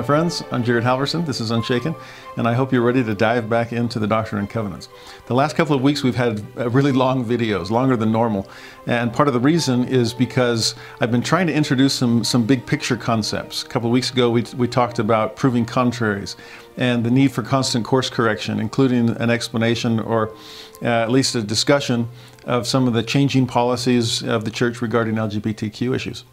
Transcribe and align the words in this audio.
My 0.00 0.06
friends. 0.06 0.42
I'm 0.50 0.64
Jared 0.64 0.82
Halverson. 0.82 1.26
This 1.26 1.42
is 1.42 1.50
Unshaken, 1.50 1.94
and 2.38 2.48
I 2.48 2.54
hope 2.54 2.72
you're 2.72 2.80
ready 2.80 3.04
to 3.04 3.14
dive 3.14 3.50
back 3.50 3.74
into 3.74 3.98
the 3.98 4.06
Doctrine 4.06 4.38
and 4.38 4.48
Covenants. 4.48 4.88
The 5.26 5.34
last 5.34 5.56
couple 5.56 5.76
of 5.76 5.82
weeks, 5.82 6.02
we've 6.02 6.16
had 6.16 6.42
uh, 6.56 6.70
really 6.70 6.90
long 6.90 7.22
videos, 7.22 7.68
longer 7.68 7.98
than 7.98 8.10
normal, 8.10 8.48
and 8.86 9.12
part 9.12 9.28
of 9.28 9.34
the 9.34 9.40
reason 9.40 9.84
is 9.84 10.14
because 10.14 10.74
I've 11.02 11.10
been 11.10 11.20
trying 11.20 11.48
to 11.48 11.52
introduce 11.52 11.92
some 11.92 12.24
some 12.24 12.46
big 12.46 12.64
picture 12.64 12.96
concepts. 12.96 13.62
A 13.62 13.66
couple 13.66 13.90
of 13.90 13.92
weeks 13.92 14.10
ago, 14.10 14.30
we 14.30 14.42
we 14.56 14.66
talked 14.66 15.00
about 15.00 15.36
proving 15.36 15.66
contraries 15.66 16.34
and 16.78 17.04
the 17.04 17.10
need 17.10 17.30
for 17.30 17.42
constant 17.42 17.84
course 17.84 18.08
correction, 18.08 18.58
including 18.58 19.10
an 19.10 19.28
explanation 19.28 20.00
or 20.00 20.30
uh, 20.80 20.86
at 20.86 21.10
least 21.10 21.34
a 21.34 21.42
discussion 21.42 22.08
of 22.46 22.66
some 22.66 22.88
of 22.88 22.94
the 22.94 23.02
changing 23.02 23.46
policies 23.46 24.22
of 24.22 24.46
the 24.46 24.50
church 24.50 24.80
regarding 24.80 25.16
LGBTQ 25.16 25.94
issues. 25.94 26.24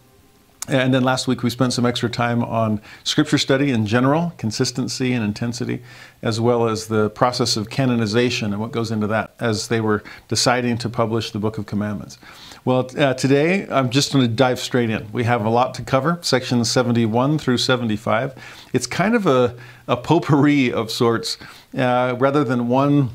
And 0.67 0.93
then 0.93 1.03
last 1.03 1.27
week 1.27 1.43
we 1.43 1.49
spent 1.49 1.71
some 1.71 1.85
extra 1.85 2.09
time 2.09 2.43
on 2.43 2.81
scripture 3.05 3.37
study 3.37 3.71
in 3.71 3.85
general, 3.85 4.33
consistency 4.37 5.13
and 5.13 5.23
intensity, 5.23 5.81
as 6.21 6.41
well 6.41 6.67
as 6.67 6.87
the 6.87 7.09
process 7.11 7.55
of 7.55 7.69
canonization 7.69 8.51
and 8.51 8.59
what 8.59 8.71
goes 8.71 8.91
into 8.91 9.07
that 9.07 9.33
as 9.39 9.69
they 9.69 9.79
were 9.79 10.03
deciding 10.27 10.77
to 10.79 10.89
publish 10.89 11.31
the 11.31 11.39
Book 11.39 11.57
of 11.57 11.65
Commandments. 11.65 12.17
Well, 12.65 12.89
uh, 12.97 13.13
today 13.13 13.65
I'm 13.69 13.89
just 13.89 14.11
going 14.11 14.27
to 14.27 14.33
dive 14.33 14.59
straight 14.59 14.89
in. 14.89 15.09
We 15.13 15.23
have 15.23 15.45
a 15.45 15.49
lot 15.49 15.73
to 15.75 15.83
cover, 15.83 16.19
sections 16.21 16.69
71 16.69 17.39
through 17.39 17.59
75. 17.59 18.35
It's 18.73 18.87
kind 18.87 19.15
of 19.15 19.25
a, 19.25 19.55
a 19.87 19.95
potpourri 19.95 20.73
of 20.73 20.91
sorts, 20.91 21.37
uh, 21.77 22.17
rather 22.19 22.43
than 22.43 22.67
one 22.67 23.11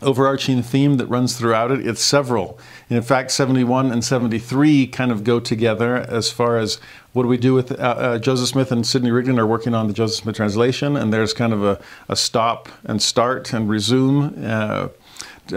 overarching 0.00 0.62
theme 0.62 0.96
that 0.96 1.06
runs 1.06 1.36
throughout 1.36 1.70
it. 1.70 1.86
It's 1.86 2.00
several. 2.00 2.58
In 2.90 3.02
fact, 3.02 3.30
71 3.30 3.90
and 3.90 4.02
73 4.02 4.86
kind 4.86 5.12
of 5.12 5.22
go 5.22 5.40
together 5.40 5.96
as 5.96 6.30
far 6.30 6.56
as 6.56 6.80
what 7.12 7.24
do 7.24 7.28
we 7.28 7.36
do 7.36 7.52
with 7.52 7.72
uh, 7.72 7.74
uh, 7.74 8.18
Joseph 8.18 8.48
Smith 8.48 8.72
and 8.72 8.86
Sidney 8.86 9.10
Rigdon 9.10 9.38
are 9.38 9.46
working 9.46 9.74
on 9.74 9.88
the 9.88 9.92
Joseph 9.92 10.22
Smith 10.22 10.36
translation, 10.36 10.96
and 10.96 11.12
there's 11.12 11.34
kind 11.34 11.52
of 11.52 11.62
a, 11.62 11.80
a 12.08 12.16
stop 12.16 12.68
and 12.84 13.02
start 13.02 13.52
and 13.52 13.68
resume. 13.68 14.44
Uh, 14.44 14.88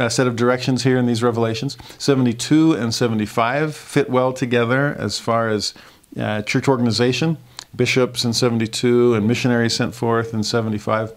set 0.08 0.26
of 0.26 0.38
directions 0.38 0.84
here 0.84 0.98
in 0.98 1.06
these 1.06 1.22
revelations. 1.22 1.78
72 1.98 2.74
and 2.74 2.94
75 2.94 3.76
fit 3.76 4.10
well 4.10 4.32
together 4.32 4.96
as 4.98 5.20
far 5.20 5.50
as 5.50 5.74
uh, 6.18 6.42
church 6.44 6.68
organization, 6.68 7.38
bishops 7.76 8.24
in 8.24 8.34
72 8.34 9.14
and 9.14 9.28
missionaries 9.28 9.76
sent 9.76 9.94
forth 9.94 10.34
in 10.34 10.44
75. 10.44 11.14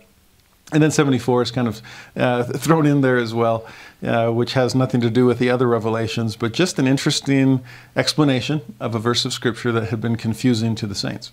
And 0.73 0.83
then 0.83 0.91
74 0.91 1.43
is 1.43 1.51
kind 1.51 1.69
of 1.69 1.83
uh, 2.17 2.43
thrown 2.59 2.87
in 2.87 3.01
there 3.01 3.17
as 3.17 3.35
well, 3.35 3.67
uh, 4.05 4.31
which 4.31 4.53
has 4.53 4.75
nothing 4.75 5.01
to 5.01 5.11
do 5.11 5.27
with 5.27 5.39
the 5.39 5.51
other 5.51 5.67
revelations, 5.67 6.37
but 6.37 6.53
just 6.53 6.79
an 6.79 6.87
interesting 6.87 7.65
explanation 7.97 8.61
of 8.81 8.95
a 8.95 8.99
verse 8.99 9.25
of 9.25 9.33
Scripture 9.33 9.73
that 9.73 9.89
had 9.89 10.01
been 10.01 10.17
confusing 10.17 10.75
to 10.75 10.87
the 10.87 10.95
saints. 10.95 11.31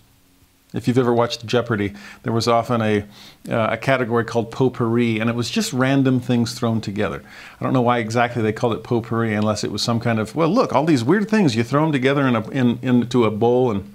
If 0.73 0.87
you've 0.87 0.97
ever 0.97 1.13
watched 1.13 1.45
Jeopardy, 1.45 1.93
there 2.23 2.31
was 2.31 2.47
often 2.47 2.81
a, 2.81 3.03
uh, 3.49 3.67
a 3.71 3.77
category 3.77 4.23
called 4.23 4.51
potpourri, 4.51 5.19
and 5.19 5.29
it 5.29 5.35
was 5.35 5.49
just 5.49 5.73
random 5.73 6.21
things 6.21 6.53
thrown 6.53 6.79
together. 6.79 7.21
I 7.59 7.63
don't 7.63 7.73
know 7.73 7.81
why 7.81 7.97
exactly 7.97 8.41
they 8.41 8.53
called 8.53 8.73
it 8.73 8.83
potpourri, 8.83 9.33
unless 9.33 9.65
it 9.65 9.71
was 9.71 9.81
some 9.81 9.99
kind 9.99 10.17
of, 10.17 10.33
well, 10.33 10.47
look, 10.47 10.73
all 10.73 10.85
these 10.85 11.03
weird 11.03 11.29
things, 11.29 11.57
you 11.57 11.63
throw 11.63 11.81
them 11.81 11.91
together 11.91 12.25
in 12.25 12.37
a, 12.37 12.49
in, 12.51 12.79
into 12.81 13.25
a 13.25 13.31
bowl, 13.31 13.69
and 13.69 13.93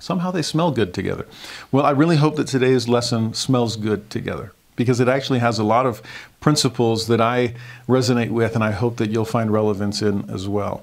somehow 0.00 0.32
they 0.32 0.42
smell 0.42 0.72
good 0.72 0.92
together. 0.92 1.24
Well, 1.70 1.86
I 1.86 1.90
really 1.90 2.16
hope 2.16 2.34
that 2.34 2.48
today's 2.48 2.88
lesson 2.88 3.32
smells 3.34 3.76
good 3.76 4.10
together 4.10 4.52
because 4.78 5.00
it 5.00 5.08
actually 5.08 5.40
has 5.40 5.58
a 5.58 5.64
lot 5.64 5.84
of 5.84 6.00
principles 6.40 7.08
that 7.08 7.20
I 7.20 7.54
resonate 7.86 8.30
with 8.30 8.54
and 8.54 8.64
I 8.64 8.70
hope 8.70 8.96
that 8.96 9.10
you'll 9.10 9.26
find 9.26 9.52
relevance 9.52 10.00
in 10.00 10.30
as 10.30 10.48
well. 10.48 10.82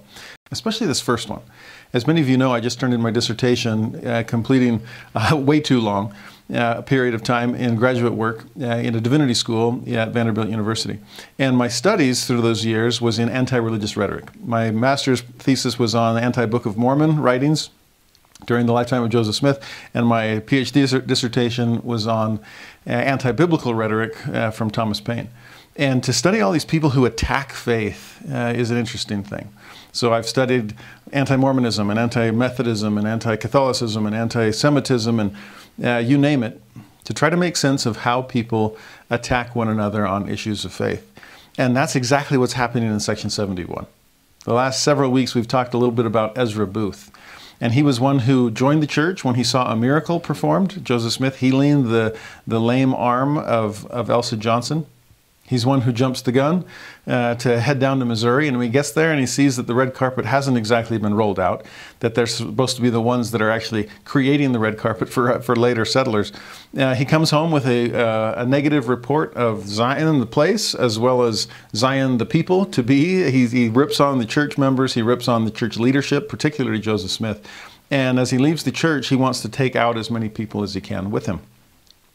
Especially 0.51 0.85
this 0.85 1.01
first 1.01 1.27
one. 1.27 1.41
As 1.93 2.05
many 2.05 2.21
of 2.21 2.29
you 2.29 2.37
know, 2.37 2.53
I 2.53 2.59
just 2.59 2.79
turned 2.79 2.93
in 2.93 3.01
my 3.01 3.09
dissertation, 3.09 4.05
uh, 4.05 4.23
completing 4.27 4.83
uh, 5.15 5.35
way 5.49 5.59
too 5.59 5.79
long 5.79 6.13
uh, 6.53 6.81
period 6.83 7.15
of 7.15 7.23
time 7.23 7.55
in 7.55 7.75
graduate 7.75 8.13
work 8.13 8.45
uh, 8.61 8.65
in 8.65 8.93
a 8.95 9.01
divinity 9.01 9.33
school 9.33 9.81
at 9.87 10.09
Vanderbilt 10.09 10.49
University. 10.49 10.99
And 11.39 11.57
my 11.57 11.67
studies 11.67 12.25
through 12.27 12.41
those 12.41 12.65
years 12.65 13.01
was 13.01 13.17
in 13.17 13.29
anti-religious 13.29 13.97
rhetoric. 13.97 14.25
My 14.45 14.71
master's 14.71 15.21
thesis 15.21 15.79
was 15.79 15.95
on 15.95 16.17
anti-Book 16.17 16.65
of 16.65 16.77
Mormon 16.77 17.19
writings, 17.19 17.69
during 18.45 18.65
the 18.65 18.73
lifetime 18.73 19.03
of 19.03 19.09
Joseph 19.09 19.35
Smith, 19.35 19.63
and 19.93 20.05
my 20.07 20.41
PhD 20.45 21.05
dissertation 21.07 21.81
was 21.83 22.07
on 22.07 22.39
uh, 22.87 22.91
anti 22.91 23.31
biblical 23.31 23.73
rhetoric 23.73 24.27
uh, 24.27 24.51
from 24.51 24.69
Thomas 24.69 24.99
Paine. 24.99 25.29
And 25.75 26.03
to 26.03 26.13
study 26.13 26.39
all 26.39 26.51
these 26.51 26.65
people 26.65 26.91
who 26.91 27.05
attack 27.05 27.51
faith 27.51 28.23
uh, 28.31 28.53
is 28.55 28.71
an 28.71 28.77
interesting 28.77 29.23
thing. 29.23 29.51
So 29.91 30.13
I've 30.13 30.27
studied 30.27 30.75
anti 31.11 31.35
Mormonism 31.35 31.89
and 31.89 31.99
anti 31.99 32.31
Methodism 32.31 32.97
and 32.97 33.07
anti 33.07 33.35
Catholicism 33.35 34.05
and 34.05 34.15
anti 34.15 34.51
Semitism 34.51 35.19
and 35.19 35.35
uh, 35.83 35.97
you 35.97 36.17
name 36.17 36.43
it 36.43 36.61
to 37.03 37.13
try 37.13 37.29
to 37.29 37.37
make 37.37 37.55
sense 37.55 37.85
of 37.85 37.97
how 37.97 38.21
people 38.21 38.77
attack 39.09 39.55
one 39.55 39.67
another 39.67 40.05
on 40.05 40.27
issues 40.27 40.65
of 40.65 40.73
faith. 40.73 41.09
And 41.57 41.75
that's 41.75 41.95
exactly 41.95 42.37
what's 42.37 42.53
happening 42.53 42.89
in 42.89 42.99
section 42.99 43.29
71. 43.29 43.85
The 44.43 44.53
last 44.53 44.83
several 44.83 45.11
weeks, 45.11 45.33
we've 45.33 45.47
talked 45.47 45.73
a 45.73 45.77
little 45.77 45.95
bit 45.95 46.05
about 46.05 46.37
Ezra 46.37 46.67
Booth. 46.67 47.11
And 47.61 47.73
he 47.73 47.83
was 47.83 47.99
one 47.99 48.19
who 48.19 48.51
joined 48.51 48.83
the 48.83 48.87
church 48.87 49.23
when 49.23 49.35
he 49.35 49.43
saw 49.43 49.71
a 49.71 49.75
miracle 49.75 50.19
performed, 50.19 50.83
Joseph 50.83 51.13
Smith 51.13 51.37
healing 51.37 51.89
the, 51.89 52.17
the 52.45 52.59
lame 52.59 52.93
arm 52.93 53.37
of, 53.37 53.85
of 53.87 54.09
Elsa 54.09 54.37
Johnson. 54.37 54.85
He's 55.47 55.63
one 55.63 55.81
who 55.81 55.91
jumps 55.91 56.23
the 56.23 56.31
gun 56.31 56.65
uh, 57.05 57.35
to 57.35 57.61
head 57.61 57.79
down 57.79 57.99
to 57.99 58.05
Missouri, 58.05 58.47
and 58.47 58.61
he 58.61 58.67
gets 58.67 58.91
there 58.91 59.11
and 59.11 59.19
he 59.19 59.27
sees 59.27 59.57
that 59.57 59.67
the 59.67 59.75
red 59.75 59.93
carpet 59.93 60.25
hasn't 60.25 60.57
exactly 60.57 60.97
been 60.97 61.13
rolled 61.13 61.39
out, 61.39 61.63
that 61.99 62.15
they're 62.15 62.25
supposed 62.25 62.75
to 62.77 62.81
be 62.81 62.89
the 62.89 63.01
ones 63.01 63.29
that 63.29 63.43
are 63.43 63.51
actually 63.51 63.87
creating 64.05 64.53
the 64.53 64.59
red 64.59 64.75
carpet 64.75 65.07
for, 65.07 65.33
uh, 65.33 65.39
for 65.39 65.55
later 65.55 65.85
settlers, 65.85 66.31
uh, 66.77 66.95
he 66.95 67.05
comes 67.05 67.29
home 67.29 67.51
with 67.51 67.67
a, 67.67 67.95
uh, 67.95 68.41
a 68.41 68.45
negative 68.45 68.89
report 68.89 69.35
of 69.35 69.67
Zion, 69.67 70.19
the 70.19 70.25
place, 70.25 70.73
as 70.73 70.97
well 70.97 71.21
as 71.21 71.47
Zion, 71.75 72.17
the 72.17 72.25
people 72.25 72.65
to 72.65 72.81
be. 72.81 73.29
He, 73.29 73.45
he 73.45 73.69
rips 73.69 73.99
on 73.99 74.17
the 74.17 74.25
church 74.25 74.57
members, 74.57 74.95
he 74.95 75.03
rips 75.03 75.27
on 75.27 75.45
the 75.45 75.51
church 75.51 75.77
leadership, 75.77 76.27
particularly 76.27 76.79
Joseph 76.79 77.11
Smith. 77.11 77.47
And 77.91 78.17
as 78.17 78.31
he 78.31 78.39
leaves 78.39 78.63
the 78.63 78.71
church, 78.71 79.09
he 79.09 79.15
wants 79.15 79.41
to 79.43 79.49
take 79.49 79.75
out 79.75 79.95
as 79.95 80.09
many 80.09 80.27
people 80.27 80.63
as 80.63 80.73
he 80.73 80.81
can 80.81 81.11
with 81.11 81.27
him. 81.27 81.41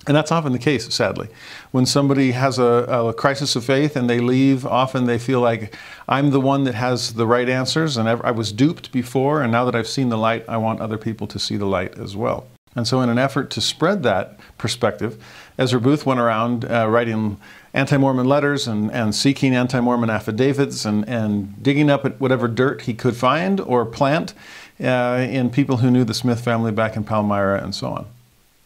And 0.06 0.16
that's 0.16 0.32
often 0.32 0.52
the 0.52 0.58
case, 0.58 0.92
sadly. 0.94 1.28
When 1.72 1.84
somebody 1.84 2.32
has 2.32 2.58
a, 2.58 2.62
a, 2.62 3.12
crisis 3.12 3.54
of 3.54 3.64
faith 3.64 3.96
and 3.96 4.08
they 4.08 4.18
leave, 4.18 4.64
often 4.64 5.04
they 5.04 5.18
feel 5.18 5.40
like, 5.40 5.76
I'm 6.08 6.30
the 6.30 6.40
one 6.40 6.64
that 6.64 6.74
has 6.74 7.12
the 7.14 7.26
right 7.26 7.48
answers, 7.48 7.98
and 7.98 8.08
I 8.08 8.30
was 8.30 8.50
duped 8.50 8.92
before, 8.92 9.42
and 9.42 9.52
now 9.52 9.66
that 9.66 9.74
I've 9.74 9.86
seen 9.86 10.08
the 10.08 10.16
light, 10.16 10.44
I 10.48 10.56
want 10.56 10.80
other 10.80 10.96
people 10.96 11.26
to 11.26 11.38
see 11.38 11.58
the 11.58 11.66
light 11.66 11.98
as 11.98 12.16
well. 12.16 12.46
And 12.74 12.86
so, 12.86 13.00
in 13.00 13.08
an 13.10 13.18
effort 13.18 13.50
to 13.50 13.60
spread 13.60 14.02
that 14.04 14.38
perspective, 14.56 15.22
Ezra 15.58 15.80
Booth 15.80 16.06
went 16.06 16.20
around 16.20 16.64
uh, 16.64 16.88
writing 16.88 17.38
anti 17.74 17.96
Mormon 17.96 18.26
letters 18.26 18.68
and, 18.68 18.90
and 18.92 19.14
seeking 19.14 19.54
anti 19.54 19.80
Mormon 19.80 20.08
affidavits 20.08 20.84
and, 20.84 21.06
and 21.08 21.60
digging 21.62 21.90
up 21.90 22.04
at 22.04 22.20
whatever 22.20 22.46
dirt 22.46 22.82
he 22.82 22.94
could 22.94 23.16
find 23.16 23.60
or 23.60 23.84
plant 23.84 24.34
uh, 24.80 25.26
in 25.28 25.50
people 25.50 25.78
who 25.78 25.90
knew 25.90 26.04
the 26.04 26.14
Smith 26.14 26.42
family 26.42 26.70
back 26.70 26.96
in 26.96 27.04
Palmyra 27.04 27.62
and 27.62 27.74
so 27.74 27.88
on. 27.88 28.06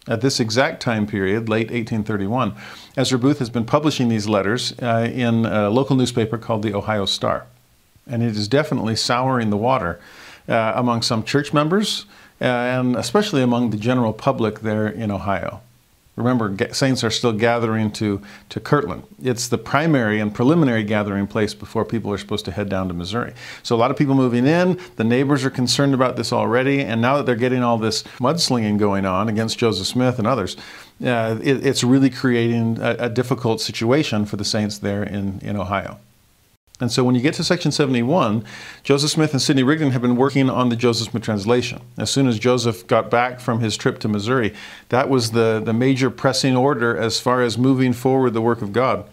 At 0.06 0.20
this 0.20 0.38
exact 0.38 0.82
time 0.82 1.06
period, 1.06 1.48
late 1.48 1.70
1831, 1.70 2.54
Ezra 2.96 3.18
Booth 3.18 3.38
has 3.38 3.48
been 3.48 3.64
publishing 3.64 4.08
these 4.08 4.28
letters 4.28 4.74
uh, 4.82 5.08
in 5.10 5.46
a 5.46 5.70
local 5.70 5.96
newspaper 5.96 6.36
called 6.36 6.62
the 6.62 6.74
Ohio 6.74 7.06
Star. 7.06 7.46
And 8.06 8.22
it 8.22 8.36
is 8.36 8.46
definitely 8.46 8.96
souring 8.96 9.48
the 9.48 9.56
water 9.56 9.98
uh, 10.46 10.72
among 10.74 11.00
some 11.02 11.24
church 11.24 11.54
members 11.54 12.04
uh, 12.40 12.44
and 12.44 12.96
especially 12.96 13.42
among 13.42 13.70
the 13.70 13.76
general 13.76 14.12
public 14.12 14.60
there 14.60 14.86
in 14.86 15.10
Ohio. 15.10 15.62
Remember, 16.16 16.56
saints 16.72 17.02
are 17.02 17.10
still 17.10 17.32
gathering 17.32 17.90
to, 17.92 18.22
to 18.48 18.60
Kirtland. 18.60 19.02
It's 19.20 19.48
the 19.48 19.58
primary 19.58 20.20
and 20.20 20.32
preliminary 20.32 20.84
gathering 20.84 21.26
place 21.26 21.54
before 21.54 21.84
people 21.84 22.12
are 22.12 22.18
supposed 22.18 22.44
to 22.44 22.52
head 22.52 22.68
down 22.68 22.86
to 22.86 22.94
Missouri. 22.94 23.34
So, 23.64 23.74
a 23.74 23.78
lot 23.78 23.90
of 23.90 23.96
people 23.96 24.14
moving 24.14 24.46
in, 24.46 24.78
the 24.94 25.02
neighbors 25.02 25.44
are 25.44 25.50
concerned 25.50 25.92
about 25.92 26.14
this 26.14 26.32
already, 26.32 26.82
and 26.82 27.02
now 27.02 27.16
that 27.16 27.26
they're 27.26 27.34
getting 27.34 27.64
all 27.64 27.78
this 27.78 28.04
mudslinging 28.20 28.78
going 28.78 29.04
on 29.06 29.28
against 29.28 29.58
Joseph 29.58 29.88
Smith 29.88 30.18
and 30.18 30.26
others, 30.26 30.56
uh, 31.04 31.36
it, 31.42 31.66
it's 31.66 31.82
really 31.82 32.10
creating 32.10 32.78
a, 32.80 32.96
a 33.00 33.08
difficult 33.08 33.60
situation 33.60 34.24
for 34.24 34.36
the 34.36 34.44
saints 34.44 34.78
there 34.78 35.02
in, 35.02 35.40
in 35.40 35.56
Ohio. 35.56 35.98
And 36.80 36.90
so 36.90 37.04
when 37.04 37.14
you 37.14 37.20
get 37.20 37.34
to 37.34 37.44
section 37.44 37.70
71, 37.70 38.44
Joseph 38.82 39.10
Smith 39.10 39.32
and 39.32 39.40
Sidney 39.40 39.62
Rigdon 39.62 39.92
have 39.92 40.02
been 40.02 40.16
working 40.16 40.50
on 40.50 40.70
the 40.70 40.76
Joseph 40.76 41.10
Smith 41.10 41.22
translation. 41.22 41.80
As 41.96 42.10
soon 42.10 42.26
as 42.26 42.36
Joseph 42.36 42.86
got 42.88 43.10
back 43.10 43.38
from 43.38 43.60
his 43.60 43.76
trip 43.76 44.00
to 44.00 44.08
Missouri, 44.08 44.52
that 44.88 45.08
was 45.08 45.30
the, 45.30 45.62
the 45.64 45.72
major 45.72 46.10
pressing 46.10 46.56
order 46.56 46.96
as 46.96 47.20
far 47.20 47.42
as 47.42 47.56
moving 47.56 47.92
forward 47.92 48.30
the 48.30 48.40
work 48.40 48.60
of 48.60 48.72
God. 48.72 49.08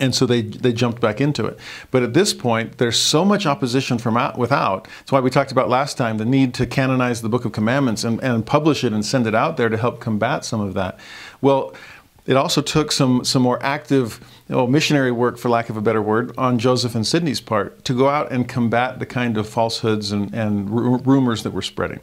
And 0.00 0.14
so 0.14 0.26
they, 0.26 0.40
they 0.40 0.72
jumped 0.72 1.00
back 1.00 1.20
into 1.20 1.46
it. 1.46 1.60
But 1.92 2.02
at 2.02 2.14
this 2.14 2.34
point, 2.34 2.78
there's 2.78 2.98
so 2.98 3.24
much 3.24 3.46
opposition 3.46 3.98
from 3.98 4.16
out, 4.16 4.36
without. 4.36 4.88
That's 4.98 5.12
why 5.12 5.20
we 5.20 5.30
talked 5.30 5.52
about 5.52 5.68
last 5.68 5.96
time 5.96 6.16
the 6.16 6.24
need 6.24 6.54
to 6.54 6.66
canonize 6.66 7.22
the 7.22 7.28
Book 7.28 7.44
of 7.44 7.52
Commandments 7.52 8.02
and, 8.02 8.20
and 8.20 8.44
publish 8.44 8.82
it 8.82 8.92
and 8.92 9.04
send 9.04 9.26
it 9.26 9.34
out 9.34 9.58
there 9.58 9.68
to 9.68 9.76
help 9.76 10.00
combat 10.00 10.44
some 10.44 10.60
of 10.60 10.74
that. 10.74 10.98
Well, 11.40 11.74
it 12.26 12.36
also 12.36 12.62
took 12.62 12.92
some, 12.92 13.24
some 13.24 13.42
more 13.42 13.62
active 13.62 14.20
you 14.50 14.56
know, 14.56 14.66
missionary 14.66 15.12
work, 15.12 15.38
for 15.38 15.48
lack 15.48 15.70
of 15.70 15.76
a 15.76 15.80
better 15.80 16.02
word, 16.02 16.36
on 16.36 16.58
Joseph 16.58 16.96
and 16.96 17.06
Sidney's 17.06 17.40
part 17.40 17.84
to 17.84 17.96
go 17.96 18.08
out 18.08 18.32
and 18.32 18.48
combat 18.48 18.98
the 18.98 19.06
kind 19.06 19.38
of 19.38 19.48
falsehoods 19.48 20.10
and, 20.10 20.34
and 20.34 21.06
rumors 21.06 21.44
that 21.44 21.52
were 21.52 21.62
spreading. 21.62 22.00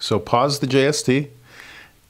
So 0.00 0.18
pause 0.18 0.60
the 0.60 0.66
JST, 0.66 1.28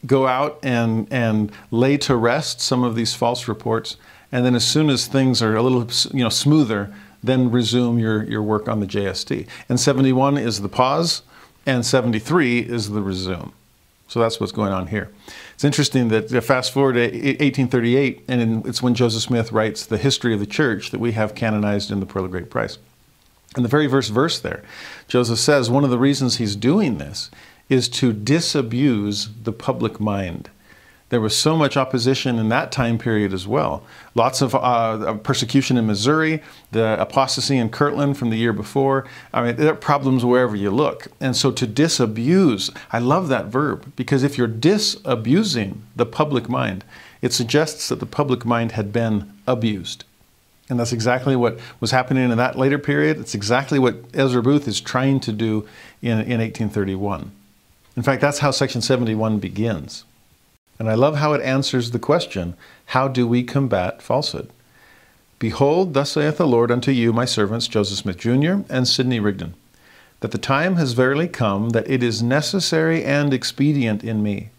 go 0.06 0.28
out 0.28 0.60
and, 0.62 1.08
and 1.10 1.50
lay 1.72 1.96
to 1.96 2.14
rest 2.14 2.60
some 2.60 2.84
of 2.84 2.94
these 2.94 3.14
false 3.14 3.48
reports, 3.48 3.96
and 4.30 4.46
then 4.46 4.54
as 4.54 4.64
soon 4.64 4.90
as 4.90 5.08
things 5.08 5.42
are 5.42 5.56
a 5.56 5.62
little 5.62 5.88
you 6.16 6.22
know, 6.22 6.28
smoother, 6.28 6.94
then 7.24 7.50
resume 7.50 7.98
your, 7.98 8.22
your 8.30 8.44
work 8.44 8.68
on 8.68 8.78
the 8.78 8.86
JST. 8.86 9.48
And 9.68 9.80
71 9.80 10.38
is 10.38 10.60
the 10.60 10.68
pause, 10.68 11.22
and 11.66 11.84
73 11.84 12.60
is 12.60 12.90
the 12.90 13.02
resume. 13.02 13.50
So 14.08 14.20
that's 14.20 14.40
what's 14.40 14.52
going 14.52 14.72
on 14.72 14.86
here. 14.86 15.10
It's 15.54 15.64
interesting 15.64 16.08
that 16.08 16.32
uh, 16.32 16.40
fast 16.40 16.72
forward 16.72 16.94
to 16.94 17.02
1838, 17.02 18.24
and 18.26 18.66
it's 18.66 18.82
when 18.82 18.94
Joseph 18.94 19.22
Smith 19.22 19.52
writes 19.52 19.84
the 19.84 19.98
history 19.98 20.32
of 20.32 20.40
the 20.40 20.46
church 20.46 20.90
that 20.90 20.98
we 20.98 21.12
have 21.12 21.34
canonized 21.34 21.90
in 21.90 22.00
the 22.00 22.06
Pearl 22.06 22.24
of 22.24 22.30
Great 22.30 22.48
Price. 22.48 22.78
In 23.56 23.62
the 23.62 23.68
very 23.68 23.88
first 23.88 24.10
verse 24.10 24.38
there, 24.38 24.62
Joseph 25.08 25.38
says 25.38 25.70
one 25.70 25.84
of 25.84 25.90
the 25.90 25.98
reasons 25.98 26.36
he's 26.36 26.56
doing 26.56 26.98
this 26.98 27.30
is 27.68 27.88
to 27.88 28.12
disabuse 28.12 29.28
the 29.42 29.52
public 29.52 30.00
mind. 30.00 30.48
There 31.10 31.20
was 31.22 31.36
so 31.36 31.56
much 31.56 31.76
opposition 31.76 32.38
in 32.38 32.50
that 32.50 32.70
time 32.70 32.98
period 32.98 33.32
as 33.32 33.46
well. 33.46 33.82
Lots 34.14 34.42
of 34.42 34.54
uh, 34.54 35.14
persecution 35.14 35.78
in 35.78 35.86
Missouri, 35.86 36.42
the 36.70 37.00
apostasy 37.00 37.56
in 37.56 37.70
Kirtland 37.70 38.18
from 38.18 38.28
the 38.28 38.36
year 38.36 38.52
before. 38.52 39.06
I 39.32 39.42
mean, 39.42 39.56
there 39.56 39.72
are 39.72 39.76
problems 39.76 40.24
wherever 40.24 40.54
you 40.54 40.70
look. 40.70 41.08
And 41.18 41.34
so 41.34 41.50
to 41.52 41.66
disabuse, 41.66 42.70
I 42.92 42.98
love 42.98 43.28
that 43.28 43.46
verb 43.46 43.90
because 43.96 44.22
if 44.22 44.36
you're 44.36 44.46
disabusing 44.46 45.82
the 45.96 46.04
public 46.04 46.48
mind, 46.48 46.84
it 47.22 47.32
suggests 47.32 47.88
that 47.88 48.00
the 48.00 48.06
public 48.06 48.44
mind 48.44 48.72
had 48.72 48.92
been 48.92 49.32
abused. 49.46 50.04
And 50.68 50.78
that's 50.78 50.92
exactly 50.92 51.34
what 51.34 51.58
was 51.80 51.90
happening 51.90 52.30
in 52.30 52.36
that 52.36 52.58
later 52.58 52.78
period. 52.78 53.18
It's 53.18 53.34
exactly 53.34 53.78
what 53.78 53.96
Ezra 54.12 54.42
Booth 54.42 54.68
is 54.68 54.78
trying 54.80 55.20
to 55.20 55.32
do 55.32 55.66
in, 56.02 56.18
in 56.20 56.40
1831. 56.40 57.30
In 57.96 58.02
fact, 58.02 58.20
that's 58.20 58.40
how 58.40 58.50
Section 58.50 58.82
71 58.82 59.38
begins. 59.38 60.04
And 60.78 60.88
I 60.88 60.94
love 60.94 61.16
how 61.16 61.32
it 61.32 61.42
answers 61.42 61.90
the 61.90 61.98
question 61.98 62.54
how 62.86 63.08
do 63.08 63.26
we 63.26 63.42
combat 63.42 64.00
falsehood? 64.00 64.50
Behold, 65.38 65.94
thus 65.94 66.12
saith 66.12 66.38
the 66.38 66.46
Lord 66.46 66.70
unto 66.70 66.90
you, 66.90 67.12
my 67.12 67.24
servants, 67.24 67.68
Joseph 67.68 67.98
Smith 67.98 68.18
Jr. 68.18 68.62
and 68.68 68.88
Sidney 68.88 69.20
Rigdon, 69.20 69.54
that 70.20 70.32
the 70.32 70.38
time 70.38 70.76
has 70.76 70.92
verily 70.92 71.28
come 71.28 71.70
that 71.70 71.88
it 71.88 72.02
is 72.02 72.22
necessary 72.22 73.04
and 73.04 73.32
expedient 73.32 74.02
in 74.02 74.22
me 74.22 74.50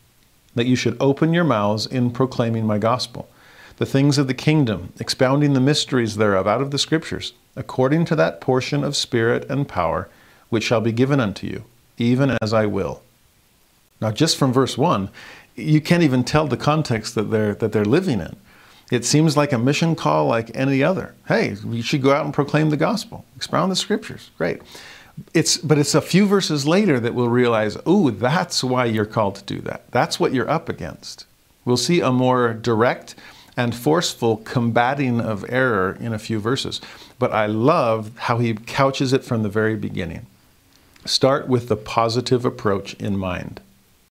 that 0.56 0.68
you 0.68 0.76
should 0.76 0.98
open 1.00 1.34
your 1.34 1.44
mouths 1.44 1.86
in 1.86 2.12
proclaiming 2.12 2.66
my 2.66 2.78
gospel, 2.78 3.30
the 3.78 3.86
things 3.86 4.18
of 4.18 4.28
the 4.28 4.34
kingdom, 4.34 4.92
expounding 5.00 5.54
the 5.54 5.60
mysteries 5.60 6.18
thereof 6.18 6.48
out 6.48 6.62
of 6.62 6.72
the 6.72 6.80
Scriptures, 6.80 7.34
according 7.56 8.06
to 8.06 8.16
that 8.16 8.42
portion 8.42 8.84
of 8.84 8.96
spirit 8.96 9.50
and 9.50 9.68
power 9.68 10.10
which 10.50 10.64
shall 10.64 10.82
be 10.82 10.92
given 10.92 11.20
unto 11.20 11.48
you, 11.48 11.64
even 11.98 12.38
as 12.42 12.54
I 12.54 12.66
will. 12.66 13.02
Now, 14.02 14.12
just 14.12 14.38
from 14.38 14.54
verse 14.54 14.78
1, 14.78 15.10
you 15.60 15.82
can't 15.82 16.04
even 16.04 16.24
tell 16.24 16.48
the 16.48 16.58
context 16.58 17.16
that 17.16 17.32
they're 17.32 17.56
that 17.56 17.72
they're 17.72 17.86
living 17.86 18.20
in. 18.20 18.36
It 18.92 19.06
seems 19.06 19.38
like 19.38 19.52
a 19.52 19.58
mission 19.58 19.96
call 19.96 20.26
like 20.26 20.56
any 20.56 20.82
other. 20.82 21.14
Hey, 21.28 21.56
you 21.66 21.84
should 21.84 22.02
go 22.02 22.12
out 22.12 22.26
and 22.26 22.34
proclaim 22.34 22.70
the 22.70 22.78
gospel, 22.78 23.24
expound 23.36 23.72
the 23.72 23.76
scriptures. 23.76 24.32
Great. 24.38 24.62
It's 25.34 25.58
but 25.58 25.78
it's 25.78 25.94
a 25.96 26.02
few 26.02 26.26
verses 26.26 26.68
later 26.68 27.00
that 27.00 27.14
we'll 27.14 27.30
realize, 27.30 27.78
oh, 27.86 28.10
that's 28.10 28.64
why 28.64 28.86
you're 28.86 29.06
called 29.06 29.36
to 29.36 29.44
do 29.44 29.62
that. 29.62 29.92
That's 29.92 30.20
what 30.20 30.34
you're 30.34 30.50
up 30.50 30.70
against. 30.70 31.26
We'll 31.66 31.78
see 31.78 32.02
a 32.02 32.12
more 32.12 32.54
direct 32.54 33.16
and 33.58 33.76
forceful 33.76 34.38
combating 34.38 35.20
of 35.20 35.46
error 35.50 35.98
in 36.00 36.14
a 36.14 36.20
few 36.20 36.40
verses. 36.40 36.80
But 37.20 37.34
I 37.34 37.46
love 37.46 38.12
how 38.16 38.38
he 38.38 38.54
couches 38.54 39.12
it 39.12 39.24
from 39.24 39.44
the 39.44 39.50
very 39.50 39.76
beginning. 39.76 40.26
Start 41.06 41.48
with 41.48 41.68
the 41.68 41.76
positive 41.76 42.46
approach 42.46 42.94
in 42.96 43.18
mind. 43.18 43.60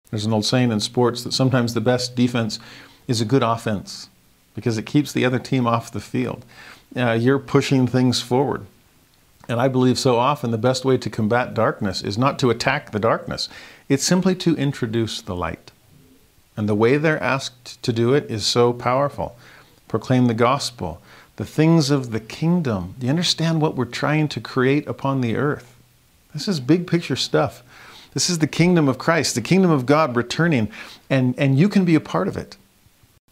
There's 0.10 0.26
an 0.26 0.34
old 0.34 0.46
saying 0.46 0.72
in 0.72 0.80
sports 0.80 1.24
that 1.24 1.34
sometimes 1.34 1.74
the 1.74 1.82
best 1.82 2.16
defense 2.16 2.60
is 3.08 3.22
a 3.22 3.26
good 3.26 3.44
offense 3.44 4.10
because 4.54 4.78
it 4.78 4.86
keeps 4.86 5.12
the 5.12 5.26
other 5.26 5.40
team 5.40 5.68
off 5.68 5.92
the 5.92 6.00
field. 6.00 6.46
Uh, 6.96 7.12
you're 7.12 7.40
pushing 7.40 7.88
things 7.88 8.22
forward. 8.22 8.66
And 9.48 9.60
I 9.60 9.68
believe 9.68 10.00
so 10.00 10.18
often 10.18 10.52
the 10.52 10.58
best 10.58 10.86
way 10.86 10.98
to 10.98 11.10
combat 11.10 11.54
darkness 11.54 12.02
is 12.02 12.18
not 12.18 12.40
to 12.40 12.50
attack 12.50 12.92
the 12.92 13.00
darkness, 13.00 13.48
it's 13.90 14.04
simply 14.04 14.34
to 14.36 14.56
introduce 14.56 15.22
the 15.22 15.36
light. 15.36 15.72
And 16.58 16.70
the 16.70 16.76
way 16.76 16.98
they're 16.98 17.22
asked 17.22 17.82
to 17.84 17.94
do 17.94 18.14
it 18.14 18.30
is 18.32 18.46
so 18.46 18.74
powerful. 18.74 19.38
Proclaim 19.88 20.26
the 20.26 20.34
gospel, 20.34 21.02
the 21.36 21.46
things 21.46 21.92
of 21.92 22.12
the 22.12 22.20
kingdom. 22.20 22.96
Do 22.98 23.06
you 23.06 23.12
understand 23.12 23.62
what 23.62 23.76
we're 23.76 23.86
trying 23.86 24.30
to 24.30 24.40
create 24.40 24.88
upon 24.88 25.22
the 25.22 25.36
earth? 25.36 25.76
This 26.34 26.48
is 26.48 26.60
big 26.60 26.88
picture 26.88 27.16
stuff. 27.16 27.62
This 28.16 28.30
is 28.30 28.40
the 28.40 28.48
kingdom 28.48 28.88
of 28.88 28.98
Christ, 28.98 29.36
the 29.36 29.42
kingdom 29.42 29.70
of 29.70 29.86
God 29.86 30.16
returning, 30.16 30.72
and, 31.10 31.36
and 31.38 31.60
you 31.60 31.68
can 31.68 31.84
be 31.84 31.96
a 31.96 32.00
part 32.00 32.30
of 32.30 32.38
it. 32.38 32.56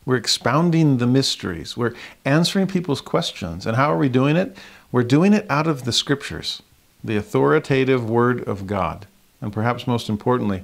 We're 0.06 0.18
expounding 0.18 0.98
the 0.98 1.08
mysteries. 1.08 1.78
We're 1.78 1.96
answering 2.26 2.68
people's 2.68 3.00
questions. 3.00 3.66
And 3.66 3.78
how 3.78 3.94
are 3.94 3.98
we 3.98 4.10
doing 4.10 4.36
it? 4.36 4.58
We're 4.92 5.04
doing 5.04 5.32
it 5.32 5.50
out 5.50 5.68
of 5.68 5.86
the 5.86 5.94
scriptures, 5.94 6.62
the 7.02 7.16
authoritative 7.16 8.10
word 8.10 8.46
of 8.46 8.68
God. 8.68 9.08
And 9.40 9.54
perhaps 9.54 9.88
most 9.88 10.10
importantly, 10.10 10.64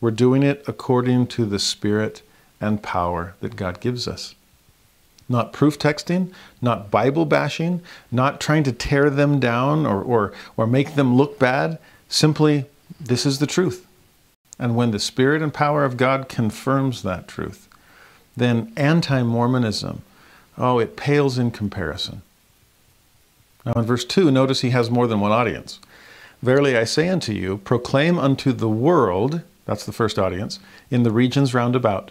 we're 0.00 0.10
doing 0.10 0.42
it 0.42 0.64
according 0.66 1.28
to 1.28 1.44
the 1.44 1.60
spirit 1.60 2.22
and 2.60 2.82
power 2.82 3.36
that 3.38 3.54
God 3.54 3.80
gives 3.80 4.08
us. 4.08 4.34
Not 5.28 5.52
proof 5.52 5.78
texting, 5.78 6.32
not 6.60 6.90
Bible 6.90 7.24
bashing, 7.24 7.82
not 8.10 8.40
trying 8.40 8.64
to 8.64 8.72
tear 8.72 9.10
them 9.10 9.38
down 9.38 9.86
or, 9.86 10.02
or, 10.02 10.32
or 10.56 10.66
make 10.66 10.96
them 10.96 11.16
look 11.16 11.38
bad, 11.38 11.78
simply 12.08 12.66
this 12.98 13.26
is 13.26 13.38
the 13.38 13.46
truth. 13.46 13.86
And 14.58 14.76
when 14.76 14.90
the 14.90 14.98
Spirit 14.98 15.42
and 15.42 15.52
power 15.52 15.84
of 15.84 15.96
God 15.96 16.28
confirms 16.28 17.02
that 17.02 17.28
truth, 17.28 17.68
then 18.36 18.72
anti 18.76 19.22
Mormonism, 19.22 20.02
oh, 20.58 20.78
it 20.78 20.96
pales 20.96 21.38
in 21.38 21.50
comparison. 21.50 22.22
Now, 23.64 23.72
in 23.72 23.84
verse 23.84 24.04
2, 24.04 24.30
notice 24.30 24.60
he 24.60 24.70
has 24.70 24.90
more 24.90 25.06
than 25.06 25.20
one 25.20 25.32
audience. 25.32 25.78
Verily 26.42 26.76
I 26.76 26.84
say 26.84 27.08
unto 27.08 27.32
you, 27.32 27.58
proclaim 27.58 28.18
unto 28.18 28.52
the 28.52 28.68
world, 28.68 29.42
that's 29.66 29.84
the 29.84 29.92
first 29.92 30.18
audience, 30.18 30.58
in 30.90 31.02
the 31.02 31.10
regions 31.10 31.52
round 31.52 31.76
about, 31.76 32.10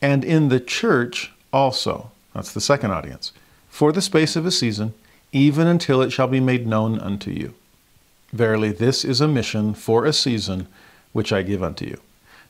and 0.00 0.24
in 0.24 0.48
the 0.48 0.60
church 0.60 1.32
also, 1.52 2.10
that's 2.34 2.52
the 2.52 2.60
second 2.60 2.92
audience, 2.92 3.32
for 3.68 3.92
the 3.92 4.00
space 4.00 4.36
of 4.36 4.46
a 4.46 4.50
season, 4.50 4.94
even 5.32 5.66
until 5.66 6.00
it 6.00 6.10
shall 6.10 6.28
be 6.28 6.40
made 6.40 6.66
known 6.66 6.98
unto 6.98 7.30
you. 7.30 7.54
Verily, 8.32 8.72
this 8.72 9.04
is 9.04 9.20
a 9.20 9.28
mission 9.28 9.74
for 9.74 10.04
a 10.04 10.12
season 10.12 10.68
which 11.12 11.32
I 11.32 11.42
give 11.42 11.62
unto 11.62 11.86
you. 11.86 11.98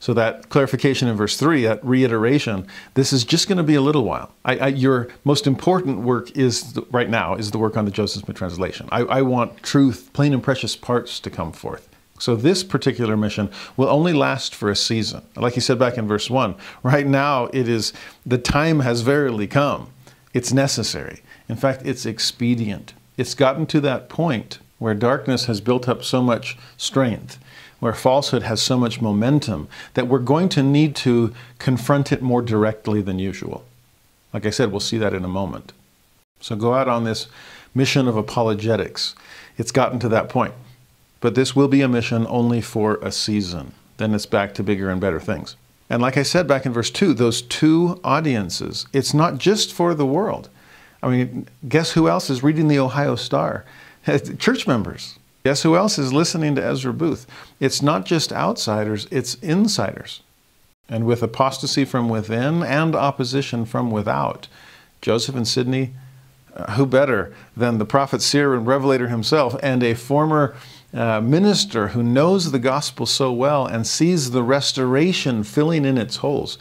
So 0.01 0.15
that 0.15 0.49
clarification 0.49 1.09
in 1.09 1.17
verse 1.17 1.37
3, 1.37 1.65
that 1.65 1.85
reiteration, 1.85 2.67
this 2.95 3.13
is 3.13 3.25
just 3.25 3.49
going 3.49 3.59
to 3.59 3.65
be 3.65 3.75
a 3.75 3.81
little 3.81 4.05
while. 4.05 4.33
I, 4.45 4.59
I, 4.59 4.67
your 4.69 5.09
most 5.25 5.47
important 5.47 6.01
work 6.01 6.31
is 6.37 6.75
the, 6.75 6.83
right 6.93 7.11
now 7.11 7.35
is 7.35 7.51
the 7.51 7.59
work 7.59 7.77
on 7.77 7.85
the 7.85 7.91
Joseph 7.91 8.25
Smith 8.25 8.37
translation. 8.37 8.89
I, 8.93 9.01
I 9.01 9.23
want 9.23 9.63
truth, 9.63 10.11
plain 10.13 10.33
and 10.33 10.43
precious 10.43 10.77
parts 10.77 11.19
to 11.21 11.31
come 11.31 11.51
forth. 11.51 11.89
So 12.21 12.37
this 12.37 12.65
particular 12.65 13.17
mission 13.17 13.51
will 13.77 13.89
only 13.89 14.13
last 14.13 14.55
for 14.55 14.71
a 14.71 14.77
season. 14.77 15.23
Like 15.37 15.55
he 15.55 15.61
said 15.61 15.79
back 15.79 15.99
in 15.99 16.07
verse 16.07 16.31
1, 16.31 16.55
right 16.83 17.07
now 17.07 17.47
it 17.47 17.69
is 17.69 17.93
the 18.27 18.39
time 18.39 18.81
has 18.81 19.03
verily 19.03 19.47
come. 19.47 19.91
It's 20.33 20.53
necessary. 20.53 21.23
In 21.49 21.57
fact, 21.57 21.83
it's 21.85 22.07
expedient. 22.07 22.95
It's 23.17 23.35
gotten 23.35 23.67
to 23.67 23.81
that 23.81 24.09
point 24.09 24.59
where 24.79 24.95
darkness 24.95 25.47
has 25.47 25.61
built 25.61 25.89
up 25.89 26.05
so 26.05 26.23
much 26.23 26.57
strength, 26.77 27.39
where 27.81 27.95
falsehood 27.95 28.43
has 28.43 28.61
so 28.61 28.77
much 28.77 29.01
momentum, 29.01 29.69
that 29.95 30.09
we're 30.09 30.19
going 30.19 30.49
to 30.49 30.63
need 30.63 30.95
to 30.97 31.33
confront 31.59 32.13
it 32.13 32.23
more 32.23 32.43
directly 32.43 33.03
than 33.03 33.19
usual. 33.19 33.65
Like 34.33 34.47
I 34.47 34.51
said, 34.51 34.71
we'll 34.71 34.81
see 34.81 34.99
that 34.99 35.15
in 35.15 35.25
a 35.25 35.29
moment. 35.29 35.73
So 36.41 36.57
go 36.57 36.75
out 36.75 36.89
on 36.89 37.05
this 37.05 37.27
mission 37.75 38.09
of 38.09 38.17
apologetics. 38.17 39.15
It's 39.57 39.73
gotten 39.73 39.99
to 40.01 40.09
that 40.11 40.29
point. 40.29 40.55
But 41.21 41.35
this 41.35 41.57
will 41.57 41.69
be 41.69 41.83
a 41.83 41.89
mission 41.89 42.27
only 42.29 42.61
for 42.61 42.97
a 42.97 43.11
season. 43.11 43.73
Then 43.97 44.15
it's 44.15 44.27
back 44.27 44.55
to 44.55 44.63
bigger 44.63 44.91
and 44.91 45.01
better 45.01 45.19
things. 45.19 45.57
And 45.91 46.03
like 46.03 46.17
I 46.17 46.23
said 46.23 46.47
back 46.47 46.67
in 46.67 46.73
verse 46.73 46.91
2, 46.91 47.15
those 47.15 47.43
two 47.43 47.99
audiences, 48.05 48.87
it's 48.93 49.15
not 49.15 49.39
just 49.39 49.73
for 49.73 49.95
the 49.95 50.07
world. 50.07 50.49
I 51.03 51.09
mean, 51.09 51.49
guess 51.69 51.93
who 51.93 52.09
else 52.09 52.29
is 52.31 52.43
reading 52.43 52.69
the 52.69 52.79
Ohio 52.79 53.17
Star? 53.17 53.65
Church 54.39 54.67
members. 54.67 55.19
Guess 55.45 55.63
who 55.63 55.77
else 55.77 55.99
is 55.99 56.13
listening 56.13 56.55
to 56.57 56.65
Ezra 56.65 56.93
Booth? 56.93 57.27
It's 57.61 57.83
not 57.83 58.05
just 58.05 58.33
outsiders, 58.33 59.07
it's 59.11 59.35
insiders. 59.37 60.23
And 60.89 61.05
with 61.05 61.23
apostasy 61.23 61.85
from 61.85 62.09
within 62.09 62.63
and 62.63 62.95
opposition 62.95 63.65
from 63.65 63.91
without, 63.91 64.49
Joseph 65.03 65.37
and 65.37 65.47
Sidney, 65.47 65.93
uh, 66.57 66.73
who 66.73 66.87
better 66.87 67.35
than 67.57 67.79
the 67.79 67.85
prophet, 67.85 68.23
seer, 68.23 68.55
and 68.55 68.67
revelator 68.67 69.09
himself, 69.09 69.55
and 69.63 69.83
a 69.83 69.95
former 69.95 70.57
uh, 70.95 71.21
minister 71.21 71.89
who 71.89 72.03
knows 72.03 72.51
the 72.51 72.59
gospel 72.59 73.05
so 73.07 73.31
well 73.31 73.67
and 73.67 73.87
sees 73.87 74.31
the 74.31 74.43
restoration 74.43 75.45
filling 75.45 75.85
in 75.85 75.99
its 75.99 76.17
holes 76.17 76.59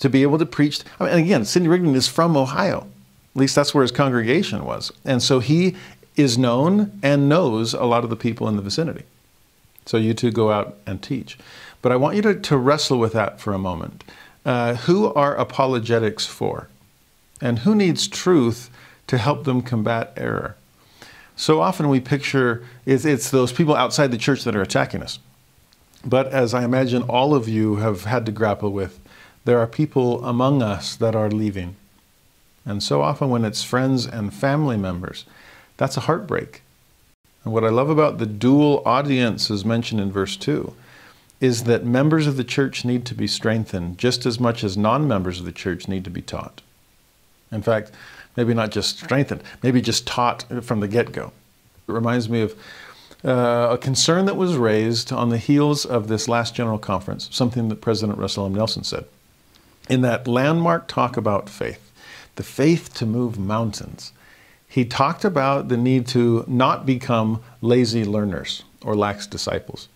to 0.00 0.10
be 0.10 0.22
able 0.22 0.38
to 0.38 0.46
preach. 0.46 0.80
I 0.98 1.04
mean, 1.04 1.24
again, 1.24 1.44
Sidney 1.44 1.68
Rigdon 1.68 1.94
is 1.94 2.08
from 2.08 2.36
Ohio. 2.36 2.88
At 3.34 3.40
least 3.40 3.54
that's 3.54 3.72
where 3.74 3.82
his 3.82 3.92
congregation 3.92 4.64
was. 4.64 4.90
And 5.04 5.22
so 5.22 5.38
he 5.38 5.76
is 6.18 6.36
known 6.36 6.98
and 7.02 7.28
knows 7.28 7.74
a 7.74 7.84
lot 7.84 8.04
of 8.04 8.10
the 8.10 8.16
people 8.16 8.48
in 8.48 8.56
the 8.56 8.62
vicinity. 8.62 9.04
So 9.86 9.96
you 9.96 10.12
two 10.12 10.30
go 10.30 10.50
out 10.50 10.76
and 10.86 11.02
teach. 11.02 11.38
But 11.80 11.92
I 11.92 11.96
want 11.96 12.16
you 12.16 12.22
to, 12.22 12.34
to 12.34 12.56
wrestle 12.56 12.98
with 12.98 13.12
that 13.14 13.40
for 13.40 13.54
a 13.54 13.58
moment. 13.58 14.04
Uh, 14.44 14.74
who 14.74 15.12
are 15.14 15.36
apologetics 15.36 16.26
for? 16.26 16.68
And 17.40 17.60
who 17.60 17.74
needs 17.74 18.08
truth 18.08 18.68
to 19.06 19.18
help 19.18 19.44
them 19.44 19.62
combat 19.62 20.12
error? 20.16 20.56
So 21.36 21.60
often 21.60 21.88
we 21.88 22.00
picture 22.00 22.64
it's, 22.84 23.04
it's 23.04 23.30
those 23.30 23.52
people 23.52 23.76
outside 23.76 24.10
the 24.10 24.18
church 24.18 24.44
that 24.44 24.56
are 24.56 24.62
attacking 24.62 25.02
us. 25.02 25.20
But 26.04 26.26
as 26.28 26.52
I 26.52 26.64
imagine 26.64 27.02
all 27.02 27.34
of 27.34 27.48
you 27.48 27.76
have 27.76 28.04
had 28.04 28.26
to 28.26 28.32
grapple 28.32 28.72
with, 28.72 28.98
there 29.44 29.58
are 29.58 29.66
people 29.66 30.24
among 30.24 30.62
us 30.62 30.96
that 30.96 31.14
are 31.14 31.30
leaving. 31.30 31.76
And 32.64 32.82
so 32.82 33.02
often 33.02 33.30
when 33.30 33.44
it's 33.44 33.62
friends 33.62 34.06
and 34.06 34.34
family 34.34 34.76
members, 34.76 35.24
that's 35.78 35.96
a 35.96 36.00
heartbreak. 36.00 36.62
And 37.44 37.54
what 37.54 37.64
I 37.64 37.70
love 37.70 37.88
about 37.88 38.18
the 38.18 38.26
dual 38.26 38.82
audience, 38.84 39.50
as 39.50 39.64
mentioned 39.64 40.00
in 40.00 40.12
verse 40.12 40.36
2, 40.36 40.74
is 41.40 41.64
that 41.64 41.86
members 41.86 42.26
of 42.26 42.36
the 42.36 42.44
church 42.44 42.84
need 42.84 43.06
to 43.06 43.14
be 43.14 43.26
strengthened 43.26 43.96
just 43.96 44.26
as 44.26 44.38
much 44.38 44.62
as 44.62 44.76
non 44.76 45.08
members 45.08 45.38
of 45.38 45.46
the 45.46 45.52
church 45.52 45.88
need 45.88 46.04
to 46.04 46.10
be 46.10 46.20
taught. 46.20 46.60
In 47.50 47.62
fact, 47.62 47.92
maybe 48.36 48.52
not 48.54 48.70
just 48.70 48.98
strengthened, 48.98 49.42
maybe 49.62 49.80
just 49.80 50.06
taught 50.06 50.44
from 50.62 50.80
the 50.80 50.88
get 50.88 51.12
go. 51.12 51.32
It 51.88 51.92
reminds 51.92 52.28
me 52.28 52.42
of 52.42 52.54
uh, 53.24 53.68
a 53.72 53.78
concern 53.78 54.26
that 54.26 54.36
was 54.36 54.56
raised 54.56 55.12
on 55.12 55.30
the 55.30 55.38
heels 55.38 55.84
of 55.84 56.08
this 56.08 56.28
last 56.28 56.54
General 56.54 56.78
Conference, 56.78 57.28
something 57.32 57.68
that 57.68 57.80
President 57.80 58.18
Russell 58.18 58.46
M. 58.46 58.54
Nelson 58.54 58.84
said. 58.84 59.06
In 59.88 60.02
that 60.02 60.28
landmark 60.28 60.86
talk 60.86 61.16
about 61.16 61.48
faith, 61.48 61.90
the 62.36 62.42
faith 62.42 62.92
to 62.94 63.06
move 63.06 63.38
mountains, 63.38 64.12
he 64.78 64.84
talked 64.84 65.24
about 65.24 65.66
the 65.66 65.76
need 65.76 66.06
to 66.06 66.44
not 66.46 66.86
become 66.86 67.42
lazy 67.60 68.04
learners 68.04 68.62
or 68.84 68.94
lax 68.94 69.26
disciples. 69.26 69.88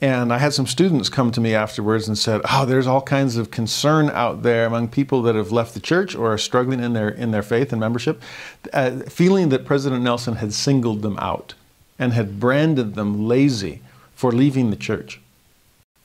And 0.00 0.32
I 0.32 0.38
had 0.38 0.54
some 0.54 0.68
students 0.68 1.08
come 1.08 1.32
to 1.32 1.40
me 1.40 1.52
afterwards 1.52 2.06
and 2.06 2.16
said, 2.16 2.40
"Oh, 2.48 2.64
there's 2.64 2.86
all 2.86 3.02
kinds 3.02 3.36
of 3.36 3.50
concern 3.50 4.08
out 4.10 4.44
there 4.44 4.66
among 4.66 4.86
people 4.86 5.20
that 5.22 5.34
have 5.34 5.50
left 5.50 5.74
the 5.74 5.80
church 5.80 6.14
or 6.14 6.32
are 6.32 6.38
struggling 6.38 6.78
in 6.78 6.92
their 6.92 7.08
in 7.08 7.32
their 7.32 7.42
faith 7.42 7.72
and 7.72 7.80
membership, 7.80 8.22
uh, 8.72 8.90
feeling 9.08 9.48
that 9.48 9.64
President 9.64 10.04
Nelson 10.04 10.36
had 10.36 10.52
singled 10.52 11.02
them 11.02 11.18
out 11.18 11.54
and 11.98 12.12
had 12.12 12.38
branded 12.38 12.94
them 12.94 13.26
lazy 13.26 13.82
for 14.14 14.30
leaving 14.30 14.70
the 14.70 14.76
church." 14.76 15.20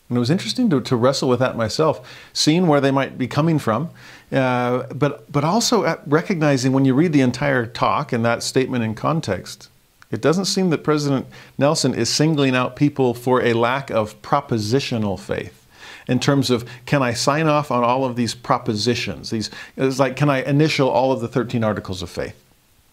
And 0.09 0.17
it 0.17 0.19
was 0.19 0.31
interesting 0.31 0.67
to, 0.71 0.81
to 0.81 0.95
wrestle 0.95 1.29
with 1.29 1.39
that 1.41 1.55
myself, 1.55 1.95
seeing 2.33 2.65
where 2.65 2.81
they 2.81 2.91
might 2.91 3.19
be 3.19 3.27
coming 3.27 3.59
from, 3.59 3.89
uh, 4.31 4.83
but 4.93 5.31
but 5.31 5.43
also 5.43 6.01
recognizing 6.07 6.71
when 6.71 6.85
you 6.85 6.93
read 6.93 7.13
the 7.13 7.21
entire 7.21 7.65
talk 7.65 8.11
and 8.11 8.25
that 8.25 8.41
statement 8.43 8.83
in 8.83 8.95
context 8.95 9.69
it 10.11 10.21
doesn't 10.21 10.45
seem 10.45 10.69
that 10.69 10.83
President 10.83 11.25
Nelson 11.57 11.93
is 11.93 12.09
singling 12.09 12.55
out 12.55 12.75
people 12.75 13.13
for 13.13 13.41
a 13.43 13.53
lack 13.53 13.89
of 13.89 14.21
propositional 14.21 15.19
faith 15.19 15.65
in 16.07 16.19
terms 16.19 16.49
of 16.49 16.67
can 16.85 17.01
I 17.01 17.13
sign 17.13 17.47
off 17.47 17.71
on 17.71 17.83
all 17.83 18.05
of 18.05 18.15
these 18.15 18.35
propositions? 18.35 19.29
These 19.29 19.49
it's 19.75 19.99
like 19.99 20.15
can 20.15 20.29
I 20.29 20.43
initial 20.43 20.89
all 20.89 21.11
of 21.11 21.21
the 21.21 21.27
13 21.27 21.63
articles 21.63 22.01
of 22.01 22.09
faith? 22.09 22.39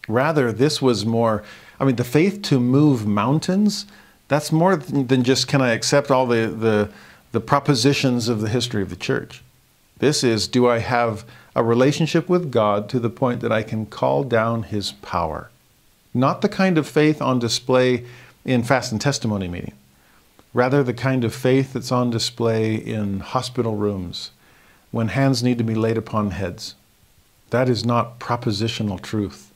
Rather, 0.09 0.53
this 0.53 0.81
was 0.81 1.05
more 1.05 1.43
I 1.79 1.85
mean 1.85 1.97
the 1.97 2.05
faith 2.05 2.43
to 2.43 2.59
move 2.59 3.07
mountains, 3.07 3.87
that's 4.29 4.51
more 4.51 4.77
than 4.77 5.23
just 5.25 5.49
can 5.49 5.61
I 5.61 5.71
accept 5.71 6.11
all 6.11 6.27
the 6.27 6.47
the, 6.47 6.91
the 7.33 7.41
propositions 7.41 8.29
of 8.29 8.41
the 8.41 8.49
history 8.49 8.83
of 8.83 8.91
the 8.91 8.97
church. 8.97 9.43
This 10.03 10.23
is 10.23 10.49
do 10.49 10.69
I 10.69 10.81
have 10.81 11.25
a 11.57 11.65
relationship 11.65 12.29
with 12.29 12.51
God 12.51 12.91
to 12.91 13.01
the 13.01 13.09
point 13.09 13.41
that 13.41 13.53
I 13.53 13.63
can 13.63 13.87
call 13.87 14.25
down 14.25 14.65
his 14.65 14.93
power? 14.93 15.49
not 16.15 16.43
the 16.43 16.49
kind 16.49 16.79
of 16.79 16.87
faith 16.87 17.23
on 17.23 17.39
display 17.39 18.05
in 18.45 18.63
fast 18.63 18.93
and 18.93 19.01
testimony 19.01 19.49
meeting, 19.49 19.73
rather 20.53 20.83
the 20.83 20.95
kind 20.95 21.25
of 21.25 21.35
faith 21.35 21.73
that's 21.73 21.93
on 21.93 22.11
display 22.11 22.75
in 22.75 23.21
hospital 23.21 23.77
rooms 23.77 24.31
when 24.91 25.09
hands 25.09 25.43
need 25.43 25.59
to 25.59 25.65
be 25.65 25.75
laid 25.75 25.97
upon 25.97 26.33
heads. 26.33 26.75
That 27.51 27.69
is 27.69 27.85
not 27.85 28.19
propositional 28.19 29.01
truth. 29.01 29.53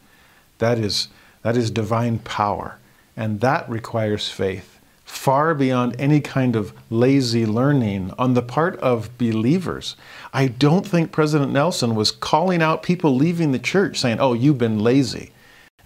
That 0.59 0.79
is, 0.79 1.09
that 1.43 1.57
is 1.57 1.71
divine 1.71 2.19
power. 2.21 2.79
And 3.17 3.41
that 3.41 3.69
requires 3.69 4.29
faith, 4.29 4.76
far 5.07 5.55
beyond 5.55 5.95
any 5.99 6.21
kind 6.21 6.57
of 6.57 6.73
lazy 6.91 7.47
learning 7.47 8.13
on 8.19 8.35
the 8.35 8.43
part 8.43 8.77
of 8.81 9.17
believers. 9.17 9.97
I 10.35 10.49
don't 10.49 10.87
think 10.87 11.13
President 11.13 11.53
Nelson 11.53 11.95
was 11.95 12.11
calling 12.11 12.61
out 12.61 12.83
people 12.83 13.15
leaving 13.15 13.53
the 13.53 13.59
church 13.61 13.99
saying, 13.99 14.19
oh, 14.21 14.35
you've 14.35 14.59
been 14.59 14.81
lazy. 14.81 15.31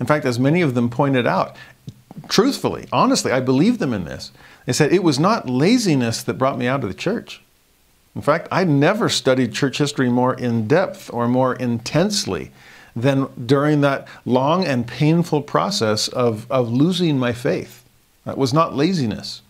In 0.01 0.07
fact, 0.07 0.25
as 0.25 0.41
many 0.41 0.63
of 0.63 0.75
them 0.75 0.89
pointed 0.89 1.27
out, 1.27 1.55
truthfully, 2.29 2.89
honestly, 2.91 3.31
I 3.31 3.41
believe 3.41 3.79
them 3.79 3.93
in 3.93 4.05
this. 4.05 4.33
They 4.65 4.73
said 4.73 4.91
it 4.91 5.05
was 5.05 5.19
not 5.19 5.49
laziness 5.51 6.23
that 6.23 6.39
brought 6.39 6.59
me 6.59 6.67
out 6.67 6.83
of 6.83 6.89
the 6.89 6.95
church. 6.95 7.43
In 8.17 8.23
fact, 8.23 8.49
I 8.51 8.65
never 8.65 9.11
studied 9.11 9.53
church 9.53 9.79
history 9.79 10.09
more 10.09 10.35
in 10.35 10.67
depth 10.67 11.13
or 11.13 11.29
more 11.29 11.55
intensely 11.55 12.53
than 12.97 13.29
during 13.47 13.83
that 13.83 14.09
long 14.25 14.65
and 14.65 14.87
painful 14.87 15.43
process 15.43 16.09
of, 16.09 16.51
of 16.51 16.71
losing 16.71 17.19
my 17.19 17.35
faith. 17.35 17.85
That 18.25 18.39
was 18.39 18.53
not 18.53 18.75
laziness. 18.75 19.43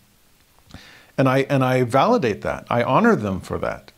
And 1.18 1.28
I, 1.28 1.40
and 1.50 1.64
I 1.64 1.82
validate 1.82 2.42
that. 2.42 2.66
I 2.70 2.82
honor 2.82 3.16
them 3.16 3.40
for 3.40 3.58
that. 3.58 3.92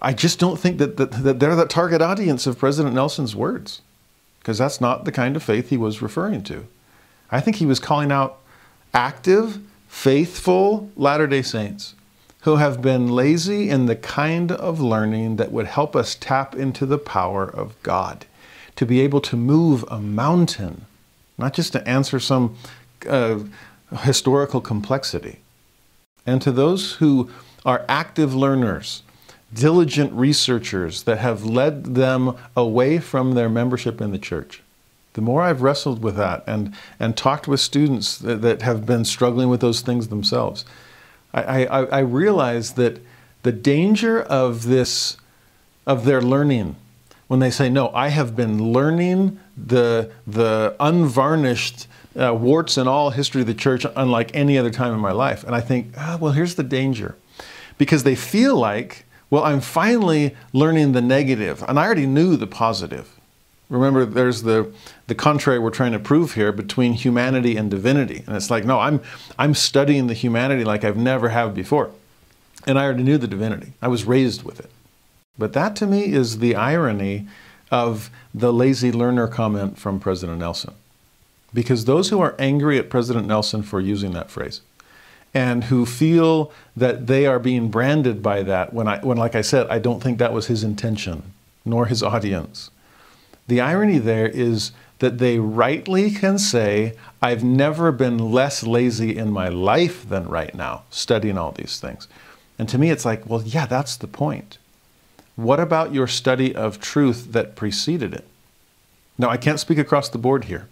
I 0.00 0.12
just 0.12 0.38
don't 0.38 0.58
think 0.58 0.78
that, 0.78 0.96
that, 0.98 1.10
that 1.24 1.40
they're 1.40 1.56
the 1.56 1.66
target 1.66 2.02
audience 2.02 2.46
of 2.46 2.58
President 2.58 2.94
Nelson's 2.94 3.34
words 3.34 3.80
because 4.38 4.58
that's 4.58 4.80
not 4.80 5.04
the 5.06 5.12
kind 5.12 5.36
of 5.36 5.42
faith 5.42 5.70
he 5.70 5.78
was 5.78 6.02
referring 6.02 6.42
to. 6.44 6.66
I 7.30 7.40
think 7.40 7.56
he 7.56 7.66
was 7.66 7.80
calling 7.80 8.12
out 8.12 8.38
active, 8.92 9.58
faithful 9.88 10.90
Latter 10.96 11.26
day 11.26 11.42
Saints 11.42 11.94
who 12.44 12.56
have 12.56 12.82
been 12.82 13.08
lazy 13.08 13.70
in 13.70 13.86
the 13.86 13.96
kind 13.96 14.52
of 14.52 14.78
learning 14.78 15.36
that 15.36 15.50
would 15.50 15.66
help 15.66 15.96
us 15.96 16.14
tap 16.14 16.54
into 16.54 16.84
the 16.84 16.98
power 16.98 17.44
of 17.44 17.74
God, 17.82 18.26
to 18.76 18.84
be 18.84 19.00
able 19.00 19.22
to 19.22 19.34
move 19.34 19.82
a 19.90 19.98
mountain, 19.98 20.84
not 21.38 21.54
just 21.54 21.72
to 21.72 21.88
answer 21.88 22.20
some 22.20 22.54
uh, 23.08 23.38
historical 24.02 24.60
complexity. 24.60 25.40
And 26.26 26.40
to 26.42 26.52
those 26.52 26.94
who 26.94 27.30
are 27.64 27.84
active 27.88 28.34
learners, 28.34 29.02
diligent 29.52 30.12
researchers 30.12 31.04
that 31.04 31.18
have 31.18 31.44
led 31.44 31.94
them 31.94 32.36
away 32.56 32.98
from 32.98 33.32
their 33.32 33.48
membership 33.48 34.00
in 34.00 34.10
the 34.10 34.18
church. 34.18 34.62
The 35.14 35.20
more 35.20 35.42
I've 35.42 35.62
wrestled 35.62 36.02
with 36.02 36.16
that 36.16 36.42
and, 36.46 36.74
and 36.98 37.16
talked 37.16 37.46
with 37.46 37.60
students 37.60 38.18
that, 38.18 38.42
that 38.42 38.62
have 38.62 38.84
been 38.84 39.04
struggling 39.04 39.48
with 39.48 39.60
those 39.60 39.80
things 39.80 40.08
themselves, 40.08 40.64
I, 41.32 41.66
I, 41.66 41.84
I 41.84 41.98
realize 42.00 42.72
that 42.72 43.00
the 43.42 43.52
danger 43.52 44.22
of 44.22 44.64
this, 44.64 45.16
of 45.86 46.04
their 46.04 46.20
learning, 46.20 46.76
when 47.28 47.40
they 47.40 47.50
say, 47.50 47.68
No, 47.68 47.90
I 47.90 48.08
have 48.08 48.34
been 48.34 48.72
learning 48.72 49.38
the, 49.56 50.10
the 50.26 50.74
unvarnished 50.80 51.86
uh, 52.18 52.34
warts 52.34 52.76
and 52.76 52.88
all 52.88 53.10
history 53.10 53.40
of 53.40 53.46
the 53.46 53.54
church 53.54 53.86
unlike 53.96 54.30
any 54.34 54.56
other 54.58 54.70
time 54.70 54.92
in 54.92 55.00
my 55.00 55.12
life. 55.12 55.44
And 55.44 55.54
I 55.54 55.60
think, 55.60 55.92
ah, 55.96 56.18
well, 56.20 56.32
here's 56.32 56.54
the 56.54 56.62
danger. 56.62 57.16
Because 57.76 58.04
they 58.04 58.14
feel 58.14 58.56
like 58.56 59.04
well, 59.34 59.42
I'm 59.42 59.60
finally 59.60 60.36
learning 60.52 60.92
the 60.92 61.00
negative, 61.00 61.64
and 61.66 61.76
I 61.76 61.86
already 61.86 62.06
knew 62.06 62.36
the 62.36 62.46
positive. 62.46 63.18
Remember, 63.68 64.04
there's 64.04 64.42
the, 64.42 64.72
the 65.08 65.14
contrary 65.16 65.58
we're 65.58 65.70
trying 65.70 65.90
to 65.90 65.98
prove 65.98 66.34
here 66.34 66.52
between 66.52 66.92
humanity 66.92 67.56
and 67.56 67.68
divinity. 67.68 68.22
And 68.28 68.36
it's 68.36 68.48
like, 68.48 68.64
no, 68.64 68.78
I'm, 68.78 69.00
I'm 69.36 69.54
studying 69.54 70.06
the 70.06 70.14
humanity 70.14 70.62
like 70.62 70.84
I've 70.84 70.96
never 70.96 71.30
have 71.30 71.52
before. 71.52 71.90
And 72.64 72.78
I 72.78 72.84
already 72.84 73.02
knew 73.02 73.18
the 73.18 73.26
divinity. 73.26 73.72
I 73.82 73.88
was 73.88 74.04
raised 74.04 74.44
with 74.44 74.60
it. 74.60 74.70
But 75.36 75.52
that 75.54 75.74
to 75.76 75.86
me 75.88 76.12
is 76.12 76.38
the 76.38 76.54
irony 76.54 77.26
of 77.72 78.10
the 78.32 78.52
lazy 78.52 78.92
learner 78.92 79.26
comment 79.26 79.78
from 79.78 79.98
President 79.98 80.38
Nelson. 80.38 80.74
Because 81.54 81.86
those 81.86 82.10
who 82.10 82.20
are 82.20 82.34
angry 82.38 82.78
at 82.78 82.90
President 82.90 83.26
Nelson 83.26 83.62
for 83.62 83.80
using 83.80 84.12
that 84.12 84.30
phrase, 84.30 84.60
and 85.32 85.64
who 85.64 85.86
feel 85.86 86.52
that 86.76 87.06
they 87.06 87.26
are 87.26 87.38
being 87.38 87.70
branded 87.70 88.22
by 88.22 88.42
that 88.42 88.74
when 88.74 88.88
I 88.88 88.98
when 89.00 89.16
like 89.16 89.34
I 89.34 89.40
said 89.42 89.66
I 89.68 89.78
don't 89.80 90.02
think 90.02 90.18
that 90.18 90.32
was 90.32 90.46
his 90.46 90.62
intention 90.64 91.32
nor 91.64 91.86
his 91.86 92.02
audience 92.02 92.70
The 93.48 93.60
irony 93.60 93.98
there 93.98 94.28
is 94.28 94.72
that 95.00 95.18
they 95.18 95.38
rightly 95.38 96.10
can 96.10 96.38
say, 96.38 96.94
I've 97.20 97.44
never 97.44 97.92
been 97.92 98.32
less 98.32 98.62
lazy 98.62 99.16
in 99.16 99.30
my 99.32 99.48
life 99.48 100.08
than 100.08 100.28
right 100.28 100.54
now, 100.54 100.84
studying 100.90 101.36
all 101.36 101.52
these 101.52 101.78
things. 101.80 102.08
And 102.58 102.68
to 102.68 102.78
me, 102.78 102.90
it's 102.90 103.04
like, 103.04 103.28
well, 103.28 103.42
yeah, 103.42 103.66
that's 103.66 103.96
the 103.96 104.06
point. 104.06 104.58
What 105.36 105.60
about 105.60 105.92
your 105.92 106.06
study 106.06 106.54
of 106.54 106.80
truth 106.80 107.32
that 107.32 107.56
preceded 107.56 108.14
it? 108.14 108.26
Now, 109.18 109.30
I 109.30 109.36
can't 109.36 109.60
speak 109.60 109.78
across 109.78 110.08
the 110.08 110.18
board 110.18 110.44
here. 110.44 110.68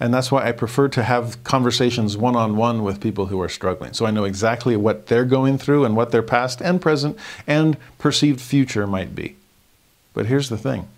And 0.00 0.14
that's 0.14 0.30
why 0.30 0.46
I 0.46 0.52
prefer 0.52 0.88
to 0.88 1.02
have 1.02 1.42
conversations 1.42 2.16
one 2.16 2.36
on 2.36 2.56
one 2.56 2.84
with 2.84 3.00
people 3.00 3.26
who 3.26 3.40
are 3.40 3.48
struggling. 3.48 3.92
So 3.94 4.06
I 4.06 4.12
know 4.12 4.24
exactly 4.24 4.76
what 4.76 5.06
they're 5.06 5.24
going 5.24 5.58
through 5.58 5.84
and 5.84 5.96
what 5.96 6.12
their 6.12 6.22
past 6.22 6.60
and 6.60 6.80
present 6.80 7.18
and 7.46 7.76
perceived 7.98 8.40
future 8.40 8.86
might 8.86 9.14
be. 9.14 9.36
But 10.14 10.26
here's 10.26 10.48
the 10.48 10.58
thing 10.58 10.88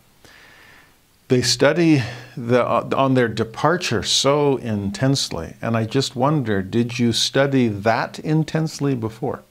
they 1.29 1.43
study 1.43 2.03
the, 2.37 2.67
uh, 2.67 2.89
on 2.97 3.15
their 3.15 3.29
departure 3.29 4.03
so 4.03 4.57
intensely. 4.57 5.55
And 5.63 5.77
I 5.77 5.85
just 5.85 6.17
wonder 6.17 6.61
did 6.61 6.99
you 6.99 7.13
study 7.13 7.69
that 7.69 8.19
intensely 8.19 8.95
before? 8.97 9.43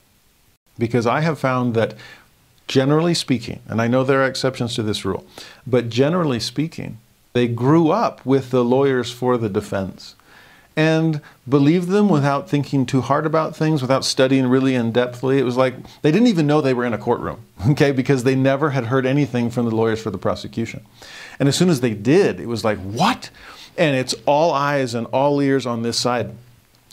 Because 0.78 1.06
I 1.06 1.22
have 1.22 1.38
found 1.38 1.74
that 1.74 1.94
generally 2.68 3.14
speaking, 3.14 3.60
and 3.66 3.80
I 3.80 3.88
know 3.88 4.04
there 4.04 4.22
are 4.22 4.26
exceptions 4.26 4.74
to 4.74 4.82
this 4.82 5.04
rule, 5.04 5.26
but 5.66 5.88
generally 5.88 6.38
speaking, 6.38 6.98
they 7.32 7.46
grew 7.48 7.90
up 7.90 8.24
with 8.26 8.50
the 8.50 8.64
lawyers 8.64 9.10
for 9.10 9.36
the 9.38 9.48
defense 9.48 10.16
and 10.76 11.20
believed 11.48 11.88
them 11.88 12.08
without 12.08 12.48
thinking 12.48 12.86
too 12.86 13.00
hard 13.00 13.26
about 13.26 13.56
things, 13.56 13.82
without 13.82 14.04
studying 14.04 14.46
really 14.46 14.74
in 14.74 14.92
depthly. 14.92 15.38
It 15.38 15.44
was 15.44 15.56
like 15.56 15.74
they 16.02 16.10
didn't 16.10 16.28
even 16.28 16.46
know 16.46 16.60
they 16.60 16.74
were 16.74 16.84
in 16.84 16.94
a 16.94 16.98
courtroom, 16.98 17.44
okay, 17.70 17.92
because 17.92 18.24
they 18.24 18.34
never 18.34 18.70
had 18.70 18.86
heard 18.86 19.04
anything 19.04 19.50
from 19.50 19.66
the 19.66 19.74
lawyers 19.74 20.00
for 20.00 20.10
the 20.10 20.18
prosecution. 20.18 20.84
And 21.38 21.48
as 21.48 21.56
soon 21.56 21.70
as 21.70 21.80
they 21.80 21.94
did, 21.94 22.40
it 22.40 22.46
was 22.46 22.64
like, 22.64 22.78
what? 22.78 23.30
And 23.76 23.96
it's 23.96 24.14
all 24.26 24.52
eyes 24.52 24.94
and 24.94 25.06
all 25.08 25.40
ears 25.40 25.66
on 25.66 25.82
this 25.82 25.98
side. 25.98 26.32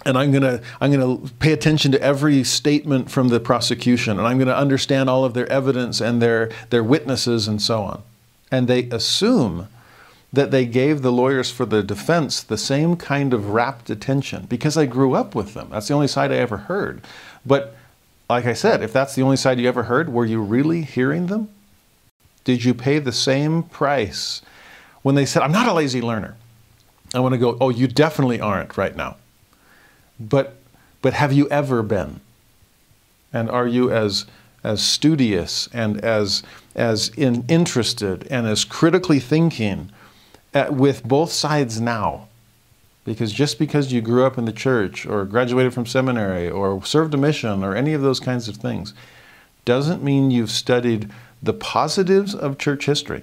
And 0.05 0.17
I'm 0.17 0.31
gonna 0.31 0.61
I'm 0.79 0.91
gonna 0.91 1.17
pay 1.39 1.53
attention 1.53 1.91
to 1.93 2.01
every 2.01 2.43
statement 2.43 3.09
from 3.09 3.29
the 3.29 3.39
prosecution, 3.39 4.19
and 4.19 4.27
I'm 4.27 4.37
gonna 4.37 4.53
understand 4.53 5.09
all 5.09 5.25
of 5.25 5.33
their 5.33 5.51
evidence 5.51 6.01
and 6.01 6.21
their 6.21 6.49
their 6.69 6.83
witnesses 6.83 7.47
and 7.47 7.61
so 7.61 7.81
on. 7.81 8.03
And 8.51 8.67
they 8.67 8.83
assume 8.89 9.67
that 10.33 10.51
they 10.51 10.65
gave 10.65 11.01
the 11.01 11.11
lawyers 11.11 11.51
for 11.51 11.65
the 11.65 11.81
defense 11.81 12.43
the 12.43 12.57
same 12.57 12.97
kind 12.97 13.33
of 13.33 13.51
rapt 13.51 13.89
attention 13.89 14.45
because 14.47 14.77
I 14.77 14.85
grew 14.85 15.13
up 15.13 15.33
with 15.33 15.53
them. 15.53 15.69
That's 15.71 15.87
the 15.87 15.93
only 15.93 16.07
side 16.07 16.31
I 16.31 16.35
ever 16.35 16.57
heard. 16.57 17.01
But 17.45 17.75
like 18.29 18.45
I 18.45 18.53
said, 18.53 18.81
if 18.81 18.91
that's 18.91 19.15
the 19.15 19.21
only 19.21 19.37
side 19.37 19.59
you 19.59 19.67
ever 19.67 19.83
heard, 19.83 20.09
were 20.11 20.25
you 20.25 20.41
really 20.41 20.81
hearing 20.81 21.27
them? 21.27 21.49
Did 22.43 22.63
you 22.63 22.73
pay 22.73 22.99
the 22.99 23.11
same 23.11 23.63
price 23.63 24.41
when 25.01 25.15
they 25.15 25.25
said, 25.25 25.43
I'm 25.43 25.51
not 25.51 25.67
a 25.67 25.73
lazy 25.73 26.01
learner? 26.01 26.35
I 27.13 27.19
want 27.19 27.33
to 27.33 27.39
go, 27.39 27.57
oh, 27.61 27.69
you 27.69 27.87
definitely 27.87 28.41
aren't 28.41 28.77
right 28.77 28.95
now. 28.95 29.15
But, 30.19 30.57
but 31.01 31.13
have 31.13 31.31
you 31.31 31.47
ever 31.49 31.83
been? 31.83 32.19
And 33.31 33.49
are 33.49 33.67
you 33.67 33.91
as, 33.91 34.25
as 34.63 34.81
studious 34.83 35.69
and 35.71 36.03
as, 36.03 36.43
as 36.75 37.09
in, 37.09 37.45
interested 37.47 38.27
and 38.29 38.45
as 38.45 38.65
critically 38.65 39.19
thinking 39.19 39.89
Uh, 40.57 40.71
with 40.71 41.03
both 41.03 41.31
sides 41.31 41.79
now. 41.79 42.27
Because 43.05 43.31
just 43.31 43.59
because 43.59 43.93
you 43.93 44.01
grew 44.01 44.25
up 44.25 44.39
in 44.39 44.45
the 44.45 44.51
church 44.51 45.05
or 45.05 45.23
graduated 45.23 45.71
from 45.71 45.85
seminary 45.85 46.49
or 46.49 46.83
served 46.83 47.13
a 47.13 47.17
mission 47.17 47.63
or 47.63 47.75
any 47.75 47.93
of 47.93 48.01
those 48.01 48.19
kinds 48.19 48.47
of 48.47 48.57
things 48.57 48.95
doesn't 49.65 50.01
mean 50.01 50.31
you've 50.31 50.49
studied 50.49 51.11
the 51.43 51.53
positives 51.53 52.33
of 52.33 52.57
church 52.57 52.87
history 52.87 53.21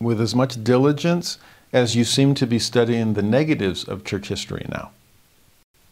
with 0.00 0.18
as 0.18 0.34
much 0.34 0.64
diligence 0.64 1.38
as 1.74 1.94
you 1.94 2.04
seem 2.04 2.34
to 2.34 2.46
be 2.46 2.58
studying 2.58 3.12
the 3.12 3.22
negatives 3.22 3.84
of 3.84 4.02
church 4.02 4.28
history 4.28 4.64
now. 4.70 4.92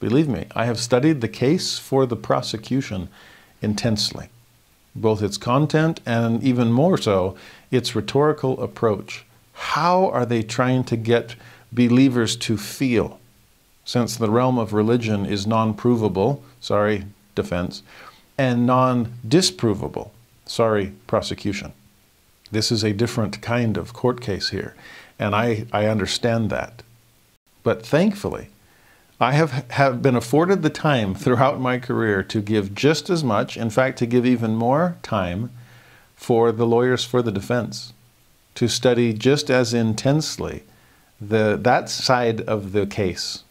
Believe 0.00 0.28
me, 0.28 0.46
I 0.54 0.64
have 0.64 0.78
studied 0.78 1.20
the 1.20 1.28
case 1.28 1.78
for 1.78 2.06
the 2.06 2.16
prosecution 2.16 3.10
intensely, 3.60 4.30
both 4.96 5.22
its 5.22 5.36
content 5.36 6.00
and 6.06 6.42
even 6.42 6.72
more 6.72 6.96
so, 6.96 7.36
its 7.70 7.94
rhetorical 7.94 8.62
approach. 8.62 9.26
How 9.54 10.08
are 10.10 10.26
they 10.26 10.42
trying 10.42 10.84
to 10.84 10.96
get 10.96 11.36
believers 11.72 12.36
to 12.36 12.56
feel? 12.56 13.18
Since 13.84 14.16
the 14.16 14.30
realm 14.30 14.58
of 14.58 14.72
religion 14.72 15.26
is 15.26 15.46
non 15.46 15.74
provable, 15.74 16.42
sorry, 16.60 17.04
defense, 17.34 17.82
and 18.36 18.66
non 18.66 19.14
disprovable, 19.26 20.10
sorry, 20.44 20.92
prosecution. 21.06 21.72
This 22.50 22.70
is 22.70 22.82
a 22.82 22.92
different 22.92 23.40
kind 23.42 23.76
of 23.76 23.92
court 23.92 24.20
case 24.20 24.50
here, 24.50 24.74
and 25.18 25.34
I, 25.34 25.66
I 25.72 25.86
understand 25.86 26.50
that. 26.50 26.82
But 27.62 27.84
thankfully, 27.84 28.48
I 29.20 29.32
have, 29.32 29.70
have 29.70 30.02
been 30.02 30.16
afforded 30.16 30.62
the 30.62 30.70
time 30.70 31.14
throughout 31.14 31.60
my 31.60 31.78
career 31.78 32.22
to 32.24 32.42
give 32.42 32.74
just 32.74 33.08
as 33.08 33.24
much, 33.24 33.56
in 33.56 33.70
fact, 33.70 33.98
to 33.98 34.06
give 34.06 34.26
even 34.26 34.56
more 34.56 34.98
time 35.02 35.50
for 36.14 36.52
the 36.52 36.66
lawyers 36.66 37.04
for 37.04 37.22
the 37.22 37.32
defense 37.32 37.93
to 38.54 38.68
study 38.68 39.12
just 39.12 39.50
as 39.50 39.74
intensely 39.74 40.62
the, 41.20 41.58
that 41.60 41.88
side 41.88 42.40
of 42.42 42.72
the 42.72 42.86
case. 42.86 43.44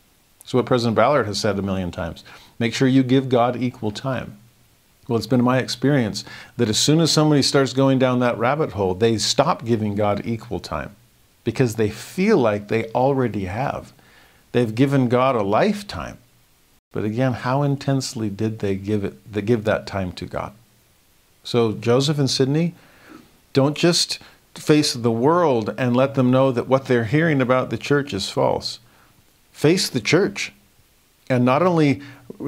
So, 0.45 0.57
what 0.57 0.65
President 0.65 0.95
Ballard 0.95 1.25
has 1.25 1.39
said 1.39 1.57
a 1.57 1.61
million 1.61 1.91
times 1.91 2.23
make 2.59 2.73
sure 2.73 2.87
you 2.87 3.03
give 3.03 3.29
God 3.29 3.61
equal 3.61 3.91
time. 3.91 4.37
Well, 5.07 5.17
it's 5.17 5.27
been 5.27 5.43
my 5.43 5.57
experience 5.57 6.23
that 6.55 6.69
as 6.69 6.79
soon 6.79 7.01
as 7.01 7.11
somebody 7.11 7.41
starts 7.41 7.73
going 7.73 7.99
down 7.99 8.19
that 8.19 8.37
rabbit 8.37 8.71
hole, 8.71 8.93
they 8.93 9.17
stop 9.17 9.65
giving 9.65 9.95
God 9.95 10.21
equal 10.25 10.59
time 10.59 10.95
because 11.43 11.75
they 11.75 11.89
feel 11.89 12.37
like 12.37 12.67
they 12.67 12.85
already 12.89 13.45
have. 13.45 13.91
They've 14.53 14.73
given 14.73 15.09
God 15.09 15.35
a 15.35 15.43
lifetime. 15.43 16.19
But 16.93 17.03
again, 17.03 17.33
how 17.33 17.63
intensely 17.63 18.29
did 18.29 18.59
they 18.59 18.75
give 18.75 19.03
it 19.03 19.31
they 19.31 19.41
give 19.41 19.63
that 19.65 19.87
time 19.87 20.11
to 20.13 20.25
God? 20.25 20.53
So 21.43 21.73
Joseph 21.73 22.19
and 22.19 22.29
Sidney, 22.29 22.75
don't 23.51 23.75
just 23.75 24.19
face 24.55 24.93
the 24.93 25.11
world 25.11 25.73
and 25.77 25.95
let 25.95 26.15
them 26.15 26.31
know 26.31 26.51
that 26.51 26.67
what 26.67 26.85
they're 26.85 27.05
hearing 27.05 27.41
about 27.41 27.69
the 27.69 27.77
church 27.77 28.13
is 28.13 28.29
false. 28.29 28.79
Face 29.51 29.89
the 29.89 30.01
church 30.01 30.53
and 31.29 31.45
not 31.45 31.61
only 31.61 32.01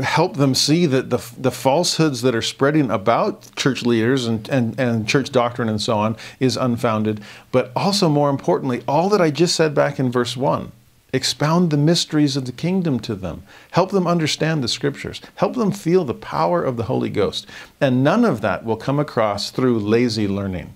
help 0.04 0.36
them 0.36 0.54
see 0.54 0.86
that 0.86 1.10
the, 1.10 1.24
the 1.38 1.52
falsehoods 1.52 2.22
that 2.22 2.36
are 2.36 2.42
spreading 2.42 2.92
about 2.92 3.56
church 3.56 3.84
leaders 3.84 4.26
and, 4.26 4.48
and, 4.50 4.80
and 4.80 5.08
church 5.08 5.32
doctrine 5.32 5.70
and 5.70 5.82
so 5.82 5.98
on 5.98 6.18
is 6.40 6.58
unfounded, 6.58 7.22
but 7.52 7.72
also 7.76 8.10
more 8.10 8.30
importantly, 8.30 8.84
all 8.88 9.10
that 9.10 9.22
I 9.22 9.32
just 9.32 9.56
said 9.56 9.74
back 9.74 10.00
in 10.00 10.12
verse 10.12 10.36
1 10.36 10.72
expound 11.14 11.72
the 11.72 11.78
mysteries 11.78 12.36
of 12.36 12.46
the 12.46 12.52
kingdom 12.52 13.00
to 13.00 13.16
them, 13.16 13.44
help 13.72 13.92
them 13.92 14.06
understand 14.06 14.62
the 14.62 14.68
scriptures, 14.68 15.22
help 15.36 15.56
them 15.56 15.72
feel 15.72 16.04
the 16.04 16.14
power 16.14 16.62
of 16.62 16.76
the 16.76 16.84
Holy 16.84 17.10
Ghost. 17.10 17.48
And 17.80 18.04
none 18.04 18.26
of 18.26 18.42
that 18.42 18.66
will 18.66 18.76
come 18.76 19.00
across 19.00 19.50
through 19.50 19.80
lazy 19.80 20.28
learning. 20.28 20.74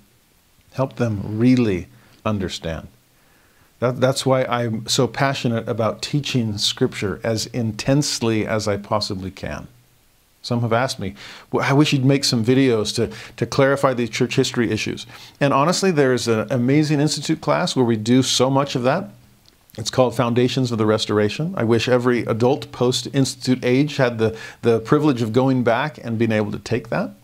Help 0.80 0.96
them 0.96 1.20
really 1.38 1.90
understand. 2.24 2.88
That, 3.80 4.00
that's 4.00 4.26
why 4.26 4.46
I'm 4.46 4.88
so 4.88 5.08
passionate 5.08 5.68
about 5.68 6.02
teaching 6.02 6.58
Scripture 6.58 7.20
as 7.22 7.48
intensely 7.48 8.48
as 8.48 8.66
I 8.66 8.78
possibly 8.78 9.30
can. 9.30 9.68
Some 10.42 10.62
have 10.62 10.72
asked 10.72 10.98
me, 10.98 11.16
well, 11.52 11.66
I 11.66 11.74
wish 11.74 11.92
you'd 11.92 12.06
make 12.06 12.24
some 12.24 12.46
videos 12.46 12.96
to, 12.96 13.14
to 13.36 13.46
clarify 13.46 13.94
these 13.94 14.10
church 14.10 14.38
history 14.38 14.72
issues. 14.72 15.06
And 15.42 15.54
honestly, 15.54 15.92
there's 15.92 16.30
an 16.30 16.48
amazing 16.50 17.02
Institute 17.02 17.42
class 17.42 17.76
where 17.76 17.84
we 17.84 17.98
do 17.98 18.24
so 18.24 18.50
much 18.50 18.74
of 18.76 18.84
that. 18.84 19.10
It's 19.78 19.90
called 19.90 20.16
Foundations 20.16 20.72
of 20.72 20.78
the 20.78 20.86
Restoration. 20.86 21.56
I 21.58 21.66
wish 21.66 21.90
every 21.90 22.22
adult 22.22 22.72
post 22.72 23.06
Institute 23.14 23.66
age 23.66 23.98
had 23.98 24.18
the, 24.18 24.38
the 24.62 24.80
privilege 24.80 25.22
of 25.22 25.34
going 25.34 25.66
back 25.66 26.00
and 26.02 26.18
being 26.18 26.32
able 26.32 26.54
to 26.54 26.60
take 26.60 26.88
that. 26.88 27.16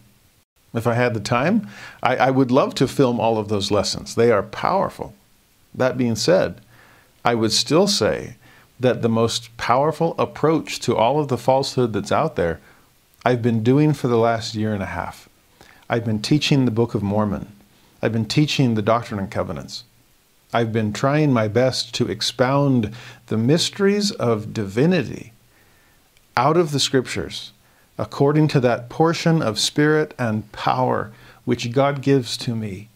If 0.76 0.88
I 0.88 0.94
had 0.94 1.14
the 1.14 1.20
time, 1.20 1.68
I, 2.04 2.18
I 2.18 2.30
would 2.32 2.52
love 2.52 2.76
to 2.76 2.88
film 2.88 3.20
all 3.20 3.38
of 3.38 3.48
those 3.48 3.72
lessons. 3.72 4.16
They 4.16 4.32
are 4.32 4.44
powerful. 4.44 5.14
That 5.74 5.98
being 5.98 6.16
said, 6.16 6.62
I 7.24 7.36
would 7.36 7.52
still 7.52 7.88
say 7.88 8.36
that 8.80 9.02
the 9.02 9.10
most 9.10 9.56
powerful 9.58 10.16
approach 10.20 10.80
to 10.82 10.96
all 10.96 11.20
of 11.20 11.30
the 11.30 11.38
falsehood 11.38 11.94
that's 11.94 12.12
out 12.12 12.36
there, 12.36 12.60
I've 13.26 13.42
been 13.42 13.64
doing 13.64 13.94
for 13.94 14.08
the 14.08 14.18
last 14.18 14.54
year 14.54 14.74
and 14.74 14.84
a 14.84 14.88
half. 14.88 15.30
I've 15.90 16.06
been 16.06 16.22
teaching 16.22 16.66
the 16.66 16.72
Book 16.72 16.94
of 16.94 17.04
Mormon. 17.04 17.52
I've 18.02 18.14
been 18.14 18.26
teaching 18.26 18.76
the 18.76 18.82
Doctrine 18.82 19.20
and 19.20 19.32
Covenants. 19.32 19.84
I've 20.54 20.72
been 20.72 20.94
trying 20.94 21.34
my 21.34 21.48
best 21.48 21.94
to 21.96 22.08
expound 22.08 22.94
the 23.28 23.38
mysteries 23.38 24.12
of 24.12 24.54
divinity 24.54 25.34
out 26.38 26.58
of 26.58 26.72
the 26.72 26.80
scriptures 26.80 27.52
according 27.98 28.48
to 28.50 28.60
that 28.60 28.90
portion 28.90 29.42
of 29.42 29.60
spirit 29.60 30.14
and 30.18 30.52
power 30.52 31.12
which 31.46 31.72
God 31.72 32.02
gives 32.02 32.36
to 32.38 32.56
me. 32.56 32.90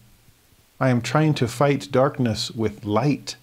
I 0.80 0.90
am 0.90 1.02
trying 1.02 1.34
to 1.36 1.48
fight 1.48 1.92
darkness 1.92 2.52
with 2.52 2.86
light. 2.86 3.36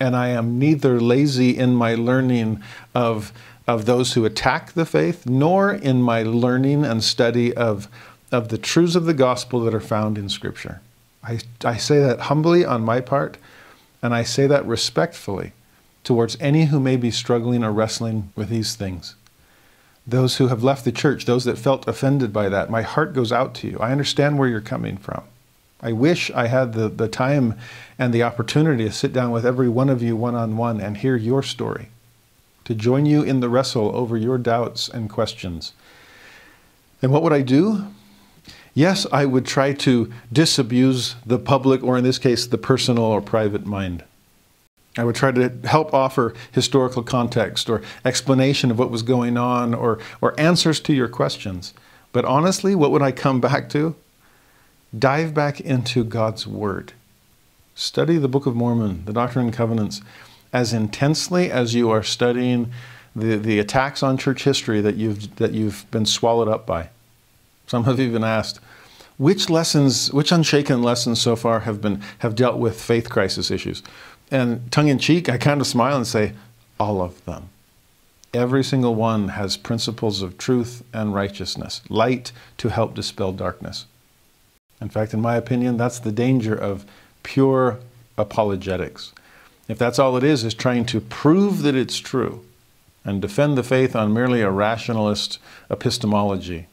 And 0.00 0.16
I 0.16 0.28
am 0.28 0.58
neither 0.58 1.00
lazy 1.00 1.56
in 1.56 1.74
my 1.74 1.94
learning 1.94 2.62
of, 2.94 3.32
of 3.66 3.86
those 3.86 4.14
who 4.14 4.24
attack 4.24 4.72
the 4.72 4.84
faith, 4.84 5.26
nor 5.26 5.72
in 5.72 6.02
my 6.02 6.22
learning 6.22 6.84
and 6.84 7.02
study 7.02 7.54
of, 7.54 7.88
of 8.32 8.48
the 8.48 8.58
truths 8.58 8.96
of 8.96 9.04
the 9.04 9.14
gospel 9.14 9.60
that 9.60 9.74
are 9.74 9.80
found 9.80 10.18
in 10.18 10.28
Scripture. 10.28 10.80
I, 11.22 11.38
I 11.64 11.76
say 11.76 12.00
that 12.00 12.20
humbly 12.22 12.64
on 12.64 12.82
my 12.82 13.00
part, 13.00 13.38
and 14.02 14.12
I 14.12 14.24
say 14.24 14.48
that 14.48 14.66
respectfully 14.66 15.52
towards 16.02 16.36
any 16.40 16.66
who 16.66 16.80
may 16.80 16.96
be 16.96 17.12
struggling 17.12 17.62
or 17.62 17.70
wrestling 17.70 18.32
with 18.34 18.48
these 18.48 18.74
things. 18.74 19.14
Those 20.06 20.36
who 20.36 20.48
have 20.48 20.64
left 20.64 20.84
the 20.84 20.92
church, 20.92 21.26
those 21.26 21.44
that 21.44 21.58
felt 21.58 21.86
offended 21.86 22.32
by 22.32 22.48
that, 22.48 22.70
my 22.70 22.82
heart 22.82 23.14
goes 23.14 23.30
out 23.30 23.54
to 23.56 23.68
you. 23.68 23.78
I 23.78 23.92
understand 23.92 24.38
where 24.38 24.48
you're 24.48 24.60
coming 24.60 24.96
from. 24.96 25.22
I 25.80 25.92
wish 25.92 26.30
I 26.30 26.46
had 26.46 26.72
the, 26.72 26.88
the 26.88 27.08
time 27.08 27.58
and 27.98 28.12
the 28.12 28.22
opportunity 28.22 28.84
to 28.84 28.92
sit 28.92 29.12
down 29.12 29.30
with 29.30 29.44
every 29.44 29.68
one 29.68 29.88
of 29.88 30.02
you 30.02 30.16
one 30.16 30.34
on 30.34 30.56
one 30.56 30.80
and 30.80 30.96
hear 30.96 31.16
your 31.16 31.42
story, 31.42 31.88
to 32.64 32.74
join 32.74 33.06
you 33.06 33.22
in 33.22 33.40
the 33.40 33.48
wrestle 33.48 33.94
over 33.94 34.16
your 34.16 34.38
doubts 34.38 34.88
and 34.88 35.10
questions. 35.10 35.72
And 37.00 37.12
what 37.12 37.22
would 37.22 37.32
I 37.32 37.42
do? 37.42 37.88
Yes, 38.74 39.06
I 39.12 39.26
would 39.26 39.44
try 39.44 39.72
to 39.74 40.12
disabuse 40.32 41.16
the 41.26 41.38
public, 41.38 41.82
or 41.82 41.98
in 41.98 42.04
this 42.04 42.18
case, 42.18 42.46
the 42.46 42.58
personal 42.58 43.04
or 43.04 43.20
private 43.20 43.66
mind. 43.66 44.04
I 44.96 45.04
would 45.04 45.14
try 45.14 45.32
to 45.32 45.48
help 45.64 45.94
offer 45.94 46.34
historical 46.50 47.02
context 47.02 47.70
or 47.70 47.82
explanation 48.04 48.70
of 48.70 48.78
what 48.78 48.90
was 48.90 49.02
going 49.02 49.38
on 49.38 49.72
or, 49.72 49.98
or 50.20 50.38
answers 50.38 50.80
to 50.80 50.92
your 50.92 51.08
questions. 51.08 51.72
But 52.12 52.26
honestly, 52.26 52.74
what 52.74 52.90
would 52.90 53.00
I 53.02 53.10
come 53.10 53.40
back 53.40 53.70
to? 53.70 53.94
Dive 54.96 55.32
back 55.32 55.60
into 55.60 56.04
God's 56.04 56.46
Word. 56.46 56.92
Study 57.74 58.18
the 58.18 58.28
Book 58.28 58.44
of 58.44 58.54
Mormon, 58.54 59.06
the 59.06 59.14
Doctrine 59.14 59.46
and 59.46 59.54
Covenants, 59.54 60.02
as 60.52 60.74
intensely 60.74 61.50
as 61.50 61.74
you 61.74 61.88
are 61.88 62.02
studying 62.02 62.70
the, 63.16 63.36
the 63.36 63.58
attacks 63.58 64.02
on 64.02 64.18
church 64.18 64.44
history 64.44 64.82
that 64.82 64.96
you've, 64.96 65.36
that 65.36 65.52
you've 65.52 65.90
been 65.90 66.04
swallowed 66.04 66.48
up 66.48 66.66
by. 66.66 66.90
Some 67.66 67.84
have 67.84 67.98
even 67.98 68.22
asked, 68.22 68.60
which 69.16 69.48
lessons, 69.48 70.12
which 70.12 70.32
unshaken 70.32 70.82
lessons 70.82 71.20
so 71.20 71.36
far 71.36 71.60
have 71.60 71.80
been 71.80 72.02
have 72.18 72.34
dealt 72.34 72.58
with 72.58 72.80
faith 72.80 73.08
crisis 73.08 73.50
issues? 73.50 73.82
And 74.32 74.72
tongue 74.72 74.88
in 74.88 74.98
cheek, 74.98 75.28
I 75.28 75.36
kind 75.36 75.60
of 75.60 75.66
smile 75.66 75.94
and 75.94 76.06
say, 76.06 76.32
all 76.80 77.02
of 77.02 77.22
them. 77.26 77.50
Every 78.32 78.64
single 78.64 78.94
one 78.94 79.28
has 79.28 79.58
principles 79.58 80.22
of 80.22 80.38
truth 80.38 80.82
and 80.94 81.12
righteousness, 81.12 81.82
light 81.90 82.32
to 82.56 82.70
help 82.70 82.94
dispel 82.94 83.32
darkness. 83.32 83.84
In 84.80 84.88
fact, 84.88 85.12
in 85.12 85.20
my 85.20 85.36
opinion, 85.36 85.76
that's 85.76 85.98
the 85.98 86.10
danger 86.10 86.54
of 86.54 86.86
pure 87.22 87.78
apologetics. 88.16 89.12
If 89.68 89.76
that's 89.76 89.98
all 89.98 90.16
it 90.16 90.24
is, 90.24 90.44
is 90.44 90.54
trying 90.54 90.86
to 90.86 91.00
prove 91.02 91.60
that 91.60 91.74
it's 91.74 91.98
true 91.98 92.42
and 93.04 93.20
defend 93.20 93.58
the 93.58 93.62
faith 93.62 93.94
on 93.94 94.14
merely 94.14 94.40
a 94.40 94.50
rationalist 94.50 95.38
epistemology, 95.70 96.68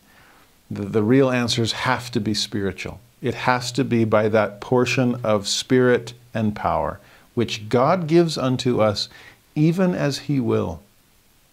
the, 0.71 0.83
the 0.83 1.03
real 1.03 1.29
answers 1.29 1.73
have 1.73 2.09
to 2.11 2.21
be 2.21 2.33
spiritual. 2.33 3.01
It 3.21 3.33
has 3.33 3.73
to 3.73 3.83
be 3.83 4.05
by 4.05 4.29
that 4.29 4.61
portion 4.61 5.19
of 5.25 5.45
spirit 5.45 6.13
and 6.33 6.55
power 6.55 7.01
which 7.39 7.69
God 7.69 8.05
gives 8.05 8.37
unto 8.37 8.81
us, 8.81 9.07
even 9.55 9.95
as 9.95 10.27
He 10.27 10.41
will. 10.41 10.81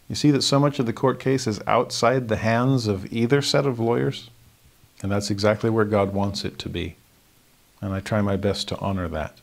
You 0.08 0.16
see 0.16 0.32
that 0.32 0.42
so 0.42 0.58
much 0.58 0.80
of 0.80 0.86
the 0.86 0.92
court 0.92 1.20
case 1.20 1.46
is 1.46 1.60
outside 1.64 2.26
the 2.26 2.38
hands 2.38 2.88
of 2.88 3.12
either 3.12 3.40
set 3.40 3.66
of 3.66 3.78
lawyers? 3.78 4.28
And 5.00 5.12
that's 5.12 5.30
exactly 5.30 5.70
where 5.70 5.84
God 5.84 6.12
wants 6.12 6.44
it 6.44 6.58
to 6.58 6.68
be. 6.68 6.96
And 7.80 7.94
I 7.94 8.00
try 8.00 8.20
my 8.20 8.34
best 8.34 8.66
to 8.66 8.78
honor 8.78 9.06
that. 9.06 9.38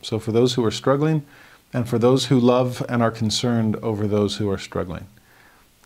So, 0.00 0.20
for 0.20 0.30
those 0.30 0.54
who 0.54 0.64
are 0.64 0.70
struggling, 0.70 1.26
and 1.72 1.88
for 1.88 1.98
those 1.98 2.26
who 2.26 2.38
love 2.38 2.80
and 2.88 3.02
are 3.02 3.10
concerned 3.10 3.74
over 3.82 4.06
those 4.06 4.36
who 4.36 4.48
are 4.48 4.58
struggling, 4.58 5.08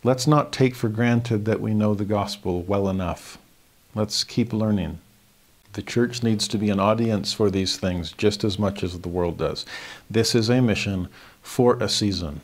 let's 0.04 0.26
not 0.26 0.52
take 0.52 0.74
for 0.74 0.90
granted 0.90 1.46
that 1.46 1.62
we 1.62 1.72
know 1.72 1.94
the 1.94 2.04
gospel 2.04 2.60
well 2.60 2.90
enough. 2.90 3.38
Let's 3.94 4.22
keep 4.22 4.52
learning. 4.52 4.98
The 5.76 5.82
church 5.82 6.22
needs 6.22 6.48
to 6.48 6.56
be 6.56 6.70
an 6.70 6.80
audience 6.80 7.34
for 7.34 7.50
these 7.50 7.76
things 7.76 8.10
just 8.12 8.44
as 8.44 8.58
much 8.58 8.82
as 8.82 8.98
the 8.98 9.10
world 9.10 9.36
does. 9.36 9.66
This 10.08 10.34
is 10.34 10.48
a 10.48 10.62
mission 10.62 11.08
for 11.42 11.76
a 11.82 11.86
season, 11.86 12.40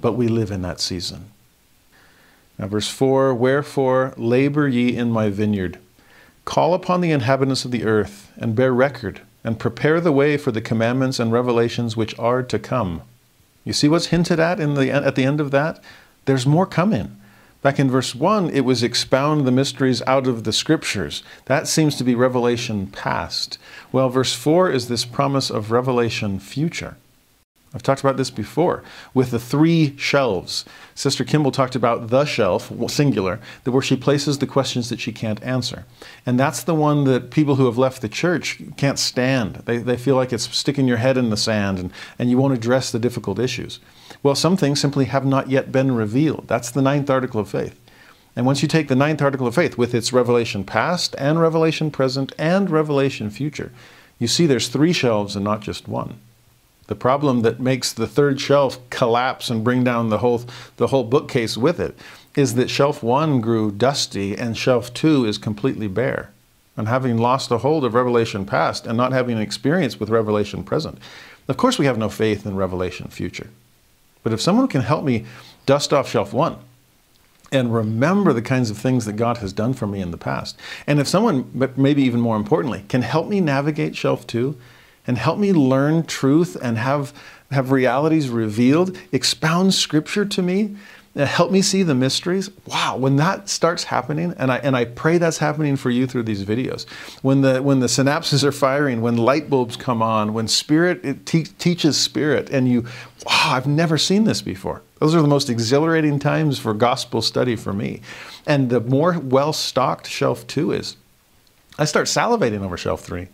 but 0.00 0.14
we 0.14 0.26
live 0.26 0.50
in 0.50 0.62
that 0.62 0.80
season. 0.80 1.26
Now, 2.58 2.68
verse 2.68 2.88
4 2.88 3.34
Wherefore 3.34 4.14
labor 4.16 4.66
ye 4.66 4.96
in 4.96 5.10
my 5.10 5.28
vineyard, 5.28 5.78
call 6.46 6.72
upon 6.72 7.02
the 7.02 7.10
inhabitants 7.10 7.66
of 7.66 7.72
the 7.72 7.84
earth, 7.84 8.32
and 8.38 8.56
bear 8.56 8.72
record, 8.72 9.20
and 9.44 9.58
prepare 9.58 10.00
the 10.00 10.10
way 10.10 10.38
for 10.38 10.50
the 10.50 10.62
commandments 10.62 11.20
and 11.20 11.30
revelations 11.30 11.94
which 11.94 12.18
are 12.18 12.42
to 12.42 12.58
come. 12.58 13.02
You 13.64 13.74
see 13.74 13.86
what's 13.86 14.06
hinted 14.06 14.40
at 14.40 14.60
in 14.60 14.72
the, 14.72 14.90
at 14.90 15.14
the 15.14 15.24
end 15.24 15.42
of 15.42 15.50
that? 15.50 15.84
There's 16.24 16.46
more 16.46 16.64
coming. 16.64 17.20
Back 17.66 17.80
in 17.80 17.90
verse 17.90 18.14
1, 18.14 18.50
it 18.50 18.60
was 18.60 18.84
expound 18.84 19.44
the 19.44 19.50
mysteries 19.50 20.00
out 20.06 20.28
of 20.28 20.44
the 20.44 20.52
scriptures. 20.52 21.24
That 21.46 21.66
seems 21.66 21.96
to 21.96 22.04
be 22.04 22.14
revelation 22.14 22.86
past. 22.86 23.58
Well, 23.90 24.08
verse 24.08 24.32
4 24.34 24.70
is 24.70 24.86
this 24.86 25.04
promise 25.04 25.50
of 25.50 25.72
revelation 25.72 26.38
future. 26.38 26.96
I've 27.74 27.82
talked 27.82 28.02
about 28.02 28.18
this 28.18 28.30
before 28.30 28.84
with 29.14 29.32
the 29.32 29.40
three 29.40 29.96
shelves. 29.96 30.64
Sister 30.94 31.24
Kimball 31.24 31.50
talked 31.50 31.74
about 31.74 32.10
the 32.10 32.24
shelf, 32.24 32.70
singular, 32.88 33.40
where 33.64 33.82
she 33.82 33.96
places 33.96 34.38
the 34.38 34.46
questions 34.46 34.88
that 34.90 35.00
she 35.00 35.10
can't 35.10 35.42
answer. 35.42 35.86
And 36.24 36.38
that's 36.38 36.62
the 36.62 36.72
one 36.72 37.02
that 37.02 37.32
people 37.32 37.56
who 37.56 37.66
have 37.66 37.76
left 37.76 38.00
the 38.00 38.08
church 38.08 38.62
can't 38.76 39.00
stand. 39.00 39.56
They, 39.64 39.78
they 39.78 39.96
feel 39.96 40.14
like 40.14 40.32
it's 40.32 40.56
sticking 40.56 40.86
your 40.86 40.98
head 40.98 41.16
in 41.16 41.30
the 41.30 41.36
sand 41.36 41.80
and, 41.80 41.90
and 42.16 42.30
you 42.30 42.38
won't 42.38 42.54
address 42.54 42.92
the 42.92 43.00
difficult 43.00 43.40
issues. 43.40 43.80
Well, 44.26 44.34
some 44.34 44.56
things 44.56 44.80
simply 44.80 45.04
have 45.04 45.24
not 45.24 45.50
yet 45.50 45.70
been 45.70 45.94
revealed. 45.94 46.48
That's 46.48 46.72
the 46.72 46.82
ninth 46.82 47.08
article 47.08 47.38
of 47.38 47.48
faith. 47.48 47.78
And 48.34 48.44
once 48.44 48.60
you 48.60 48.66
take 48.66 48.88
the 48.88 48.96
ninth 48.96 49.22
article 49.22 49.46
of 49.46 49.54
faith 49.54 49.78
with 49.78 49.94
its 49.94 50.12
revelation 50.12 50.64
past 50.64 51.14
and 51.16 51.40
revelation 51.40 51.92
present 51.92 52.32
and 52.36 52.68
revelation 52.68 53.30
future, 53.30 53.70
you 54.18 54.26
see 54.26 54.44
there's 54.44 54.66
three 54.66 54.92
shelves 54.92 55.36
and 55.36 55.44
not 55.44 55.60
just 55.60 55.86
one. 55.86 56.18
The 56.88 56.96
problem 56.96 57.42
that 57.42 57.60
makes 57.60 57.92
the 57.92 58.08
third 58.08 58.40
shelf 58.40 58.80
collapse 58.90 59.48
and 59.48 59.62
bring 59.62 59.84
down 59.84 60.08
the 60.08 60.18
whole, 60.18 60.42
the 60.76 60.88
whole 60.88 61.04
bookcase 61.04 61.56
with 61.56 61.78
it 61.78 61.96
is 62.34 62.56
that 62.56 62.68
shelf 62.68 63.04
one 63.04 63.40
grew 63.40 63.70
dusty 63.70 64.36
and 64.36 64.56
shelf 64.56 64.92
two 64.92 65.24
is 65.24 65.38
completely 65.38 65.86
bare. 65.86 66.32
And 66.76 66.88
having 66.88 67.16
lost 67.16 67.52
a 67.52 67.58
hold 67.58 67.84
of 67.84 67.94
revelation 67.94 68.44
past 68.44 68.88
and 68.88 68.96
not 68.96 69.12
having 69.12 69.36
an 69.36 69.42
experience 69.42 70.00
with 70.00 70.10
revelation 70.10 70.64
present, 70.64 70.98
of 71.46 71.56
course 71.56 71.78
we 71.78 71.86
have 71.86 71.96
no 71.96 72.08
faith 72.08 72.44
in 72.44 72.56
revelation 72.56 73.06
future. 73.06 73.50
But 74.26 74.32
if 74.32 74.40
someone 74.40 74.66
can 74.66 74.80
help 74.80 75.04
me 75.04 75.24
dust 75.66 75.92
off 75.92 76.10
shelf 76.10 76.32
one 76.32 76.56
and 77.52 77.72
remember 77.72 78.32
the 78.32 78.42
kinds 78.42 78.70
of 78.70 78.76
things 78.76 79.04
that 79.04 79.12
God 79.12 79.36
has 79.36 79.52
done 79.52 79.72
for 79.72 79.86
me 79.86 80.00
in 80.00 80.10
the 80.10 80.16
past, 80.16 80.58
and 80.84 80.98
if 80.98 81.06
someone, 81.06 81.48
but 81.54 81.78
maybe 81.78 82.02
even 82.02 82.18
more 82.20 82.34
importantly, 82.34 82.84
can 82.88 83.02
help 83.02 83.28
me 83.28 83.40
navigate 83.40 83.94
shelf 83.94 84.26
two 84.26 84.58
and 85.06 85.16
help 85.16 85.38
me 85.38 85.52
learn 85.52 86.04
truth 86.06 86.56
and 86.60 86.76
have, 86.76 87.12
have 87.52 87.70
realities 87.70 88.28
revealed, 88.28 88.98
expound 89.12 89.74
scripture 89.74 90.24
to 90.24 90.42
me, 90.42 90.74
help 91.24 91.50
me 91.50 91.62
see 91.62 91.82
the 91.82 91.94
mysteries. 91.94 92.50
Wow, 92.66 92.98
when 92.98 93.16
that 93.16 93.48
starts 93.48 93.84
happening, 93.84 94.34
and 94.36 94.52
I, 94.52 94.58
and 94.58 94.76
I 94.76 94.84
pray 94.84 95.16
that's 95.16 95.38
happening 95.38 95.76
for 95.76 95.88
you 95.88 96.06
through 96.06 96.24
these 96.24 96.44
videos, 96.44 96.86
when 97.22 97.40
the, 97.40 97.62
when 97.62 97.80
the 97.80 97.86
synapses 97.86 98.44
are 98.44 98.52
firing, 98.52 99.00
when 99.00 99.16
light 99.16 99.48
bulbs 99.48 99.76
come 99.76 100.02
on, 100.02 100.34
when 100.34 100.46
spirit 100.46 101.02
it 101.02 101.24
te- 101.24 101.44
teaches 101.44 101.96
spirit, 101.96 102.50
and 102.50 102.68
you, 102.68 102.82
wow, 103.24 103.52
I've 103.52 103.66
never 103.66 103.96
seen 103.96 104.24
this 104.24 104.42
before. 104.42 104.82
Those 104.98 105.14
are 105.14 105.22
the 105.22 105.28
most 105.28 105.48
exhilarating 105.48 106.18
times 106.18 106.58
for 106.58 106.74
gospel 106.74 107.22
study 107.22 107.56
for 107.56 107.72
me. 107.72 108.02
And 108.46 108.68
the 108.68 108.80
more 108.80 109.18
well 109.18 109.52
stocked 109.52 110.06
shelf 110.06 110.46
two 110.46 110.72
is, 110.72 110.96
I 111.78 111.84
start 111.84 112.06
salivating 112.06 112.60
over 112.62 112.76
shelf 112.76 113.02
three. 113.02 113.28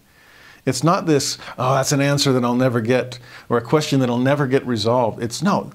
It's 0.65 0.85
not 0.85 1.07
this, 1.07 1.39
oh, 1.59 1.75
that's 1.75 1.91
an 1.91 2.01
answer 2.01 2.33
that 2.33 2.45
I'll 2.45 2.55
never 2.55 2.81
get, 2.81 3.19
or 3.49 3.59
a 3.59 3.63
question 3.63 3.99
that 4.01 4.09
I'll 4.09 4.19
never 4.19 4.47
get 4.47 4.65
resolved. 4.65 5.21
It's 5.21 5.43
no, 5.43 5.73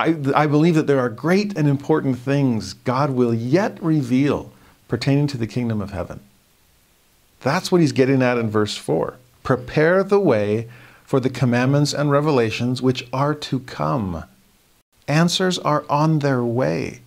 I, 0.00 0.16
I 0.34 0.46
believe 0.46 0.74
that 0.76 0.86
there 0.86 0.98
are 0.98 1.10
great 1.10 1.56
and 1.58 1.68
important 1.68 2.18
things 2.18 2.72
God 2.72 3.10
will 3.10 3.34
yet 3.34 3.80
reveal 3.82 4.50
pertaining 4.88 5.26
to 5.28 5.36
the 5.36 5.46
kingdom 5.46 5.82
of 5.82 5.92
heaven. 5.92 6.20
That's 7.40 7.70
what 7.70 7.82
he's 7.82 7.92
getting 7.92 8.22
at 8.22 8.38
in 8.38 8.48
verse 8.48 8.76
4. 8.76 9.14
Prepare 9.42 10.02
the 10.02 10.18
way 10.20 10.68
for 11.04 11.20
the 11.20 11.30
commandments 11.30 11.92
and 11.92 12.10
revelations 12.10 12.80
which 12.80 13.06
are 13.12 13.34
to 13.34 13.60
come. 13.60 14.24
Answers 15.06 15.58
are 15.58 15.84
on 15.90 16.20
their 16.20 16.42
way. 16.42 17.00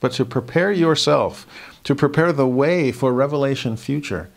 But 0.00 0.12
to 0.12 0.24
prepare 0.24 0.72
yourself, 0.72 1.46
to 1.84 1.94
prepare 1.94 2.32
the 2.32 2.46
way 2.46 2.90
for 2.90 3.12
revelation 3.12 3.76
future, 3.76 4.30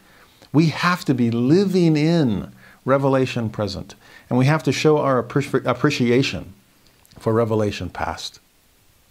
we 0.52 0.68
have 0.68 1.06
to 1.06 1.14
be 1.14 1.32
living 1.32 1.96
in 1.96 2.52
revelation 2.84 3.50
present. 3.50 3.96
And 4.30 4.38
we 4.38 4.46
have 4.46 4.64
to 4.64 4.72
show 4.72 4.98
our 4.98 5.20
appreciation 5.20 6.54
for 7.22 7.34
revelation 7.34 7.90
past. 7.90 8.40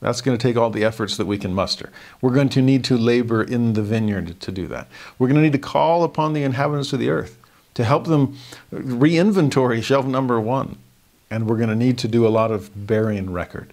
That's 0.01 0.23
going 0.23 0.37
to 0.37 0.42
take 0.42 0.57
all 0.57 0.70
the 0.70 0.85
efforts 0.85 1.16
that 1.16 1.27
we 1.27 1.38
can 1.38 1.53
muster. 1.53 1.90
We're 2.20 2.33
going 2.33 2.49
to 2.51 2.62
need 2.62 2.85
to 2.85 2.96
labor 2.96 3.42
in 3.42 3.75
the 3.75 3.83
vineyard 3.83 4.40
to 4.40 4.53
do 4.53 4.66
that. 4.68 4.88
We're 5.18 5.29
going 5.29 5.37
to 5.37 5.42
need 5.42 5.53
to 5.53 5.59
call 5.59 6.05
upon 6.05 6.33
the 6.33 6.42
inhabitants 6.42 6.92
of 6.92 6.99
the 6.99 7.11
earth 7.11 7.37
to 7.75 7.85
help 7.85 8.07
them 8.07 8.37
re-inventory 8.70 9.83
shelf 9.83 10.07
number 10.07 10.40
one. 10.40 10.79
And 11.31 11.46
we're 11.46 11.59
going 11.59 11.68
to 11.68 11.77
need 11.77 11.99
to 11.99 12.09
do 12.09 12.27
a 12.27 12.29
lot 12.29 12.51
of 12.51 12.87
bearing 12.87 13.31
record 13.31 13.73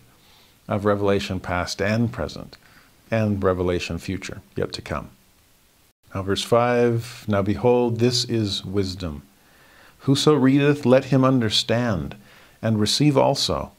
of 0.68 0.86
revelation 0.86 1.40
past 1.40 1.82
and 1.82 2.12
present 2.12 2.58
and 3.10 3.42
revelation 3.42 3.98
future 3.98 4.42
yet 4.56 4.74
to 4.74 4.82
come. 4.82 5.10
Now, 6.14 6.24
verse 6.24 6.44
5 6.44 7.26
Now 7.28 7.42
behold, 7.42 8.00
this 8.00 8.26
is 8.26 8.66
wisdom. 8.66 9.24
Whoso 10.00 10.36
readeth, 10.36 10.86
let 10.86 11.06
him 11.06 11.24
understand, 11.24 12.16
and 12.62 12.80
receive 12.80 13.18
also. 13.18 13.72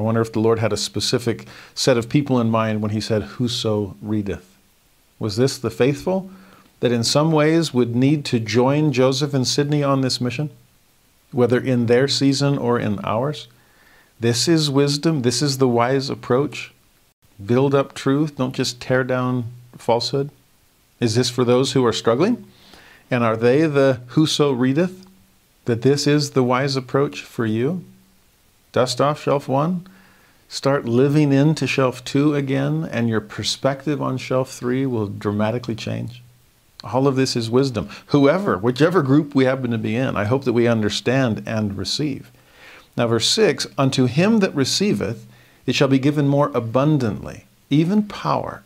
I 0.00 0.02
wonder 0.02 0.22
if 0.22 0.32
the 0.32 0.40
Lord 0.40 0.60
had 0.60 0.72
a 0.72 0.78
specific 0.78 1.46
set 1.74 1.98
of 1.98 2.08
people 2.08 2.40
in 2.40 2.48
mind 2.48 2.80
when 2.80 2.90
he 2.90 3.02
said, 3.02 3.22
Whoso 3.22 3.96
readeth. 4.00 4.56
Was 5.18 5.36
this 5.36 5.58
the 5.58 5.68
faithful 5.68 6.30
that 6.80 6.90
in 6.90 7.04
some 7.04 7.32
ways 7.32 7.74
would 7.74 7.94
need 7.94 8.24
to 8.24 8.40
join 8.40 8.94
Joseph 8.94 9.34
and 9.34 9.46
Sidney 9.46 9.82
on 9.82 10.00
this 10.00 10.18
mission, 10.18 10.48
whether 11.32 11.60
in 11.60 11.84
their 11.84 12.08
season 12.08 12.56
or 12.56 12.78
in 12.78 12.98
ours? 13.04 13.46
This 14.18 14.48
is 14.48 14.70
wisdom. 14.70 15.20
This 15.20 15.42
is 15.42 15.58
the 15.58 15.68
wise 15.68 16.08
approach. 16.08 16.72
Build 17.44 17.74
up 17.74 17.92
truth, 17.92 18.36
don't 18.36 18.54
just 18.54 18.80
tear 18.80 19.04
down 19.04 19.52
falsehood. 19.76 20.30
Is 20.98 21.14
this 21.14 21.28
for 21.28 21.44
those 21.44 21.72
who 21.72 21.84
are 21.84 21.92
struggling? 21.92 22.46
And 23.10 23.22
are 23.22 23.36
they 23.36 23.66
the 23.66 24.00
whoso 24.08 24.50
readeth? 24.50 25.06
That 25.66 25.82
this 25.82 26.06
is 26.06 26.30
the 26.30 26.42
wise 26.42 26.74
approach 26.74 27.20
for 27.20 27.44
you? 27.44 27.84
Dust 28.72 29.00
off 29.00 29.22
shelf 29.22 29.48
one, 29.48 29.86
start 30.48 30.84
living 30.84 31.32
into 31.32 31.66
shelf 31.66 32.04
two 32.04 32.34
again, 32.34 32.88
and 32.90 33.08
your 33.08 33.20
perspective 33.20 34.00
on 34.00 34.16
shelf 34.16 34.50
three 34.52 34.86
will 34.86 35.06
dramatically 35.06 35.74
change. 35.74 36.22
All 36.82 37.06
of 37.06 37.16
this 37.16 37.36
is 37.36 37.50
wisdom. 37.50 37.88
Whoever, 38.06 38.56
whichever 38.56 39.02
group 39.02 39.34
we 39.34 39.44
happen 39.44 39.70
to 39.70 39.78
be 39.78 39.96
in, 39.96 40.16
I 40.16 40.24
hope 40.24 40.44
that 40.44 40.52
we 40.52 40.66
understand 40.66 41.42
and 41.46 41.76
receive. 41.76 42.30
Now, 42.96 43.06
verse 43.06 43.28
6 43.28 43.66
Unto 43.76 44.06
him 44.06 44.38
that 44.38 44.54
receiveth, 44.54 45.26
it 45.66 45.74
shall 45.74 45.88
be 45.88 45.98
given 45.98 46.26
more 46.26 46.50
abundantly, 46.54 47.44
even 47.68 48.04
power 48.04 48.62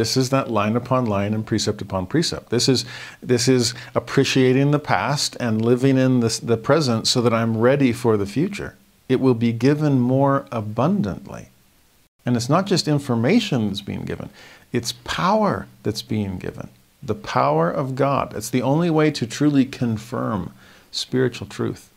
this 0.00 0.16
is 0.16 0.30
that 0.30 0.50
line 0.50 0.76
upon 0.76 1.06
line 1.06 1.34
and 1.34 1.44
precept 1.44 1.82
upon 1.82 2.06
precept. 2.06 2.50
This 2.50 2.68
is, 2.68 2.84
this 3.22 3.48
is 3.48 3.74
appreciating 3.94 4.70
the 4.70 4.78
past 4.78 5.36
and 5.40 5.64
living 5.64 5.98
in 5.98 6.20
the, 6.20 6.40
the 6.42 6.56
present 6.56 7.08
so 7.08 7.20
that 7.22 7.34
I'm 7.34 7.58
ready 7.58 7.92
for 7.92 8.16
the 8.16 8.26
future. 8.26 8.76
It 9.10 9.20
will 9.20 9.34
be 9.34 9.52
given 9.52 9.98
more 9.98 10.46
abundantly. 10.52 11.48
And 12.24 12.36
it's 12.36 12.48
not 12.48 12.66
just 12.66 12.86
information 12.86 13.66
that's 13.66 13.80
being 13.80 14.04
given, 14.04 14.30
it's 14.72 14.92
power 14.92 15.66
that's 15.82 16.00
being 16.00 16.38
given. 16.38 16.68
The 17.02 17.16
power 17.16 17.68
of 17.68 17.96
God. 17.96 18.36
It's 18.36 18.50
the 18.50 18.62
only 18.62 18.88
way 18.88 19.10
to 19.10 19.26
truly 19.26 19.64
confirm 19.64 20.52
spiritual 20.92 21.48
truth. 21.48 21.90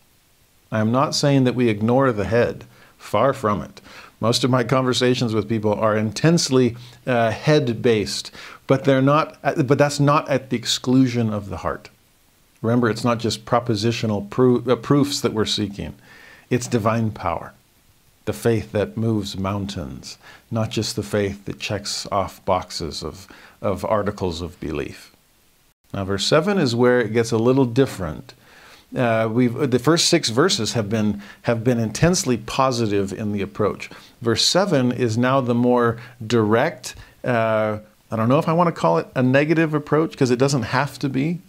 I 0.72 0.80
am 0.80 0.92
not 0.92 1.14
saying 1.14 1.44
that 1.44 1.54
we 1.54 1.70
ignore 1.70 2.12
the 2.12 2.26
head, 2.26 2.66
far 2.98 3.32
from 3.32 3.62
it. 3.62 3.80
Most 4.20 4.44
of 4.44 4.50
my 4.50 4.64
conversations 4.64 5.36
with 5.36 5.48
people 5.48 5.76
are 5.76 5.96
intensely 5.96 6.76
uh, 7.06 7.30
head 7.30 7.84
based, 7.84 8.32
but 8.66 8.86
they're 8.86 9.04
not. 9.04 9.38
But 9.44 9.78
that's 9.78 10.00
not 10.00 10.28
at 10.30 10.50
the 10.50 10.58
exclusion 10.58 11.32
of 11.32 11.50
the 11.50 11.58
heart. 11.58 11.90
Remember, 12.64 12.90
it's 12.90 13.04
not 13.04 13.20
just 13.20 13.46
propositional 13.46 14.28
pro- 14.32 14.64
uh, 14.64 14.78
proofs 14.78 15.22
that 15.22 15.34
we're 15.34 15.46
seeking; 15.46 15.94
it's 16.54 16.68
divine 16.68 17.12
power, 17.12 17.54
the 18.26 18.34
faith 18.34 18.72
that 18.72 18.98
moves 18.98 19.38
mountains, 19.38 20.18
not 20.52 20.70
just 20.70 20.96
the 20.96 21.04
faith 21.04 21.46
that 21.46 21.60
checks 21.60 22.08
off 22.12 22.44
boxes 22.46 23.04
of 23.04 23.28
of 23.62 23.86
articles 23.86 24.42
of 24.42 24.60
belief. 24.60 25.12
Now, 25.94 26.06
verse 26.06 26.26
seven 26.26 26.58
is 26.58 26.76
where 26.76 27.00
it 27.00 27.14
gets 27.14 27.32
a 27.32 27.38
little 27.38 27.66
different 27.66 28.34
uh, 28.96 29.28
we've 29.32 29.72
the 29.72 29.80
first 29.80 30.08
six 30.08 30.30
verses 30.30 30.74
have 30.74 30.90
been 30.90 31.22
have 31.44 31.64
been 31.64 31.80
intensely 31.80 32.38
positive 32.38 33.12
in 33.12 33.32
the 33.32 33.42
approach. 33.42 33.90
Verse 34.22 34.46
seven 34.46 34.92
is 34.92 35.18
now 35.18 35.42
the 35.42 35.56
more 35.56 36.00
direct. 36.26 36.96
Uh, 37.24 37.80
I 38.12 38.16
don't 38.16 38.30
know 38.30 38.38
if 38.38 38.48
I 38.48 38.54
want 38.54 38.68
to 38.68 38.80
call 38.80 39.00
it 39.00 39.08
a 39.16 39.24
negative 39.24 39.74
approach 39.74 40.12
because 40.12 40.30
it 40.30 40.38
doesn't 40.38 40.64
have 40.64 41.00
to 41.00 41.10
be. 41.10 41.40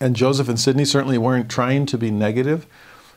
And 0.00 0.16
Joseph 0.16 0.48
and 0.48 0.58
Sidney 0.58 0.84
certainly 0.84 1.18
weren't 1.18 1.50
trying 1.50 1.86
to 1.86 1.98
be 1.98 2.10
negative. 2.10 2.66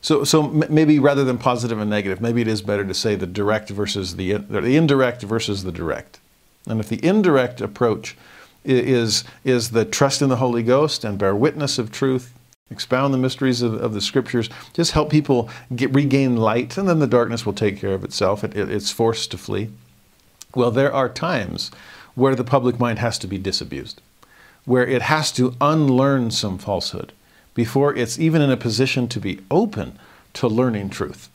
So, 0.01 0.23
so 0.23 0.43
maybe 0.43 0.99
rather 0.99 1.23
than 1.23 1.37
positive 1.37 1.79
and 1.79 1.89
negative, 1.89 2.21
maybe 2.21 2.41
it 2.41 2.47
is 2.47 2.61
better 2.61 2.85
to 2.85 2.93
say 2.93 3.15
the 3.15 3.27
direct 3.27 3.69
versus 3.69 4.15
the, 4.15 4.33
the 4.33 4.75
indirect 4.75 5.23
versus 5.23 5.63
the 5.63 5.71
direct. 5.71 6.19
And 6.67 6.79
if 6.79 6.89
the 6.89 7.03
indirect 7.03 7.61
approach 7.61 8.15
is, 8.63 9.23
is 9.43 9.71
the 9.71 9.85
trust 9.85 10.21
in 10.21 10.29
the 10.29 10.35
Holy 10.37 10.63
Ghost 10.63 11.03
and 11.03 11.17
bear 11.17 11.35
witness 11.35 11.79
of 11.79 11.91
truth, 11.91 12.33
expound 12.69 13.13
the 13.13 13.17
mysteries 13.17 13.61
of, 13.61 13.73
of 13.73 13.93
the 13.93 14.01
scriptures, 14.01 14.49
just 14.73 14.91
help 14.91 15.09
people 15.09 15.49
get, 15.75 15.93
regain 15.93 16.35
light, 16.35 16.77
and 16.77 16.87
then 16.87 16.99
the 16.99 17.07
darkness 17.07 17.45
will 17.45 17.53
take 17.53 17.79
care 17.79 17.93
of 17.93 18.03
itself. 18.03 18.43
It, 18.43 18.55
it, 18.55 18.69
it's 18.69 18.91
forced 18.91 19.31
to 19.31 19.37
flee. 19.37 19.69
Well, 20.53 20.71
there 20.71 20.93
are 20.93 21.09
times 21.09 21.71
where 22.15 22.35
the 22.35 22.43
public 22.43 22.79
mind 22.79 22.99
has 22.99 23.17
to 23.19 23.27
be 23.27 23.37
disabused, 23.37 24.01
where 24.65 24.85
it 24.85 25.03
has 25.03 25.31
to 25.33 25.55
unlearn 25.61 26.31
some 26.31 26.57
falsehood 26.57 27.13
before 27.57 27.95
it's 27.95 28.19
even 28.19 28.39
in 28.39 28.51
a 28.51 28.55
position 28.55 29.07
to 29.07 29.19
be 29.19 29.39
open 29.49 29.97
to 30.31 30.47
learning 30.47 30.91
truth. 30.91 31.27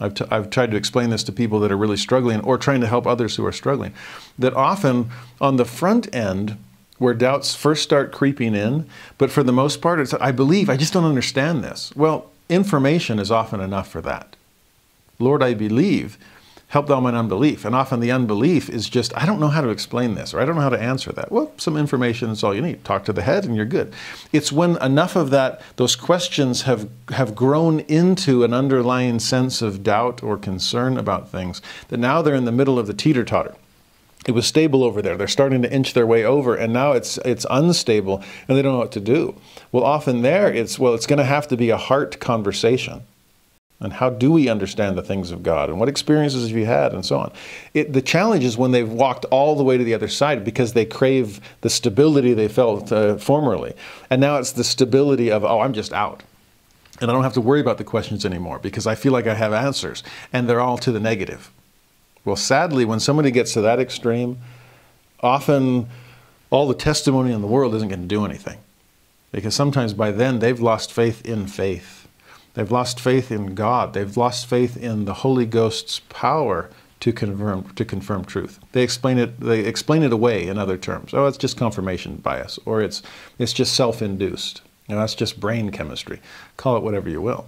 I've, 0.00 0.14
t- 0.14 0.24
I've 0.32 0.50
tried 0.50 0.72
to 0.72 0.76
explain 0.76 1.10
this 1.10 1.22
to 1.24 1.32
people 1.32 1.60
that 1.60 1.70
are 1.70 1.76
really 1.76 1.96
struggling 1.96 2.40
or 2.40 2.58
trying 2.58 2.80
to 2.80 2.88
help 2.88 3.06
others 3.06 3.36
who 3.36 3.46
are 3.46 3.52
struggling. 3.52 3.94
That 4.36 4.52
often 4.54 5.10
on 5.40 5.54
the 5.54 5.64
front 5.64 6.12
end, 6.12 6.58
where 6.98 7.14
doubts 7.14 7.54
first 7.54 7.84
start 7.84 8.10
creeping 8.10 8.56
in. 8.56 8.84
But 9.16 9.30
for 9.30 9.44
the 9.44 9.52
most 9.52 9.80
part, 9.80 10.00
it's, 10.00 10.12
I 10.14 10.32
believe, 10.32 10.68
I 10.68 10.76
just 10.76 10.92
don't 10.92 11.04
understand 11.04 11.62
this. 11.62 11.94
Well, 11.94 12.32
information 12.48 13.20
is 13.20 13.30
often 13.30 13.60
enough 13.60 13.88
for 13.88 14.00
that. 14.00 14.34
Lord, 15.20 15.40
I 15.40 15.54
believe, 15.54 16.18
help 16.68 16.86
thou 16.86 17.00
mine 17.00 17.14
unbelief. 17.14 17.64
And 17.64 17.74
often 17.74 18.00
the 18.00 18.12
unbelief 18.12 18.68
is 18.68 18.88
just, 18.88 19.16
I 19.16 19.26
don't 19.26 19.40
know 19.40 19.48
how 19.48 19.62
to 19.62 19.70
explain 19.70 20.14
this, 20.14 20.32
or 20.32 20.40
I 20.40 20.44
don't 20.44 20.54
know 20.54 20.62
how 20.62 20.68
to 20.68 20.80
answer 20.80 21.12
that. 21.12 21.32
Well, 21.32 21.52
some 21.56 21.76
information 21.76 22.30
is 22.30 22.44
all 22.44 22.54
you 22.54 22.60
need. 22.60 22.84
Talk 22.84 23.04
to 23.06 23.12
the 23.12 23.22
head 23.22 23.44
and 23.44 23.56
you're 23.56 23.64
good. 23.64 23.94
It's 24.32 24.52
when 24.52 24.80
enough 24.82 25.16
of 25.16 25.30
that, 25.30 25.60
those 25.76 25.96
questions 25.96 26.62
have, 26.62 26.88
have 27.10 27.34
grown 27.34 27.80
into 27.80 28.44
an 28.44 28.52
underlying 28.52 29.18
sense 29.18 29.62
of 29.62 29.82
doubt 29.82 30.22
or 30.22 30.36
concern 30.36 30.98
about 30.98 31.30
things, 31.30 31.62
that 31.88 31.98
now 31.98 32.20
they're 32.22 32.34
in 32.34 32.44
the 32.44 32.52
middle 32.52 32.78
of 32.78 32.86
the 32.86 32.94
teeter 32.94 33.24
totter 33.24 33.54
it 34.26 34.32
was 34.32 34.46
stable 34.46 34.84
over 34.84 35.00
there. 35.00 35.16
They're 35.16 35.26
starting 35.26 35.62
to 35.62 35.72
inch 35.72 35.94
their 35.94 36.06
way 36.06 36.24
over, 36.24 36.54
and 36.54 36.72
now 36.72 36.92
it's 36.92 37.18
it's 37.18 37.46
unstable, 37.48 38.22
and 38.46 38.58
they 38.58 38.62
don't 38.62 38.72
know 38.72 38.80
what 38.80 38.92
to 38.92 39.00
do. 39.00 39.34
Well, 39.72 39.84
often 39.84 40.22
there, 40.22 40.52
it's 40.52 40.78
well, 40.78 40.94
it's 40.94 41.06
going 41.06 41.18
to 41.18 41.24
have 41.24 41.48
to 41.48 41.56
be 41.56 41.70
a 41.70 41.76
heart 41.76 42.20
conversation. 42.20 43.04
And 43.80 43.92
how 43.92 44.10
do 44.10 44.32
we 44.32 44.48
understand 44.48 44.98
the 44.98 45.02
things 45.02 45.30
of 45.30 45.44
God? 45.44 45.70
And 45.70 45.78
what 45.78 45.88
experiences 45.88 46.48
have 46.48 46.56
you 46.56 46.66
had? 46.66 46.92
And 46.92 47.06
so 47.06 47.18
on. 47.18 47.32
It, 47.74 47.92
the 47.92 48.02
challenge 48.02 48.44
is 48.44 48.58
when 48.58 48.72
they've 48.72 48.90
walked 48.90 49.24
all 49.26 49.54
the 49.54 49.62
way 49.62 49.78
to 49.78 49.84
the 49.84 49.94
other 49.94 50.08
side 50.08 50.44
because 50.44 50.72
they 50.72 50.84
crave 50.84 51.40
the 51.60 51.70
stability 51.70 52.34
they 52.34 52.48
felt 52.48 52.90
uh, 52.90 53.18
formerly. 53.18 53.74
And 54.10 54.20
now 54.20 54.38
it's 54.38 54.52
the 54.52 54.64
stability 54.64 55.30
of, 55.30 55.44
oh, 55.44 55.60
I'm 55.60 55.72
just 55.72 55.92
out. 55.92 56.24
And 57.00 57.08
I 57.08 57.14
don't 57.14 57.22
have 57.22 57.34
to 57.34 57.40
worry 57.40 57.60
about 57.60 57.78
the 57.78 57.84
questions 57.84 58.26
anymore 58.26 58.58
because 58.58 58.88
I 58.88 58.96
feel 58.96 59.12
like 59.12 59.28
I 59.28 59.34
have 59.34 59.52
answers. 59.52 60.02
And 60.32 60.48
they're 60.48 60.60
all 60.60 60.78
to 60.78 60.90
the 60.90 60.98
negative. 60.98 61.52
Well, 62.24 62.34
sadly, 62.36 62.84
when 62.84 62.98
somebody 62.98 63.30
gets 63.30 63.52
to 63.52 63.60
that 63.60 63.78
extreme, 63.78 64.38
often 65.20 65.88
all 66.50 66.66
the 66.66 66.74
testimony 66.74 67.32
in 67.32 67.40
the 67.42 67.46
world 67.46 67.76
isn't 67.76 67.88
going 67.88 68.02
to 68.02 68.08
do 68.08 68.24
anything. 68.24 68.58
Because 69.30 69.54
sometimes 69.54 69.94
by 69.94 70.10
then 70.10 70.40
they've 70.40 70.60
lost 70.60 70.92
faith 70.92 71.24
in 71.24 71.46
faith. 71.46 71.97
They've 72.58 72.72
lost 72.72 72.98
faith 72.98 73.30
in 73.30 73.54
God. 73.54 73.94
They've 73.94 74.16
lost 74.16 74.46
faith 74.46 74.76
in 74.76 75.04
the 75.04 75.14
Holy 75.14 75.46
Ghost's 75.46 76.00
power 76.08 76.68
to 76.98 77.12
confirm 77.12 77.72
to 77.74 77.84
confirm 77.84 78.24
truth. 78.24 78.58
They 78.72 78.82
explain 78.82 79.16
it 79.16 79.38
they 79.38 79.60
explain 79.60 80.02
it 80.02 80.12
away 80.12 80.48
in 80.48 80.58
other 80.58 80.76
terms. 80.76 81.14
Oh, 81.14 81.26
it's 81.26 81.38
just 81.38 81.56
confirmation 81.56 82.16
bias, 82.16 82.58
or 82.66 82.82
it's 82.82 83.00
it's 83.38 83.52
just 83.52 83.76
self-induced. 83.76 84.62
You 84.88 84.96
know, 84.96 85.02
that's 85.02 85.14
just 85.14 85.38
brain 85.38 85.70
chemistry. 85.70 86.18
Call 86.56 86.76
it 86.76 86.82
whatever 86.82 87.08
you 87.08 87.22
will. 87.22 87.46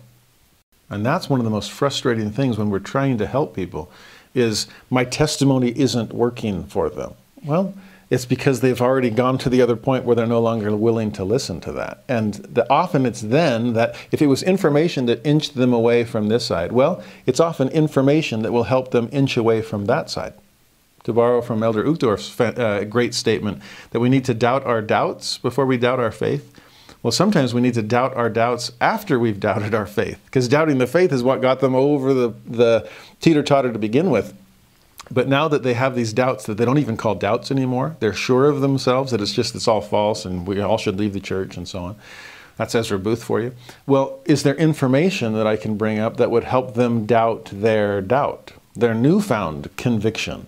And 0.88 1.04
that's 1.04 1.28
one 1.28 1.40
of 1.40 1.44
the 1.44 1.50
most 1.50 1.72
frustrating 1.72 2.30
things 2.30 2.56
when 2.56 2.70
we're 2.70 2.78
trying 2.78 3.18
to 3.18 3.26
help 3.26 3.56
people 3.56 3.90
is 4.32 4.68
my 4.90 5.02
testimony 5.02 5.76
isn't 5.76 6.12
working 6.12 6.62
for 6.62 6.88
them. 6.88 7.14
Well, 7.44 7.74
it's 8.10 8.26
because 8.26 8.60
they've 8.60 8.82
already 8.82 9.08
gone 9.08 9.38
to 9.38 9.48
the 9.48 9.62
other 9.62 9.76
point 9.76 10.04
where 10.04 10.16
they're 10.16 10.26
no 10.26 10.40
longer 10.40 10.74
willing 10.74 11.12
to 11.12 11.24
listen 11.24 11.60
to 11.60 11.72
that. 11.72 12.02
And 12.08 12.34
the, 12.34 12.68
often 12.68 13.06
it's 13.06 13.20
then 13.20 13.72
that 13.74 13.94
if 14.10 14.20
it 14.20 14.26
was 14.26 14.42
information 14.42 15.06
that 15.06 15.24
inched 15.24 15.54
them 15.54 15.72
away 15.72 16.04
from 16.04 16.28
this 16.28 16.44
side, 16.44 16.72
well, 16.72 17.02
it's 17.24 17.38
often 17.38 17.68
information 17.68 18.42
that 18.42 18.52
will 18.52 18.64
help 18.64 18.90
them 18.90 19.08
inch 19.12 19.36
away 19.36 19.62
from 19.62 19.86
that 19.86 20.10
side. 20.10 20.34
To 21.04 21.12
borrow 21.14 21.40
from 21.40 21.62
Elder 21.62 21.84
Uchtdorf's 21.84 22.38
uh, 22.38 22.84
great 22.84 23.14
statement 23.14 23.62
that 23.90 24.00
we 24.00 24.10
need 24.10 24.24
to 24.26 24.34
doubt 24.34 24.66
our 24.66 24.82
doubts 24.82 25.38
before 25.38 25.64
we 25.64 25.78
doubt 25.78 25.98
our 26.00 26.12
faith. 26.12 26.52
Well, 27.02 27.12
sometimes 27.12 27.54
we 27.54 27.62
need 27.62 27.74
to 27.74 27.82
doubt 27.82 28.14
our 28.14 28.28
doubts 28.28 28.72
after 28.80 29.18
we've 29.18 29.40
doubted 29.40 29.74
our 29.74 29.86
faith, 29.86 30.18
because 30.26 30.48
doubting 30.48 30.76
the 30.76 30.86
faith 30.86 31.12
is 31.12 31.22
what 31.22 31.40
got 31.40 31.60
them 31.60 31.74
over 31.74 32.12
the, 32.12 32.34
the 32.44 32.88
teeter 33.20 33.42
totter 33.42 33.72
to 33.72 33.78
begin 33.78 34.10
with. 34.10 34.34
But 35.10 35.28
now 35.28 35.48
that 35.48 35.62
they 35.62 35.74
have 35.74 35.96
these 35.96 36.12
doubts 36.12 36.46
that 36.46 36.56
they 36.56 36.64
don't 36.64 36.78
even 36.78 36.96
call 36.96 37.16
doubts 37.16 37.50
anymore, 37.50 37.96
they're 37.98 38.12
sure 38.12 38.48
of 38.48 38.60
themselves 38.60 39.10
that 39.10 39.20
it's 39.20 39.32
just 39.32 39.54
it's 39.54 39.66
all 39.66 39.80
false 39.80 40.24
and 40.24 40.46
we 40.46 40.60
all 40.60 40.78
should 40.78 40.98
leave 40.98 41.12
the 41.12 41.20
church 41.20 41.56
and 41.56 41.66
so 41.66 41.80
on. 41.80 41.96
That's 42.56 42.74
Ezra 42.74 42.98
Booth 42.98 43.24
for 43.24 43.40
you. 43.40 43.54
Well, 43.86 44.20
is 44.26 44.42
there 44.42 44.54
information 44.54 45.32
that 45.32 45.46
I 45.46 45.56
can 45.56 45.76
bring 45.76 45.98
up 45.98 46.18
that 46.18 46.30
would 46.30 46.44
help 46.44 46.74
them 46.74 47.06
doubt 47.06 47.48
their 47.52 48.00
doubt, 48.00 48.52
their 48.76 48.94
newfound 48.94 49.74
conviction? 49.76 50.46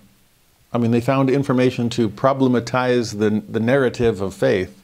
I 0.73 0.79
mean, 0.79 0.91
they 0.91 1.01
found 1.01 1.29
information 1.29 1.89
to 1.91 2.09
problematize 2.09 3.19
the, 3.19 3.43
the 3.51 3.61
narrative 3.61 4.21
of 4.21 4.35
faith. 4.35 4.79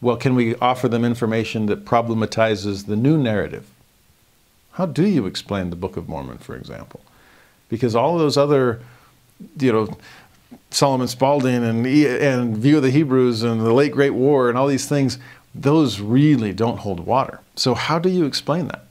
Well, 0.00 0.16
can 0.16 0.34
we 0.34 0.54
offer 0.56 0.88
them 0.88 1.04
information 1.04 1.66
that 1.66 1.84
problematizes 1.84 2.86
the 2.86 2.96
new 2.96 3.18
narrative? 3.18 3.66
How 4.72 4.86
do 4.86 5.06
you 5.06 5.26
explain 5.26 5.70
the 5.70 5.76
Book 5.76 5.96
of 5.96 6.08
Mormon, 6.08 6.38
for 6.38 6.56
example? 6.56 7.00
Because 7.68 7.94
all 7.94 8.16
those 8.16 8.36
other, 8.36 8.80
you 9.58 9.72
know, 9.72 9.96
Solomon 10.70 11.08
Spaulding 11.08 11.64
and, 11.64 11.86
and 11.86 12.56
View 12.56 12.76
of 12.76 12.82
the 12.82 12.90
Hebrews 12.90 13.42
and 13.42 13.60
the 13.60 13.72
Late 13.72 13.92
Great 13.92 14.10
War 14.10 14.48
and 14.48 14.56
all 14.56 14.66
these 14.66 14.88
things, 14.88 15.18
those 15.54 16.00
really 16.00 16.52
don't 16.52 16.78
hold 16.78 17.00
water. 17.00 17.40
So, 17.56 17.74
how 17.74 17.98
do 17.98 18.08
you 18.08 18.24
explain 18.24 18.68
that? 18.68 18.84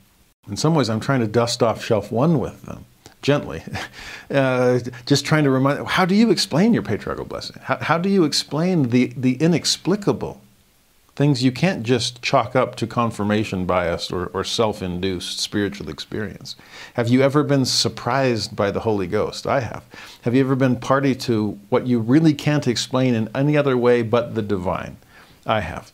In 0.47 0.57
some 0.57 0.75
ways, 0.75 0.89
I'm 0.89 0.99
trying 0.99 1.21
to 1.21 1.27
dust 1.27 1.63
off 1.63 1.83
shelf 1.83 2.11
one 2.11 2.39
with 2.39 2.63
them 2.63 2.85
gently, 3.21 3.63
uh, 4.31 4.79
just 5.05 5.25
trying 5.25 5.43
to 5.43 5.49
remind. 5.49 5.87
How 5.87 6.05
do 6.05 6.15
you 6.15 6.31
explain 6.31 6.73
your 6.73 6.83
patriarchal 6.83 7.25
blessing? 7.25 7.57
How, 7.61 7.77
how 7.77 7.97
do 7.97 8.09
you 8.09 8.23
explain 8.23 8.89
the, 8.89 9.13
the 9.15 9.33
inexplicable? 9.35 10.41
Things 11.19 11.43
you 11.43 11.51
can't 11.51 11.83
just 11.83 12.21
chalk 12.21 12.55
up 12.55 12.75
to 12.75 12.87
confirmation 12.87 13.65
bias 13.65 14.09
or, 14.09 14.27
or 14.27 14.45
self 14.45 14.81
induced 14.81 15.41
spiritual 15.41 15.89
experience. 15.89 16.55
Have 16.93 17.09
you 17.09 17.21
ever 17.21 17.43
been 17.43 17.65
surprised 17.65 18.55
by 18.55 18.71
the 18.71 18.79
Holy 18.79 19.05
Ghost? 19.05 19.45
I 19.45 19.59
have. 19.59 19.83
Have 20.21 20.33
you 20.33 20.39
ever 20.39 20.55
been 20.55 20.77
party 20.77 21.13
to 21.15 21.59
what 21.67 21.85
you 21.85 21.99
really 21.99 22.33
can't 22.33 22.69
explain 22.69 23.15
in 23.15 23.27
any 23.35 23.57
other 23.57 23.77
way 23.77 24.01
but 24.01 24.33
the 24.33 24.41
divine? 24.41 24.95
I 25.45 25.59
have. 25.59 25.91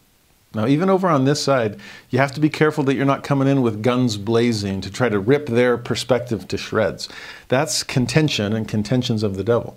Now, 0.53 0.67
even 0.67 0.91
over 0.91 1.07
on 1.07 1.25
this 1.25 1.41
side, 1.41 1.79
you 2.11 2.19
have 2.19 2.33
to 2.33 2.39
be 2.39 2.47
careful 2.47 2.83
that 2.83 2.93
you're 2.93 3.03
not 3.03 3.23
coming 3.23 3.47
in 3.47 3.63
with 3.63 3.81
guns 3.81 4.17
blazing 4.17 4.79
to 4.81 4.91
try 4.91 5.09
to 5.09 5.17
rip 5.17 5.47
their 5.47 5.75
perspective 5.75 6.47
to 6.49 6.57
shreds. 6.57 7.09
That's 7.47 7.81
contention 7.81 8.53
and 8.53 8.67
contentions 8.67 9.23
of 9.23 9.37
the 9.37 9.43
devil. 9.43 9.75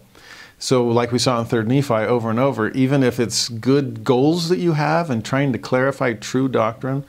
So, 0.60 0.86
like 0.88 1.12
we 1.12 1.20
saw 1.20 1.40
in 1.40 1.46
3rd 1.46 1.68
Nephi 1.68 1.94
over 1.94 2.30
and 2.30 2.38
over, 2.38 2.70
even 2.70 3.04
if 3.04 3.20
it's 3.20 3.48
good 3.48 4.02
goals 4.02 4.48
that 4.48 4.58
you 4.58 4.72
have 4.72 5.08
and 5.08 5.24
trying 5.24 5.52
to 5.52 5.58
clarify 5.58 6.14
true 6.14 6.48
doctrine, 6.48 7.04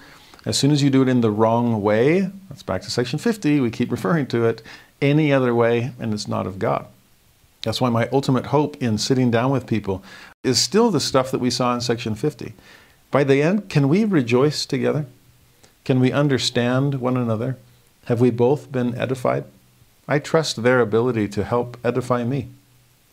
as 0.46 0.58
soon 0.58 0.72
as 0.72 0.84
you 0.84 0.92
do 0.92 1.02
it 1.02 1.10
in 1.10 1.22
the 1.22 1.32
wrong 1.32 1.82
way, 1.82 2.32
that's 2.48 2.64
back 2.64 2.84
to 2.84 2.92
section 2.92 3.18
50, 3.18 3.60
we 3.60 3.72
keep 3.72 3.92
referring 3.92 4.28
to 4.28 4.46
it, 4.46 4.62
any 5.02 5.34
other 5.34 5.56
way, 5.56 5.94
and 6.00 6.14
it's 6.14 6.28
not 6.28 6.46
of 6.46 6.60
God. 6.60 6.86
That's 7.64 7.82
why 7.82 7.90
my 7.90 8.08
ultimate 8.10 8.48
hope 8.48 8.78
in 8.78 8.98
sitting 8.98 9.32
down 9.32 9.52
with 9.52 9.68
people 9.68 10.04
is 10.44 10.60
still 10.60 10.92
the 10.92 11.00
stuff 11.00 11.32
that 11.32 11.40
we 11.40 11.50
saw 11.50 11.74
in 11.74 11.82
section 11.82 12.16
50. 12.16 12.54
By 13.12 13.24
the 13.24 13.42
end, 13.42 13.70
can 13.70 13.90
we 13.90 14.06
rejoice 14.06 14.66
together? 14.66 15.08
Can 15.84 16.00
we 16.00 16.12
understand 16.12 16.96
one 17.02 17.18
another? 17.18 17.58
Have 18.06 18.22
we 18.22 18.30
both 18.30 18.72
been 18.72 18.96
edified? 18.96 19.46
I 20.08 20.20
trust 20.20 20.64
their 20.64 20.80
ability 20.80 21.28
to 21.30 21.44
help 21.44 21.78
edify 21.84 22.24
me. 22.24 22.50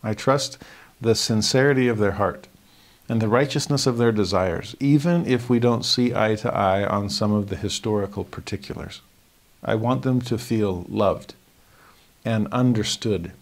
I 0.07 0.13
trust 0.13 0.57
the 1.01 1.15
sincerity 1.15 1.89
of 1.89 1.97
their 1.97 2.13
heart 2.13 2.47
and 3.09 3.21
the 3.21 3.27
righteousness 3.27 3.85
of 3.85 3.97
their 3.97 4.13
desires, 4.13 4.73
even 4.79 5.25
if 5.25 5.49
we 5.49 5.59
don't 5.59 5.83
see 5.83 6.15
eye 6.15 6.35
to 6.35 6.53
eye 6.53 6.85
on 6.85 7.09
some 7.09 7.33
of 7.33 7.49
the 7.49 7.57
historical 7.57 8.23
particulars. 8.23 9.01
I 9.61 9.75
want 9.75 10.03
them 10.03 10.21
to 10.21 10.37
feel 10.37 10.85
loved 10.87 11.33
and 12.23 12.47
understood 12.53 13.33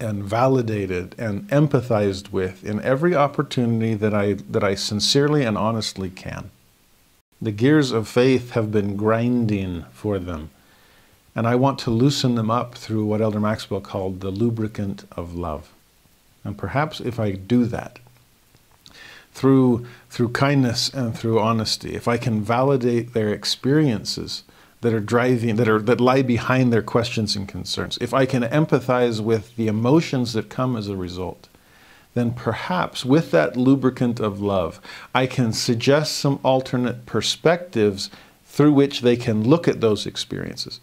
and 0.00 0.24
validated 0.24 1.14
and 1.18 1.46
empathized 1.48 2.32
with 2.32 2.64
in 2.64 2.80
every 2.80 3.14
opportunity 3.14 3.92
that 3.92 4.14
I, 4.14 4.32
that 4.48 4.64
I 4.64 4.76
sincerely 4.76 5.44
and 5.44 5.58
honestly 5.58 6.08
can. 6.08 6.52
The 7.42 7.52
gears 7.52 7.92
of 7.92 8.08
faith 8.08 8.52
have 8.52 8.72
been 8.72 8.96
grinding 8.96 9.84
for 9.92 10.18
them 10.18 10.48
and 11.36 11.46
I 11.46 11.54
want 11.54 11.78
to 11.80 11.90
loosen 11.90 12.34
them 12.34 12.50
up 12.50 12.74
through 12.74 13.04
what 13.04 13.20
Elder 13.20 13.38
Maxwell 13.38 13.82
called 13.82 14.20
the 14.20 14.30
lubricant 14.30 15.04
of 15.12 15.34
love. 15.34 15.70
And 16.42 16.56
perhaps 16.56 16.98
if 16.98 17.20
I 17.20 17.32
do 17.32 17.66
that, 17.66 17.98
through, 19.32 19.86
through 20.08 20.30
kindness 20.30 20.88
and 20.88 21.16
through 21.16 21.38
honesty, 21.38 21.94
if 21.94 22.08
I 22.08 22.16
can 22.16 22.40
validate 22.40 23.12
their 23.12 23.34
experiences 23.34 24.44
that 24.80 24.94
are 24.94 25.00
driving, 25.00 25.56
that, 25.56 25.68
are, 25.68 25.82
that 25.82 26.00
lie 26.00 26.22
behind 26.22 26.72
their 26.72 26.82
questions 26.82 27.36
and 27.36 27.46
concerns, 27.46 27.98
if 28.00 28.14
I 28.14 28.24
can 28.24 28.42
empathize 28.42 29.20
with 29.20 29.54
the 29.56 29.68
emotions 29.68 30.32
that 30.32 30.48
come 30.48 30.74
as 30.74 30.88
a 30.88 30.96
result, 30.96 31.48
then 32.14 32.32
perhaps 32.32 33.04
with 33.04 33.30
that 33.32 33.58
lubricant 33.58 34.20
of 34.20 34.40
love, 34.40 34.80
I 35.14 35.26
can 35.26 35.52
suggest 35.52 36.16
some 36.16 36.40
alternate 36.42 37.04
perspectives 37.04 38.08
through 38.46 38.72
which 38.72 39.02
they 39.02 39.16
can 39.16 39.44
look 39.44 39.68
at 39.68 39.82
those 39.82 40.06
experiences. 40.06 40.80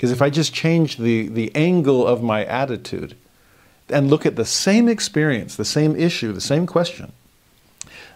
Because 0.00 0.12
if 0.12 0.22
I 0.22 0.30
just 0.30 0.54
change 0.54 0.96
the, 0.96 1.28
the 1.28 1.54
angle 1.54 2.06
of 2.06 2.22
my 2.22 2.42
attitude 2.46 3.14
and 3.90 4.08
look 4.08 4.24
at 4.24 4.34
the 4.34 4.46
same 4.46 4.88
experience, 4.88 5.56
the 5.56 5.64
same 5.66 5.94
issue, 5.94 6.32
the 6.32 6.40
same 6.40 6.66
question, 6.66 7.12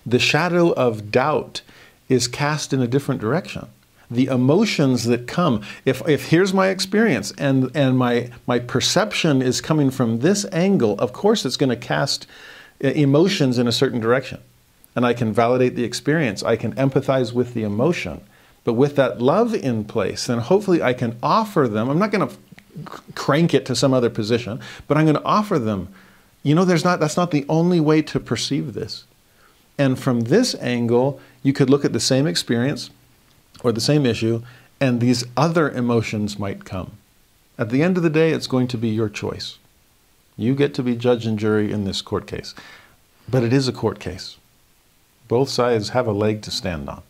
the 0.06 0.18
shadow 0.18 0.72
of 0.72 1.10
doubt 1.10 1.60
is 2.08 2.26
cast 2.26 2.72
in 2.72 2.80
a 2.80 2.86
different 2.86 3.20
direction. 3.20 3.68
The 4.10 4.28
emotions 4.28 5.04
that 5.04 5.28
come, 5.28 5.60
if, 5.84 6.00
if 6.08 6.30
here's 6.30 6.54
my 6.54 6.68
experience 6.68 7.34
and, 7.36 7.70
and 7.74 7.98
my, 7.98 8.30
my 8.46 8.60
perception 8.60 9.42
is 9.42 9.60
coming 9.60 9.90
from 9.90 10.20
this 10.20 10.46
angle, 10.52 10.98
of 10.98 11.12
course 11.12 11.44
it's 11.44 11.58
going 11.58 11.68
to 11.68 11.76
cast 11.76 12.26
uh, 12.82 12.88
emotions 12.88 13.58
in 13.58 13.68
a 13.68 13.72
certain 13.72 14.00
direction. 14.00 14.40
And 14.96 15.04
I 15.04 15.12
can 15.12 15.34
validate 15.34 15.76
the 15.76 15.84
experience, 15.84 16.42
I 16.42 16.56
can 16.56 16.74
empathize 16.76 17.34
with 17.34 17.52
the 17.52 17.62
emotion. 17.62 18.22
But 18.64 18.74
with 18.74 18.96
that 18.96 19.20
love 19.20 19.54
in 19.54 19.84
place, 19.84 20.26
then 20.26 20.38
hopefully 20.38 20.82
I 20.82 20.94
can 20.94 21.16
offer 21.22 21.68
them. 21.68 21.88
I'm 21.88 21.98
not 21.98 22.10
going 22.10 22.28
to 22.28 22.34
crank 23.14 23.54
it 23.54 23.66
to 23.66 23.76
some 23.76 23.92
other 23.92 24.10
position, 24.10 24.60
but 24.88 24.96
I'm 24.96 25.04
going 25.04 25.16
to 25.16 25.24
offer 25.24 25.58
them. 25.58 25.88
You 26.42 26.54
know, 26.54 26.64
there's 26.64 26.84
not. 26.84 27.00
That's 27.00 27.16
not 27.16 27.30
the 27.30 27.46
only 27.48 27.80
way 27.80 28.02
to 28.02 28.20
perceive 28.20 28.74
this. 28.74 29.04
And 29.78 29.98
from 29.98 30.22
this 30.22 30.54
angle, 30.56 31.20
you 31.42 31.52
could 31.52 31.68
look 31.68 31.84
at 31.84 31.92
the 31.92 32.00
same 32.00 32.26
experience 32.26 32.90
or 33.62 33.72
the 33.72 33.80
same 33.80 34.06
issue, 34.06 34.42
and 34.80 35.00
these 35.00 35.24
other 35.36 35.70
emotions 35.70 36.38
might 36.38 36.64
come. 36.64 36.92
At 37.58 37.70
the 37.70 37.82
end 37.82 37.96
of 37.96 38.02
the 38.02 38.10
day, 38.10 38.30
it's 38.30 38.46
going 38.46 38.68
to 38.68 38.78
be 38.78 38.88
your 38.88 39.08
choice. 39.08 39.58
You 40.36 40.54
get 40.54 40.74
to 40.74 40.82
be 40.82 40.96
judge 40.96 41.26
and 41.26 41.38
jury 41.38 41.70
in 41.70 41.84
this 41.84 42.02
court 42.02 42.26
case. 42.26 42.54
But 43.28 43.42
it 43.42 43.52
is 43.52 43.68
a 43.68 43.72
court 43.72 44.00
case. 44.00 44.36
Both 45.28 45.48
sides 45.48 45.90
have 45.90 46.06
a 46.06 46.12
leg 46.12 46.42
to 46.42 46.50
stand 46.50 46.88
on. 46.88 47.02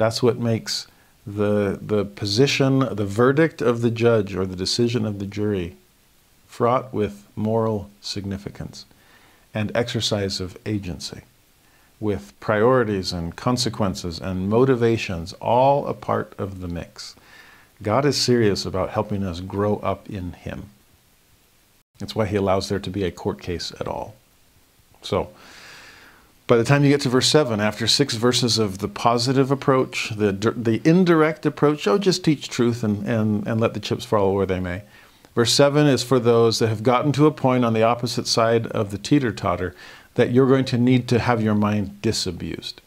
That's 0.00 0.22
what 0.22 0.38
makes 0.38 0.86
the, 1.26 1.78
the 1.78 2.06
position, 2.06 2.78
the 2.78 3.04
verdict 3.04 3.60
of 3.60 3.82
the 3.82 3.90
judge 3.90 4.34
or 4.34 4.46
the 4.46 4.56
decision 4.56 5.04
of 5.04 5.18
the 5.18 5.26
jury 5.26 5.76
fraught 6.46 6.94
with 6.94 7.26
moral 7.36 7.90
significance 8.00 8.86
and 9.52 9.70
exercise 9.74 10.40
of 10.40 10.56
agency, 10.64 11.20
with 12.00 12.32
priorities 12.40 13.12
and 13.12 13.36
consequences 13.36 14.18
and 14.18 14.48
motivations 14.48 15.34
all 15.34 15.86
a 15.86 15.92
part 15.92 16.32
of 16.38 16.62
the 16.62 16.68
mix. 16.68 17.14
God 17.82 18.06
is 18.06 18.16
serious 18.16 18.64
about 18.64 18.88
helping 18.88 19.22
us 19.22 19.40
grow 19.40 19.76
up 19.80 20.08
in 20.08 20.32
Him. 20.32 20.70
That's 21.98 22.16
why 22.16 22.24
He 22.24 22.36
allows 22.36 22.70
there 22.70 22.78
to 22.78 22.90
be 22.90 23.04
a 23.04 23.10
court 23.10 23.42
case 23.42 23.70
at 23.78 23.86
all. 23.86 24.14
So, 25.02 25.28
by 26.50 26.56
the 26.56 26.64
time 26.64 26.82
you 26.82 26.90
get 26.90 27.00
to 27.00 27.08
verse 27.08 27.28
7, 27.28 27.60
after 27.60 27.86
six 27.86 28.14
verses 28.14 28.58
of 28.58 28.78
the 28.78 28.88
positive 28.88 29.52
approach, 29.52 30.10
the, 30.10 30.32
the 30.32 30.80
indirect 30.84 31.46
approach, 31.46 31.86
oh, 31.86 31.96
just 31.96 32.24
teach 32.24 32.48
truth 32.48 32.82
and, 32.82 33.06
and, 33.06 33.46
and 33.46 33.60
let 33.60 33.72
the 33.72 33.78
chips 33.78 34.04
fall 34.04 34.34
where 34.34 34.46
they 34.46 34.58
may. 34.58 34.82
Verse 35.36 35.52
7 35.52 35.86
is 35.86 36.02
for 36.02 36.18
those 36.18 36.58
that 36.58 36.66
have 36.66 36.82
gotten 36.82 37.12
to 37.12 37.26
a 37.26 37.30
point 37.30 37.64
on 37.64 37.72
the 37.72 37.84
opposite 37.84 38.26
side 38.26 38.66
of 38.66 38.90
the 38.90 38.98
teeter 38.98 39.30
totter 39.30 39.76
that 40.16 40.32
you're 40.32 40.48
going 40.48 40.64
to 40.64 40.76
need 40.76 41.06
to 41.06 41.20
have 41.20 41.40
your 41.40 41.54
mind 41.54 42.02
disabused. 42.02 42.80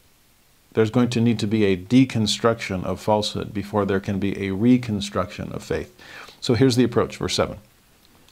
There's 0.73 0.91
going 0.91 1.09
to 1.11 1.21
need 1.21 1.39
to 1.39 1.47
be 1.47 1.63
a 1.63 1.77
deconstruction 1.77 2.83
of 2.83 2.99
falsehood 2.99 3.53
before 3.53 3.85
there 3.85 4.01
can 4.01 4.19
be 4.19 4.45
a 4.45 4.51
reconstruction 4.51 5.53
of 5.53 5.63
faith. 5.63 5.97
So 6.41 6.53
here's 6.53 6.75
the 6.75 6.83
approach, 6.83 7.15
verse 7.15 7.35
7. 7.35 7.57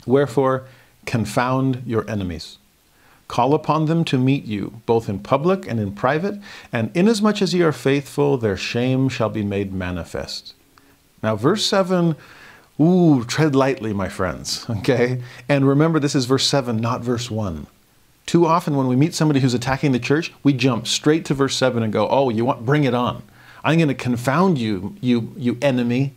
Wherefore, 0.05 0.65
confound 1.05 1.83
your 1.85 2.03
enemies. 2.09 2.57
Call 3.31 3.53
upon 3.53 3.85
them 3.85 4.03
to 4.03 4.17
meet 4.17 4.43
you, 4.43 4.81
both 4.85 5.07
in 5.07 5.19
public 5.19 5.65
and 5.65 5.79
in 5.79 5.93
private, 5.93 6.37
and 6.73 6.91
inasmuch 6.93 7.41
as 7.41 7.53
ye 7.53 7.61
are 7.61 7.71
faithful, 7.71 8.37
their 8.37 8.57
shame 8.57 9.07
shall 9.07 9.29
be 9.29 9.41
made 9.41 9.71
manifest. 9.71 10.53
Now, 11.23 11.37
verse 11.37 11.65
7, 11.65 12.17
ooh, 12.77 13.23
tread 13.23 13.55
lightly, 13.55 13.93
my 13.93 14.09
friends, 14.09 14.65
okay? 14.69 15.21
And 15.47 15.65
remember, 15.65 15.97
this 15.97 16.13
is 16.13 16.25
verse 16.25 16.45
7, 16.45 16.75
not 16.75 17.03
verse 17.03 17.31
1. 17.31 17.67
Too 18.25 18.45
often, 18.45 18.75
when 18.75 18.87
we 18.87 18.97
meet 18.97 19.13
somebody 19.13 19.39
who's 19.39 19.53
attacking 19.53 19.93
the 19.93 19.99
church, 19.99 20.33
we 20.43 20.51
jump 20.51 20.85
straight 20.85 21.23
to 21.23 21.33
verse 21.33 21.55
7 21.55 21.81
and 21.81 21.93
go, 21.93 22.09
oh, 22.09 22.27
you 22.27 22.43
want, 22.43 22.65
bring 22.65 22.83
it 22.83 22.93
on. 22.93 23.23
I'm 23.63 23.77
going 23.77 23.87
to 23.87 23.93
confound 23.93 24.57
you, 24.57 24.97
you, 24.99 25.33
you 25.37 25.57
enemy. 25.61 26.11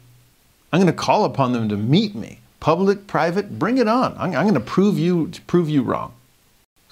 I'm 0.72 0.80
going 0.80 0.92
to 0.92 1.00
call 1.00 1.24
upon 1.24 1.52
them 1.52 1.68
to 1.68 1.76
meet 1.76 2.16
me. 2.16 2.40
Public, 2.58 3.06
private, 3.06 3.56
bring 3.56 3.78
it 3.78 3.86
on. 3.86 4.16
I'm, 4.18 4.34
I'm 4.34 4.48
going 4.48 4.54
to 4.54 4.60
prove 4.60 4.98
you, 4.98 5.30
prove 5.46 5.68
you 5.68 5.84
wrong. 5.84 6.12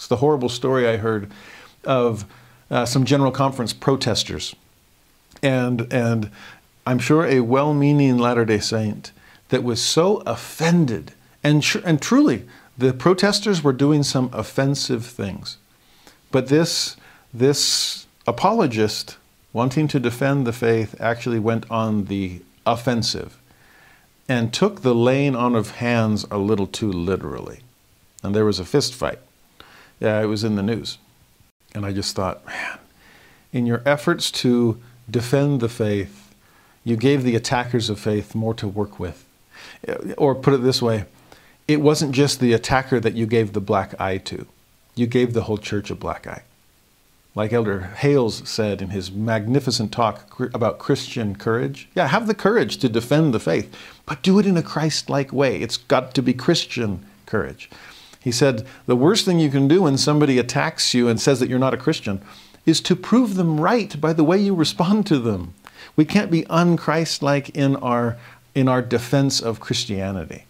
It's 0.03 0.09
the 0.09 0.17
horrible 0.17 0.49
story 0.49 0.89
I 0.89 0.97
heard 0.97 1.31
of 1.85 2.25
uh, 2.73 2.85
some 2.87 3.05
General 3.05 3.31
Conference 3.31 3.73
protesters. 3.73 4.53
And, 5.45 5.93
and 5.93 6.29
I'm 6.85 6.99
sure 6.99 7.25
a 7.25 7.39
well 7.39 7.73
meaning 7.73 8.19
Latter 8.19 8.45
day 8.45 8.59
Saint 8.59 9.13
that 9.51 9.63
was 9.63 9.81
so 9.81 10.17
offended. 10.27 11.13
And, 11.45 11.65
and 11.85 12.03
truly, 12.03 12.49
The 12.77 12.93
protesters 12.93 13.63
were 13.63 13.73
doing 13.73 14.03
some 14.03 14.29
offensive 14.33 15.07
things. 15.07 15.59
But 16.33 16.49
this, 16.49 16.97
this 17.33 18.09
apologist, 18.27 19.19
wanting 19.53 19.87
to 19.87 20.01
defend 20.01 20.49
the 20.49 20.53
faith, 20.53 20.97
actually 21.01 21.39
went 21.39 21.65
on 21.71 22.07
the 22.07 22.43
offensive 22.67 23.39
and 24.29 24.53
took 24.53 24.83
the 24.83 24.97
laying 24.97 25.37
on 25.37 25.55
of 25.55 25.77
hands 25.77 26.27
a 26.29 26.39
little 26.39 26.67
too 26.67 26.91
literally. 26.91 27.61
And 28.25 28.35
there 28.35 28.45
was 28.45 28.59
a 28.59 28.65
fist 28.65 28.95
fight. 28.95 29.21
Yeah, 30.03 30.21
it 30.21 30.27
was 30.27 30.43
in 30.43 30.57
the 30.57 30.65
news. 30.65 30.99
And 31.77 31.87
I 31.87 31.93
just 31.93 32.17
thought, 32.17 32.45
man, 32.45 32.79
in 33.53 33.67
your 33.67 33.83
efforts 33.87 34.33
to 34.33 34.83
defend 35.09 35.61
the 35.61 35.69
faith, 35.69 36.35
you 36.83 36.97
gave 36.97 37.23
the 37.23 37.37
attackers 37.37 37.89
of 37.89 38.01
faith 38.01 38.35
more 38.35 38.53
to 38.55 38.67
work 38.67 38.99
with. 38.99 39.25
Or 40.19 40.35
put 40.35 40.55
it 40.55 40.65
this 40.65 40.83
way, 40.83 41.05
it 41.69 41.81
wasn't 41.81 42.17
just 42.17 42.41
the 42.41 42.53
attacker 42.53 42.99
that 42.99 43.15
you 43.15 43.27
gave 43.27 43.53
the 43.53 43.61
black 43.61 43.99
eye 44.01 44.19
to, 44.19 44.47
you 44.97 45.07
gave 45.07 45.35
the 45.35 45.43
whole 45.43 45.57
church 45.57 45.89
a 45.89 45.95
black 45.95 46.27
eye. 46.27 46.43
Like 47.37 47.53
Elder 47.53 47.83
Hales 47.99 48.43
said 48.47 48.83
in 48.83 48.91
his 48.91 49.13
magnificent 49.13 49.93
talk 49.93 50.37
about 50.53 50.81
Christian 50.81 51.37
courage. 51.37 51.89
Yeah, 51.95 52.09
have 52.09 52.27
the 52.27 52.35
courage 52.35 52.79
to 52.79 52.89
defend 52.89 53.33
the 53.33 53.41
faith, 53.41 53.73
but 54.05 54.23
do 54.23 54.41
it 54.41 54.47
in 54.47 54.57
a 54.57 54.65
Christ 54.65 55.09
like 55.09 55.33
way. 55.33 55.59
It's 55.59 55.77
got 55.77 56.13
to 56.17 56.23
be 56.23 56.35
Christian 56.35 57.07
courage. 57.25 57.71
He 58.23 58.33
said, 58.33 58.67
The 58.87 58.97
worst 58.97 59.25
thing 59.25 59.39
you 59.39 59.51
can 59.51 59.69
do 59.69 59.83
when 59.83 59.99
somebody 59.99 60.39
attacks 60.39 60.95
you 60.95 61.09
and 61.09 61.21
says 61.21 61.41
that 61.41 61.49
you're 61.49 61.59
not 61.59 61.75
a 61.75 61.79
Christian 61.79 62.23
is 62.65 62.81
to 62.83 62.95
prove 62.95 63.35
them 63.35 63.61
right 63.61 64.01
by 64.01 64.13
the 64.13 64.25
way 64.25 64.39
you 64.39 64.55
respond 64.55 65.07
to 65.07 65.19
them. 65.19 65.55
We 65.97 66.05
can't 66.05 66.31
be 66.31 66.43
unchrist 66.45 67.23
like 67.23 67.51
in 67.51 67.77
our, 67.77 68.17
in 68.55 68.69
our 68.69 68.81
defense 68.81 69.41
of 69.41 69.61
Christianity. 69.61 70.45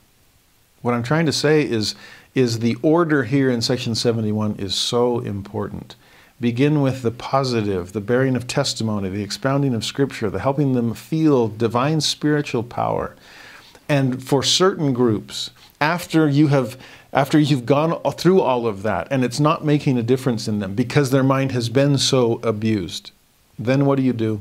What 0.82 0.94
I'm 0.94 1.02
trying 1.02 1.26
to 1.26 1.32
say 1.32 1.62
is, 1.62 1.94
is 2.34 2.58
the 2.58 2.76
order 2.82 3.24
here 3.24 3.50
in 3.50 3.62
section 3.62 3.94
71 3.94 4.56
is 4.58 4.74
so 4.74 5.20
important. 5.20 5.96
Begin 6.40 6.82
with 6.82 7.02
the 7.02 7.12
positive, 7.12 7.92
the 7.92 8.00
bearing 8.00 8.34
of 8.34 8.46
testimony, 8.46 9.08
the 9.08 9.22
expounding 9.22 9.74
of 9.74 9.84
scripture, 9.84 10.28
the 10.28 10.40
helping 10.40 10.74
them 10.74 10.92
feel 10.92 11.48
divine 11.48 12.00
spiritual 12.00 12.64
power. 12.64 13.14
And 13.88 14.22
for 14.22 14.42
certain 14.42 14.92
groups, 14.92 15.50
after 15.80 16.28
you 16.28 16.48
have 16.48 16.76
after 17.12 17.38
you've 17.38 17.66
gone 17.66 18.00
through 18.12 18.40
all 18.40 18.66
of 18.66 18.82
that 18.82 19.08
and 19.10 19.22
it's 19.22 19.40
not 19.40 19.64
making 19.64 19.98
a 19.98 20.02
difference 20.02 20.48
in 20.48 20.60
them 20.60 20.74
because 20.74 21.10
their 21.10 21.22
mind 21.22 21.52
has 21.52 21.68
been 21.68 21.98
so 21.98 22.40
abused, 22.42 23.10
then 23.58 23.84
what 23.84 23.96
do 23.96 24.02
you 24.02 24.12
do? 24.12 24.40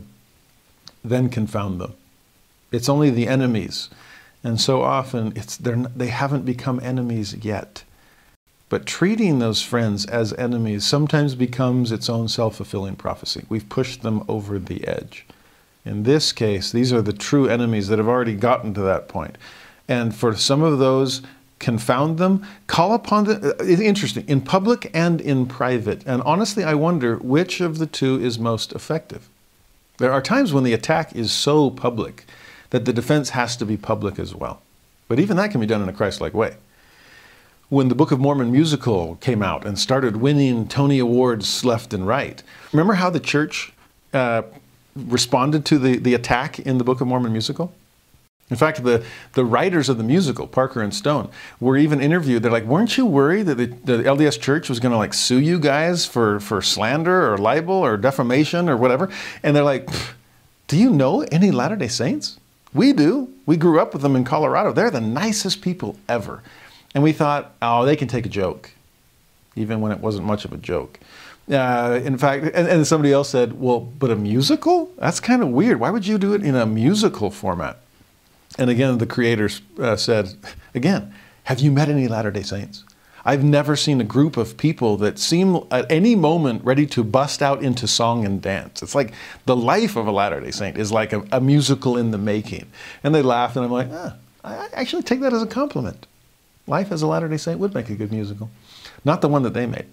Then 1.04 1.30
confound 1.30 1.82
them. 1.82 1.94
It's 2.72 2.88
only 2.88 3.10
the 3.10 3.28
enemies. 3.28 3.90
And 4.44 4.60
so 4.60 4.82
often 4.82 5.34
it's 5.36 5.58
they 5.58 6.08
haven't 6.08 6.46
become 6.46 6.80
enemies 6.82 7.36
yet. 7.36 7.84
But 8.70 8.86
treating 8.86 9.40
those 9.40 9.62
friends 9.62 10.06
as 10.06 10.32
enemies 10.34 10.86
sometimes 10.86 11.36
becomes 11.36 11.92
its 11.92 12.10
own 12.10 12.30
self 12.30 12.56
fulfilling 12.56 12.96
prophecy. 12.96 13.46
We've 13.50 13.68
pushed 13.68 14.02
them 14.02 14.24
over 14.30 14.58
the 14.58 14.88
edge. 14.88 15.26
In 15.84 16.04
this 16.04 16.32
case, 16.32 16.72
these 16.72 16.94
are 16.94 17.02
the 17.02 17.12
true 17.12 17.50
enemies 17.50 17.90
that 17.90 18.00
have 18.00 18.08
already 18.08 18.36
gotten 18.36 18.74
to 18.76 18.82
that 18.82 19.10
point. 19.10 19.38
And 19.88 20.16
for 20.16 20.36
some 20.36 20.64
of 20.64 20.80
those, 20.80 21.22
confound 21.62 22.18
them, 22.18 22.46
call 22.68 22.94
upon 22.94 23.24
the. 23.24 23.56
It's 23.60 23.82
interesting, 23.82 24.26
in 24.28 24.42
public 24.42 24.92
and 24.94 25.22
in 25.22 25.46
private. 25.46 26.04
And 26.06 26.22
honestly, 26.24 26.66
I 26.66 26.74
wonder 26.74 27.18
which 27.18 27.62
of 27.62 27.78
the 27.78 27.86
two 27.86 28.20
is 28.20 28.38
most 28.38 28.74
effective. 28.74 29.30
There 29.98 30.12
are 30.12 30.22
times 30.22 30.52
when 30.52 30.66
the 30.66 30.74
attack 30.74 31.16
is 31.16 31.32
so 31.32 31.70
public 31.70 32.26
that 32.72 32.86
the 32.86 32.92
defense 32.92 33.30
has 33.30 33.56
to 33.58 33.66
be 33.66 33.78
public 33.78 34.20
as 34.20 34.34
well. 34.36 34.62
But 35.08 35.20
even 35.20 35.38
that 35.38 35.52
can 35.52 35.62
be 35.62 35.68
done 35.68 35.82
in 35.82 35.90
a 35.90 35.94
Christ 35.94 36.20
like 36.20 36.34
way. 36.34 36.56
When 37.70 37.88
the 37.88 37.96
Book 37.96 38.12
of 38.12 38.20
Mormon 38.20 38.52
musical 38.52 39.16
came 39.22 39.44
out 39.44 39.66
and 39.66 39.78
started 39.78 40.18
winning 40.18 40.68
Tony 40.68 41.00
Awards 41.00 41.64
left 41.64 41.94
and 41.94 42.06
right, 42.08 42.42
remember 42.74 42.94
how 42.94 43.10
the 43.10 43.20
church 43.20 43.72
uh, 44.14 44.42
responded 44.96 45.64
to 45.66 45.78
the, 45.78 45.98
the 45.98 46.14
attack 46.14 46.60
in 46.60 46.80
the 46.80 46.84
Book 46.84 47.00
of 47.00 47.08
Mormon 47.08 47.32
musical? 47.32 47.74
In 48.52 48.58
fact, 48.58 48.84
the, 48.84 49.04
the 49.34 49.46
writers 49.46 49.88
of 49.88 49.98
the 49.98 50.04
musical, 50.04 50.46
Parker 50.46 50.82
and 50.82 50.94
Stone, 50.94 51.32
were 51.62 51.78
even 51.78 52.02
interviewed. 52.02 52.44
They're 52.44 52.52
like, 52.52 52.66
weren't 52.66 52.98
you 52.98 53.06
worried 53.06 53.48
that 53.48 53.56
the, 53.56 53.68
the 53.68 54.04
LDS 54.04 54.40
church 54.40 54.68
was 54.68 54.82
going 54.82 54.92
to 54.92 54.98
like 54.98 55.14
sue 55.14 55.40
you 55.40 55.58
guys 55.58 56.06
for, 56.06 56.42
for 56.42 56.62
slander 56.62 57.32
or 57.34 57.38
libel 57.38 57.76
or 57.76 57.96
defamation 57.96 58.68
or 58.68 58.76
whatever? 58.76 59.10
And 59.42 59.56
they're 59.56 59.64
like, 59.64 59.90
do 60.68 60.78
you 60.78 60.92
know 60.92 61.22
any 61.32 61.50
Latter 61.50 61.78
day 61.78 61.88
Saints? 61.88 62.40
We 62.74 62.92
do. 62.92 63.34
We 63.46 63.56
grew 63.56 63.80
up 63.80 63.94
with 63.94 64.02
them 64.02 64.18
in 64.18 64.26
Colorado. 64.26 64.74
They're 64.74 64.92
the 64.92 65.02
nicest 65.02 65.62
people 65.62 65.98
ever. 66.08 66.44
And 66.94 67.04
we 67.04 67.14
thought, 67.14 67.54
oh, 67.62 67.86
they 67.86 67.96
can 67.96 68.10
take 68.10 68.26
a 68.26 68.30
joke, 68.30 68.72
even 69.56 69.80
when 69.80 69.94
it 69.94 70.00
wasn't 70.00 70.26
much 70.26 70.44
of 70.44 70.52
a 70.52 70.58
joke. 70.58 71.00
Uh, 71.50 72.00
in 72.04 72.18
fact, 72.18 72.44
and, 72.54 72.68
and 72.68 72.86
somebody 72.86 73.14
else 73.14 73.30
said, 73.30 73.60
well, 73.60 73.80
but 73.80 74.10
a 74.10 74.16
musical? 74.16 74.92
That's 74.98 75.22
kind 75.22 75.42
of 75.42 75.50
weird. 75.50 75.80
Why 75.80 75.90
would 75.90 76.06
you 76.06 76.18
do 76.18 76.34
it 76.34 76.44
in 76.44 76.56
a 76.56 76.66
musical 76.66 77.32
format? 77.32 77.78
And 78.58 78.70
again, 78.70 78.98
the 78.98 79.06
creators 79.06 79.62
uh, 79.80 79.96
said, 79.96 80.34
again, 80.74 81.14
have 81.44 81.60
you 81.60 81.72
met 81.72 81.90
any 81.90 82.08
Latter 82.08 82.32
day 82.32 82.44
Saints? 82.44 82.84
I've 83.24 83.44
never 83.44 83.76
seen 83.76 84.02
a 84.02 84.04
group 84.04 84.36
of 84.36 84.58
people 84.58 84.98
that 84.98 85.20
seem 85.20 85.60
at 85.70 85.90
any 85.92 86.16
moment 86.16 86.64
ready 86.64 86.88
to 86.88 87.04
bust 87.04 87.42
out 87.42 87.62
into 87.62 87.88
song 87.88 88.26
and 88.26 88.42
dance. 88.42 88.82
It's 88.82 88.96
like 88.96 89.14
the 89.46 89.56
life 89.56 89.96
of 89.96 90.08
a 90.08 90.12
Latter 90.12 90.40
day 90.42 90.52
Saint 90.52 90.78
is 90.78 90.92
like 90.92 91.14
a, 91.14 91.24
a 91.32 91.40
musical 91.40 91.98
in 91.98 92.12
the 92.12 92.18
making. 92.18 92.68
And 93.04 93.14
they 93.14 93.22
laugh, 93.22 93.56
and 93.56 93.66
I'm 93.66 93.72
like, 93.72 93.90
ah, 93.92 94.16
I 94.44 94.70
actually 94.74 95.04
take 95.04 95.20
that 95.22 95.34
as 95.34 95.44
a 95.44 95.48
compliment. 95.48 96.08
Life 96.66 96.92
as 96.92 97.02
a 97.02 97.08
Latter 97.08 97.28
day 97.28 97.38
Saint 97.38 97.60
would 97.60 97.74
make 97.74 97.90
a 97.90 97.96
good 97.96 98.12
musical. 98.12 98.50
Not 99.06 99.22
the 99.22 99.30
one 99.30 99.44
that 99.44 99.54
they 99.54 99.68
made. 99.68 99.86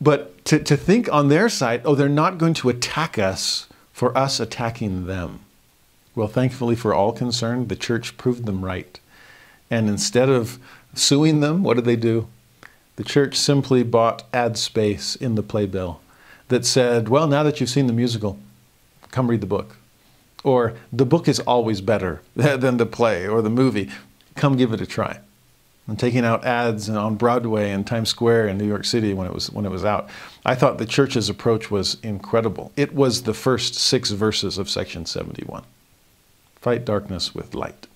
But 0.00 0.44
to, 0.46 0.58
to 0.58 0.76
think 0.76 1.12
on 1.12 1.28
their 1.28 1.48
side, 1.48 1.82
oh, 1.84 1.94
they're 1.94 2.08
not 2.08 2.38
going 2.38 2.54
to 2.54 2.68
attack 2.68 3.18
us 3.18 3.68
for 3.92 4.16
us 4.18 4.40
attacking 4.40 5.06
them. 5.06 5.40
Well, 6.14 6.28
thankfully 6.28 6.76
for 6.76 6.92
all 6.92 7.12
concerned, 7.12 7.68
the 7.68 7.76
church 7.76 8.16
proved 8.16 8.44
them 8.44 8.64
right. 8.64 9.00
And 9.70 9.88
instead 9.88 10.28
of 10.28 10.58
suing 10.94 11.40
them, 11.40 11.62
what 11.62 11.74
did 11.74 11.86
they 11.86 11.96
do? 11.96 12.28
The 12.96 13.04
church 13.04 13.36
simply 13.36 13.82
bought 13.82 14.24
ad 14.32 14.58
space 14.58 15.16
in 15.16 15.34
the 15.34 15.42
playbill 15.42 16.00
that 16.48 16.66
said, 16.66 17.08
well, 17.08 17.26
now 17.26 17.42
that 17.42 17.58
you've 17.58 17.70
seen 17.70 17.86
the 17.86 17.92
musical, 17.94 18.38
come 19.10 19.28
read 19.28 19.40
the 19.40 19.46
book. 19.46 19.76
Or 20.44 20.74
the 20.92 21.06
book 21.06 21.28
is 21.28 21.40
always 21.40 21.80
better 21.80 22.20
than 22.36 22.76
the 22.76 22.86
play 22.86 23.26
or 23.26 23.40
the 23.40 23.50
movie. 23.50 23.90
Come 24.34 24.56
give 24.56 24.72
it 24.72 24.80
a 24.80 24.86
try. 24.86 25.20
And 25.88 25.98
taking 25.98 26.24
out 26.24 26.44
ads 26.44 26.88
on 26.88 27.16
Broadway 27.16 27.70
and 27.70 27.86
Times 27.86 28.10
Square 28.10 28.48
in 28.48 28.58
New 28.58 28.66
York 28.66 28.84
City 28.84 29.14
when 29.14 29.26
it 29.26 29.32
was 29.32 29.50
when 29.50 29.66
it 29.66 29.70
was 29.70 29.84
out. 29.84 30.08
I 30.44 30.54
thought 30.54 30.78
the 30.78 30.86
church's 30.86 31.28
approach 31.28 31.70
was 31.70 31.96
incredible. 32.02 32.70
It 32.76 32.94
was 32.94 33.22
the 33.22 33.34
first 33.34 33.74
six 33.74 34.10
verses 34.10 34.58
of 34.58 34.70
section 34.70 35.06
71. 35.06 35.64
Fight 36.62 36.84
darkness 36.84 37.34
with 37.34 37.56
light. 37.56 37.88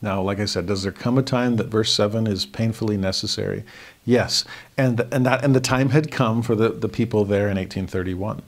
Now, 0.00 0.22
like 0.22 0.38
I 0.38 0.44
said, 0.44 0.66
does 0.66 0.84
there 0.84 0.92
come 0.92 1.18
a 1.18 1.22
time 1.22 1.56
that 1.56 1.66
verse 1.66 1.92
7 1.92 2.28
is 2.28 2.46
painfully 2.46 2.96
necessary? 2.96 3.64
Yes. 4.06 4.44
And, 4.78 5.00
and, 5.10 5.26
that, 5.26 5.44
and 5.44 5.52
the 5.52 5.60
time 5.60 5.88
had 5.88 6.12
come 6.12 6.42
for 6.42 6.54
the, 6.54 6.68
the 6.68 6.88
people 6.88 7.24
there 7.24 7.48
in 7.48 7.56
1831. 7.56 8.42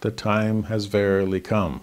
The 0.00 0.10
time 0.10 0.64
has 0.64 0.86
verily 0.86 1.40
come. 1.40 1.82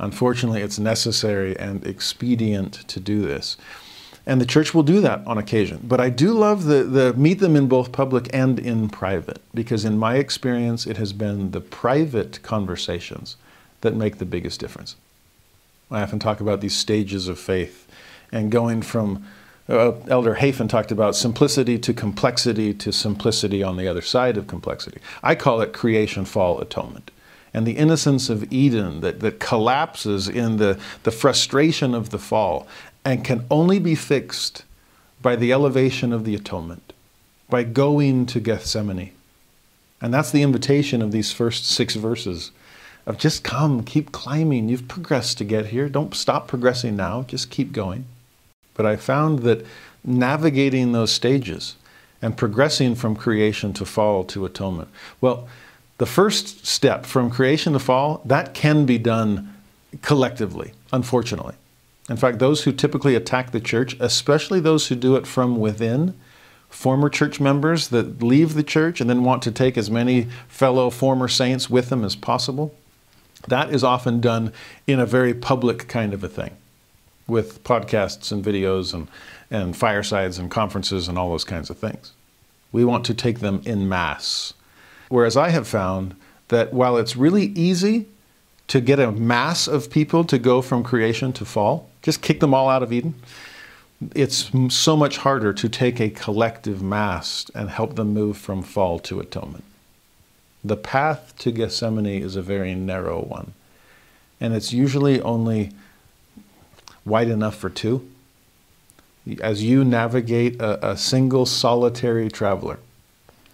Unfortunately, 0.00 0.62
it's 0.62 0.80
necessary 0.80 1.56
and 1.56 1.86
expedient 1.86 2.72
to 2.88 2.98
do 2.98 3.22
this. 3.22 3.56
And 4.26 4.40
the 4.40 4.46
church 4.46 4.74
will 4.74 4.82
do 4.82 5.00
that 5.02 5.24
on 5.28 5.38
occasion. 5.38 5.78
But 5.84 6.00
I 6.00 6.10
do 6.10 6.32
love 6.32 6.64
the, 6.64 6.82
the 6.82 7.14
meet 7.14 7.38
them 7.38 7.54
in 7.54 7.68
both 7.68 7.92
public 7.92 8.28
and 8.32 8.58
in 8.58 8.88
private, 8.88 9.40
because 9.54 9.84
in 9.84 9.96
my 9.96 10.16
experience, 10.16 10.88
it 10.88 10.96
has 10.96 11.12
been 11.12 11.52
the 11.52 11.60
private 11.60 12.42
conversations 12.42 13.36
that 13.82 13.94
make 13.94 14.18
the 14.18 14.24
biggest 14.24 14.58
difference. 14.58 14.96
I 15.90 16.02
often 16.02 16.18
talk 16.18 16.40
about 16.40 16.60
these 16.60 16.76
stages 16.76 17.28
of 17.28 17.38
faith 17.38 17.86
and 18.30 18.50
going 18.50 18.82
from 18.82 19.24
uh, 19.68 19.92
Elder 20.08 20.34
Hafen 20.34 20.68
talked 20.68 20.90
about 20.90 21.14
simplicity 21.14 21.78
to 21.78 21.94
complexity 21.94 22.74
to 22.74 22.92
simplicity 22.92 23.62
on 23.62 23.76
the 23.76 23.86
other 23.86 24.02
side 24.02 24.36
of 24.36 24.46
complexity. 24.46 25.00
I 25.22 25.34
call 25.36 25.60
it 25.60 25.72
creation 25.72 26.24
fall 26.24 26.60
atonement. 26.60 27.10
And 27.54 27.66
the 27.66 27.76
innocence 27.76 28.28
of 28.28 28.52
Eden 28.52 29.00
that, 29.00 29.20
that 29.20 29.40
collapses 29.40 30.28
in 30.28 30.56
the, 30.56 30.78
the 31.02 31.10
frustration 31.10 31.94
of 31.94 32.10
the 32.10 32.18
fall 32.18 32.66
and 33.04 33.24
can 33.24 33.46
only 33.50 33.78
be 33.78 33.94
fixed 33.94 34.64
by 35.22 35.36
the 35.36 35.52
elevation 35.52 36.12
of 36.12 36.24
the 36.24 36.34
atonement, 36.34 36.92
by 37.48 37.62
going 37.62 38.26
to 38.26 38.40
Gethsemane. 38.40 39.12
And 40.00 40.14
that's 40.14 40.30
the 40.30 40.42
invitation 40.42 41.02
of 41.02 41.12
these 41.12 41.32
first 41.32 41.66
six 41.66 41.94
verses 41.94 42.50
of 43.06 43.18
just 43.18 43.42
come, 43.42 43.82
keep 43.82 44.12
climbing. 44.12 44.68
You've 44.68 44.88
progressed 44.88 45.38
to 45.38 45.44
get 45.44 45.66
here. 45.66 45.88
Don't 45.88 46.14
stop 46.14 46.48
progressing 46.48 46.96
now, 46.96 47.22
just 47.22 47.50
keep 47.50 47.72
going. 47.72 48.04
But 48.74 48.86
I 48.86 48.96
found 48.96 49.40
that 49.40 49.64
navigating 50.04 50.92
those 50.92 51.12
stages 51.12 51.76
and 52.22 52.36
progressing 52.36 52.94
from 52.94 53.16
creation 53.16 53.72
to 53.74 53.84
fall 53.84 54.24
to 54.24 54.44
atonement, 54.44 54.88
well, 55.20 55.48
the 55.98 56.06
first 56.06 56.66
step 56.66 57.04
from 57.04 57.30
creation 57.30 57.74
to 57.74 57.78
fall, 57.78 58.22
that 58.24 58.54
can 58.54 58.86
be 58.86 58.96
done 58.96 59.54
collectively, 60.02 60.72
unfortunately. 60.92 61.54
In 62.08 62.16
fact, 62.16 62.38
those 62.38 62.64
who 62.64 62.72
typically 62.72 63.14
attack 63.14 63.52
the 63.52 63.60
church, 63.60 63.96
especially 64.00 64.60
those 64.60 64.88
who 64.88 64.94
do 64.94 65.14
it 65.16 65.26
from 65.26 65.60
within, 65.60 66.14
former 66.70 67.08
church 67.08 67.40
members 67.40 67.88
that 67.88 68.22
leave 68.22 68.54
the 68.54 68.62
church 68.62 69.00
and 69.00 69.10
then 69.10 69.24
want 69.24 69.42
to 69.42 69.52
take 69.52 69.76
as 69.76 69.90
many 69.90 70.28
fellow 70.48 70.88
former 70.88 71.28
saints 71.28 71.68
with 71.68 71.88
them 71.88 72.04
as 72.04 72.16
possible. 72.16 72.74
That 73.48 73.70
is 73.70 73.82
often 73.82 74.20
done 74.20 74.52
in 74.86 75.00
a 75.00 75.06
very 75.06 75.34
public 75.34 75.88
kind 75.88 76.12
of 76.12 76.22
a 76.22 76.28
thing 76.28 76.56
with 77.26 77.62
podcasts 77.64 78.32
and 78.32 78.44
videos 78.44 78.92
and, 78.92 79.08
and 79.50 79.76
firesides 79.76 80.38
and 80.38 80.50
conferences 80.50 81.08
and 81.08 81.16
all 81.16 81.30
those 81.30 81.44
kinds 81.44 81.70
of 81.70 81.78
things. 81.78 82.12
We 82.72 82.84
want 82.84 83.04
to 83.06 83.14
take 83.14 83.40
them 83.40 83.62
in 83.64 83.88
mass. 83.88 84.52
Whereas 85.08 85.36
I 85.36 85.50
have 85.50 85.66
found 85.66 86.16
that 86.48 86.72
while 86.72 86.96
it's 86.96 87.16
really 87.16 87.46
easy 87.46 88.06
to 88.68 88.80
get 88.80 89.00
a 89.00 89.10
mass 89.10 89.66
of 89.66 89.90
people 89.90 90.24
to 90.24 90.38
go 90.38 90.62
from 90.62 90.82
creation 90.82 91.32
to 91.34 91.44
fall, 91.44 91.88
just 92.02 92.22
kick 92.22 92.40
them 92.40 92.54
all 92.54 92.68
out 92.68 92.82
of 92.82 92.92
Eden, 92.92 93.14
it's 94.14 94.50
so 94.68 94.96
much 94.96 95.18
harder 95.18 95.52
to 95.52 95.68
take 95.68 96.00
a 96.00 96.10
collective 96.10 96.82
mass 96.82 97.50
and 97.54 97.68
help 97.70 97.96
them 97.96 98.14
move 98.14 98.36
from 98.36 98.62
fall 98.62 98.98
to 99.00 99.20
atonement. 99.20 99.64
The 100.62 100.76
path 100.76 101.34
to 101.38 101.52
Gethsemane 101.52 102.22
is 102.22 102.36
a 102.36 102.42
very 102.42 102.74
narrow 102.74 103.20
one, 103.20 103.54
and 104.40 104.54
it's 104.54 104.72
usually 104.72 105.20
only 105.22 105.70
wide 107.04 107.28
enough 107.28 107.56
for 107.56 107.70
two. 107.70 108.08
As 109.40 109.62
you 109.62 109.84
navigate 109.84 110.60
a, 110.60 110.90
a 110.90 110.96
single 110.96 111.46
solitary 111.46 112.28
traveler, 112.28 112.78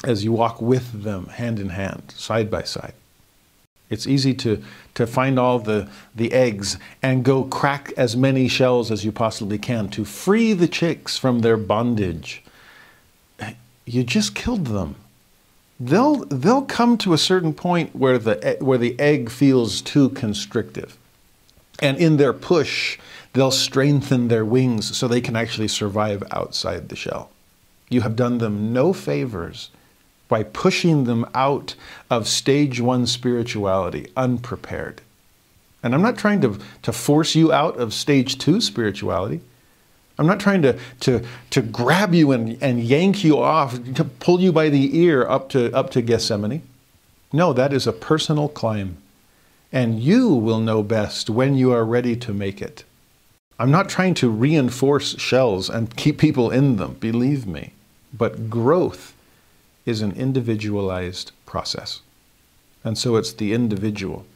as 0.05 0.25
you 0.25 0.33
walk 0.33 0.61
with 0.61 1.03
them 1.03 1.27
hand 1.27 1.59
in 1.59 1.71
hand, 1.71 2.13
side 2.17 2.51
by 2.51 2.63
side, 2.63 2.95
it's 3.89 4.07
easy 4.07 4.35
to, 4.35 4.63
to 4.95 5.07
find 5.07 5.39
all 5.39 5.61
the, 5.61 5.89
the 6.15 6.33
eggs 6.33 6.77
and 7.03 7.25
go 7.25 7.45
crack 7.45 7.93
as 7.97 8.17
many 8.17 8.49
shells 8.49 8.91
as 8.91 9.05
you 9.05 9.13
possibly 9.13 9.59
can 9.59 9.89
to 9.91 10.05
free 10.05 10.53
the 10.53 10.67
chicks 10.67 11.17
from 11.17 11.41
their 11.41 11.57
bondage. 11.57 12.43
You 13.85 14.03
just 14.03 14.35
killed 14.35 14.67
them. 14.67 14.97
They'll, 15.79 16.25
they'll 16.25 16.63
come 16.63 16.97
to 16.99 17.13
a 17.13 17.19
certain 17.19 17.53
point 17.53 17.95
where 17.95 18.19
the, 18.19 18.57
where 18.61 18.79
the 18.79 18.99
egg 18.99 19.31
feels 19.31 19.83
too 19.83 20.09
constrictive. 20.11 20.97
And 21.81 21.99
in 21.99 22.17
their 22.17 22.33
push, 22.33 22.99
they'll 23.35 23.51
strengthen 23.51 24.29
their 24.29 24.45
wings 24.45 24.97
so 24.97 25.07
they 25.07 25.21
can 25.21 25.37
actually 25.37 25.69
survive 25.69 26.23
outside 26.31 26.89
the 26.89 26.97
shell. 26.97 27.31
You 27.91 28.01
have 28.01 28.17
done 28.17 28.39
them 28.39 28.73
no 28.73 28.93
favors 28.93 29.71
by 30.29 30.43
pushing 30.43 31.05
them 31.05 31.27
out 31.35 31.75
of 32.11 32.27
stage 32.27 32.81
one 32.81 33.07
spirituality 33.07 34.11
unprepared. 34.17 35.03
And 35.83 35.95
I'm 35.95 36.03
not 36.03 36.19
trying 36.19 36.41
to, 36.41 36.59
to 36.83 36.93
force 36.93 37.35
you 37.35 37.53
out 37.53 37.77
of 37.77 37.95
stage 37.95 38.39
two 38.39 38.61
spirituality. 38.61 39.41
I'm 40.19 40.27
not 40.27 40.41
trying 40.41 40.63
to, 40.63 40.79
to, 41.01 41.25
to 41.51 41.63
grab 41.63 42.15
you 42.15 42.33
and, 42.33 42.57
and 42.63 42.81
yank 42.81 43.23
you 43.23 43.39
off, 43.39 43.79
to 43.95 44.05
pull 44.05 44.41
you 44.41 44.53
by 44.53 44.71
the 44.71 44.99
ear 44.99 45.27
up 45.27 45.49
to, 45.51 45.75
up 45.75 45.91
to 45.91 46.03
Gethsemane. 46.03 46.63
No, 47.33 47.53
that 47.53 47.73
is 47.73 47.87
a 47.87 47.93
personal 47.93 48.49
climb. 48.49 48.97
And 49.73 50.01
you 50.01 50.29
will 50.29 50.61
know 50.61 50.83
best 50.83 51.29
when 51.29 51.55
you 51.55 51.73
are 51.73 51.85
ready 51.85 52.17
to 52.17 52.33
make 52.33 52.63
it. 52.63 52.85
I'm 53.59 53.71
not 53.71 53.89
trying 53.89 54.15
to 54.15 54.31
reinforce 54.31 55.19
shells 55.19 55.69
and 55.69 55.97
keep 55.97 56.19
people 56.19 56.51
in 56.51 56.77
them, 56.77 56.95
believe 56.95 57.47
me. 57.47 57.73
But 58.13 58.49
growth 58.49 59.15
is 59.85 60.03
an 60.03 60.13
individualized 60.13 61.33
process. 61.47 62.01
And 62.85 62.97
so 62.97 63.17
it's 63.17 63.33
the 63.33 63.53
individual, 63.53 64.27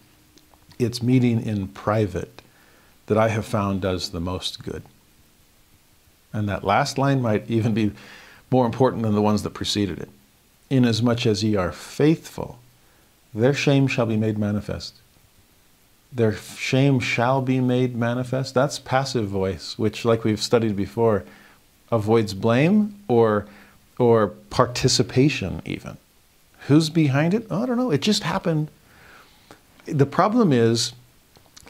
it's 0.78 1.02
meeting 1.02 1.44
in 1.44 1.68
private 1.68 2.42
that 3.06 3.18
I 3.18 3.28
have 3.28 3.44
found 3.44 3.80
does 3.80 4.10
the 4.10 4.20
most 4.20 4.62
good. 4.62 4.82
And 6.32 6.48
that 6.48 6.64
last 6.64 6.98
line 6.98 7.20
might 7.20 7.50
even 7.50 7.74
be 7.74 7.92
more 8.50 8.66
important 8.66 9.02
than 9.02 9.14
the 9.14 9.22
ones 9.22 9.42
that 9.42 9.50
preceded 9.50 9.98
it. 9.98 10.08
Inasmuch 10.68 11.26
as 11.26 11.42
ye 11.42 11.56
are 11.56 11.72
faithful, 11.72 12.58
their 13.34 13.54
shame 13.54 13.86
shall 13.86 14.06
be 14.06 14.16
made 14.16 14.38
manifest. 14.38 14.94
Their 16.12 16.32
shame 16.32 16.98
shall 16.98 17.40
be 17.40 17.60
made 17.60 17.96
manifest. 17.96 18.54
That's 18.54 18.78
passive 18.78 19.28
voice, 19.28 19.78
which, 19.78 20.04
like 20.04 20.24
we've 20.24 20.42
studied 20.42 20.76
before, 20.76 21.24
avoids 21.90 22.34
blame 22.34 23.00
or 23.08 23.46
or 23.98 24.28
participation, 24.28 25.60
even. 25.64 25.98
Who's 26.68 26.88
behind 26.88 27.34
it? 27.34 27.50
I 27.52 27.66
don't 27.66 27.76
know. 27.76 27.90
It 27.90 28.00
just 28.00 28.22
happened. 28.22 28.70
The 29.84 30.06
problem 30.06 30.52
is, 30.52 30.94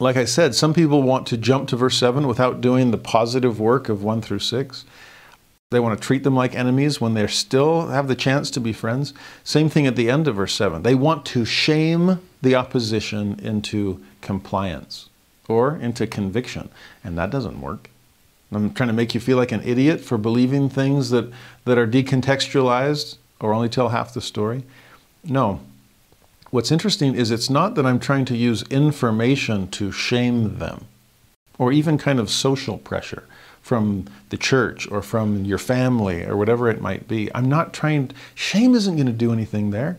like 0.00 0.16
I 0.16 0.24
said, 0.24 0.54
some 0.54 0.72
people 0.72 1.02
want 1.02 1.26
to 1.28 1.36
jump 1.36 1.68
to 1.68 1.76
verse 1.76 1.96
7 1.98 2.26
without 2.26 2.60
doing 2.60 2.90
the 2.90 2.98
positive 2.98 3.60
work 3.60 3.88
of 3.88 4.02
1 4.02 4.22
through 4.22 4.38
6. 4.38 4.84
They 5.70 5.78
want 5.78 6.00
to 6.00 6.04
treat 6.04 6.24
them 6.24 6.34
like 6.34 6.54
enemies 6.54 7.00
when 7.00 7.14
they 7.14 7.26
still 7.28 7.88
have 7.88 8.08
the 8.08 8.16
chance 8.16 8.50
to 8.50 8.60
be 8.60 8.72
friends. 8.72 9.14
Same 9.44 9.68
thing 9.68 9.86
at 9.86 9.94
the 9.94 10.10
end 10.10 10.26
of 10.26 10.36
verse 10.36 10.54
7. 10.54 10.82
They 10.82 10.96
want 10.96 11.24
to 11.26 11.44
shame 11.44 12.18
the 12.42 12.56
opposition 12.56 13.38
into 13.40 14.02
compliance 14.20 15.10
or 15.46 15.76
into 15.76 16.06
conviction, 16.06 16.70
and 17.04 17.16
that 17.18 17.30
doesn't 17.30 17.60
work. 17.60 17.90
I'm 18.52 18.72
trying 18.72 18.88
to 18.88 18.94
make 18.94 19.14
you 19.14 19.20
feel 19.20 19.36
like 19.36 19.52
an 19.52 19.62
idiot 19.62 20.00
for 20.00 20.18
believing 20.18 20.68
things 20.68 21.10
that, 21.10 21.30
that 21.66 21.78
are 21.78 21.86
decontextualized 21.86 23.16
or 23.38 23.52
only 23.52 23.68
tell 23.68 23.90
half 23.90 24.12
the 24.12 24.20
story. 24.20 24.64
No. 25.22 25.60
What's 26.50 26.72
interesting 26.72 27.14
is 27.14 27.30
it's 27.30 27.48
not 27.48 27.76
that 27.76 27.86
I'm 27.86 28.00
trying 28.00 28.24
to 28.24 28.36
use 28.36 28.62
information 28.64 29.68
to 29.68 29.92
shame 29.92 30.58
them 30.58 30.86
or 31.58 31.70
even 31.72 31.96
kind 31.96 32.18
of 32.18 32.28
social 32.28 32.78
pressure 32.78 33.24
from 33.62 34.06
the 34.30 34.36
church 34.36 34.90
or 34.90 35.00
from 35.00 35.44
your 35.44 35.58
family 35.58 36.24
or 36.24 36.36
whatever 36.36 36.68
it 36.68 36.80
might 36.80 37.06
be. 37.06 37.32
I'm 37.36 37.48
not 37.48 37.72
trying, 37.72 38.10
shame 38.34 38.74
isn't 38.74 38.96
going 38.96 39.06
to 39.06 39.12
do 39.12 39.32
anything 39.32 39.70
there. 39.70 39.98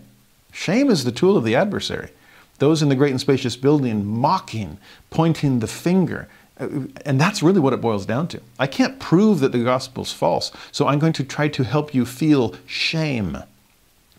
Shame 0.51 0.89
is 0.89 1.05
the 1.05 1.11
tool 1.13 1.37
of 1.37 1.45
the 1.45 1.55
adversary. 1.55 2.09
Those 2.59 2.81
in 2.81 2.89
the 2.89 2.95
great 2.95 3.11
and 3.11 3.21
spacious 3.21 3.55
building 3.55 4.05
mocking, 4.05 4.77
pointing 5.09 5.59
the 5.59 5.67
finger, 5.67 6.27
uh, 6.59 6.67
and 7.05 7.19
that's 7.19 7.41
really 7.41 7.61
what 7.61 7.73
it 7.73 7.81
boils 7.81 8.05
down 8.05 8.27
to. 8.27 8.41
I 8.59 8.67
can't 8.67 8.99
prove 8.99 9.39
that 9.39 9.53
the 9.53 9.63
gospel's 9.63 10.11
false, 10.11 10.51
so 10.71 10.87
I'm 10.87 10.99
going 10.99 11.13
to 11.13 11.23
try 11.23 11.47
to 11.47 11.63
help 11.63 11.95
you 11.95 12.05
feel 12.05 12.55
shame 12.65 13.37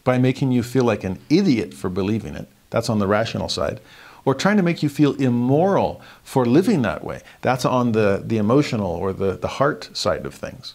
by 0.04 0.18
making 0.18 0.52
you 0.52 0.62
feel 0.62 0.84
like 0.84 1.04
an 1.04 1.18
idiot 1.30 1.74
for 1.74 1.88
believing 1.88 2.34
it. 2.34 2.48
That's 2.70 2.88
on 2.88 2.98
the 2.98 3.06
rational 3.06 3.48
side. 3.48 3.80
Or 4.24 4.34
trying 4.34 4.56
to 4.56 4.62
make 4.62 4.82
you 4.82 4.88
feel 4.88 5.14
immoral 5.14 6.00
for 6.22 6.46
living 6.46 6.82
that 6.82 7.04
way. 7.04 7.20
That's 7.40 7.64
on 7.64 7.92
the, 7.92 8.22
the 8.24 8.38
emotional 8.38 8.90
or 8.90 9.12
the, 9.12 9.32
the 9.32 9.48
heart 9.48 9.90
side 9.92 10.24
of 10.24 10.34
things. 10.34 10.74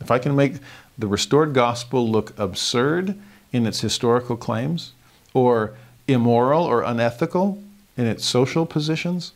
If 0.00 0.10
I 0.10 0.18
can 0.18 0.36
make 0.36 0.56
the 0.98 1.06
restored 1.06 1.54
gospel 1.54 2.08
look 2.08 2.38
absurd 2.38 3.18
in 3.52 3.66
its 3.66 3.80
historical 3.80 4.36
claims, 4.36 4.92
or 5.32 5.74
immoral 6.06 6.64
or 6.64 6.82
unethical 6.82 7.62
in 7.96 8.06
its 8.06 8.24
social 8.24 8.66
positions, 8.66 9.32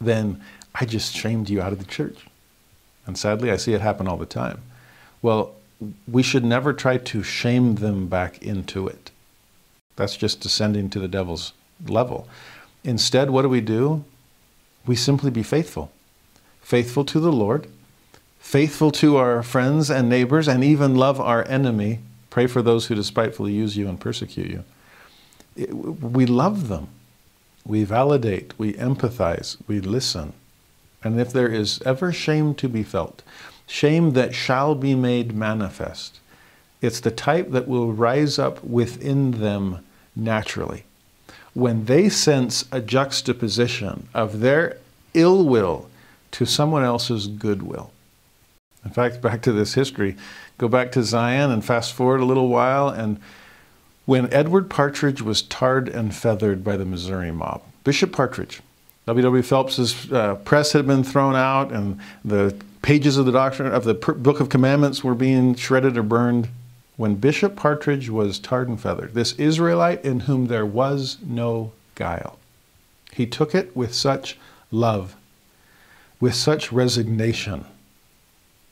then 0.00 0.40
I 0.74 0.84
just 0.84 1.14
shamed 1.14 1.50
you 1.50 1.60
out 1.60 1.72
of 1.72 1.78
the 1.78 1.84
church. 1.84 2.26
And 3.06 3.16
sadly, 3.16 3.50
I 3.50 3.56
see 3.56 3.74
it 3.74 3.80
happen 3.80 4.08
all 4.08 4.16
the 4.16 4.26
time. 4.26 4.62
Well, 5.22 5.54
we 6.06 6.22
should 6.22 6.44
never 6.44 6.72
try 6.72 6.96
to 6.96 7.22
shame 7.22 7.76
them 7.76 8.08
back 8.08 8.42
into 8.42 8.86
it. 8.86 9.10
That's 9.96 10.16
just 10.16 10.40
descending 10.40 10.90
to 10.90 10.98
the 10.98 11.08
devil's 11.08 11.52
level. 11.86 12.28
Instead, 12.84 13.30
what 13.30 13.42
do 13.42 13.48
we 13.48 13.60
do? 13.60 14.04
We 14.86 14.96
simply 14.96 15.30
be 15.30 15.42
faithful. 15.42 15.90
Faithful 16.60 17.04
to 17.06 17.20
the 17.20 17.32
Lord, 17.32 17.68
faithful 18.38 18.90
to 18.92 19.16
our 19.16 19.42
friends 19.42 19.90
and 19.90 20.08
neighbors, 20.08 20.48
and 20.48 20.64
even 20.64 20.94
love 20.96 21.20
our 21.20 21.46
enemy. 21.48 22.00
Pray 22.30 22.46
for 22.46 22.62
those 22.62 22.86
who 22.86 22.94
despitefully 22.94 23.52
use 23.52 23.76
you 23.76 23.88
and 23.88 24.00
persecute 24.00 24.50
you. 24.50 24.64
We 25.74 26.26
love 26.26 26.68
them. 26.68 26.88
We 27.64 27.82
validate, 27.82 28.54
we 28.58 28.74
empathize, 28.74 29.56
we 29.66 29.80
listen. 29.80 30.34
And 31.02 31.20
if 31.20 31.32
there 31.32 31.48
is 31.48 31.82
ever 31.82 32.12
shame 32.12 32.54
to 32.56 32.68
be 32.68 32.84
felt, 32.84 33.22
shame 33.66 34.12
that 34.12 34.34
shall 34.34 34.74
be 34.74 34.94
made 34.94 35.34
manifest, 35.34 36.20
it's 36.80 37.00
the 37.00 37.10
type 37.10 37.50
that 37.50 37.68
will 37.68 37.92
rise 37.92 38.38
up 38.38 38.62
within 38.62 39.32
them 39.32 39.84
naturally. 40.14 40.84
When 41.54 41.86
they 41.86 42.08
sense 42.08 42.66
a 42.70 42.80
juxtaposition 42.80 44.08
of 44.14 44.40
their 44.40 44.78
ill 45.14 45.44
will 45.44 45.88
to 46.32 46.44
someone 46.44 46.84
else's 46.84 47.26
goodwill. 47.26 47.90
In 48.84 48.90
fact, 48.90 49.20
back 49.20 49.42
to 49.42 49.52
this 49.52 49.74
history, 49.74 50.16
go 50.58 50.68
back 50.68 50.92
to 50.92 51.02
Zion 51.02 51.50
and 51.50 51.64
fast 51.64 51.92
forward 51.92 52.20
a 52.20 52.26
little 52.26 52.48
while, 52.48 52.88
and 52.88 53.18
when 54.04 54.32
Edward 54.32 54.70
Partridge 54.70 55.20
was 55.20 55.42
tarred 55.42 55.88
and 55.88 56.14
feathered 56.14 56.62
by 56.62 56.76
the 56.76 56.84
Missouri 56.84 57.32
mob, 57.32 57.62
Bishop 57.82 58.12
Partridge, 58.12 58.60
W.W. 59.06 59.42
Phelps's 59.42 60.12
uh, 60.12 60.36
press 60.36 60.72
had 60.72 60.86
been 60.86 61.02
thrown 61.02 61.34
out, 61.34 61.72
and 61.72 61.98
the 62.24 62.54
pages 62.86 63.16
of 63.16 63.26
the 63.26 63.32
doctrine 63.32 63.74
of 63.74 63.82
the 63.82 63.94
Book 63.94 64.38
of 64.38 64.48
Commandments 64.48 65.02
were 65.02 65.16
being 65.16 65.56
shredded 65.56 65.98
or 65.98 66.04
burned. 66.04 66.48
When 66.96 67.16
Bishop 67.16 67.56
Partridge 67.56 68.08
was 68.10 68.38
tarred 68.38 68.68
and 68.68 68.80
feathered, 68.80 69.12
this 69.12 69.32
Israelite 69.32 70.04
in 70.04 70.20
whom 70.20 70.46
there 70.46 70.64
was 70.64 71.18
no 71.26 71.72
guile, 71.96 72.38
he 73.10 73.26
took 73.26 73.56
it 73.56 73.76
with 73.76 73.92
such 73.92 74.38
love, 74.70 75.16
with 76.20 76.36
such 76.36 76.70
resignation. 76.70 77.64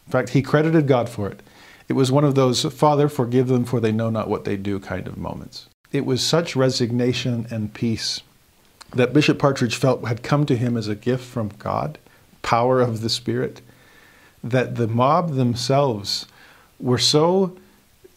In 0.06 0.12
fact, 0.12 0.28
he 0.28 0.42
credited 0.42 0.86
God 0.86 1.08
for 1.08 1.28
it. 1.28 1.42
It 1.88 1.94
was 1.94 2.12
one 2.12 2.24
of 2.24 2.36
those, 2.36 2.62
Father, 2.62 3.08
forgive 3.08 3.48
them 3.48 3.64
for 3.64 3.80
they 3.80 3.90
know 3.90 4.10
not 4.10 4.28
what 4.28 4.44
they 4.44 4.56
do 4.56 4.78
kind 4.78 5.08
of 5.08 5.18
moments. 5.18 5.68
It 5.90 6.06
was 6.06 6.22
such 6.22 6.54
resignation 6.54 7.48
and 7.50 7.74
peace 7.74 8.20
that 8.94 9.12
Bishop 9.12 9.40
Partridge 9.40 9.74
felt 9.74 10.06
had 10.06 10.22
come 10.22 10.46
to 10.46 10.56
him 10.56 10.76
as 10.76 10.86
a 10.86 10.94
gift 10.94 11.24
from 11.24 11.48
God, 11.58 11.98
power 12.42 12.80
of 12.80 13.00
the 13.00 13.10
Spirit, 13.10 13.60
that 14.44 14.76
the 14.76 14.86
mob 14.86 15.34
themselves 15.34 16.26
were 16.78 16.98
so, 16.98 17.56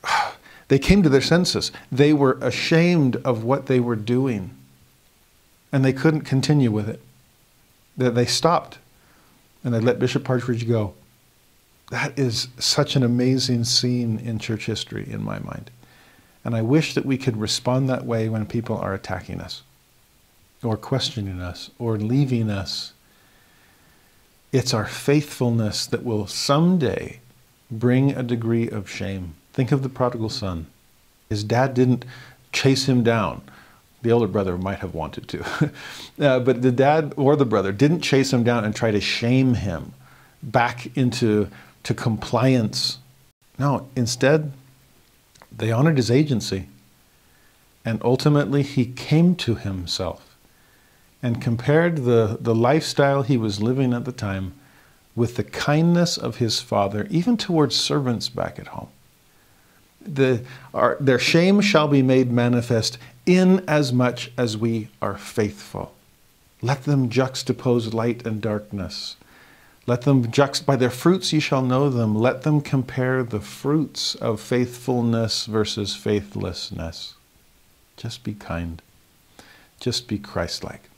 they 0.68 0.78
came 0.78 1.02
to 1.02 1.10
their 1.10 1.22
senses. 1.22 1.72
They 1.92 2.14
were 2.14 2.38
ashamed 2.42 3.16
of 3.18 3.44
what 3.44 3.66
they 3.66 3.80
were 3.80 3.96
doing, 3.96 4.52
and 5.72 5.84
they 5.84 5.94
couldn't 5.94 6.22
continue 6.22 6.70
with 6.72 6.88
it. 6.88 7.02
That 7.96 8.14
they 8.14 8.26
stopped 8.26 8.78
and 9.64 9.74
they 9.74 9.80
let 9.80 10.00
Bishop 10.00 10.24
Partridge 10.24 10.68
go. 10.68 10.94
That 11.90 12.18
is 12.18 12.48
such 12.58 12.96
an 12.96 13.04
amazing 13.04 13.64
scene 13.64 14.20
in 14.20 14.40
church 14.40 14.66
history, 14.66 15.08
in 15.10 15.24
my 15.24 15.40
mind. 15.40 15.72
And 16.46 16.56
I 16.56 16.62
wish 16.62 16.94
that 16.94 17.06
we 17.06 17.18
could 17.18 17.38
respond 17.38 17.90
that 17.90 18.06
way 18.06 18.30
when 18.30 18.46
people 18.46 18.78
are 18.78 18.94
attacking 18.94 19.42
us, 19.42 19.64
or 20.64 20.78
questioning 20.78 21.42
us, 21.42 21.70
or 21.80 21.98
leaving 21.98 22.50
us. 22.50 22.94
It's 24.52 24.74
our 24.74 24.86
faithfulness 24.86 25.86
that 25.88 26.04
will 26.04 26.26
someday 26.26 27.20
bring 27.70 28.12
a 28.12 28.24
degree 28.24 28.70
of 28.70 28.90
shame. 28.90 29.36
Think 29.54 29.72
of 29.72 29.84
the 29.84 29.90
prodigal 29.90 30.30
son. 30.30 30.68
His 31.30 31.44
dad 31.44 31.74
didn't 31.74 32.06
chase 32.54 32.88
him 32.88 33.04
down. 33.04 33.42
The 34.04 34.12
older 34.12 34.28
brother 34.28 34.58
might 34.58 34.80
have 34.80 34.94
wanted 34.94 35.28
to. 35.30 35.72
uh, 36.20 36.40
but 36.40 36.62
the 36.62 36.72
dad 36.72 37.14
or 37.18 37.36
the 37.36 37.46
brother 37.46 37.72
didn't 37.74 38.02
chase 38.02 38.32
him 38.32 38.44
down 38.44 38.64
and 38.64 38.76
try 38.76 38.92
to 38.92 39.02
shame 39.02 39.56
him 39.56 39.94
back 40.42 40.96
into 40.96 41.50
to 41.84 41.94
compliance. 41.94 43.00
No, 43.60 43.90
instead, 43.96 44.54
they 45.52 45.72
honored 45.72 45.98
his 45.98 46.12
agency. 46.12 46.68
And 47.84 48.02
ultimately, 48.04 48.64
he 48.64 48.86
came 48.86 49.36
to 49.36 49.56
himself 49.56 50.27
and 51.22 51.42
compared 51.42 51.98
the, 51.98 52.38
the 52.40 52.56
lifestyle 52.56 53.24
he 53.24 53.38
was 53.38 53.62
living 53.62 53.94
at 53.94 54.06
the 54.06 54.12
time 54.12 54.54
with 55.16 55.36
the 55.36 55.44
kindness 55.44 56.18
of 56.18 56.38
his 56.38 56.62
father, 56.62 57.08
even 57.10 57.38
towards 57.38 57.76
servants 57.76 58.30
back 58.30 58.60
at 58.60 58.68
home. 58.68 58.90
The, 60.02 60.46
our, 60.74 60.96
their 61.00 61.20
shame 61.20 61.60
shall 61.60 61.88
be 61.88 62.04
made 62.04 62.32
manifest 62.32 62.98
in 63.26 63.64
as 63.68 63.92
much 63.92 64.32
as 64.38 64.56
we 64.56 64.90
are 65.02 65.18
faithful. 65.18 65.94
Let 66.62 66.84
them 66.84 67.10
juxtapose 67.10 67.94
light 67.94 68.26
and 68.26 68.42
darkness. 68.42 69.16
Let 69.88 70.04
them 70.04 70.26
juxt 70.26 70.66
by 70.66 70.76
their 70.76 70.90
fruits 70.90 71.34
ye 71.34 71.40
shall 71.40 71.62
know 71.62 71.90
them. 71.90 72.14
Let 72.14 72.44
them 72.44 72.62
compare 72.62 73.24
the 73.24 73.40
fruits 73.40 74.16
of 74.16 74.40
faithfulness 74.40 75.46
versus 75.46 75.96
faithlessness. 75.96 77.16
Just 77.96 78.24
be 78.24 78.34
kind. 78.34 78.82
Just 79.80 80.08
be 80.08 80.20
Christ 80.20 80.64
like. 80.64 80.90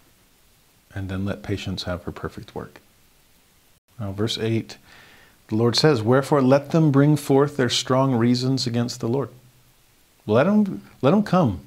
And 0.99 1.07
then 1.07 1.23
let 1.23 1.43
patience 1.43 1.83
have 1.83 2.03
her 2.03 2.11
perfect 2.11 2.53
work. 2.53 2.81
Now, 3.97 4.11
verse 4.11 4.37
8 4.37 4.75
the 5.47 5.55
Lord 5.55 5.77
says, 5.77 6.03
Wherefore 6.03 6.41
let 6.41 6.71
them 6.71 6.91
bring 6.91 7.15
forth 7.15 7.55
their 7.55 7.69
strong 7.69 8.15
reasons 8.15 8.67
against 8.67 8.99
the 8.99 9.07
Lord. 9.07 9.29
Let 10.27 10.43
them, 10.43 10.85
let 11.01 11.11
them 11.11 11.23
come. 11.23 11.61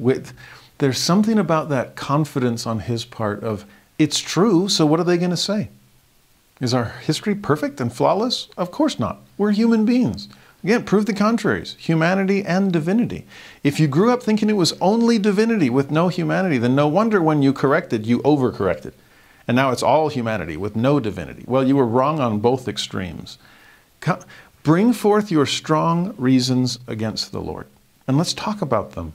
With, 0.00 0.34
there's 0.78 0.98
something 0.98 1.38
about 1.38 1.68
that 1.68 1.94
confidence 1.94 2.66
on 2.66 2.80
his 2.80 3.04
part 3.04 3.44
of, 3.44 3.64
it's 4.00 4.18
true, 4.18 4.68
so 4.68 4.84
what 4.84 4.98
are 4.98 5.04
they 5.04 5.16
going 5.16 5.30
to 5.30 5.36
say? 5.36 5.70
Is 6.60 6.74
our 6.74 6.86
history 6.86 7.36
perfect 7.36 7.80
and 7.80 7.92
flawless? 7.92 8.48
Of 8.58 8.72
course 8.72 8.98
not. 8.98 9.20
We're 9.38 9.52
human 9.52 9.84
beings. 9.84 10.28
Again, 10.66 10.82
prove 10.82 11.06
the 11.06 11.14
contraries 11.14 11.76
humanity 11.78 12.44
and 12.44 12.72
divinity. 12.72 13.24
If 13.62 13.78
you 13.78 13.86
grew 13.86 14.12
up 14.12 14.20
thinking 14.20 14.50
it 14.50 14.54
was 14.54 14.72
only 14.80 15.16
divinity 15.16 15.70
with 15.70 15.92
no 15.92 16.08
humanity, 16.08 16.58
then 16.58 16.74
no 16.74 16.88
wonder 16.88 17.22
when 17.22 17.40
you 17.40 17.52
corrected, 17.52 18.04
you 18.04 18.18
overcorrected. 18.22 18.92
And 19.46 19.54
now 19.54 19.70
it's 19.70 19.84
all 19.84 20.08
humanity 20.08 20.56
with 20.56 20.74
no 20.74 20.98
divinity. 20.98 21.44
Well, 21.46 21.64
you 21.64 21.76
were 21.76 21.86
wrong 21.86 22.18
on 22.18 22.40
both 22.40 22.66
extremes. 22.66 23.38
Come, 24.00 24.18
bring 24.64 24.92
forth 24.92 25.30
your 25.30 25.46
strong 25.46 26.16
reasons 26.18 26.80
against 26.88 27.30
the 27.30 27.40
Lord, 27.40 27.68
and 28.08 28.18
let's 28.18 28.34
talk 28.34 28.60
about 28.60 28.96
them. 28.96 29.12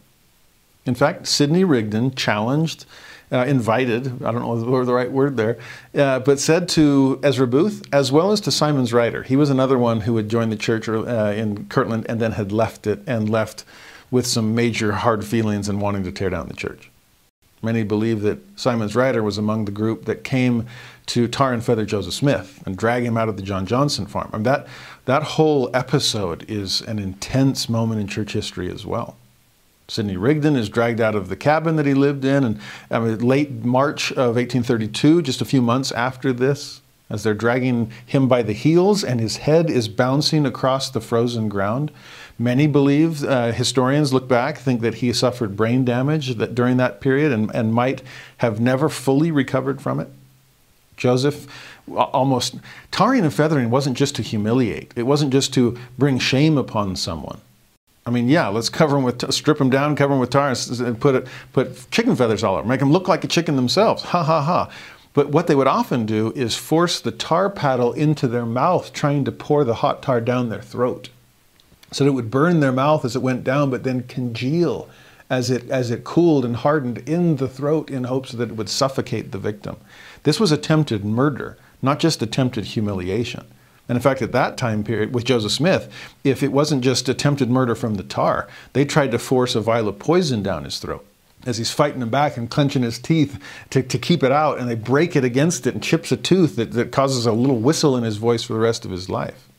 In 0.85 0.95
fact, 0.95 1.27
Sidney 1.27 1.65
Rigdon 1.65 2.15
challenged 2.15 2.85
uh, 3.31 3.45
invited, 3.45 4.23
I 4.23 4.31
don't 4.31 4.41
know 4.41 4.83
the 4.83 4.93
right 4.93 5.11
word 5.11 5.37
there, 5.37 5.57
uh, 5.95 6.19
but 6.19 6.39
said 6.39 6.67
to 6.69 7.19
Ezra 7.23 7.47
Booth, 7.47 7.83
as 7.93 8.11
well 8.11 8.31
as 8.31 8.41
to 8.41 8.51
Symonds 8.51 8.93
Ryder. 8.93 9.23
He 9.23 9.35
was 9.35 9.49
another 9.49 9.77
one 9.77 10.01
who 10.01 10.17
had 10.17 10.29
joined 10.29 10.51
the 10.51 10.57
church 10.57 10.89
uh, 10.89 11.33
in 11.35 11.65
Kirtland 11.67 12.05
and 12.09 12.19
then 12.19 12.33
had 12.33 12.51
left 12.51 12.87
it 12.87 13.01
and 13.07 13.29
left 13.29 13.63
with 14.09 14.27
some 14.27 14.53
major 14.53 14.91
hard 14.91 15.23
feelings 15.23 15.69
and 15.69 15.81
wanting 15.81 16.03
to 16.03 16.11
tear 16.11 16.29
down 16.29 16.47
the 16.47 16.53
church. 16.53 16.89
Many 17.63 17.83
believe 17.83 18.21
that 18.21 18.39
Symonds 18.59 18.95
Ryder 18.95 19.21
was 19.21 19.37
among 19.37 19.65
the 19.65 19.71
group 19.71 20.05
that 20.05 20.23
came 20.23 20.65
to 21.07 21.27
tar 21.27 21.53
and 21.53 21.63
feather 21.63 21.85
Joseph 21.85 22.13
Smith 22.13 22.61
and 22.65 22.75
drag 22.75 23.03
him 23.03 23.17
out 23.17 23.29
of 23.29 23.37
the 23.37 23.43
John 23.43 23.65
Johnson 23.65 24.07
farm. 24.07 24.29
Mean, 24.33 24.43
that, 24.43 24.67
that 25.05 25.23
whole 25.23 25.69
episode 25.73 26.43
is 26.49 26.81
an 26.81 26.99
intense 26.99 27.69
moment 27.69 28.01
in 28.01 28.07
church 28.07 28.33
history 28.33 28.69
as 28.71 28.85
well. 28.85 29.15
Sidney 29.91 30.15
Rigdon 30.15 30.55
is 30.55 30.69
dragged 30.69 31.01
out 31.01 31.15
of 31.15 31.27
the 31.27 31.35
cabin 31.35 31.75
that 31.75 31.85
he 31.85 31.93
lived 31.93 32.23
in, 32.23 32.45
and 32.45 32.61
I 32.89 32.99
mean, 32.99 33.19
late 33.19 33.51
March 33.51 34.09
of 34.13 34.37
1832, 34.37 35.21
just 35.21 35.41
a 35.41 35.45
few 35.45 35.61
months 35.61 35.91
after 35.91 36.31
this, 36.31 36.79
as 37.09 37.23
they're 37.23 37.33
dragging 37.33 37.91
him 38.05 38.29
by 38.29 38.41
the 38.41 38.53
heels 38.53 39.03
and 39.03 39.19
his 39.19 39.37
head 39.37 39.69
is 39.69 39.89
bouncing 39.89 40.45
across 40.45 40.89
the 40.89 41.01
frozen 41.01 41.49
ground. 41.49 41.91
Many 42.39 42.67
believe, 42.67 43.25
uh, 43.25 43.51
historians 43.51 44.13
look 44.13 44.29
back, 44.29 44.59
think 44.59 44.79
that 44.79 44.95
he 44.95 45.11
suffered 45.11 45.57
brain 45.57 45.83
damage 45.83 46.35
that 46.35 46.55
during 46.55 46.77
that 46.77 47.01
period 47.01 47.33
and, 47.33 47.53
and 47.53 47.73
might 47.73 48.01
have 48.37 48.61
never 48.61 48.87
fully 48.87 49.29
recovered 49.29 49.81
from 49.81 49.99
it. 49.99 50.07
Joseph 50.95 51.47
almost 51.89 52.55
tarring 52.91 53.25
and 53.25 53.33
feathering 53.33 53.69
wasn't 53.69 53.97
just 53.97 54.15
to 54.15 54.21
humiliate, 54.21 54.93
it 54.95 55.03
wasn't 55.03 55.33
just 55.33 55.53
to 55.55 55.77
bring 55.97 56.17
shame 56.17 56.57
upon 56.57 56.95
someone. 56.95 57.41
I 58.05 58.09
mean, 58.09 58.29
yeah, 58.29 58.47
let's 58.47 58.69
cover 58.69 58.95
them 58.95 59.03
with, 59.03 59.31
strip 59.31 59.59
them 59.59 59.69
down, 59.69 59.95
cover 59.95 60.13
them 60.13 60.19
with 60.19 60.31
tar, 60.31 60.53
and 60.79 60.99
put 60.99 61.15
it, 61.15 61.27
put 61.53 61.89
chicken 61.91 62.15
feathers 62.15 62.43
all 62.43 62.55
over, 62.55 62.67
make 62.67 62.79
them 62.79 62.91
look 62.91 63.07
like 63.07 63.23
a 63.23 63.27
chicken 63.27 63.55
themselves. 63.55 64.01
Ha 64.03 64.23
ha 64.23 64.41
ha. 64.41 64.71
But 65.13 65.29
what 65.29 65.47
they 65.47 65.55
would 65.55 65.67
often 65.67 66.05
do 66.05 66.31
is 66.35 66.55
force 66.55 66.99
the 66.99 67.11
tar 67.11 67.49
paddle 67.49 67.93
into 67.93 68.27
their 68.27 68.45
mouth, 68.45 68.93
trying 68.93 69.25
to 69.25 69.31
pour 69.31 69.63
the 69.63 69.75
hot 69.75 70.01
tar 70.01 70.21
down 70.21 70.49
their 70.49 70.61
throat. 70.61 71.09
So 71.91 72.03
that 72.03 72.09
it 72.09 72.13
would 72.13 72.31
burn 72.31 72.59
their 72.61 72.71
mouth 72.71 73.03
as 73.03 73.15
it 73.15 73.21
went 73.21 73.43
down, 73.43 73.69
but 73.69 73.83
then 73.83 74.03
congeal 74.03 74.89
as 75.29 75.51
it, 75.51 75.69
as 75.69 75.91
it 75.91 76.03
cooled 76.03 76.43
and 76.43 76.55
hardened 76.55 76.97
in 77.09 77.35
the 77.35 77.47
throat 77.47 77.89
in 77.89 78.05
hopes 78.05 78.31
that 78.31 78.49
it 78.49 78.55
would 78.55 78.69
suffocate 78.69 79.31
the 79.31 79.37
victim. 79.37 79.77
This 80.23 80.39
was 80.39 80.51
attempted 80.51 81.05
murder, 81.05 81.57
not 81.81 81.99
just 81.99 82.21
attempted 82.21 82.65
humiliation. 82.65 83.45
And 83.91 83.97
in 83.97 84.01
fact, 84.01 84.21
at 84.21 84.31
that 84.31 84.55
time 84.55 84.85
period 84.85 85.13
with 85.13 85.25
Joseph 85.25 85.51
Smith, 85.51 85.91
if 86.23 86.43
it 86.43 86.53
wasn't 86.53 86.81
just 86.81 87.09
attempted 87.09 87.49
murder 87.49 87.75
from 87.75 87.95
the 87.95 88.03
tar, 88.03 88.47
they 88.71 88.85
tried 88.85 89.11
to 89.11 89.19
force 89.19 89.53
a 89.53 89.59
vial 89.59 89.89
of 89.89 89.99
poison 89.99 90.41
down 90.41 90.63
his 90.63 90.79
throat 90.79 91.05
as 91.45 91.57
he's 91.57 91.71
fighting 91.71 92.01
him 92.01 92.09
back 92.09 92.37
and 92.37 92.49
clenching 92.49 92.83
his 92.83 92.97
teeth 92.97 93.37
to, 93.69 93.83
to 93.83 93.97
keep 93.97 94.23
it 94.23 94.31
out, 94.31 94.57
and 94.59 94.69
they 94.69 94.75
break 94.75 95.17
it 95.17 95.25
against 95.25 95.67
it 95.67 95.73
and 95.73 95.83
chips 95.83 96.09
a 96.09 96.15
tooth 96.15 96.55
that, 96.55 96.71
that 96.71 96.93
causes 96.93 97.25
a 97.25 97.33
little 97.33 97.57
whistle 97.57 97.97
in 97.97 98.05
his 98.05 98.15
voice 98.15 98.43
for 98.43 98.53
the 98.53 98.59
rest 98.59 98.85
of 98.85 98.91
his 98.91 99.09
life. 99.09 99.49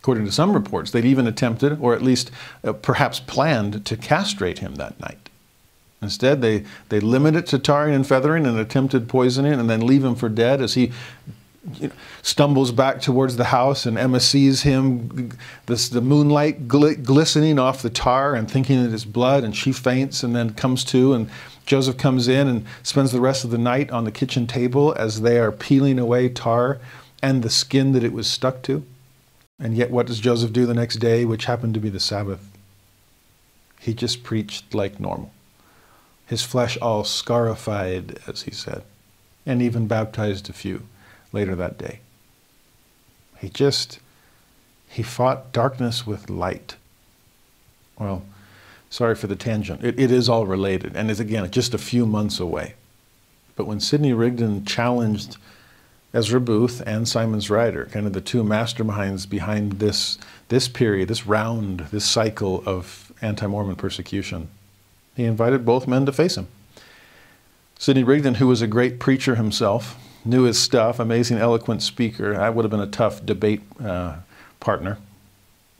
According 0.00 0.24
to 0.24 0.32
some 0.32 0.54
reports, 0.54 0.90
they'd 0.90 1.04
even 1.04 1.28
attempted, 1.28 1.78
or 1.80 1.94
at 1.94 2.02
least 2.02 2.32
uh, 2.64 2.72
perhaps 2.72 3.20
planned, 3.20 3.86
to 3.86 3.96
castrate 3.96 4.58
him 4.58 4.74
that 4.74 4.98
night. 4.98 5.28
Instead, 6.02 6.42
they, 6.42 6.64
they 6.88 6.98
limit 6.98 7.36
it 7.36 7.46
to 7.46 7.60
tarring 7.60 7.94
and 7.94 8.06
feathering 8.06 8.44
and 8.44 8.58
attempted 8.58 9.08
poisoning 9.08 9.52
and 9.52 9.70
then 9.70 9.86
leave 9.86 10.04
him 10.04 10.16
for 10.16 10.28
dead 10.28 10.60
as 10.60 10.74
he 10.74 10.90
you 11.74 11.88
know, 11.88 11.94
stumbles 12.22 12.72
back 12.72 13.00
towards 13.00 13.36
the 13.36 13.44
house, 13.44 13.84
and 13.86 13.98
Emma 13.98 14.20
sees 14.20 14.62
him, 14.62 15.30
this, 15.66 15.88
the 15.88 16.00
moonlight 16.00 16.68
gl- 16.68 17.02
glistening 17.02 17.58
off 17.58 17.82
the 17.82 17.90
tar, 17.90 18.34
and 18.34 18.50
thinking 18.50 18.82
it 18.82 18.92
is 18.92 19.04
blood, 19.04 19.44
and 19.44 19.56
she 19.56 19.72
faints 19.72 20.22
and 20.22 20.34
then 20.34 20.54
comes 20.54 20.84
to. 20.84 21.14
And 21.14 21.28
Joseph 21.66 21.98
comes 21.98 22.28
in 22.28 22.48
and 22.48 22.66
spends 22.82 23.12
the 23.12 23.20
rest 23.20 23.44
of 23.44 23.50
the 23.50 23.58
night 23.58 23.90
on 23.90 24.04
the 24.04 24.12
kitchen 24.12 24.46
table 24.46 24.94
as 24.96 25.20
they 25.20 25.38
are 25.38 25.52
peeling 25.52 25.98
away 25.98 26.28
tar 26.28 26.78
and 27.22 27.42
the 27.42 27.50
skin 27.50 27.92
that 27.92 28.04
it 28.04 28.12
was 28.12 28.28
stuck 28.28 28.62
to. 28.62 28.84
And 29.58 29.76
yet, 29.76 29.90
what 29.90 30.06
does 30.06 30.20
Joseph 30.20 30.52
do 30.52 30.66
the 30.66 30.74
next 30.74 30.96
day, 30.96 31.24
which 31.24 31.46
happened 31.46 31.74
to 31.74 31.80
be 31.80 31.90
the 31.90 31.98
Sabbath? 31.98 32.48
He 33.80 33.92
just 33.92 34.22
preached 34.22 34.72
like 34.72 35.00
normal. 35.00 35.32
His 36.26 36.42
flesh 36.42 36.78
all 36.78 37.04
scarified, 37.04 38.18
as 38.26 38.42
he 38.42 38.52
said, 38.52 38.82
and 39.44 39.60
even 39.60 39.88
baptized 39.88 40.48
a 40.48 40.52
few 40.52 40.82
later 41.32 41.54
that 41.54 41.78
day. 41.78 42.00
He 43.38 43.48
just, 43.48 44.00
he 44.88 45.02
fought 45.02 45.52
darkness 45.52 46.06
with 46.06 46.28
light. 46.30 46.76
Well, 47.98 48.22
sorry 48.90 49.14
for 49.14 49.26
the 49.26 49.36
tangent. 49.36 49.84
It, 49.84 49.98
it 49.98 50.10
is 50.10 50.28
all 50.28 50.46
related, 50.46 50.96
and 50.96 51.10
it's 51.10 51.20
again 51.20 51.50
just 51.50 51.74
a 51.74 51.78
few 51.78 52.06
months 52.06 52.40
away. 52.40 52.74
But 53.56 53.66
when 53.66 53.80
Sidney 53.80 54.12
Rigdon 54.12 54.64
challenged 54.64 55.36
Ezra 56.14 56.40
Booth 56.40 56.80
and 56.86 57.06
Symonds 57.06 57.50
Ryder, 57.50 57.86
kind 57.86 58.06
of 58.06 58.12
the 58.12 58.20
two 58.20 58.42
masterminds 58.42 59.28
behind 59.28 59.72
this, 59.74 60.18
this 60.48 60.68
period, 60.68 61.08
this 61.08 61.26
round, 61.26 61.80
this 61.90 62.04
cycle 62.04 62.62
of 62.64 63.12
anti 63.20 63.46
Mormon 63.46 63.76
persecution. 63.76 64.48
He 65.16 65.24
invited 65.24 65.66
both 65.66 65.88
men 65.88 66.06
to 66.06 66.12
face 66.12 66.36
him. 66.36 66.46
Sidney 67.78 68.04
Rigdon, 68.04 68.36
who 68.36 68.46
was 68.46 68.62
a 68.62 68.66
great 68.66 68.98
preacher 68.98 69.34
himself, 69.34 69.96
knew 70.24 70.44
his 70.44 70.58
stuff, 70.58 70.98
amazing, 70.98 71.38
eloquent 71.38 71.82
speaker. 71.82 72.38
I 72.38 72.50
would 72.50 72.64
have 72.64 72.70
been 72.70 72.80
a 72.80 72.86
tough 72.86 73.24
debate 73.24 73.62
uh, 73.82 74.16
partner. 74.60 74.98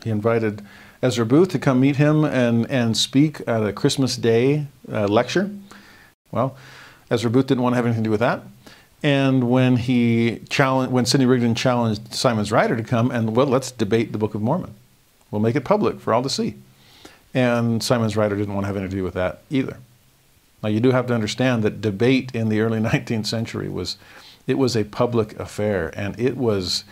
He 0.03 0.11
invited 0.11 0.62
Ezra 1.03 1.26
Booth 1.26 1.49
to 1.51 1.59
come 1.59 1.80
meet 1.80 1.97
him 1.97 2.24
and, 2.24 2.70
and 2.70 2.97
speak 2.97 3.41
at 3.47 3.64
a 3.64 3.72
Christmas 3.72 4.16
Day 4.16 4.66
uh, 4.91 5.07
lecture. 5.07 5.51
Well, 6.30 6.57
Ezra 7.11 7.30
Booth 7.30 7.47
didn't 7.47 7.62
want 7.62 7.74
to 7.74 7.76
have 7.76 7.86
anything 7.86 8.05
to 8.05 8.09
do 8.09 8.11
with 8.11 8.20
that. 8.20 8.43
And 9.03 9.49
when 9.49 9.76
he 9.76 10.41
challenged, 10.49 10.93
when 10.93 11.07
Sidney 11.07 11.26
Rigdon 11.26 11.55
challenged 11.55 12.12
Symonds 12.12 12.51
Ryder 12.51 12.76
to 12.76 12.82
come 12.82 13.11
and 13.11 13.36
well, 13.36 13.47
let's 13.47 13.70
debate 13.70 14.12
the 14.12 14.18
Book 14.18 14.34
of 14.34 14.43
Mormon. 14.43 14.74
We'll 15.30 15.41
make 15.41 15.57
it 15.57 15.64
public 15.64 16.01
for 16.01 16.12
all 16.12 16.22
to 16.22 16.30
see. 16.30 16.57
And 17.32 17.82
Symonds 17.82 18.16
Ryder 18.16 18.36
didn't 18.36 18.55
want 18.55 18.64
to 18.64 18.66
have 18.66 18.76
anything 18.76 18.91
to 18.91 18.97
do 18.97 19.05
with 19.05 19.14
that 19.14 19.43
either. 19.51 19.78
Now 20.62 20.68
you 20.68 20.80
do 20.80 20.91
have 20.91 21.07
to 21.07 21.14
understand 21.14 21.62
that 21.62 21.80
debate 21.80 22.34
in 22.34 22.49
the 22.49 22.61
early 22.61 22.80
19th 22.80 23.26
century 23.26 23.68
was, 23.68 23.97
it 24.49 24.59
was 24.59 24.74
a 24.74 24.82
public 24.84 25.38
affair, 25.38 25.92
and 25.94 26.18
it 26.18 26.36
was, 26.36 26.82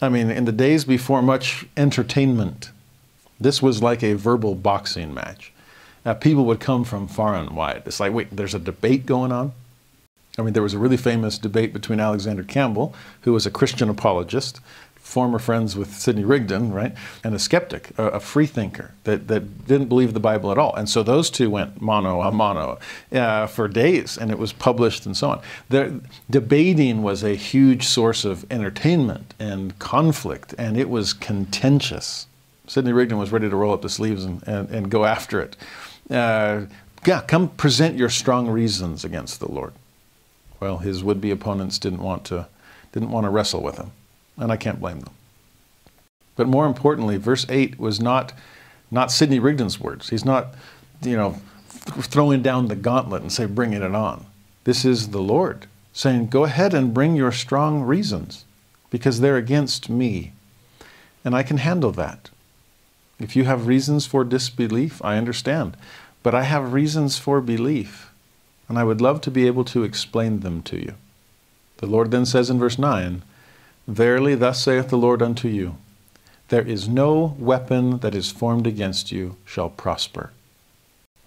I 0.00 0.08
mean, 0.08 0.30
in 0.30 0.46
the 0.46 0.50
days 0.50 0.84
before 0.84 1.22
much 1.22 1.66
entertainment, 1.76 2.70
this 3.38 3.62
was 3.62 3.82
like 3.82 4.02
a 4.02 4.14
verbal 4.14 4.54
boxing 4.54 5.12
match. 5.12 5.52
Uh, 6.04 6.14
people 6.14 6.46
would 6.46 6.58
come 6.58 6.82
from 6.82 7.06
far 7.06 7.36
and 7.36 7.50
wide. 7.50 7.82
It's 7.86 8.00
like, 8.00 8.12
wait, 8.12 8.34
there's 8.34 8.54
a 8.54 8.58
debate 8.58 9.06
going 9.06 9.30
on. 9.30 9.52
I 10.38 10.42
mean, 10.42 10.54
there 10.54 10.62
was 10.62 10.72
a 10.72 10.78
really 10.78 10.96
famous 10.96 11.36
debate 11.36 11.74
between 11.74 12.00
Alexander 12.00 12.42
Campbell, 12.42 12.94
who 13.20 13.34
was 13.34 13.44
a 13.44 13.50
Christian 13.50 13.90
apologist, 13.90 14.60
former 15.02 15.38
friends 15.38 15.76
with 15.76 15.92
Sidney 15.92 16.24
Rigdon, 16.24 16.72
right, 16.72 16.94
and 17.22 17.34
a 17.34 17.38
skeptic, 17.38 17.90
a, 17.98 18.04
a 18.04 18.20
freethinker 18.20 18.92
that, 19.04 19.28
that 19.28 19.66
didn't 19.66 19.88
believe 19.88 20.14
the 20.14 20.20
Bible 20.20 20.50
at 20.50 20.58
all. 20.58 20.74
And 20.74 20.88
so 20.88 21.02
those 21.02 21.28
two 21.28 21.50
went 21.50 21.82
mano 21.82 22.22
a 22.22 22.32
mano 22.32 22.78
uh, 23.12 23.46
for 23.46 23.68
days, 23.68 24.16
and 24.16 24.30
it 24.30 24.38
was 24.38 24.52
published 24.52 25.04
and 25.04 25.16
so 25.16 25.30
on. 25.30 25.42
The, 25.68 26.00
debating 26.30 27.02
was 27.02 27.22
a 27.22 27.34
huge 27.34 27.84
source 27.86 28.24
of 28.24 28.50
entertainment 28.50 29.34
and 29.38 29.78
conflict, 29.78 30.54
and 30.56 30.78
it 30.78 30.88
was 30.88 31.12
contentious. 31.12 32.26
Sidney 32.66 32.92
Rigdon 32.92 33.18
was 33.18 33.32
ready 33.32 33.50
to 33.50 33.56
roll 33.56 33.74
up 33.74 33.82
the 33.82 33.90
sleeves 33.90 34.24
and, 34.24 34.42
and, 34.46 34.70
and 34.70 34.90
go 34.90 35.04
after 35.04 35.40
it. 35.42 35.56
Uh, 36.08 36.62
yeah, 37.04 37.20
come 37.20 37.48
present 37.48 37.98
your 37.98 38.08
strong 38.08 38.48
reasons 38.48 39.04
against 39.04 39.40
the 39.40 39.50
Lord. 39.50 39.72
Well, 40.60 40.78
his 40.78 41.02
would-be 41.02 41.32
opponents 41.32 41.78
didn't 41.78 42.02
want 42.02 42.24
to 42.26 42.46
didn't 42.92 43.10
want 43.10 43.24
to 43.24 43.30
wrestle 43.30 43.62
with 43.62 43.78
him, 43.78 43.90
and 44.36 44.50
I 44.50 44.56
can't 44.56 44.80
blame 44.80 45.00
them. 45.00 45.14
But 46.36 46.48
more 46.48 46.66
importantly, 46.66 47.16
verse 47.16 47.46
8 47.48 47.78
was 47.78 48.00
not 48.00 48.32
not 48.90 49.10
Sidney 49.10 49.38
Rigdon's 49.38 49.80
words. 49.80 50.10
He's 50.10 50.24
not, 50.24 50.54
you 51.00 51.16
know, 51.16 51.40
th- 51.70 52.06
throwing 52.06 52.42
down 52.42 52.68
the 52.68 52.76
gauntlet 52.76 53.22
and 53.22 53.32
say, 53.32 53.46
bringing 53.46 53.80
it 53.82 53.94
on. 53.94 54.26
This 54.64 54.84
is 54.84 55.08
the 55.08 55.22
Lord 55.22 55.66
saying, 55.94 56.26
go 56.26 56.44
ahead 56.44 56.74
and 56.74 56.92
bring 56.92 57.16
your 57.16 57.32
strong 57.32 57.82
reasons 57.82 58.44
because 58.90 59.20
they're 59.20 59.38
against 59.38 59.88
me. 59.88 60.32
And 61.24 61.34
I 61.34 61.42
can 61.42 61.56
handle 61.56 61.92
that. 61.92 62.28
If 63.18 63.34
you 63.34 63.44
have 63.44 63.66
reasons 63.66 64.04
for 64.04 64.24
disbelief, 64.24 65.02
I 65.02 65.16
understand. 65.16 65.74
But 66.22 66.34
I 66.34 66.42
have 66.42 66.74
reasons 66.74 67.18
for 67.18 67.40
belief 67.40 68.12
and 68.68 68.78
I 68.78 68.84
would 68.84 69.00
love 69.00 69.20
to 69.22 69.30
be 69.30 69.46
able 69.46 69.64
to 69.66 69.84
explain 69.84 70.40
them 70.40 70.62
to 70.62 70.78
you. 70.78 70.94
The 71.78 71.86
Lord 71.86 72.10
then 72.10 72.24
says 72.24 72.48
in 72.48 72.58
verse 72.58 72.78
9, 72.78 73.22
Verily, 73.86 74.34
thus 74.34 74.62
saith 74.62 74.88
the 74.88 74.96
Lord 74.96 75.22
unto 75.22 75.48
you, 75.48 75.76
There 76.48 76.66
is 76.66 76.88
no 76.88 77.36
weapon 77.38 77.98
that 77.98 78.14
is 78.14 78.30
formed 78.30 78.66
against 78.66 79.10
you 79.10 79.36
shall 79.44 79.70
prosper. 79.70 80.30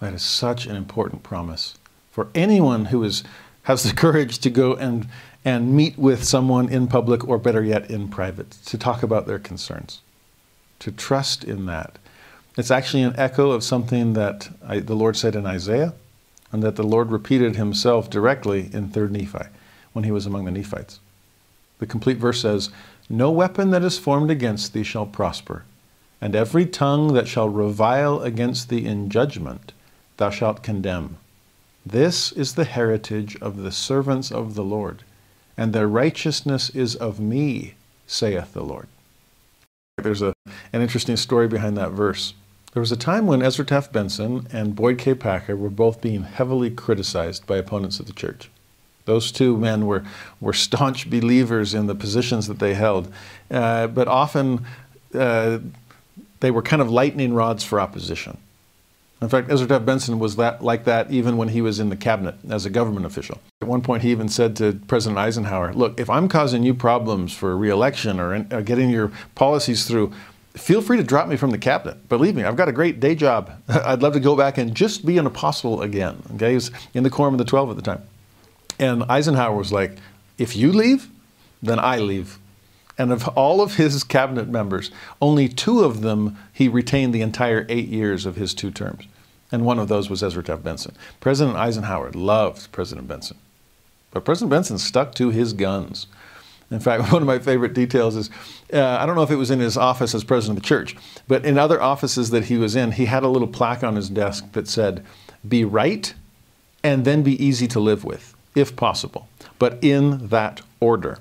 That 0.00 0.14
is 0.14 0.22
such 0.22 0.66
an 0.66 0.76
important 0.76 1.22
promise 1.22 1.76
for 2.16 2.28
anyone 2.34 2.86
who 2.86 3.04
is, 3.04 3.24
has 3.64 3.82
the 3.82 3.94
courage 4.04 4.38
to 4.38 4.48
go 4.48 4.72
and, 4.72 5.06
and 5.44 5.76
meet 5.76 5.98
with 5.98 6.24
someone 6.24 6.70
in 6.70 6.86
public, 6.86 7.28
or 7.28 7.36
better 7.36 7.62
yet, 7.62 7.90
in 7.90 8.08
private, 8.08 8.52
to 8.64 8.78
talk 8.78 9.02
about 9.02 9.26
their 9.26 9.38
concerns, 9.38 10.00
to 10.78 10.90
trust 10.90 11.44
in 11.44 11.66
that. 11.66 11.98
It's 12.56 12.70
actually 12.70 13.02
an 13.02 13.14
echo 13.18 13.50
of 13.50 13.62
something 13.62 14.14
that 14.14 14.48
I, 14.66 14.78
the 14.78 14.96
Lord 14.96 15.18
said 15.18 15.36
in 15.36 15.44
Isaiah 15.44 15.92
and 16.50 16.62
that 16.62 16.76
the 16.76 16.82
Lord 16.82 17.10
repeated 17.10 17.56
himself 17.56 18.08
directly 18.08 18.70
in 18.72 18.88
3rd 18.88 19.10
Nephi 19.10 19.50
when 19.92 20.04
he 20.04 20.10
was 20.10 20.24
among 20.24 20.46
the 20.46 20.50
Nephites. 20.50 21.00
The 21.78 21.86
complete 21.86 22.18
verse 22.18 22.40
says, 22.40 22.70
No 23.08 23.30
weapon 23.30 23.70
that 23.70 23.84
is 23.84 23.98
formed 23.98 24.30
against 24.30 24.72
thee 24.72 24.82
shall 24.82 25.06
prosper, 25.06 25.64
and 26.20 26.34
every 26.34 26.66
tongue 26.66 27.12
that 27.14 27.28
shall 27.28 27.48
revile 27.48 28.20
against 28.22 28.68
thee 28.68 28.86
in 28.86 29.10
judgment 29.10 29.72
thou 30.16 30.30
shalt 30.30 30.62
condemn. 30.62 31.18
This 31.84 32.32
is 32.32 32.54
the 32.54 32.64
heritage 32.64 33.36
of 33.40 33.58
the 33.58 33.70
servants 33.70 34.32
of 34.32 34.54
the 34.54 34.64
Lord, 34.64 35.04
and 35.56 35.72
their 35.72 35.88
righteousness 35.88 36.70
is 36.70 36.96
of 36.96 37.20
me, 37.20 37.74
saith 38.06 38.52
the 38.54 38.64
Lord. 38.64 38.88
There's 39.98 40.22
a, 40.22 40.32
an 40.72 40.82
interesting 40.82 41.16
story 41.16 41.48
behind 41.48 41.76
that 41.76 41.92
verse. 41.92 42.34
There 42.72 42.80
was 42.80 42.92
a 42.92 42.96
time 42.96 43.26
when 43.26 43.40
Ezra 43.40 43.64
Taft 43.64 43.92
Benson 43.92 44.46
and 44.52 44.76
Boyd 44.76 44.98
K. 44.98 45.14
Packer 45.14 45.56
were 45.56 45.70
both 45.70 46.02
being 46.02 46.24
heavily 46.24 46.70
criticized 46.70 47.46
by 47.46 47.56
opponents 47.56 48.00
of 48.00 48.06
the 48.06 48.12
church. 48.12 48.50
Those 49.06 49.32
two 49.32 49.56
men 49.56 49.86
were, 49.86 50.04
were 50.40 50.52
staunch 50.52 51.08
believers 51.08 51.74
in 51.74 51.86
the 51.86 51.94
positions 51.94 52.46
that 52.48 52.58
they 52.58 52.74
held, 52.74 53.12
uh, 53.50 53.86
but 53.86 54.08
often 54.08 54.66
uh, 55.14 55.58
they 56.40 56.50
were 56.50 56.62
kind 56.62 56.82
of 56.82 56.90
lightning 56.90 57.32
rods 57.32 57.64
for 57.64 57.80
opposition. 57.80 58.36
In 59.22 59.30
fact, 59.30 59.50
Ezra 59.50 59.66
Taft 59.66 59.86
Benson 59.86 60.18
was 60.18 60.36
that, 60.36 60.62
like 60.62 60.84
that 60.84 61.10
even 61.10 61.38
when 61.38 61.48
he 61.48 61.62
was 61.62 61.80
in 61.80 61.88
the 61.88 61.96
cabinet 61.96 62.34
as 62.50 62.66
a 62.66 62.70
government 62.70 63.06
official. 63.06 63.40
At 63.62 63.68
one 63.68 63.80
point, 63.80 64.02
he 64.02 64.10
even 64.10 64.28
said 64.28 64.54
to 64.56 64.78
President 64.88 65.18
Eisenhower, 65.18 65.72
Look, 65.72 65.98
if 65.98 66.10
I'm 66.10 66.28
causing 66.28 66.62
you 66.62 66.74
problems 66.74 67.32
for 67.32 67.56
reelection 67.56 68.20
or, 68.20 68.34
in, 68.34 68.52
or 68.52 68.60
getting 68.60 68.90
your 68.90 69.10
policies 69.34 69.86
through, 69.86 70.12
feel 70.54 70.82
free 70.82 70.98
to 70.98 71.02
drop 71.02 71.28
me 71.28 71.36
from 71.36 71.50
the 71.50 71.58
cabinet. 71.58 72.08
Believe 72.10 72.34
me, 72.34 72.44
I've 72.44 72.56
got 72.56 72.68
a 72.68 72.72
great 72.72 73.00
day 73.00 73.14
job. 73.14 73.52
I'd 73.68 74.02
love 74.02 74.12
to 74.12 74.20
go 74.20 74.36
back 74.36 74.58
and 74.58 74.74
just 74.74 75.06
be 75.06 75.16
an 75.16 75.26
apostle 75.26 75.80
again. 75.80 76.22
Okay, 76.34 76.50
he 76.50 76.54
was 76.54 76.70
in 76.92 77.02
the 77.02 77.10
quorum 77.10 77.32
of 77.32 77.38
the 77.38 77.44
12 77.44 77.70
at 77.70 77.76
the 77.76 77.82
time. 77.82 78.02
And 78.78 79.04
Eisenhower 79.04 79.56
was 79.56 79.72
like, 79.72 79.96
if 80.38 80.56
you 80.56 80.72
leave, 80.72 81.08
then 81.62 81.78
I 81.78 81.98
leave. 81.98 82.38
And 82.98 83.12
of 83.12 83.28
all 83.28 83.60
of 83.60 83.76
his 83.76 84.04
cabinet 84.04 84.48
members, 84.48 84.90
only 85.20 85.48
two 85.48 85.84
of 85.84 86.00
them 86.00 86.38
he 86.52 86.68
retained 86.68 87.14
the 87.14 87.22
entire 87.22 87.66
eight 87.68 87.88
years 87.88 88.24
of 88.26 88.36
his 88.36 88.54
two 88.54 88.70
terms. 88.70 89.04
And 89.52 89.64
one 89.64 89.78
of 89.78 89.88
those 89.88 90.10
was 90.10 90.22
Ezra 90.22 90.42
Taft 90.42 90.64
Benson. 90.64 90.94
President 91.20 91.56
Eisenhower 91.56 92.10
loved 92.12 92.70
President 92.72 93.06
Benson. 93.06 93.36
But 94.10 94.24
President 94.24 94.50
Benson 94.50 94.78
stuck 94.78 95.14
to 95.16 95.30
his 95.30 95.52
guns. 95.52 96.06
In 96.70 96.80
fact, 96.80 97.12
one 97.12 97.22
of 97.22 97.26
my 97.26 97.38
favorite 97.38 97.74
details 97.74 98.16
is 98.16 98.30
uh, 98.72 98.96
I 98.98 99.06
don't 99.06 99.14
know 99.14 99.22
if 99.22 99.30
it 99.30 99.36
was 99.36 99.50
in 99.50 99.60
his 99.60 99.76
office 99.76 100.14
as 100.14 100.24
president 100.24 100.58
of 100.58 100.62
the 100.62 100.68
church, 100.68 100.96
but 101.28 101.44
in 101.44 101.58
other 101.58 101.80
offices 101.80 102.30
that 102.30 102.46
he 102.46 102.56
was 102.56 102.74
in, 102.74 102.92
he 102.92 103.04
had 103.04 103.22
a 103.22 103.28
little 103.28 103.48
plaque 103.48 103.84
on 103.84 103.94
his 103.94 104.08
desk 104.08 104.52
that 104.52 104.66
said, 104.68 105.04
Be 105.46 105.64
right 105.64 106.12
and 106.82 107.04
then 107.04 107.22
be 107.22 107.42
easy 107.44 107.66
to 107.68 107.80
live 107.80 108.04
with, 108.04 108.34
if 108.56 108.74
possible, 108.74 109.28
but 109.58 109.78
in 109.82 110.28
that 110.28 110.62
order. 110.80 111.18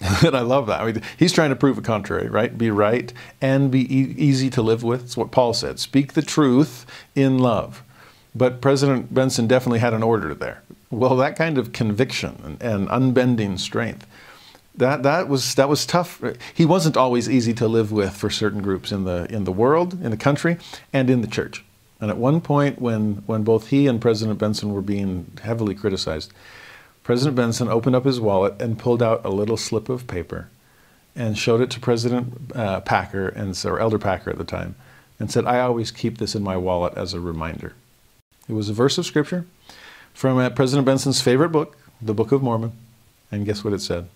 and 0.24 0.34
I 0.36 0.40
love 0.40 0.66
that. 0.66 0.80
I 0.80 0.86
mean, 0.86 1.02
he's 1.18 1.32
trying 1.32 1.50
to 1.50 1.56
prove 1.56 1.78
a 1.78 1.82
contrary, 1.82 2.28
right? 2.28 2.56
Be 2.56 2.70
right 2.70 3.12
and 3.40 3.70
be 3.70 3.82
e- 3.82 4.14
easy 4.16 4.50
to 4.50 4.62
live 4.62 4.82
with. 4.82 5.04
It's 5.04 5.16
what 5.16 5.30
Paul 5.30 5.52
said. 5.52 5.78
Speak 5.78 6.14
the 6.14 6.22
truth 6.22 6.84
in 7.14 7.38
love. 7.38 7.82
But 8.34 8.60
President 8.60 9.14
Benson 9.14 9.46
definitely 9.46 9.78
had 9.78 9.94
an 9.94 10.02
order 10.02 10.34
there. 10.34 10.62
Well, 10.90 11.16
that 11.16 11.36
kind 11.36 11.58
of 11.58 11.72
conviction 11.72 12.40
and, 12.44 12.62
and 12.62 12.88
unbending 12.88 13.58
strength 13.58 14.06
that 14.76 15.02
that 15.02 15.28
was 15.28 15.54
that 15.54 15.68
was 15.68 15.86
tough. 15.86 16.22
He 16.52 16.64
wasn't 16.64 16.96
always 16.96 17.28
easy 17.28 17.54
to 17.54 17.68
live 17.68 17.92
with 17.92 18.16
for 18.16 18.30
certain 18.30 18.60
groups 18.62 18.90
in 18.90 19.04
the 19.04 19.26
in 19.32 19.44
the 19.44 19.52
world, 19.52 19.94
in 20.02 20.10
the 20.10 20.16
country, 20.16 20.58
and 20.92 21.08
in 21.08 21.20
the 21.20 21.28
church. 21.28 21.64
And 22.04 22.10
at 22.10 22.18
one 22.18 22.42
point, 22.42 22.82
when 22.82 23.22
when 23.24 23.44
both 23.44 23.68
he 23.68 23.86
and 23.86 23.98
President 23.98 24.38
Benson 24.38 24.74
were 24.74 24.82
being 24.82 25.32
heavily 25.42 25.74
criticized, 25.74 26.34
President 27.02 27.34
Benson 27.34 27.68
opened 27.68 27.96
up 27.96 28.04
his 28.04 28.20
wallet 28.20 28.60
and 28.60 28.78
pulled 28.78 29.02
out 29.02 29.24
a 29.24 29.30
little 29.30 29.56
slip 29.56 29.88
of 29.88 30.06
paper, 30.06 30.50
and 31.16 31.38
showed 31.38 31.62
it 31.62 31.70
to 31.70 31.80
President 31.80 32.52
uh, 32.54 32.80
Packer 32.82 33.28
and 33.28 33.58
or 33.64 33.80
Elder 33.80 33.98
Packer 33.98 34.28
at 34.28 34.36
the 34.36 34.44
time, 34.44 34.74
and 35.18 35.30
said, 35.30 35.46
"I 35.46 35.60
always 35.60 35.90
keep 35.90 36.18
this 36.18 36.34
in 36.34 36.42
my 36.42 36.58
wallet 36.58 36.92
as 36.94 37.14
a 37.14 37.20
reminder." 37.20 37.72
It 38.50 38.52
was 38.52 38.68
a 38.68 38.74
verse 38.74 38.98
of 38.98 39.06
scripture 39.06 39.46
from 40.12 40.36
uh, 40.36 40.50
President 40.50 40.84
Benson's 40.84 41.22
favorite 41.22 41.52
book, 41.52 41.78
the 42.02 42.12
Book 42.12 42.32
of 42.32 42.42
Mormon, 42.42 42.72
and 43.32 43.46
guess 43.46 43.64
what 43.64 43.72
it 43.72 43.80
said? 43.80 44.10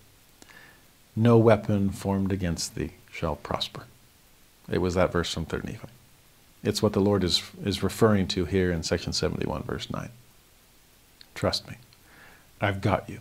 no 1.15 1.39
weapon 1.39 1.89
formed 1.89 2.31
against 2.31 2.75
thee 2.75 2.91
shall 3.11 3.35
prosper. 3.35 3.85
It 4.71 4.77
was 4.77 4.93
that 4.93 5.11
verse 5.11 5.33
from 5.33 5.47
3rd 5.47 5.65
Nephi. 5.65 5.87
It's 6.63 6.81
what 6.81 6.93
the 6.93 6.99
Lord 6.99 7.23
is, 7.23 7.41
is 7.63 7.83
referring 7.83 8.27
to 8.29 8.45
here 8.45 8.71
in 8.71 8.83
section 8.83 9.13
71, 9.13 9.63
verse 9.63 9.89
9. 9.89 10.09
Trust 11.33 11.69
me, 11.69 11.75
I've 12.59 12.81
got 12.81 13.09
you. 13.09 13.19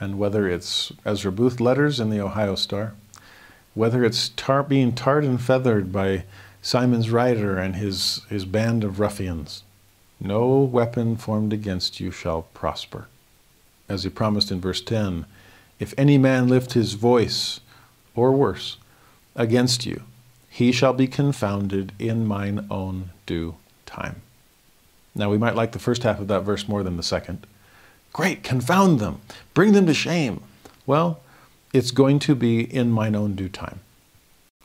And 0.00 0.18
whether 0.18 0.48
it's 0.48 0.92
Ezra 1.04 1.32
Booth 1.32 1.60
letters 1.60 2.00
in 2.00 2.10
the 2.10 2.20
Ohio 2.20 2.54
Star, 2.54 2.94
whether 3.74 4.04
it's 4.04 4.30
tar- 4.30 4.62
being 4.62 4.92
tarred 4.92 5.24
and 5.24 5.40
feathered 5.40 5.92
by 5.92 6.24
Symonds 6.62 7.10
Ryder 7.10 7.58
and 7.58 7.76
his, 7.76 8.22
his 8.30 8.44
band 8.44 8.82
of 8.82 8.98
ruffians, 8.98 9.62
no 10.18 10.58
weapon 10.60 11.16
formed 11.16 11.52
against 11.52 12.00
you 12.00 12.10
shall 12.10 12.42
prosper. 12.54 13.08
As 13.88 14.04
he 14.04 14.10
promised 14.10 14.50
in 14.50 14.60
verse 14.60 14.80
10 14.80 15.26
If 15.78 15.92
any 15.98 16.16
man 16.16 16.48
lift 16.48 16.72
his 16.72 16.94
voice, 16.94 17.60
or 18.14 18.32
worse, 18.32 18.78
against 19.34 19.84
you, 19.84 20.02
he 20.56 20.72
shall 20.72 20.94
be 20.94 21.06
confounded 21.06 21.92
in 21.98 22.24
mine 22.24 22.66
own 22.70 23.10
due 23.26 23.54
time. 23.84 24.22
Now, 25.14 25.28
we 25.28 25.36
might 25.36 25.54
like 25.54 25.72
the 25.72 25.78
first 25.78 26.02
half 26.02 26.18
of 26.18 26.28
that 26.28 26.44
verse 26.44 26.66
more 26.66 26.82
than 26.82 26.96
the 26.96 27.02
second. 27.02 27.46
Great, 28.14 28.42
confound 28.42 28.98
them, 28.98 29.20
bring 29.52 29.74
them 29.74 29.84
to 29.84 29.92
shame. 29.92 30.42
Well, 30.86 31.20
it's 31.74 31.90
going 31.90 32.20
to 32.20 32.34
be 32.34 32.60
in 32.60 32.90
mine 32.90 33.14
own 33.14 33.34
due 33.34 33.50
time. 33.50 33.80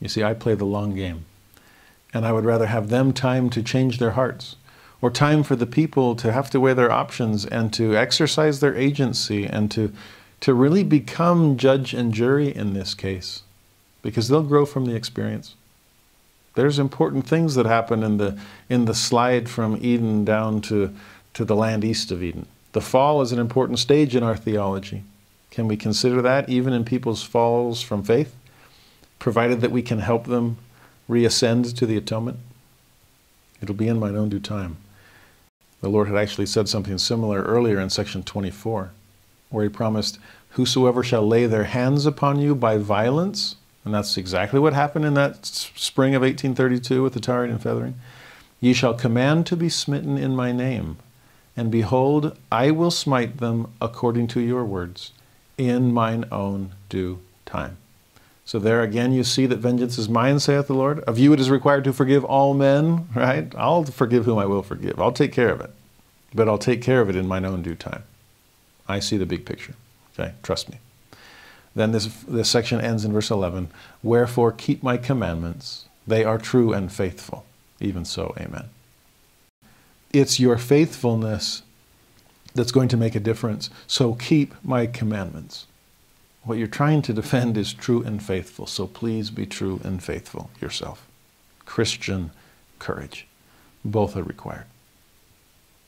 You 0.00 0.08
see, 0.08 0.24
I 0.24 0.32
play 0.32 0.54
the 0.54 0.64
long 0.64 0.94
game, 0.94 1.26
and 2.14 2.24
I 2.24 2.32
would 2.32 2.46
rather 2.46 2.68
have 2.68 2.88
them 2.88 3.12
time 3.12 3.50
to 3.50 3.62
change 3.62 3.98
their 3.98 4.12
hearts 4.12 4.56
or 5.02 5.10
time 5.10 5.42
for 5.42 5.56
the 5.56 5.66
people 5.66 6.16
to 6.16 6.32
have 6.32 6.48
to 6.52 6.60
weigh 6.60 6.72
their 6.72 6.90
options 6.90 7.44
and 7.44 7.70
to 7.74 7.94
exercise 7.94 8.60
their 8.60 8.74
agency 8.74 9.44
and 9.44 9.70
to, 9.72 9.92
to 10.40 10.54
really 10.54 10.84
become 10.84 11.58
judge 11.58 11.92
and 11.92 12.14
jury 12.14 12.48
in 12.48 12.72
this 12.72 12.94
case, 12.94 13.42
because 14.00 14.28
they'll 14.28 14.42
grow 14.42 14.64
from 14.64 14.86
the 14.86 14.94
experience. 14.94 15.54
There's 16.54 16.78
important 16.78 17.26
things 17.26 17.54
that 17.54 17.66
happen 17.66 18.02
in 18.02 18.18
the, 18.18 18.38
in 18.68 18.84
the 18.84 18.94
slide 18.94 19.48
from 19.48 19.78
Eden 19.80 20.24
down 20.24 20.60
to, 20.62 20.94
to 21.34 21.44
the 21.44 21.56
land 21.56 21.84
east 21.84 22.10
of 22.10 22.22
Eden. 22.22 22.46
The 22.72 22.80
fall 22.80 23.22
is 23.22 23.32
an 23.32 23.38
important 23.38 23.78
stage 23.78 24.14
in 24.14 24.22
our 24.22 24.36
theology. 24.36 25.02
Can 25.50 25.68
we 25.68 25.76
consider 25.76 26.22
that 26.22 26.48
even 26.48 26.72
in 26.72 26.84
people's 26.84 27.22
falls 27.22 27.82
from 27.82 28.02
faith, 28.02 28.34
provided 29.18 29.60
that 29.60 29.70
we 29.70 29.82
can 29.82 29.98
help 29.98 30.26
them 30.26 30.56
reascend 31.08 31.76
to 31.76 31.86
the 31.86 31.96
atonement? 31.96 32.38
It'll 33.60 33.74
be 33.74 33.88
in 33.88 34.00
mine 34.00 34.16
own 34.16 34.28
due 34.28 34.40
time. 34.40 34.78
The 35.80 35.88
Lord 35.88 36.08
had 36.08 36.16
actually 36.16 36.46
said 36.46 36.68
something 36.68 36.96
similar 36.98 37.42
earlier 37.42 37.78
in 37.80 37.90
section 37.90 38.22
24, 38.22 38.90
where 39.50 39.64
He 39.64 39.68
promised, 39.68 40.18
Whosoever 40.50 41.02
shall 41.02 41.26
lay 41.26 41.46
their 41.46 41.64
hands 41.64 42.06
upon 42.06 42.40
you 42.40 42.54
by 42.54 42.78
violence, 42.78 43.56
and 43.84 43.92
that's 43.92 44.16
exactly 44.16 44.60
what 44.60 44.72
happened 44.72 45.04
in 45.04 45.14
that 45.14 45.44
spring 45.44 46.14
of 46.14 46.22
1832 46.22 47.02
with 47.02 47.14
the 47.14 47.20
tarring 47.20 47.50
and 47.50 47.62
feathering, 47.62 47.94
ye 48.60 48.72
shall 48.72 48.94
command 48.94 49.46
to 49.46 49.56
be 49.56 49.68
smitten 49.68 50.16
in 50.16 50.36
my 50.36 50.52
name. 50.52 50.98
And 51.56 51.70
behold, 51.70 52.38
I 52.50 52.70
will 52.70 52.90
smite 52.90 53.38
them 53.38 53.72
according 53.80 54.28
to 54.28 54.40
your 54.40 54.64
words, 54.64 55.12
in 55.58 55.92
mine 55.92 56.24
own 56.32 56.72
due 56.88 57.18
time. 57.44 57.76
So 58.44 58.58
there 58.58 58.82
again, 58.82 59.12
you 59.12 59.24
see 59.24 59.46
that 59.46 59.58
vengeance 59.58 59.98
is 59.98 60.08
mine, 60.08 60.40
saith 60.40 60.66
the 60.66 60.74
Lord. 60.74 61.00
Of 61.00 61.18
you 61.18 61.32
it 61.32 61.40
is 61.40 61.50
required 61.50 61.84
to 61.84 61.92
forgive 61.92 62.24
all 62.24 62.54
men, 62.54 63.08
right? 63.14 63.52
I'll 63.56 63.84
forgive 63.84 64.24
whom 64.24 64.38
I 64.38 64.46
will 64.46 64.62
forgive. 64.62 65.00
I'll 65.00 65.12
take 65.12 65.32
care 65.32 65.50
of 65.50 65.60
it. 65.60 65.70
But 66.34 66.48
I'll 66.48 66.58
take 66.58 66.82
care 66.82 67.00
of 67.00 67.10
it 67.10 67.16
in 67.16 67.28
mine 67.28 67.44
own 67.44 67.62
due 67.62 67.74
time. 67.74 68.04
I 68.88 69.00
see 69.00 69.16
the 69.16 69.26
big 69.26 69.44
picture. 69.44 69.74
Okay? 70.18 70.32
Trust 70.42 70.70
me. 70.70 70.78
Then 71.74 71.92
this, 71.92 72.06
this 72.28 72.48
section 72.48 72.80
ends 72.80 73.04
in 73.04 73.12
verse 73.12 73.30
11 73.30 73.70
Wherefore 74.02 74.52
keep 74.52 74.82
my 74.82 74.96
commandments, 74.96 75.86
they 76.06 76.24
are 76.24 76.38
true 76.38 76.72
and 76.72 76.92
faithful. 76.92 77.44
Even 77.80 78.04
so, 78.04 78.34
amen. 78.38 78.68
It's 80.12 80.38
your 80.38 80.58
faithfulness 80.58 81.62
that's 82.54 82.72
going 82.72 82.88
to 82.88 82.96
make 82.96 83.14
a 83.14 83.20
difference. 83.20 83.70
So 83.86 84.14
keep 84.14 84.54
my 84.62 84.86
commandments. 84.86 85.66
What 86.44 86.58
you're 86.58 86.66
trying 86.66 87.02
to 87.02 87.12
defend 87.12 87.56
is 87.56 87.72
true 87.72 88.02
and 88.02 88.22
faithful, 88.22 88.66
so 88.66 88.86
please 88.86 89.30
be 89.30 89.46
true 89.46 89.80
and 89.84 90.02
faithful 90.02 90.50
yourself. 90.60 91.06
Christian 91.64 92.32
courage. 92.78 93.26
Both 93.84 94.16
are 94.16 94.22
required. 94.22 94.66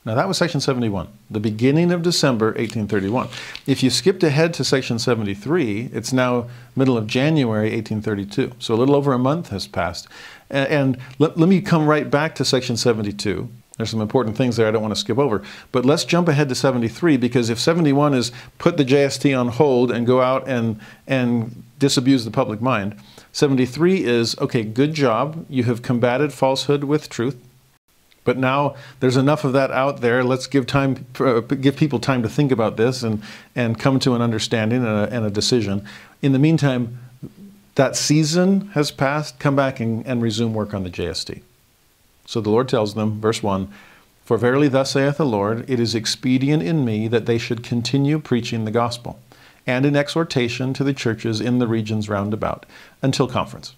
Now 0.07 0.15
that 0.17 0.29
was 0.29 0.37
section 0.37 0.61
71, 0.61 1.09
the 1.31 1.41
beginning 1.41 1.91
of 1.91 2.03
December 2.03 2.49
1831. 2.49 3.29
If 3.67 3.83
you 3.83 3.89
skipped 3.89 4.23
ahead 4.23 4.53
to 4.55 4.65
section 4.65 4.99
73, 4.99 5.91
it's 5.95 6.13
now 6.13 6.47
middle 6.77 6.99
of 6.99 7.07
January 7.07 7.71
1832. 7.71 8.53
So 8.59 8.75
a 8.75 8.77
little 8.77 8.97
over 8.97 9.15
a 9.15 9.19
month 9.19 9.49
has 9.49 9.67
passed. 9.67 10.07
And 10.51 10.99
let, 11.19 11.39
let 11.39 11.49
me 11.49 11.63
come 11.63 11.87
right 11.87 12.11
back 12.11 12.35
to 12.35 12.45
section 12.45 12.77
72. 12.77 13.49
There's 13.79 13.91
some 13.91 14.03
important 14.03 14.37
things 14.37 14.57
there 14.57 14.69
I 14.69 14.71
don't 14.73 14.83
want 14.83 14.95
to 14.95 15.01
skip 15.01 15.19
over. 15.19 15.43
But 15.73 15.87
let's 15.87 16.05
jump 16.05 16.29
ahead 16.29 16.51
to 16.51 16.55
73 16.55 17.17
because 17.17 17.49
if 17.49 17.59
71 17.59 18.13
is 18.13 18.31
put 18.59 18.77
the 18.77 18.85
JST 18.85 19.39
on 19.39 19.49
hold 19.49 19.91
and 19.91 20.07
go 20.07 20.21
out 20.21 20.47
and, 20.47 20.79
and 21.07 21.65
disabuse 21.79 22.27
the 22.27 22.31
public 22.31 22.61
mind, 22.61 22.95
73 23.33 24.05
is 24.05 24.39
okay, 24.39 24.65
good 24.65 24.93
job. 24.93 25.47
You 25.49 25.65
have 25.65 25.81
combated 25.81 26.35
falsehood 26.35 26.85
with 26.85 27.09
truth. 27.09 27.43
But 28.25 28.39
now 28.39 28.75
there's 29.01 29.17
enough 29.17 29.45
of 29.45 29.53
that 29.53 29.71
out 29.71 30.01
there. 30.01 30.25
Let's 30.25 30.47
give 30.47 30.67
time, 30.67 31.07
uh, 31.21 31.41
give 31.41 31.77
people 31.77 32.01
time 32.01 32.23
to 32.23 32.29
think 32.29 32.51
about 32.51 32.77
this 32.77 33.03
and, 33.03 33.23
and 33.55 33.79
come 33.79 33.99
to 34.01 34.15
an 34.15 34.23
understanding 34.23 34.79
and 34.79 34.89
a, 34.89 35.09
and 35.15 35.27
a 35.27 35.31
decision. 35.31 35.87
In 36.23 36.33
the 36.33 36.39
meantime, 36.39 36.99
that 37.75 37.97
season 37.97 38.69
has 38.69 38.91
passed. 38.91 39.39
Come 39.39 39.57
back 39.57 39.81
and, 39.81 40.07
and 40.07 40.23
resume 40.23 40.55
work 40.55 40.73
on 40.73 40.85
the 40.85 40.91
JST. 40.91 41.43
So 42.27 42.41
the 42.41 42.51
Lord 42.51 42.69
tells 42.69 42.95
them, 42.95 43.21
verse 43.21 43.43
1 43.43 43.69
For 44.25 44.39
verily 44.39 44.69
thus 44.69 44.93
saith 44.93 45.19
the 45.19 45.27
Lord, 45.27 45.69
it 45.69 45.79
is 45.79 45.95
expedient 45.95 46.63
in 46.63 46.85
me 46.85 47.09
that 47.09 47.27
they 47.27 47.39
should 47.39 47.63
continue 47.63 48.19
preaching 48.19 48.65
the 48.65 48.71
gospel, 48.71 49.19
and 49.67 49.85
in 49.85 49.97
exhortation 49.97 50.73
to 50.75 50.85
the 50.85 50.95
churches 50.95 51.41
in 51.41 51.59
the 51.59 51.69
regions 51.69 52.09
round 52.09 52.33
about, 52.33 52.65
until 53.03 53.29
conference. 53.29 53.75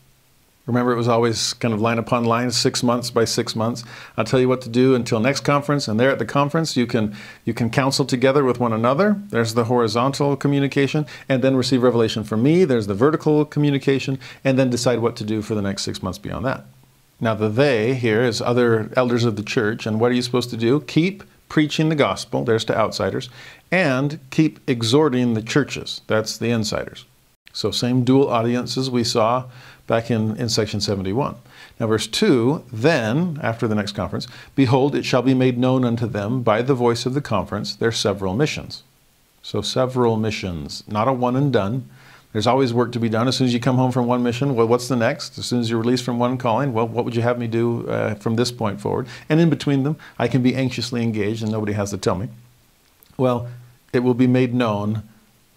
Remember, 0.67 0.93
it 0.93 0.97
was 0.97 1.07
always 1.07 1.55
kind 1.55 1.73
of 1.73 1.81
line 1.81 1.99
upon 1.99 2.25
line, 2.25 2.51
six 2.51 2.83
months 2.83 3.11
by 3.11 3.25
six 3.25 3.55
months. 3.55 3.85
I'll 4.17 4.25
tell 4.25 4.41
you 4.41 4.49
what 4.49 4.61
to 4.63 4.69
do 4.69 4.97
until 4.97 5.21
next 5.21 5.41
conference, 5.41 5.87
and 5.87 5.99
there 5.99 6.11
at 6.11 6.19
the 6.19 6.27
conference, 6.27 6.77
you 6.77 6.89
can 6.89 7.15
you 7.45 7.55
can 7.55 7.71
counsel 7.71 8.05
together 8.05 8.45
with 8.45 8.59
one 8.59 8.73
another. 8.73 9.17
There's 9.29 9.55
the 9.55 9.65
horizontal 9.65 10.37
communication, 10.37 11.07
and 11.29 11.43
then 11.43 11.55
receive 11.57 11.85
revelation 11.85 12.25
from 12.25 12.43
me. 12.43 12.65
There's 12.65 12.89
the 12.89 12.95
vertical 12.95 13.45
communication, 13.45 14.19
and 14.43 14.59
then 14.59 14.69
decide 14.69 14.99
what 14.99 15.15
to 15.17 15.25
do 15.25 15.41
for 15.41 15.55
the 15.55 15.63
next 15.63 15.85
six 15.85 16.03
months 16.03 16.19
beyond 16.19 16.45
that. 16.47 16.65
Now, 17.21 17.35
the 17.35 17.49
they 17.49 17.95
here 17.95 18.23
is 18.23 18.43
other 18.43 18.91
elders 18.97 19.25
of 19.25 19.37
the 19.37 19.45
church, 19.45 19.87
and 19.87 20.01
what 20.01 20.11
are 20.11 20.15
you 20.15 20.23
supposed 20.23 20.51
to 20.51 20.57
do? 20.57 20.81
Keep 20.81 21.23
preaching 21.49 21.91
the 21.91 21.95
gospel. 21.95 22.45
There's 22.45 22.65
to 22.65 22.77
outsiders, 22.77 23.31
and 23.71 24.19
keep 24.31 24.59
exhorting 24.69 25.35
the 25.35 25.43
churches. 25.43 26.01
That's 26.09 26.37
the 26.37 26.51
insiders. 26.51 27.05
So, 27.53 27.71
same 27.71 28.05
dual 28.05 28.29
audiences 28.29 28.91
we 28.91 29.05
saw 29.05 29.45
back 29.87 30.11
in, 30.11 30.37
in 30.37 30.49
section 30.49 30.81
71. 30.81 31.37
Now, 31.79 31.87
verse 31.87 32.07
2 32.07 32.65
Then, 32.73 33.39
after 33.43 33.69
the 33.69 33.75
next 33.75 33.93
conference, 33.93 34.27
behold, 34.55 34.95
it 34.95 35.05
shall 35.05 35.23
be 35.23 35.35
made 35.35 35.59
known 35.59 35.85
unto 35.85 36.07
them 36.07 36.43
by 36.43 36.63
the 36.63 36.75
voice 36.75 37.07
of 37.07 37.15
the 37.15 37.21
conference 37.21 37.75
their 37.75 37.93
several 37.93 38.35
missions. 38.35 38.83
So, 39.43 39.63
several 39.63 40.17
missions, 40.17 40.83
not 40.89 41.09
a 41.09 41.13
one 41.13 41.37
and 41.37 41.53
done. 41.53 41.89
There's 42.33 42.47
always 42.47 42.75
work 42.75 42.93
to 42.93 43.01
be 43.01 43.09
done. 43.09 43.29
As 43.29 43.37
soon 43.37 43.47
as 43.47 43.55
you 43.55 43.61
come 43.61 43.77
home 43.77 43.93
from 43.93 44.07
one 44.07 44.23
mission, 44.23 44.55
well, 44.55 44.67
what's 44.67 44.89
the 44.89 44.97
next? 44.97 45.39
As 45.39 45.47
soon 45.47 45.61
as 45.61 45.71
you're 45.71 45.81
released 45.81 46.05
from 46.05 46.19
one 46.19 46.37
calling, 46.37 46.75
well, 46.75 46.87
what 46.87 47.07
would 47.07 47.17
you 47.17 47.23
have 47.23 47.39
me 47.39 47.47
do 47.47 47.89
uh, 47.89 48.15
from 48.17 48.37
this 48.37 48.53
point 48.53 48.79
forward? 48.79 49.07
And 49.31 49.41
in 49.41 49.49
between 49.49 49.85
them, 49.85 49.97
I 50.19 50.29
can 50.29 50.43
be 50.43 50.55
anxiously 50.55 51.03
engaged 51.03 51.43
and 51.43 51.51
nobody 51.51 51.73
has 51.73 51.91
to 51.93 51.97
tell 51.97 52.17
me. 52.17 52.29
Well, 53.17 53.49
it 53.95 54.01
will 54.01 54.13
be 54.13 54.27
made 54.27 54.53
known 54.53 55.03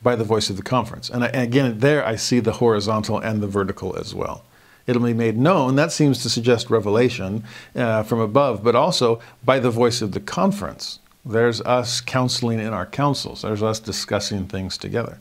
by 0.02 0.16
the 0.16 0.24
voice 0.24 0.50
of 0.50 0.58
the 0.58 0.64
conference. 0.64 1.10
And, 1.10 1.24
I, 1.24 1.28
and 1.28 1.44
again, 1.44 1.80
there 1.80 2.06
I 2.06 2.16
see 2.16 2.40
the 2.40 2.54
horizontal 2.54 3.20
and 3.20 3.42
the 3.42 3.48
vertical 3.48 3.98
as 3.98 4.16
well. 4.16 4.44
It'll 4.88 5.04
be 5.04 5.14
made 5.14 5.38
known. 5.38 5.76
That 5.76 5.92
seems 5.92 6.24
to 6.24 6.30
suggest 6.30 6.70
revelation 6.70 7.44
uh, 7.76 8.04
from 8.04 8.20
above, 8.20 8.64
but 8.64 8.76
also 8.76 9.22
by 9.44 9.60
the 9.60 9.70
voice 9.70 10.02
of 10.02 10.14
the 10.14 10.20
conference. 10.20 11.00
There's 11.24 11.62
us 11.62 12.02
counseling 12.02 12.60
in 12.60 12.74
our 12.74 12.86
councils. 12.86 13.44
There's 13.44 13.62
us 13.62 13.80
discussing 13.80 14.48
things 14.48 14.78
together. 14.78 15.20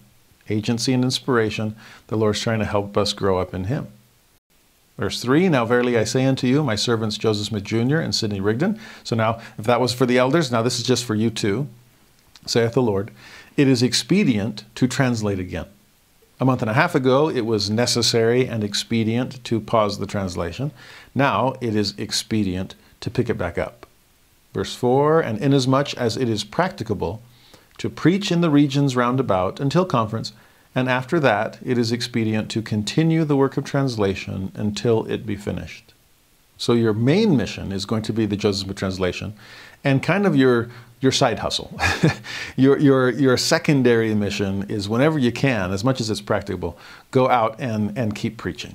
Agency 0.49 0.95
and 0.95 1.05
inspiration. 1.05 1.77
The 2.07 2.17
Lord's 2.17 2.41
trying 2.41 2.61
to 2.61 2.65
help 2.65 2.97
us 2.97 3.13
grow 3.13 3.39
up 3.39 3.53
in 3.53 3.65
Him. 3.65 3.89
Verse 4.97 5.21
3 5.21 5.49
Now 5.51 5.67
verily 5.67 5.99
I 5.99 6.05
say 6.05 6.25
unto 6.25 6.47
you, 6.47 6.63
my 6.65 6.75
servants 6.75 7.19
Joseph 7.19 7.49
Smith 7.49 7.65
Jr. 7.65 7.99
and 7.99 8.15
Sidney 8.15 8.41
Rigdon. 8.41 8.81
So 9.05 9.15
now, 9.15 9.41
if 9.59 9.67
that 9.67 9.81
was 9.81 9.93
for 9.93 10.07
the 10.07 10.19
elders, 10.19 10.51
now 10.51 10.63
this 10.63 10.79
is 10.79 10.87
just 10.87 11.05
for 11.05 11.15
you 11.15 11.29
too, 11.29 11.69
saith 12.47 12.73
the 12.73 12.81
Lord 12.81 13.11
it 13.59 13.67
is 13.67 13.83
expedient 13.83 14.65
to 14.77 14.87
translate 14.87 15.41
again. 15.41 15.67
A 16.41 16.45
month 16.45 16.63
and 16.63 16.71
a 16.71 16.75
half 16.75 16.95
ago, 16.95 17.29
it 17.29 17.41
was 17.41 17.69
necessary 17.69 18.47
and 18.47 18.63
expedient 18.63 19.43
to 19.43 19.61
pause 19.61 19.99
the 19.99 20.07
translation. 20.07 20.71
Now 21.13 21.57
it 21.61 21.75
is 21.75 21.93
expedient 21.99 22.77
to 23.01 23.11
pick 23.11 23.29
it 23.29 23.37
back 23.37 23.59
up. 23.59 23.85
Verse 24.55 24.77
4 24.77 25.21
And 25.21 25.39
inasmuch 25.39 25.95
as 25.97 26.17
it 26.17 26.29
is 26.29 26.45
practicable 26.45 27.21
to 27.79 27.91
preach 27.91 28.31
in 28.31 28.43
the 28.43 28.51
regions 28.51 28.95
round 28.95 29.19
about 29.19 29.59
until 29.59 29.85
conference, 29.85 30.33
and 30.73 30.89
after 30.89 31.19
that 31.19 31.59
it 31.65 31.77
is 31.77 31.91
expedient 31.91 32.49
to 32.53 32.63
continue 32.63 33.25
the 33.25 33.37
work 33.37 33.57
of 33.57 33.65
translation 33.65 34.53
until 34.55 35.05
it 35.07 35.27
be 35.27 35.35
finished. 35.35 35.95
So 36.57 36.75
your 36.75 36.93
main 36.93 37.37
mission 37.37 37.73
is 37.73 37.87
going 37.87 38.03
to 38.03 38.13
be 38.13 38.25
the 38.25 38.37
Joseph 38.37 38.67
Smith 38.67 38.77
translation, 38.77 39.35
and 39.83 40.01
kind 40.01 40.27
of 40.27 40.37
your 40.37 40.71
your 41.01 41.13
side 41.13 41.39
hustle. 41.39 41.79
your, 42.57 42.79
your, 42.79 43.11
your 43.11 43.37
secondary 43.37 44.15
mission 44.15 44.69
is 44.69 44.89
whenever 44.89 45.19
you 45.19 45.33
can, 45.33 45.73
as 45.73 45.85
much 45.85 46.01
as 46.01 46.11
it's 46.11 46.21
practicable, 46.21 46.79
go 47.11 47.29
out 47.29 47.57
and, 47.59 47.97
and 47.97 48.15
keep 48.15 48.37
preaching. 48.37 48.75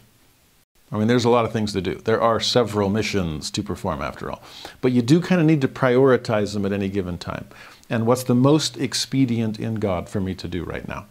I 0.91 0.97
mean, 0.97 1.07
there's 1.07 1.25
a 1.25 1.29
lot 1.29 1.43
of 1.43 1.51
things 1.51 1.73
to 1.73 1.81
do. 1.81 1.95
There 1.95 2.21
are 2.21 2.39
several 2.39 2.89
missions 2.89 3.49
to 3.51 3.63
perform, 3.63 4.01
after 4.01 4.29
all. 4.29 4.43
But 4.79 4.91
you 4.91 5.01
do 5.01 5.19
kind 5.19 5.41
of 5.41 5.47
need 5.47 5.61
to 5.61 5.67
prioritize 5.67 6.53
them 6.53 6.65
at 6.67 6.71
any 6.71 6.87
given 6.87 7.17
time. 7.17 7.47
And 7.89 8.05
what's 8.05 8.23
the 8.23 8.35
most 8.35 8.77
expedient 8.77 9.59
in 9.59 9.75
God 9.75 10.07
for 10.07 10.21
me 10.21 10.35
to 10.35 10.47
do 10.47 10.63
right 10.63 10.87
now? 10.87 11.07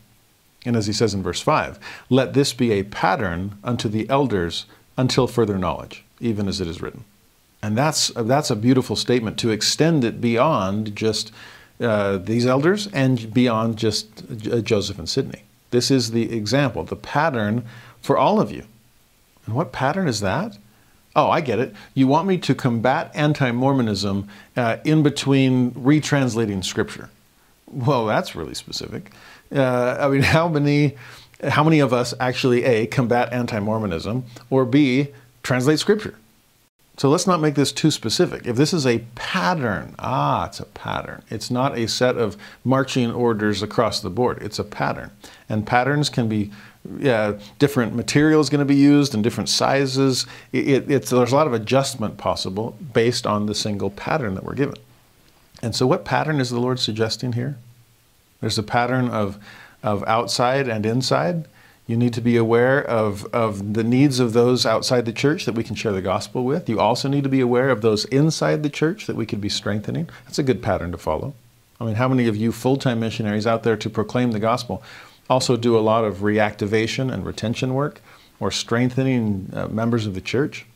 And 0.65 0.77
as 0.77 0.87
he 0.87 0.93
says 0.93 1.15
in 1.15 1.23
verse 1.23 1.41
5, 1.41 1.81
let 2.09 2.33
this 2.33 2.53
be 2.53 2.71
a 2.71 2.85
pattern 2.85 3.59
unto 3.65 3.89
the 3.89 4.09
elders 4.09 4.67
until 4.97 5.27
further 5.27 5.59
knowledge, 5.59 6.05
even 6.21 6.47
as 6.47 6.61
it 6.61 6.69
is 6.69 6.81
written. 6.81 7.05
And 7.63 7.79
that's, 7.79 8.09
that's 8.09 8.51
a 8.51 8.57
beautiful 8.57 8.97
statement 8.97 9.39
to 9.39 9.51
extend 9.51 10.05
it 10.05 10.21
beyond 10.21 10.97
just 10.97 11.33
uh, 11.81 12.19
these 12.19 12.47
elders 12.47 12.89
and 12.89 13.33
beyond 13.33 13.79
just 13.79 14.25
uh, 14.51 14.61
Joseph 14.61 14.99
and 14.99 15.09
Sidney. 15.09 15.45
This 15.71 15.91
is 15.91 16.11
the 16.11 16.37
example, 16.37 16.85
the 16.85 16.97
pattern 16.97 17.65
for 18.01 18.19
all 18.19 18.41
of 18.41 18.51
you. 18.51 18.65
And 19.47 19.55
what 19.55 19.73
pattern 19.73 20.09
is 20.09 20.21
that? 20.21 20.59
Oh, 21.15 21.29
I 21.31 21.41
get 21.41 21.59
it. 21.59 21.75
You 21.95 22.07
want 22.07 22.27
me 22.27 22.39
to 22.39 22.55
combat 22.55 23.11
anti 23.15 23.51
Mormonism 23.53 24.29
uh, 24.57 24.79
in 24.85 25.03
between 25.03 25.73
retranslating 25.73 26.65
Scripture. 26.65 27.11
Well, 27.67 28.07
that's 28.07 28.35
really 28.35 28.55
specific. 28.55 29.13
Uh, 29.55 29.97
I 30.01 30.09
mean, 30.09 30.23
how 30.23 30.49
many, 30.49 30.97
how 31.43 31.65
many 31.65 31.81
of 31.81 31.93
us 31.93 32.15
actually 32.19 32.65
A, 32.65 32.87
combat 32.87 33.33
anti 33.33 33.61
Mormonism, 33.61 34.25
or 34.51 34.65
B, 34.65 35.09
translate 35.43 35.79
Scripture? 35.79 36.15
So 36.99 37.09
let's 37.09 37.27
not 37.27 37.41
make 37.41 37.55
this 37.55 37.73
too 37.73 37.91
specific. 37.91 38.47
If 38.47 38.57
this 38.57 38.73
is 38.73 38.87
a 38.87 38.99
pattern, 39.15 39.95
ah, 39.99 40.47
it's 40.47 40.61
a 40.61 40.67
pattern. 40.67 41.23
It's 41.31 41.51
not 41.51 41.77
a 41.77 41.89
set 41.89 42.17
of 42.17 42.37
marching 42.65 43.11
orders 43.11 43.63
across 43.63 44.01
the 44.01 44.11
board. 44.11 44.43
It's 44.43 44.59
a 44.59 44.65
pattern. 44.65 45.11
And 45.49 45.67
patterns 45.67 46.11
can 46.11 46.29
be 46.29 46.51
yeah, 46.99 47.39
different 47.59 47.95
materials 47.95 48.51
going 48.51 48.59
to 48.59 48.65
be 48.65 48.75
used 48.75 49.15
and 49.15 49.23
different 49.23 49.49
sizes. 49.49 50.27
It, 50.53 50.91
it, 50.91 51.07
there's 51.07 51.33
a 51.33 51.37
lot 51.37 51.47
of 51.47 51.53
adjustment 51.55 52.19
possible 52.19 52.77
based 52.93 53.27
on 53.27 53.47
the 53.47 53.55
single 53.55 53.91
pattern 53.91 54.35
that 54.35 54.45
we're 54.45 54.55
given. 54.55 54.77
And 55.63 55.77
so, 55.77 55.87
what 55.87 56.05
pattern 56.05 56.41
is 56.41 56.51
the 56.51 56.59
Lord 56.59 56.81
suggesting 56.81 57.35
here? 57.35 57.57
There's 58.41 58.59
a 58.59 58.65
pattern 58.65 59.09
of, 59.09 59.39
of 59.83 60.03
outside 60.05 60.69
and 60.69 60.85
inside. 60.85 61.47
You 61.87 61.97
need 61.97 62.15
to 62.15 62.21
be 62.21 62.37
aware 62.37 62.83
of, 62.85 63.27
of 63.35 63.75
the 63.75 63.83
needs 63.83 64.21
of 64.21 64.33
those 64.33 64.65
outside 64.65 65.05
the 65.05 65.13
church 65.13 65.45
that 65.47 65.55
we 65.55 65.65
can 65.65 65.75
share 65.75 65.93
the 65.93 66.01
gospel 66.01 66.45
with. 66.45 66.69
You 66.69 66.79
also 66.79 67.09
need 67.09 67.25
to 67.25 67.29
be 67.29 67.41
aware 67.41 67.71
of 67.71 67.83
those 67.83 68.05
inside 68.07 68.63
the 68.63 68.71
church 68.71 69.07
that 69.07 69.17
we 69.17 69.27
could 69.27 69.41
be 69.41 69.49
strengthening. 69.49 70.09
That's 70.25 70.39
a 70.39 70.45
good 70.45 70.63
pattern 70.63 70.93
to 70.93 70.99
follow. 70.99 71.35
I 71.81 71.85
mean, 71.85 71.97
how 71.97 72.07
many 72.07 72.29
of 72.29 72.37
you 72.37 72.53
full 72.53 72.77
time 72.77 73.01
missionaries 73.01 73.47
out 73.47 73.65
there 73.65 73.77
to 73.77 73.91
proclaim 73.91 74.31
the 74.31 74.39
gospel 74.39 74.83
also 75.29 75.57
do 75.57 75.77
a 75.77 75.81
lot 75.81 76.05
of 76.05 76.19
reactivation 76.19 77.13
and 77.13 77.25
retention 77.25 77.75
work 77.75 78.01
or 78.39 78.51
strengthening 78.51 79.51
uh, 79.53 79.67
members 79.69 80.07
of 80.07 80.15
the 80.15 80.21
church, 80.21 80.67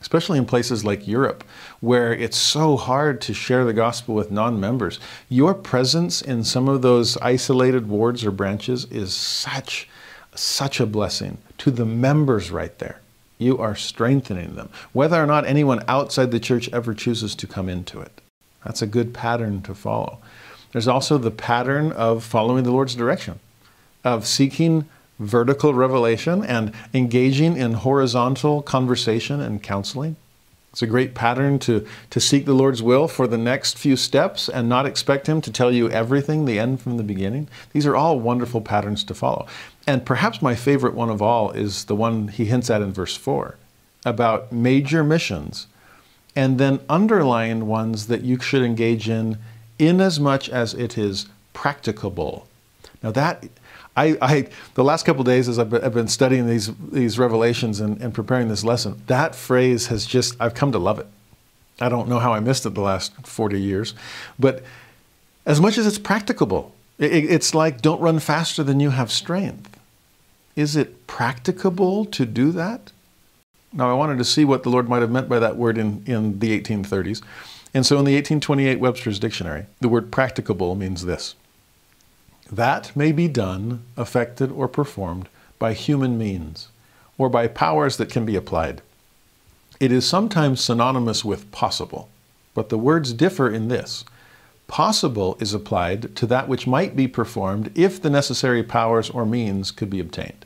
especially 0.00 0.38
in 0.38 0.46
places 0.46 0.84
like 0.84 1.08
Europe, 1.08 1.44
where 1.80 2.12
it's 2.14 2.36
so 2.36 2.76
hard 2.76 3.20
to 3.22 3.34
share 3.34 3.64
the 3.64 3.72
gospel 3.72 4.14
with 4.14 4.30
non 4.30 4.60
members. 4.60 5.00
Your 5.28 5.54
presence 5.54 6.22
in 6.22 6.44
some 6.44 6.68
of 6.68 6.82
those 6.82 7.16
isolated 7.18 7.88
wards 7.88 8.24
or 8.24 8.30
branches 8.30 8.84
is 8.86 9.14
such, 9.14 9.88
such 10.34 10.80
a 10.80 10.86
blessing 10.86 11.38
to 11.58 11.70
the 11.70 11.84
members 11.84 12.50
right 12.50 12.78
there. 12.78 13.00
You 13.38 13.58
are 13.58 13.74
strengthening 13.74 14.54
them, 14.54 14.68
whether 14.92 15.22
or 15.22 15.26
not 15.26 15.46
anyone 15.46 15.82
outside 15.88 16.30
the 16.30 16.40
church 16.40 16.68
ever 16.72 16.94
chooses 16.94 17.34
to 17.36 17.46
come 17.46 17.68
into 17.68 18.00
it. 18.00 18.20
That's 18.64 18.82
a 18.82 18.86
good 18.86 19.12
pattern 19.12 19.62
to 19.62 19.74
follow. 19.74 20.18
There's 20.72 20.88
also 20.88 21.18
the 21.18 21.30
pattern 21.30 21.92
of 21.92 22.24
following 22.24 22.64
the 22.64 22.72
Lord's 22.72 22.94
direction 22.94 23.38
of 24.04 24.26
seeking 24.26 24.88
vertical 25.18 25.74
revelation 25.74 26.44
and 26.44 26.72
engaging 26.92 27.56
in 27.56 27.74
horizontal 27.74 28.62
conversation 28.62 29.40
and 29.40 29.62
counseling. 29.62 30.16
It's 30.72 30.82
a 30.82 30.88
great 30.88 31.14
pattern 31.14 31.60
to, 31.60 31.86
to 32.10 32.20
seek 32.20 32.46
the 32.46 32.52
Lord's 32.52 32.82
will 32.82 33.06
for 33.06 33.28
the 33.28 33.38
next 33.38 33.78
few 33.78 33.94
steps 33.94 34.48
and 34.48 34.68
not 34.68 34.86
expect 34.86 35.28
Him 35.28 35.40
to 35.42 35.52
tell 35.52 35.70
you 35.70 35.88
everything, 35.88 36.46
the 36.46 36.58
end 36.58 36.80
from 36.80 36.96
the 36.96 37.04
beginning. 37.04 37.46
These 37.72 37.86
are 37.86 37.94
all 37.94 38.18
wonderful 38.18 38.60
patterns 38.60 39.04
to 39.04 39.14
follow. 39.14 39.46
And 39.86 40.04
perhaps 40.06 40.40
my 40.40 40.54
favorite 40.54 40.94
one 40.94 41.10
of 41.10 41.20
all 41.20 41.50
is 41.50 41.84
the 41.84 41.94
one 41.94 42.28
he 42.28 42.46
hints 42.46 42.70
at 42.70 42.80
in 42.80 42.92
verse 42.92 43.16
4 43.16 43.56
about 44.06 44.52
major 44.52 45.04
missions 45.04 45.66
and 46.36 46.58
then 46.58 46.80
underline 46.88 47.66
ones 47.66 48.06
that 48.08 48.22
you 48.22 48.40
should 48.40 48.62
engage 48.62 49.08
in 49.08 49.38
inasmuch 49.78 50.08
as 50.08 50.20
much 50.20 50.48
as 50.48 50.74
it 50.74 50.98
is 50.98 51.26
practicable. 51.52 52.46
Now, 53.02 53.12
that 53.12 53.44
I, 53.96 54.16
I, 54.20 54.48
the 54.74 54.82
last 54.82 55.06
couple 55.06 55.22
days 55.22 55.48
as 55.48 55.58
I've 55.58 55.70
been, 55.70 55.84
I've 55.84 55.94
been, 55.94 56.08
studying 56.08 56.48
these, 56.48 56.70
these 56.90 57.18
revelations 57.18 57.80
and, 57.80 58.00
and, 58.00 58.12
preparing 58.12 58.48
this 58.48 58.64
lesson, 58.64 59.00
that 59.06 59.34
phrase 59.34 59.86
has 59.86 60.04
just, 60.04 60.34
I've 60.40 60.54
come 60.54 60.72
to 60.72 60.78
love 60.78 60.98
it. 60.98 61.06
I 61.80 61.88
don't 61.88 62.08
know 62.08 62.18
how 62.18 62.32
I 62.32 62.40
missed 62.40 62.66
it 62.66 62.74
the 62.74 62.80
last 62.80 63.12
40 63.24 63.60
years, 63.60 63.94
but 64.38 64.64
as 65.46 65.60
much 65.60 65.78
as 65.78 65.86
it's 65.86 65.98
practicable, 65.98 66.72
it, 66.98 67.12
it's 67.12 67.54
like 67.54 67.82
don't 67.82 68.00
run 68.00 68.18
faster 68.18 68.64
than 68.64 68.80
you 68.80 68.90
have 68.90 69.12
strength. 69.12 69.73
Is 70.56 70.76
it 70.76 71.06
practicable 71.06 72.04
to 72.06 72.24
do 72.24 72.52
that? 72.52 72.92
Now, 73.72 73.90
I 73.90 73.94
wanted 73.94 74.18
to 74.18 74.24
see 74.24 74.44
what 74.44 74.62
the 74.62 74.70
Lord 74.70 74.88
might 74.88 75.02
have 75.02 75.10
meant 75.10 75.28
by 75.28 75.40
that 75.40 75.56
word 75.56 75.78
in, 75.78 76.04
in 76.06 76.38
the 76.38 76.58
1830s. 76.60 77.22
And 77.74 77.84
so 77.84 77.98
in 77.98 78.04
the 78.04 78.14
1828 78.14 78.78
Webster's 78.78 79.18
Dictionary, 79.18 79.66
the 79.80 79.88
word 79.88 80.12
practicable 80.12 80.74
means 80.76 81.04
this 81.04 81.34
that 82.52 82.94
may 82.94 83.10
be 83.10 83.26
done, 83.26 83.82
affected, 83.96 84.52
or 84.52 84.68
performed 84.68 85.28
by 85.58 85.72
human 85.72 86.16
means, 86.16 86.68
or 87.18 87.28
by 87.28 87.48
powers 87.48 87.96
that 87.96 88.10
can 88.10 88.24
be 88.24 88.36
applied. 88.36 88.82
It 89.80 89.90
is 89.90 90.06
sometimes 90.06 90.60
synonymous 90.60 91.24
with 91.24 91.50
possible, 91.50 92.08
but 92.54 92.68
the 92.68 92.78
words 92.78 93.12
differ 93.12 93.50
in 93.50 93.68
this. 93.68 94.04
Possible 94.66 95.36
is 95.40 95.54
applied 95.54 96.16
to 96.16 96.26
that 96.26 96.48
which 96.48 96.66
might 96.66 96.96
be 96.96 97.06
performed 97.06 97.70
if 97.74 98.00
the 98.00 98.10
necessary 98.10 98.62
powers 98.62 99.10
or 99.10 99.26
means 99.26 99.70
could 99.70 99.90
be 99.90 100.00
obtained. 100.00 100.44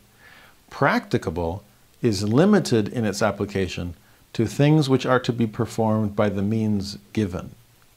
Practicable 0.70 1.62
is 2.02 2.24
limited 2.24 2.88
in 2.88 3.04
its 3.04 3.22
application 3.22 3.94
to 4.32 4.46
things 4.46 4.88
which 4.88 5.06
are 5.06 5.20
to 5.20 5.32
be 5.32 5.46
performed 5.46 6.14
by 6.14 6.28
the 6.28 6.42
means 6.42 6.98
given, 7.12 7.50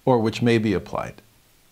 or 0.06 0.20
which 0.20 0.42
may 0.42 0.58
be 0.58 0.74
applied. 0.74 1.22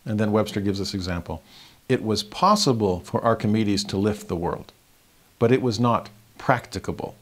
And 0.05 0.19
then 0.19 0.31
Webster 0.31 0.61
gives 0.61 0.79
this 0.79 0.93
example 0.93 1.41
it 1.87 2.03
was 2.03 2.21
possible 2.21 2.99
for 2.99 3.23
Archimedes 3.23 3.83
to 3.85 3.97
lift 3.97 4.27
the 4.27 4.35
world, 4.35 4.71
but 5.39 5.51
it 5.51 5.61
was 5.61 5.79
not 5.79 6.09
practicable. 6.37 7.15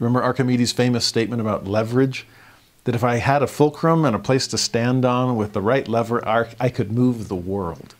Remember 0.00 0.22
Archimedes' 0.22 0.72
famous 0.72 1.04
statement 1.04 1.40
about 1.40 1.66
leverage? 1.66 2.26
That 2.88 2.94
if 2.94 3.04
I 3.04 3.16
had 3.16 3.42
a 3.42 3.46
fulcrum 3.46 4.06
and 4.06 4.16
a 4.16 4.18
place 4.18 4.46
to 4.46 4.56
stand 4.56 5.04
on 5.04 5.36
with 5.36 5.52
the 5.52 5.60
right 5.60 5.86
lever, 5.86 6.24
arc, 6.24 6.54
I 6.58 6.70
could 6.70 6.90
move 6.90 7.28
the 7.28 7.36
world. 7.36 7.94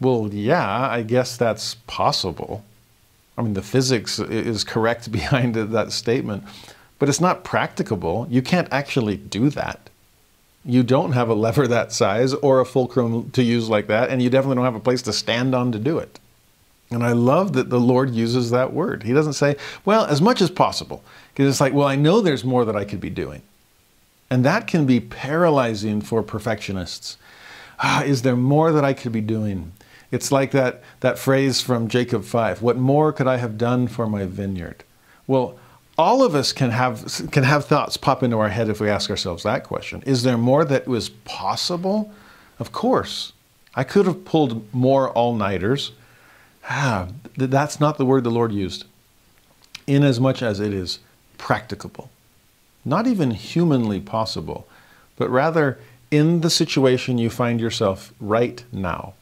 Well, 0.00 0.30
yeah, 0.32 0.88
I 0.88 1.02
guess 1.02 1.36
that's 1.36 1.74
possible. 1.86 2.64
I 3.36 3.42
mean, 3.42 3.52
the 3.52 3.60
physics 3.60 4.18
is 4.18 4.64
correct 4.64 5.12
behind 5.20 5.56
that 5.56 5.92
statement, 5.92 6.44
but 6.98 7.10
it's 7.10 7.20
not 7.20 7.44
practicable. 7.44 8.26
You 8.30 8.40
can't 8.40 8.68
actually 8.72 9.18
do 9.18 9.50
that 9.50 9.90
you 10.64 10.82
don't 10.82 11.12
have 11.12 11.28
a 11.28 11.34
lever 11.34 11.66
that 11.68 11.92
size 11.92 12.32
or 12.32 12.60
a 12.60 12.64
fulcrum 12.64 13.30
to 13.32 13.42
use 13.42 13.68
like 13.68 13.86
that, 13.88 14.08
and 14.08 14.22
you 14.22 14.30
definitely 14.30 14.56
don't 14.56 14.64
have 14.64 14.74
a 14.74 14.80
place 14.80 15.02
to 15.02 15.12
stand 15.12 15.54
on 15.54 15.72
to 15.72 15.78
do 15.78 15.98
it. 15.98 16.18
And 16.90 17.04
I 17.04 17.12
love 17.12 17.52
that 17.54 17.70
the 17.70 17.80
Lord 17.80 18.14
uses 18.14 18.50
that 18.50 18.72
word. 18.72 19.02
He 19.02 19.12
doesn't 19.12 19.34
say, 19.34 19.56
well, 19.84 20.06
as 20.06 20.22
much 20.22 20.40
as 20.40 20.50
possible, 20.50 21.02
because 21.32 21.50
it's 21.50 21.60
like, 21.60 21.74
well, 21.74 21.88
I 21.88 21.96
know 21.96 22.20
there's 22.20 22.44
more 22.44 22.64
that 22.64 22.76
I 22.76 22.84
could 22.84 23.00
be 23.00 23.10
doing. 23.10 23.42
And 24.34 24.44
that 24.44 24.66
can 24.66 24.84
be 24.84 24.98
paralyzing 24.98 26.00
for 26.00 26.20
perfectionists. 26.20 27.18
Ah, 27.78 28.02
is 28.02 28.22
there 28.22 28.34
more 28.34 28.72
that 28.72 28.84
I 28.84 28.92
could 28.92 29.12
be 29.12 29.20
doing? 29.20 29.70
It's 30.10 30.32
like 30.32 30.50
that, 30.50 30.82
that 30.98 31.20
phrase 31.20 31.60
from 31.60 31.86
Jacob 31.86 32.24
5 32.24 32.60
What 32.60 32.76
more 32.76 33.12
could 33.12 33.28
I 33.28 33.36
have 33.36 33.56
done 33.56 33.86
for 33.86 34.08
my 34.08 34.24
vineyard? 34.24 34.82
Well, 35.28 35.56
all 35.96 36.24
of 36.24 36.34
us 36.34 36.52
can 36.52 36.72
have 36.72 37.28
can 37.30 37.44
have 37.44 37.66
thoughts 37.66 37.96
pop 37.96 38.24
into 38.24 38.36
our 38.40 38.48
head 38.48 38.68
if 38.68 38.80
we 38.80 38.90
ask 38.90 39.08
ourselves 39.08 39.44
that 39.44 39.62
question. 39.62 40.02
Is 40.04 40.24
there 40.24 40.36
more 40.36 40.64
that 40.64 40.88
was 40.88 41.10
possible? 41.10 42.12
Of 42.58 42.72
course. 42.72 43.34
I 43.76 43.84
could 43.84 44.04
have 44.04 44.24
pulled 44.24 44.74
more 44.74 45.10
all-nighters. 45.10 45.92
Ah, 46.68 47.06
that's 47.36 47.78
not 47.78 47.98
the 47.98 48.04
word 48.04 48.24
the 48.24 48.32
Lord 48.32 48.50
used. 48.50 48.84
In 49.86 50.02
as 50.02 50.18
much 50.18 50.42
as 50.42 50.58
it 50.58 50.74
is 50.74 50.98
practicable. 51.38 52.10
Not 52.84 53.06
even 53.06 53.30
humanly 53.30 54.00
possible, 54.00 54.66
but 55.16 55.30
rather 55.30 55.78
in 56.10 56.42
the 56.42 56.50
situation 56.50 57.18
you 57.18 57.30
find 57.30 57.60
yourself 57.60 58.12
right 58.20 58.62
now. 58.70 59.14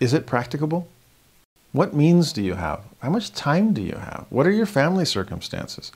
Is 0.00 0.12
it 0.12 0.26
practicable? 0.26 0.88
What 1.72 1.94
means 1.94 2.32
do 2.32 2.42
you 2.42 2.54
have? 2.54 2.82
How 3.00 3.10
much 3.10 3.32
time 3.32 3.72
do 3.72 3.82
you 3.82 3.96
have? 3.96 4.26
What 4.30 4.46
are 4.46 4.50
your 4.50 4.66
family 4.66 5.04
circumstances? 5.04 5.92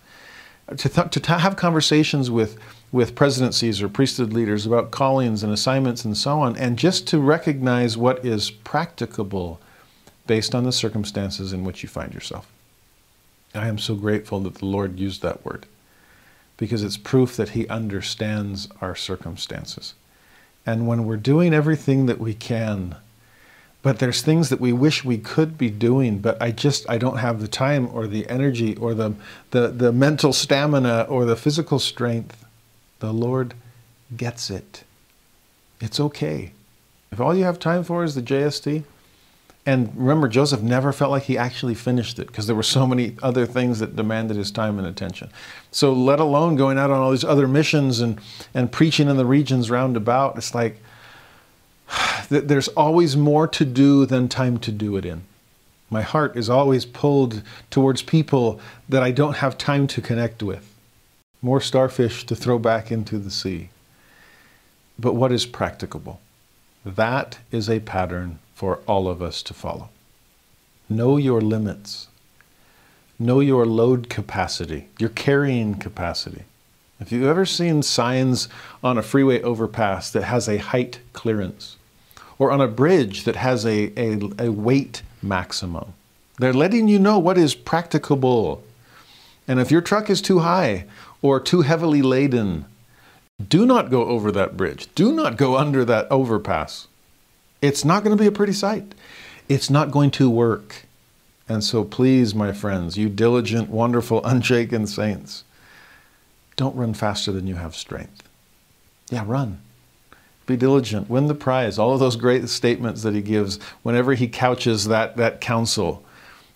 To, 0.76 0.88
to 0.88 1.38
have 1.38 1.56
conversations 1.56 2.30
with, 2.30 2.58
with 2.92 3.14
presidencies 3.14 3.80
or 3.80 3.88
priesthood 3.88 4.32
leaders 4.32 4.66
about 4.66 4.90
callings 4.90 5.42
and 5.42 5.52
assignments 5.52 6.04
and 6.04 6.16
so 6.16 6.40
on, 6.40 6.56
and 6.56 6.78
just 6.78 7.06
to 7.08 7.18
recognize 7.18 7.96
what 7.96 8.24
is 8.24 8.50
practicable 8.50 9.60
based 10.26 10.54
on 10.54 10.64
the 10.64 10.72
circumstances 10.72 11.52
in 11.52 11.64
which 11.64 11.82
you 11.82 11.88
find 11.88 12.12
yourself. 12.12 12.52
I 13.54 13.66
am 13.66 13.78
so 13.78 13.94
grateful 13.94 14.40
that 14.40 14.56
the 14.56 14.66
Lord 14.66 14.98
used 14.98 15.22
that 15.22 15.44
word 15.44 15.66
because 16.58 16.82
it's 16.82 16.98
proof 16.98 17.34
that 17.36 17.50
He 17.50 17.66
understands 17.68 18.68
our 18.82 18.94
circumstances. 18.94 19.94
And 20.66 20.86
when 20.86 21.06
we're 21.06 21.16
doing 21.16 21.54
everything 21.54 22.04
that 22.06 22.20
we 22.20 22.34
can, 22.34 22.96
but 23.80 24.00
there's 24.00 24.20
things 24.20 24.50
that 24.50 24.60
we 24.60 24.72
wish 24.72 25.04
we 25.04 25.16
could 25.16 25.56
be 25.56 25.70
doing, 25.70 26.18
but 26.18 26.40
I 26.42 26.50
just 26.50 26.88
I 26.90 26.98
don't 26.98 27.18
have 27.18 27.40
the 27.40 27.48
time 27.48 27.88
or 27.90 28.06
the 28.06 28.28
energy 28.28 28.76
or 28.76 28.92
the 28.92 29.14
the, 29.52 29.68
the 29.68 29.92
mental 29.92 30.34
stamina 30.34 31.06
or 31.08 31.24
the 31.24 31.36
physical 31.36 31.78
strength. 31.78 32.44
The 32.98 33.12
Lord 33.12 33.54
gets 34.14 34.50
it. 34.50 34.82
It's 35.80 36.00
okay. 36.00 36.52
If 37.12 37.20
all 37.20 37.34
you 37.34 37.44
have 37.44 37.58
time 37.58 37.84
for 37.84 38.04
is 38.04 38.14
the 38.14 38.22
JST, 38.22 38.82
and 39.68 39.94
remember, 39.94 40.28
Joseph 40.28 40.62
never 40.62 40.94
felt 40.94 41.10
like 41.10 41.24
he 41.24 41.36
actually 41.36 41.74
finished 41.74 42.18
it 42.18 42.28
because 42.28 42.46
there 42.46 42.56
were 42.56 42.62
so 42.62 42.86
many 42.86 43.16
other 43.22 43.44
things 43.44 43.80
that 43.80 43.96
demanded 43.96 44.38
his 44.38 44.50
time 44.50 44.78
and 44.78 44.88
attention. 44.88 45.28
So, 45.70 45.92
let 45.92 46.20
alone 46.20 46.56
going 46.56 46.78
out 46.78 46.90
on 46.90 46.98
all 46.98 47.10
these 47.10 47.22
other 47.22 47.46
missions 47.46 48.00
and, 48.00 48.18
and 48.54 48.72
preaching 48.72 49.10
in 49.10 49.18
the 49.18 49.26
regions 49.26 49.70
round 49.70 49.94
about, 49.94 50.38
it's 50.38 50.54
like 50.54 50.78
there's 52.30 52.68
always 52.68 53.14
more 53.14 53.46
to 53.46 53.66
do 53.66 54.06
than 54.06 54.26
time 54.26 54.56
to 54.60 54.72
do 54.72 54.96
it 54.96 55.04
in. 55.04 55.24
My 55.90 56.00
heart 56.00 56.34
is 56.34 56.48
always 56.48 56.86
pulled 56.86 57.42
towards 57.68 58.00
people 58.00 58.62
that 58.88 59.02
I 59.02 59.10
don't 59.10 59.36
have 59.36 59.58
time 59.58 59.86
to 59.88 60.00
connect 60.00 60.42
with. 60.42 60.66
More 61.42 61.60
starfish 61.60 62.24
to 62.24 62.34
throw 62.34 62.58
back 62.58 62.90
into 62.90 63.18
the 63.18 63.30
sea. 63.30 63.68
But 64.98 65.14
what 65.14 65.30
is 65.30 65.44
practicable? 65.44 66.22
That 66.86 67.40
is 67.52 67.68
a 67.68 67.80
pattern 67.80 68.38
for 68.58 68.80
all 68.88 69.06
of 69.06 69.22
us 69.22 69.40
to 69.40 69.54
follow. 69.54 69.88
Know 70.88 71.16
your 71.16 71.40
limits. 71.40 72.08
Know 73.16 73.38
your 73.38 73.64
load 73.64 74.08
capacity, 74.08 74.88
your 74.98 75.10
carrying 75.10 75.76
capacity. 75.76 76.42
If 76.98 77.12
you've 77.12 77.28
ever 77.28 77.46
seen 77.46 77.84
signs 77.84 78.48
on 78.82 78.98
a 78.98 79.02
freeway 79.02 79.40
overpass 79.42 80.10
that 80.10 80.24
has 80.24 80.48
a 80.48 80.56
height 80.56 80.98
clearance, 81.12 81.76
or 82.36 82.50
on 82.50 82.60
a 82.60 82.66
bridge 82.66 83.22
that 83.22 83.36
has 83.36 83.64
a, 83.64 83.92
a, 83.96 84.18
a 84.40 84.50
weight 84.50 85.02
maximum, 85.22 85.94
they're 86.40 86.52
letting 86.52 86.88
you 86.88 86.98
know 86.98 87.16
what 87.16 87.38
is 87.38 87.54
practicable. 87.54 88.64
And 89.46 89.60
if 89.60 89.70
your 89.70 89.82
truck 89.82 90.10
is 90.10 90.20
too 90.20 90.40
high 90.40 90.86
or 91.22 91.38
too 91.38 91.60
heavily 91.60 92.02
laden, 92.02 92.64
do 93.48 93.64
not 93.64 93.88
go 93.88 94.06
over 94.06 94.32
that 94.32 94.56
bridge. 94.56 94.92
Do 94.96 95.12
not 95.12 95.36
go 95.36 95.56
under 95.56 95.84
that 95.84 96.10
overpass. 96.10 96.87
It's 97.60 97.84
not 97.84 98.04
going 98.04 98.16
to 98.16 98.20
be 98.20 98.28
a 98.28 98.32
pretty 98.32 98.52
sight. 98.52 98.94
It's 99.48 99.70
not 99.70 99.90
going 99.90 100.10
to 100.12 100.30
work. 100.30 100.84
And 101.48 101.64
so, 101.64 101.82
please, 101.82 102.34
my 102.34 102.52
friends, 102.52 102.98
you 102.98 103.08
diligent, 103.08 103.70
wonderful, 103.70 104.20
unshaken 104.24 104.86
saints, 104.86 105.44
don't 106.56 106.76
run 106.76 106.94
faster 106.94 107.32
than 107.32 107.46
you 107.46 107.54
have 107.54 107.74
strength. 107.74 108.22
Yeah, 109.10 109.24
run. 109.26 109.60
Be 110.46 110.56
diligent. 110.56 111.10
Win 111.10 111.26
the 111.26 111.34
prize. 111.34 111.78
All 111.78 111.92
of 111.92 112.00
those 112.00 112.16
great 112.16 112.48
statements 112.48 113.02
that 113.02 113.14
he 113.14 113.22
gives 113.22 113.58
whenever 113.82 114.14
he 114.14 114.28
couches 114.28 114.86
that, 114.86 115.16
that 115.16 115.40
counsel 115.40 116.04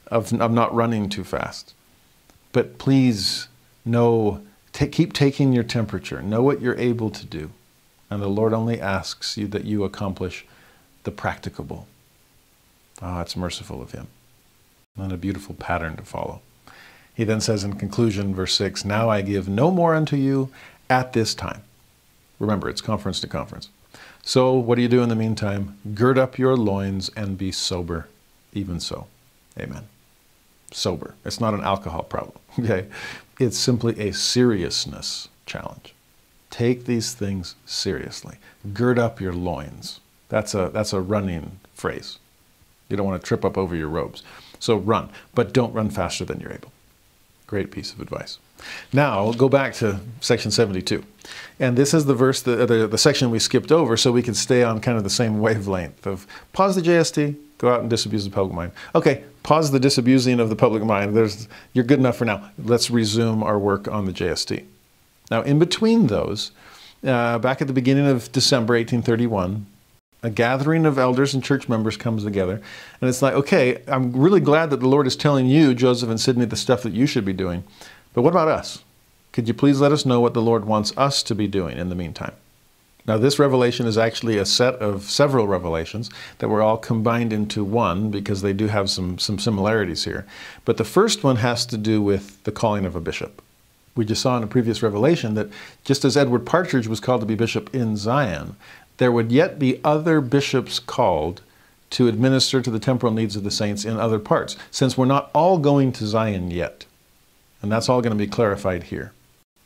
of, 0.09 0.33
of 0.41 0.51
not 0.51 0.75
running 0.75 1.09
too 1.09 1.25
fast. 1.25 1.75
But 2.53 2.79
please 2.79 3.49
know, 3.85 4.43
keep 4.73 5.13
taking 5.13 5.53
your 5.53 5.65
temperature. 5.65 6.23
Know 6.23 6.43
what 6.43 6.61
you're 6.61 6.79
able 6.79 7.11
to 7.11 7.27
do. 7.27 7.51
And 8.11 8.23
the 8.23 8.29
Lord 8.29 8.53
only 8.53 8.81
asks 8.81 9.37
you 9.37 9.47
that 9.49 9.65
you 9.65 9.85
accomplish 9.85 10.45
the 11.05 11.11
practicable. 11.11 11.87
Ah, 13.01 13.19
oh, 13.19 13.21
it's 13.23 13.37
merciful 13.37 13.83
of 13.83 13.93
him. 13.93 14.09
And 14.97 15.13
a 15.13 15.17
beautiful 15.17 15.55
pattern 15.55 15.97
to 15.97 16.03
follow. 16.03 16.41
He 17.15 17.25
then 17.25 17.41
says 17.41 17.65
in 17.65 17.75
conclusion, 17.75 18.35
verse 18.35 18.55
6 18.55 18.85
Now 18.85 19.09
I 19.09 19.23
give 19.23 19.49
no 19.49 19.71
more 19.71 19.95
unto 19.95 20.17
you 20.17 20.51
at 20.89 21.13
this 21.13 21.35
time. 21.35 21.63
Remember, 22.39 22.69
it's 22.69 22.81
conference 22.81 23.21
to 23.21 23.27
conference. 23.27 23.69
So, 24.23 24.55
what 24.55 24.77
do 24.77 24.83
you 24.83 24.89
do 24.89 25.03
in 25.03 25.09
the 25.09 25.17
meantime? 25.17 25.79
Gird 25.95 26.19
up 26.19 26.39
your 26.39 26.57
loins 26.57 27.11
and 27.17 27.37
be 27.37 27.53
sober, 27.53 28.09
even 28.53 28.81
so. 28.81 29.07
Amen. 29.59 29.89
Sober. 30.73 31.15
It's 31.25 31.41
not 31.41 31.55
an 31.55 31.63
alcohol 31.63 32.05
problem, 32.05 32.39
okay? 32.59 32.87
It's 33.39 33.59
simply 33.59 33.99
a 33.99 34.13
seriousness 34.13 35.29
challenge. 35.45 35.95
Take 36.51 36.85
these 36.85 37.15
things 37.15 37.57
seriously. 37.67 38.37
Gird 38.73 38.99
up 38.99 39.21
your 39.21 39.33
loins. 39.33 40.01
That's 40.33 40.55
a, 40.55 40.71
that's 40.73 40.95
a 40.95 41.01
running 41.03 41.61
phrase. 41.75 42.19
You 42.89 42.97
don't 42.97 43.05
want 43.05 43.21
to 43.21 43.29
trip 43.29 43.45
up 43.45 43.59
over 43.59 43.77
your 43.77 43.89
robes. 43.89 44.23
So 44.61 44.79
run, 44.79 45.11
but 45.35 45.53
don't 45.53 45.75
run 45.75 45.91
faster 45.91 46.25
than 46.25 46.41
you're 46.41 46.55
able. 46.55 46.73
Great 47.47 47.71
piece 47.71 47.93
of 47.93 48.01
advice. 48.01 48.39
Now, 48.95 49.19
I'll 49.19 49.35
go 49.35 49.51
back 49.51 49.75
to 49.75 50.01
section 50.23 50.51
72. 50.51 51.05
And 51.61 51.77
this 51.77 51.93
is 51.93 52.07
the 52.07 52.15
verse, 52.15 52.41
the, 52.41 52.65
the, 52.65 52.87
the, 52.87 52.97
section 52.97 53.31
we 53.31 53.41
skipped 53.41 53.71
over, 53.71 53.95
so 53.99 54.11
we 54.11 54.23
can 54.23 54.33
stay 54.33 54.63
on 54.63 54.81
kind 54.81 54.97
of 54.97 55.05
the 55.05 55.11
same 55.11 55.39
wavelength 55.39 56.07
of 56.07 56.27
pause 56.55 56.77
the 56.77 56.81
JST, 56.81 57.37
go 57.59 57.71
out 57.71 57.81
and 57.81 57.91
disabuse 57.91 58.25
the 58.25 58.31
public 58.31 58.55
mind. 58.55 58.73
Okay, 58.95 59.25
pause 59.43 59.71
the 59.71 59.81
disabusing 59.81 60.41
of 60.41 60.49
the 60.49 60.57
public 60.57 60.83
mind. 60.83 61.15
There's, 61.15 61.47
you're 61.75 61.85
good 61.85 61.99
enough 61.99 62.17
for 62.17 62.25
now. 62.25 62.51
Let's 62.57 62.91
resume 62.91 63.43
our 63.43 63.59
work 63.59 63.87
on 63.87 64.07
the 64.07 64.13
JST. 64.13 64.65
Now, 65.31 65.43
in 65.43 65.59
between 65.59 66.07
those, 66.07 66.53
uh, 67.05 67.39
back 67.39 67.61
at 67.61 67.67
the 67.67 67.75
beginning 67.75 68.07
of 68.07 68.33
December 68.33 68.75
1831, 68.75 69.67
a 70.23 70.31
gathering 70.31 70.87
of 70.87 70.99
elders 70.99 71.35
and 71.35 71.43
church 71.43 71.69
members 71.69 71.97
comes 71.97 72.25
together. 72.25 72.63
And 73.01 73.09
it's 73.09 73.23
like, 73.23 73.35
okay, 73.35 73.83
I'm 73.89 74.13
really 74.13 74.41
glad 74.41 74.71
that 74.71 74.81
the 74.81 74.89
Lord 74.89 75.07
is 75.07 75.17
telling 75.17 75.47
you, 75.47 75.75
Joseph 75.75 76.09
and 76.09 76.21
Sidney, 76.21 76.45
the 76.45 76.57
stuff 76.57 76.83
that 76.83 76.93
you 76.93 77.07
should 77.07 77.25
be 77.25 77.33
doing. 77.33 77.65
But 78.15 78.23
what 78.23 78.31
about 78.31 78.49
us? 78.49 78.85
Could 79.33 79.49
you 79.49 79.55
please 79.55 79.81
let 79.81 79.93
us 79.93 80.07
know 80.07 80.21
what 80.21 80.35
the 80.35 80.43
Lord 80.43 80.65
wants 80.65 80.97
us 80.97 81.23
to 81.25 81.35
be 81.35 81.49
doing 81.49 81.79
in 81.79 81.89
the 81.89 81.95
meantime? 81.95 82.35
Now, 83.05 83.19
this 83.19 83.39
revelation 83.39 83.87
is 83.87 83.99
actually 83.99 84.39
a 84.39 84.47
set 84.47 84.75
of 84.75 85.05
several 85.05 85.49
revelations 85.49 86.09
that 86.39 86.49
were 86.49 86.63
all 86.63 86.77
combined 86.77 87.33
into 87.33 87.65
one 87.65 88.11
because 88.11 88.43
they 88.43 88.53
do 88.53 88.69
have 88.69 88.89
some, 88.91 89.19
some 89.19 89.41
similarities 89.41 90.05
here. 90.05 90.25
But 90.65 90.77
the 90.77 90.85
first 90.85 91.25
one 91.25 91.37
has 91.37 91.67
to 91.67 91.77
do 91.77 92.01
with 92.01 92.45
the 92.45 92.53
calling 92.53 92.85
of 92.85 92.95
a 92.95 93.01
bishop. 93.01 93.43
We 93.97 94.05
just 94.05 94.23
saw 94.23 94.37
in 94.37 94.43
a 94.43 94.47
previous 94.47 94.83
revelation 94.83 95.35
that 95.35 95.51
just 95.85 96.05
as 96.05 96.17
Edward 96.17 96.47
Partridge 96.47 96.87
was 96.87 97.01
called 97.01 97.21
to 97.23 97.27
be 97.27 97.35
bishop 97.35 97.75
in 97.75 97.97
Zion, 97.97 98.57
there 98.99 99.13
would 99.13 99.33
yet 99.33 99.59
be 99.59 99.81
other 99.85 100.21
bishops 100.21 100.79
called 100.79 101.43
to 101.91 102.09
administer 102.09 102.63
to 102.63 102.71
the 102.71 102.79
temporal 102.79 103.13
needs 103.13 103.37
of 103.37 103.45
the 103.45 103.51
saints 103.51 103.85
in 103.85 103.99
other 103.99 104.19
parts, 104.19 104.57
since 104.71 104.97
we're 104.97 105.05
not 105.05 105.31
all 105.35 105.59
going 105.59 105.93
to 105.93 106.07
Zion 106.07 106.51
yet. 106.51 106.87
And 107.61 107.71
that's 107.71 107.89
all 107.89 108.01
going 108.01 108.17
to 108.17 108.25
be 108.25 108.31
clarified 108.31 108.85
here. 108.85 109.13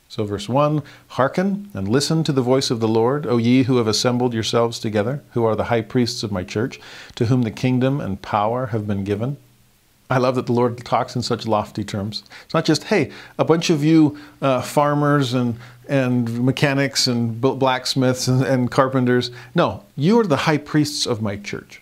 So, 0.09 0.23
verse 0.23 0.47
1 0.47 0.83
Hearken 1.09 1.69
and 1.73 1.87
listen 1.87 2.23
to 2.23 2.31
the 2.31 2.41
voice 2.41 2.69
of 2.69 2.79
the 2.79 2.87
Lord, 2.87 3.25
O 3.25 3.37
ye 3.37 3.63
who 3.63 3.77
have 3.77 3.87
assembled 3.87 4.33
yourselves 4.33 4.79
together, 4.79 5.23
who 5.31 5.43
are 5.43 5.55
the 5.55 5.65
high 5.65 5.81
priests 5.81 6.23
of 6.23 6.31
my 6.31 6.43
church, 6.43 6.79
to 7.15 7.25
whom 7.25 7.41
the 7.41 7.51
kingdom 7.51 7.99
and 7.99 8.21
power 8.21 8.67
have 8.67 8.87
been 8.87 9.03
given. 9.03 9.37
I 10.09 10.19
love 10.19 10.35
that 10.35 10.45
the 10.45 10.53
Lord 10.53 10.83
talks 10.85 11.17
in 11.17 11.21
such 11.21 11.45
lofty 11.45 11.83
terms. 11.83 12.23
It's 12.45 12.53
not 12.53 12.63
just, 12.63 12.85
hey, 12.85 13.11
a 13.37 13.43
bunch 13.43 13.69
of 13.69 13.83
you 13.83 14.17
uh, 14.41 14.61
farmers 14.61 15.33
and, 15.33 15.57
and 15.89 16.43
mechanics 16.43 17.07
and 17.07 17.39
blacksmiths 17.39 18.27
and, 18.27 18.43
and 18.43 18.71
carpenters. 18.71 19.31
No, 19.55 19.83
you 19.95 20.19
are 20.19 20.25
the 20.25 20.37
high 20.37 20.57
priests 20.57 21.05
of 21.05 21.21
my 21.21 21.37
church. 21.37 21.81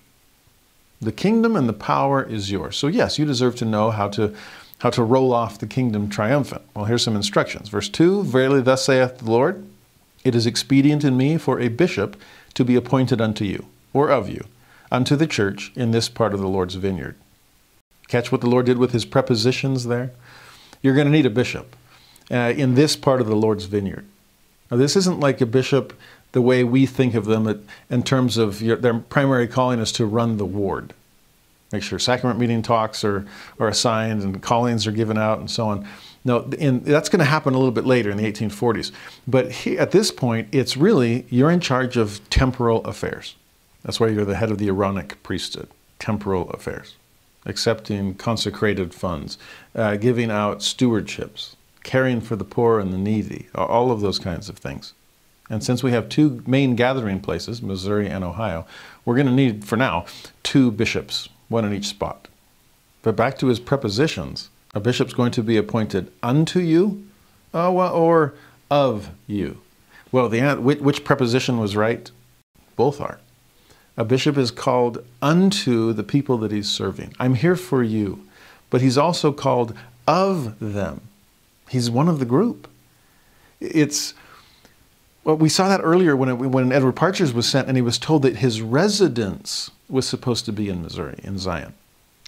The 1.02 1.12
kingdom 1.12 1.56
and 1.56 1.68
the 1.68 1.74
power 1.74 2.24
is 2.24 2.52
yours. 2.52 2.78
So, 2.78 2.88
yes, 2.88 3.20
you 3.20 3.26
deserve 3.26 3.56
to 3.58 3.66
know 3.66 3.92
how 3.92 4.10
to, 4.10 4.34
how 4.80 4.90
to 4.92 5.04
roll 5.04 5.34
off 5.34 5.60
the 5.60 5.68
kingdom 5.68 6.10
triumphant. 6.10 6.62
Well, 6.74 6.86
here's 6.86 7.04
some 7.04 7.16
instructions. 7.16 7.70
Verse 7.70 7.90
2 7.90 8.24
Verily, 8.24 8.62
thus 8.62 8.86
saith 8.86 9.20
the 9.20 9.32
Lord, 9.32 9.66
it 10.24 10.36
is 10.36 10.48
expedient 10.48 11.04
in 11.04 11.18
me 11.18 11.38
for 11.38 11.60
a 11.60 11.68
bishop 11.68 12.20
to 12.56 12.66
be 12.66 12.76
appointed 12.76 13.22
unto 13.22 13.46
you, 13.46 13.68
or 13.94 14.10
of 14.10 14.30
you, 14.30 14.46
unto 14.92 15.16
the 15.16 15.28
church 15.28 15.72
in 15.76 15.92
this 15.92 16.10
part 16.10 16.34
of 16.34 16.40
the 16.40 16.48
Lord's 16.48 16.76
vineyard. 16.76 17.16
Catch 18.08 18.32
what 18.32 18.42
the 18.42 18.50
Lord 18.50 18.66
did 18.66 18.78
with 18.78 18.92
his 18.92 19.06
prepositions 19.06 19.86
there? 19.86 20.12
You're 20.82 20.96
going 20.96 21.08
to 21.08 21.12
need 21.12 21.26
a 21.26 21.32
bishop 21.32 21.76
uh, 22.32 22.54
in 22.56 22.76
this 22.76 22.96
part 22.96 23.22
of 23.22 23.28
the 23.28 23.36
Lord's 23.36 23.66
vineyard. 23.66 24.06
Now, 24.70 24.78
this 24.78 24.96
isn't 24.96 25.20
like 25.20 25.42
a 25.42 25.46
bishop 25.46 25.94
the 26.32 26.42
way 26.42 26.64
we 26.64 26.86
think 26.86 27.14
of 27.16 27.26
them 27.26 27.66
in 27.90 28.04
terms 28.04 28.38
of 28.38 28.62
your, 28.62 28.76
their 28.76 28.96
primary 28.96 29.48
calling 29.48 29.80
is 29.80 29.92
to 29.94 30.06
run 30.06 30.38
the 30.38 30.46
ward. 30.46 30.94
Make 31.72 31.84
sure 31.84 31.98
sacrament 31.98 32.40
meeting 32.40 32.62
talks 32.62 33.04
are, 33.04 33.26
are 33.60 33.68
assigned 33.68 34.22
and 34.22 34.42
callings 34.42 34.86
are 34.86 34.92
given 34.92 35.18
out 35.18 35.40
and 35.40 35.50
so 35.50 35.68
on. 35.68 35.88
No, 36.24 36.42
in, 36.58 36.84
that's 36.84 37.10
going 37.10 37.20
to 37.20 37.26
happen 37.26 37.54
a 37.54 37.58
little 37.58 37.72
bit 37.72 37.86
later 37.86 38.10
in 38.10 38.18
the 38.18 38.32
1840s. 38.32 38.92
But 39.28 39.52
he, 39.52 39.78
at 39.78 39.92
this 39.92 40.12
point, 40.12 40.50
it's 40.52 40.76
really 40.76 41.26
you're 41.30 41.52
in 41.52 41.60
charge 41.60 41.96
of 41.96 42.28
temporal 42.30 42.84
affairs. 42.86 43.36
That's 43.84 44.00
why 44.00 44.08
you're 44.08 44.26
the 44.26 44.36
head 44.36 44.52
of 44.52 44.58
the 44.58 44.68
Aaronic 44.68 45.22
priesthood, 45.24 45.70
temporal 46.00 46.50
affairs 46.50 46.96
accepting 47.46 48.16
consecrated 48.16 48.94
funds, 48.94 49.38
uh, 49.76 49.96
giving 49.98 50.32
out 50.32 50.60
stewardships, 50.60 51.56
caring 51.86 52.20
for 52.20 52.36
the 52.36 52.44
poor 52.44 52.80
and 52.80 52.92
the 52.92 52.98
needy, 52.98 53.48
all 53.56 53.92
of 53.92 54.02
those 54.02 54.20
kinds 54.20 54.50
of 54.50 54.58
things. 54.58 54.94
And 55.50 55.64
since 55.64 55.84
we 55.84 55.92
have 55.92 56.10
two 56.10 56.44
main 56.46 56.76
gathering 56.76 57.22
places, 57.22 57.62
Missouri 57.62 58.10
and 58.10 58.24
Ohio, 58.24 58.66
we're 59.06 59.16
going 59.16 59.28
to 59.28 59.32
need, 59.32 59.64
for 59.64 59.78
now, 59.78 60.06
two 60.42 60.72
bishops, 60.72 61.30
one 61.48 61.64
in 61.64 61.74
each 61.74 61.86
spot. 61.86 62.28
But 63.04 63.16
back 63.16 63.38
to 63.38 63.48
his 63.48 63.60
prepositions 63.60 64.50
a 64.74 64.82
bishop's 64.82 65.14
going 65.14 65.32
to 65.32 65.42
be 65.42 65.56
appointed 65.56 66.12
unto 66.22 66.60
you 66.60 67.08
uh, 67.54 67.72
or 67.72 68.34
of 68.70 69.10
you. 69.26 69.62
Well, 70.12 70.28
the, 70.28 70.42
which 70.56 71.06
preposition 71.06 71.60
was 71.60 71.78
right? 71.78 72.12
Both 72.76 73.00
are. 73.00 73.20
A 73.96 74.04
bishop 74.04 74.38
is 74.38 74.52
called 74.52 75.06
unto 75.22 75.94
the 75.94 76.04
people 76.04 76.38
that 76.40 76.52
he's 76.52 76.70
serving. 76.70 77.14
I'm 77.20 77.36
here 77.36 77.56
for 77.56 77.82
you. 77.82 78.28
But 78.70 78.82
he's 78.82 78.98
also 78.98 79.32
called 79.32 79.74
of 80.06 80.60
them. 80.60 81.02
He's 81.70 81.90
one 81.90 82.08
of 82.08 82.20
the 82.20 82.26
group. 82.26 82.68
It's 83.60 84.14
well, 85.26 85.36
we 85.36 85.50
saw 85.50 85.68
that 85.68 85.82
earlier 85.84 86.16
when, 86.16 86.30
it, 86.30 86.34
when 86.36 86.72
Edward 86.72 86.96
Partridge 86.96 87.34
was 87.34 87.50
sent 87.50 87.68
and 87.68 87.76
he 87.76 87.82
was 87.82 87.98
told 87.98 88.22
that 88.22 88.38
his 88.38 88.62
residence 88.62 89.72
was 89.90 90.08
supposed 90.08 90.46
to 90.46 90.54
be 90.54 90.70
in 90.70 90.84
Missouri, 90.84 91.20
in 91.24 91.40
Zion. 91.40 91.74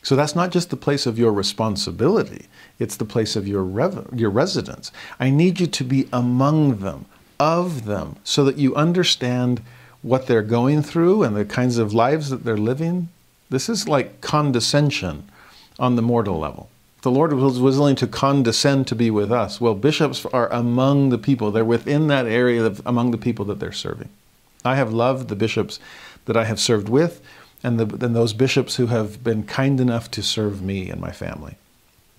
So 0.01 0.15
that's 0.15 0.35
not 0.35 0.51
just 0.51 0.72
the 0.72 0.77
place 0.77 1.05
of 1.05 1.19
your 1.19 1.31
responsibility, 1.31 2.47
it's 2.80 2.97
the 2.97 3.05
place 3.05 3.35
of 3.35 3.47
your, 3.47 3.64
rev- 3.64 4.09
your 4.14 4.31
residence. 4.31 4.91
I 5.19 5.30
need 5.30 5.59
you 5.59 5.68
to 5.68 5.84
be 5.84 6.09
among 6.11 6.80
them, 6.80 7.05
of 7.39 7.85
them, 7.85 8.15
so 8.23 8.43
that 8.45 8.57
you 8.57 8.76
understand 8.76 9.61
what 10.01 10.26
they're 10.26 10.41
going 10.41 10.81
through 10.81 11.22
and 11.22 11.35
the 11.35 11.45
kinds 11.45 11.77
of 11.77 11.93
lives 11.93 12.31
that 12.31 12.43
they're 12.45 12.57
living. 12.57 13.09
This 13.49 13.69
is 13.69 13.88
like 13.88 14.22
condescension 14.22 15.30
on 15.77 15.95
the 15.95 16.01
mortal 16.01 16.39
level 16.39 16.69
the 17.02 17.11
Lord 17.11 17.34
was, 17.34 17.60
willing 17.60 17.95
to 17.98 18.07
condescend 18.07 18.88
to 18.88 18.95
be 18.95 19.11
with 19.11 19.32
us. 19.32 19.61
Well, 19.61 19.76
bishops 19.76 20.26
are 20.28 20.52
among 20.52 21.10
the 21.10 21.18
people. 21.18 21.52
They're 21.52 21.64
within 21.64 22.07
that 22.07 22.26
area 22.26 22.65
of, 22.65 22.82
among 22.86 23.11
the 23.11 23.18
people 23.18 23.45
that 23.45 23.60
they're 23.60 23.72
serving. 23.72 24.10
I 24.65 24.76
have 24.76 24.91
loved 24.91 25.30
the 25.30 25.36
bishops 25.36 25.80
that 26.26 26.36
I 26.36 26.45
have 26.45 26.60
served 26.60 26.90
with 26.90 27.22
and, 27.64 27.80
the, 27.80 28.06
and 28.06 28.15
those 28.15 28.34
bishops 28.34 28.76
who 28.76 28.88
have 28.88 29.24
been 29.24 29.44
kind 29.44 29.80
enough 29.80 30.10
to 30.11 30.24
serve 30.24 30.61
me 30.61 30.90
and 30.90 30.99
my 30.99 31.11
family. 31.11 31.56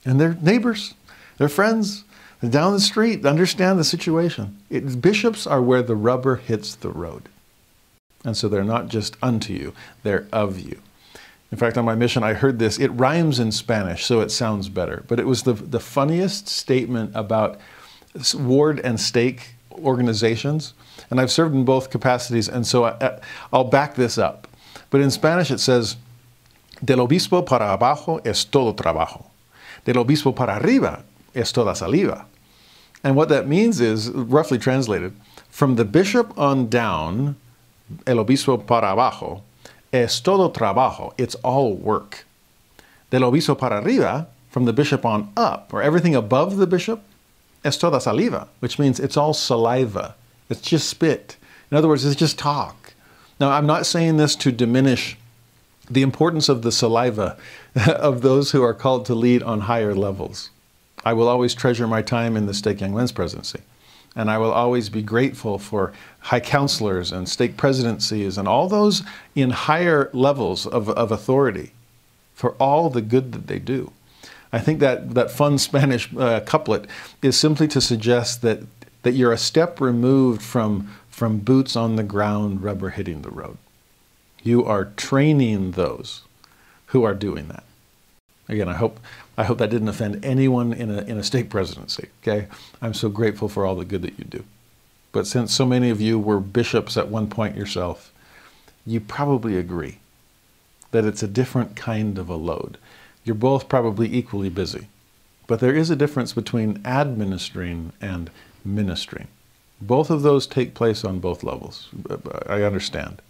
And 0.04 0.20
they're 0.20 0.38
neighbors, 0.40 0.94
they're 1.36 1.48
friends, 1.48 2.04
down 2.48 2.72
the 2.72 2.80
street, 2.80 3.26
understand 3.26 3.78
the 3.78 3.84
situation. 3.84 4.58
It, 4.70 5.02
bishops 5.02 5.46
are 5.46 5.60
where 5.60 5.82
the 5.82 5.96
rubber 5.96 6.36
hits 6.36 6.74
the 6.76 6.90
road. 6.90 7.28
And 8.24 8.36
so 8.36 8.48
they're 8.48 8.64
not 8.64 8.88
just 8.88 9.16
unto 9.22 9.52
you, 9.52 9.74
they're 10.02 10.26
of 10.32 10.60
you. 10.60 10.80
In 11.50 11.56
fact, 11.56 11.78
on 11.78 11.84
my 11.84 11.94
mission, 11.94 12.22
I 12.22 12.34
heard 12.34 12.58
this. 12.58 12.78
It 12.78 12.88
rhymes 12.88 13.38
in 13.38 13.52
Spanish, 13.52 14.04
so 14.04 14.20
it 14.20 14.30
sounds 14.30 14.68
better. 14.68 15.04
But 15.08 15.18
it 15.18 15.26
was 15.26 15.44
the, 15.44 15.54
the 15.54 15.80
funniest 15.80 16.46
statement 16.46 17.12
about 17.14 17.58
ward 18.34 18.80
and 18.80 19.00
stake 19.00 19.54
organizations. 19.72 20.74
And 21.10 21.20
I've 21.20 21.30
served 21.30 21.54
in 21.54 21.64
both 21.64 21.88
capacities, 21.90 22.48
and 22.48 22.66
so 22.66 22.84
I, 22.84 23.18
I'll 23.52 23.64
back 23.64 23.94
this 23.94 24.18
up. 24.18 24.46
But 24.90 25.00
in 25.00 25.10
Spanish, 25.10 25.50
it 25.50 25.58
says, 25.58 25.96
Del 26.84 26.98
obispo 26.98 27.44
para 27.44 27.76
abajo 27.76 28.20
es 28.24 28.44
todo 28.44 28.74
trabajo. 28.74 29.24
Del 29.84 29.96
obispo 29.96 30.34
para 30.34 30.56
arriba 30.56 31.02
es 31.34 31.50
toda 31.50 31.74
saliva. 31.74 32.26
And 33.02 33.16
what 33.16 33.28
that 33.30 33.48
means 33.48 33.80
is, 33.80 34.10
roughly 34.10 34.58
translated, 34.58 35.14
from 35.48 35.76
the 35.76 35.84
bishop 35.84 36.36
on 36.38 36.68
down, 36.68 37.36
el 38.06 38.16
obispo 38.16 38.64
para 38.64 38.88
abajo, 38.88 39.42
es 39.92 40.20
todo 40.20 40.50
trabajo, 40.50 41.12
it's 41.18 41.34
all 41.36 41.74
work. 41.74 42.24
Del 43.10 43.24
obispo 43.24 43.54
para 43.54 43.80
arriba, 43.80 44.28
from 44.50 44.64
the 44.64 44.72
bishop 44.72 45.04
on 45.04 45.32
up, 45.36 45.72
or 45.72 45.82
everything 45.82 46.14
above 46.14 46.56
the 46.56 46.66
bishop, 46.66 47.02
es 47.64 47.76
toda 47.76 48.00
saliva, 48.00 48.48
which 48.60 48.78
means 48.78 49.00
it's 49.00 49.16
all 49.16 49.34
saliva. 49.34 50.14
It's 50.48 50.60
just 50.60 50.88
spit. 50.88 51.36
In 51.70 51.76
other 51.76 51.88
words, 51.88 52.04
it's 52.04 52.16
just 52.16 52.38
talk. 52.38 52.94
Now, 53.40 53.50
I'm 53.50 53.66
not 53.66 53.86
saying 53.86 54.16
this 54.16 54.34
to 54.36 54.50
diminish 54.50 55.16
the 55.90 56.02
importance 56.02 56.48
of 56.48 56.62
the 56.62 56.72
saliva 56.72 57.36
of 57.86 58.22
those 58.22 58.50
who 58.50 58.62
are 58.62 58.74
called 58.74 59.06
to 59.06 59.14
lead 59.14 59.42
on 59.42 59.60
higher 59.62 59.94
levels. 59.94 60.50
I 61.04 61.12
will 61.12 61.28
always 61.28 61.54
treasure 61.54 61.86
my 61.86 62.02
time 62.02 62.36
in 62.36 62.46
the 62.46 62.54
Stake 62.54 62.80
Young 62.80 62.94
Men's 62.94 63.12
presidency. 63.12 63.60
And 64.18 64.32
I 64.32 64.36
will 64.36 64.50
always 64.50 64.88
be 64.88 65.00
grateful 65.00 65.60
for 65.60 65.92
high 66.18 66.40
counselors 66.40 67.12
and 67.12 67.28
stake 67.28 67.56
presidencies 67.56 68.36
and 68.36 68.48
all 68.48 68.68
those 68.68 69.04
in 69.36 69.50
higher 69.50 70.10
levels 70.12 70.66
of, 70.66 70.90
of 70.90 71.12
authority 71.12 71.70
for 72.34 72.54
all 72.54 72.90
the 72.90 73.00
good 73.00 73.30
that 73.30 73.46
they 73.46 73.60
do. 73.60 73.92
I 74.52 74.58
think 74.58 74.80
that, 74.80 75.14
that 75.14 75.30
fun 75.30 75.56
Spanish 75.68 76.12
uh, 76.16 76.40
couplet 76.40 76.88
is 77.22 77.38
simply 77.38 77.68
to 77.68 77.80
suggest 77.80 78.42
that, 78.42 78.64
that 79.02 79.12
you're 79.12 79.32
a 79.32 79.38
step 79.38 79.80
removed 79.80 80.42
from, 80.42 80.92
from 81.08 81.38
boots 81.38 81.76
on 81.76 81.94
the 81.94 82.02
ground, 82.02 82.64
rubber 82.64 82.90
hitting 82.90 83.22
the 83.22 83.30
road. 83.30 83.56
You 84.42 84.64
are 84.64 84.86
training 84.96 85.72
those 85.72 86.22
who 86.86 87.04
are 87.04 87.14
doing 87.14 87.46
that. 87.48 87.62
Again, 88.48 88.68
I 88.68 88.74
hope 88.74 88.98
I 89.38 89.44
hope 89.44 89.58
that 89.58 89.70
didn't 89.70 89.88
offend 89.88 90.24
anyone 90.24 90.72
in 90.72 90.90
a, 90.90 91.02
in 91.02 91.16
a 91.16 91.22
stake 91.22 91.48
presidency. 91.48 92.08
Okay, 92.22 92.48
I'm 92.82 92.92
so 92.92 93.08
grateful 93.08 93.48
for 93.48 93.64
all 93.64 93.76
the 93.76 93.84
good 93.84 94.02
that 94.02 94.18
you 94.18 94.24
do. 94.24 94.44
But 95.12 95.28
since 95.28 95.54
so 95.54 95.64
many 95.64 95.90
of 95.90 96.00
you 96.00 96.18
were 96.18 96.40
bishops 96.40 96.96
at 96.96 97.08
one 97.08 97.28
point 97.28 97.56
yourself, 97.56 98.12
you 98.84 99.00
probably 99.00 99.56
agree 99.56 100.00
that 100.90 101.04
it's 101.04 101.22
a 101.22 101.28
different 101.28 101.76
kind 101.76 102.18
of 102.18 102.28
a 102.28 102.34
load. 102.34 102.78
You're 103.24 103.36
both 103.36 103.68
probably 103.68 104.12
equally 104.12 104.48
busy. 104.48 104.88
But 105.46 105.60
there 105.60 105.74
is 105.74 105.88
a 105.88 105.96
difference 105.96 106.32
between 106.32 106.82
administering 106.84 107.92
and 108.00 108.30
ministering. 108.64 109.28
Both 109.80 110.10
of 110.10 110.22
those 110.22 110.46
take 110.46 110.74
place 110.74 111.04
on 111.04 111.20
both 111.20 111.44
levels. 111.44 111.88
I 112.46 112.62
understand. 112.62 113.22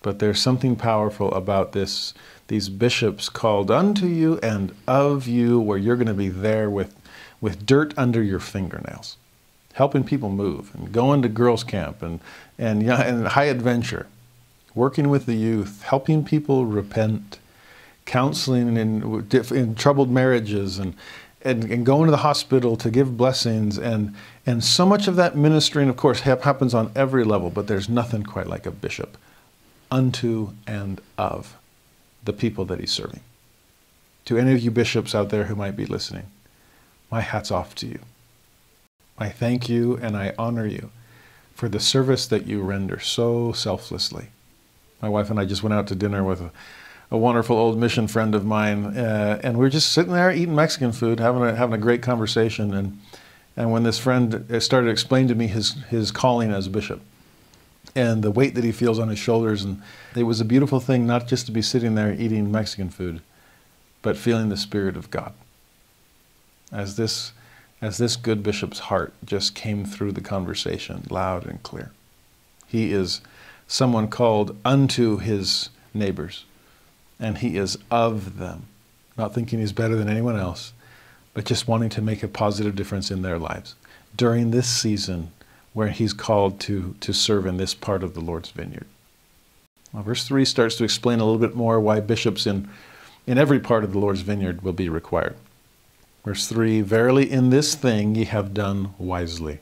But 0.00 0.18
there's 0.18 0.40
something 0.40 0.76
powerful 0.76 1.32
about 1.32 1.72
this, 1.72 2.14
these 2.52 2.68
bishops 2.68 3.30
called 3.30 3.70
unto 3.70 4.04
you 4.04 4.38
and 4.42 4.74
of 4.86 5.26
you, 5.26 5.58
where 5.58 5.78
you're 5.78 5.96
going 5.96 6.06
to 6.06 6.12
be 6.12 6.28
there 6.28 6.68
with, 6.68 6.94
with 7.40 7.64
dirt 7.64 7.94
under 7.96 8.22
your 8.22 8.38
fingernails, 8.38 9.16
helping 9.72 10.04
people 10.04 10.28
move 10.28 10.70
and 10.74 10.92
going 10.92 11.22
to 11.22 11.30
girls' 11.30 11.64
camp 11.64 12.02
and, 12.02 12.20
and, 12.58 12.82
and 12.82 13.28
high 13.28 13.46
adventure, 13.46 14.06
working 14.74 15.08
with 15.08 15.24
the 15.24 15.34
youth, 15.34 15.82
helping 15.84 16.22
people 16.22 16.66
repent, 16.66 17.38
counseling 18.04 18.76
in, 18.76 19.26
in 19.50 19.74
troubled 19.74 20.10
marriages, 20.10 20.78
and, 20.78 20.92
and, 21.40 21.64
and 21.64 21.86
going 21.86 22.04
to 22.04 22.10
the 22.10 22.18
hospital 22.18 22.76
to 22.76 22.90
give 22.90 23.16
blessings. 23.16 23.78
And, 23.78 24.14
and 24.44 24.62
so 24.62 24.84
much 24.84 25.08
of 25.08 25.16
that 25.16 25.34
ministering, 25.34 25.88
of 25.88 25.96
course, 25.96 26.20
happens 26.20 26.74
on 26.74 26.92
every 26.94 27.24
level, 27.24 27.48
but 27.48 27.66
there's 27.66 27.88
nothing 27.88 28.24
quite 28.24 28.46
like 28.46 28.66
a 28.66 28.70
bishop 28.70 29.16
unto 29.90 30.50
and 30.66 31.00
of 31.16 31.56
the 32.24 32.32
people 32.32 32.64
that 32.66 32.80
he's 32.80 32.92
serving. 32.92 33.20
To 34.26 34.38
any 34.38 34.52
of 34.52 34.60
you 34.60 34.70
bishops 34.70 35.14
out 35.14 35.30
there 35.30 35.44
who 35.44 35.56
might 35.56 35.76
be 35.76 35.86
listening, 35.86 36.26
my 37.10 37.20
hat's 37.20 37.50
off 37.50 37.74
to 37.76 37.86
you. 37.86 37.98
I 39.18 39.28
thank 39.28 39.68
you 39.68 39.96
and 39.96 40.16
I 40.16 40.34
honor 40.38 40.66
you 40.66 40.90
for 41.54 41.68
the 41.68 41.80
service 41.80 42.26
that 42.26 42.46
you 42.46 42.62
render 42.62 42.98
so 42.98 43.52
selflessly. 43.52 44.28
My 45.00 45.08
wife 45.08 45.30
and 45.30 45.38
I 45.38 45.44
just 45.44 45.62
went 45.62 45.74
out 45.74 45.86
to 45.88 45.94
dinner 45.94 46.24
with 46.24 46.40
a, 46.40 46.50
a 47.10 47.18
wonderful 47.18 47.56
old 47.56 47.78
mission 47.78 48.08
friend 48.08 48.34
of 48.34 48.44
mine, 48.44 48.96
uh, 48.96 49.40
and 49.42 49.58
we 49.58 49.64
were 49.64 49.70
just 49.70 49.92
sitting 49.92 50.12
there 50.12 50.32
eating 50.32 50.54
Mexican 50.54 50.92
food, 50.92 51.20
having 51.20 51.42
a, 51.42 51.54
having 51.54 51.74
a 51.74 51.78
great 51.78 52.02
conversation. 52.02 52.72
And, 52.72 52.98
and 53.56 53.70
when 53.70 53.82
this 53.82 53.98
friend 53.98 54.46
started 54.62 54.88
explaining 54.88 55.28
to 55.28 55.34
me 55.34 55.48
his, 55.48 55.74
his 55.90 56.10
calling 56.10 56.50
as 56.50 56.68
bishop, 56.68 57.00
and 57.94 58.22
the 58.22 58.30
weight 58.30 58.54
that 58.54 58.64
he 58.64 58.72
feels 58.72 58.98
on 58.98 59.08
his 59.08 59.18
shoulders. 59.18 59.64
And 59.64 59.82
it 60.16 60.22
was 60.24 60.40
a 60.40 60.44
beautiful 60.44 60.80
thing 60.80 61.06
not 61.06 61.26
just 61.26 61.46
to 61.46 61.52
be 61.52 61.62
sitting 61.62 61.94
there 61.94 62.12
eating 62.12 62.50
Mexican 62.50 62.90
food, 62.90 63.20
but 64.00 64.16
feeling 64.16 64.48
the 64.48 64.56
Spirit 64.56 64.96
of 64.96 65.10
God. 65.10 65.32
As 66.72 66.96
this, 66.96 67.32
as 67.80 67.98
this 67.98 68.16
good 68.16 68.42
bishop's 68.42 68.78
heart 68.80 69.12
just 69.24 69.54
came 69.54 69.84
through 69.84 70.12
the 70.12 70.20
conversation 70.20 71.04
loud 71.10 71.46
and 71.46 71.62
clear. 71.62 71.92
He 72.66 72.92
is 72.92 73.20
someone 73.66 74.08
called 74.08 74.56
unto 74.64 75.18
his 75.18 75.68
neighbors, 75.92 76.44
and 77.20 77.38
he 77.38 77.56
is 77.56 77.76
of 77.90 78.38
them, 78.38 78.66
not 79.18 79.34
thinking 79.34 79.58
he's 79.58 79.72
better 79.72 79.96
than 79.96 80.08
anyone 80.08 80.38
else, 80.38 80.72
but 81.34 81.44
just 81.44 81.68
wanting 81.68 81.90
to 81.90 82.02
make 82.02 82.22
a 82.22 82.28
positive 82.28 82.74
difference 82.74 83.10
in 83.10 83.22
their 83.22 83.38
lives. 83.38 83.74
During 84.16 84.50
this 84.50 84.68
season 84.68 85.30
where 85.72 85.88
he's 85.88 86.12
called 86.12 86.60
to, 86.60 86.94
to 87.00 87.12
serve 87.12 87.46
in 87.46 87.56
this 87.56 87.74
part 87.74 88.02
of 88.02 88.14
the 88.14 88.20
Lord's 88.20 88.50
vineyard. 88.50 88.86
Well, 89.92 90.02
verse 90.02 90.24
3 90.24 90.44
starts 90.44 90.76
to 90.76 90.84
explain 90.84 91.20
a 91.20 91.24
little 91.24 91.40
bit 91.40 91.54
more 91.54 91.80
why 91.80 92.00
bishops 92.00 92.46
in, 92.46 92.68
in 93.26 93.38
every 93.38 93.60
part 93.60 93.84
of 93.84 93.92
the 93.92 93.98
Lord's 93.98 94.22
vineyard 94.22 94.62
will 94.62 94.72
be 94.72 94.88
required. 94.88 95.36
Verse 96.24 96.46
3 96.46 96.80
Verily 96.82 97.30
in 97.30 97.50
this 97.50 97.74
thing 97.74 98.14
ye 98.14 98.24
have 98.24 98.54
done 98.54 98.94
wisely. 98.98 99.60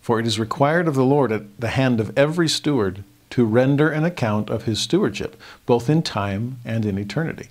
For 0.00 0.20
it 0.20 0.26
is 0.26 0.38
required 0.38 0.86
of 0.86 0.94
the 0.94 1.04
Lord 1.04 1.32
at 1.32 1.60
the 1.60 1.68
hand 1.68 2.00
of 2.00 2.16
every 2.16 2.48
steward 2.48 3.04
to 3.30 3.44
render 3.44 3.88
an 3.88 4.04
account 4.04 4.50
of 4.50 4.64
his 4.64 4.80
stewardship, 4.80 5.40
both 5.66 5.88
in 5.88 6.02
time 6.02 6.58
and 6.64 6.84
in 6.84 6.98
eternity. 6.98 7.48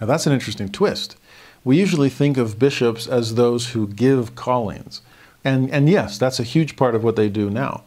Now 0.00 0.06
that's 0.06 0.26
an 0.26 0.32
interesting 0.32 0.68
twist. 0.68 1.16
we 1.64 1.78
usually 1.78 2.08
think 2.08 2.36
of 2.36 2.58
bishops 2.58 3.06
as 3.06 3.34
those 3.34 3.68
who 3.70 3.86
give 3.86 4.34
callings. 4.34 5.00
And, 5.44 5.70
and 5.70 5.88
yes, 5.88 6.18
that's 6.18 6.38
a 6.38 6.44
huge 6.44 6.76
part 6.76 6.94
of 6.94 7.02
what 7.02 7.16
they 7.16 7.28
do 7.28 7.50
now. 7.50 7.84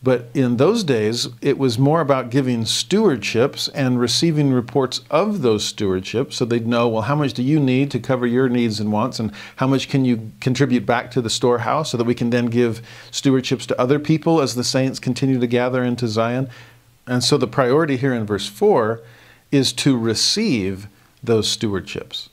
But 0.00 0.28
in 0.32 0.58
those 0.58 0.84
days, 0.84 1.28
it 1.42 1.58
was 1.58 1.76
more 1.76 2.00
about 2.00 2.30
giving 2.30 2.62
stewardships 2.62 3.68
and 3.74 3.98
receiving 3.98 4.52
reports 4.52 5.00
of 5.10 5.42
those 5.42 5.70
stewardships 5.72 6.34
so 6.34 6.44
they'd 6.44 6.68
know, 6.68 6.86
well, 6.88 7.02
how 7.02 7.16
much 7.16 7.32
do 7.32 7.42
you 7.42 7.58
need 7.58 7.90
to 7.90 7.98
cover 7.98 8.24
your 8.24 8.48
needs 8.48 8.78
and 8.78 8.92
wants, 8.92 9.18
and 9.18 9.32
how 9.56 9.66
much 9.66 9.88
can 9.88 10.04
you 10.04 10.30
contribute 10.40 10.86
back 10.86 11.10
to 11.10 11.20
the 11.20 11.30
storehouse 11.30 11.90
so 11.90 11.96
that 11.96 12.04
we 12.04 12.14
can 12.14 12.30
then 12.30 12.46
give 12.46 12.80
stewardships 13.10 13.66
to 13.66 13.80
other 13.80 13.98
people 13.98 14.40
as 14.40 14.54
the 14.54 14.62
saints 14.62 15.00
continue 15.00 15.40
to 15.40 15.48
gather 15.48 15.82
into 15.82 16.06
Zion. 16.06 16.48
And 17.08 17.24
so 17.24 17.36
the 17.36 17.48
priority 17.48 17.96
here 17.96 18.14
in 18.14 18.24
verse 18.24 18.46
4 18.46 19.00
is 19.50 19.72
to 19.72 19.98
receive 19.98 20.86
those 21.24 21.54
stewardships 21.54 22.28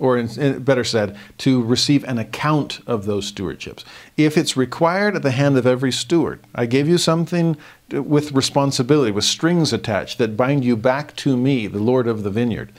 or 0.00 0.18
in, 0.18 0.62
better 0.64 0.82
said, 0.82 1.16
to 1.38 1.62
receive 1.62 2.02
an 2.04 2.18
account 2.18 2.80
of 2.86 3.04
those 3.04 3.30
stewardships. 3.30 3.84
If 4.16 4.36
it's 4.36 4.56
required 4.56 5.14
at 5.14 5.22
the 5.22 5.30
hand 5.30 5.56
of 5.56 5.66
every 5.66 5.92
steward, 5.92 6.40
I 6.54 6.66
gave 6.66 6.88
you 6.88 6.98
something 6.98 7.56
with 7.90 8.32
responsibility, 8.32 9.12
with 9.12 9.24
strings 9.24 9.72
attached 9.72 10.18
that 10.18 10.36
bind 10.36 10.64
you 10.64 10.76
back 10.76 11.14
to 11.16 11.36
me, 11.36 11.66
the 11.66 11.78
Lord 11.78 12.08
of 12.08 12.22
the 12.22 12.30
vineyard. 12.30 12.72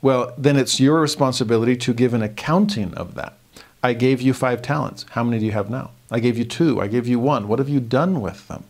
Well, 0.00 0.32
then 0.36 0.56
it's 0.56 0.80
your 0.80 1.00
responsibility 1.00 1.76
to 1.76 1.94
give 1.94 2.14
an 2.14 2.22
accounting 2.22 2.94
of 2.94 3.14
that. 3.14 3.38
I 3.82 3.92
gave 3.92 4.20
you 4.20 4.32
five 4.32 4.62
talents. 4.62 5.04
How 5.10 5.22
many 5.22 5.38
do 5.38 5.46
you 5.46 5.52
have 5.52 5.70
now? 5.70 5.90
I 6.10 6.20
gave 6.20 6.38
you 6.38 6.44
two. 6.44 6.80
I 6.80 6.88
gave 6.88 7.06
you 7.06 7.18
one. 7.18 7.48
What 7.48 7.58
have 7.58 7.68
you 7.68 7.80
done 7.80 8.20
with 8.20 8.48
them? 8.48 8.64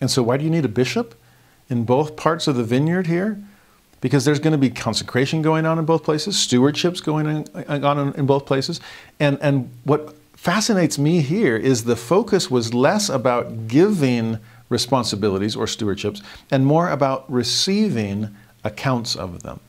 And 0.00 0.10
so, 0.10 0.22
why 0.22 0.36
do 0.36 0.44
you 0.44 0.50
need 0.50 0.64
a 0.64 0.68
bishop 0.68 1.14
in 1.68 1.84
both 1.84 2.16
parts 2.16 2.46
of 2.46 2.56
the 2.56 2.64
vineyard 2.64 3.06
here? 3.06 3.42
Because 4.00 4.24
there's 4.24 4.38
going 4.38 4.52
to 4.52 4.58
be 4.58 4.70
consecration 4.70 5.42
going 5.42 5.66
on 5.66 5.78
in 5.78 5.84
both 5.84 6.04
places, 6.04 6.36
stewardships 6.36 7.02
going 7.02 7.48
uh, 7.54 7.80
on 7.82 8.14
in 8.14 8.26
both 8.26 8.46
places. 8.46 8.80
And, 9.18 9.38
and 9.40 9.70
what 9.84 10.16
fascinates 10.34 10.98
me 10.98 11.20
here 11.20 11.56
is 11.56 11.84
the 11.84 11.96
focus 11.96 12.50
was 12.50 12.72
less 12.72 13.08
about 13.08 13.66
giving 13.68 14.38
responsibilities 14.68 15.56
or 15.56 15.66
stewardships 15.66 16.22
and 16.50 16.64
more 16.64 16.90
about 16.90 17.30
receiving 17.30 18.34
accounts 18.64 19.16
of 19.16 19.42
them. 19.42 19.60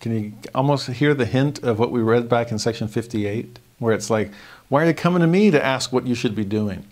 Can 0.00 0.12
you 0.22 0.32
almost 0.54 0.88
hear 0.88 1.14
the 1.14 1.26
hint 1.26 1.62
of 1.62 1.78
what 1.78 1.90
we 1.90 2.00
read 2.00 2.28
back 2.28 2.50
in 2.50 2.58
section 2.58 2.88
58, 2.88 3.58
where 3.78 3.94
it's 3.94 4.10
like, 4.10 4.30
why 4.68 4.82
are 4.82 4.86
you 4.86 4.94
coming 4.94 5.20
to 5.20 5.26
me 5.26 5.50
to 5.50 5.64
ask 5.64 5.92
what 5.92 6.06
you 6.06 6.14
should 6.14 6.34
be 6.34 6.44
doing? 6.44 6.86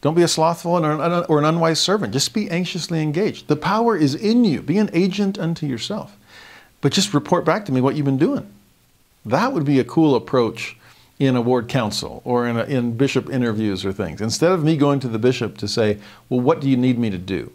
Don't 0.00 0.14
be 0.14 0.22
a 0.22 0.28
slothful 0.28 0.72
or 0.72 1.38
an, 1.38 1.44
unwise 1.44 1.80
servant. 1.80 2.12
Just 2.12 2.34
be 2.34 2.50
anxiously 2.50 3.02
engaged. 3.02 3.48
The 3.48 3.56
power 3.56 3.96
is 3.96 4.14
in 4.14 4.44
you. 4.44 4.62
Be 4.62 4.78
an 4.78 4.90
agent 4.92 5.38
unto 5.38 5.66
yourself. 5.66 6.16
But 6.80 6.92
just 6.92 7.14
report 7.14 7.44
back 7.44 7.64
to 7.66 7.72
me 7.72 7.80
what 7.80 7.96
you've 7.96 8.04
been 8.04 8.18
doing. 8.18 8.46
That 9.24 9.52
would 9.52 9.64
be 9.64 9.80
a 9.80 9.84
cool 9.84 10.14
approach 10.14 10.76
in 11.18 11.34
a 11.34 11.40
ward 11.40 11.68
council 11.68 12.20
or 12.24 12.46
in, 12.46 12.56
a, 12.56 12.64
in 12.64 12.96
bishop 12.96 13.30
interviews 13.30 13.84
or 13.84 13.92
things. 13.92 14.20
Instead 14.20 14.52
of 14.52 14.62
me 14.62 14.76
going 14.76 15.00
to 15.00 15.08
the 15.08 15.18
bishop 15.18 15.56
to 15.58 15.66
say, 15.66 15.98
well, 16.28 16.40
what 16.40 16.60
do 16.60 16.68
you 16.68 16.76
need 16.76 16.98
me 16.98 17.10
to 17.10 17.18
do? 17.18 17.50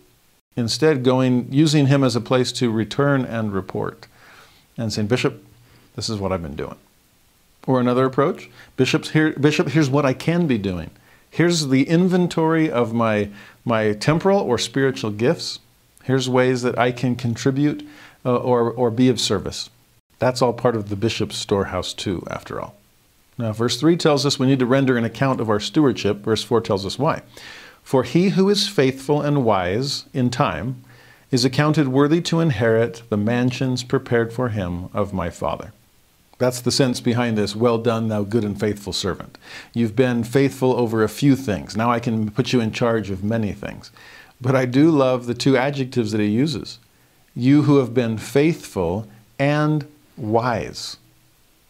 Instead, 0.56 1.04
going, 1.04 1.48
using 1.52 1.88
him 1.88 2.04
as 2.04 2.16
a 2.16 2.22
place 2.22 2.52
to 2.52 2.72
return 2.72 3.24
and 3.24 3.54
report 3.54 4.08
and 4.78 4.92
saying, 4.92 5.08
Bishop, 5.08 5.44
this 5.96 6.10
is 6.10 6.18
what 6.18 6.32
I've 6.32 6.42
been 6.42 6.56
doing. 6.56 6.76
Or 7.68 7.80
another 7.80 8.06
approach, 8.06 8.50
Bishop's 8.76 9.12
here, 9.12 9.32
Bishop, 9.34 9.70
here's 9.70 9.90
what 9.90 10.06
I 10.06 10.14
can 10.14 10.48
be 10.48 10.58
doing. 10.58 10.90
Here's 11.32 11.70
the 11.70 11.88
inventory 11.88 12.70
of 12.70 12.94
my, 12.94 13.30
my 13.64 13.94
temporal 13.94 14.42
or 14.42 14.58
spiritual 14.58 15.12
gifts. 15.12 15.60
Here's 16.04 16.30
ways 16.30 16.62
that 16.62 16.78
I 16.78 16.92
can 16.92 17.16
contribute 17.16 17.88
uh, 18.26 18.36
or, 18.36 18.70
or 18.70 18.92
be 18.92 19.08
of 19.08 19.20
service. 19.20 19.70
That's 20.20 20.42
all 20.42 20.52
part 20.52 20.76
of 20.76 20.90
the 20.90 20.98
bishop's 20.98 21.38
storehouse, 21.38 21.94
too, 21.94 22.24
after 22.30 22.62
all. 22.62 22.76
Now, 23.38 23.54
verse 23.54 23.80
3 23.80 23.96
tells 23.96 24.26
us 24.26 24.38
we 24.38 24.46
need 24.46 24.60
to 24.60 24.66
render 24.66 24.98
an 24.98 25.06
account 25.06 25.40
of 25.40 25.50
our 25.50 25.62
stewardship. 25.62 26.18
Verse 26.18 26.44
4 26.44 26.60
tells 26.62 26.86
us 26.86 27.00
why. 27.00 27.22
For 27.82 28.04
he 28.04 28.30
who 28.30 28.50
is 28.50 28.68
faithful 28.68 29.22
and 29.22 29.46
wise 29.46 30.06
in 30.14 30.30
time 30.30 30.84
is 31.32 31.46
accounted 31.46 31.88
worthy 31.88 32.20
to 32.22 32.42
inherit 32.42 33.04
the 33.10 33.18
mansions 33.18 33.84
prepared 33.84 34.34
for 34.34 34.50
him 34.50 34.90
of 34.94 35.14
my 35.14 35.30
Father. 35.30 35.72
That's 36.42 36.62
the 36.62 36.72
sense 36.72 37.00
behind 37.02 37.38
this. 37.38 37.56
Well 37.56 37.78
done, 37.78 38.08
thou 38.08 38.24
good 38.24 38.44
and 38.44 38.60
faithful 38.60 38.94
servant. 38.94 39.38
You've 39.76 39.96
been 39.96 40.24
faithful 40.24 40.74
over 40.74 41.04
a 41.04 41.08
few 41.08 41.36
things. 41.36 41.78
Now 41.78 41.92
I 41.92 42.00
can 42.00 42.32
put 42.32 42.52
you 42.52 42.60
in 42.60 42.72
charge 42.72 43.12
of 43.12 43.24
many 43.24 43.54
things. 43.54 43.92
But 44.42 44.56
I 44.56 44.66
do 44.66 44.90
love 44.90 45.28
the 45.28 45.36
two 45.36 45.56
adjectives 45.56 46.12
that 46.12 46.20
he 46.20 46.26
uses 46.26 46.80
you 47.36 47.62
who 47.62 47.78
have 47.78 47.94
been 47.94 48.18
faithful 48.18 49.08
and 49.38 49.88
wise. 50.18 50.98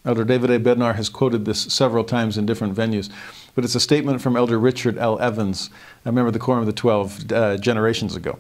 Elder 0.05 0.23
David 0.23 0.49
A. 0.49 0.57
Bednar 0.57 0.95
has 0.95 1.09
quoted 1.09 1.43
this 1.43 1.63
several 1.63 2.05
times 2.05 2.37
in 2.37 2.45
different 2.45 2.73
venues, 2.73 3.09
but 3.53 3.65
it's 3.65 3.75
a 3.75 3.79
statement 3.79 4.21
from 4.21 4.37
Elder 4.37 4.57
Richard 4.57 4.97
L. 4.97 5.19
Evans, 5.19 5.69
a 6.05 6.13
member 6.13 6.27
of 6.27 6.33
the 6.33 6.39
Quorum 6.39 6.61
of 6.61 6.65
the 6.65 6.71
Twelve 6.71 7.29
uh, 7.29 7.57
generations 7.57 8.15
ago. 8.15 8.39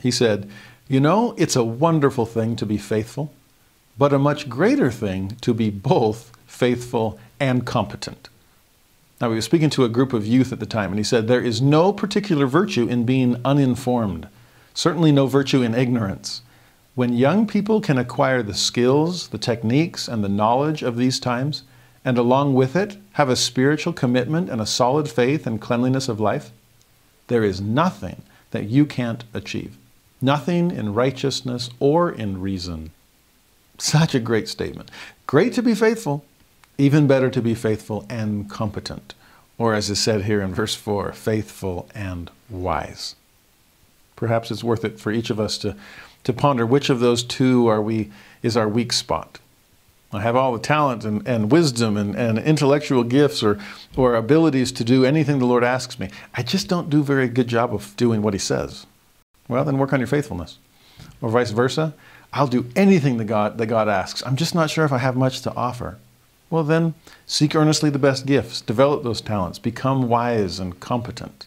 He 0.00 0.10
said, 0.10 0.48
You 0.88 0.98
know, 0.98 1.34
it's 1.36 1.56
a 1.56 1.62
wonderful 1.62 2.24
thing 2.24 2.56
to 2.56 2.64
be 2.64 2.78
faithful 2.78 3.30
but 3.98 4.12
a 4.12 4.18
much 4.18 4.48
greater 4.48 4.90
thing 4.90 5.36
to 5.40 5.54
be 5.54 5.70
both 5.70 6.32
faithful 6.46 7.18
and 7.40 7.66
competent. 7.66 8.28
Now, 9.20 9.30
he 9.30 9.36
was 9.36 9.46
speaking 9.46 9.70
to 9.70 9.84
a 9.84 9.88
group 9.88 10.12
of 10.12 10.26
youth 10.26 10.52
at 10.52 10.60
the 10.60 10.66
time, 10.66 10.90
and 10.90 10.98
he 10.98 11.04
said, 11.04 11.26
There 11.26 11.40
is 11.40 11.62
no 11.62 11.92
particular 11.92 12.46
virtue 12.46 12.86
in 12.86 13.04
being 13.04 13.40
uninformed, 13.44 14.28
certainly 14.74 15.10
no 15.10 15.26
virtue 15.26 15.62
in 15.62 15.74
ignorance. 15.74 16.42
When 16.94 17.14
young 17.14 17.46
people 17.46 17.80
can 17.80 17.98
acquire 17.98 18.42
the 18.42 18.54
skills, 18.54 19.28
the 19.28 19.38
techniques, 19.38 20.08
and 20.08 20.22
the 20.22 20.28
knowledge 20.28 20.82
of 20.82 20.96
these 20.96 21.18
times, 21.18 21.62
and 22.04 22.18
along 22.18 22.54
with 22.54 22.76
it 22.76 22.98
have 23.12 23.28
a 23.28 23.36
spiritual 23.36 23.92
commitment 23.92 24.50
and 24.50 24.60
a 24.60 24.66
solid 24.66 25.08
faith 25.08 25.46
and 25.46 25.60
cleanliness 25.60 26.08
of 26.08 26.20
life, 26.20 26.52
there 27.28 27.42
is 27.42 27.60
nothing 27.60 28.22
that 28.50 28.64
you 28.64 28.86
can't 28.86 29.24
achieve. 29.34 29.76
Nothing 30.20 30.70
in 30.70 30.94
righteousness 30.94 31.70
or 31.80 32.10
in 32.10 32.40
reason 32.40 32.90
such 33.78 34.14
a 34.14 34.20
great 34.20 34.48
statement. 34.48 34.90
Great 35.26 35.52
to 35.54 35.62
be 35.62 35.74
faithful, 35.74 36.24
even 36.78 37.06
better 37.06 37.30
to 37.30 37.42
be 37.42 37.54
faithful 37.54 38.06
and 38.08 38.48
competent. 38.50 39.14
Or, 39.58 39.74
as 39.74 39.88
is 39.88 39.98
said 39.98 40.24
here 40.24 40.42
in 40.42 40.54
verse 40.54 40.74
4, 40.74 41.12
faithful 41.12 41.88
and 41.94 42.30
wise. 42.50 43.16
Perhaps 44.14 44.50
it's 44.50 44.64
worth 44.64 44.84
it 44.84 45.00
for 45.00 45.10
each 45.12 45.30
of 45.30 45.40
us 45.40 45.56
to, 45.58 45.76
to 46.24 46.32
ponder 46.32 46.66
which 46.66 46.90
of 46.90 47.00
those 47.00 47.22
two 47.22 47.66
are 47.66 47.80
we, 47.80 48.10
is 48.42 48.56
our 48.56 48.68
weak 48.68 48.92
spot. 48.92 49.38
I 50.12 50.20
have 50.20 50.36
all 50.36 50.52
the 50.52 50.58
talent 50.58 51.04
and, 51.04 51.26
and 51.26 51.50
wisdom 51.50 51.96
and, 51.96 52.14
and 52.14 52.38
intellectual 52.38 53.02
gifts 53.04 53.42
or, 53.42 53.58
or 53.96 54.14
abilities 54.14 54.72
to 54.72 54.84
do 54.84 55.04
anything 55.04 55.38
the 55.38 55.46
Lord 55.46 55.64
asks 55.64 55.98
me. 55.98 56.10
I 56.34 56.42
just 56.42 56.68
don't 56.68 56.88
do 56.88 57.00
a 57.00 57.04
very 57.04 57.28
good 57.28 57.48
job 57.48 57.74
of 57.74 57.96
doing 57.96 58.22
what 58.22 58.34
He 58.34 58.38
says. 58.38 58.86
Well, 59.48 59.64
then 59.64 59.78
work 59.78 59.92
on 59.92 60.00
your 60.00 60.06
faithfulness. 60.06 60.58
Or 61.20 61.28
vice 61.28 61.50
versa. 61.50 61.94
I'll 62.36 62.46
do 62.46 62.66
anything 62.76 63.16
that 63.16 63.24
God, 63.24 63.56
that 63.56 63.64
God 63.64 63.88
asks. 63.88 64.22
I'm 64.26 64.36
just 64.36 64.54
not 64.54 64.68
sure 64.68 64.84
if 64.84 64.92
I 64.92 64.98
have 64.98 65.16
much 65.16 65.40
to 65.40 65.54
offer. 65.54 65.96
Well, 66.50 66.64
then, 66.64 66.92
seek 67.26 67.54
earnestly 67.54 67.88
the 67.88 67.98
best 67.98 68.26
gifts, 68.26 68.60
develop 68.60 69.02
those 69.02 69.22
talents, 69.22 69.58
become 69.58 70.06
wise 70.06 70.60
and 70.60 70.78
competent. 70.78 71.46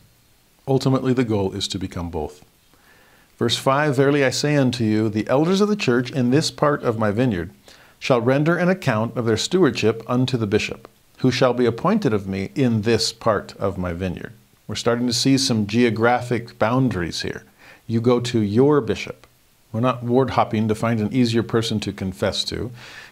Ultimately, 0.67 1.13
the 1.13 1.23
goal 1.23 1.53
is 1.53 1.67
to 1.67 1.77
become 1.77 2.09
both. 2.09 2.43
Verse 3.37 3.55
5 3.55 3.95
Verily 3.95 4.25
I 4.25 4.31
say 4.31 4.55
unto 4.55 4.83
you, 4.83 5.09
the 5.09 5.27
elders 5.27 5.61
of 5.61 5.69
the 5.69 5.75
church 5.75 6.09
in 6.09 6.31
this 6.31 6.49
part 6.49 6.81
of 6.81 6.97
my 6.97 7.11
vineyard 7.11 7.51
shall 7.99 8.19
render 8.19 8.57
an 8.57 8.67
account 8.67 9.15
of 9.15 9.27
their 9.27 9.37
stewardship 9.37 10.01
unto 10.07 10.37
the 10.37 10.47
bishop, 10.47 10.87
who 11.19 11.29
shall 11.29 11.53
be 11.53 11.67
appointed 11.67 12.13
of 12.13 12.27
me 12.27 12.49
in 12.55 12.81
this 12.81 13.13
part 13.13 13.55
of 13.57 13.77
my 13.77 13.93
vineyard. 13.93 14.33
We're 14.67 14.73
starting 14.73 15.05
to 15.05 15.13
see 15.13 15.37
some 15.37 15.67
geographic 15.67 16.57
boundaries 16.57 17.21
here. 17.21 17.43
You 17.85 18.01
go 18.01 18.19
to 18.21 18.39
your 18.39 18.81
bishop. 18.81 19.27
We're 19.71 19.81
not 19.81 20.03
ward 20.03 20.31
hopping 20.31 20.67
to 20.67 20.75
find 20.75 20.99
an 20.99 21.13
easier 21.13 21.43
person 21.43 21.79
to 21.81 21.93
confess 21.93 22.43
to. 22.45 22.71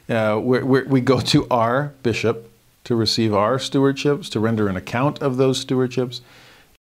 Uh, 0.10 0.40
we're, 0.42 0.66
we're, 0.66 0.86
we 0.86 1.02
go 1.02 1.20
to 1.20 1.48
our 1.50 1.94
bishop 2.02 2.50
to 2.86 2.96
receive 2.96 3.34
our 3.34 3.58
stewardships, 3.58 4.30
to 4.32 4.40
render 4.40 4.68
an 4.68 4.78
account 4.78 5.22
of 5.22 5.38
those 5.38 5.64
stewardships. 5.64 6.22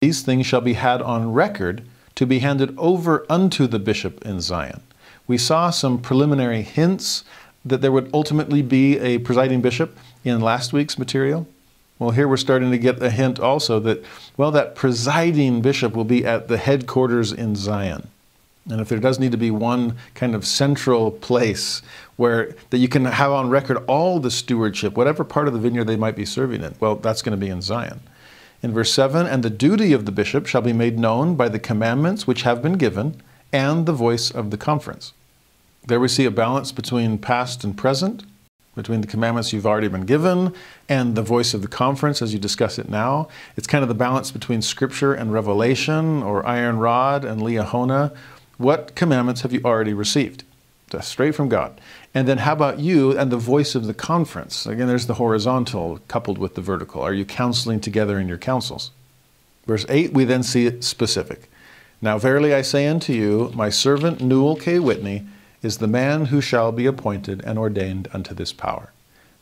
These 0.01 0.23
things 0.23 0.47
shall 0.47 0.63
be 0.63 0.73
had 0.73 1.03
on 1.03 1.33
record 1.33 1.83
to 2.15 2.27
be 2.27 2.39
handed 2.41 2.77
over 2.79 3.27
unto 3.29 3.67
the 3.67 3.79
bishop 3.79 4.25
in 4.25 4.41
Zion. 4.41 4.83
We 5.27 5.39
saw 5.39 5.71
some 5.71 6.01
preliminary 6.01 6.63
hints 6.63 7.23
that 7.65 7.83
there 7.83 7.93
would 7.93 8.11
ultimately 8.13 8.63
be 8.63 8.99
a 8.99 9.19
presiding 9.19 9.61
bishop 9.61 9.97
in 10.25 10.41
last 10.41 10.73
week's 10.73 10.99
material. 10.99 11.47
Well, 11.99 12.13
here 12.13 12.27
we're 12.27 12.39
starting 12.39 12.71
to 12.71 12.79
get 12.79 13.03
a 13.03 13.11
hint 13.11 13.39
also 13.39 13.79
that, 13.81 14.03
well, 14.37 14.51
that 14.53 14.75
presiding 14.75 15.61
bishop 15.61 15.95
will 15.95 16.05
be 16.05 16.25
at 16.25 16.49
the 16.49 16.57
headquarters 16.57 17.31
in 17.31 17.55
Zion. 17.55 18.09
And 18.69 18.81
if 18.81 18.89
there 18.89 18.99
does 18.99 19.19
need 19.19 19.32
to 19.32 19.39
be 19.39 19.51
one 19.51 19.97
kind 20.15 20.35
of 20.35 20.47
central 20.47 21.11
place 21.11 21.82
where 22.16 22.55
that 22.70 22.78
you 22.78 22.89
can 22.89 23.07
have 23.07 23.32
on 23.32 23.49
record 23.49 23.78
all 23.87 24.20
the 24.20 24.31
stewardship, 24.31 24.97
whatever 24.97 25.24
part 25.24 25.49
of 25.49 25.55
the 25.55 25.59
vineyard 25.59 25.85
they 25.85 25.97
might 25.97 26.16
be 26.16 26.27
serving 26.27 26.62
in, 26.62 26.74
well, 26.78 26.97
that's 26.97 27.23
going 27.23 27.39
to 27.39 27.45
be 27.45 27.51
in 27.51 27.62
Zion. 27.62 28.01
In 28.62 28.74
verse 28.74 28.93
7, 28.93 29.27
and 29.27 29.43
the 29.43 29.51
duty 29.51 29.95
of 29.95 30.05
the 30.05 30.12
bishop 30.12 30.47
shall 30.47 30.61
be 30.61 30.74
made 30.74 30.99
known 30.99 31.35
by 31.35 31.49
the 31.49 31.59
commandments 31.59 32.27
which 32.27 32.43
have 32.43 32.62
been 32.62 32.74
given 32.74 33.23
and 33.53 33.87
the 33.87 33.93
voice 33.93 34.31
of 34.31 34.51
the 34.51 34.59
conference. 34.59 35.15
There 35.87 35.99
we 35.99 36.09
see 36.09 36.27
a 36.27 36.31
balance 36.31 36.70
between 36.70 37.16
past 37.16 37.65
and 37.65 37.77
present, 37.77 38.24
between 38.74 39.01
the 39.01 39.07
commandments 39.07 39.53
you've 39.53 39.66
already 39.66 39.89
been 39.89 40.05
given 40.05 40.55
and 40.89 41.15
the 41.15 41.23
voice 41.23 41.55
of 41.55 41.62
the 41.62 41.69
conference 41.69 42.23
as 42.23 42.32
you 42.32 42.39
discuss 42.39 42.78
it 42.78 42.89
now. 42.89 43.28
It's 43.57 43.66
kind 43.66 43.82
of 43.82 43.89
the 43.89 43.95
balance 43.95 44.31
between 44.31 44.62
scripture 44.62 45.15
and 45.15 45.32
revelation 45.32 46.23
or 46.23 46.47
iron 46.47 46.78
rod 46.78 47.24
and 47.24 47.41
liahona. 47.41 48.15
What 48.61 48.95
commandments 48.95 49.41
have 49.41 49.55
you 49.55 49.62
already 49.65 49.95
received? 49.95 50.45
Straight 51.01 51.35
from 51.35 51.49
God. 51.49 51.81
And 52.12 52.28
then 52.28 52.37
how 52.37 52.53
about 52.53 52.78
you 52.78 53.16
and 53.19 53.32
the 53.32 53.39
voice 53.39 53.74
of 53.74 53.87
the 53.87 53.95
conference? 53.95 54.66
Again, 54.66 54.87
there's 54.87 55.07
the 55.07 55.15
horizontal 55.15 55.99
coupled 56.09 56.37
with 56.37 56.57
the 56.57 56.61
vertical. 56.61 57.01
Are 57.01 57.15
you 57.15 57.24
counseling 57.24 57.81
together 57.81 58.20
in 58.20 58.28
your 58.28 58.37
councils? 58.37 58.91
Verse 59.66 59.87
8, 59.89 60.12
we 60.12 60.27
then 60.27 60.43
see 60.43 60.66
it 60.66 60.85
specific. 60.85 61.51
Now, 62.03 62.19
verily 62.19 62.53
I 62.53 62.61
say 62.61 62.87
unto 62.87 63.15
you, 63.15 63.51
my 63.55 63.70
servant 63.70 64.20
Newel 64.20 64.57
K. 64.57 64.78
Whitney 64.78 65.27
is 65.62 65.78
the 65.78 65.87
man 65.87 66.27
who 66.27 66.43
shall 66.43 66.70
be 66.70 66.85
appointed 66.85 67.43
and 67.47 67.59
ordained 67.59 68.09
unto 68.12 68.35
this 68.35 68.53
power. 68.53 68.93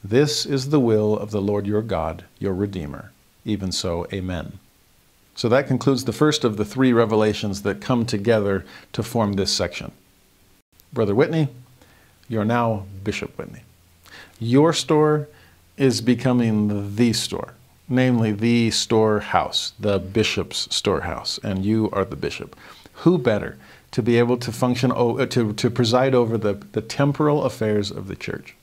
This 0.04 0.46
is 0.46 0.70
the 0.70 0.78
will 0.78 1.18
of 1.18 1.32
the 1.32 1.42
Lord 1.42 1.66
your 1.66 1.82
God, 1.82 2.24
your 2.38 2.54
Redeemer. 2.54 3.10
Even 3.44 3.72
so, 3.72 4.06
amen. 4.12 4.60
So 5.38 5.48
that 5.50 5.68
concludes 5.68 6.04
the 6.04 6.12
first 6.12 6.42
of 6.42 6.56
the 6.56 6.64
three 6.64 6.92
revelations 6.92 7.62
that 7.62 7.80
come 7.80 8.04
together 8.04 8.64
to 8.92 9.04
form 9.04 9.34
this 9.34 9.52
section. 9.52 9.92
Brother 10.92 11.14
Whitney, 11.14 11.46
you're 12.28 12.44
now 12.44 12.86
Bishop 13.04 13.38
Whitney. 13.38 13.62
Your 14.40 14.72
store 14.72 15.28
is 15.76 16.00
becoming 16.00 16.96
the 16.96 17.12
store, 17.12 17.54
namely 17.88 18.32
the 18.32 18.72
storehouse, 18.72 19.74
the 19.78 20.00
bishop's 20.00 20.74
storehouse, 20.74 21.38
and 21.44 21.64
you 21.64 21.88
are 21.92 22.04
the 22.04 22.16
bishop. 22.16 22.56
Who 23.04 23.16
better 23.16 23.58
to 23.92 24.02
be 24.02 24.18
able 24.18 24.38
to 24.38 24.50
function, 24.50 24.90
uh, 24.90 25.24
to, 25.26 25.52
to 25.52 25.70
preside 25.70 26.16
over 26.16 26.36
the, 26.36 26.54
the 26.72 26.82
temporal 26.82 27.44
affairs 27.44 27.92
of 27.92 28.08
the 28.08 28.16
church? 28.16 28.56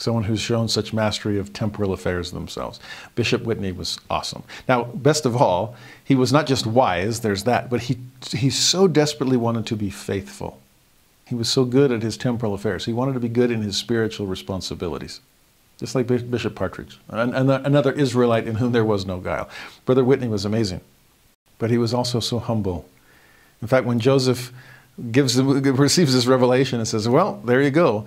Someone 0.00 0.24
who's 0.24 0.40
shown 0.40 0.66
such 0.66 0.94
mastery 0.94 1.38
of 1.38 1.52
temporal 1.52 1.92
affairs 1.92 2.30
themselves. 2.30 2.80
Bishop 3.14 3.42
Whitney 3.42 3.70
was 3.70 3.98
awesome. 4.08 4.42
Now, 4.66 4.84
best 4.84 5.26
of 5.26 5.36
all, 5.36 5.76
he 6.02 6.14
was 6.14 6.32
not 6.32 6.46
just 6.46 6.66
wise, 6.66 7.20
there's 7.20 7.44
that, 7.44 7.68
but 7.68 7.82
he, 7.82 7.98
he 8.30 8.48
so 8.48 8.88
desperately 8.88 9.36
wanted 9.36 9.66
to 9.66 9.76
be 9.76 9.90
faithful. 9.90 10.58
He 11.26 11.34
was 11.34 11.50
so 11.50 11.66
good 11.66 11.92
at 11.92 12.00
his 12.00 12.16
temporal 12.16 12.54
affairs. 12.54 12.86
He 12.86 12.94
wanted 12.94 13.12
to 13.12 13.20
be 13.20 13.28
good 13.28 13.50
in 13.50 13.60
his 13.60 13.76
spiritual 13.76 14.26
responsibilities. 14.26 15.20
Just 15.78 15.94
like 15.94 16.06
Bishop 16.06 16.54
Partridge, 16.54 16.98
and 17.10 17.34
another 17.34 17.92
Israelite 17.92 18.48
in 18.48 18.54
whom 18.54 18.72
there 18.72 18.84
was 18.86 19.04
no 19.04 19.18
guile. 19.18 19.50
Brother 19.84 20.02
Whitney 20.02 20.28
was 20.28 20.46
amazing, 20.46 20.80
but 21.58 21.70
he 21.70 21.76
was 21.76 21.92
also 21.92 22.20
so 22.20 22.38
humble. 22.38 22.88
In 23.60 23.68
fact, 23.68 23.84
when 23.84 23.98
Joseph 23.98 24.50
gives, 25.12 25.40
receives 25.40 26.14
this 26.14 26.26
revelation 26.26 26.78
and 26.78 26.88
says, 26.88 27.06
Well, 27.06 27.42
there 27.44 27.62
you 27.62 27.70
go, 27.70 28.06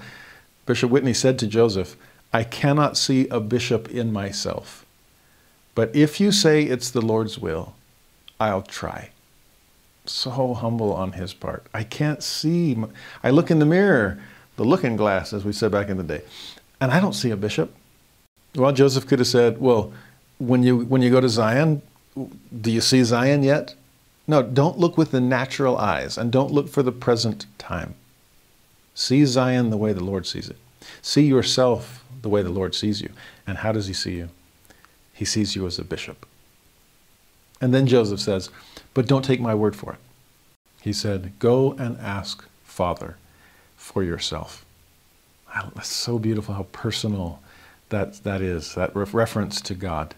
Bishop 0.65 0.90
Whitney 0.90 1.14
said 1.14 1.38
to 1.40 1.48
Joseph, 1.48 1.95
I 2.31 2.44
cannot 2.44 2.98
see 2.98 3.27
a 3.27 3.40
bishop 3.40 3.90
in 3.90 4.11
myself, 4.11 4.85
but 5.76 5.95
if 5.95 6.19
you 6.19 6.31
say 6.31 6.64
it's 6.64 6.90
the 6.90 7.02
Lord's 7.02 7.38
will, 7.38 7.76
I'll 8.40 8.64
try 8.64 9.10
so 10.06 10.53
humble 10.53 10.94
on 10.94 11.14
his 11.14 11.34
part. 11.34 11.65
I 11.73 11.84
can't 11.84 12.23
see. 12.23 12.77
I 13.23 13.30
look 13.30 13.52
in 13.52 13.60
the 13.60 13.65
mirror, 13.65 14.19
the 14.56 14.65
looking 14.65 14.95
glass, 14.95 15.34
as 15.34 15.45
we 15.45 15.53
said 15.53 15.72
back 15.72 15.90
in 15.90 15.98
the 15.98 16.03
day, 16.03 16.22
and 16.81 16.91
I 16.91 16.99
don't 16.99 17.14
see 17.14 17.31
a 17.31 17.38
bishop. 17.38 17.73
Well, 18.56 18.72
Joseph 18.72 19.07
could 19.07 19.19
have 19.19 19.27
said, 19.27 19.60
"Well, 19.60 19.94
when 20.38 20.64
you 20.64 20.80
when 20.80 21.02
you 21.02 21.10
go 21.10 21.22
to 21.22 21.30
Zion, 21.30 21.81
do 22.61 22.72
you 22.72 22.81
see 22.81 23.03
Zion 23.03 23.44
yet?" 23.44 23.76
No, 24.26 24.41
don't 24.41 24.80
look 24.80 24.98
with 24.98 25.11
the 25.11 25.19
natural 25.19 25.77
eyes, 25.77 26.18
and 26.18 26.31
don't 26.31 26.52
look 26.52 26.69
for 26.69 26.81
the 26.84 26.91
present 26.91 27.45
time. 27.57 27.95
See 28.95 29.26
Zion 29.26 29.70
the 29.70 29.78
way 29.78 29.94
the 29.94 30.03
Lord 30.03 30.26
sees 30.26 30.49
it. 30.49 30.57
See 31.02 31.24
yourself 31.24 32.03
the 32.22 32.30
way 32.30 32.41
the 32.41 32.49
Lord 32.49 32.76
sees 32.76 33.02
you. 33.02 33.10
And 33.48 33.60
how 33.60 33.72
does 33.72 33.88
He 33.88 33.94
see 33.94 34.15
you? 34.15 34.30
He 35.14 35.26
sees 35.26 35.56
you 35.56 35.65
as 35.65 35.80
a 35.80 35.84
bishop. 35.84 36.26
And 37.61 37.74
then 37.74 37.88
Joseph 37.88 38.20
says, 38.20 38.49
But 38.94 39.07
don't 39.07 39.24
take 39.24 39.40
my 39.40 39.56
word 39.56 39.76
for 39.76 39.94
it. 39.94 39.99
He 40.82 40.91
said, 40.91 41.34
Go 41.40 41.74
and 41.74 41.98
ask 41.99 42.45
Father 42.64 43.18
for 43.78 44.03
yourself. 44.03 44.65
That's 45.76 45.88
so 45.88 46.20
beautiful 46.20 46.56
how 46.56 46.64
personal 46.72 47.40
that, 47.90 48.24
that 48.24 48.41
is, 48.41 48.76
that 48.76 48.95
reference 48.95 49.61
to 49.61 49.76
God. 49.76 50.15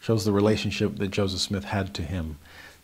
Shows 0.00 0.24
the 0.24 0.32
relationship 0.32 0.96
that 0.96 1.08
Joseph 1.08 1.40
Smith 1.40 1.64
had 1.64 1.94
to 1.94 2.02
him, 2.02 2.38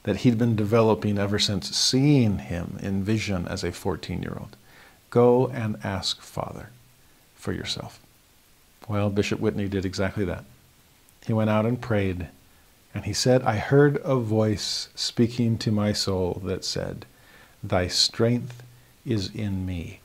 that 0.04 0.18
he'd 0.18 0.38
been 0.38 0.56
developing 0.56 1.18
ever 1.18 1.38
since 1.38 1.76
seeing 1.76 2.38
him 2.38 2.78
in 2.82 3.04
vision 3.04 3.46
as 3.48 3.64
a 3.64 3.72
14 3.72 4.22
year 4.22 4.36
old. 4.38 4.56
Go 5.14 5.46
and 5.46 5.76
ask 5.84 6.20
Father 6.20 6.70
for 7.36 7.52
yourself. 7.52 8.00
Well, 8.88 9.10
Bishop 9.10 9.38
Whitney 9.38 9.68
did 9.68 9.84
exactly 9.84 10.24
that. 10.24 10.44
He 11.24 11.32
went 11.32 11.50
out 11.50 11.66
and 11.66 11.80
prayed 11.80 12.26
and 12.92 13.04
he 13.04 13.12
said, 13.12 13.42
I 13.42 13.58
heard 13.58 14.00
a 14.02 14.16
voice 14.16 14.88
speaking 14.96 15.56
to 15.58 15.70
my 15.70 15.92
soul 15.92 16.42
that 16.44 16.64
said, 16.64 17.06
Thy 17.62 17.86
strength 17.86 18.64
is 19.06 19.32
in 19.32 19.64
me. 19.64 20.00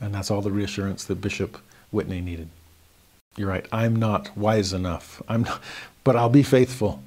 And 0.00 0.14
that's 0.14 0.30
all 0.30 0.40
the 0.40 0.50
reassurance 0.52 1.04
that 1.04 1.20
Bishop 1.20 1.58
Whitney 1.90 2.22
needed. 2.22 2.48
You're 3.36 3.50
right, 3.50 3.66
I'm 3.70 3.94
not 3.94 4.34
wise 4.34 4.72
enough. 4.72 5.20
I'm 5.28 5.42
not, 5.42 5.60
but 6.02 6.16
I'll 6.16 6.30
be 6.30 6.42
faithful. 6.42 7.02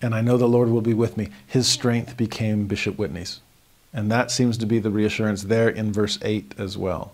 And 0.00 0.14
I 0.14 0.22
know 0.22 0.38
the 0.38 0.48
Lord 0.48 0.70
will 0.70 0.80
be 0.80 0.94
with 0.94 1.18
me. 1.18 1.28
His 1.46 1.68
strength 1.68 2.16
became 2.16 2.66
Bishop 2.66 2.96
Whitney's. 2.96 3.40
And 3.92 4.10
that 4.10 4.30
seems 4.30 4.56
to 4.58 4.66
be 4.66 4.78
the 4.78 4.90
reassurance 4.90 5.42
there 5.42 5.68
in 5.68 5.92
verse 5.92 6.18
8 6.22 6.54
as 6.58 6.78
well 6.78 7.12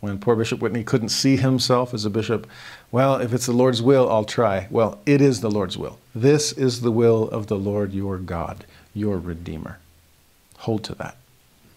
when 0.00 0.18
poor 0.18 0.36
Bishop 0.36 0.60
Whitney 0.60 0.84
couldn't 0.84 1.08
see 1.08 1.36
himself 1.36 1.92
as 1.92 2.04
a 2.04 2.10
bishop. 2.10 2.46
Well, 2.92 3.16
if 3.16 3.32
it's 3.32 3.46
the 3.46 3.52
Lord's 3.52 3.82
will, 3.82 4.08
I'll 4.08 4.24
try. 4.24 4.68
Well, 4.70 5.00
it 5.06 5.20
is 5.20 5.40
the 5.40 5.50
Lord's 5.50 5.76
will. 5.76 5.98
This 6.14 6.52
is 6.52 6.80
the 6.80 6.92
will 6.92 7.28
of 7.30 7.48
the 7.48 7.58
Lord 7.58 7.92
your 7.92 8.18
God, 8.18 8.64
your 8.94 9.18
Redeemer. 9.18 9.78
Hold 10.58 10.84
to 10.84 10.94
that. 10.96 11.16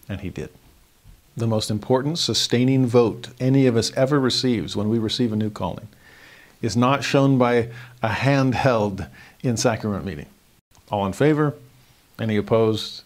And 0.08 0.20
he 0.20 0.30
did. 0.30 0.50
The 1.36 1.46
most 1.46 1.70
important 1.70 2.18
sustaining 2.18 2.86
vote 2.86 3.28
any 3.40 3.66
of 3.66 3.76
us 3.76 3.92
ever 3.94 4.20
receives 4.20 4.76
when 4.76 4.88
we 4.88 4.98
receive 4.98 5.32
a 5.32 5.36
new 5.36 5.50
calling 5.50 5.88
is 6.60 6.76
not 6.76 7.02
shown 7.02 7.38
by 7.38 7.70
a 8.02 8.08
hand 8.08 8.54
held 8.54 9.06
in 9.42 9.56
sacrament 9.56 10.04
meeting. 10.04 10.26
All 10.90 11.06
in 11.06 11.12
favor? 11.12 11.54
Any 12.20 12.36
opposed? 12.36 13.02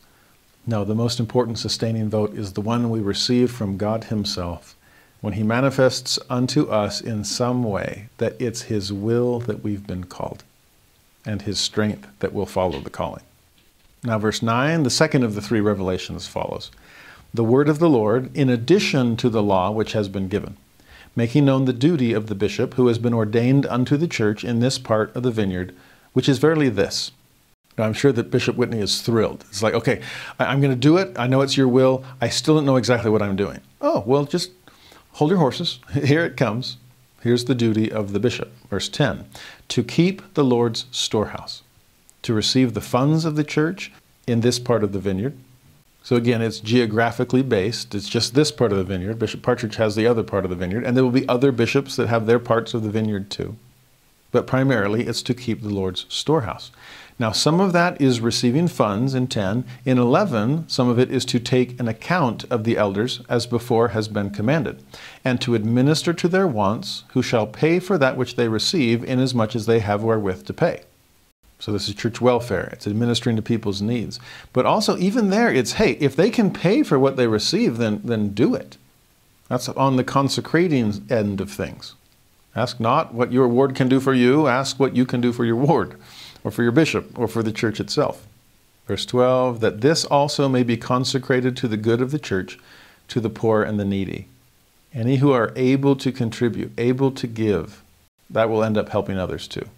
No, 0.66 0.84
the 0.84 0.94
most 0.94 1.20
important 1.20 1.59
sustaining 1.59 2.10
vote 2.10 2.34
is 2.34 2.52
the 2.52 2.60
one 2.60 2.90
we 2.90 3.01
receive 3.01 3.51
from 3.52 3.76
God 3.76 4.05
Himself 4.05 4.76
when 5.20 5.34
he 5.34 5.43
manifests 5.43 6.18
unto 6.28 6.68
us 6.68 7.01
in 7.01 7.24
some 7.24 7.62
way 7.62 8.09
that 8.18 8.40
it's 8.40 8.62
his 8.62 8.93
will 8.93 9.40
that 9.40 9.62
we've 9.62 9.86
been 9.86 10.05
called 10.05 10.44
and 11.24 11.43
his 11.43 11.59
strength 11.59 12.06
that 12.20 12.32
will 12.32 12.47
follow 12.47 12.78
the 12.78 12.90
calling. 12.90 13.24
Now, 14.05 14.18
verse 14.18 14.43
9, 14.43 14.84
the 14.84 14.90
second 14.90 15.24
of 15.24 15.34
the 15.34 15.43
three 15.43 15.60
revelations 15.60 16.28
follows 16.28 16.70
The 17.34 17.43
word 17.43 17.68
of 17.68 17.80
the 17.80 17.88
Lord, 17.88 18.30
in 18.36 18.48
addition 18.48 19.16
to 19.16 19.28
the 19.28 19.43
law 19.43 19.72
which 19.72 19.94
has 19.94 20.09
been 20.09 20.28
given, 20.28 20.56
making 21.16 21.47
known 21.47 21.64
the 21.64 21.72
duty 21.72 22.12
of 22.12 22.28
the 22.28 22.36
bishop 22.36 22.74
who 22.74 22.86
has 22.86 22.98
been 22.98 23.14
ordained 23.14 23.66
unto 23.66 23.97
the 23.97 24.06
church 24.06 24.44
in 24.44 24.60
this 24.60 24.78
part 24.78 25.14
of 25.16 25.24
the 25.24 25.32
vineyard, 25.32 25.74
which 26.12 26.28
is 26.28 26.38
verily 26.38 26.68
this. 26.68 27.10
Now, 27.78 27.85
I'm 27.85 27.93
sure 27.93 28.12
that 28.12 28.31
Bishop 28.31 28.57
Whitney 28.57 28.81
is 28.81 29.03
thrilled. 29.03 29.44
It's 29.48 29.62
like, 29.62 29.74
okay, 29.74 30.01
I'm 30.39 30.61
going 30.61 30.73
to 30.73 30.77
do 30.77 30.97
it. 30.97 31.19
I 31.19 31.27
know 31.27 31.43
it's 31.43 31.57
your 31.57 31.69
will. 31.69 32.05
I 32.20 32.28
still 32.28 32.55
don't 32.55 32.65
know 32.65 32.77
exactly 32.77 33.11
what 33.11 33.20
I'm 33.20 33.36
doing. 33.36 33.61
Oh, 33.81 34.03
well, 34.07 34.24
just 34.24 34.51
Hold 35.16 35.31
your 35.31 35.40
horses. 35.40 35.78
Here 35.94 36.27
it 36.27 36.36
comes. 36.36 36.77
Here's 37.23 37.47
the 37.47 37.55
duty 37.55 37.90
of 37.90 38.12
the 38.12 38.20
bishop. 38.20 38.53
Verse 38.69 38.90
10 38.90 39.24
To 39.69 39.82
keep 39.82 40.35
the 40.35 40.44
Lord's 40.44 40.85
storehouse, 40.90 41.62
to 42.20 42.35
receive 42.35 42.74
the 42.74 42.82
funds 42.82 43.24
of 43.24 43.35
the 43.35 43.43
church 43.43 43.90
in 44.27 44.43
this 44.43 44.59
part 44.59 44.85
of 44.85 44.93
the 44.93 44.98
vineyard. 44.98 45.35
So 46.03 46.16
again, 46.16 46.43
it's 46.43 46.61
geographically 46.61 47.43
based. 47.43 47.94
It's 47.94 48.11
just 48.11 48.35
this 48.35 48.53
part 48.53 48.73
of 48.73 48.78
the 48.78 48.85
vineyard. 48.85 49.19
Bishop 49.19 49.40
Partridge 49.40 49.77
has 49.77 49.97
the 49.97 50.07
other 50.07 50.23
part 50.23 50.44
of 50.44 50.51
the 50.51 50.57
vineyard, 50.57 50.85
and 50.85 50.94
there 50.94 51.03
will 51.03 51.11
be 51.11 51.27
other 51.31 51.51
bishops 51.51 51.97
that 51.97 52.09
have 52.09 52.27
their 52.27 52.39
parts 52.39 52.74
of 52.74 52.82
the 52.82 52.90
vineyard 52.90 53.31
too. 53.31 53.57
But 54.32 54.47
primarily, 54.47 55.07
it's 55.07 55.23
to 55.23 55.32
keep 55.32 55.62
the 55.62 55.70
Lord's 55.70 56.05
storehouse. 56.11 56.73
Now, 57.18 57.32
some 57.32 57.60
of 57.60 57.72
that 57.72 57.98
is 57.98 58.20
receiving 58.20 58.68
funds 58.68 59.14
in 59.14 59.26
10. 59.26 59.64
In 59.86 59.97
11, 59.97 60.68
some 60.68 60.88
of 60.88 60.98
it 60.98 61.10
is 61.10 61.24
to 61.26 61.40
take 61.40 61.80
an 61.80 61.88
account 61.88 62.44
of 62.51 62.64
the 62.64 62.76
elders, 62.76 63.22
as 63.26 63.47
before 63.47 63.88
has 63.88 64.06
been 64.06 64.28
commanded, 64.28 64.82
and 65.24 65.40
to 65.40 65.55
administer 65.55 66.12
to 66.12 66.28
their 66.28 66.47
wants, 66.47 67.05
who 67.12 67.22
shall 67.22 67.47
pay 67.47 67.78
for 67.78 67.97
that 67.97 68.18
which 68.18 68.36
they 68.36 68.48
receive, 68.48 69.02
inasmuch 69.02 69.22
as 69.22 69.34
much 69.34 69.56
as 69.56 69.66
they 69.66 69.80
have 69.80 70.02
wherewith 70.02 70.44
to 70.44 70.52
pay. 70.52 70.82
So, 71.59 71.72
this 71.72 71.88
is 71.88 71.94
church 71.94 72.20
welfare. 72.20 72.68
It's 72.72 72.86
administering 72.86 73.36
to 73.36 73.43
people's 73.43 73.80
needs. 73.80 74.20
But 74.52 74.66
also, 74.66 74.98
even 74.98 75.30
there, 75.30 75.51
it's 75.51 75.72
hey, 75.72 75.93
if 75.93 76.14
they 76.14 76.28
can 76.28 76.52
pay 76.52 76.82
for 76.82 76.98
what 76.98 77.16
they 77.16 77.26
receive, 77.26 77.78
then, 77.78 78.02
then 78.05 78.34
do 78.34 78.55
it. 78.55 78.76
That's 79.48 79.70
on 79.70 79.97
the 79.97 80.05
consecrating 80.05 81.06
end 81.09 81.40
of 81.40 81.51
things. 81.51 81.94
Ask 82.55 82.78
not 82.78 83.14
what 83.14 83.32
your 83.32 83.48
ward 83.48 83.74
can 83.74 83.88
do 83.88 84.01
for 84.01 84.12
you, 84.12 84.48
ask 84.48 84.78
what 84.78 84.94
you 84.94 85.06
can 85.06 85.22
do 85.22 85.32
for 85.32 85.47
your 85.47 85.56
ward 85.56 85.97
or 86.47 86.52
for 86.52 86.62
your 86.62 86.70
bishop, 86.70 87.18
or 87.18 87.27
for 87.27 87.43
the 87.43 87.51
church 87.51 87.81
itself. 87.81 88.24
Verse 88.86 89.05
12, 89.05 89.59
that 89.59 89.81
this 89.81 90.05
also 90.05 90.48
may 90.48 90.62
be 90.62 90.77
consecrated 90.77 91.56
to 91.56 91.66
the 91.66 91.77
good 91.77 92.01
of 92.01 92.12
the 92.12 92.20
church, 92.20 92.56
to 93.09 93.18
the 93.18 93.28
poor 93.28 93.64
and 93.64 93.81
the 93.81 93.85
needy. 93.85 94.28
Any 94.94 95.16
who 95.16 95.32
are 95.32 95.52
able 95.56 95.97
to 95.97 96.12
contribute, 96.12 96.70
able 96.78 97.10
to 97.10 97.27
give, 97.27 97.82
that 98.31 98.48
will 98.48 98.62
end 98.62 98.78
up 98.78 98.90
helping 98.90 99.18
others 99.18 99.48
too. 99.48 99.68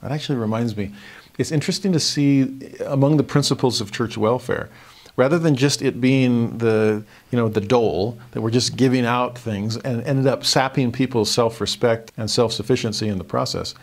That 0.00 0.12
actually 0.12 0.38
reminds 0.38 0.76
me, 0.76 0.94
it's 1.36 1.50
interesting 1.50 1.90
to 1.90 1.98
see 1.98 2.72
among 2.86 3.16
the 3.16 3.24
principles 3.24 3.80
of 3.80 3.90
church 3.90 4.16
welfare, 4.16 4.68
rather 5.16 5.36
than 5.40 5.56
just 5.56 5.82
it 5.82 6.00
being 6.00 6.58
the 6.58 7.02
you 7.32 7.36
know 7.36 7.48
the 7.48 7.60
dole 7.60 8.16
that 8.30 8.40
we're 8.40 8.52
just 8.52 8.76
giving 8.76 9.04
out 9.04 9.36
things 9.36 9.76
and 9.78 10.04
ended 10.04 10.28
up 10.28 10.44
sapping 10.44 10.92
people's 10.92 11.28
self-respect 11.28 12.12
and 12.16 12.30
self-sufficiency 12.30 13.08
in 13.08 13.18
the 13.18 13.24
process. 13.24 13.74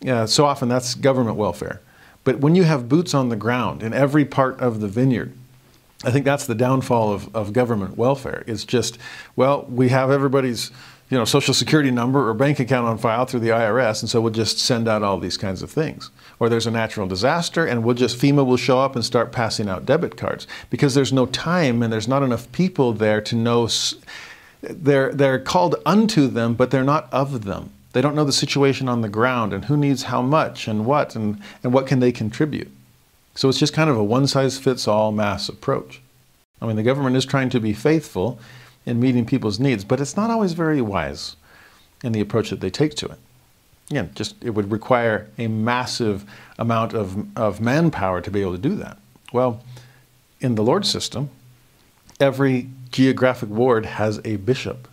Yeah, 0.00 0.26
so 0.26 0.44
often 0.44 0.68
that's 0.68 0.94
government 0.94 1.36
welfare. 1.36 1.80
But 2.24 2.40
when 2.40 2.54
you 2.54 2.64
have 2.64 2.88
boots 2.88 3.14
on 3.14 3.28
the 3.28 3.36
ground 3.36 3.82
in 3.82 3.92
every 3.94 4.24
part 4.24 4.60
of 4.60 4.80
the 4.80 4.88
vineyard, 4.88 5.32
I 6.04 6.10
think 6.10 6.24
that's 6.24 6.46
the 6.46 6.54
downfall 6.54 7.12
of, 7.12 7.34
of 7.34 7.52
government 7.52 7.96
welfare. 7.96 8.44
It's 8.46 8.64
just, 8.64 8.98
well, 9.34 9.66
we 9.68 9.88
have 9.88 10.10
everybody's 10.10 10.70
you 11.10 11.16
know, 11.16 11.24
social 11.24 11.54
security 11.54 11.90
number 11.90 12.28
or 12.28 12.34
bank 12.34 12.60
account 12.60 12.86
on 12.86 12.98
file 12.98 13.24
through 13.24 13.40
the 13.40 13.48
IRS, 13.48 14.02
and 14.02 14.10
so 14.10 14.20
we'll 14.20 14.32
just 14.32 14.58
send 14.58 14.86
out 14.86 15.02
all 15.02 15.18
these 15.18 15.38
kinds 15.38 15.62
of 15.62 15.70
things. 15.70 16.10
Or 16.38 16.48
there's 16.48 16.66
a 16.66 16.70
natural 16.70 17.08
disaster, 17.08 17.64
and 17.64 17.82
we'll 17.82 17.94
just 17.94 18.18
FEMA 18.18 18.44
will 18.44 18.58
show 18.58 18.78
up 18.80 18.94
and 18.94 19.04
start 19.04 19.32
passing 19.32 19.68
out 19.68 19.86
debit 19.86 20.16
cards 20.16 20.46
because 20.68 20.94
there's 20.94 21.12
no 21.12 21.26
time 21.26 21.82
and 21.82 21.92
there's 21.92 22.08
not 22.08 22.22
enough 22.22 22.50
people 22.52 22.92
there 22.92 23.20
to 23.22 23.34
know. 23.34 23.68
They're 24.60 25.12
they're 25.12 25.38
called 25.38 25.76
unto 25.86 26.26
them, 26.26 26.54
but 26.54 26.70
they're 26.70 26.84
not 26.84 27.12
of 27.12 27.44
them. 27.44 27.70
They 27.98 28.02
don't 28.02 28.14
know 28.14 28.22
the 28.22 28.32
situation 28.32 28.88
on 28.88 29.00
the 29.00 29.08
ground 29.08 29.52
and 29.52 29.64
who 29.64 29.76
needs 29.76 30.04
how 30.04 30.22
much 30.22 30.68
and 30.68 30.86
what 30.86 31.16
and, 31.16 31.42
and 31.64 31.72
what 31.72 31.88
can 31.88 31.98
they 31.98 32.12
contribute. 32.12 32.70
So 33.34 33.48
it's 33.48 33.58
just 33.58 33.72
kind 33.72 33.90
of 33.90 33.96
a 33.96 34.04
one 34.04 34.28
size 34.28 34.56
fits 34.56 34.86
all 34.86 35.10
mass 35.10 35.48
approach. 35.48 36.00
I 36.62 36.68
mean, 36.68 36.76
the 36.76 36.84
government 36.84 37.16
is 37.16 37.26
trying 37.26 37.50
to 37.50 37.58
be 37.58 37.72
faithful 37.72 38.38
in 38.86 39.00
meeting 39.00 39.26
people's 39.26 39.58
needs, 39.58 39.82
but 39.82 40.00
it's 40.00 40.16
not 40.16 40.30
always 40.30 40.52
very 40.52 40.80
wise 40.80 41.34
in 42.04 42.12
the 42.12 42.20
approach 42.20 42.50
that 42.50 42.60
they 42.60 42.70
take 42.70 42.94
to 42.94 43.06
it. 43.06 43.18
Again, 43.90 44.12
just 44.14 44.36
it 44.44 44.50
would 44.50 44.70
require 44.70 45.28
a 45.36 45.48
massive 45.48 46.24
amount 46.56 46.94
of, 46.94 47.26
of 47.36 47.60
manpower 47.60 48.20
to 48.20 48.30
be 48.30 48.42
able 48.42 48.52
to 48.52 48.58
do 48.58 48.76
that. 48.76 48.96
Well, 49.32 49.60
in 50.40 50.54
the 50.54 50.62
Lord 50.62 50.86
system, 50.86 51.30
every 52.20 52.68
geographic 52.92 53.48
ward 53.48 53.86
has 53.86 54.20
a 54.24 54.36
bishop, 54.36 54.86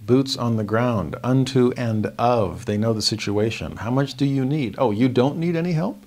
boots 0.00 0.36
on 0.36 0.56
the 0.56 0.64
ground, 0.64 1.16
unto 1.22 1.72
and 1.76 2.12
of. 2.18 2.66
They 2.66 2.78
know 2.78 2.92
the 2.92 3.02
situation. 3.02 3.76
How 3.76 3.90
much 3.90 4.14
do 4.14 4.24
you 4.24 4.44
need? 4.44 4.74
Oh, 4.78 4.90
you 4.90 5.08
don't 5.08 5.38
need 5.38 5.56
any 5.56 5.72
help? 5.72 6.02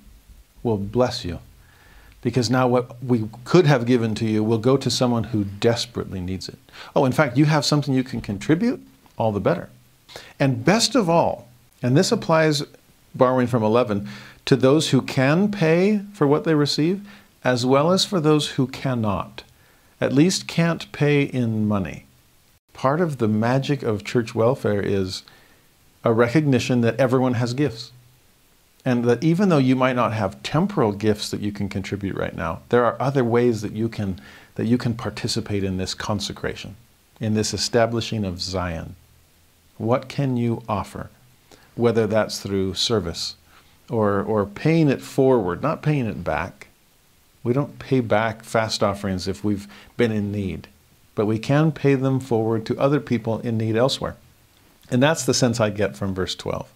Well, 0.62 0.76
bless 0.76 1.24
you 1.24 1.40
because 2.22 2.48
now 2.48 2.68
what 2.68 3.02
we 3.02 3.28
could 3.44 3.66
have 3.66 3.84
given 3.84 4.14
to 4.14 4.24
you 4.24 4.42
will 4.42 4.58
go 4.58 4.76
to 4.76 4.88
someone 4.88 5.24
who 5.24 5.44
desperately 5.44 6.20
needs 6.20 6.48
it. 6.48 6.58
Oh, 6.96 7.04
in 7.04 7.12
fact, 7.12 7.36
you 7.36 7.44
have 7.46 7.64
something 7.64 7.92
you 7.92 8.04
can 8.04 8.20
contribute, 8.20 8.80
all 9.18 9.32
the 9.32 9.40
better. 9.40 9.68
And 10.38 10.64
best 10.64 10.94
of 10.94 11.10
all, 11.10 11.48
and 11.82 11.96
this 11.96 12.12
applies, 12.12 12.62
borrowing 13.14 13.48
from 13.48 13.62
11, 13.62 14.08
to 14.44 14.56
those 14.56 14.90
who 14.90 15.02
can 15.02 15.50
pay 15.50 16.02
for 16.12 16.26
what 16.26 16.44
they 16.44 16.54
receive, 16.54 17.06
as 17.44 17.66
well 17.66 17.90
as 17.90 18.04
for 18.04 18.20
those 18.20 18.50
who 18.50 18.68
cannot, 18.68 19.42
at 20.00 20.12
least 20.12 20.46
can't 20.46 20.90
pay 20.92 21.22
in 21.22 21.66
money. 21.66 22.06
Part 22.72 23.00
of 23.00 23.18
the 23.18 23.28
magic 23.28 23.82
of 23.82 24.04
church 24.04 24.34
welfare 24.34 24.80
is 24.80 25.22
a 26.04 26.12
recognition 26.12 26.80
that 26.80 26.98
everyone 26.98 27.34
has 27.34 27.54
gifts. 27.54 27.92
And 28.84 29.04
that 29.04 29.22
even 29.22 29.48
though 29.48 29.58
you 29.58 29.76
might 29.76 29.94
not 29.94 30.12
have 30.12 30.42
temporal 30.42 30.92
gifts 30.92 31.30
that 31.30 31.40
you 31.40 31.52
can 31.52 31.68
contribute 31.68 32.16
right 32.16 32.34
now, 32.34 32.62
there 32.70 32.84
are 32.84 33.00
other 33.00 33.24
ways 33.24 33.62
that 33.62 33.72
you 33.72 33.88
can, 33.88 34.20
that 34.56 34.66
you 34.66 34.76
can 34.76 34.94
participate 34.94 35.62
in 35.62 35.76
this 35.76 35.94
consecration, 35.94 36.74
in 37.20 37.34
this 37.34 37.54
establishing 37.54 38.24
of 38.24 38.40
Zion. 38.40 38.96
What 39.78 40.08
can 40.08 40.36
you 40.36 40.62
offer? 40.68 41.10
Whether 41.76 42.08
that's 42.08 42.40
through 42.40 42.74
service 42.74 43.36
or, 43.88 44.20
or 44.22 44.46
paying 44.46 44.88
it 44.88 45.00
forward, 45.00 45.62
not 45.62 45.82
paying 45.82 46.06
it 46.06 46.24
back. 46.24 46.68
We 47.44 47.52
don't 47.52 47.78
pay 47.78 48.00
back 48.00 48.42
fast 48.44 48.82
offerings 48.82 49.28
if 49.28 49.44
we've 49.44 49.68
been 49.96 50.12
in 50.12 50.32
need, 50.32 50.68
but 51.14 51.26
we 51.26 51.38
can 51.38 51.72
pay 51.72 51.94
them 51.94 52.20
forward 52.20 52.64
to 52.66 52.78
other 52.78 53.00
people 53.00 53.38
in 53.40 53.58
need 53.58 53.76
elsewhere. 53.76 54.16
And 54.90 55.02
that's 55.02 55.24
the 55.24 55.34
sense 55.34 55.60
I 55.60 55.70
get 55.70 55.96
from 55.96 56.14
verse 56.14 56.34
12. 56.34 56.68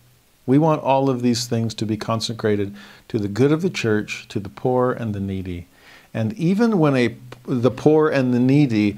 We 0.46 0.58
want 0.58 0.82
all 0.82 1.10
of 1.10 1.22
these 1.22 1.46
things 1.46 1.74
to 1.74 1.86
be 1.86 1.96
consecrated 1.96 2.74
to 3.08 3.18
the 3.18 3.28
good 3.28 3.52
of 3.52 3.62
the 3.62 3.70
church, 3.70 4.28
to 4.28 4.38
the 4.38 4.48
poor 4.48 4.92
and 4.92 5.14
the 5.14 5.20
needy. 5.20 5.66
And 6.14 6.32
even 6.34 6.78
when 6.78 6.96
a, 6.96 7.16
the 7.44 7.70
poor 7.70 8.08
and 8.08 8.32
the 8.32 8.38
needy 8.38 8.96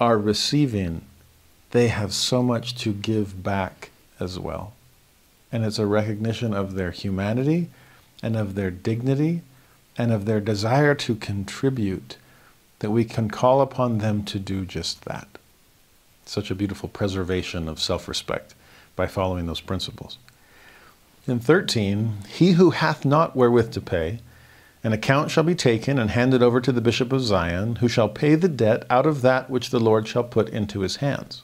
are 0.00 0.18
receiving, 0.18 1.02
they 1.70 1.88
have 1.88 2.12
so 2.12 2.42
much 2.42 2.74
to 2.76 2.92
give 2.92 3.42
back 3.42 3.90
as 4.18 4.38
well. 4.38 4.72
And 5.52 5.64
it's 5.64 5.78
a 5.78 5.86
recognition 5.86 6.54
of 6.54 6.74
their 6.74 6.90
humanity 6.90 7.68
and 8.22 8.36
of 8.36 8.54
their 8.54 8.70
dignity 8.70 9.42
and 9.98 10.12
of 10.12 10.24
their 10.24 10.40
desire 10.40 10.94
to 10.94 11.14
contribute 11.14 12.16
that 12.80 12.90
we 12.90 13.04
can 13.04 13.28
call 13.28 13.60
upon 13.60 13.98
them 13.98 14.22
to 14.24 14.38
do 14.38 14.64
just 14.64 15.04
that. 15.04 15.28
Such 16.24 16.50
a 16.50 16.54
beautiful 16.54 16.88
preservation 16.88 17.68
of 17.68 17.80
self 17.80 18.08
respect 18.08 18.54
by 18.94 19.06
following 19.06 19.46
those 19.46 19.60
principles. 19.60 20.18
In 21.26 21.40
13, 21.40 22.18
he 22.28 22.52
who 22.52 22.70
hath 22.70 23.04
not 23.04 23.34
wherewith 23.34 23.72
to 23.72 23.80
pay, 23.80 24.20
an 24.84 24.92
account 24.92 25.30
shall 25.30 25.42
be 25.42 25.54
taken 25.54 25.98
and 25.98 26.10
handed 26.10 26.42
over 26.42 26.60
to 26.60 26.70
the 26.70 26.80
bishop 26.80 27.12
of 27.12 27.22
Zion, 27.22 27.76
who 27.76 27.88
shall 27.88 28.08
pay 28.08 28.36
the 28.36 28.48
debt 28.48 28.84
out 28.88 29.06
of 29.06 29.22
that 29.22 29.50
which 29.50 29.70
the 29.70 29.80
Lord 29.80 30.06
shall 30.06 30.22
put 30.22 30.48
into 30.50 30.80
his 30.80 30.96
hands. 30.96 31.42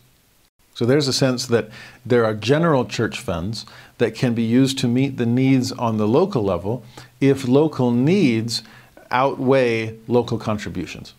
So 0.74 0.86
there's 0.86 1.08
a 1.08 1.12
sense 1.12 1.46
that 1.46 1.68
there 2.06 2.24
are 2.24 2.34
general 2.34 2.84
church 2.84 3.20
funds 3.20 3.66
that 3.98 4.14
can 4.14 4.34
be 4.34 4.42
used 4.42 4.78
to 4.78 4.88
meet 4.88 5.16
the 5.16 5.26
needs 5.26 5.72
on 5.72 5.96
the 5.96 6.08
local 6.08 6.42
level 6.42 6.84
if 7.20 7.46
local 7.46 7.90
needs 7.90 8.62
outweigh 9.10 9.98
local 10.08 10.38
contributions. 10.38 11.14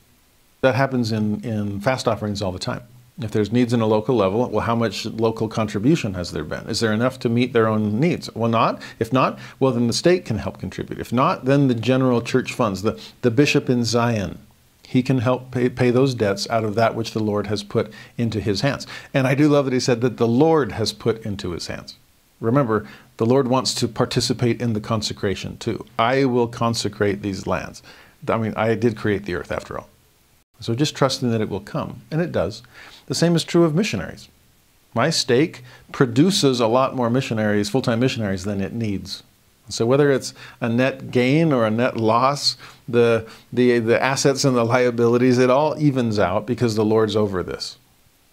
That 0.64 0.76
happens 0.76 1.12
in, 1.12 1.44
in 1.44 1.82
fast 1.82 2.08
offerings 2.08 2.42
all 2.42 2.54
the 2.54 2.58
time. 2.58 2.84
If 3.22 3.32
there's 3.32 3.52
needs 3.52 3.74
in 3.74 3.82
a 3.82 3.86
local 3.86 4.16
level, 4.16 4.50
well, 4.50 4.66
how 4.66 4.76
much 4.76 5.06
local 5.06 5.50
contribution 5.50 6.14
has 6.14 6.32
there 6.32 6.46
been? 6.46 6.70
Is 6.70 6.80
there 6.80 6.94
enough 6.94 7.20
to 7.20 7.30
meet 7.30 7.52
their 7.52 7.68
own 7.68 8.00
needs? 8.00 8.34
Well, 8.34 8.50
not. 8.50 8.82
If 8.98 9.12
not, 9.12 9.38
well, 9.60 9.74
then 9.74 9.88
the 9.88 9.94
state 9.94 10.24
can 10.24 10.38
help 10.38 10.60
contribute. 10.60 11.02
If 11.02 11.12
not, 11.12 11.44
then 11.44 11.68
the 11.68 11.76
general 11.76 12.22
church 12.22 12.54
funds, 12.54 12.82
the, 12.82 12.98
the 13.24 13.30
bishop 13.30 13.70
in 13.70 13.84
Zion, 13.84 14.40
he 14.88 15.04
can 15.04 15.18
help 15.18 15.52
pay, 15.52 15.68
pay 15.68 15.92
those 15.92 16.16
debts 16.16 16.50
out 16.50 16.64
of 16.64 16.76
that 16.76 16.96
which 16.96 17.12
the 17.12 17.20
Lord 17.22 17.48
has 17.48 17.62
put 17.62 17.92
into 18.18 18.40
his 18.40 18.62
hands. 18.62 18.88
And 19.14 19.28
I 19.28 19.36
do 19.36 19.50
love 19.50 19.66
that 19.66 19.74
he 19.74 19.82
said 19.82 20.00
that 20.00 20.16
the 20.16 20.30
Lord 20.30 20.72
has 20.72 20.94
put 20.94 21.26
into 21.26 21.52
his 21.52 21.68
hands. 21.68 21.98
Remember, 22.40 22.88
the 23.18 23.26
Lord 23.26 23.50
wants 23.50 23.74
to 23.76 23.88
participate 23.90 24.62
in 24.62 24.72
the 24.72 24.82
consecration 24.82 25.58
too. 25.58 25.86
I 26.00 26.24
will 26.24 26.48
consecrate 26.48 27.22
these 27.22 27.46
lands. 27.46 27.84
I 28.30 28.38
mean, 28.38 28.54
I 28.56 28.76
did 28.76 28.96
create 28.96 29.26
the 29.26 29.36
earth 29.36 29.52
after 29.52 29.78
all. 29.78 29.90
So 30.60 30.76
just 30.76 30.96
trusting 30.96 31.30
that 31.32 31.42
it 31.42 31.50
will 31.50 31.60
come, 31.60 32.02
and 32.10 32.22
it 32.22 32.32
does. 32.32 32.64
The 33.08 33.16
same 33.16 33.36
is 33.36 33.44
true 33.44 33.64
of 33.64 33.76
missionaries. 33.76 34.30
My 34.94 35.10
stake 35.10 35.64
produces 35.92 36.60
a 36.60 36.68
lot 36.68 36.96
more 36.96 37.10
missionaries, 37.10 37.70
full 37.70 37.82
time 37.82 38.00
missionaries, 38.00 38.44
than 38.44 38.62
it 38.62 38.74
needs. 38.74 39.24
So 39.70 39.86
whether 39.86 40.12
it's 40.12 40.34
a 40.62 40.70
net 40.70 41.10
gain 41.10 41.54
or 41.54 41.66
a 41.66 41.72
net 41.72 41.98
loss, 41.98 42.58
the, 42.88 43.28
the, 43.52 43.80
the 43.80 44.02
assets 44.02 44.44
and 44.44 44.56
the 44.56 44.66
liabilities, 44.66 45.38
it 45.38 45.50
all 45.50 45.78
evens 45.80 46.20
out 46.20 46.46
because 46.46 46.76
the 46.76 46.86
Lord's 46.86 47.16
over 47.16 47.42
this. 47.44 47.78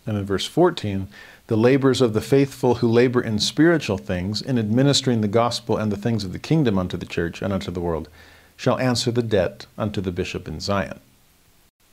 And 0.07 0.19
in 0.19 0.25
verse 0.25 0.47
14, 0.47 1.09
the 1.47 1.57
labors 1.57 2.01
of 2.01 2.15
the 2.15 2.21
faithful 2.21 2.77
who 2.77 2.89
labor 2.89 3.21
in 3.21 3.39
spiritual 3.39 3.99
things, 3.99 4.43
in 4.43 4.59
administering 4.59 5.21
the 5.21 5.29
gospel 5.29 5.77
and 5.77 5.91
the 5.91 5.97
things 5.97 6.25
of 6.25 6.33
the 6.33 6.39
kingdom 6.39 6.79
unto 6.79 6.97
the 6.97 7.07
church 7.07 7.43
and 7.43 7.53
unto 7.53 7.71
the 7.71 7.81
world, 7.81 8.09
shall 8.57 8.79
answer 8.79 9.11
the 9.11 9.23
debt 9.23 9.67
unto 9.79 10.01
the 10.01 10.13
bishop 10.13 10.47
in 10.47 10.61
Zion. 10.61 11.01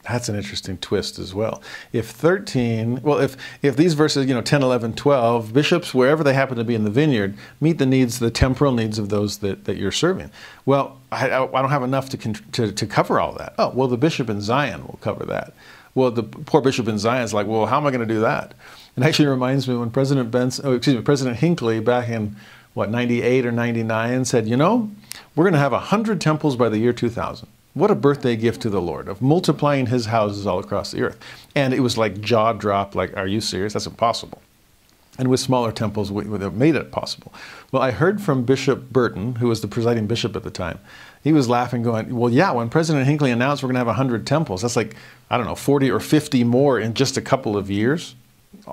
That's 0.09 0.29
an 0.29 0.35
interesting 0.35 0.77
twist 0.77 1.19
as 1.19 1.33
well. 1.33 1.61
If 1.91 2.09
13, 2.09 3.01
well, 3.01 3.19
if, 3.19 3.35
if 3.61 3.75
these 3.75 3.93
verses, 3.93 4.25
you 4.25 4.33
know, 4.33 4.41
10, 4.41 4.63
11, 4.63 4.93
12, 4.93 5.53
bishops, 5.53 5.93
wherever 5.93 6.23
they 6.23 6.33
happen 6.33 6.57
to 6.57 6.63
be 6.63 6.75
in 6.75 6.85
the 6.85 6.89
vineyard, 6.89 7.35
meet 7.59 7.77
the 7.77 7.85
needs, 7.85 8.19
the 8.19 8.31
temporal 8.31 8.71
needs 8.71 8.97
of 8.97 9.09
those 9.09 9.39
that, 9.39 9.65
that 9.65 9.75
you're 9.75 9.91
serving. 9.91 10.31
Well, 10.65 10.97
I, 11.11 11.25
I 11.25 11.61
don't 11.61 11.69
have 11.69 11.83
enough 11.83 12.09
to, 12.09 12.17
to, 12.17 12.71
to 12.71 12.87
cover 12.87 13.19
all 13.19 13.33
that. 13.33 13.53
Oh, 13.57 13.69
well, 13.69 13.87
the 13.87 13.97
bishop 13.97 14.29
in 14.29 14.39
Zion 14.39 14.85
will 14.87 14.99
cover 15.01 15.25
that. 15.25 15.53
Well, 15.93 16.11
the 16.11 16.23
poor 16.23 16.61
bishop 16.61 16.87
in 16.87 16.99
Zion 16.99 17.23
is 17.23 17.33
like, 17.33 17.47
well, 17.47 17.65
how 17.65 17.77
am 17.77 17.85
I 17.85 17.91
going 17.91 18.07
to 18.07 18.13
do 18.13 18.21
that? 18.21 18.53
It 18.95 19.03
actually 19.03 19.27
reminds 19.27 19.67
me 19.67 19.75
when 19.75 19.89
President 19.89 20.31
Benson, 20.31 20.65
oh, 20.65 20.73
excuse 20.73 20.95
me, 20.95 21.01
President 21.01 21.37
Hinckley 21.37 21.79
back 21.79 22.07
in, 22.07 22.35
what, 22.75 22.89
98 22.89 23.45
or 23.45 23.51
99 23.51 24.25
said, 24.25 24.47
you 24.47 24.55
know, 24.55 24.89
we're 25.35 25.43
going 25.43 25.53
to 25.53 25.59
have 25.59 25.71
100 25.71 26.21
temples 26.21 26.55
by 26.55 26.69
the 26.69 26.77
year 26.77 26.93
2000. 26.93 27.47
What 27.77 27.91
a 27.91 27.95
birthday 27.95 28.35
gift 28.35 28.63
to 28.63 28.71
the 28.71 28.81
Lord 28.81 29.07
of 29.07 29.21
multiplying 29.21 29.85
his 29.85 30.07
houses 30.07 30.47
all 30.47 30.57
across 30.57 30.89
the 30.89 31.03
earth. 31.03 31.19
And 31.53 31.75
it 31.75 31.81
was 31.81 31.95
like 31.95 32.21
jaw 32.21 32.53
drop, 32.53 32.95
like, 32.95 33.15
are 33.15 33.27
you 33.27 33.39
serious? 33.39 33.73
That's 33.73 33.85
impossible. 33.85 34.41
And 35.19 35.27
with 35.27 35.39
smaller 35.39 35.71
temples, 35.71 36.11
we, 36.11 36.23
we 36.23 36.39
made 36.49 36.73
it 36.73 36.91
possible. 36.91 37.31
Well, 37.71 37.83
I 37.83 37.91
heard 37.91 38.19
from 38.19 38.45
Bishop 38.45 38.89
Burton, 38.89 39.35
who 39.35 39.47
was 39.47 39.61
the 39.61 39.67
presiding 39.67 40.07
bishop 40.07 40.35
at 40.35 40.41
the 40.41 40.49
time. 40.49 40.79
He 41.23 41.31
was 41.31 41.49
laughing, 41.49 41.83
going, 41.83 42.15
Well, 42.15 42.31
yeah, 42.31 42.51
when 42.51 42.67
President 42.69 43.05
Hinckley 43.05 43.29
announced 43.29 43.61
we're 43.61 43.67
going 43.67 43.75
to 43.75 43.81
have 43.81 43.87
100 43.87 44.25
temples, 44.25 44.63
that's 44.63 44.75
like, 44.75 44.95
I 45.29 45.37
don't 45.37 45.45
know, 45.45 45.53
40 45.53 45.91
or 45.91 45.99
50 45.99 46.43
more 46.45 46.79
in 46.79 46.95
just 46.95 47.15
a 47.15 47.21
couple 47.21 47.55
of 47.55 47.69
years. 47.69 48.15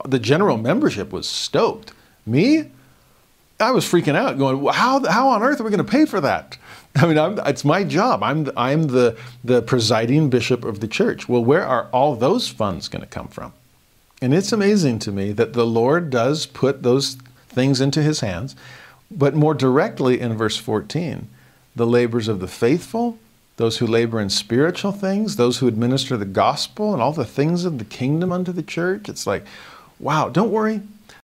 The 0.06 0.18
general 0.18 0.56
membership 0.56 1.12
was 1.12 1.28
stoked. 1.28 1.92
Me? 2.24 2.70
I 3.60 3.70
was 3.70 3.84
freaking 3.84 4.16
out, 4.16 4.38
going, 4.38 4.64
how, 4.72 5.04
how 5.04 5.28
on 5.28 5.42
earth 5.42 5.60
are 5.60 5.64
we 5.64 5.70
going 5.70 5.84
to 5.84 5.90
pay 5.90 6.06
for 6.06 6.22
that? 6.22 6.56
I 6.96 7.06
mean, 7.06 7.18
I'm, 7.18 7.38
it's 7.40 7.64
my 7.64 7.82
job. 7.82 8.22
I'm, 8.22 8.50
I'm 8.56 8.84
the, 8.84 9.18
the 9.42 9.62
presiding 9.62 10.30
bishop 10.30 10.64
of 10.64 10.80
the 10.80 10.88
church. 10.88 11.28
Well, 11.28 11.44
where 11.44 11.64
are 11.64 11.88
all 11.92 12.14
those 12.14 12.48
funds 12.48 12.88
going 12.88 13.02
to 13.02 13.08
come 13.08 13.28
from? 13.28 13.52
And 14.22 14.32
it's 14.32 14.52
amazing 14.52 15.00
to 15.00 15.12
me 15.12 15.32
that 15.32 15.54
the 15.54 15.66
Lord 15.66 16.10
does 16.10 16.46
put 16.46 16.82
those 16.82 17.16
things 17.48 17.80
into 17.80 18.02
his 18.02 18.20
hands, 18.20 18.54
but 19.10 19.34
more 19.34 19.54
directly 19.54 20.20
in 20.20 20.36
verse 20.36 20.56
14, 20.56 21.28
the 21.74 21.86
labors 21.86 22.28
of 22.28 22.40
the 22.40 22.48
faithful, 22.48 23.18
those 23.56 23.78
who 23.78 23.86
labor 23.86 24.20
in 24.20 24.30
spiritual 24.30 24.92
things, 24.92 25.36
those 25.36 25.58
who 25.58 25.68
administer 25.68 26.16
the 26.16 26.24
gospel 26.24 26.92
and 26.92 27.02
all 27.02 27.12
the 27.12 27.24
things 27.24 27.64
of 27.64 27.78
the 27.78 27.84
kingdom 27.84 28.32
unto 28.32 28.52
the 28.52 28.62
church. 28.62 29.08
It's 29.08 29.26
like, 29.26 29.44
wow, 29.98 30.28
don't 30.28 30.50
worry. 30.50 30.80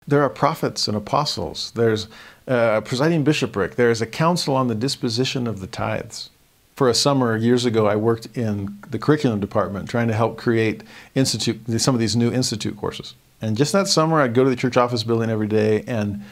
There 0.07 0.21
are 0.21 0.29
prophets 0.29 0.87
and 0.87 0.95
apostles. 0.95 1.71
There's 1.75 2.07
a 2.47 2.81
presiding 2.83 3.23
bishopric. 3.23 3.75
There 3.75 3.89
is 3.89 4.01
a 4.01 4.05
council 4.05 4.55
on 4.55 4.67
the 4.67 4.75
disposition 4.75 5.47
of 5.47 5.59
the 5.59 5.67
tithes. 5.67 6.29
For 6.75 6.89
a 6.89 6.93
summer 6.93 7.37
years 7.37 7.63
ago, 7.63 7.87
I 7.87 7.95
worked 7.95 8.27
in 8.37 8.79
the 8.89 8.99
curriculum 8.99 9.39
department 9.39 9.89
trying 9.89 10.09
to 10.09 10.13
help 10.13 10.37
create 10.37 10.83
institute 11.15 11.61
some 11.79 11.95
of 11.95 12.01
these 12.01 12.17
new 12.17 12.31
institute 12.31 12.75
courses. 12.75 13.13
And 13.41 13.55
just 13.55 13.71
that 13.73 13.87
summer, 13.87 14.19
I'd 14.19 14.33
go 14.33 14.43
to 14.43 14.49
the 14.49 14.55
church 14.55 14.75
office 14.75 15.03
building 15.03 15.29
every 15.29 15.47
day, 15.47 15.83
and 15.87 16.23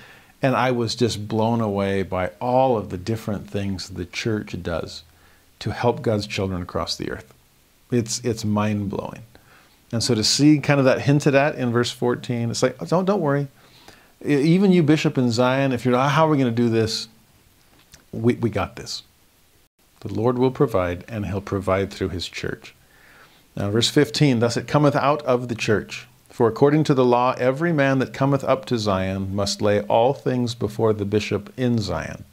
and 0.42 0.56
I 0.58 0.72
was 0.72 0.96
just 0.96 1.30
blown 1.30 1.62
away 1.62 2.04
by 2.04 2.32
all 2.42 2.78
of 2.78 2.90
the 2.90 2.98
different 2.98 3.50
things 3.50 3.90
the 3.90 4.06
church 4.06 4.62
does 4.62 5.04
to 5.60 5.72
help 5.72 6.02
God's 6.02 6.28
children 6.28 6.62
across 6.62 6.98
the 6.98 7.10
earth. 7.10 7.34
It's 7.92 8.20
it's 8.26 8.44
mind 8.44 8.90
blowing. 8.90 9.22
And 9.94 10.04
so 10.04 10.16
to 10.16 10.24
see 10.24 10.60
kind 10.60 10.80
of 10.80 10.86
that 10.86 11.02
hinted 11.02 11.36
at 11.36 11.56
in 11.56 11.72
verse 11.72 11.92
14, 11.92 12.50
it's 12.50 12.64
like, 12.64 12.76
oh, 12.82 12.86
don't 12.86 13.06
don't 13.06 13.22
worry. 13.22 13.48
Even 14.24 14.72
you, 14.72 14.84
Bishop 14.84 15.18
in 15.18 15.32
Zion, 15.32 15.72
if 15.72 15.84
you're 15.84 15.94
not, 15.94 16.12
how 16.12 16.28
are 16.28 16.30
we 16.30 16.38
going 16.38 16.54
to 16.54 16.62
do 16.62 16.70
this? 16.70 17.08
We, 18.12 18.36
we 18.36 18.50
got 18.50 18.76
this. 18.76 19.04
The 20.00 20.14
Lord 20.14 20.38
will 20.38 20.52
provide, 20.52 21.04
and 21.08 21.26
He'll 21.26 21.42
provide 21.42 21.92
through 21.92 22.10
His 22.10 22.28
church. 22.28 22.74
Now, 23.56 23.70
verse 23.70 23.90
15, 23.90 24.40
thus 24.40 24.58
it 24.58 24.68
cometh 24.68 24.96
out 24.96 25.22
of 25.24 25.48
the 25.48 25.56
church. 25.56 26.08
For 26.30 26.48
according 26.48 26.86
to 26.86 26.94
the 26.94 27.06
law, 27.06 27.36
every 27.38 27.72
man 27.72 28.00
that 28.00 28.14
cometh 28.14 28.44
up 28.44 28.66
to 28.66 28.80
Zion 28.80 29.36
must 29.36 29.62
lay 29.62 29.82
all 29.82 30.14
things 30.14 30.56
before 30.56 30.94
the 30.94 31.06
bishop 31.06 31.54
in 31.58 31.78
Zion. 31.80 32.26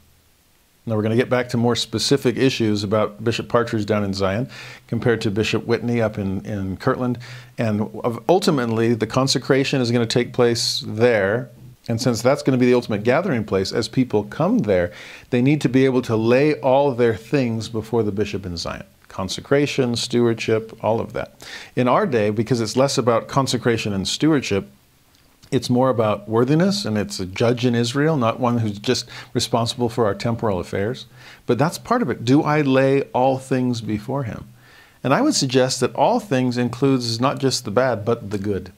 Now 0.85 0.95
we're 0.95 1.03
going 1.03 1.15
to 1.15 1.21
get 1.21 1.29
back 1.29 1.49
to 1.49 1.57
more 1.57 1.75
specific 1.75 2.37
issues 2.37 2.83
about 2.83 3.23
Bishop 3.23 3.47
Partridge 3.47 3.85
down 3.85 4.03
in 4.03 4.15
Zion 4.15 4.49
compared 4.87 5.21
to 5.21 5.29
Bishop 5.29 5.67
Whitney 5.67 6.01
up 6.01 6.17
in, 6.17 6.43
in 6.43 6.77
Kirtland. 6.77 7.19
And 7.59 8.01
ultimately, 8.27 8.95
the 8.95 9.05
consecration 9.05 9.79
is 9.79 9.91
going 9.91 10.07
to 10.07 10.11
take 10.11 10.33
place 10.33 10.83
there. 10.87 11.51
And 11.91 11.99
since 11.99 12.21
that's 12.21 12.41
going 12.41 12.57
to 12.57 12.57
be 12.57 12.67
the 12.67 12.73
ultimate 12.73 13.03
gathering 13.03 13.43
place, 13.43 13.73
as 13.73 13.89
people 13.89 14.23
come 14.23 14.59
there, 14.59 14.93
they 15.29 15.41
need 15.41 15.59
to 15.59 15.67
be 15.67 15.83
able 15.83 16.01
to 16.03 16.15
lay 16.15 16.53
all 16.61 16.93
their 16.93 17.17
things 17.17 17.67
before 17.67 18.01
the 18.01 18.13
bishop 18.13 18.45
in 18.45 18.55
Zion 18.55 18.85
consecration, 19.09 19.97
stewardship, 19.97 20.71
all 20.81 21.01
of 21.01 21.11
that. 21.11 21.45
In 21.75 21.89
our 21.89 22.07
day, 22.07 22.29
because 22.29 22.61
it's 22.61 22.77
less 22.77 22.97
about 22.97 23.27
consecration 23.27 23.91
and 23.91 24.07
stewardship, 24.07 24.69
it's 25.51 25.69
more 25.69 25.89
about 25.89 26.29
worthiness, 26.29 26.85
and 26.85 26.97
it's 26.97 27.19
a 27.19 27.25
judge 27.25 27.65
in 27.65 27.75
Israel, 27.75 28.15
not 28.15 28.39
one 28.39 28.59
who's 28.59 28.79
just 28.79 29.09
responsible 29.33 29.89
for 29.89 30.05
our 30.05 30.15
temporal 30.15 30.61
affairs. 30.61 31.07
But 31.45 31.57
that's 31.57 31.77
part 31.77 32.01
of 32.01 32.09
it. 32.09 32.23
Do 32.23 32.41
I 32.41 32.61
lay 32.61 33.01
all 33.11 33.37
things 33.37 33.81
before 33.81 34.23
him? 34.23 34.47
And 35.03 35.13
I 35.13 35.19
would 35.19 35.35
suggest 35.35 35.81
that 35.81 35.93
all 35.93 36.21
things 36.21 36.57
includes 36.57 37.19
not 37.19 37.37
just 37.37 37.65
the 37.65 37.71
bad, 37.71 38.05
but 38.05 38.29
the 38.29 38.37
good. 38.37 38.71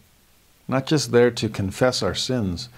Not 0.67 0.87
just 0.87 1.11
there 1.11 1.29
to 1.29 1.47
confess 1.47 2.01
our 2.01 2.15
sins, 2.15 2.69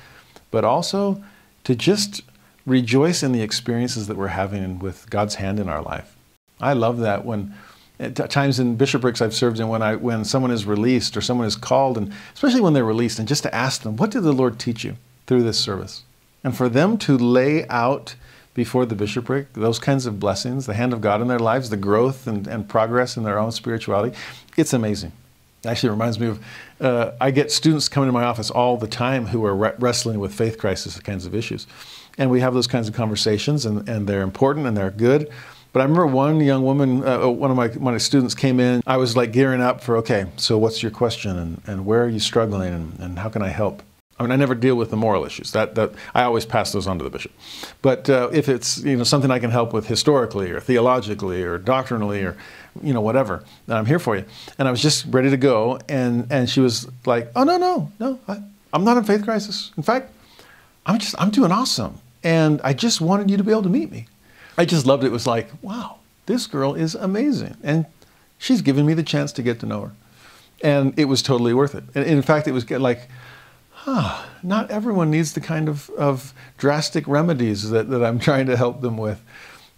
but 0.56 0.64
also 0.64 1.22
to 1.66 1.76
just 1.76 2.22
rejoice 2.66 3.22
in 3.24 3.34
the 3.34 3.42
experiences 3.42 4.08
that 4.08 4.16
we're 4.16 4.30
having 4.30 4.80
with 4.80 5.10
God's 5.10 5.36
hand 5.36 5.60
in 5.60 5.68
our 5.68 5.82
life. 5.82 6.16
I 6.62 6.72
love 6.72 7.00
that 7.00 7.26
when 7.26 7.54
at 8.00 8.16
times 8.30 8.58
in 8.58 8.78
bishoprics 8.78 9.22
I've 9.22 9.34
served 9.34 9.60
in 9.60 9.68
when 9.68 9.82
I 9.82 9.98
when 9.98 10.24
someone 10.24 10.52
is 10.52 10.66
released 10.66 11.18
or 11.18 11.20
someone 11.20 11.46
is 11.46 11.58
called 11.58 11.98
and 11.98 12.14
especially 12.34 12.62
when 12.62 12.72
they're 12.72 12.86
released 12.86 13.20
and 13.20 13.28
just 13.28 13.44
to 13.44 13.54
ask 13.54 13.82
them 13.82 13.98
what 13.98 14.12
did 14.12 14.22
the 14.22 14.32
Lord 14.32 14.58
teach 14.58 14.86
you 14.86 14.96
through 15.28 15.44
this 15.44 15.60
service 15.60 16.04
and 16.42 16.56
for 16.56 16.70
them 16.70 16.98
to 17.00 17.18
lay 17.18 17.68
out 17.68 18.16
before 18.54 18.86
the 18.86 18.96
bishopric 18.96 19.52
those 19.54 19.78
kinds 19.78 20.06
of 20.06 20.22
blessings 20.22 20.68
the 20.68 20.74
hand 20.74 20.94
of 20.94 21.02
God 21.02 21.22
in 21.22 21.28
their 21.28 21.40
lives 21.52 21.70
the 21.70 21.76
growth 21.76 22.28
and, 22.28 22.48
and 22.48 22.70
progress 22.70 23.18
in 23.18 23.24
their 23.24 23.40
own 23.40 23.52
spirituality 23.52 24.18
it's 24.56 24.72
amazing 24.72 25.12
it 25.66 25.68
actually 25.68 25.90
reminds 25.90 26.18
me 26.18 26.28
of 26.28 26.40
uh, 26.82 27.12
I 27.22 27.32
get 27.32 27.52
students 27.52 27.88
coming 27.88 28.08
to 28.08 28.14
my 28.14 28.24
office 28.24 28.50
all 28.52 28.78
the 28.78 28.88
time 28.88 29.28
who 29.28 29.46
are 29.46 29.56
re- 29.56 29.74
wrestling 29.80 30.20
with 30.20 30.34
faith 30.34 30.58
crisis 30.58 31.00
kinds 31.00 31.26
of 31.26 31.34
issues 31.34 31.68
and 32.18 32.30
we 32.30 32.40
have 32.42 32.54
those 32.54 32.68
kinds 32.68 32.88
of 32.88 32.94
conversations 32.94 33.66
and, 33.66 33.88
and 33.88 34.08
they're 34.08 34.22
important 34.22 34.68
and 34.68 34.76
they're 34.76 34.92
good 34.92 35.32
but 35.76 35.82
I 35.82 35.84
remember 35.84 36.08
one 36.08 36.40
young 36.40 36.64
woman, 36.64 37.06
uh, 37.06 37.28
one 37.28 37.52
of 37.52 37.58
my, 37.58 37.68
my 37.68 37.98
students 37.98 38.34
came 38.34 38.62
in. 38.62 38.82
I 38.88 38.96
was 38.96 39.18
like 39.18 39.34
gearing 39.34 39.60
up 39.60 39.82
for, 39.82 39.98
okay, 39.98 40.26
so 40.38 40.58
what's 40.58 40.82
your 40.82 40.90
question 40.90 41.38
and, 41.38 41.62
and 41.68 41.86
where 41.86 42.02
are 42.06 42.08
you 42.08 42.22
struggling 42.22 42.74
and, 42.74 42.98
and 43.02 43.20
how 43.20 43.28
can 43.28 43.42
I 43.42 43.50
help? 43.50 43.84
I 44.18 44.24
mean, 44.24 44.32
I 44.32 44.38
never 44.38 44.56
deal 44.56 44.76
with 44.76 44.92
the 44.92 44.98
moral 44.98 45.26
issues. 45.26 45.52
That, 45.52 45.76
that 45.76 45.92
I 46.14 46.24
always 46.24 46.46
pass 46.46 46.72
those 46.72 46.88
on 46.88 46.98
to 47.00 47.04
the 47.04 47.10
bishop. 47.10 47.34
But 47.82 48.10
uh, 48.10 48.30
if 48.32 48.48
it's 48.48 48.78
you 48.84 48.96
know 48.96 49.04
something 49.04 49.30
I 49.30 49.40
can 49.40 49.52
help 49.52 49.74
with 49.74 49.88
historically 49.88 50.52
or 50.52 50.60
theologically 50.60 51.44
or 51.44 51.58
doctrinally 51.58 52.24
or 52.24 52.38
you 52.82 52.94
know 52.94 53.02
whatever, 53.02 53.44
then 53.68 53.78
I'm 53.78 53.86
here 53.86 54.00
for 54.00 54.16
you. 54.16 54.24
And 54.58 54.68
I 54.68 54.72
was 54.72 54.82
just 54.82 55.06
ready 55.10 55.30
to 55.30 55.38
go, 55.38 55.80
and 55.90 56.28
and 56.32 56.50
she 56.50 56.62
was 56.62 56.88
like, 57.06 57.32
"Oh 57.36 57.44
no, 57.44 57.58
no, 57.58 57.92
no, 58.00 58.20
I, 58.28 58.42
I'm 58.72 58.84
not 58.86 58.98
in 58.98 59.04
faith 59.04 59.24
crisis. 59.24 59.72
In 59.76 59.84
fact, 59.84 60.12
I'm 60.86 60.98
just 60.98 61.16
I'm 61.20 61.30
doing 61.30 61.52
awesome, 61.52 62.00
and 62.24 62.62
I 62.64 62.74
just 62.74 63.02
wanted 63.02 63.30
you 63.30 63.38
to 63.38 63.44
be 63.44 63.52
able 63.52 63.64
to 63.64 63.70
meet 63.70 63.92
me." 63.92 64.08
I 64.58 64.66
just 64.66 64.86
loved 64.86 65.04
it. 65.04 65.08
It 65.08 65.12
was 65.12 65.28
like, 65.28 65.50
wow, 65.62 65.98
this 66.26 66.48
girl 66.48 66.76
is 66.76 66.96
amazing. 66.96 67.58
And 67.64 67.86
she's 68.38 68.62
given 68.62 68.86
me 68.86 68.94
the 68.94 69.04
chance 69.04 69.32
to 69.34 69.44
get 69.44 69.60
to 69.60 69.66
know 69.66 69.82
her. 69.82 69.92
And 70.64 70.98
it 70.98 71.06
was 71.06 71.22
totally 71.22 71.54
worth 71.54 71.76
it. 71.76 71.84
And 71.94 72.06
in 72.06 72.22
fact, 72.22 72.48
it 72.48 72.54
was 72.54 72.70
like, 72.70 73.10
huh, 73.86 74.26
not 74.42 74.72
everyone 74.72 75.12
needs 75.12 75.34
the 75.34 75.42
kind 75.42 75.70
of, 75.70 75.92
of 75.92 76.34
drastic 76.58 77.08
remedies 77.08 77.70
that, 77.70 77.88
that 77.90 78.04
I'm 78.04 78.20
trying 78.30 78.48
to 78.48 78.58
help 78.58 78.82
them 78.82 78.98
with. 78.98 79.22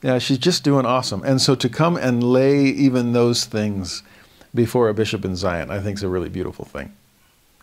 Yeah, 0.01 0.17
she's 0.19 0.37
just 0.37 0.63
doing 0.63 0.85
awesome. 0.85 1.23
And 1.23 1.41
so 1.41 1.55
to 1.55 1.67
come 1.67 1.97
and 1.97 2.23
lay 2.23 2.63
even 2.65 3.11
those 3.11 3.45
things 3.45 4.03
before 4.55 4.87
a 4.87 4.93
bishop 4.93 5.25
in 5.25 5.35
Zion, 5.35 5.69
I 5.69 5.81
think 5.81 5.97
is 5.97 6.03
a 6.03 6.09
really 6.09 6.29
beautiful 6.29 6.63
thing. 6.63 6.93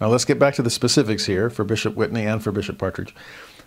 Now 0.00 0.08
let's 0.08 0.24
get 0.24 0.38
back 0.38 0.54
to 0.54 0.62
the 0.62 0.70
specifics 0.70 1.26
here 1.26 1.48
for 1.48 1.64
Bishop 1.64 1.94
Whitney 1.94 2.26
and 2.26 2.42
for 2.42 2.52
Bishop 2.52 2.76
Partridge. 2.76 3.14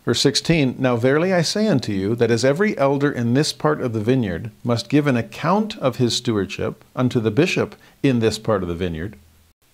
Verse 0.06 0.22
16 0.22 0.76
Now 0.78 0.98
verily 0.98 1.34
I 1.34 1.42
say 1.42 1.68
unto 1.68 1.92
you, 1.92 2.16
that 2.16 2.30
as 2.30 2.46
every 2.46 2.78
elder 2.78 3.12
in 3.12 3.34
this 3.34 3.54
part 3.54 3.82
of 3.82 3.94
the 3.94 4.02
vineyard 4.02 4.52
must 4.64 4.90
give 4.90 5.08
an 5.08 5.18
account 5.18 5.78
of 5.80 5.96
his 5.96 6.16
stewardship 6.16 6.84
unto 6.96 7.20
the 7.20 7.32
bishop 7.32 7.76
in 8.04 8.20
this 8.20 8.38
part 8.38 8.62
of 8.62 8.70
the 8.70 8.76
vineyard. 8.76 9.18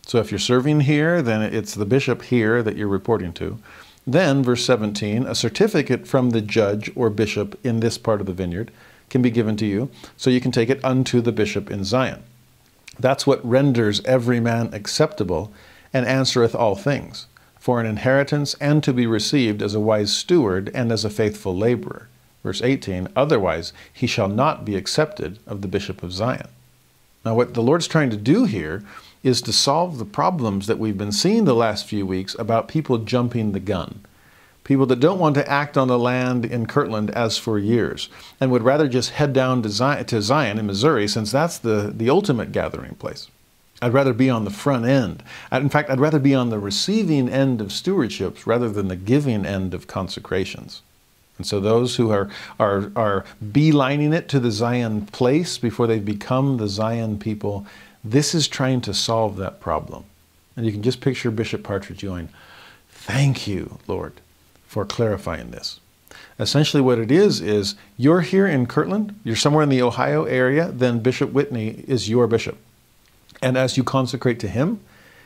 So 0.06 0.20
if 0.20 0.32
you're 0.32 0.40
serving 0.40 0.82
here, 0.82 1.22
then 1.22 1.42
it's 1.42 1.76
the 1.76 1.86
bishop 1.86 2.24
here 2.24 2.62
that 2.62 2.76
you're 2.76 2.88
reporting 2.88 3.34
to. 3.34 3.60
Then, 4.06 4.44
verse 4.44 4.66
17, 4.66 5.26
a 5.26 5.34
certificate 5.34 6.08
from 6.08 6.32
the 6.32 6.42
judge 6.42 6.92
or 6.96 7.10
bishop 7.10 7.58
in 7.64 7.80
this 7.80 7.98
part 7.98 8.20
of 8.20 8.28
the 8.28 8.34
vineyard 8.34 8.72
can 9.10 9.22
be 9.22 9.32
given 9.32 9.56
to 9.58 9.66
you, 9.66 9.90
so 10.18 10.30
you 10.30 10.42
can 10.42 10.52
take 10.52 10.70
it 10.70 10.84
unto 10.84 11.22
the 11.22 11.32
bishop 11.32 11.72
in 11.72 11.84
Zion. 11.84 12.24
That's 13.00 13.26
what 13.26 13.48
renders 13.48 14.04
every 14.06 14.40
man 14.40 14.74
acceptable 14.74 15.54
and 15.94 16.06
answereth 16.06 16.54
all 16.54 16.76
things 16.76 17.28
for 17.58 17.80
an 17.80 17.86
inheritance 17.86 18.56
and 18.56 18.84
to 18.84 18.92
be 18.92 19.08
received 19.08 19.62
as 19.62 19.74
a 19.74 19.80
wise 19.80 20.12
steward 20.12 20.70
and 20.74 20.92
as 20.92 21.06
a 21.06 21.10
faithful 21.10 21.56
laborer. 21.56 22.10
Verse 22.44 22.62
18, 22.62 23.08
otherwise 23.16 23.72
he 23.92 24.06
shall 24.06 24.28
not 24.28 24.66
be 24.66 24.76
accepted 24.76 25.40
of 25.48 25.62
the 25.62 25.68
bishop 25.70 26.04
of 26.04 26.12
Zion. 26.12 26.50
Now, 27.24 27.36
what 27.36 27.54
the 27.54 27.64
Lord's 27.64 27.88
trying 27.88 28.10
to 28.10 28.18
do 28.18 28.44
here 28.44 28.84
is 29.24 29.42
to 29.42 29.54
solve 29.54 29.98
the 29.98 30.06
problems 30.06 30.68
that 30.68 30.78
we've 30.78 30.98
been 30.98 31.12
seeing 31.12 31.46
the 31.46 31.56
last 31.56 31.86
few 31.86 32.06
weeks 32.06 32.36
about 32.38 32.68
people 32.68 32.98
jumping 33.00 33.54
the 33.54 33.60
gun. 33.60 34.02
People 34.64 34.86
that 34.86 35.00
don't 35.00 35.20
want 35.20 35.36
to 35.36 35.50
act 35.50 35.78
on 35.78 35.88
the 35.88 36.00
land 36.00 36.46
in 36.46 36.66
Kirtland 36.66 37.12
as 37.12 37.38
for 37.38 37.58
years 37.58 38.10
and 38.40 38.52
would 38.52 38.64
rather 38.64 38.88
just 38.88 39.12
head 39.12 39.34
down 39.34 39.62
to 39.64 39.70
Zion, 39.70 40.06
to 40.06 40.22
Zion 40.22 40.60
in 40.60 40.68
Missouri 40.68 41.08
since 41.08 41.32
that's 41.32 41.58
the, 41.58 41.94
the 41.96 42.10
ultimate 42.10 42.52
gathering 42.52 42.96
place. 42.96 43.30
I'd 43.82 43.94
rather 43.94 44.14
be 44.14 44.30
on 44.30 44.46
the 44.46 44.52
front 44.52 44.86
end. 44.86 45.24
In 45.52 45.68
fact, 45.68 45.90
I'd 45.90 46.00
rather 46.00 46.20
be 46.20 46.34
on 46.34 46.50
the 46.50 46.60
receiving 46.60 47.28
end 47.28 47.60
of 47.60 47.68
stewardships 47.68 48.46
rather 48.46 48.70
than 48.70 48.88
the 48.88 48.96
giving 48.96 49.46
end 49.46 49.74
of 49.74 49.88
consecrations. 49.88 50.82
And 51.38 51.46
so 51.46 51.60
those 51.60 51.98
who 51.98 52.12
are, 52.12 52.30
are, 52.60 52.92
are 52.96 53.26
beelining 53.44 54.14
it 54.14 54.30
to 54.30 54.40
the 54.40 54.52
Zion 54.52 55.08
place 55.08 55.58
before 55.58 55.88
they've 55.88 56.06
become 56.06 56.58
the 56.58 56.70
Zion 56.70 57.20
people, 57.20 57.66
this 58.04 58.36
is 58.36 58.48
trying 58.48 58.82
to 58.82 58.94
solve 58.94 59.38
that 59.38 59.60
problem. 59.60 60.04
And 60.56 60.66
you 60.66 60.72
can 60.72 60.84
just 60.84 61.02
picture 61.02 61.32
Bishop 61.32 61.64
Partridge 61.64 62.02
going, 62.02 62.30
Thank 62.90 63.48
you, 63.48 63.80
Lord, 63.88 64.14
for 64.66 64.86
clarifying 64.86 65.52
this. 65.52 65.80
Essentially, 66.40 66.82
what 66.82 67.00
it 67.00 67.12
is, 67.12 67.42
is 67.42 67.76
you're 67.98 68.22
here 68.22 68.48
in 68.48 68.66
Kirtland, 68.66 69.20
you're 69.24 69.36
somewhere 69.36 69.64
in 69.64 69.70
the 69.70 69.82
Ohio 69.82 70.24
area, 70.24 70.72
then 70.72 71.00
Bishop 71.00 71.32
Whitney 71.32 71.84
is 71.88 72.10
your 72.10 72.28
bishop. 72.28 72.58
And 73.42 73.58
as 73.58 73.78
you 73.78 73.84
consecrate 73.84 74.40
to 74.40 74.48
Him, 74.48 74.80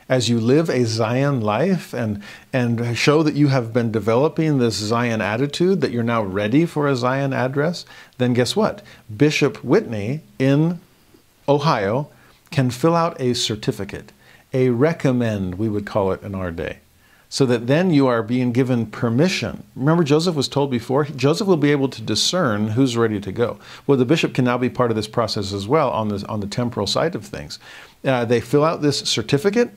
as 0.08 0.28
you 0.28 0.40
live 0.40 0.68
a 0.68 0.84
Zion 0.84 1.40
life 1.40 1.92
and, 1.92 2.22
and 2.52 2.96
show 2.96 3.22
that 3.22 3.34
you 3.34 3.48
have 3.48 3.72
been 3.72 3.92
developing 3.92 4.58
this 4.58 4.74
Zion 4.74 5.20
attitude, 5.20 5.80
that 5.82 5.90
you're 5.90 6.02
now 6.02 6.22
ready 6.22 6.66
for 6.66 6.88
a 6.88 6.96
Zion 6.96 7.32
address, 7.32 7.84
then 8.16 8.32
guess 8.32 8.56
what? 8.56 8.82
Bishop 9.14 9.62
Whitney 9.62 10.22
in 10.38 10.80
Ohio 11.48 12.10
can 12.50 12.70
fill 12.70 12.94
out 12.94 13.20
a 13.20 13.34
certificate, 13.34 14.12
a 14.52 14.70
recommend, 14.70 15.56
we 15.56 15.68
would 15.68 15.86
call 15.86 16.12
it 16.12 16.22
in 16.22 16.34
our 16.34 16.50
day 16.50 16.78
so 17.28 17.44
that 17.46 17.66
then 17.66 17.90
you 17.90 18.06
are 18.06 18.22
being 18.22 18.52
given 18.52 18.86
permission. 18.86 19.62
Remember, 19.76 20.02
Joseph 20.02 20.34
was 20.34 20.48
told 20.48 20.70
before, 20.70 21.04
Joseph 21.04 21.46
will 21.46 21.58
be 21.58 21.70
able 21.70 21.88
to 21.88 22.00
discern 22.00 22.68
who's 22.68 22.96
ready 22.96 23.20
to 23.20 23.32
go. 23.32 23.58
Well, 23.86 23.98
the 23.98 24.06
bishop 24.06 24.34
can 24.34 24.44
now 24.44 24.56
be 24.56 24.70
part 24.70 24.90
of 24.90 24.96
this 24.96 25.08
process 25.08 25.52
as 25.52 25.68
well 25.68 25.90
on, 25.90 26.08
this, 26.08 26.24
on 26.24 26.40
the 26.40 26.46
temporal 26.46 26.86
side 26.86 27.14
of 27.14 27.24
things. 27.26 27.58
Uh, 28.04 28.24
they 28.24 28.40
fill 28.40 28.64
out 28.64 28.80
this 28.80 29.00
certificate, 29.00 29.70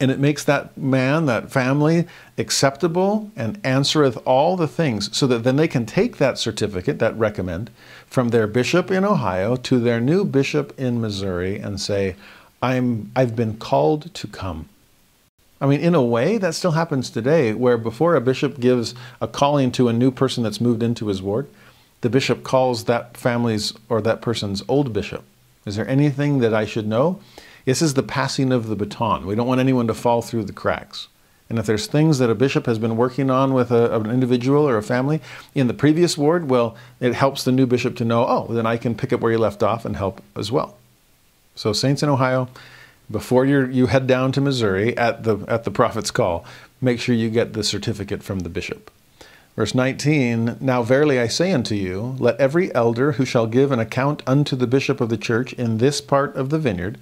and 0.00 0.10
it 0.10 0.18
makes 0.18 0.44
that 0.44 0.76
man, 0.78 1.26
that 1.26 1.52
family, 1.52 2.06
acceptable 2.38 3.30
and 3.36 3.60
answereth 3.64 4.18
all 4.24 4.56
the 4.56 4.68
things, 4.68 5.14
so 5.16 5.26
that 5.26 5.44
then 5.44 5.56
they 5.56 5.68
can 5.68 5.84
take 5.84 6.16
that 6.16 6.38
certificate, 6.38 6.98
that 6.98 7.16
recommend, 7.18 7.70
from 8.12 8.28
their 8.28 8.46
bishop 8.46 8.90
in 8.90 9.06
Ohio 9.06 9.56
to 9.56 9.80
their 9.80 9.98
new 9.98 10.22
bishop 10.22 10.78
in 10.78 11.00
Missouri 11.00 11.58
and 11.58 11.80
say, 11.80 12.14
I'm, 12.60 13.10
I've 13.16 13.34
been 13.34 13.56
called 13.56 14.12
to 14.12 14.26
come. 14.26 14.68
I 15.62 15.66
mean, 15.66 15.80
in 15.80 15.94
a 15.94 16.02
way, 16.02 16.36
that 16.36 16.54
still 16.54 16.72
happens 16.72 17.08
today, 17.08 17.54
where 17.54 17.78
before 17.78 18.14
a 18.14 18.20
bishop 18.20 18.60
gives 18.60 18.94
a 19.22 19.26
calling 19.26 19.72
to 19.72 19.88
a 19.88 19.94
new 19.94 20.10
person 20.10 20.42
that's 20.42 20.60
moved 20.60 20.82
into 20.82 21.06
his 21.06 21.22
ward, 21.22 21.48
the 22.02 22.10
bishop 22.10 22.44
calls 22.44 22.84
that 22.84 23.16
family's 23.16 23.72
or 23.88 24.02
that 24.02 24.20
person's 24.20 24.62
old 24.68 24.92
bishop. 24.92 25.24
Is 25.64 25.76
there 25.76 25.88
anything 25.88 26.40
that 26.40 26.52
I 26.52 26.66
should 26.66 26.86
know? 26.86 27.18
This 27.64 27.80
is 27.80 27.94
the 27.94 28.02
passing 28.02 28.52
of 28.52 28.66
the 28.66 28.76
baton. 28.76 29.24
We 29.24 29.36
don't 29.36 29.46
want 29.46 29.60
anyone 29.60 29.86
to 29.86 29.94
fall 29.94 30.20
through 30.20 30.44
the 30.44 30.52
cracks. 30.52 31.08
And 31.52 31.58
if 31.58 31.66
there's 31.66 31.86
things 31.86 32.18
that 32.18 32.30
a 32.30 32.34
bishop 32.34 32.64
has 32.64 32.78
been 32.78 32.96
working 32.96 33.28
on 33.28 33.52
with 33.52 33.70
a, 33.70 33.94
an 33.94 34.10
individual 34.10 34.66
or 34.66 34.78
a 34.78 34.82
family 34.82 35.20
in 35.54 35.66
the 35.66 35.74
previous 35.74 36.16
ward, 36.16 36.48
well, 36.48 36.74
it 36.98 37.12
helps 37.12 37.44
the 37.44 37.52
new 37.52 37.66
bishop 37.66 37.94
to 37.96 38.06
know, 38.06 38.24
oh, 38.26 38.46
then 38.54 38.64
I 38.64 38.78
can 38.78 38.94
pick 38.94 39.12
up 39.12 39.20
where 39.20 39.32
you 39.32 39.36
left 39.36 39.62
off 39.62 39.84
and 39.84 39.94
help 39.94 40.22
as 40.34 40.50
well. 40.50 40.78
So, 41.54 41.74
Saints 41.74 42.02
in 42.02 42.08
Ohio, 42.08 42.48
before 43.10 43.44
you 43.44 43.66
you 43.66 43.88
head 43.88 44.06
down 44.06 44.32
to 44.32 44.40
Missouri 44.40 44.96
at 44.96 45.24
the 45.24 45.44
at 45.46 45.64
the 45.64 45.70
prophet's 45.70 46.10
call, 46.10 46.46
make 46.80 46.98
sure 46.98 47.14
you 47.14 47.28
get 47.28 47.52
the 47.52 47.62
certificate 47.62 48.22
from 48.22 48.38
the 48.38 48.48
bishop. 48.48 48.90
Verse 49.54 49.74
19, 49.74 50.56
Now 50.58 50.82
verily 50.82 51.20
I 51.20 51.26
say 51.26 51.52
unto 51.52 51.74
you, 51.74 52.16
let 52.18 52.40
every 52.40 52.74
elder 52.74 53.12
who 53.12 53.26
shall 53.26 53.46
give 53.46 53.72
an 53.72 53.78
account 53.78 54.22
unto 54.26 54.56
the 54.56 54.66
bishop 54.66 55.02
of 55.02 55.10
the 55.10 55.18
church 55.18 55.52
in 55.52 55.76
this 55.76 56.00
part 56.00 56.34
of 56.34 56.48
the 56.48 56.58
vineyard 56.58 56.96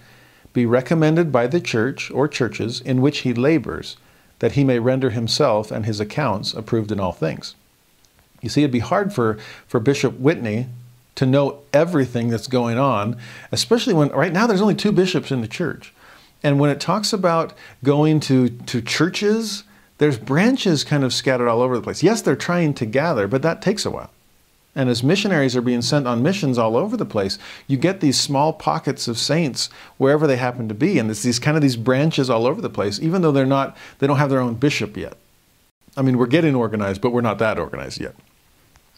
be 0.53 0.67
recommended 0.67 1.31
by 1.31 1.47
the 1.47 1.61
church 1.61 2.11
or 2.11 2.27
churches 2.27 2.81
in 2.81 3.01
which 3.01 3.19
he 3.19 3.33
labors, 3.33 3.97
that 4.41 4.53
he 4.53 4.65
may 4.65 4.79
render 4.79 5.11
himself 5.11 5.71
and 5.71 5.87
his 5.87 6.01
accounts 6.01 6.53
approved 6.53 6.91
in 6.91 7.01
all 7.01 7.13
things. 7.13 7.55
You 8.41 8.49
see, 8.49 8.63
it'd 8.63 8.73
be 8.73 8.81
hard 8.81 9.13
for, 9.13 9.39
for 9.69 9.81
Bishop 9.81 10.19
Whitney 10.19 10.67
to 11.15 11.27
know 11.27 11.61
everything 11.73 12.29
that's 12.29 12.47
going 12.47 12.79
on, 12.79 13.17
especially 13.53 13.95
when 13.95 14.09
right 14.09 14.33
now 14.33 14.47
there's 14.47 14.63
only 14.63 14.75
two 14.75 14.93
bishops 14.93 15.31
in 15.31 15.43
the 15.43 15.49
church. 15.49 15.93
And 16.43 16.59
when 16.59 16.71
it 16.71 16.81
talks 16.81 17.13
about 17.13 17.53
going 17.85 18.21
to, 18.21 18.49
to 18.49 18.81
churches, 18.81 19.65
there's 19.99 20.19
branches 20.19 20.85
kind 20.85 21.05
of 21.05 21.13
scattered 21.13 21.49
all 21.49 21.61
over 21.61 21.77
the 21.77 21.83
place. 21.83 22.03
Yes, 22.03 22.23
they're 22.23 22.37
trying 22.37 22.73
to 22.75 22.87
gather, 22.87 23.29
but 23.29 23.43
that 23.43 23.61
takes 23.61 23.85
a 23.85 23.91
while. 23.91 24.11
And 24.75 24.89
as 24.89 25.03
missionaries 25.03 25.57
are 25.57 25.63
being 25.63 25.83
sent 25.83 26.07
on 26.07 26.23
missions 26.23 26.57
all 26.57 26.77
over 26.77 26.97
the 26.97 27.05
place, 27.05 27.39
you 27.67 27.77
get 27.77 28.01
these 28.01 28.21
small 28.21 28.53
pockets 28.53 29.09
of 29.09 29.19
saints 29.19 29.69
wherever 29.99 30.27
they 30.27 30.37
happen 30.37 30.69
to 30.69 30.75
be. 30.75 30.99
And 30.99 31.11
it's 31.11 31.23
these 31.23 31.41
kind 31.41 31.57
of 31.57 31.63
these 31.63 31.77
branches 31.77 32.31
all 32.31 32.47
over 32.47 32.61
the 32.61 32.71
place, 32.71 33.01
even 33.01 33.23
though 33.23 33.33
they're 33.33 33.47
not, 33.47 33.77
they 33.99 34.07
don't 34.07 34.19
have 34.19 34.31
their 34.31 34.41
own 34.41 34.55
bishop 34.55 34.97
yet. 34.97 35.17
I 35.97 36.03
mean, 36.03 36.19
we're 36.19 36.27
getting 36.27 36.55
organized, 36.55 37.01
but 37.01 37.11
we're 37.11 37.21
not 37.21 37.39
that 37.39 37.59
organized 37.59 38.01
yet. 38.01 38.15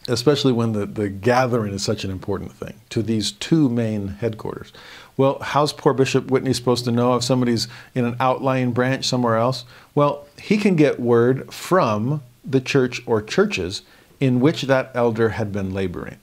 Especially 0.07 0.51
when 0.51 0.73
the, 0.73 0.85
the 0.85 1.09
gathering 1.09 1.73
is 1.73 1.81
such 1.81 2.03
an 2.03 2.11
important 2.11 2.51
thing 2.51 2.75
to 2.89 3.01
these 3.01 3.31
two 3.31 3.67
main 3.69 4.09
headquarters. 4.09 4.73
Well, 5.15 5.39
how's 5.39 5.73
poor 5.73 5.93
Bishop 5.93 6.29
Whitney 6.29 6.53
supposed 6.53 6.85
to 6.85 6.91
know 6.91 7.15
if 7.15 7.23
somebody's 7.23 7.67
in 7.95 8.05
an 8.05 8.17
outlying 8.19 8.73
branch 8.73 9.07
somewhere 9.07 9.37
else? 9.37 9.65
Well, 9.95 10.27
he 10.39 10.57
can 10.57 10.75
get 10.75 10.99
word 10.99 11.51
from 11.53 12.21
the 12.43 12.61
church 12.61 13.01
or 13.05 13.21
churches 13.21 13.81
in 14.23 14.39
which 14.39 14.63
that 14.63 14.91
elder 14.93 15.29
had 15.29 15.51
been 15.51 15.73
laboring. 15.73 16.17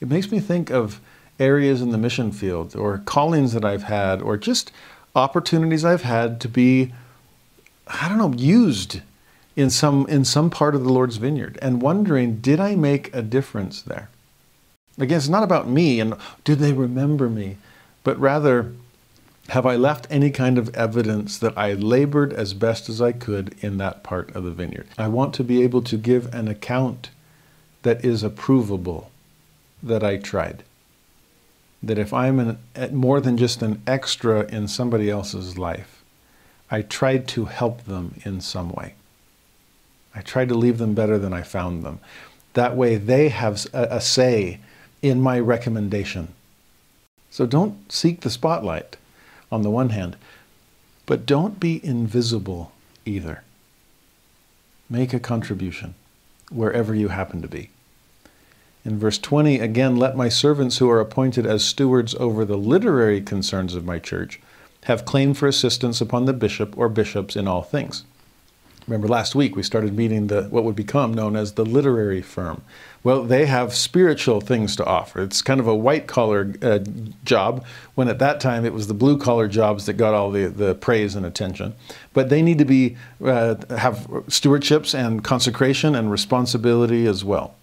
It 0.00 0.08
makes 0.08 0.30
me 0.30 0.40
think 0.40 0.70
of 0.70 1.00
areas 1.40 1.80
in 1.80 1.90
the 1.90 1.98
mission 1.98 2.32
field 2.32 2.76
or 2.76 2.98
callings 2.98 3.52
that 3.52 3.64
I've 3.64 3.84
had 3.84 4.22
or 4.22 4.36
just 4.36 4.70
opportunities 5.14 5.84
I've 5.84 6.02
had 6.02 6.40
to 6.42 6.48
be, 6.48 6.92
I 7.86 8.08
don't 8.08 8.18
know, 8.18 8.34
used 8.36 9.00
in 9.56 9.70
some, 9.70 10.06
in 10.08 10.24
some 10.24 10.50
part 10.50 10.74
of 10.74 10.84
the 10.84 10.92
Lord's 10.92 11.16
vineyard 11.16 11.58
and 11.60 11.82
wondering, 11.82 12.36
did 12.36 12.60
I 12.60 12.76
make 12.76 13.14
a 13.14 13.22
difference 13.22 13.82
there? 13.82 14.10
Again, 14.98 15.18
it's 15.18 15.28
not 15.28 15.42
about 15.42 15.68
me 15.68 16.00
and 16.00 16.14
did 16.44 16.58
they 16.58 16.72
remember 16.72 17.28
me? 17.28 17.56
but 18.08 18.18
rather, 18.18 18.72
have 19.50 19.64
I 19.64 19.76
left 19.76 20.06
any 20.10 20.30
kind 20.30 20.58
of 20.58 20.74
evidence 20.74 21.38
that 21.38 21.56
I 21.56 21.72
labored 21.72 22.32
as 22.32 22.54
best 22.54 22.88
as 22.88 23.00
I 23.00 23.12
could 23.12 23.54
in 23.60 23.78
that 23.78 24.02
part 24.02 24.34
of 24.34 24.44
the 24.44 24.50
vineyard? 24.50 24.88
I 24.98 25.08
want 25.08 25.34
to 25.34 25.44
be 25.44 25.62
able 25.62 25.82
to 25.82 25.96
give 25.96 26.32
an 26.34 26.48
account 26.48 27.10
that 27.82 28.04
is 28.04 28.22
approvable 28.22 29.06
that 29.82 30.04
I 30.04 30.16
tried. 30.16 30.64
That 31.82 31.98
if 31.98 32.12
I'm 32.12 32.38
an, 32.38 32.58
more 32.94 33.20
than 33.20 33.36
just 33.36 33.62
an 33.62 33.80
extra 33.86 34.44
in 34.46 34.68
somebody 34.68 35.08
else's 35.08 35.56
life, 35.56 36.02
I 36.70 36.82
tried 36.82 37.26
to 37.28 37.46
help 37.46 37.84
them 37.84 38.20
in 38.24 38.40
some 38.40 38.70
way. 38.72 38.94
I 40.14 40.20
tried 40.20 40.48
to 40.48 40.54
leave 40.54 40.78
them 40.78 40.94
better 40.94 41.18
than 41.18 41.32
I 41.32 41.42
found 41.42 41.84
them. 41.84 42.00
That 42.54 42.76
way 42.76 42.96
they 42.96 43.28
have 43.28 43.66
a, 43.72 43.82
a 43.92 44.00
say 44.00 44.58
in 45.00 45.20
my 45.20 45.38
recommendation 45.38 46.34
so 47.30 47.46
don't 47.46 47.90
seek 47.92 48.22
the 48.22 48.30
spotlight 48.30 48.96
on 49.50 49.62
the 49.62 49.70
one 49.70 49.90
hand, 49.90 50.16
but 51.06 51.26
don't 51.26 51.58
be 51.58 51.84
invisible 51.84 52.72
either. 53.04 53.42
Make 54.90 55.12
a 55.12 55.20
contribution 55.20 55.94
wherever 56.50 56.94
you 56.94 57.08
happen 57.08 57.42
to 57.42 57.48
be. 57.48 57.70
In 58.84 58.98
verse 58.98 59.18
20, 59.18 59.58
again, 59.58 59.96
let 59.96 60.16
my 60.16 60.28
servants 60.28 60.78
who 60.78 60.88
are 60.88 61.00
appointed 61.00 61.46
as 61.46 61.64
stewards 61.64 62.14
over 62.14 62.44
the 62.44 62.56
literary 62.56 63.20
concerns 63.20 63.74
of 63.74 63.84
my 63.84 63.98
church 63.98 64.40
have 64.84 65.04
claim 65.04 65.34
for 65.34 65.46
assistance 65.46 66.00
upon 66.00 66.24
the 66.24 66.32
bishop 66.32 66.76
or 66.78 66.88
bishops 66.88 67.36
in 67.36 67.46
all 67.46 67.62
things. 67.62 68.04
Remember 68.88 69.06
last 69.06 69.34
week 69.34 69.54
we 69.54 69.62
started 69.62 69.94
meeting 69.94 70.28
the 70.28 70.44
what 70.44 70.64
would 70.64 70.74
become 70.74 71.12
known 71.12 71.36
as 71.36 71.52
the 71.52 71.64
literary 71.64 72.22
firm. 72.22 72.62
Well, 73.04 73.22
they 73.22 73.44
have 73.44 73.74
spiritual 73.74 74.40
things 74.40 74.76
to 74.76 74.84
offer. 74.86 75.22
It's 75.22 75.42
kind 75.42 75.60
of 75.60 75.68
a 75.68 75.74
white 75.74 76.06
collar 76.06 76.54
uh, 76.62 76.78
job 77.22 77.66
when 77.94 78.08
at 78.08 78.18
that 78.20 78.40
time 78.40 78.64
it 78.64 78.72
was 78.72 78.86
the 78.86 78.94
blue 78.94 79.18
collar 79.18 79.46
jobs 79.46 79.84
that 79.86 79.94
got 79.94 80.14
all 80.14 80.30
the, 80.30 80.46
the 80.46 80.74
praise 80.74 81.14
and 81.14 81.26
attention. 81.26 81.74
But 82.14 82.30
they 82.30 82.40
need 82.40 82.56
to 82.58 82.64
be 82.64 82.96
uh, 83.22 83.56
have 83.76 84.06
stewardships 84.28 84.98
and 84.98 85.22
consecration 85.22 85.94
and 85.94 86.10
responsibility 86.10 87.06
as 87.06 87.22
well. 87.22 87.56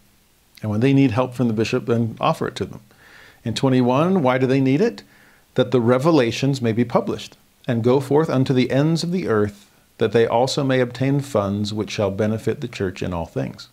And 0.62 0.70
when 0.70 0.80
they 0.80 0.94
need 0.94 1.12
help 1.12 1.34
from 1.34 1.48
the 1.48 1.54
bishop, 1.54 1.88
then 1.88 2.18
offer 2.22 2.48
it 2.48 2.56
to 2.58 2.66
them. 2.66 2.82
In 3.44 3.56
21, 3.56 4.22
why 4.22 4.38
do 4.38 4.46
they 4.46 4.62
need 4.62 4.80
it? 4.80 5.02
That 5.56 5.72
the 5.72 5.82
revelations 5.82 6.62
may 6.62 6.72
be 6.72 6.86
published 6.86 7.36
and 7.68 7.84
go 7.84 8.00
forth 8.00 8.30
unto 8.30 8.54
the 8.54 8.70
ends 8.70 9.04
of 9.04 9.12
the 9.12 9.28
earth 9.28 9.72
that 9.98 10.12
they 10.12 10.28
also 10.28 10.64
may 10.64 10.80
obtain 10.80 11.20
funds 11.20 11.74
which 11.74 11.92
shall 11.92 12.12
benefit 12.12 12.62
the 12.62 12.68
church 12.68 13.02
in 13.02 13.14
all 13.14 13.26
things. 13.26 13.70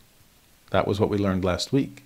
That 0.70 0.86
was 0.86 1.00
what 1.00 1.10
we 1.10 1.18
learned 1.18 1.44
last 1.44 1.72
week. 1.72 2.04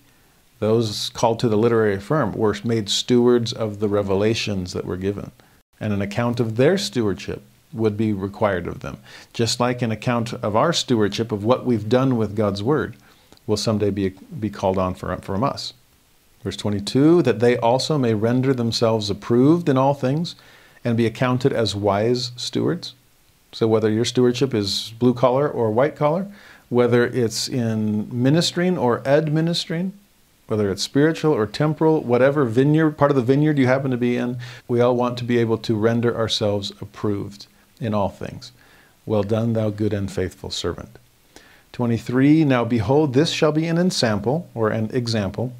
Those 0.59 1.09
called 1.09 1.39
to 1.39 1.49
the 1.49 1.57
literary 1.57 1.99
firm 1.99 2.31
were 2.33 2.55
made 2.63 2.89
stewards 2.89 3.53
of 3.53 3.79
the 3.79 3.87
revelations 3.87 4.73
that 4.73 4.85
were 4.85 4.97
given, 4.97 5.31
and 5.79 5.93
an 5.93 6.01
account 6.01 6.39
of 6.39 6.55
their 6.55 6.77
stewardship 6.77 7.43
would 7.71 7.95
be 7.95 8.11
required 8.11 8.67
of 8.67 8.79
them. 8.79 8.97
Just 9.33 9.59
like 9.59 9.81
an 9.81 9.91
account 9.91 10.33
of 10.33 10.55
our 10.55 10.73
stewardship 10.73 11.31
of 11.31 11.43
what 11.43 11.65
we've 11.65 11.89
done 11.89 12.17
with 12.17 12.35
God's 12.35 12.63
word 12.63 12.95
will 13.45 13.57
someday 13.57 13.91
be, 13.91 14.09
be 14.39 14.49
called 14.49 14.77
on 14.77 14.95
for, 14.95 15.15
from 15.17 15.43
us. 15.43 15.73
Verse 16.43 16.57
22 16.57 17.21
that 17.23 17.39
they 17.39 17.57
also 17.57 17.97
may 17.97 18.13
render 18.13 18.53
themselves 18.53 19.09
approved 19.09 19.69
in 19.69 19.77
all 19.77 19.93
things 19.93 20.35
and 20.83 20.97
be 20.97 21.05
accounted 21.05 21.51
as 21.53 21.75
wise 21.75 22.31
stewards. 22.35 22.93
So 23.51 23.67
whether 23.67 23.89
your 23.89 24.05
stewardship 24.05 24.53
is 24.53 24.93
blue 24.99 25.13
collar 25.13 25.49
or 25.49 25.71
white 25.71 25.95
collar, 25.95 26.27
whether 26.69 27.05
it's 27.05 27.47
in 27.47 28.09
ministering 28.11 28.77
or 28.77 29.07
administering, 29.07 29.93
whether 30.47 30.71
it's 30.71 30.83
spiritual 30.83 31.33
or 31.33 31.45
temporal, 31.45 32.01
whatever 32.01 32.45
vineyard, 32.45 32.91
part 32.91 33.11
of 33.11 33.15
the 33.15 33.23
vineyard 33.23 33.57
you 33.57 33.67
happen 33.67 33.91
to 33.91 33.97
be 33.97 34.17
in, 34.17 34.37
we 34.67 34.79
all 34.79 34.95
want 34.95 35.17
to 35.17 35.23
be 35.23 35.37
able 35.37 35.57
to 35.57 35.75
render 35.75 36.15
ourselves 36.15 36.71
approved 36.81 37.47
in 37.79 37.93
all 37.93 38.09
things. 38.09 38.51
Well 39.05 39.23
done, 39.23 39.53
thou 39.53 39.69
good 39.69 39.93
and 39.93 40.11
faithful 40.11 40.49
servant. 40.49 40.99
23 41.73 42.43
Now 42.43 42.65
behold, 42.65 43.13
this 43.13 43.31
shall 43.31 43.51
be 43.51 43.67
an 43.67 43.77
ensample, 43.77 44.49
or 44.53 44.69
an 44.69 44.89
example, 44.93 45.53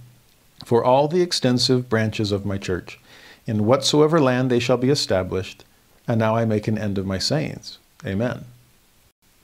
for 0.65 0.83
all 0.83 1.07
the 1.07 1.21
extensive 1.21 1.89
branches 1.89 2.31
of 2.31 2.45
my 2.45 2.57
church. 2.57 2.99
In 3.45 3.65
whatsoever 3.65 4.19
land 4.19 4.49
they 4.49 4.59
shall 4.59 4.77
be 4.77 4.89
established, 4.89 5.63
And 6.07 6.19
now 6.19 6.35
I 6.35 6.45
make 6.45 6.67
an 6.67 6.77
end 6.77 6.97
of 6.97 7.05
my 7.05 7.17
sayings. 7.17 7.79
Amen. 8.05 8.45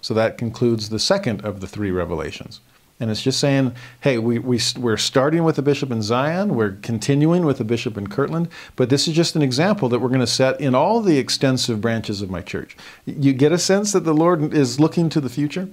So 0.02 0.14
that 0.14 0.38
concludes 0.38 0.90
the 0.90 1.00
second 1.00 1.44
of 1.44 1.60
the 1.62 1.68
three 1.68 1.92
revelations. 1.92 2.60
And 3.00 3.10
it's 3.10 3.22
just 3.22 3.40
saying, 3.40 3.74
hey, 4.02 4.18
we, 4.18 4.38
we, 4.40 4.60
we're 4.78 4.98
starting 4.98 5.44
with 5.44 5.56
the 5.56 5.62
bishop 5.62 5.92
in 5.92 6.02
Zion, 6.02 6.56
we're 6.56 6.78
continuing 6.82 7.44
with 7.46 7.58
the 7.58 7.64
bishop 7.64 7.98
in 7.98 8.08
Kirtland, 8.08 8.48
but 8.76 8.90
this 8.90 9.08
is 9.08 9.16
just 9.16 9.36
an 9.36 9.42
example 9.42 9.90
that 9.90 10.00
we're 10.00 10.10
going 10.10 10.20
to 10.20 10.28
set 10.28 10.62
in 10.62 10.76
all 10.76 11.02
the 11.02 11.18
extensive 11.18 11.82
branches 11.82 12.22
of 12.22 12.30
my 12.30 12.42
church. 12.42 12.78
You 13.06 13.34
get 13.34 13.52
a 13.52 13.58
sense 13.58 13.92
that 13.94 14.02
the 14.06 14.14
Lord 14.14 14.54
is 14.54 14.80
looking 14.80 15.10
to 15.10 15.20
the 15.20 15.30
future? 15.30 15.70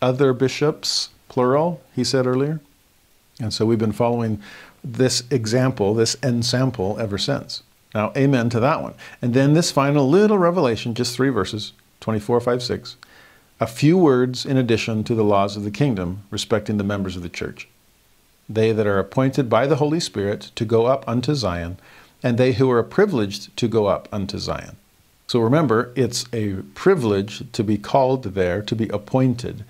Other 0.00 0.32
bishops, 0.32 1.10
plural, 1.28 1.82
he 1.94 2.04
said 2.04 2.26
earlier. 2.26 2.60
And 3.38 3.52
so 3.52 3.66
we've 3.66 3.78
been 3.78 3.92
following 3.92 4.40
this 4.82 5.22
example, 5.30 5.94
this 5.94 6.16
ensample, 6.16 6.98
ever 6.98 7.18
since. 7.18 7.62
Now, 7.94 8.12
amen 8.16 8.50
to 8.50 8.60
that 8.60 8.82
one. 8.82 8.94
And 9.20 9.34
then 9.34 9.54
this 9.54 9.70
final 9.70 10.08
little 10.08 10.38
revelation, 10.38 10.94
just 10.94 11.16
three 11.16 11.30
verses 11.30 11.72
24, 12.00 12.40
5, 12.40 12.62
6 12.62 12.96
a 13.60 13.66
few 13.66 13.98
words 13.98 14.46
in 14.46 14.56
addition 14.56 15.04
to 15.04 15.14
the 15.14 15.22
laws 15.22 15.54
of 15.54 15.64
the 15.64 15.70
kingdom 15.70 16.22
respecting 16.30 16.78
the 16.78 16.84
members 16.84 17.14
of 17.14 17.22
the 17.22 17.28
church. 17.28 17.68
They 18.48 18.72
that 18.72 18.86
are 18.86 18.98
appointed 18.98 19.50
by 19.50 19.66
the 19.66 19.76
Holy 19.76 20.00
Spirit 20.00 20.50
to 20.54 20.64
go 20.64 20.86
up 20.86 21.06
unto 21.06 21.34
Zion, 21.34 21.78
and 22.22 22.38
they 22.38 22.54
who 22.54 22.70
are 22.70 22.82
privileged 22.82 23.54
to 23.58 23.68
go 23.68 23.86
up 23.86 24.08
unto 24.10 24.38
Zion. 24.38 24.76
So 25.26 25.40
remember, 25.40 25.92
it's 25.94 26.24
a 26.32 26.54
privilege 26.74 27.52
to 27.52 27.62
be 27.62 27.76
called 27.76 28.24
there, 28.24 28.62
to 28.62 28.74
be 28.74 28.88
appointed. 28.88 29.64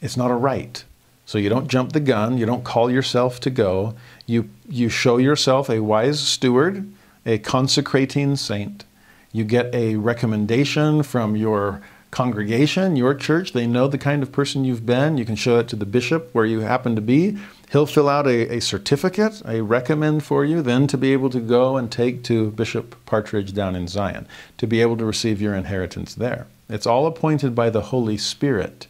It's 0.00 0.16
not 0.16 0.30
a 0.30 0.34
right. 0.34 0.82
So 1.26 1.36
you 1.36 1.50
don't 1.50 1.68
jump 1.68 1.92
the 1.92 2.00
gun, 2.00 2.38
you 2.38 2.46
don't 2.46 2.64
call 2.64 2.90
yourself 2.90 3.38
to 3.40 3.50
go. 3.50 3.94
You, 4.26 4.48
you 4.68 4.88
show 4.88 5.18
yourself 5.18 5.68
a 5.68 5.82
wise 5.82 6.20
steward, 6.20 6.90
a 7.24 7.38
consecrating 7.38 8.36
saint. 8.36 8.84
You 9.32 9.44
get 9.44 9.74
a 9.74 9.96
recommendation 9.96 11.02
from 11.02 11.36
your 11.36 11.80
congregation, 12.10 12.96
your 12.96 13.14
church, 13.14 13.52
they 13.52 13.66
know 13.66 13.86
the 13.86 13.98
kind 13.98 14.22
of 14.22 14.32
person 14.32 14.64
you've 14.64 14.86
been. 14.86 15.16
You 15.16 15.24
can 15.24 15.36
show 15.36 15.58
it 15.58 15.68
to 15.68 15.76
the 15.76 15.86
bishop 15.86 16.30
where 16.32 16.44
you 16.44 16.60
happen 16.60 16.96
to 16.96 17.00
be. 17.00 17.38
He'll 17.70 17.86
fill 17.86 18.08
out 18.08 18.26
a, 18.26 18.56
a 18.56 18.60
certificate, 18.60 19.42
a 19.44 19.62
recommend 19.62 20.24
for 20.24 20.44
you, 20.44 20.60
then 20.60 20.88
to 20.88 20.98
be 20.98 21.12
able 21.12 21.30
to 21.30 21.38
go 21.38 21.76
and 21.76 21.90
take 21.90 22.24
to 22.24 22.50
Bishop 22.50 22.96
Partridge 23.06 23.54
down 23.54 23.76
in 23.76 23.86
Zion, 23.86 24.26
to 24.58 24.66
be 24.66 24.80
able 24.80 24.96
to 24.96 25.04
receive 25.04 25.40
your 25.40 25.54
inheritance 25.54 26.14
there. 26.14 26.48
It's 26.68 26.86
all 26.86 27.06
appointed 27.06 27.54
by 27.54 27.70
the 27.70 27.82
Holy 27.82 28.16
Spirit. 28.16 28.88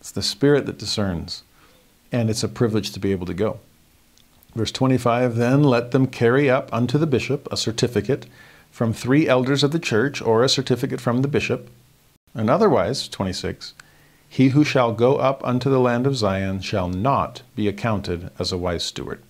It's 0.00 0.10
the 0.10 0.22
Spirit 0.22 0.64
that 0.66 0.78
discerns, 0.78 1.42
and 2.10 2.30
it's 2.30 2.42
a 2.42 2.48
privilege 2.48 2.92
to 2.92 3.00
be 3.00 3.12
able 3.12 3.26
to 3.26 3.34
go. 3.34 3.60
Verse 4.54 4.72
25 4.72 5.36
Then 5.36 5.62
let 5.62 5.90
them 5.90 6.06
carry 6.06 6.50
up 6.50 6.72
unto 6.72 6.98
the 6.98 7.06
bishop 7.06 7.48
a 7.50 7.56
certificate 7.56 8.26
from 8.70 8.92
three 8.92 9.28
elders 9.28 9.62
of 9.62 9.70
the 9.70 9.78
church, 9.78 10.22
or 10.22 10.42
a 10.42 10.48
certificate 10.48 11.00
from 11.00 11.22
the 11.22 11.28
bishop 11.28 11.68
and 12.34 12.48
otherwise, 12.48 13.08
26, 13.08 13.74
he 14.28 14.48
who 14.48 14.64
shall 14.64 14.92
go 14.92 15.16
up 15.16 15.46
unto 15.46 15.68
the 15.68 15.80
land 15.80 16.06
of 16.06 16.16
Zion 16.16 16.60
shall 16.60 16.88
not 16.88 17.42
be 17.54 17.68
accounted 17.68 18.30
as 18.38 18.52
a 18.52 18.58
wise 18.58 18.82
steward. 18.82 19.22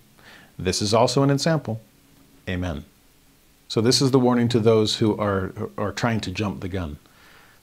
This 0.57 0.81
is 0.81 0.93
also 0.93 1.23
an 1.23 1.29
example. 1.29 1.81
Amen. 2.47 2.85
So 3.67 3.81
this 3.81 4.01
is 4.01 4.11
the 4.11 4.19
warning 4.19 4.47
to 4.49 4.59
those 4.59 4.97
who 4.97 5.17
are, 5.17 5.51
are 5.77 5.91
trying 5.91 6.21
to 6.21 6.31
jump 6.31 6.61
the 6.61 6.69
gun. 6.69 6.97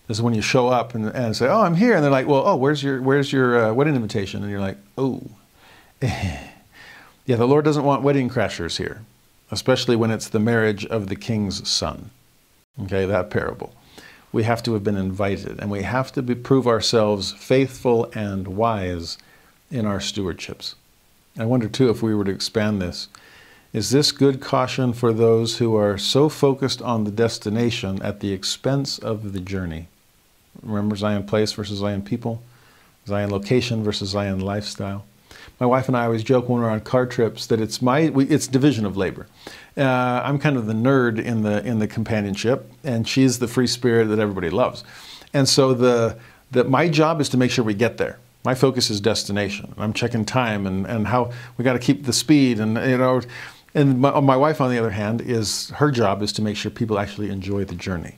This 0.07 0.19
is 0.19 0.23
when 0.23 0.35
you 0.35 0.43
show 0.43 0.69
up 0.69 0.95
and, 0.95 1.07
and 1.07 1.37
say, 1.37 1.47
"Oh, 1.47 1.61
I'm 1.61 1.77
here," 1.77 1.95
and 1.95 2.03
they're 2.03 2.11
like, 2.11 2.27
"Well, 2.27 2.43
oh, 2.45 2.57
where's 2.57 2.83
your 2.83 3.01
where's 3.01 3.33
your 3.33 3.67
uh, 3.67 3.73
wedding 3.73 3.95
invitation?" 3.95 4.43
And 4.43 4.51
you're 4.51 4.61
like, 4.61 4.77
"Oh, 4.99 5.23
yeah." 7.27 7.37
The 7.37 7.47
Lord 7.47 7.65
doesn't 7.65 7.85
want 7.85 8.03
wedding 8.03 8.29
crashers 8.29 8.79
here, 8.79 9.03
especially 9.51 9.97
when 9.97 10.11
it's 10.11 10.29
the 10.29 10.39
marriage 10.39 10.85
of 10.87 11.09
the 11.09 11.17
king's 11.17 11.69
son. 11.69 12.11
Okay, 12.83 13.05
that 13.07 13.31
parable 13.31 13.75
we 14.33 14.45
have 14.45 14.63
to 14.63 14.75
have 14.75 14.85
been 14.85 14.97
invited, 14.97 15.59
and 15.59 15.71
we 15.71 15.83
have 15.83 16.13
to 16.13 16.23
be, 16.23 16.35
prove 16.35 16.67
ourselves 16.67 17.33
faithful 17.33 18.11
and 18.15 18.49
wise 18.49 19.19
in 19.71 19.87
our 19.87 19.99
stewardships. 19.99 20.75
I 21.39 21.45
wonder 21.45 21.69
too 21.69 21.91
if 21.91 22.03
we 22.03 22.15
were 22.15 22.25
to 22.25 22.31
expand 22.31 22.81
this. 22.81 23.09
Is 23.73 23.91
this 23.91 24.13
good 24.13 24.41
caution 24.41 24.93
for 24.93 25.13
those 25.13 25.59
who 25.59 25.77
are 25.77 25.97
so 25.97 26.29
focused 26.29 26.83
on 26.83 27.05
the 27.05 27.11
destination 27.11 28.03
at 28.03 28.21
the 28.21 28.33
expense 28.33 28.99
of 28.99 29.33
the 29.33 29.41
journey? 29.41 29.89
Remember 30.63 30.97
Zion 30.97 31.25
place 31.25 31.53
versus 31.53 31.79
Zion 31.79 32.03
people, 32.03 32.43
Zion 33.07 33.31
location 33.31 33.85
versus 33.85 34.11
Zion 34.11 34.41
lifestyle. 34.41 35.05
My 35.59 35.67
wife 35.67 35.89
and 35.89 35.97
I 35.97 36.05
always 36.05 36.23
joke 36.23 36.49
when 36.49 36.61
we're 36.63 36.71
on 36.71 36.81
car 36.81 37.07
trips 37.07 37.47
that 37.47 37.61
it's 37.61 37.81
my 37.83 38.11
we, 38.11 38.25
it's 38.27 38.47
division 38.47 38.87
of 38.87 38.97
labor. 38.97 39.27
Uh, 39.77 39.85
I'm 40.25 40.39
kind 40.39 40.57
of 40.57 40.67
the 40.67 40.73
nerd 40.73 41.23
in 41.23 41.43
the 41.43 41.65
in 41.65 41.79
the 41.79 41.87
companionship, 41.87 42.71
and 42.85 43.07
she's 43.07 43.39
the 43.39 43.49
free 43.49 43.67
spirit 43.67 44.07
that 44.07 44.19
everybody 44.19 44.51
loves. 44.51 44.85
And 45.33 45.49
so 45.49 45.75
the 45.75 46.19
that 46.51 46.69
my 46.69 46.89
job 46.89 47.21
is 47.21 47.29
to 47.31 47.37
make 47.37 47.51
sure 47.51 47.65
we 47.65 47.75
get 47.75 47.97
there. 47.99 48.19
My 48.45 48.55
focus 48.55 48.91
is 48.91 49.01
destination. 49.01 49.75
I'm 49.77 49.93
checking 49.93 50.25
time 50.25 50.67
and, 50.67 50.87
and 50.87 51.07
how 51.07 51.31
we 51.57 51.65
got 51.65 51.75
to 51.75 51.79
keep 51.79 52.05
the 52.05 52.13
speed 52.13 52.59
and 52.59 52.77
you 52.77 52.99
know. 52.99 53.21
And 53.73 54.01
my, 54.01 54.19
my 54.19 54.37
wife, 54.37 54.61
on 54.61 54.71
the 54.71 54.79
other 54.79 54.91
hand, 54.91 55.21
is 55.21 55.71
her 55.71 55.93
job 55.93 56.23
is 56.23 56.33
to 56.33 56.43
make 56.43 56.57
sure 56.57 56.73
people 56.73 56.99
actually 56.99 57.31
enjoy 57.31 57.65
the 57.65 57.77
journey. 57.77 58.17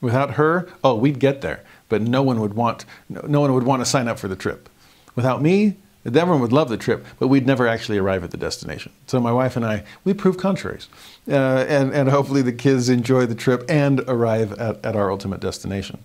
Without 0.00 0.34
her, 0.34 0.68
oh, 0.84 0.94
we'd 0.94 1.18
get 1.18 1.40
there, 1.40 1.64
but 1.88 2.00
no 2.02 2.22
one 2.22 2.40
would 2.40 2.54
want 2.54 2.84
no 3.08 3.40
one 3.40 3.52
would 3.54 3.64
want 3.64 3.80
to 3.80 3.86
sign 3.86 4.06
up 4.06 4.18
for 4.18 4.28
the 4.28 4.36
trip. 4.36 4.68
Without 5.16 5.42
me, 5.42 5.76
Everyone 6.16 6.40
would 6.40 6.52
love 6.52 6.68
the 6.68 6.76
trip, 6.76 7.04
but 7.18 7.28
we'd 7.28 7.46
never 7.46 7.66
actually 7.66 7.98
arrive 7.98 8.24
at 8.24 8.30
the 8.30 8.36
destination. 8.36 8.92
So 9.06 9.20
my 9.20 9.32
wife 9.32 9.56
and 9.56 9.64
I, 9.64 9.84
we 10.04 10.14
prove 10.14 10.36
contraries. 10.36 10.88
Uh, 11.28 11.64
and, 11.68 11.92
and 11.92 12.08
hopefully 12.08 12.42
the 12.42 12.52
kids 12.52 12.88
enjoy 12.88 13.26
the 13.26 13.34
trip 13.34 13.64
and 13.68 14.00
arrive 14.00 14.52
at, 14.52 14.84
at 14.84 14.96
our 14.96 15.10
ultimate 15.10 15.40
destination. 15.40 16.02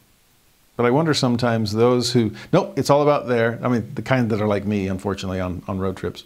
But 0.76 0.86
I 0.86 0.90
wonder 0.90 1.14
sometimes 1.14 1.74
those 1.74 2.14
who, 2.14 2.32
nope, 2.52 2.74
it's 2.78 2.90
all 2.90 3.02
about 3.02 3.28
there. 3.28 3.60
I 3.64 3.68
mean, 3.68 3.92
the 3.94 4.02
kind 4.02 4.30
that 4.32 4.42
are 4.42 4.48
like 4.48 4.66
me, 4.66 4.88
unfortunately, 4.88 5.40
on, 5.40 5.62
on 5.68 5.80
road 5.80 5.98
trips. 5.98 6.24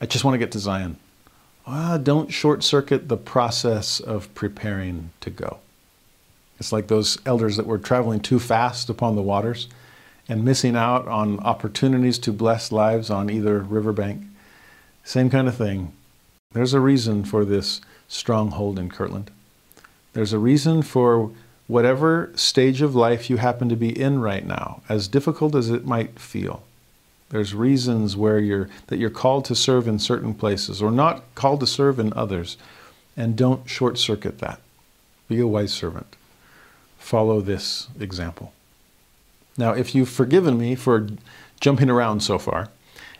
I 0.00 0.06
just 0.06 0.24
want 0.24 0.34
to 0.34 0.38
get 0.38 0.52
to 0.52 0.58
Zion. 0.58 0.96
Well, 1.66 1.98
don't 1.98 2.30
short 2.30 2.62
circuit 2.62 3.08
the 3.08 3.16
process 3.16 4.00
of 4.00 4.32
preparing 4.34 5.10
to 5.20 5.30
go. 5.30 5.58
It's 6.58 6.72
like 6.72 6.88
those 6.88 7.18
elders 7.24 7.56
that 7.56 7.66
were 7.66 7.78
traveling 7.78 8.20
too 8.20 8.38
fast 8.38 8.90
upon 8.90 9.16
the 9.16 9.22
waters 9.22 9.68
and 10.28 10.44
missing 10.44 10.76
out 10.76 11.08
on 11.08 11.40
opportunities 11.40 12.18
to 12.18 12.32
bless 12.32 12.70
lives 12.70 13.10
on 13.10 13.30
either 13.30 13.60
riverbank. 13.60 14.22
Same 15.04 15.30
kind 15.30 15.48
of 15.48 15.56
thing. 15.56 15.92
There's 16.52 16.74
a 16.74 16.80
reason 16.80 17.24
for 17.24 17.44
this 17.44 17.80
stronghold 18.08 18.78
in 18.78 18.90
Kirtland. 18.90 19.30
There's 20.12 20.32
a 20.32 20.38
reason 20.38 20.82
for 20.82 21.30
whatever 21.66 22.32
stage 22.34 22.82
of 22.82 22.94
life 22.94 23.30
you 23.30 23.36
happen 23.36 23.68
to 23.68 23.76
be 23.76 23.98
in 23.98 24.20
right 24.20 24.46
now, 24.46 24.82
as 24.88 25.08
difficult 25.08 25.54
as 25.54 25.70
it 25.70 25.86
might 25.86 26.18
feel. 26.18 26.62
There's 27.30 27.54
reasons 27.54 28.16
where 28.16 28.38
you're 28.38 28.68
that 28.86 28.98
you're 28.98 29.10
called 29.10 29.44
to 29.46 29.54
serve 29.54 29.86
in 29.86 29.98
certain 29.98 30.34
places 30.34 30.80
or 30.80 30.90
not 30.90 31.22
called 31.34 31.60
to 31.60 31.66
serve 31.66 31.98
in 31.98 32.12
others. 32.14 32.56
And 33.16 33.36
don't 33.36 33.68
short 33.68 33.98
circuit 33.98 34.38
that. 34.38 34.60
Be 35.28 35.40
a 35.40 35.46
wise 35.46 35.72
servant. 35.72 36.16
Follow 36.98 37.40
this 37.40 37.88
example. 38.00 38.52
Now, 39.58 39.72
if 39.72 39.94
you've 39.94 40.08
forgiven 40.08 40.56
me 40.56 40.76
for 40.76 41.08
jumping 41.60 41.90
around 41.90 42.20
so 42.20 42.38
far 42.38 42.68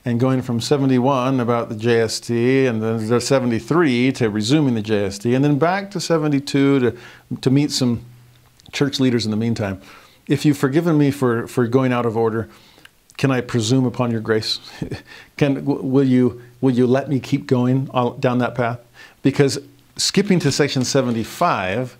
and 0.05 0.20
going 0.20 0.40
from 0.40 0.60
71 0.60 1.40
about 1.40 1.69
the 1.69 1.74
JST 1.74 2.66
and 2.66 2.81
then 2.81 3.09
the 3.09 3.20
73 3.20 4.12
to 4.12 4.31
resuming 4.31 4.74
the 4.74 4.82
JST 4.82 5.35
and 5.35 5.44
then 5.44 5.59
back 5.59 5.90
to 5.90 6.01
72 6.01 6.78
to, 6.78 6.97
to 7.40 7.51
meet 7.51 7.73
some 7.73 8.05
church 8.70 9.01
leaders 9.01 9.24
in 9.24 9.32
the 9.32 9.36
meantime, 9.36 9.82
if 10.28 10.44
you've 10.44 10.56
forgiven 10.56 10.97
me 10.97 11.10
for, 11.10 11.48
for 11.48 11.66
going 11.66 11.93
out 11.93 12.06
of 12.06 12.16
order, 12.16 12.48
can 13.16 13.32
I 13.32 13.40
presume 13.40 13.85
upon 13.85 14.12
your 14.12 14.20
grace? 14.20 14.60
can, 15.36 15.65
will, 15.65 16.05
you, 16.05 16.40
will 16.60 16.70
you 16.70 16.86
let 16.86 17.09
me 17.09 17.19
keep 17.19 17.48
going 17.48 17.86
down 18.20 18.39
that 18.39 18.55
path? 18.55 18.78
Because 19.23 19.59
skipping 19.97 20.39
to 20.39 20.52
section 20.52 20.85
75, 20.85 21.97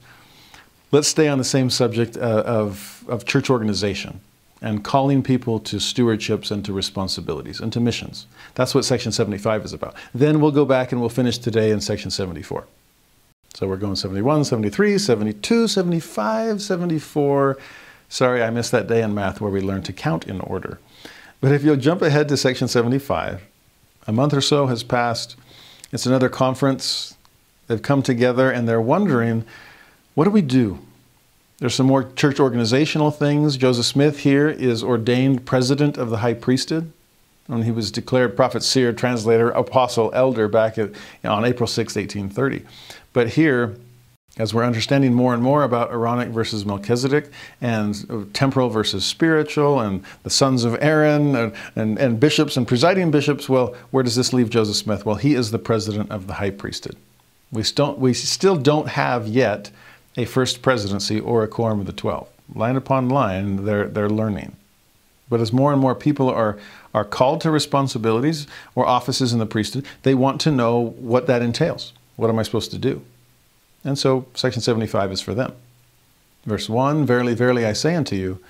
let's 0.93 1.09
stay 1.09 1.27
on 1.27 1.39
the 1.39 1.45
same 1.45 1.71
subject 1.71 2.17
uh, 2.17 2.45
of, 2.47 3.05
of 3.09 3.25
church 3.25 3.51
organization 3.51 4.21
and 4.61 4.83
calling 4.83 5.23
people 5.23 5.61
to 5.61 5.77
stewardships 5.77 6.51
and 6.51 6.65
to 6.65 6.73
responsibilities 6.73 7.61
and 7.61 7.73
to 7.73 7.81
missions. 7.81 8.27
That's 8.55 8.75
what 8.75 8.85
section 8.85 9.13
75 9.13 9.65
is 9.65 9.73
about. 9.73 9.95
Then 10.13 10.41
we'll 10.41 10.51
go 10.51 10.65
back 10.65 10.93
and 10.93 11.01
we'll 11.01 11.11
finish 11.11 11.39
today 11.39 11.71
in 11.71 11.81
section 11.81 12.11
74. 12.11 12.67
So 13.55 13.67
we're 13.67 13.77
going 13.77 13.97
71, 13.97 14.45
73, 14.45 14.99
72, 14.99 15.69
75, 15.69 16.63
74. 16.63 17.59
Sorry, 18.09 18.43
I 18.43 18.51
missed 18.51 18.73
that 18.73 18.87
day 18.87 19.03
in 19.03 19.15
math 19.15 19.41
where 19.41 19.51
we 19.51 19.61
learned 19.61 19.85
to 19.87 19.93
count 19.93 20.27
in 20.27 20.41
order. 20.41 20.79
But 21.41 21.53
if 21.53 21.63
you'll 21.63 21.77
jump 21.77 22.03
ahead 22.03 22.29
to 22.29 22.37
section 22.37 22.69
75, 22.69 23.43
a 24.07 24.13
month 24.13 24.35
or 24.35 24.41
so 24.41 24.67
has 24.67 24.83
passed. 24.83 25.37
It's 25.93 26.07
another 26.07 26.29
conference. 26.29 27.17
They've 27.67 27.81
come 27.81 28.03
together 28.03 28.51
and 28.51 28.69
they're 28.69 28.81
wondering, 28.81 29.45
what 30.15 30.25
do 30.25 30.31
we 30.31 30.43
do? 30.43 30.81
There's 31.59 31.75
some 31.75 31.87
more 31.87 32.11
church 32.13 32.39
organizational 32.39 33.11
things. 33.11 33.57
Joseph 33.57 33.87
Smith 33.87 34.21
here 34.21 34.49
is 34.49 34.85
ordained 34.85 35.45
president 35.45 35.99
of 35.99 36.09
the 36.11 36.19
high 36.19 36.35
priesthood. 36.35 36.93
And 37.49 37.65
he 37.65 37.73
was 37.73 37.91
declared 37.91 38.37
prophet, 38.37 38.63
seer, 38.63 38.93
translator, 38.93 39.51
apostle, 39.51 40.11
elder 40.15 40.47
back 40.49 40.79
at, 40.79 40.91
on 41.25 41.45
April 41.45 41.67
6, 41.67 41.97
1830. 41.97 42.65
But 43.13 43.31
here, 43.31 43.75
as 44.37 44.55
we're 44.55 44.65
understanding 44.65 45.15
more 45.15 45.35
and 45.35 45.43
more 45.43 45.65
about 45.65 45.91
Aaronic 45.91 46.29
versus 46.29 46.65
Melchizedek 46.65 47.29
and 47.61 48.33
temporal 48.35 48.69
versus 48.69 49.05
spiritual 49.05 49.81
and 49.81 50.05
the 50.23 50.31
sons 50.31 50.65
of 50.65 50.77
Aaron 50.81 51.35
and, 51.35 51.53
and, 51.75 51.99
and, 51.99 52.21
bishops 52.21 52.57
and 52.57 52.69
presiding 52.69 53.11
bishops, 53.11 53.49
well, 53.49 53.75
where 53.91 54.05
does 54.05 54.15
this 54.15 54.33
leave 54.33 54.51
Joseph 54.51 54.77
Smith? 54.77 55.05
Well, 55.05 55.17
he 55.17 55.35
is 55.35 55.51
the 55.51 55.59
president 55.59 56.11
of 56.13 56.29
the 56.29 56.35
high 56.35 56.51
priesthood. 56.51 56.97
We 57.51 57.65
still, 57.65 57.97
we 57.97 58.15
still 58.15 58.57
don't 58.57 58.89
have 58.89 59.27
yet 59.27 59.71
a 60.17 60.25
first 60.25 60.63
presidency 60.63 61.21
or 61.21 61.43
a 61.43 61.49
quorum 61.49 61.81
of 61.81 61.87
the 61.87 61.93
12. 61.93 62.29
Line 62.55 62.77
upon 62.77 63.09
line, 63.09 63.65
they're, 63.65 63.89
they're 63.89 64.09
learning. 64.09 64.57
But 65.29 65.41
as 65.41 65.53
more 65.53 65.73
and 65.73 65.81
more 65.81 65.95
people 65.95 66.31
are, 66.31 66.59
are 66.95 67.05
called 67.05 67.41
to 67.43 67.51
responsibilities 67.51 68.47
or 68.75 68.87
offices 68.87 69.33
in 69.33 69.39
the 69.39 69.47
priesthood, 69.47 69.87
they 70.03 70.15
want 70.15 70.41
to 70.43 70.51
know 70.51 70.81
what 70.81 71.27
that 71.27 71.43
entails. 71.43 71.93
What 72.17 72.31
am 72.31 72.39
I 72.39 72.43
supposed 72.43 72.71
to 72.71 72.79
do? 72.79 73.03
And 73.85 73.99
so 73.99 74.27
section 74.35 74.63
75 74.63 75.13
is 75.13 75.21
for 75.21 75.35
them. 75.35 75.53
Verse 76.45 76.69
1 76.69 77.05
Verily, 77.05 77.35
verily, 77.35 77.67
I 77.67 77.75
say 77.75 77.95
unto 77.95 78.17
you, 78.17 78.41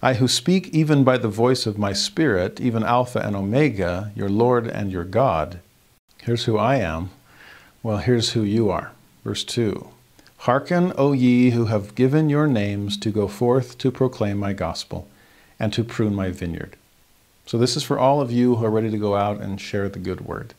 I 0.00 0.14
who 0.14 0.28
speak 0.28 0.68
even 0.68 1.02
by 1.02 1.18
the 1.18 1.28
voice 1.28 1.66
of 1.66 1.76
my 1.76 1.92
Spirit, 1.92 2.60
even 2.60 2.84
Alpha 2.84 3.18
and 3.18 3.34
Omega, 3.34 4.12
your 4.14 4.28
Lord 4.28 4.68
and 4.68 4.92
your 4.92 5.04
God. 5.04 5.58
Here's 6.22 6.44
who 6.44 6.56
I 6.56 6.76
am. 6.76 7.10
Well, 7.82 7.98
here's 7.98 8.30
who 8.30 8.42
you 8.42 8.70
are. 8.70 8.92
Verse 9.24 9.42
2 9.42 9.88
Hearken, 10.42 10.92
O 10.96 11.12
ye 11.12 11.50
who 11.50 11.66
have 11.66 11.94
given 11.94 12.30
your 12.30 12.46
names 12.46 12.96
to 12.98 13.10
go 13.10 13.26
forth 13.26 13.76
to 13.78 13.90
proclaim 13.90 14.38
my 14.38 14.52
gospel 14.52 15.08
and 15.58 15.72
to 15.72 15.82
prune 15.82 16.14
my 16.14 16.30
vineyard. 16.30 16.76
So, 17.44 17.58
this 17.58 17.76
is 17.76 17.82
for 17.82 17.98
all 17.98 18.20
of 18.20 18.30
you 18.30 18.56
who 18.56 18.64
are 18.64 18.70
ready 18.70 18.90
to 18.90 18.98
go 18.98 19.16
out 19.16 19.40
and 19.40 19.60
share 19.60 19.88
the 19.88 19.98
good 19.98 20.20
word. 20.20 20.54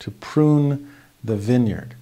To 0.00 0.10
prune 0.10 0.92
the 1.22 1.36
vineyard. 1.36 1.94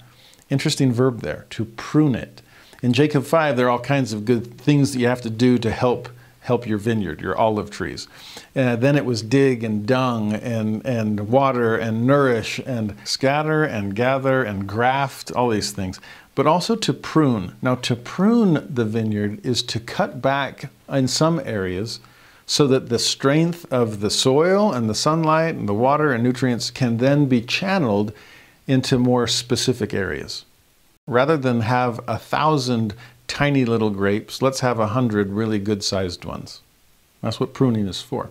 Interesting 0.51 0.93
verb 0.93 1.21
there, 1.21 1.47
to 1.51 1.65
prune 1.65 2.15
it. 2.15 2.43
In 2.83 2.93
Jacob 2.93 3.25
5, 3.25 3.57
there 3.57 3.67
are 3.67 3.71
all 3.71 3.79
kinds 3.79 4.13
of 4.13 4.25
good 4.25 4.59
things 4.59 4.93
that 4.93 4.99
you 4.99 5.07
have 5.07 5.21
to 5.21 5.31
do 5.31 5.59
to 5.59 5.71
help 5.71 6.09
help 6.43 6.67
your 6.67 6.79
vineyard, 6.79 7.21
your 7.21 7.37
olive 7.39 7.71
trees. 7.71 8.09
And 8.55 8.81
then 8.81 8.97
it 8.97 9.05
was 9.05 9.23
dig 9.23 9.63
and 9.63 9.87
dung 9.87 10.33
and, 10.33 10.85
and 10.85 11.29
water 11.29 11.77
and 11.77 12.05
nourish 12.05 12.61
and 12.67 12.97
scatter 13.05 13.63
and 13.63 13.95
gather 13.95 14.43
and 14.43 14.67
graft, 14.67 15.31
all 15.33 15.51
these 15.51 15.71
things. 15.71 16.01
But 16.35 16.47
also 16.47 16.77
to 16.77 16.93
prune. 16.93 17.57
Now, 17.61 17.75
to 17.77 17.95
prune 17.95 18.67
the 18.69 18.85
vineyard 18.85 19.45
is 19.45 19.63
to 19.65 19.81
cut 19.81 20.23
back 20.23 20.71
in 20.89 21.09
some 21.09 21.41
areas 21.45 22.01
so 22.47 22.67
that 22.67 22.89
the 22.89 22.99
strength 22.99 23.71
of 23.73 24.01
the 24.01 24.11
soil 24.11 24.73
and 24.73 24.89
the 24.89 24.95
sunlight 24.95 25.55
and 25.55 25.69
the 25.69 25.75
water 25.75 26.13
and 26.13 26.23
nutrients 26.23 26.71
can 26.71 26.99
then 26.99 27.27
be 27.27 27.41
channeled 27.41 28.13
into 28.67 28.99
more 28.99 29.27
specific 29.27 29.93
areas. 29.93 30.45
Rather 31.07 31.37
than 31.37 31.61
have 31.61 32.01
a 32.09 32.19
thousand 32.19 32.95
tiny 33.27 33.65
little 33.65 33.91
grapes, 33.91 34.43
let's 34.43 34.61
have 34.61 34.79
a 34.79 34.89
hundred 34.89 35.31
really 35.31 35.59
good 35.59 35.83
sized 35.83 36.25
ones. 36.25 36.61
That's 37.23 37.41
what 37.41 37.55
pruning 37.55 37.87
is 37.87 38.01
for. 38.01 38.31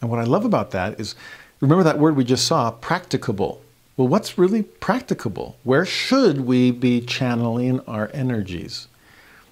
And 0.00 0.10
what 0.10 0.20
I 0.20 0.24
love 0.24 0.44
about 0.44 0.70
that 0.72 1.00
is 1.00 1.14
remember 1.60 1.84
that 1.84 1.98
word 1.98 2.16
we 2.16 2.24
just 2.24 2.46
saw, 2.46 2.70
practicable. 2.70 3.62
Well, 3.98 4.06
what's 4.06 4.38
really 4.38 4.62
practicable? 4.62 5.56
Where 5.64 5.84
should 5.84 6.42
we 6.42 6.70
be 6.70 7.00
channeling 7.00 7.80
our 7.80 8.12
energies? 8.14 8.86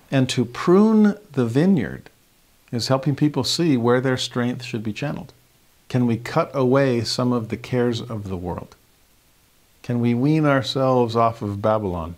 And 0.08 0.28
to 0.28 0.44
prune 0.44 1.18
the 1.32 1.46
vineyard 1.46 2.08
is 2.70 2.86
helping 2.86 3.16
people 3.16 3.42
see 3.42 3.76
where 3.76 4.00
their 4.00 4.16
strength 4.16 4.62
should 4.62 4.84
be 4.84 4.92
channeled. 4.92 5.32
Can 5.88 6.06
we 6.06 6.16
cut 6.16 6.52
away 6.54 7.02
some 7.02 7.32
of 7.32 7.48
the 7.48 7.56
cares 7.56 8.00
of 8.00 8.28
the 8.28 8.36
world? 8.36 8.76
Can 9.82 9.98
we 9.98 10.14
wean 10.14 10.46
ourselves 10.46 11.16
off 11.16 11.42
of 11.42 11.60
Babylon 11.60 12.14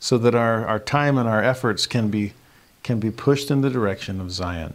so 0.00 0.18
that 0.18 0.34
our, 0.34 0.66
our 0.66 0.80
time 0.80 1.16
and 1.16 1.28
our 1.28 1.42
efforts 1.42 1.86
can 1.86 2.08
be, 2.08 2.32
can 2.82 2.98
be 2.98 3.12
pushed 3.12 3.48
in 3.48 3.60
the 3.60 3.70
direction 3.70 4.20
of 4.20 4.32
Zion? 4.32 4.74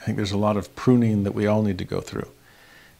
I 0.00 0.06
think 0.06 0.16
there's 0.16 0.32
a 0.32 0.38
lot 0.38 0.56
of 0.56 0.74
pruning 0.74 1.22
that 1.22 1.36
we 1.36 1.46
all 1.46 1.62
need 1.62 1.78
to 1.78 1.84
go 1.84 2.00
through. 2.00 2.30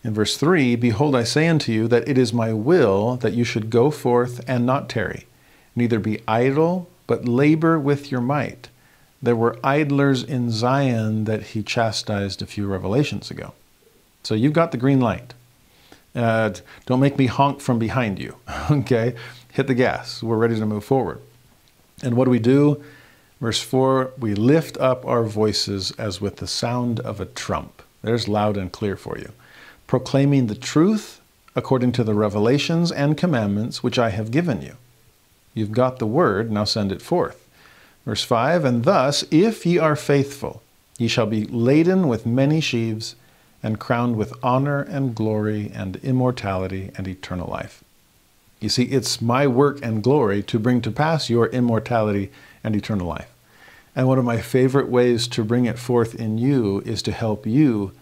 In 0.04 0.12
verse 0.12 0.36
3, 0.36 0.76
Behold, 0.76 1.16
I 1.16 1.24
say 1.24 1.48
unto 1.48 1.72
you 1.72 1.88
that 1.88 2.06
it 2.06 2.18
is 2.18 2.32
my 2.32 2.52
will 2.52 3.16
that 3.16 3.32
you 3.32 3.42
should 3.42 3.70
go 3.70 3.90
forth 3.90 4.44
and 4.46 4.66
not 4.66 4.90
tarry, 4.90 5.26
neither 5.74 5.98
be 5.98 6.20
idle, 6.28 6.90
but 7.06 7.26
labor 7.26 7.78
with 7.78 8.12
your 8.12 8.20
might. 8.20 8.68
There 9.22 9.34
were 9.34 9.58
idlers 9.64 10.22
in 10.22 10.50
Zion 10.50 11.24
that 11.24 11.42
he 11.42 11.62
chastised 11.62 12.42
a 12.42 12.46
few 12.46 12.66
revelations 12.66 13.30
ago. 13.30 13.54
So 14.22 14.34
you've 14.34 14.52
got 14.52 14.72
the 14.72 14.76
green 14.76 15.00
light. 15.00 15.32
Uh, 16.14 16.52
don't 16.84 17.00
make 17.00 17.16
me 17.16 17.26
honk 17.26 17.60
from 17.60 17.78
behind 17.78 18.18
you. 18.18 18.36
okay? 18.70 19.14
Hit 19.52 19.66
the 19.66 19.74
gas. 19.74 20.22
We're 20.22 20.36
ready 20.36 20.58
to 20.58 20.66
move 20.66 20.84
forward. 20.84 21.20
And 22.02 22.14
what 22.14 22.26
do 22.26 22.30
we 22.30 22.38
do? 22.38 22.84
Verse 23.40 23.60
4 23.62 24.12
we 24.18 24.34
lift 24.34 24.76
up 24.76 25.06
our 25.06 25.24
voices 25.24 25.92
as 25.92 26.20
with 26.20 26.36
the 26.36 26.46
sound 26.46 27.00
of 27.00 27.20
a 27.20 27.26
trump. 27.26 27.82
There's 28.02 28.28
loud 28.28 28.58
and 28.58 28.70
clear 28.70 28.96
for 28.96 29.16
you. 29.16 29.32
Proclaiming 29.94 30.48
the 30.48 30.56
truth 30.56 31.20
according 31.54 31.92
to 31.92 32.02
the 32.02 32.14
revelations 32.14 32.90
and 32.90 33.16
commandments 33.16 33.80
which 33.80 33.96
I 33.96 34.10
have 34.10 34.32
given 34.32 34.60
you. 34.60 34.74
You've 35.54 35.70
got 35.70 36.00
the 36.00 36.04
word, 36.20 36.50
now 36.50 36.64
send 36.64 36.90
it 36.90 37.00
forth. 37.00 37.48
Verse 38.04 38.24
5 38.24 38.64
And 38.64 38.82
thus, 38.82 39.24
if 39.30 39.64
ye 39.64 39.78
are 39.78 39.94
faithful, 39.94 40.62
ye 40.98 41.06
shall 41.06 41.26
be 41.26 41.44
laden 41.44 42.08
with 42.08 42.26
many 42.26 42.60
sheaves 42.60 43.14
and 43.62 43.78
crowned 43.78 44.16
with 44.16 44.34
honor 44.42 44.80
and 44.82 45.14
glory 45.14 45.70
and 45.72 45.94
immortality 46.02 46.90
and 46.98 47.06
eternal 47.06 47.48
life. 47.48 47.84
You 48.58 48.70
see, 48.70 48.86
it's 48.86 49.22
my 49.22 49.46
work 49.46 49.78
and 49.80 50.02
glory 50.02 50.42
to 50.42 50.58
bring 50.58 50.80
to 50.80 50.90
pass 50.90 51.30
your 51.30 51.46
immortality 51.46 52.32
and 52.64 52.74
eternal 52.74 53.06
life. 53.06 53.30
And 53.94 54.08
one 54.08 54.18
of 54.18 54.24
my 54.24 54.40
favorite 54.40 54.88
ways 54.88 55.28
to 55.28 55.44
bring 55.44 55.66
it 55.66 55.78
forth 55.78 56.16
in 56.16 56.36
you 56.36 56.80
is 56.80 57.00
to 57.02 57.12
help 57.12 57.46
you 57.46 57.92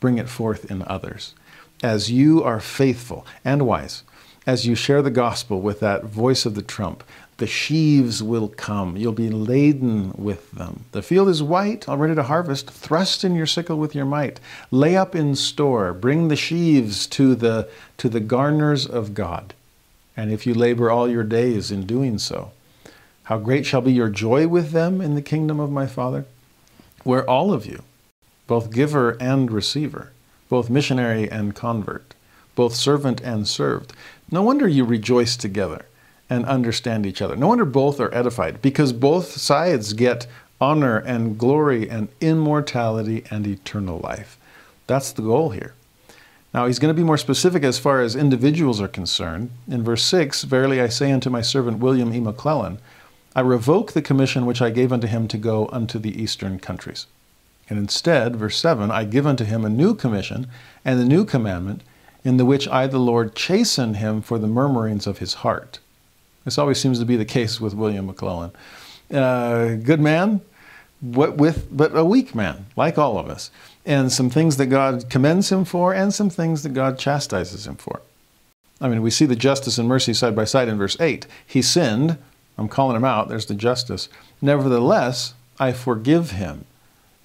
bring 0.00 0.18
it 0.18 0.28
forth 0.28 0.70
in 0.70 0.82
others. 0.86 1.34
As 1.82 2.10
you 2.10 2.42
are 2.42 2.60
faithful 2.60 3.26
and 3.44 3.66
wise, 3.66 4.02
as 4.46 4.66
you 4.66 4.74
share 4.74 5.02
the 5.02 5.10
gospel 5.10 5.60
with 5.60 5.80
that 5.80 6.04
voice 6.04 6.46
of 6.46 6.54
the 6.54 6.62
trump, 6.62 7.02
the 7.38 7.46
sheaves 7.46 8.22
will 8.22 8.48
come. 8.48 8.96
You'll 8.96 9.12
be 9.12 9.28
laden 9.28 10.12
with 10.16 10.50
them. 10.52 10.86
The 10.92 11.02
field 11.02 11.28
is 11.28 11.42
white, 11.42 11.86
all 11.88 11.98
ready 11.98 12.14
to 12.14 12.22
harvest. 12.22 12.70
Thrust 12.70 13.24
in 13.24 13.34
your 13.34 13.46
sickle 13.46 13.76
with 13.76 13.94
your 13.94 14.06
might. 14.06 14.40
Lay 14.70 14.96
up 14.96 15.14
in 15.14 15.34
store. 15.34 15.92
Bring 15.92 16.28
the 16.28 16.36
sheaves 16.36 17.06
to 17.08 17.34
the, 17.34 17.68
to 17.98 18.08
the 18.08 18.20
garners 18.20 18.86
of 18.86 19.12
God. 19.12 19.52
And 20.16 20.32
if 20.32 20.46
you 20.46 20.54
labor 20.54 20.90
all 20.90 21.10
your 21.10 21.24
days 21.24 21.70
in 21.70 21.84
doing 21.84 22.16
so, 22.18 22.52
how 23.24 23.38
great 23.38 23.66
shall 23.66 23.82
be 23.82 23.92
your 23.92 24.08
joy 24.08 24.48
with 24.48 24.70
them 24.70 25.00
in 25.02 25.14
the 25.14 25.22
kingdom 25.22 25.60
of 25.60 25.70
my 25.70 25.86
Father? 25.86 26.24
Where 27.02 27.28
all 27.28 27.52
of 27.52 27.66
you, 27.66 27.82
both 28.46 28.72
giver 28.72 29.16
and 29.20 29.50
receiver, 29.50 30.12
both 30.48 30.70
missionary 30.70 31.30
and 31.30 31.54
convert, 31.54 32.14
both 32.54 32.74
servant 32.74 33.20
and 33.20 33.46
served, 33.46 33.92
no 34.30 34.42
wonder 34.42 34.66
you 34.66 34.84
rejoice 34.84 35.36
together 35.36 35.86
and 36.28 36.44
understand 36.46 37.06
each 37.06 37.22
other. 37.22 37.36
No 37.36 37.48
wonder 37.48 37.64
both 37.64 38.00
are 38.00 38.14
edified 38.14 38.60
because 38.60 38.92
both 38.92 39.32
sides 39.32 39.92
get 39.92 40.26
honor 40.60 40.98
and 40.98 41.38
glory 41.38 41.88
and 41.88 42.08
immortality 42.20 43.24
and 43.30 43.46
eternal 43.46 43.98
life. 43.98 44.38
That's 44.86 45.12
the 45.12 45.22
goal 45.22 45.50
here. 45.50 45.74
Now, 46.54 46.66
he's 46.66 46.78
going 46.78 46.94
to 46.94 46.98
be 46.98 47.04
more 47.04 47.18
specific 47.18 47.62
as 47.64 47.78
far 47.78 48.00
as 48.00 48.16
individuals 48.16 48.80
are 48.80 48.88
concerned. 48.88 49.50
In 49.68 49.84
verse 49.84 50.02
6, 50.04 50.44
Verily 50.44 50.80
I 50.80 50.88
say 50.88 51.12
unto 51.12 51.28
my 51.28 51.42
servant 51.42 51.78
William 51.78 52.14
E. 52.14 52.20
McLellin, 52.20 52.78
I 53.34 53.40
revoke 53.42 53.92
the 53.92 54.00
commission 54.00 54.46
which 54.46 54.62
I 54.62 54.70
gave 54.70 54.92
unto 54.92 55.06
him 55.06 55.28
to 55.28 55.36
go 55.36 55.68
unto 55.70 55.98
the 55.98 56.20
eastern 56.20 56.58
countries. 56.58 57.06
And 57.68 57.78
instead, 57.78 58.36
verse 58.36 58.56
7, 58.58 58.90
I 58.90 59.04
give 59.04 59.26
unto 59.26 59.44
him 59.44 59.64
a 59.64 59.68
new 59.68 59.94
commission 59.94 60.46
and 60.84 61.00
a 61.00 61.04
new 61.04 61.24
commandment, 61.24 61.82
in 62.24 62.36
the 62.36 62.44
which 62.44 62.68
I, 62.68 62.86
the 62.86 62.98
Lord, 62.98 63.34
chasten 63.34 63.94
him 63.94 64.22
for 64.22 64.38
the 64.38 64.46
murmurings 64.46 65.06
of 65.06 65.18
his 65.18 65.34
heart. 65.34 65.80
This 66.44 66.58
always 66.58 66.80
seems 66.80 66.98
to 67.00 67.04
be 67.04 67.16
the 67.16 67.24
case 67.24 67.60
with 67.60 67.74
William 67.74 68.12
McLellin. 68.12 68.52
Uh, 69.12 69.74
good 69.76 70.00
man, 70.00 70.40
what 71.00 71.36
with 71.36 71.68
but 71.76 71.96
a 71.96 72.04
weak 72.04 72.34
man, 72.34 72.66
like 72.76 72.98
all 72.98 73.18
of 73.18 73.28
us, 73.28 73.50
and 73.84 74.10
some 74.10 74.30
things 74.30 74.56
that 74.56 74.66
God 74.66 75.10
commends 75.10 75.50
him 75.50 75.64
for, 75.64 75.92
and 75.92 76.14
some 76.14 76.30
things 76.30 76.62
that 76.62 76.70
God 76.70 76.98
chastises 76.98 77.66
him 77.66 77.76
for. 77.76 78.00
I 78.80 78.88
mean, 78.88 79.02
we 79.02 79.10
see 79.10 79.26
the 79.26 79.36
justice 79.36 79.78
and 79.78 79.88
mercy 79.88 80.12
side 80.12 80.36
by 80.36 80.44
side 80.44 80.68
in 80.68 80.78
verse 80.78 80.96
8. 81.00 81.26
He 81.46 81.62
sinned. 81.62 82.18
I'm 82.58 82.68
calling 82.68 82.96
him 82.96 83.04
out. 83.04 83.28
There's 83.28 83.46
the 83.46 83.54
justice. 83.54 84.08
Nevertheless, 84.40 85.34
I 85.58 85.72
forgive 85.72 86.32
him. 86.32 86.64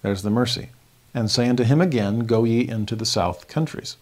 There's 0.02 0.23
the 0.23 0.30
mercy. 0.30 0.69
And 1.14 1.30
say 1.30 1.48
unto 1.48 1.64
him 1.64 1.82
again, 1.82 2.19
Go 2.19 2.44
ye 2.44 2.68
into 2.68 2.95
the 2.95 3.06
south 3.06 3.48
countries. 3.48 3.98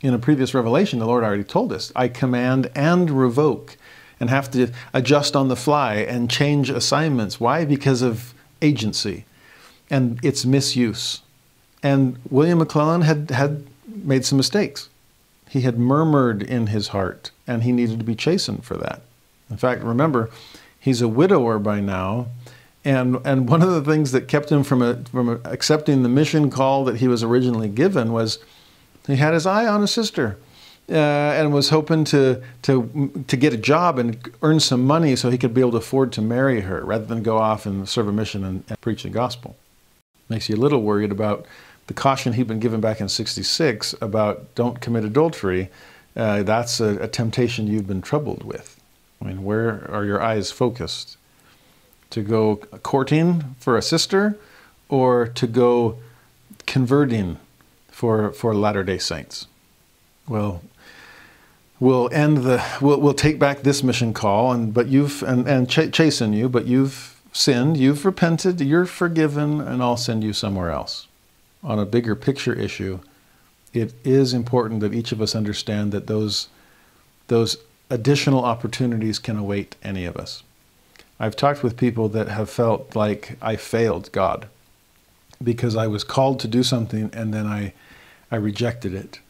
In 0.00 0.14
a 0.14 0.18
previous 0.18 0.52
revelation, 0.52 0.98
the 0.98 1.06
Lord 1.06 1.24
already 1.24 1.44
told 1.44 1.72
us, 1.72 1.92
I 1.96 2.08
command 2.08 2.70
and 2.74 3.10
revoke 3.10 3.76
and 4.20 4.28
have 4.30 4.50
to 4.52 4.68
adjust 4.92 5.34
on 5.34 5.48
the 5.48 5.56
fly 5.56 5.94
and 5.94 6.30
change 6.30 6.70
assignments. 6.70 7.40
Why? 7.40 7.64
Because 7.64 8.02
of 8.02 8.34
agency 8.60 9.24
and 9.90 10.22
its 10.24 10.44
misuse. 10.44 11.22
And 11.82 12.18
William 12.30 12.60
McLellin 12.60 13.04
had, 13.04 13.30
had 13.30 13.66
made 13.86 14.24
some 14.24 14.36
mistakes. 14.36 14.88
He 15.48 15.62
had 15.62 15.78
murmured 15.78 16.42
in 16.42 16.68
his 16.68 16.88
heart, 16.88 17.30
and 17.46 17.62
he 17.62 17.72
needed 17.72 17.98
to 17.98 18.04
be 18.04 18.14
chastened 18.14 18.64
for 18.64 18.76
that. 18.76 19.02
In 19.50 19.56
fact, 19.56 19.82
remember, 19.82 20.30
He's 20.84 21.00
a 21.00 21.08
widower 21.08 21.58
by 21.58 21.80
now. 21.80 22.26
And, 22.84 23.18
and 23.24 23.48
one 23.48 23.62
of 23.62 23.70
the 23.70 23.82
things 23.82 24.12
that 24.12 24.28
kept 24.28 24.52
him 24.52 24.62
from, 24.62 24.82
a, 24.82 24.96
from 25.04 25.40
accepting 25.44 26.02
the 26.02 26.08
mission 26.08 26.50
call 26.50 26.84
that 26.84 26.96
he 26.96 27.08
was 27.08 27.22
originally 27.22 27.68
given 27.68 28.12
was 28.12 28.38
he 29.06 29.16
had 29.16 29.32
his 29.32 29.46
eye 29.46 29.66
on 29.66 29.82
a 29.82 29.86
sister 29.86 30.38
uh, 30.90 30.92
and 30.92 31.52
was 31.52 31.70
hoping 31.70 32.04
to, 32.04 32.42
to, 32.62 33.24
to 33.26 33.36
get 33.36 33.54
a 33.54 33.56
job 33.56 33.98
and 33.98 34.30
earn 34.42 34.60
some 34.60 34.84
money 34.84 35.16
so 35.16 35.30
he 35.30 35.38
could 35.38 35.54
be 35.54 35.62
able 35.62 35.70
to 35.72 35.78
afford 35.78 36.12
to 36.12 36.20
marry 36.20 36.60
her 36.60 36.84
rather 36.84 37.06
than 37.06 37.22
go 37.22 37.38
off 37.38 37.64
and 37.64 37.88
serve 37.88 38.08
a 38.08 38.12
mission 38.12 38.44
and, 38.44 38.64
and 38.68 38.80
preach 38.82 39.02
the 39.02 39.08
gospel. 39.08 39.56
Makes 40.28 40.50
you 40.50 40.56
a 40.56 40.60
little 40.60 40.82
worried 40.82 41.10
about 41.10 41.46
the 41.86 41.94
caution 41.94 42.34
he'd 42.34 42.48
been 42.48 42.60
given 42.60 42.80
back 42.80 43.00
in 43.00 43.08
66 43.08 43.94
about 44.00 44.54
don't 44.54 44.80
commit 44.80 45.04
adultery. 45.04 45.70
Uh, 46.16 46.42
that's 46.42 46.80
a, 46.80 46.98
a 46.98 47.08
temptation 47.08 47.66
you've 47.66 47.86
been 47.86 48.02
troubled 48.02 48.42
with. 48.42 48.80
I 49.20 49.26
mean, 49.26 49.44
where 49.44 49.90
are 49.90 50.04
your 50.04 50.22
eyes 50.22 50.50
focused? 50.50 51.16
To 52.14 52.22
go 52.22 52.56
courting 52.84 53.56
for 53.58 53.76
a 53.76 53.82
sister 53.82 54.38
or 54.88 55.26
to 55.26 55.48
go 55.48 55.98
converting 56.64 57.38
for, 57.90 58.30
for 58.30 58.54
Latter 58.54 58.84
day 58.84 58.98
Saints? 58.98 59.48
Well, 60.28 60.62
we'll 61.80 62.08
end 62.12 62.44
the 62.44 62.64
we'll, 62.80 63.00
we'll 63.00 63.14
take 63.14 63.40
back 63.40 63.62
this 63.62 63.82
mission 63.82 64.14
call 64.14 64.52
and 64.52 64.72
but 64.72 64.86
you've 64.86 65.24
and, 65.24 65.48
and 65.48 65.68
ch- 65.68 65.92
chasten 65.92 66.32
you 66.32 66.48
but 66.48 66.66
you've 66.66 67.20
sinned 67.32 67.76
you've 67.76 68.04
repented 68.04 68.60
you're 68.60 68.86
forgiven 68.86 69.60
and 69.60 69.82
i'll 69.82 69.96
send 69.96 70.22
you 70.22 70.32
somewhere 70.32 70.70
else 70.70 71.08
on 71.64 71.80
a 71.80 71.84
bigger 71.84 72.14
picture 72.14 72.54
issue 72.54 73.00
it 73.72 73.92
is 74.04 74.32
important 74.32 74.78
that 74.80 74.94
each 74.94 75.10
of 75.10 75.20
us 75.20 75.34
understand 75.34 75.90
that 75.90 76.06
those 76.06 76.48
those 77.26 77.56
additional 77.90 78.44
opportunities 78.44 79.18
can 79.18 79.36
await 79.36 79.74
any 79.82 80.04
of 80.04 80.16
us 80.16 80.44
i've 81.18 81.36
talked 81.36 81.62
with 81.62 81.76
people 81.76 82.08
that 82.08 82.28
have 82.28 82.50
felt 82.50 82.94
like 82.96 83.36
i 83.40 83.56
failed 83.56 84.10
god 84.12 84.48
because 85.42 85.76
i 85.76 85.86
was 85.86 86.04
called 86.04 86.40
to 86.40 86.48
do 86.48 86.62
something 86.62 87.10
and 87.12 87.32
then 87.32 87.46
i 87.46 87.72
i 88.34 88.36
rejected 88.36 88.94
it. 88.94 89.20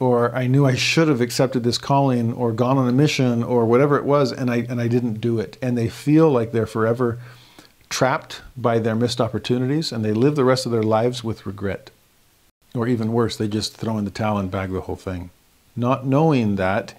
Or 0.00 0.34
I 0.34 0.46
knew 0.46 0.64
I 0.64 0.74
should 0.74 1.08
have 1.08 1.20
accepted 1.20 1.64
this 1.64 1.78
calling 1.78 2.32
or 2.32 2.52
gone 2.52 2.78
on 2.78 2.88
a 2.88 2.92
mission 2.92 3.42
or 3.42 3.64
whatever 3.64 3.96
it 3.96 4.04
was 4.04 4.32
and 4.32 4.50
I 4.50 4.58
and 4.68 4.80
I 4.80 4.88
didn't 4.88 5.20
do 5.20 5.40
it. 5.40 5.56
And 5.62 5.76
they 5.76 5.88
feel 5.88 6.30
like 6.30 6.52
they're 6.52 6.66
forever 6.66 7.18
trapped 7.88 8.42
by 8.56 8.78
their 8.78 8.94
missed 8.94 9.20
opportunities 9.20 9.90
and 9.90 10.04
they 10.04 10.12
live 10.12 10.36
the 10.36 10.44
rest 10.44 10.66
of 10.66 10.72
their 10.72 10.82
lives 10.82 11.24
with 11.24 11.46
regret. 11.46 11.90
Or 12.74 12.86
even 12.86 13.12
worse 13.12 13.36
they 13.36 13.48
just 13.48 13.76
throw 13.76 13.98
in 13.98 14.04
the 14.04 14.10
towel 14.10 14.38
and 14.38 14.50
bag 14.50 14.70
the 14.70 14.82
whole 14.82 14.96
thing. 14.96 15.30
Not 15.74 16.06
knowing 16.06 16.56
that 16.56 16.94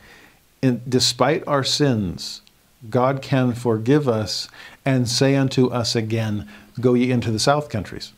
in, 0.61 0.81
despite 0.87 1.47
our 1.47 1.63
sins 1.63 2.41
God 2.89 3.21
can 3.21 3.53
forgive 3.53 4.07
us 4.07 4.47
and 4.85 5.09
say 5.09 5.35
unto 5.35 5.67
us 5.67 5.95
again 5.95 6.47
go 6.79 6.93
ye 6.93 7.11
into 7.11 7.31
the 7.31 7.39
south 7.39 7.69
countries 7.69 8.13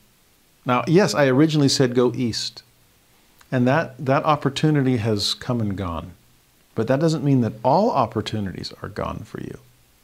now 0.66 0.84
yes 0.88 1.16
I 1.16 1.28
originally 1.28 1.70
said 1.70 1.96
go 1.96 2.12
east 2.14 2.64
and 3.52 3.68
that, 3.68 4.04
that 4.04 4.24
opportunity 4.24 4.98
has 4.98 5.34
come 5.34 5.60
and 5.60 5.78
gone. 5.78 6.14
But 6.74 6.88
that 6.88 7.02
doesn't 7.02 7.24
mean 7.24 7.42
that 7.42 7.54
all 7.64 7.92
opportunities 7.92 8.74
are 8.82 8.88
gone 8.88 9.20
for 9.26 9.42
you. 9.42 9.60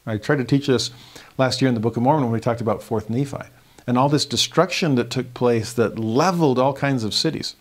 I 0.06 0.18
tried 0.18 0.38
to 0.38 0.44
teach 0.44 0.68
this 0.68 0.92
last 1.38 1.62
year 1.62 1.70
in 1.70 1.74
the 1.74 1.80
Book 1.80 1.96
of 1.96 2.04
Mormon 2.04 2.26
when 2.26 2.34
we 2.34 2.40
talked 2.42 2.62
about 2.62 2.84
Fourth 2.84 3.10
Nephi 3.10 3.48
and 3.86 3.98
all 3.98 4.10
this 4.10 4.26
destruction 4.26 4.96
that 4.96 5.10
took 5.10 5.34
place 5.34 5.72
that 5.74 5.98
leveled 5.98 6.60
all 6.60 6.74
kinds 6.74 7.06
of 7.06 7.14
cities. 7.14 7.56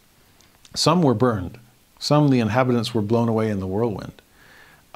Some 0.75 1.03
were 1.03 1.15
burned, 1.15 1.59
some 2.01 2.29
the 2.29 2.41
inhabitants 2.41 2.93
were 2.93 3.03
blown 3.03 3.29
away 3.29 3.49
in 3.49 3.61
the 3.61 3.67
whirlwind. 3.67 4.21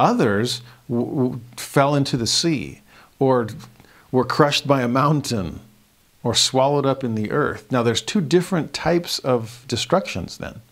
Others 0.01 0.62
fell 1.56 1.94
into 1.94 2.16
the 2.16 2.27
sea 2.27 2.81
or 3.18 3.48
were 4.10 4.24
crushed 4.24 4.66
by 4.66 4.81
a 4.81 4.89
mountain 4.89 5.60
or 6.22 6.35
swallowed 6.35 6.86
up 6.86 7.05
in 7.05 7.14
the 7.14 7.31
earth. 7.31 7.70
Now, 7.70 7.82
there's 7.82 8.01
two 8.01 8.22
different 8.22 8.72
types 8.72 9.18
of 9.18 9.64
destructions 9.68 10.39
then. 10.39 10.62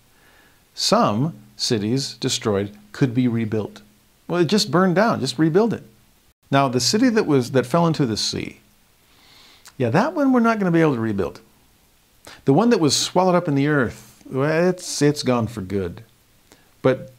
Some 0.75 1.35
cities 1.57 2.15
destroyed 2.15 2.77
could 2.93 3.13
be 3.13 3.29
rebuilt. 3.29 3.83
Well, 4.27 4.41
it 4.41 4.47
just 4.47 4.71
burned 4.71 4.95
down, 4.95 5.21
just 5.21 5.39
rebuild 5.39 5.75
it. 5.75 5.83
Now, 6.51 6.69
the 6.69 6.81
city 6.81 7.11
that 7.11 7.27
was 7.27 7.51
that 7.51 7.67
fell 7.67 7.87
into 7.87 8.07
the 8.07 8.17
sea, 8.17 8.61
yeah, 9.77 9.91
that 9.91 10.15
one 10.15 10.33
we're 10.33 10.41
not 10.41 10.59
going 10.59 10.73
to 10.73 10.77
be 10.77 10.81
able 10.81 10.95
to 10.95 11.01
rebuild. 11.01 11.41
The 12.47 12.55
one 12.55 12.71
that 12.71 12.81
was 12.81 12.97
swallowed 12.97 13.35
up 13.35 13.49
in 13.49 13.55
the 13.55 13.69
earth, 13.69 14.23
well, 14.31 14.69
it's 14.69 15.03
it's 15.03 15.23
gone 15.23 15.47
for 15.49 15.61
good. 15.61 16.03
But 16.81 17.13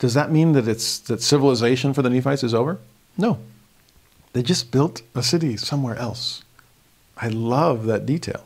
does 0.00 0.14
that 0.14 0.32
mean 0.32 0.52
that 0.52 0.66
it's 0.66 0.98
that 0.98 1.22
civilization 1.22 1.94
for 1.94 2.02
the 2.02 2.10
Nephites 2.10 2.42
is 2.42 2.54
over? 2.54 2.78
No. 3.16 3.38
They 4.32 4.42
just 4.42 4.72
built 4.72 5.02
a 5.14 5.22
city 5.22 5.56
somewhere 5.56 5.96
else. 5.96 6.42
I 7.18 7.28
love 7.28 7.84
that 7.84 8.06
detail. 8.06 8.44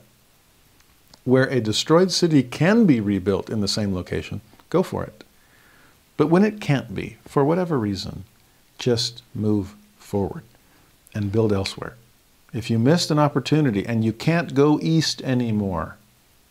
Where 1.24 1.46
a 1.46 1.60
destroyed 1.60 2.10
city 2.10 2.42
can 2.42 2.84
be 2.86 3.00
rebuilt 3.00 3.48
in 3.48 3.60
the 3.60 3.68
same 3.68 3.94
location, 3.94 4.40
go 4.68 4.82
for 4.82 5.04
it. 5.04 5.24
But 6.16 6.26
when 6.26 6.44
it 6.44 6.60
can't 6.60 6.94
be, 6.94 7.18
for 7.24 7.44
whatever 7.44 7.78
reason, 7.78 8.24
just 8.78 9.22
move 9.34 9.74
forward 9.96 10.42
and 11.14 11.32
build 11.32 11.52
elsewhere. 11.52 11.94
If 12.52 12.68
you 12.68 12.78
missed 12.80 13.10
an 13.12 13.18
opportunity 13.18 13.86
and 13.86 14.04
you 14.04 14.12
can't 14.12 14.54
go 14.54 14.80
east 14.82 15.22
anymore, 15.22 15.96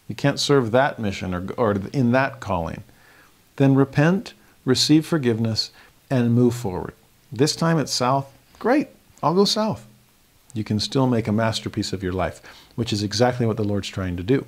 you 0.07 0.15
can't 0.15 0.39
serve 0.39 0.71
that 0.71 0.97
mission 0.97 1.34
or, 1.34 1.45
or 1.57 1.75
in 1.91 2.13
that 2.13 2.39
calling, 2.39 2.84
then 3.57 3.75
repent, 3.75 4.34
receive 4.65 5.06
forgiveness, 5.06 5.72
and 6.10 6.34
move 6.34 6.53
forward. 6.53 6.94
This 7.31 7.56
time 7.56 7.80
it's 7.80 7.91
south, 7.91 8.31
great, 8.60 8.90
I'll 9.22 9.34
go 9.34 9.45
south. 9.45 9.88
You 10.53 10.64
can 10.64 10.80
still 10.80 11.07
make 11.07 11.27
a 11.27 11.31
masterpiece 11.31 11.94
of 11.94 12.03
your 12.03 12.14
life, 12.14 12.41
which 12.76 12.94
is 12.94 13.02
exactly 13.02 13.45
what 13.45 13.57
the 13.57 13.64
Lord's 13.64 13.90
trying 13.90 14.18
to 14.18 14.23
do. 14.23 14.45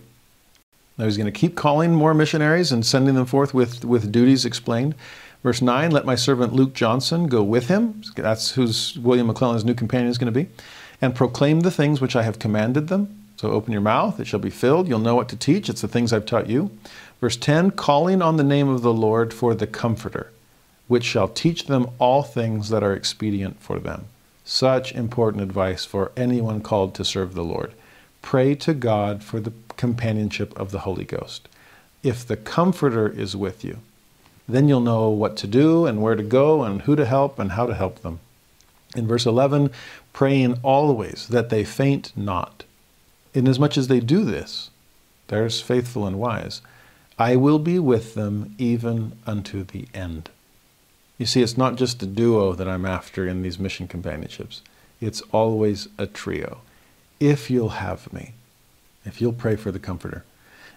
Now 0.97 1.05
he's 1.05 1.17
going 1.17 1.31
to 1.31 1.39
keep 1.39 1.55
calling 1.55 1.93
more 1.93 2.13
missionaries 2.13 2.71
and 2.71 2.85
sending 2.85 3.15
them 3.15 3.25
forth 3.25 3.53
with, 3.53 3.83
with 3.83 4.11
duties 4.11 4.45
explained. 4.45 4.95
Verse 5.43 5.61
9, 5.61 5.91
let 5.91 6.05
my 6.05 6.15
servant 6.15 6.53
Luke 6.53 6.73
Johnson 6.73 7.27
go 7.27 7.43
with 7.43 7.67
him. 7.67 8.01
That's 8.15 8.51
who's 8.51 8.97
William 8.97 9.27
McLellin's 9.27 9.65
new 9.65 9.73
companion 9.73 10.09
is 10.09 10.17
going 10.17 10.33
to 10.33 10.43
be. 10.43 10.49
And 11.01 11.13
proclaim 11.13 11.59
the 11.61 11.71
things 11.71 11.99
which 11.99 12.15
I 12.15 12.23
have 12.23 12.39
commanded 12.39 12.87
them. 12.87 13.23
So 13.35 13.51
open 13.51 13.73
your 13.73 13.81
mouth, 13.81 14.19
it 14.19 14.27
shall 14.27 14.39
be 14.39 14.49
filled. 14.49 14.87
You'll 14.87 14.99
know 14.99 15.15
what 15.15 15.27
to 15.29 15.35
teach. 15.35 15.69
It's 15.69 15.81
the 15.81 15.89
things 15.89 16.13
I've 16.13 16.25
taught 16.25 16.49
you. 16.49 16.71
Verse 17.25 17.37
10, 17.37 17.71
calling 17.71 18.21
on 18.21 18.37
the 18.37 18.43
name 18.43 18.69
of 18.69 18.83
the 18.83 18.93
Lord 18.93 19.33
for 19.33 19.55
the 19.55 19.65
Comforter, 19.65 20.31
which 20.87 21.03
shall 21.03 21.27
teach 21.27 21.65
them 21.65 21.89
all 21.97 22.21
things 22.21 22.69
that 22.69 22.83
are 22.83 22.93
expedient 22.93 23.59
for 23.59 23.79
them. 23.79 24.05
Such 24.43 24.93
important 24.93 25.41
advice 25.41 25.85
for 25.85 26.11
anyone 26.15 26.61
called 26.61 26.93
to 26.93 27.03
serve 27.03 27.33
the 27.33 27.43
Lord. 27.43 27.73
Pray 28.21 28.53
to 28.53 28.75
God 28.75 29.23
for 29.23 29.39
the 29.39 29.53
companionship 29.75 30.55
of 30.55 30.69
the 30.69 30.81
Holy 30.81 31.03
Ghost. 31.03 31.47
If 32.03 32.27
the 32.27 32.37
Comforter 32.37 33.09
is 33.09 33.35
with 33.35 33.63
you, 33.65 33.79
then 34.47 34.69
you'll 34.69 34.79
know 34.79 35.09
what 35.09 35.35
to 35.37 35.47
do 35.47 35.87
and 35.87 36.03
where 36.03 36.15
to 36.15 36.21
go 36.21 36.61
and 36.61 36.83
who 36.83 36.95
to 36.95 37.07
help 37.07 37.39
and 37.39 37.53
how 37.53 37.65
to 37.65 37.73
help 37.73 38.03
them. 38.03 38.19
In 38.95 39.07
verse 39.07 39.25
11, 39.25 39.71
praying 40.13 40.59
always 40.61 41.27
that 41.29 41.49
they 41.49 41.63
faint 41.63 42.15
not. 42.15 42.65
Inasmuch 43.33 43.79
as 43.79 43.87
they 43.87 43.99
do 43.99 44.23
this, 44.23 44.69
there's 45.29 45.59
faithful 45.59 46.05
and 46.05 46.19
wise, 46.19 46.61
I 47.17 47.35
will 47.35 47.59
be 47.59 47.79
with 47.79 48.13
them 48.13 48.55
even 48.57 49.17
unto 49.25 49.63
the 49.63 49.87
end. 49.93 50.29
You 51.17 51.25
see, 51.25 51.41
it's 51.41 51.57
not 51.57 51.77
just 51.77 52.03
a 52.03 52.05
duo 52.05 52.53
that 52.53 52.67
I'm 52.67 52.85
after 52.85 53.25
in 53.27 53.41
these 53.41 53.57
mission 53.57 53.87
companionships, 53.87 54.61
it's 54.99 55.21
always 55.31 55.87
a 55.97 56.07
trio. 56.07 56.59
If 57.19 57.49
you'll 57.49 57.69
have 57.69 58.11
me, 58.11 58.33
if 59.05 59.21
you'll 59.21 59.33
pray 59.33 59.55
for 59.55 59.71
the 59.71 59.79
Comforter, 59.79 60.25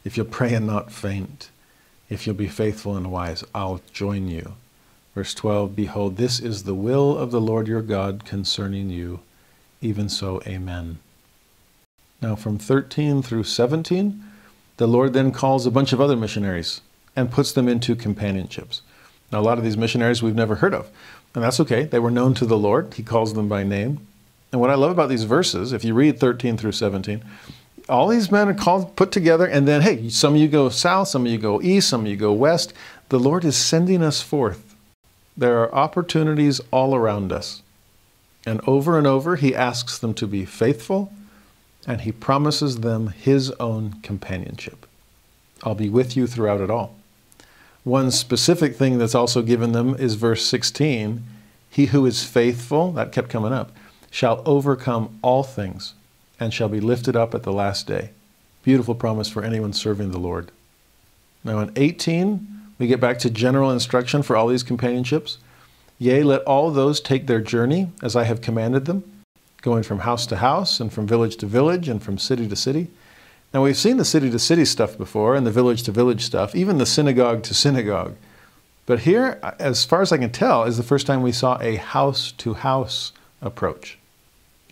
if 0.05 0.17
you'll 0.17 0.27
pray 0.27 0.55
and 0.55 0.67
not 0.67 0.93
faint, 0.93 1.51
if 2.09 2.27
you'll 2.27 2.37
be 2.37 2.49
faithful 2.49 2.97
and 2.97 3.11
wise, 3.11 3.43
I'll 3.55 3.81
join 3.93 4.29
you. 4.29 4.55
Verse 5.15 5.35
12 5.35 5.75
Behold, 5.75 6.17
this 6.17 6.39
is 6.39 6.63
the 6.63 6.75
will 6.75 7.19
of 7.19 7.33
the 7.33 7.41
Lord 7.41 7.67
your 7.67 7.83
God 7.83 8.25
concerning 8.25 8.91
you. 8.91 9.21
Even 9.81 10.09
so, 10.09 10.41
Amen. 10.47 10.99
Now, 12.23 12.37
from 12.37 12.59
13 12.59 13.23
through 13.23 13.45
17, 13.45 14.23
the 14.79 14.87
Lord 14.87 15.13
then 15.13 15.33
calls 15.33 15.67
a 15.67 15.71
bunch 15.71 15.93
of 15.93 16.01
other 16.01 16.17
missionaries 16.17 16.81
and 17.15 17.31
puts 17.31 17.53
them 17.53 17.69
into 17.69 17.95
companionships. 17.95 18.83
Now, 19.31 19.41
a 19.41 19.43
lot 19.43 19.59
of 19.59 19.65
these 19.65 19.77
missionaries 19.77 20.23
we've 20.23 20.35
never 20.35 20.57
heard 20.57 20.73
of, 20.73 20.89
and 21.35 21.45
that's 21.45 21.61
okay. 21.61 21.85
They 21.85 21.99
were 21.99 22.11
known 22.11 22.33
to 22.35 22.47
the 22.47 22.57
Lord, 22.57 22.95
He 22.95 23.03
calls 23.03 23.35
them 23.35 23.49
by 23.49 23.65
name. 23.65 24.07
And 24.51 24.61
what 24.61 24.71
I 24.71 24.77
love 24.77 24.91
about 24.91 25.11
these 25.11 25.25
verses, 25.25 25.73
if 25.73 25.85
you 25.85 25.93
read 25.93 26.19
13 26.19 26.57
through 26.57 26.73
17, 26.73 27.23
all 27.89 28.09
these 28.09 28.31
men 28.31 28.49
are 28.49 28.55
called, 28.55 28.97
put 28.97 29.13
together, 29.13 29.47
and 29.47 29.67
then, 29.67 29.83
hey, 29.83 30.09
some 30.09 30.35
of 30.35 30.41
you 30.41 30.49
go 30.49 30.69
south, 30.69 31.09
some 31.09 31.27
of 31.27 31.33
you 31.33 31.39
go 31.39 31.61
east, 31.61 31.89
some 31.89 32.03
of 32.03 32.07
you 32.07 32.17
go 32.17 32.33
west. 32.33 32.73
The 33.09 33.19
Lord 33.19 33.45
is 33.45 33.57
sending 33.57 34.03
us 34.03 34.23
forth. 34.23 34.77
There 35.37 35.61
are 35.61 35.75
opportunities 35.75 36.61
all 36.71 36.95
around 36.95 37.33
us. 37.33 37.63
And 38.47 38.61
over 38.67 38.97
and 38.97 39.07
over, 39.07 39.37
He 39.37 39.55
asks 39.55 39.99
them 39.99 40.15
to 40.15 40.27
be 40.27 40.45
faithful, 40.45 41.13
and 41.89 42.03
He 42.03 42.13
promises 42.13 42.77
them 42.77 43.09
His 43.09 43.51
own 43.53 43.95
companionship. 44.03 44.87
I'll 45.65 45.75
be 45.75 45.89
with 45.89 46.17
you 46.17 46.29
throughout 46.29 46.61
it 46.61 46.71
all. 46.71 46.95
One 47.83 48.11
specific 48.11 48.77
thing 48.77 48.99
that's 48.99 49.15
also 49.15 49.43
given 49.43 49.73
them 49.73 49.97
is 49.97 50.15
verse 50.15 50.45
16 50.47 51.25
He 51.71 51.87
who 51.87 52.07
is 52.07 52.23
faithful, 52.23 52.93
that 52.93 53.11
kept 53.11 53.31
coming 53.31 53.53
up, 53.53 53.73
shall 54.11 54.43
overcome 54.45 55.19
all 55.23 55.43
things 55.43 55.95
and 56.39 56.53
shall 56.53 56.69
be 56.69 56.81
lifted 56.81 57.17
up 57.17 57.35
at 57.35 57.43
the 57.43 57.53
last 57.53 57.87
day. 57.87 58.11
Beautiful 58.63 58.95
promise 58.95 59.29
for 59.29 59.43
anyone 59.43 59.73
serving 59.73 60.11
the 60.11 60.19
Lord. 60.19 60.51
Now, 61.43 61.59
in 61.61 61.73
18, 61.75 62.47
we 62.79 62.87
get 62.87 63.01
back 63.01 63.19
to 63.21 63.31
general 63.31 63.71
instruction 63.71 64.23
for 64.23 64.37
all 64.37 64.49
these 64.49 64.63
companionships. 64.63 65.39
Yea, 65.99 66.23
let 66.23 66.43
all 66.43 66.71
those 66.71 67.01
take 67.01 67.27
their 67.27 67.41
journey 67.41 67.91
as 68.03 68.15
I 68.15 68.25
have 68.25 68.41
commanded 68.41 68.85
them, 68.85 69.18
going 69.63 69.83
from 69.83 70.01
house 70.01 70.27
to 70.27 70.37
house, 70.37 70.81
and 70.81 70.93
from 70.93 71.07
village 71.07 71.37
to 71.37 71.47
village, 71.47 71.89
and 71.89 72.03
from 72.03 72.19
city 72.19 72.49
to 72.49 72.57
city. 72.57 72.89
Now, 73.53 73.63
we've 73.65 73.77
seen 73.77 73.97
the 73.97 74.05
city 74.05 74.31
to 74.31 74.39
city 74.39 74.65
stuff 74.65 74.99
before, 74.99 75.35
and 75.35 75.47
the 75.47 75.51
village 75.51 75.83
to 75.85 75.93
village 75.93 76.25
stuff, 76.25 76.55
even 76.55 76.79
the 76.79 76.87
synagogue 76.87 77.43
to 77.45 77.55
synagogue. 77.55 78.17
But 78.87 79.01
here, 79.01 79.39
as 79.59 79.85
far 79.85 80.01
as 80.03 80.13
I 80.13 80.19
can 80.19 80.31
tell, 80.31 80.65
is 80.65 80.77
the 80.77 80.83
first 80.83 81.07
time 81.07 81.23
we 81.23 81.33
saw 81.33 81.59
a 81.61 81.77
house 81.77 82.33
to 82.33 82.55
house 82.55 83.13
approach. 83.43 83.99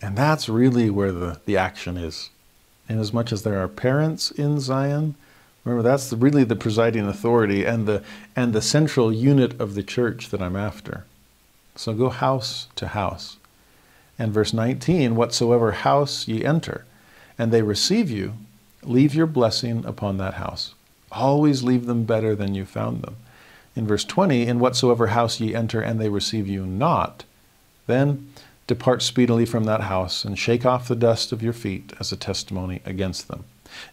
And 0.01 0.17
that's 0.17 0.49
really 0.49 0.89
where 0.89 1.11
the, 1.11 1.39
the 1.45 1.57
action 1.57 1.97
is. 1.97 2.29
And 2.89 2.99
as 2.99 3.13
much 3.13 3.31
as 3.31 3.43
there 3.43 3.59
are 3.59 3.67
parents 3.67 4.31
in 4.31 4.59
Zion, 4.59 5.15
remember 5.63 5.83
that's 5.83 6.09
the, 6.09 6.15
really 6.15 6.43
the 6.43 6.55
presiding 6.55 7.07
authority 7.07 7.65
and 7.65 7.87
the, 7.87 8.03
and 8.35 8.53
the 8.53 8.61
central 8.61 9.13
unit 9.13 9.59
of 9.59 9.75
the 9.75 9.83
church 9.83 10.29
that 10.29 10.41
I'm 10.41 10.55
after. 10.55 11.05
So 11.75 11.93
go 11.93 12.09
house 12.09 12.67
to 12.75 12.87
house. 12.87 13.37
And 14.19 14.33
verse 14.33 14.53
19, 14.53 15.15
whatsoever 15.15 15.71
house 15.71 16.27
ye 16.27 16.43
enter, 16.43 16.85
and 17.37 17.51
they 17.51 17.61
receive 17.61 18.09
you, 18.09 18.33
leave 18.83 19.13
your 19.13 19.27
blessing 19.27 19.85
upon 19.85 20.17
that 20.17 20.35
house. 20.35 20.73
Always 21.11 21.63
leave 21.63 21.85
them 21.85 22.03
better 22.03 22.35
than 22.35 22.55
you 22.55 22.65
found 22.65 23.01
them. 23.01 23.17
In 23.75 23.85
verse 23.85 24.03
20, 24.03 24.47
in 24.47 24.59
whatsoever 24.59 25.07
house 25.07 25.39
ye 25.39 25.53
enter, 25.53 25.81
and 25.81 25.99
they 25.99 26.09
receive 26.09 26.47
you 26.47 26.65
not, 26.65 27.25
then 27.85 28.29
depart 28.65 29.01
speedily 29.01 29.45
from 29.45 29.63
that 29.65 29.81
house 29.81 30.25
and 30.25 30.37
shake 30.37 30.65
off 30.65 30.87
the 30.87 30.95
dust 30.95 31.31
of 31.31 31.41
your 31.41 31.53
feet 31.53 31.93
as 31.99 32.11
a 32.11 32.17
testimony 32.17 32.81
against 32.85 33.27
them. 33.27 33.45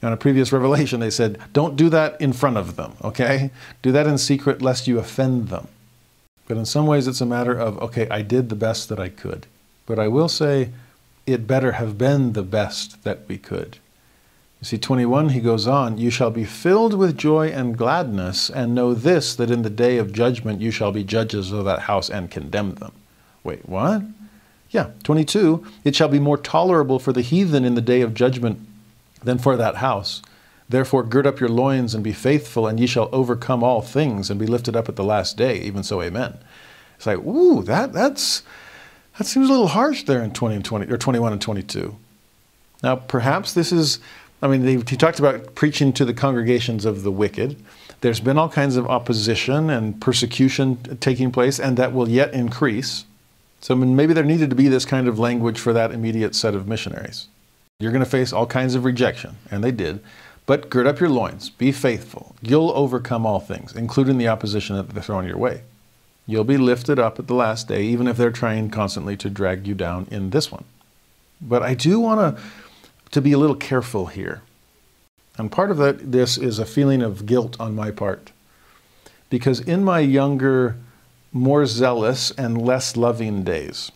Now, 0.03 0.09
in 0.09 0.15
a 0.15 0.19
previous 0.19 0.53
revelation, 0.53 1.01
they 1.01 1.11
said, 1.11 1.39
don't 1.53 1.77
do 1.77 1.89
that 1.91 2.21
in 2.21 2.33
front 2.33 2.57
of 2.57 2.77
them, 2.77 2.95
okay? 3.03 3.51
Do 3.83 3.93
that 3.93 4.07
in 4.07 4.19
secret 4.19 4.63
lest 4.63 4.89
you 4.89 4.99
offend 4.99 5.49
them. 5.49 5.69
But 6.47 6.57
in 6.57 6.65
some 6.65 6.87
ways, 6.87 7.07
it's 7.07 7.21
a 7.21 7.27
matter 7.27 7.55
of, 7.59 7.79
okay, 7.79 8.09
I 8.09 8.23
did 8.23 8.49
the 8.49 8.57
best 8.57 8.89
that 8.89 8.99
I 8.99 9.09
could. 9.09 9.47
But 9.87 9.99
I 9.99 10.09
will 10.09 10.29
say, 10.29 10.71
it 11.27 11.47
better 11.47 11.73
have 11.73 11.97
been 11.97 12.33
the 12.33 12.43
best 12.43 13.03
that 13.05 13.21
we 13.29 13.39
could. 13.39 13.79
You 14.61 14.67
see, 14.67 14.79
21, 14.79 15.31
he 15.31 15.41
goes 15.41 15.67
on, 15.67 15.99
You 15.99 16.11
shall 16.11 16.31
be 16.31 16.45
filled 16.45 16.95
with 16.95 17.19
joy 17.19 17.49
and 17.49 17.77
gladness, 17.77 18.49
and 18.49 18.75
know 18.75 18.95
this, 18.95 19.35
that 19.37 19.51
in 19.51 19.63
the 19.63 19.71
day 19.71 19.99
of 19.99 20.13
judgment 20.13 20.61
you 20.61 20.71
shall 20.71 20.93
be 20.93 21.05
judges 21.05 21.53
of 21.53 21.65
that 21.67 21.81
house 21.81 22.09
and 22.09 22.31
condemn 22.31 22.77
them. 22.77 22.93
Wait, 23.43 23.69
what? 23.69 24.03
Yeah, 24.71 24.91
22, 25.03 25.65
It 25.85 25.95
shall 25.95 26.09
be 26.09 26.19
more 26.19 26.39
tolerable 26.39 26.99
for 26.99 27.13
the 27.13 27.21
heathen 27.21 27.65
in 27.65 27.75
the 27.75 27.81
day 27.81 28.01
of 28.01 28.15
judgment 28.15 28.59
than 29.23 29.39
for 29.39 29.57
that 29.57 29.77
house. 29.77 30.23
Therefore, 30.69 31.03
gird 31.03 31.27
up 31.27 31.41
your 31.41 31.51
loins 31.51 31.95
and 31.95 32.03
be 32.03 32.13
faithful, 32.13 32.67
and 32.67 32.81
ye 32.81 32.87
shall 32.87 33.11
overcome 33.13 33.63
all 33.63 33.83
things 33.83 34.31
and 34.31 34.41
be 34.41 34.47
lifted 34.47 34.75
up 34.75 34.89
at 34.89 34.97
the 34.97 35.05
last 35.05 35.37
day. 35.37 35.59
Even 35.59 35.83
so, 35.83 36.01
amen. 36.01 36.39
It's 36.97 37.07
like, 37.07 37.19
ooh, 37.19 37.63
that, 37.65 37.93
that's, 37.93 38.43
that 39.19 39.25
seems 39.25 39.49
a 39.49 39.53
little 39.53 39.69
harsh 39.69 40.05
there 40.05 40.23
in 40.23 40.33
20 40.33 40.57
and 40.57 40.65
20, 40.65 40.93
or 40.93 40.97
21 40.97 41.33
and 41.33 41.41
22. 41.41 41.97
Now, 42.83 42.97
perhaps 42.97 43.53
this 43.55 43.73
is, 43.73 43.99
I 44.43 44.49
mean, 44.49 44.87
he 44.87 44.97
talked 44.97 45.19
about 45.19 45.55
preaching 45.55 45.93
to 45.95 46.05
the 46.05 46.15
congregations 46.15 46.85
of 46.85 47.03
the 47.03 47.13
wicked. 47.13 47.57
There's 48.01 48.21
been 48.21 48.37
all 48.37 48.49
kinds 48.49 48.77
of 48.77 48.87
opposition 48.87 49.71
and 49.71 50.01
persecution 50.01 50.77
taking 51.01 51.31
place, 51.31 51.59
and 51.59 51.77
that 51.79 51.93
will 51.93 52.09
yet 52.09 52.35
increase. 52.35 53.05
So 53.61 53.75
maybe 53.75 54.13
there 54.13 54.25
needed 54.25 54.51
to 54.51 54.57
be 54.57 54.69
this 54.69 54.85
kind 54.85 55.09
of 55.09 55.19
language 55.19 55.59
for 55.59 55.73
that 55.73 55.93
immediate 55.93 56.35
set 56.35 56.55
of 56.55 56.69
missionaries. 56.69 57.29
You're 57.81 57.93
going 57.93 58.05
to 58.05 58.11
face 58.11 58.33
all 58.33 58.47
kinds 58.47 58.75
of 58.75 58.85
rejection, 58.85 59.37
and 59.51 59.65
they 59.65 59.73
did. 59.73 60.01
But 60.47 60.69
gird 60.69 60.87
up 60.87 61.01
your 61.01 61.09
loins, 61.09 61.49
be 61.49 61.73
faithful. 61.73 62.37
You'll 62.43 62.71
overcome 62.73 63.25
all 63.25 63.41
things, 63.41 63.75
including 63.75 64.19
the 64.19 64.29
opposition 64.29 64.77
that 64.77 64.91
they're 64.91 65.03
throwing 65.03 65.27
your 65.27 65.39
way. 65.39 65.63
You'll 66.27 66.45
be 66.45 66.57
lifted 66.57 66.99
up 66.99 67.19
at 67.19 67.27
the 67.27 67.35
last 67.35 67.69
day, 67.69 67.83
even 67.85 68.07
if 68.07 68.17
they're 68.17 68.31
trying 68.31 68.71
constantly 68.71 69.17
to 69.19 69.29
drag 69.29 69.67
you 69.67 69.75
down 69.75 70.07
in 70.11 70.31
this 70.31 70.51
one. 70.51 70.65
But 71.41 71.63
I 71.63 71.75
do 71.75 72.01
want 72.01 72.37
to, 72.37 72.43
to 73.11 73.21
be 73.21 73.33
a 73.33 73.39
little 73.39 73.57
careful 73.57 74.07
here. 74.07 74.43
And 75.37 75.53
part 75.53 75.71
of 75.71 75.77
that, 75.79 76.13
this 76.13 76.39
is 76.39 76.59
a 76.59 76.65
feeling 76.65 77.03
of 77.03 77.27
guilt 77.27 77.57
on 77.61 77.75
my 77.75 77.91
part. 77.91 78.33
Because 79.29 79.61
in 79.61 79.85
my 79.85 79.99
younger, 79.99 80.77
more 81.33 81.67
zealous, 81.67 82.31
and 82.31 82.61
less 82.61 82.97
loving 82.97 83.43
days, 83.43 83.91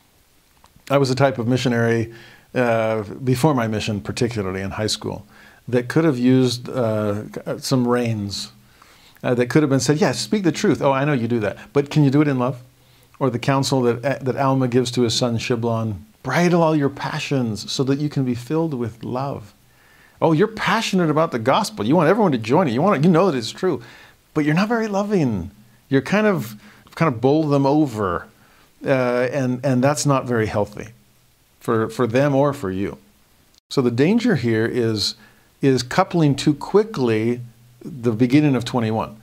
I 0.91 0.99
was 0.99 1.11
a 1.11 1.15
type 1.15 1.39
of 1.39 1.47
missionary 1.47 2.13
uh, 2.55 3.03
before 3.03 3.55
my 3.55 3.69
mission, 3.69 4.01
particularly 4.01 4.63
in 4.63 4.73
high 4.73 4.87
school, 4.87 5.27
that 5.69 5.89
could 5.89 6.05
have 6.05 6.19
used 6.19 6.69
uh, 6.69 7.59
some 7.59 7.87
reins. 7.87 8.53
Uh, 9.23 9.35
that 9.35 9.47
could 9.51 9.63
have 9.63 9.71
been 9.71 9.81
said, 9.81 9.97
yes, 9.97 10.01
yeah, 10.01 10.13
speak 10.13 10.45
the 10.45 10.53
truth. 10.53 10.81
Oh, 10.81 10.93
I 10.93 11.05
know 11.05 11.13
you 11.13 11.27
do 11.27 11.41
that. 11.41 11.59
But 11.73 11.91
can 11.91 12.05
you 12.05 12.11
do 12.11 12.21
it 12.21 12.29
in 12.29 12.39
love? 12.39 12.63
Or 13.19 13.31
the 13.31 13.39
counsel 13.39 13.83
that, 13.83 14.05
uh, 14.05 14.19
that 14.23 14.37
Alma 14.37 14.69
gives 14.69 14.91
to 14.93 15.03
his 15.03 15.15
son 15.15 15.39
Shiblon 15.39 16.03
bridle 16.23 16.63
all 16.63 16.77
your 16.77 16.89
passions 16.89 17.71
so 17.71 17.83
that 17.85 17.99
you 17.99 18.09
can 18.09 18.25
be 18.25 18.35
filled 18.35 18.75
with 18.75 19.03
love. 19.03 19.55
Oh, 20.21 20.33
you're 20.33 20.49
passionate 20.49 21.11
about 21.11 21.33
the 21.33 21.39
gospel. 21.39 21.85
You 21.85 21.97
want 21.97 22.09
everyone 22.09 22.33
to 22.33 22.39
join 22.39 22.69
you. 22.69 22.75
You 22.75 22.83
want 22.83 23.03
to, 23.03 23.09
you 23.09 23.13
know 23.13 23.31
that 23.31 23.37
it's 23.37 23.51
true, 23.51 23.83
but 24.35 24.45
you're 24.45 24.55
not 24.55 24.69
very 24.69 24.89
loving. 24.89 25.51
You're 25.89 26.03
kind 26.03 26.27
of 26.27 26.61
kind 26.95 27.13
of 27.13 27.21
bowl 27.21 27.45
them 27.45 27.65
over, 27.65 28.27
uh, 28.85 29.29
and 29.33 29.65
and 29.65 29.83
that's 29.83 30.05
not 30.05 30.27
very 30.27 30.47
healthy 30.47 30.89
for, 31.61 31.89
for 31.89 32.07
them 32.07 32.35
or 32.35 32.53
for 32.53 32.71
you. 32.71 32.99
So 33.71 33.83
the 33.83 33.91
danger 33.91 34.37
here 34.37 34.65
is, 34.65 35.15
is 35.61 35.83
coupling 35.83 36.35
too 36.35 36.55
quickly 36.55 37.41
the 37.89 38.13
beginning 38.13 38.55
of 38.55 38.65
21. 38.65 39.21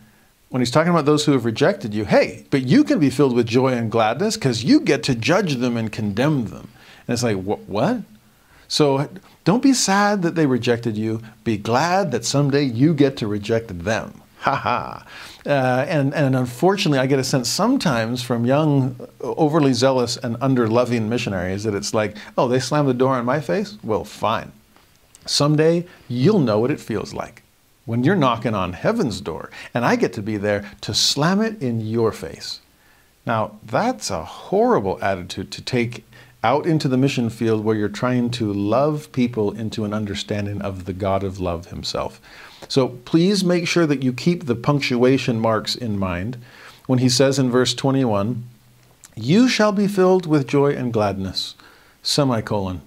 When 0.49 0.61
he's 0.61 0.71
talking 0.71 0.91
about 0.91 1.05
those 1.05 1.25
who 1.25 1.31
have 1.33 1.45
rejected 1.45 1.93
you, 1.93 2.05
hey, 2.05 2.45
but 2.49 2.63
you 2.63 2.83
can 2.83 2.99
be 2.99 3.09
filled 3.09 3.35
with 3.35 3.47
joy 3.47 3.73
and 3.73 3.91
gladness 3.91 4.35
because 4.35 4.63
you 4.63 4.79
get 4.79 5.03
to 5.03 5.15
judge 5.15 5.55
them 5.55 5.75
and 5.75 5.91
condemn 5.91 6.45
them. 6.47 6.69
And 7.07 7.13
it's 7.13 7.23
like, 7.23 7.37
what? 7.37 8.01
So 8.67 9.09
don't 9.43 9.63
be 9.63 9.73
sad 9.73 10.21
that 10.21 10.35
they 10.35 10.45
rejected 10.45 10.97
you. 10.97 11.21
Be 11.43 11.57
glad 11.57 12.11
that 12.11 12.25
someday 12.25 12.63
you 12.63 12.93
get 12.93 13.17
to 13.17 13.27
reject 13.27 13.83
them. 13.83 14.21
Ha 14.39 14.55
ha. 14.55 15.05
Uh, 15.45 15.85
and, 15.87 16.13
and 16.13 16.35
unfortunately, 16.35 16.99
I 16.99 17.07
get 17.07 17.19
a 17.19 17.23
sense 17.23 17.49
sometimes 17.49 18.21
from 18.21 18.45
young, 18.45 18.95
overly 19.21 19.73
zealous, 19.73 20.17
and 20.17 20.37
under 20.39 20.67
loving 20.67 21.09
missionaries 21.09 21.63
that 21.63 21.73
it's 21.73 21.93
like, 21.93 22.15
oh, 22.37 22.47
they 22.47 22.59
slammed 22.59 22.87
the 22.87 22.93
door 22.93 23.17
in 23.19 23.25
my 23.25 23.39
face? 23.39 23.77
Well, 23.83 24.03
fine. 24.03 24.51
Someday 25.25 25.87
you'll 26.07 26.39
know 26.39 26.59
what 26.59 26.69
it 26.69 26.79
feels 26.79 27.13
like 27.13 27.44
when 27.85 28.03
you're 28.03 28.15
knocking 28.15 28.55
on 28.55 28.73
heaven's 28.73 29.21
door, 29.21 29.49
and 29.73 29.85
I 29.85 29.95
get 29.95 30.13
to 30.13 30.21
be 30.21 30.37
there 30.37 30.71
to 30.81 30.93
slam 30.93 31.41
it 31.41 31.61
in 31.61 31.81
your 31.81 32.11
face. 32.11 32.59
Now, 33.25 33.59
that's 33.63 34.09
a 34.09 34.23
horrible 34.23 34.99
attitude 35.01 35.51
to 35.51 35.61
take 35.61 36.03
out 36.43 36.67
into 36.67 36.87
the 36.87 36.97
mission 36.97 37.29
field 37.29 37.63
where 37.63 37.75
you're 37.75 37.89
trying 37.89 38.29
to 38.29 38.53
love 38.53 39.11
people 39.11 39.51
into 39.51 39.83
an 39.83 39.93
understanding 39.93 40.61
of 40.61 40.85
the 40.85 40.93
God 40.93 41.23
of 41.23 41.39
love 41.39 41.67
himself. 41.67 42.21
So 42.67 42.89
please 42.89 43.43
make 43.43 43.67
sure 43.67 43.87
that 43.87 44.03
you 44.03 44.13
keep 44.13 44.45
the 44.45 44.55
punctuation 44.55 45.39
marks 45.39 45.75
in 45.75 45.97
mind 45.97 46.37
when 46.85 46.99
he 46.99 47.09
says 47.09 47.39
in 47.39 47.49
verse 47.49 47.73
21, 47.73 48.43
You 49.15 49.47
shall 49.49 49.71
be 49.71 49.87
filled 49.87 50.27
with 50.27 50.47
joy 50.47 50.73
and 50.73 50.93
gladness, 50.93 51.55
semicolon. 52.03 52.81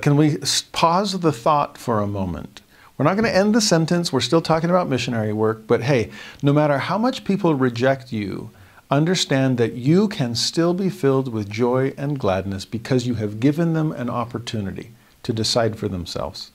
Can 0.00 0.16
we 0.16 0.38
pause 0.72 1.20
the 1.20 1.32
thought 1.32 1.76
for 1.76 2.00
a 2.00 2.06
moment? 2.06 2.62
We're 3.00 3.04
not 3.04 3.16
going 3.16 3.32
to 3.32 3.34
end 3.34 3.54
the 3.54 3.62
sentence. 3.62 4.12
We're 4.12 4.20
still 4.20 4.42
talking 4.42 4.68
about 4.68 4.90
missionary 4.90 5.32
work, 5.32 5.66
but 5.66 5.84
hey, 5.84 6.10
no 6.42 6.52
matter 6.52 6.76
how 6.76 6.98
much 6.98 7.24
people 7.24 7.54
reject 7.54 8.12
you, 8.12 8.50
understand 8.90 9.56
that 9.56 9.72
you 9.72 10.06
can 10.06 10.34
still 10.34 10.74
be 10.74 10.90
filled 10.90 11.32
with 11.32 11.48
joy 11.48 11.94
and 11.96 12.18
gladness 12.18 12.66
because 12.66 13.06
you 13.06 13.14
have 13.14 13.40
given 13.40 13.72
them 13.72 13.90
an 13.92 14.10
opportunity 14.10 14.90
to 15.22 15.32
decide 15.32 15.78
for 15.78 15.88
themselves. 15.88 16.50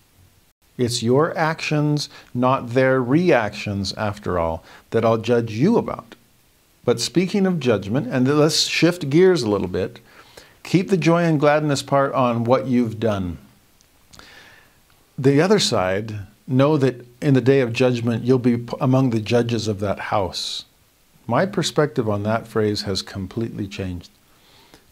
It's 0.77 1.01
your 1.01 1.35
actions, 1.35 2.09
not 2.31 2.75
their 2.75 3.01
reactions, 3.01 3.93
after 3.93 4.37
all, 4.37 4.63
that 4.91 5.03
I'll 5.03 5.17
judge 5.17 5.49
you 5.49 5.77
about. 5.77 6.13
But 6.83 7.01
speaking 7.01 7.47
of 7.47 7.59
judgment, 7.59 8.05
and 8.11 8.27
let's 8.27 8.67
shift 8.67 9.09
gears 9.09 9.41
a 9.41 9.49
little 9.49 9.67
bit, 9.67 9.99
keep 10.61 10.91
the 10.91 10.95
joy 10.97 11.23
and 11.23 11.39
gladness 11.39 11.81
part 11.81 12.13
on 12.13 12.43
what 12.43 12.67
you've 12.67 12.99
done. 12.99 13.39
The 15.17 15.41
other 15.41 15.57
side, 15.57 16.27
know 16.47 16.77
that 16.77 17.05
in 17.21 17.33
the 17.33 17.41
day 17.41 17.61
of 17.61 17.73
judgment, 17.73 18.23
you'll 18.23 18.39
be 18.39 18.65
among 18.79 19.09
the 19.09 19.19
judges 19.19 19.67
of 19.67 19.79
that 19.79 19.99
house. 19.99 20.65
My 21.27 21.45
perspective 21.45 22.07
on 22.07 22.23
that 22.23 22.47
phrase 22.47 22.83
has 22.83 23.01
completely 23.01 23.67
changed. 23.67 24.11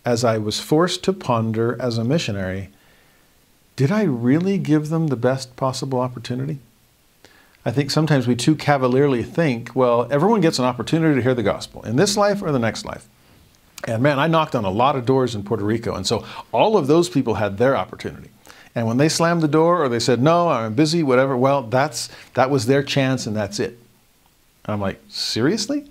As 0.03 0.23
I 0.23 0.38
was 0.38 0.59
forced 0.59 1.03
to 1.03 1.13
ponder 1.13 1.80
as 1.80 1.97
a 1.97 2.03
missionary, 2.03 2.69
did 3.75 3.91
I 3.91 4.03
really 4.03 4.57
give 4.57 4.89
them 4.89 5.07
the 5.07 5.15
best 5.15 5.55
possible 5.55 5.99
opportunity? 5.99 6.59
I 7.65 7.71
think 7.71 7.91
sometimes 7.91 8.27
we 8.27 8.35
too 8.35 8.55
cavalierly 8.55 9.23
think, 9.23 9.73
well, 9.73 10.07
everyone 10.11 10.41
gets 10.41 10.59
an 10.59 10.65
opportunity 10.65 11.15
to 11.15 11.21
hear 11.21 11.34
the 11.34 11.43
gospel 11.43 11.81
in 11.84 11.95
this 11.95 12.17
life 12.17 12.41
or 12.41 12.51
the 12.51 12.59
next 12.59 12.84
life. 12.84 13.07
And 13.88 14.01
man, 14.03 14.19
I 14.19 14.27
knocked 14.27 14.55
on 14.55 14.65
a 14.65 14.69
lot 14.69 14.95
of 14.95 15.05
doors 15.05 15.35
in 15.35 15.43
Puerto 15.43 15.63
Rico. 15.63 15.95
And 15.95 16.05
so 16.05 16.25
all 16.51 16.77
of 16.77 16.88
those 16.88 17.09
people 17.09 17.35
had 17.35 17.57
their 17.57 17.75
opportunity. 17.75 18.30
And 18.76 18.88
when 18.88 18.98
they 18.98 19.10
slammed 19.10 19.41
the 19.41 19.48
door 19.48 19.84
or 19.84 19.90
they 19.90 20.00
said, 20.00 20.22
no, 20.22 20.50
I'm 20.50 20.74
busy, 20.74 21.04
whatever, 21.04 21.38
well, 21.38 21.64
that's, 21.64 22.10
that 22.34 22.50
was 22.50 22.66
their 22.66 22.82
chance 22.82 23.28
and 23.28 23.36
that's 23.36 23.60
it. 23.60 23.78
I'm 24.66 24.82
like, 24.82 25.00
seriously? 25.10 25.90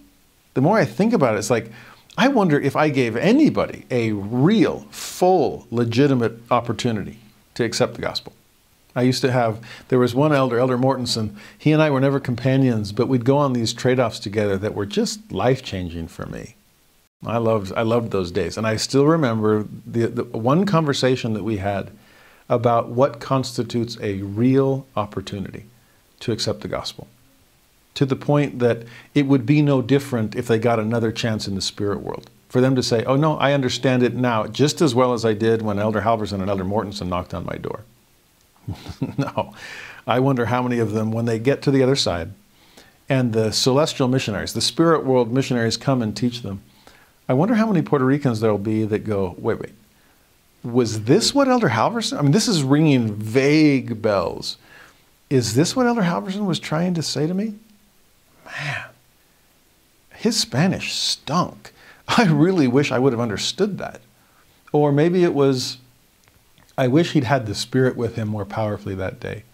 The 0.54 0.60
more 0.60 0.78
I 0.78 0.84
think 0.84 1.12
about 1.12 1.34
it, 1.34 1.38
it's 1.38 1.50
like, 1.50 1.70
I 2.18 2.28
wonder 2.28 2.60
if 2.60 2.76
I 2.76 2.88
gave 2.88 3.16
anybody 3.16 3.86
a 3.90 4.12
real, 4.12 4.86
full, 4.90 5.66
legitimate 5.70 6.38
opportunity 6.50 7.18
to 7.54 7.64
accept 7.64 7.94
the 7.94 8.02
gospel. 8.02 8.32
I 8.94 9.02
used 9.02 9.22
to 9.22 9.32
have, 9.32 9.60
there 9.88 9.98
was 9.98 10.14
one 10.14 10.32
elder, 10.32 10.58
Elder 10.58 10.76
Mortensen. 10.76 11.34
He 11.56 11.72
and 11.72 11.80
I 11.80 11.88
were 11.88 12.00
never 12.00 12.20
companions, 12.20 12.92
but 12.92 13.08
we'd 13.08 13.24
go 13.24 13.38
on 13.38 13.54
these 13.54 13.72
trade 13.72 13.98
offs 13.98 14.18
together 14.18 14.58
that 14.58 14.74
were 14.74 14.84
just 14.84 15.32
life 15.32 15.62
changing 15.62 16.08
for 16.08 16.26
me. 16.26 16.56
I 17.24 17.38
loved, 17.38 17.72
I 17.74 17.82
loved 17.82 18.10
those 18.10 18.30
days. 18.30 18.58
And 18.58 18.66
I 18.66 18.76
still 18.76 19.06
remember 19.06 19.66
the, 19.86 20.08
the 20.08 20.24
one 20.24 20.66
conversation 20.66 21.32
that 21.34 21.44
we 21.44 21.58
had 21.58 21.90
about 22.48 22.88
what 22.88 23.20
constitutes 23.20 23.98
a 24.00 24.22
real 24.22 24.86
opportunity 24.96 25.64
to 26.20 26.32
accept 26.32 26.60
the 26.60 26.68
gospel. 26.68 27.08
To 27.94 28.06
the 28.06 28.16
point 28.16 28.58
that 28.60 28.84
it 29.14 29.26
would 29.26 29.44
be 29.44 29.60
no 29.60 29.82
different 29.82 30.34
if 30.34 30.46
they 30.46 30.58
got 30.58 30.78
another 30.78 31.12
chance 31.12 31.46
in 31.46 31.54
the 31.54 31.60
spirit 31.60 32.00
world. 32.00 32.30
For 32.48 32.60
them 32.60 32.74
to 32.76 32.82
say, 32.82 33.04
oh 33.04 33.16
no, 33.16 33.36
I 33.38 33.52
understand 33.52 34.02
it 34.02 34.14
now 34.14 34.46
just 34.46 34.80
as 34.80 34.94
well 34.94 35.12
as 35.12 35.24
I 35.24 35.34
did 35.34 35.62
when 35.62 35.78
Elder 35.78 36.02
Halverson 36.02 36.40
and 36.40 36.50
Elder 36.50 36.64
Mortensen 36.64 37.08
knocked 37.08 37.34
on 37.34 37.46
my 37.46 37.56
door. 37.56 37.80
no. 39.18 39.54
I 40.06 40.20
wonder 40.20 40.46
how 40.46 40.62
many 40.62 40.78
of 40.78 40.92
them, 40.92 41.12
when 41.12 41.24
they 41.26 41.38
get 41.38 41.62
to 41.62 41.70
the 41.70 41.82
other 41.82 41.96
side, 41.96 42.32
and 43.08 43.32
the 43.32 43.52
celestial 43.52 44.08
missionaries, 44.08 44.52
the 44.52 44.60
spirit 44.60 45.04
world 45.04 45.32
missionaries 45.32 45.76
come 45.76 46.02
and 46.02 46.16
teach 46.16 46.42
them, 46.42 46.62
I 47.28 47.34
wonder 47.34 47.54
how 47.54 47.66
many 47.66 47.82
Puerto 47.82 48.04
Ricans 48.04 48.40
there 48.40 48.50
will 48.50 48.58
be 48.58 48.84
that 48.84 49.00
go, 49.00 49.34
wait, 49.38 49.60
wait, 49.60 49.72
was 50.62 51.04
this 51.04 51.34
what 51.34 51.48
Elder 51.48 51.70
Halverson? 51.70 52.18
I 52.18 52.22
mean, 52.22 52.32
this 52.32 52.48
is 52.48 52.62
ringing 52.62 53.14
vague 53.14 54.00
bells. 54.00 54.56
Is 55.28 55.54
this 55.54 55.74
what 55.74 55.86
Elder 55.86 56.02
Halverson 56.02 56.46
was 56.46 56.58
trying 56.58 56.94
to 56.94 57.02
say 57.02 57.26
to 57.26 57.34
me? 57.34 57.54
Man, 58.44 58.84
his 60.14 60.38
Spanish 60.38 60.92
stunk. 60.92 61.72
I 62.08 62.24
really 62.24 62.68
wish 62.68 62.92
I 62.92 62.98
would 62.98 63.12
have 63.12 63.20
understood 63.20 63.78
that. 63.78 64.00
Or 64.72 64.92
maybe 64.92 65.24
it 65.24 65.34
was 65.34 65.78
I 66.76 66.88
wish 66.88 67.12
he'd 67.12 67.24
had 67.24 67.46
the 67.46 67.54
Spirit 67.54 67.96
with 67.96 68.16
him 68.16 68.28
more 68.28 68.44
powerfully 68.44 68.94
that 68.94 69.20
day. 69.20 69.44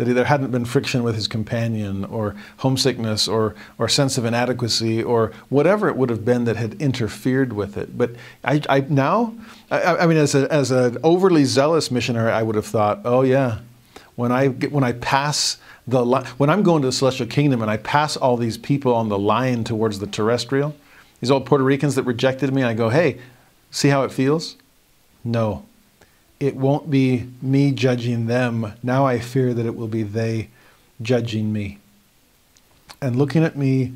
That 0.00 0.14
there 0.14 0.24
hadn't 0.24 0.50
been 0.50 0.64
friction 0.64 1.02
with 1.02 1.14
his 1.14 1.28
companion, 1.28 2.06
or 2.06 2.34
homesickness, 2.56 3.28
or, 3.28 3.54
or 3.78 3.86
sense 3.86 4.16
of 4.16 4.24
inadequacy, 4.24 5.02
or 5.02 5.30
whatever 5.50 5.88
it 5.88 5.96
would 5.96 6.08
have 6.08 6.24
been 6.24 6.44
that 6.44 6.56
had 6.56 6.80
interfered 6.80 7.52
with 7.52 7.76
it. 7.76 7.98
But 7.98 8.12
I, 8.42 8.62
I 8.68 8.80
now, 8.80 9.34
I, 9.70 9.82
I 9.82 10.06
mean, 10.06 10.16
as, 10.16 10.34
a, 10.34 10.50
as 10.50 10.70
an 10.70 10.96
overly 11.04 11.44
zealous 11.44 11.90
missionary, 11.90 12.32
I 12.32 12.42
would 12.42 12.56
have 12.56 12.64
thought, 12.64 13.00
oh 13.04 13.20
yeah, 13.20 13.58
when 14.16 14.32
I, 14.32 14.48
get, 14.48 14.72
when 14.72 14.84
I 14.84 14.92
pass 14.92 15.58
the, 15.86 16.04
when 16.38 16.48
I'm 16.48 16.62
going 16.62 16.80
to 16.82 16.88
the 16.88 16.92
celestial 16.92 17.26
kingdom 17.26 17.60
and 17.60 17.70
I 17.70 17.76
pass 17.76 18.16
all 18.16 18.36
these 18.38 18.56
people 18.56 18.94
on 18.94 19.08
the 19.08 19.18
line 19.18 19.64
towards 19.64 19.98
the 19.98 20.06
terrestrial, 20.06 20.74
these 21.20 21.30
old 21.30 21.44
Puerto 21.44 21.62
Ricans 21.64 21.94
that 21.96 22.04
rejected 22.04 22.54
me, 22.54 22.62
I 22.62 22.72
go, 22.72 22.88
hey, 22.88 23.18
see 23.70 23.88
how 23.88 24.04
it 24.04 24.12
feels? 24.12 24.56
No, 25.24 25.66
it 26.40 26.56
won't 26.56 26.90
be 26.90 27.28
me 27.42 27.70
judging 27.70 28.26
them. 28.26 28.72
Now 28.82 29.06
I 29.06 29.20
fear 29.20 29.52
that 29.52 29.66
it 29.66 29.76
will 29.76 29.88
be 29.88 30.02
they 30.02 30.48
judging 31.02 31.52
me. 31.52 31.78
And 33.02 33.16
looking 33.16 33.44
at 33.44 33.56
me 33.56 33.92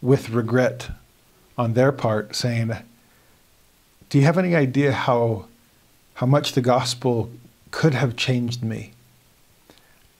with 0.00 0.30
regret 0.30 0.90
on 1.58 1.74
their 1.74 1.92
part, 1.92 2.34
saying, 2.34 2.72
Do 4.08 4.18
you 4.18 4.24
have 4.24 4.38
any 4.38 4.54
idea 4.54 4.92
how, 4.92 5.46
how 6.14 6.26
much 6.26 6.52
the 6.52 6.60
gospel 6.60 7.30
could 7.72 7.94
have 7.94 8.16
changed 8.16 8.62
me? 8.62 8.92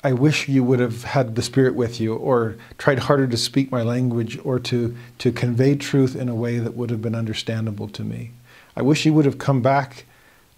I 0.03 0.13
wish 0.13 0.49
you 0.49 0.65
would 0.65 0.81
have 0.81 1.05
had 1.05 1.35
the 1.35 1.43
Spirit 1.43 1.75
with 1.75 2.01
you, 2.01 2.15
or 2.15 2.57
tried 2.79 3.01
harder 3.01 3.27
to 3.27 3.37
speak 3.37 3.71
my 3.71 3.83
language, 3.83 4.39
or 4.45 4.59
to, 4.61 4.97
to 5.19 5.31
convey 5.31 5.77
truth 5.77 6.17
in 6.17 6.29
a 6.29 6.35
way 6.35 6.59
that 6.59 6.75
would 6.75 6.91
have 6.91 7.03
been 7.03 7.15
understandable 7.15 7.89
to 7.89 8.03
me. 8.03 8.33
I 8.77 8.83
wish 8.83 9.05
you 9.05 9.13
would 9.13 9.27
have 9.27 9.39
come 9.39 9.61
back 9.61 10.07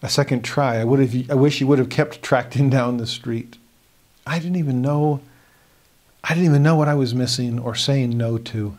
a 0.03 0.09
second 0.09 0.43
try. 0.43 0.77
I 0.77 0.85
would 0.85 1.01
have. 1.01 1.31
I 1.31 1.35
wish 1.35 1.61
you 1.61 1.67
would 1.69 1.79
have 1.79 1.89
kept 1.89 2.23
tracting 2.23 2.69
down 2.69 2.97
the 2.97 3.07
street. 3.07 3.57
I 4.27 4.39
didn't 4.39 4.57
even 4.57 4.83
know. 4.83 5.21
I 6.25 6.35
didn't 6.35 6.47
even 6.47 6.63
know 6.63 6.77
what 6.77 6.89
I 6.89 6.95
was 6.95 7.15
missing 7.15 7.59
or 7.59 7.75
saying 7.75 8.17
no 8.17 8.39
to. 8.39 8.77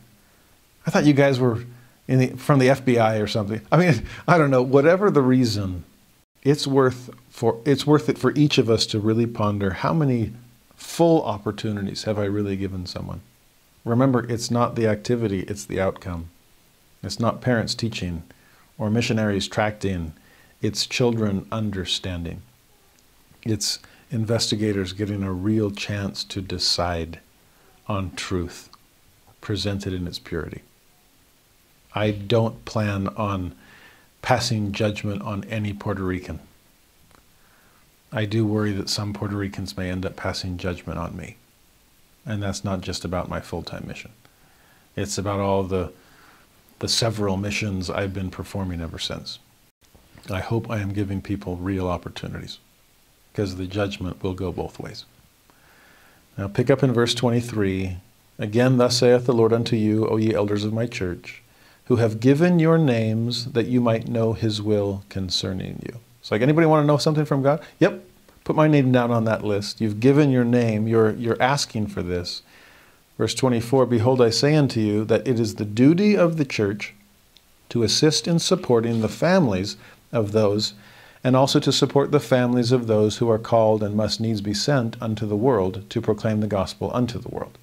I 0.86 0.92
thought 0.92 1.06
you 1.06 1.14
guys 1.14 1.40
were 1.40 1.64
the, 2.08 2.28
from 2.28 2.60
the 2.60 2.68
FBI 2.68 3.22
or 3.22 3.28
something. 3.28 3.62
I 3.72 3.78
mean, 3.78 4.06
I 4.28 4.38
don't 4.38 4.52
know. 4.52 4.62
Whatever 4.62 5.10
the 5.10 5.22
reason, 5.22 5.86
it's 6.44 6.68
worth 6.68 7.10
for 7.30 7.60
it's 7.66 7.88
worth 7.88 8.10
it 8.10 8.18
for 8.18 8.34
each 8.36 8.58
of 8.58 8.70
us 8.70 8.86
to 8.88 9.00
really 9.00 9.26
ponder 9.26 9.72
how 9.72 9.94
many 9.94 10.34
full 10.76 11.24
opportunities 11.24 12.04
have 12.04 12.20
I 12.20 12.26
really 12.26 12.58
given 12.58 12.86
someone. 12.86 13.22
Remember, 13.86 14.26
it's 14.30 14.52
not 14.52 14.76
the 14.76 14.88
activity; 14.88 15.42
it's 15.42 15.66
the 15.66 15.80
outcome. 15.80 16.30
It's 17.02 17.20
not 17.20 17.42
parents 17.42 17.76
teaching 17.76 18.24
or 18.78 18.90
missionaries 18.90 19.48
tracting 19.48 20.14
it's 20.64 20.86
children 20.86 21.46
understanding. 21.52 22.42
It's 23.44 23.80
investigators 24.10 24.94
getting 24.94 25.22
a 25.22 25.34
real 25.34 25.72
chance 25.72 26.24
to 26.24 26.42
decide 26.42 27.20
on 27.86 28.12
truth 28.16 28.70
presented 29.42 29.92
in 29.92 30.08
its 30.08 30.20
purity. 30.20 30.62
I 31.94 32.12
don't 32.12 32.64
plan 32.64 33.10
on 33.10 33.54
passing 34.22 34.72
judgment 34.72 35.22
on 35.22 35.44
any 35.46 35.74
Puerto 35.74 36.02
Rican. 36.02 36.40
I 38.14 38.24
do 38.24 38.46
worry 38.46 38.72
that 38.72 38.88
some 38.88 39.12
Puerto 39.12 39.36
Ricans 39.36 39.76
may 39.76 39.92
end 39.92 40.06
up 40.06 40.16
passing 40.16 40.58
judgment 40.58 40.98
on 40.98 41.18
me. 41.18 41.36
And 42.26 42.42
that's 42.42 42.64
not 42.64 42.80
just 42.80 43.04
about 43.04 43.28
my 43.28 43.42
full 43.42 43.64
time 43.64 43.84
mission, 43.86 44.12
it's 44.96 45.18
about 45.18 45.42
all 45.42 45.64
the, 45.64 45.92
the 46.80 46.88
several 46.88 47.36
missions 47.36 47.90
I've 47.90 48.14
been 48.14 48.32
performing 48.32 48.80
ever 48.80 48.98
since. 48.98 49.40
I 50.30 50.40
hope 50.40 50.70
I 50.70 50.80
am 50.80 50.94
giving 50.94 51.22
people 51.22 51.58
real 51.58 51.88
opportunities 51.88 52.60
because 53.32 53.56
the 53.56 53.68
judgment 53.68 54.24
will 54.24 54.34
go 54.34 54.52
both 54.52 54.80
ways. 54.80 55.06
Now, 56.38 56.48
pick 56.48 56.70
up 56.70 56.84
in 56.84 56.94
verse 56.94 57.14
23. 57.14 57.98
Again, 58.40 58.78
thus 58.78 58.98
saith 58.98 59.26
the 59.26 59.34
Lord 59.34 59.54
unto 59.54 59.76
you, 59.76 60.08
O 60.08 60.18
ye 60.18 60.34
elders 60.34 60.64
of 60.64 60.74
my 60.74 60.88
church, 60.88 61.44
who 61.86 61.98
have 61.98 62.20
given 62.20 62.60
your 62.60 62.78
names 62.78 63.52
that 63.52 63.68
you 63.68 63.82
might 63.82 64.08
know 64.08 64.34
his 64.34 64.62
will 64.62 65.04
concerning 65.10 65.82
you. 65.86 66.00
It's 66.22 66.32
like, 66.32 66.42
anybody 66.42 66.66
want 66.66 66.84
to 66.84 66.88
know 66.88 66.98
something 66.98 67.26
from 67.26 67.44
God? 67.44 67.62
Yep, 67.80 68.04
put 68.44 68.56
my 68.56 68.68
name 68.68 68.92
down 68.92 69.12
on 69.12 69.26
that 69.26 69.44
list. 69.44 69.82
You've 69.82 70.00
given 70.00 70.32
your 70.32 70.46
name, 70.46 70.88
you're, 70.88 71.12
you're 71.12 71.42
asking 71.42 71.88
for 71.88 72.02
this. 72.02 72.42
Verse 73.18 73.36
24 73.36 73.86
Behold, 73.86 74.22
I 74.22 74.30
say 74.30 74.56
unto 74.56 74.80
you 74.80 75.06
that 75.06 75.28
it 75.28 75.40
is 75.40 75.56
the 75.56 75.66
duty 75.66 76.18
of 76.18 76.38
the 76.38 76.46
church 76.46 76.94
to 77.70 77.84
assist 77.84 78.28
in 78.28 78.40
supporting 78.40 79.02
the 79.02 79.10
families 79.10 79.78
of 80.14 80.32
those, 80.32 80.74
and 81.24 81.36
also 81.36 81.60
to 81.60 81.72
support 81.72 82.12
the 82.12 82.20
families 82.20 82.72
of 82.72 82.88
those 82.88 83.18
who 83.18 83.30
are 83.30 83.40
called 83.40 83.84
and 83.84 83.96
must 83.96 84.22
needs 84.22 84.42
be 84.42 84.54
sent 84.54 85.02
unto 85.02 85.26
the 85.26 85.36
world 85.36 85.90
to 85.90 86.02
proclaim 86.02 86.40
the 86.40 86.48
gospel 86.48 86.92
unto 86.94 87.20
the 87.20 87.30
world. 87.30 87.58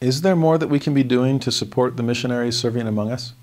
Is 0.00 0.22
there 0.22 0.36
more 0.36 0.58
that 0.58 0.68
we 0.68 0.78
can 0.78 0.94
be 0.94 1.02
doing 1.02 1.38
to 1.40 1.52
support 1.52 1.96
the 1.96 2.02
missionaries 2.02 2.58
serving 2.58 2.86
among 2.86 3.10
us? 3.10 3.34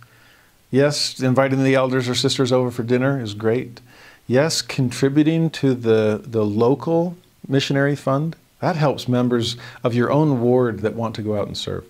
Yes, 0.71 1.19
inviting 1.19 1.63
the 1.63 1.75
elders 1.75 2.09
or 2.09 2.15
sisters 2.15 2.51
over 2.51 2.71
for 2.71 2.83
dinner 2.83 3.21
is 3.21 3.33
great. 3.33 3.79
Yes, 4.25 4.61
contributing 4.61 5.49
to 5.51 5.73
the, 5.73 6.21
the 6.25 6.43
local 6.43 7.15
missionary 7.47 7.95
fund, 7.95 8.35
that 8.59 8.75
helps 8.75 9.07
members 9.07 9.55
of 9.83 9.93
your 9.93 10.11
own 10.11 10.41
ward 10.41 10.79
that 10.79 10.95
want 10.95 11.15
to 11.15 11.21
go 11.21 11.39
out 11.39 11.47
and 11.47 11.57
serve. 11.57 11.85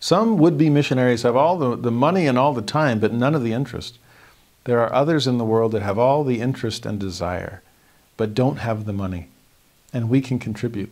Some 0.00 0.36
would 0.38 0.58
be 0.58 0.68
missionaries 0.68 1.22
have 1.22 1.36
all 1.36 1.56
the, 1.56 1.76
the 1.76 1.92
money 1.92 2.26
and 2.26 2.36
all 2.36 2.52
the 2.52 2.60
time, 2.62 2.98
but 2.98 3.12
none 3.12 3.36
of 3.36 3.44
the 3.44 3.52
interest. 3.52 3.98
There 4.64 4.80
are 4.80 4.92
others 4.92 5.26
in 5.26 5.38
the 5.38 5.44
world 5.44 5.72
that 5.72 5.82
have 5.82 5.98
all 5.98 6.22
the 6.22 6.40
interest 6.40 6.86
and 6.86 6.98
desire, 6.98 7.62
but 8.16 8.34
don't 8.34 8.58
have 8.58 8.84
the 8.84 8.92
money, 8.92 9.28
and 9.92 10.08
we 10.08 10.20
can 10.20 10.38
contribute. 10.38 10.90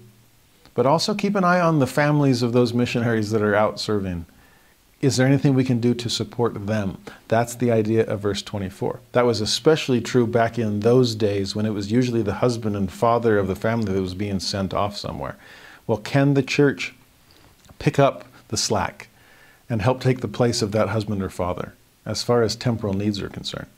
But 0.74 0.86
also 0.86 1.14
keep 1.14 1.36
an 1.36 1.44
eye 1.44 1.60
on 1.60 1.78
the 1.78 1.86
families 1.86 2.42
of 2.42 2.52
those 2.52 2.74
missionaries 2.74 3.30
that 3.30 3.42
are 3.42 3.54
out 3.54 3.78
serving. 3.78 4.26
Is 5.00 5.16
there 5.16 5.26
anything 5.26 5.54
we 5.54 5.64
can 5.64 5.80
do 5.80 5.94
to 5.94 6.10
support 6.10 6.66
them? 6.66 6.98
That's 7.28 7.54
the 7.54 7.70
idea 7.70 8.04
of 8.06 8.20
verse 8.20 8.42
24. 8.42 9.00
That 9.12 9.24
was 9.24 9.40
especially 9.40 10.00
true 10.00 10.26
back 10.26 10.58
in 10.58 10.80
those 10.80 11.14
days 11.14 11.54
when 11.54 11.64
it 11.64 11.70
was 11.70 11.90
usually 11.90 12.22
the 12.22 12.34
husband 12.34 12.76
and 12.76 12.90
father 12.90 13.38
of 13.38 13.46
the 13.46 13.56
family 13.56 13.92
that 13.92 14.00
was 14.02 14.14
being 14.14 14.40
sent 14.40 14.74
off 14.74 14.96
somewhere. 14.96 15.36
Well, 15.86 15.98
can 15.98 16.34
the 16.34 16.42
church 16.42 16.94
pick 17.78 17.98
up 17.98 18.24
the 18.48 18.56
slack 18.56 19.08
and 19.70 19.80
help 19.80 20.00
take 20.00 20.20
the 20.20 20.28
place 20.28 20.60
of 20.60 20.72
that 20.72 20.88
husband 20.88 21.22
or 21.22 21.30
father? 21.30 21.74
As 22.10 22.22
far 22.22 22.42
as 22.42 22.56
temporal 22.56 22.94
needs 22.94 23.20
are 23.20 23.28
concerned. 23.28 23.68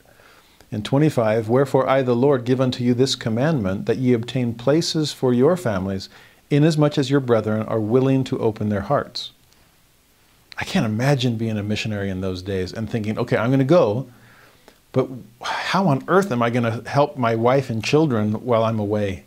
In 0.71 0.81
25, 0.81 1.49
wherefore 1.49 1.87
I, 1.87 2.01
the 2.01 2.15
Lord, 2.15 2.45
give 2.45 2.59
unto 2.59 2.83
you 2.83 2.93
this 2.93 3.15
commandment, 3.15 3.85
that 3.85 3.97
ye 3.97 4.13
obtain 4.13 4.55
places 4.55 5.13
for 5.13 5.31
your 5.33 5.55
families, 5.55 6.09
inasmuch 6.49 6.97
as 6.97 7.09
your 7.09 7.19
brethren 7.19 7.61
are 7.67 7.79
willing 7.79 8.23
to 8.25 8.39
open 8.39 8.69
their 8.69 8.81
hearts. 8.81 9.31
I 10.57 10.65
can't 10.65 10.85
imagine 10.85 11.37
being 11.37 11.57
a 11.57 11.63
missionary 11.63 12.09
in 12.09 12.21
those 12.21 12.41
days 12.41 12.73
and 12.73 12.89
thinking, 12.89 13.17
okay, 13.17 13.37
I'm 13.37 13.49
going 13.49 13.59
to 13.59 13.65
go, 13.65 14.07
but 14.91 15.09
how 15.41 15.87
on 15.87 16.03
earth 16.07 16.31
am 16.31 16.41
I 16.41 16.49
going 16.49 16.63
to 16.63 16.87
help 16.89 17.17
my 17.17 17.35
wife 17.35 17.69
and 17.69 17.83
children 17.83 18.33
while 18.45 18.63
I'm 18.63 18.79
away? 18.79 19.25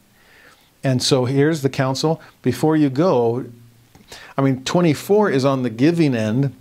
And 0.84 1.02
so 1.02 1.24
here's 1.24 1.62
the 1.62 1.68
counsel 1.68 2.20
before 2.42 2.76
you 2.76 2.88
go. 2.88 3.44
I 4.36 4.42
mean, 4.42 4.62
24 4.64 5.30
is 5.30 5.44
on 5.44 5.64
the 5.64 5.70
giving 5.70 6.14
end. 6.14 6.54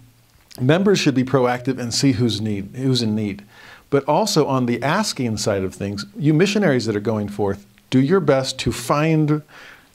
Members 0.59 0.99
should 0.99 1.15
be 1.15 1.23
proactive 1.23 1.79
and 1.79 1.93
see 1.93 2.13
who's 2.13 2.39
need 2.39 2.75
who's 2.75 3.01
in 3.01 3.15
need. 3.15 3.43
But 3.89 4.05
also 4.05 4.47
on 4.47 4.65
the 4.65 4.81
asking 4.81 5.37
side 5.37 5.63
of 5.63 5.75
things, 5.75 6.05
you 6.17 6.33
missionaries 6.33 6.85
that 6.85 6.95
are 6.95 7.01
going 7.01 7.29
forth, 7.29 7.65
do 7.89 7.99
your 7.99 8.19
best 8.19 8.57
to 8.59 8.71
find 8.71 9.41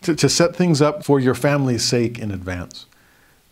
to, 0.03 0.15
to 0.15 0.29
set 0.29 0.57
things 0.57 0.81
up 0.81 1.05
for 1.05 1.21
your 1.21 1.35
family's 1.35 1.85
sake 1.85 2.19
in 2.19 2.31
advance. 2.31 2.87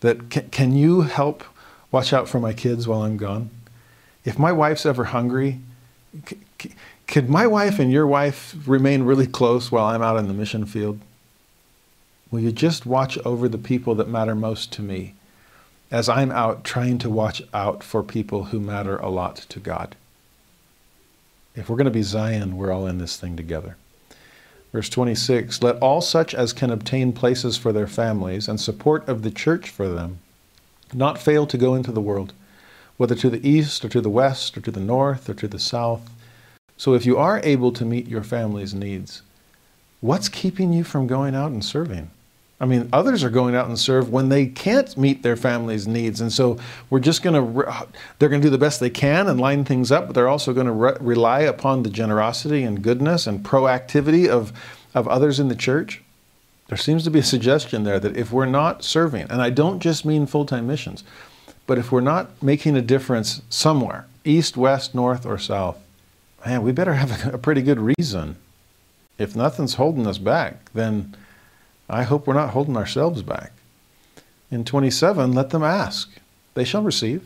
That 0.01 0.31
can, 0.31 0.49
can 0.51 0.77
you 0.77 1.03
help 1.03 1.45
watch 1.91 2.13
out 2.13 2.29
for 2.29 2.39
my 2.39 2.53
kids 2.53 2.87
while 2.87 3.03
I'm 3.03 3.17
gone? 3.17 3.51
If 4.25 4.39
my 4.39 4.53
wife's 4.53 4.87
ever 4.87 5.05
hungry, 5.05 5.61
could 7.07 7.31
my 7.31 7.47
wife 7.47 7.79
and 7.79 7.91
your 7.91 8.07
wife 8.07 8.55
remain 8.67 9.03
really 9.03 9.27
close 9.27 9.73
while 9.73 9.87
I'm 9.87 10.03
out 10.03 10.19
in 10.19 10.29
the 10.29 10.35
mission 10.35 10.67
field? 10.67 11.01
Will 12.31 12.41
you 12.41 12.53
just 12.53 12.85
watch 12.85 13.17
over 13.25 13.49
the 13.49 13.59
people 13.59 13.95
that 13.95 14.09
matter 14.09 14.35
most 14.35 14.71
to 14.75 14.83
me 14.83 15.15
as 15.91 16.09
I'm 16.09 16.31
out 16.31 16.65
trying 16.65 16.99
to 16.99 17.11
watch 17.11 17.43
out 17.53 17.83
for 17.83 18.03
people 18.03 18.45
who 18.45 18.61
matter 18.61 18.97
a 18.99 19.09
lot 19.09 19.37
to 19.37 19.61
God? 19.61 19.97
If 21.55 21.69
we're 21.69 21.77
going 21.77 21.87
to 21.87 21.91
be 21.91 22.03
Zion, 22.03 22.57
we're 22.57 22.73
all 22.73 22.87
in 22.87 22.99
this 22.99 23.17
thing 23.17 23.37
together. 23.37 23.77
Verse 24.73 24.89
26 24.89 25.63
Let 25.63 25.77
all 25.77 26.01
such 26.01 26.35
as 26.35 26.53
can 26.53 26.71
obtain 26.71 27.13
places 27.13 27.57
for 27.57 27.73
their 27.73 27.87
families 27.87 28.49
and 28.49 28.61
support 28.61 29.09
of 29.09 29.23
the 29.23 29.31
church 29.31 29.71
for 29.71 29.89
them 29.89 30.19
not 30.93 31.19
fail 31.19 31.47
to 31.47 31.59
go 31.59 31.75
into 31.75 31.93
the 31.93 32.01
world, 32.01 32.33
whether 32.97 33.15
to 33.15 33.29
the 33.29 33.47
east 33.47 33.85
or 33.85 33.89
to 33.91 34.01
the 34.01 34.09
west 34.09 34.57
or 34.57 34.61
to 34.63 34.71
the 34.71 34.81
north 34.81 35.29
or 35.29 35.35
to 35.35 35.47
the 35.47 35.59
south 35.59 36.11
so 36.79 36.95
if 36.95 37.05
you 37.05 37.19
are 37.19 37.41
able 37.43 37.73
to 37.73 37.85
meet 37.85 38.07
your 38.07 38.23
family's 38.23 38.73
needs, 38.73 39.23
what's 40.01 40.29
keeping 40.29 40.73
you 40.73 40.85
from 40.85 41.09
going 41.09 41.35
out 41.35 41.51
and 41.51 41.65
serving? 41.65 42.13
I 42.61 42.67
mean, 42.67 42.89
others 42.93 43.23
are 43.23 43.31
going 43.31 43.55
out 43.55 43.69
and 43.69 43.79
serve 43.79 44.11
when 44.11 44.31
they 44.31 44.47
can't 44.47 44.97
meet 44.97 45.23
their 45.23 45.37
family's 45.37 45.87
needs. 45.87 46.21
And 46.21 46.33
so 46.33 46.59
we're 46.91 46.99
just 46.99 47.23
going 47.23 47.35
to, 47.55 47.89
they're 48.19 48.29
going 48.29 48.41
to 48.41 48.47
do 48.47 48.51
the 48.51 48.59
best 48.59 48.81
they 48.81 48.91
can 48.91 49.29
and 49.29 49.41
line 49.41 49.65
things 49.65 49.93
up, 49.93 50.07
but 50.07 50.15
they're 50.15 50.29
also 50.29 50.53
going 50.53 50.67
to 50.67 50.73
re- 50.73 50.97
rely 51.01 51.41
upon 51.41 51.85
the 51.85 51.91
generosity 51.91 52.65
and 52.65 52.83
goodness 52.83 53.29
and 53.29 53.45
proactivity 53.45 54.29
of, 54.29 54.53
of 54.93 55.07
others 55.07 55.39
in 55.39 55.49
the 55.49 55.55
church. 55.55 56.03
There 56.67 56.77
seems 56.77 57.05
to 57.05 57.11
be 57.11 57.21
a 57.21 57.25
suggestion 57.25 57.85
there 57.85 58.01
that 58.01 58.17
if 58.17 58.33
we're 58.33 58.45
not 58.45 58.83
serving, 58.83 59.31
and 59.31 59.41
I 59.41 59.51
don't 59.51 59.81
just 59.81 60.05
mean 60.05 60.27
full 60.27 60.45
time 60.45 60.67
missions, 60.67 61.05
but 61.67 61.79
if 61.79 61.93
we're 61.93 62.01
not 62.01 62.43
making 62.43 62.77
a 62.77 62.83
difference 62.83 63.41
somewhere, 63.49 64.07
east, 64.25 64.57
west, 64.57 64.95
north, 64.95 65.25
or 65.25 65.39
south, 65.39 65.79
man, 66.45 66.63
we 66.63 66.73
better 66.73 66.95
have 66.95 67.33
a 67.33 67.39
pretty 67.39 67.63
good 67.63 67.79
reason. 67.79 68.37
If 69.17 69.35
nothing's 69.35 69.75
holding 69.75 70.07
us 70.07 70.19
back, 70.19 70.73
then 70.75 71.17
I 71.89 72.03
hope 72.03 72.27
we're 72.27 72.35
not 72.35 72.51
holding 72.51 72.77
ourselves 72.77 73.23
back. 73.23 73.53
In 74.51 74.65
27, 74.65 75.33
let 75.33 75.51
them 75.51 75.63
ask. 75.63 76.11
They 76.55 76.65
shall 76.65 76.83
receive. 76.83 77.25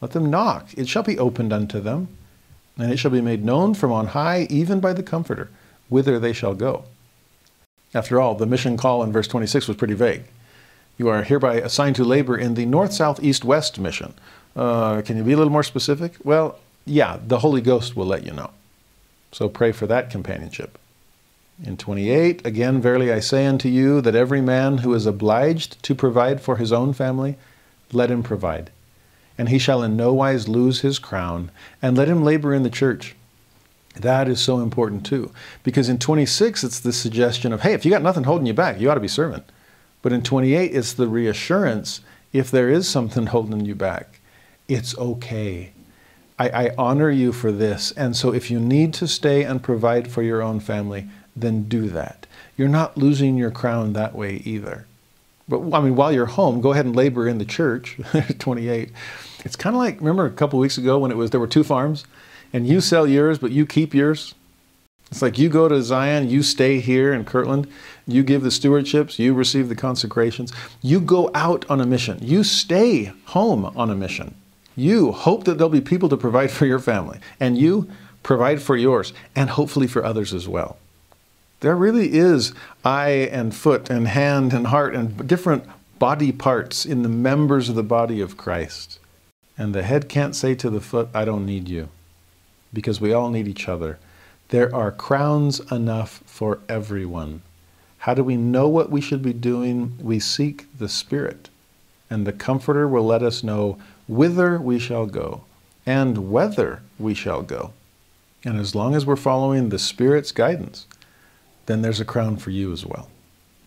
Let 0.00 0.12
them 0.12 0.30
knock. 0.30 0.68
It 0.76 0.88
shall 0.88 1.02
be 1.02 1.18
opened 1.18 1.52
unto 1.52 1.80
them, 1.80 2.08
and 2.78 2.92
it 2.92 2.98
shall 2.98 3.10
be 3.10 3.20
made 3.20 3.44
known 3.44 3.74
from 3.74 3.92
on 3.92 4.08
high, 4.08 4.46
even 4.50 4.80
by 4.80 4.92
the 4.92 5.02
Comforter, 5.02 5.50
whither 5.88 6.18
they 6.18 6.32
shall 6.32 6.54
go. 6.54 6.84
After 7.94 8.20
all, 8.20 8.34
the 8.34 8.46
mission 8.46 8.76
call 8.76 9.02
in 9.02 9.12
verse 9.12 9.28
26 9.28 9.68
was 9.68 9.76
pretty 9.76 9.94
vague. 9.94 10.24
You 10.96 11.08
are 11.08 11.22
hereby 11.22 11.56
assigned 11.56 11.96
to 11.96 12.04
labor 12.04 12.36
in 12.36 12.54
the 12.54 12.66
north, 12.66 12.92
south, 12.92 13.22
east, 13.22 13.44
west 13.44 13.78
mission. 13.78 14.14
Uh, 14.54 15.02
can 15.02 15.16
you 15.16 15.22
be 15.22 15.32
a 15.32 15.36
little 15.36 15.52
more 15.52 15.62
specific? 15.62 16.14
Well, 16.24 16.58
yeah, 16.84 17.18
the 17.26 17.38
Holy 17.38 17.60
Ghost 17.60 17.96
will 17.96 18.06
let 18.06 18.24
you 18.24 18.32
know. 18.32 18.50
So 19.32 19.48
pray 19.48 19.72
for 19.72 19.86
that 19.86 20.10
companionship. 20.10 20.78
In 21.64 21.76
28, 21.76 22.46
again, 22.46 22.80
verily 22.80 23.12
I 23.12 23.20
say 23.20 23.46
unto 23.46 23.68
you 23.68 24.00
that 24.00 24.14
every 24.14 24.40
man 24.40 24.78
who 24.78 24.94
is 24.94 25.04
obliged 25.04 25.82
to 25.82 25.94
provide 25.94 26.40
for 26.40 26.56
his 26.56 26.72
own 26.72 26.94
family, 26.94 27.36
let 27.92 28.10
him 28.10 28.22
provide. 28.22 28.70
And 29.36 29.50
he 29.50 29.58
shall 29.58 29.82
in 29.82 29.96
no 29.96 30.12
wise 30.14 30.48
lose 30.48 30.80
his 30.80 30.98
crown, 30.98 31.50
and 31.82 31.96
let 31.96 32.08
him 32.08 32.24
labor 32.24 32.54
in 32.54 32.62
the 32.62 32.70
church. 32.70 33.14
That 33.94 34.28
is 34.28 34.40
so 34.40 34.60
important 34.60 35.04
too. 35.04 35.32
Because 35.62 35.88
in 35.88 35.98
26, 35.98 36.64
it's 36.64 36.80
the 36.80 36.92
suggestion 36.92 37.52
of, 37.52 37.60
hey, 37.60 37.74
if 37.74 37.84
you 37.84 37.90
got 37.90 38.02
nothing 38.02 38.24
holding 38.24 38.46
you 38.46 38.54
back, 38.54 38.80
you 38.80 38.90
ought 38.90 38.94
to 38.94 39.00
be 39.00 39.08
serving. 39.08 39.44
But 40.00 40.12
in 40.12 40.22
28, 40.22 40.74
it's 40.74 40.94
the 40.94 41.08
reassurance 41.08 42.00
if 42.32 42.50
there 42.50 42.70
is 42.70 42.88
something 42.88 43.26
holding 43.26 43.64
you 43.64 43.74
back, 43.74 44.20
it's 44.68 44.96
okay. 44.96 45.72
I, 46.38 46.48
I 46.48 46.74
honor 46.78 47.10
you 47.10 47.32
for 47.32 47.52
this. 47.52 47.92
And 47.92 48.16
so 48.16 48.32
if 48.32 48.50
you 48.50 48.60
need 48.60 48.94
to 48.94 49.08
stay 49.08 49.42
and 49.42 49.62
provide 49.62 50.10
for 50.10 50.22
your 50.22 50.40
own 50.40 50.60
family, 50.60 51.08
then 51.36 51.64
do 51.64 51.88
that. 51.88 52.26
You're 52.56 52.68
not 52.68 52.96
losing 52.96 53.36
your 53.36 53.50
crown 53.50 53.92
that 53.92 54.14
way 54.14 54.42
either. 54.44 54.86
But 55.48 55.74
I 55.74 55.80
mean, 55.80 55.96
while 55.96 56.12
you're 56.12 56.26
home, 56.26 56.60
go 56.60 56.72
ahead 56.72 56.86
and 56.86 56.94
labor 56.94 57.28
in 57.28 57.38
the 57.38 57.44
church. 57.44 57.98
28. 58.38 58.90
It's 59.44 59.56
kind 59.56 59.74
of 59.74 59.80
like 59.80 59.98
remember 59.98 60.26
a 60.26 60.30
couple 60.30 60.58
weeks 60.58 60.78
ago 60.78 60.98
when 60.98 61.10
it 61.10 61.16
was 61.16 61.30
there 61.30 61.40
were 61.40 61.46
two 61.46 61.64
farms, 61.64 62.04
and 62.52 62.66
you 62.66 62.80
sell 62.80 63.06
yours, 63.06 63.38
but 63.38 63.50
you 63.50 63.66
keep 63.66 63.94
yours. 63.94 64.34
It's 65.10 65.22
like 65.22 65.38
you 65.38 65.48
go 65.48 65.66
to 65.68 65.82
Zion, 65.82 66.30
you 66.30 66.42
stay 66.42 66.78
here 66.78 67.12
in 67.12 67.24
Kirtland, 67.24 67.66
you 68.06 68.22
give 68.22 68.42
the 68.42 68.48
stewardships, 68.48 69.18
you 69.18 69.34
receive 69.34 69.68
the 69.68 69.74
consecrations, 69.74 70.52
you 70.82 71.00
go 71.00 71.32
out 71.34 71.68
on 71.68 71.80
a 71.80 71.86
mission, 71.86 72.18
you 72.22 72.44
stay 72.44 73.12
home 73.24 73.64
on 73.76 73.90
a 73.90 73.96
mission. 73.96 74.36
You 74.76 75.10
hope 75.10 75.44
that 75.44 75.58
there'll 75.58 75.68
be 75.68 75.80
people 75.80 76.08
to 76.10 76.16
provide 76.16 76.52
for 76.52 76.64
your 76.64 76.78
family, 76.78 77.18
and 77.40 77.58
you 77.58 77.90
provide 78.22 78.62
for 78.62 78.76
yours, 78.76 79.12
and 79.34 79.50
hopefully 79.50 79.88
for 79.88 80.04
others 80.04 80.32
as 80.32 80.46
well. 80.46 80.78
There 81.60 81.76
really 81.76 82.14
is 82.14 82.54
eye 82.84 83.28
and 83.30 83.54
foot 83.54 83.90
and 83.90 84.08
hand 84.08 84.52
and 84.52 84.68
heart 84.68 84.94
and 84.94 85.26
different 85.28 85.64
body 85.98 86.32
parts 86.32 86.86
in 86.86 87.02
the 87.02 87.08
members 87.08 87.68
of 87.68 87.74
the 87.74 87.82
body 87.82 88.20
of 88.20 88.36
Christ. 88.36 88.98
And 89.58 89.74
the 89.74 89.82
head 89.82 90.08
can't 90.08 90.34
say 90.34 90.54
to 90.54 90.70
the 90.70 90.80
foot, 90.80 91.08
I 91.12 91.26
don't 91.26 91.44
need 91.44 91.68
you, 91.68 91.90
because 92.72 93.00
we 93.00 93.12
all 93.12 93.28
need 93.28 93.46
each 93.46 93.68
other. 93.68 93.98
There 94.48 94.74
are 94.74 94.90
crowns 94.90 95.60
enough 95.70 96.22
for 96.24 96.60
everyone. 96.68 97.42
How 97.98 98.14
do 98.14 98.24
we 98.24 98.36
know 98.36 98.66
what 98.66 98.90
we 98.90 99.02
should 99.02 99.20
be 99.20 99.34
doing? 99.34 99.98
We 100.00 100.18
seek 100.18 100.66
the 100.78 100.88
Spirit, 100.88 101.50
and 102.08 102.26
the 102.26 102.32
Comforter 102.32 102.88
will 102.88 103.04
let 103.04 103.22
us 103.22 103.44
know 103.44 103.78
whither 104.08 104.58
we 104.58 104.78
shall 104.78 105.04
go 105.04 105.44
and 105.84 106.30
whether 106.30 106.82
we 106.98 107.12
shall 107.12 107.42
go. 107.42 107.72
And 108.44 108.58
as 108.58 108.74
long 108.74 108.94
as 108.94 109.04
we're 109.04 109.16
following 109.16 109.68
the 109.68 109.78
Spirit's 109.78 110.32
guidance, 110.32 110.86
then 111.70 111.82
there's 111.82 112.00
a 112.00 112.04
crown 112.04 112.36
for 112.36 112.50
you 112.50 112.72
as 112.72 112.84
well. 112.84 113.08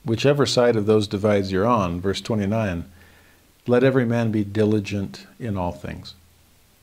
Whichever 0.03 0.45
side 0.45 0.75
of 0.75 0.85
those 0.85 1.07
divides 1.07 1.51
you're 1.51 1.65
on, 1.65 2.01
verse 2.01 2.19
29, 2.19 2.83
let 3.65 3.83
every 3.83 4.05
man 4.05 4.31
be 4.31 4.43
diligent 4.43 5.25
in 5.39 5.55
all 5.55 5.71
things. 5.71 6.13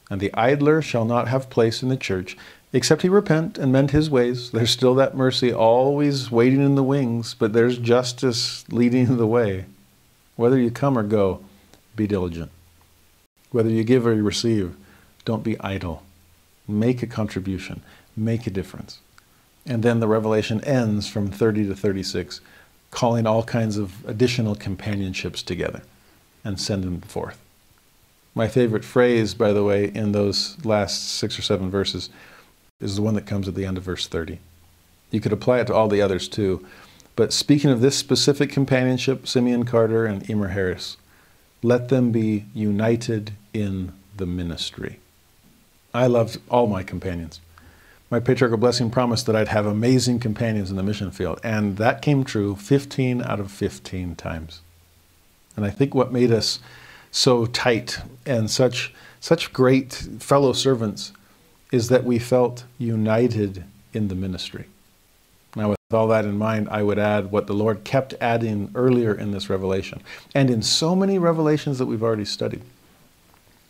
And 0.09 0.21
the 0.21 0.33
idler 0.35 0.81
shall 0.81 1.05
not 1.05 1.29
have 1.29 1.51
place 1.51 1.83
in 1.83 1.91
the 1.91 1.97
church, 1.97 2.37
except 2.73 3.03
he 3.03 3.09
repent 3.09 3.59
and 3.59 3.71
mend 3.71 3.91
his 3.91 4.09
ways. 4.09 4.51
There's 4.51 4.71
still 4.71 4.95
that 4.95 5.17
mercy 5.17 5.53
always 5.53 6.31
waiting 6.31 6.65
in 6.65 6.75
the 6.75 6.83
wings, 6.83 7.35
but 7.35 7.53
there's 7.53 7.77
justice 7.77 8.65
leading 8.71 9.19
the 9.19 9.27
way. 9.27 9.67
Whether 10.37 10.59
you 10.59 10.71
come 10.71 10.97
or 10.97 11.03
go, 11.03 11.45
be 11.95 12.07
diligent. 12.07 12.51
Whether 13.51 13.69
you 13.71 13.85
give 13.85 14.07
or 14.07 14.15
you 14.15 14.23
receive, 14.23 14.75
don't 15.25 15.45
be 15.45 15.61
idle. 15.61 16.03
Make 16.67 17.03
a 17.03 17.07
contribution, 17.07 17.83
make 18.17 18.47
a 18.47 18.51
difference. 18.51 19.01
And 19.71 19.85
then 19.85 20.01
the 20.01 20.09
revelation 20.09 20.63
ends 20.65 21.09
from 21.09 21.31
30 21.31 21.69
to 21.69 21.77
36, 21.77 22.41
calling 22.91 23.25
all 23.25 23.45
kinds 23.45 23.77
of 23.79 24.05
additional 24.05 24.57
companionships 24.57 25.45
together 25.45 25.83
and 26.43 26.61
send 26.61 26.83
them 26.83 27.01
forth. 27.03 27.39
My 28.35 28.49
favorite 28.49 28.85
phrase, 28.85 29.33
by 29.33 29.53
the 29.53 29.63
way, 29.63 29.85
in 29.95 30.11
those 30.11 30.57
last 30.65 31.13
six 31.13 31.39
or 31.39 31.43
seven 31.43 31.71
verses 31.71 32.11
is 32.81 32.97
the 32.97 33.03
one 33.03 33.15
that 33.15 33.27
comes 33.27 33.47
at 33.47 33.55
the 33.55 33.65
end 33.65 33.79
of 33.79 33.85
verse 33.85 34.09
30. 34.09 34.41
You 35.13 35.21
could 35.21 35.33
apply 35.33 35.61
it 35.61 35.69
to 35.69 35.75
all 35.75 35.87
the 35.87 36.03
others 36.03 36.29
too. 36.29 36.67
But 37.15 37.33
speaking 37.33 37.71
of 37.71 37.81
this 37.81 37.97
specific 37.97 38.51
companionship, 38.51 39.29
Simeon 39.29 39.65
Carter 39.65 40.05
and 40.05 40.29
Emer 40.29 40.49
Harris, 40.49 40.97
let 41.63 41.91
them 41.91 42.11
be 42.11 42.47
united 42.55 43.35
in 43.55 43.93
the 44.17 44.27
ministry. 44.27 44.99
I 45.95 46.09
loved 46.09 46.39
all 46.49 46.67
my 46.67 46.83
companions. 46.83 47.41
My 48.11 48.19
patriarchal 48.19 48.59
blessing 48.59 48.91
promised 48.91 49.27
that 49.27 49.37
I'd 49.37 49.49
have 49.49 49.67
amazing 49.67 50.19
companions 50.19 50.69
in 50.69 50.77
the 50.77 50.83
mission 50.83 51.13
field, 51.13 51.39
and 51.45 51.77
that 51.77 52.03
came 52.03 52.25
true 52.25 52.57
15 52.57 53.23
out 53.23 53.39
of 53.39 53.53
15 53.53 54.17
times. 54.17 54.63
And 55.55 55.65
I 55.65 55.71
think 55.71 55.95
what 55.95 56.13
made 56.13 56.33
us 56.33 56.59
so 57.13 57.47
tight 57.47 58.01
and 58.27 58.51
such, 58.51 58.93
such 59.21 59.53
great 59.53 59.93
fellow 60.19 60.53
servants 60.53 61.13
is 61.71 61.89
that 61.89 62.03
we 62.03 62.19
felt 62.19 62.65
united 62.79 63.63
in 63.93 64.09
the 64.09 64.17
ministry. 64.17 64.67
Now, 65.55 65.71
with 65.71 65.79
all 65.93 66.09
that 66.09 66.25
in 66.25 66.37
mind, 66.37 66.69
I 66.69 66.83
would 66.83 66.99
add 66.99 67.31
what 67.31 67.47
the 67.47 67.55
Lord 67.55 67.85
kept 67.85 68.15
adding 68.21 68.73
earlier 68.75 69.15
in 69.15 69.31
this 69.31 69.49
revelation, 69.49 70.03
and 70.35 70.51
in 70.51 70.63
so 70.63 70.97
many 70.97 71.17
revelations 71.17 71.79
that 71.79 71.87
we've 71.87 72.03
already 72.03 72.25
studied. 72.25 72.63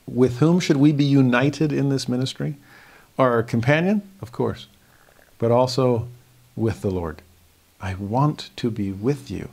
With 0.06 0.38
whom 0.38 0.60
should 0.60 0.78
we 0.78 0.92
be 0.92 1.04
united 1.04 1.74
in 1.74 1.90
this 1.90 2.08
ministry? 2.08 2.56
Our 3.20 3.42
companion, 3.42 4.00
of 4.22 4.32
course, 4.32 4.66
but 5.36 5.50
also 5.50 6.08
with 6.56 6.80
the 6.80 6.90
Lord. 6.90 7.20
I 7.78 7.92
want 7.94 8.48
to 8.56 8.70
be 8.70 8.92
with 8.92 9.30
you. 9.30 9.50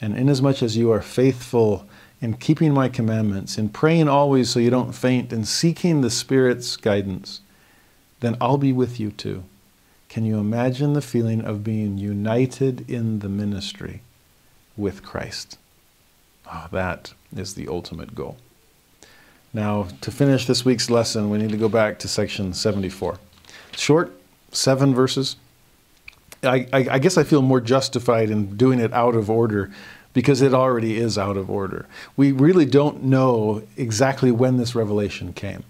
And 0.00 0.16
inasmuch 0.16 0.64
as 0.64 0.76
you 0.76 0.90
are 0.90 1.00
faithful 1.00 1.86
in 2.20 2.38
keeping 2.38 2.74
my 2.74 2.88
commandments, 2.88 3.56
in 3.56 3.68
praying 3.68 4.08
always 4.08 4.50
so 4.50 4.58
you 4.58 4.70
don't 4.70 4.96
faint, 4.96 5.32
and 5.32 5.46
seeking 5.46 6.00
the 6.00 6.10
Spirit's 6.10 6.76
guidance, 6.76 7.40
then 8.18 8.36
I'll 8.40 8.58
be 8.58 8.72
with 8.72 8.98
you 8.98 9.12
too. 9.12 9.44
Can 10.08 10.24
you 10.24 10.38
imagine 10.38 10.94
the 10.94 11.00
feeling 11.00 11.44
of 11.44 11.62
being 11.62 11.98
united 11.98 12.90
in 12.90 13.20
the 13.20 13.28
ministry 13.28 14.02
with 14.76 15.04
Christ? 15.04 15.56
Oh, 16.52 16.66
that 16.72 17.14
is 17.36 17.54
the 17.54 17.68
ultimate 17.68 18.16
goal. 18.16 18.38
Now, 19.54 19.88
to 20.00 20.10
finish 20.10 20.46
this 20.46 20.64
week's 20.64 20.88
lesson, 20.88 21.28
we 21.28 21.38
need 21.38 21.50
to 21.50 21.58
go 21.58 21.68
back 21.68 21.98
to 22.00 22.08
section 22.08 22.54
74. 22.54 23.18
Short, 23.76 24.12
seven 24.50 24.94
verses. 24.94 25.36
I, 26.42 26.66
I, 26.72 26.88
I, 26.92 26.98
guess 26.98 27.18
I 27.18 27.22
feel 27.22 27.42
more 27.42 27.60
justified 27.60 28.30
in 28.30 28.56
doing 28.56 28.80
it 28.80 28.92
out 28.92 29.14
of 29.14 29.30
order 29.30 29.70
because 30.14 30.42
it 30.42 30.54
already 30.54 30.96
is 30.96 31.18
out 31.18 31.36
of 31.36 31.50
order. 31.50 31.86
We 32.16 32.32
really 32.32 32.66
don't 32.66 33.04
know 33.04 33.62
exactly 33.76 34.30
when 34.30 34.56
this 34.56 34.74
revelation 34.74 35.32
came. 35.32 35.64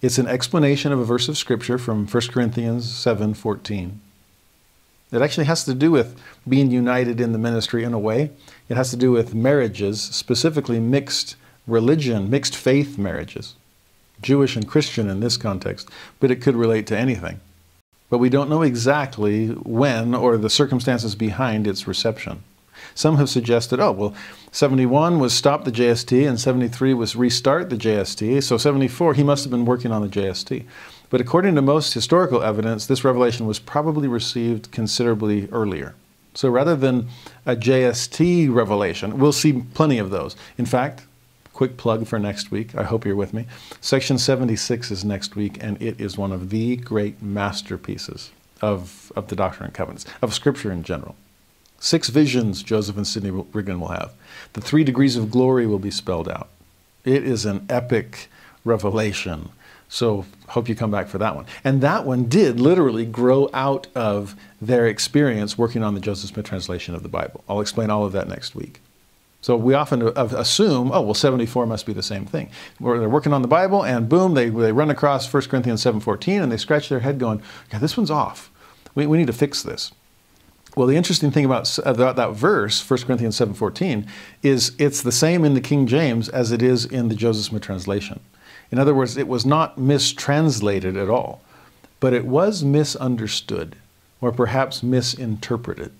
It's 0.00 0.18
an 0.18 0.26
explanation 0.26 0.92
of 0.92 0.98
a 0.98 1.04
verse 1.04 1.28
of 1.28 1.38
scripture 1.38 1.78
from 1.78 2.06
1 2.06 2.22
Corinthians 2.32 2.86
7:14. 2.86 4.00
It 5.10 5.22
actually 5.22 5.44
has 5.44 5.64
to 5.64 5.74
do 5.74 5.90
with 5.90 6.16
being 6.48 6.70
united 6.70 7.20
in 7.20 7.32
the 7.32 7.38
ministry 7.38 7.84
in 7.84 7.92
a 7.92 7.98
way. 7.98 8.30
It 8.68 8.76
has 8.76 8.90
to 8.90 8.96
do 8.96 9.12
with 9.12 9.34
marriages, 9.34 10.00
specifically 10.00 10.80
mixed 10.80 11.36
religion, 11.66 12.30
mixed 12.30 12.56
faith 12.56 12.98
marriages. 12.98 13.54
Jewish 14.20 14.56
and 14.56 14.66
Christian 14.66 15.10
in 15.10 15.20
this 15.20 15.36
context, 15.36 15.88
but 16.20 16.30
it 16.30 16.40
could 16.40 16.54
relate 16.54 16.86
to 16.86 16.98
anything. 16.98 17.40
But 18.08 18.18
we 18.18 18.28
don't 18.28 18.50
know 18.50 18.62
exactly 18.62 19.48
when 19.48 20.14
or 20.14 20.36
the 20.36 20.50
circumstances 20.50 21.14
behind 21.14 21.66
its 21.66 21.86
reception. 21.86 22.42
Some 22.94 23.16
have 23.16 23.30
suggested, 23.30 23.80
oh, 23.80 23.92
well, 23.92 24.14
71 24.50 25.18
was 25.18 25.32
stop 25.32 25.64
the 25.64 25.72
JST 25.72 26.28
and 26.28 26.38
73 26.38 26.94
was 26.94 27.16
restart 27.16 27.70
the 27.70 27.76
JST. 27.76 28.42
So 28.42 28.58
74, 28.58 29.14
he 29.14 29.22
must 29.22 29.44
have 29.44 29.50
been 29.50 29.64
working 29.64 29.92
on 29.92 30.02
the 30.02 30.08
JST. 30.08 30.64
But 31.08 31.20
according 31.20 31.54
to 31.54 31.62
most 31.62 31.94
historical 31.94 32.42
evidence, 32.42 32.86
this 32.86 33.04
revelation 33.04 33.46
was 33.46 33.58
probably 33.58 34.08
received 34.08 34.70
considerably 34.72 35.48
earlier. 35.50 35.94
So 36.34 36.48
rather 36.48 36.76
than 36.76 37.08
a 37.44 37.54
JST 37.54 38.52
revelation, 38.52 39.18
we'll 39.18 39.32
see 39.32 39.64
plenty 39.74 39.98
of 39.98 40.10
those. 40.10 40.36
In 40.58 40.66
fact, 40.66 41.06
quick 41.62 41.76
plug 41.76 42.04
for 42.08 42.18
next 42.18 42.50
week. 42.50 42.74
I 42.74 42.82
hope 42.82 43.06
you're 43.06 43.14
with 43.14 43.32
me. 43.32 43.46
Section 43.80 44.18
76 44.18 44.90
is 44.90 45.04
next 45.04 45.36
week, 45.36 45.62
and 45.62 45.80
it 45.80 46.00
is 46.00 46.18
one 46.18 46.32
of 46.32 46.50
the 46.50 46.74
great 46.74 47.22
masterpieces 47.22 48.32
of, 48.60 49.12
of 49.14 49.28
the 49.28 49.36
Doctrine 49.36 49.66
and 49.66 49.74
Covenants, 49.74 50.04
of 50.20 50.34
Scripture 50.34 50.72
in 50.72 50.82
general. 50.82 51.14
Six 51.78 52.08
visions 52.08 52.64
Joseph 52.64 52.96
and 52.96 53.06
Sidney 53.06 53.30
Rigdon 53.30 53.78
will 53.78 53.94
have. 53.94 54.12
The 54.54 54.60
three 54.60 54.82
degrees 54.82 55.14
of 55.14 55.30
glory 55.30 55.64
will 55.68 55.78
be 55.78 55.92
spelled 55.92 56.28
out. 56.28 56.48
It 57.04 57.22
is 57.22 57.46
an 57.46 57.64
epic 57.70 58.28
revelation. 58.64 59.50
So 59.88 60.24
hope 60.48 60.68
you 60.68 60.74
come 60.74 60.90
back 60.90 61.06
for 61.06 61.18
that 61.18 61.36
one. 61.36 61.46
And 61.62 61.80
that 61.80 62.04
one 62.04 62.24
did 62.24 62.58
literally 62.58 63.06
grow 63.06 63.48
out 63.54 63.86
of 63.94 64.34
their 64.60 64.88
experience 64.88 65.56
working 65.56 65.84
on 65.84 65.94
the 65.94 66.00
Joseph 66.00 66.30
Smith 66.30 66.46
translation 66.46 66.96
of 66.96 67.04
the 67.04 67.08
Bible. 67.08 67.44
I'll 67.48 67.60
explain 67.60 67.88
all 67.88 68.04
of 68.04 68.10
that 68.10 68.26
next 68.26 68.56
week. 68.56 68.80
So 69.42 69.56
we 69.56 69.74
often 69.74 70.02
assume, 70.16 70.92
oh, 70.92 71.00
well, 71.00 71.14
74 71.14 71.66
must 71.66 71.84
be 71.84 71.92
the 71.92 72.02
same 72.02 72.24
thing. 72.24 72.48
They're 72.80 73.08
working 73.08 73.32
on 73.32 73.42
the 73.42 73.48
Bible, 73.48 73.84
and 73.84 74.08
boom, 74.08 74.34
they, 74.34 74.48
they 74.48 74.70
run 74.70 74.88
across 74.88 75.30
1 75.30 75.42
Corinthians 75.44 75.82
7.14, 75.82 76.44
and 76.44 76.50
they 76.50 76.56
scratch 76.56 76.88
their 76.88 77.00
head 77.00 77.18
going, 77.18 77.42
yeah, 77.72 77.80
this 77.80 77.96
one's 77.96 78.10
off. 78.10 78.52
We, 78.94 79.04
we 79.06 79.18
need 79.18 79.26
to 79.26 79.32
fix 79.32 79.64
this. 79.64 79.90
Well, 80.76 80.86
the 80.86 80.96
interesting 80.96 81.32
thing 81.32 81.44
about, 81.44 81.76
about 81.84 82.14
that 82.16 82.34
verse, 82.34 82.88
1 82.88 83.00
Corinthians 83.00 83.36
7.14, 83.36 84.08
is 84.44 84.76
it's 84.78 85.02
the 85.02 85.10
same 85.10 85.44
in 85.44 85.54
the 85.54 85.60
King 85.60 85.88
James 85.88 86.28
as 86.28 86.52
it 86.52 86.62
is 86.62 86.84
in 86.84 87.08
the 87.08 87.16
Joseph 87.16 87.46
Smith 87.46 87.62
translation. 87.62 88.20
In 88.70 88.78
other 88.78 88.94
words, 88.94 89.16
it 89.16 89.26
was 89.26 89.44
not 89.44 89.76
mistranslated 89.76 90.96
at 90.96 91.10
all, 91.10 91.42
but 91.98 92.14
it 92.14 92.26
was 92.26 92.62
misunderstood 92.62 93.74
or 94.20 94.30
perhaps 94.30 94.84
misinterpreted. 94.84 95.92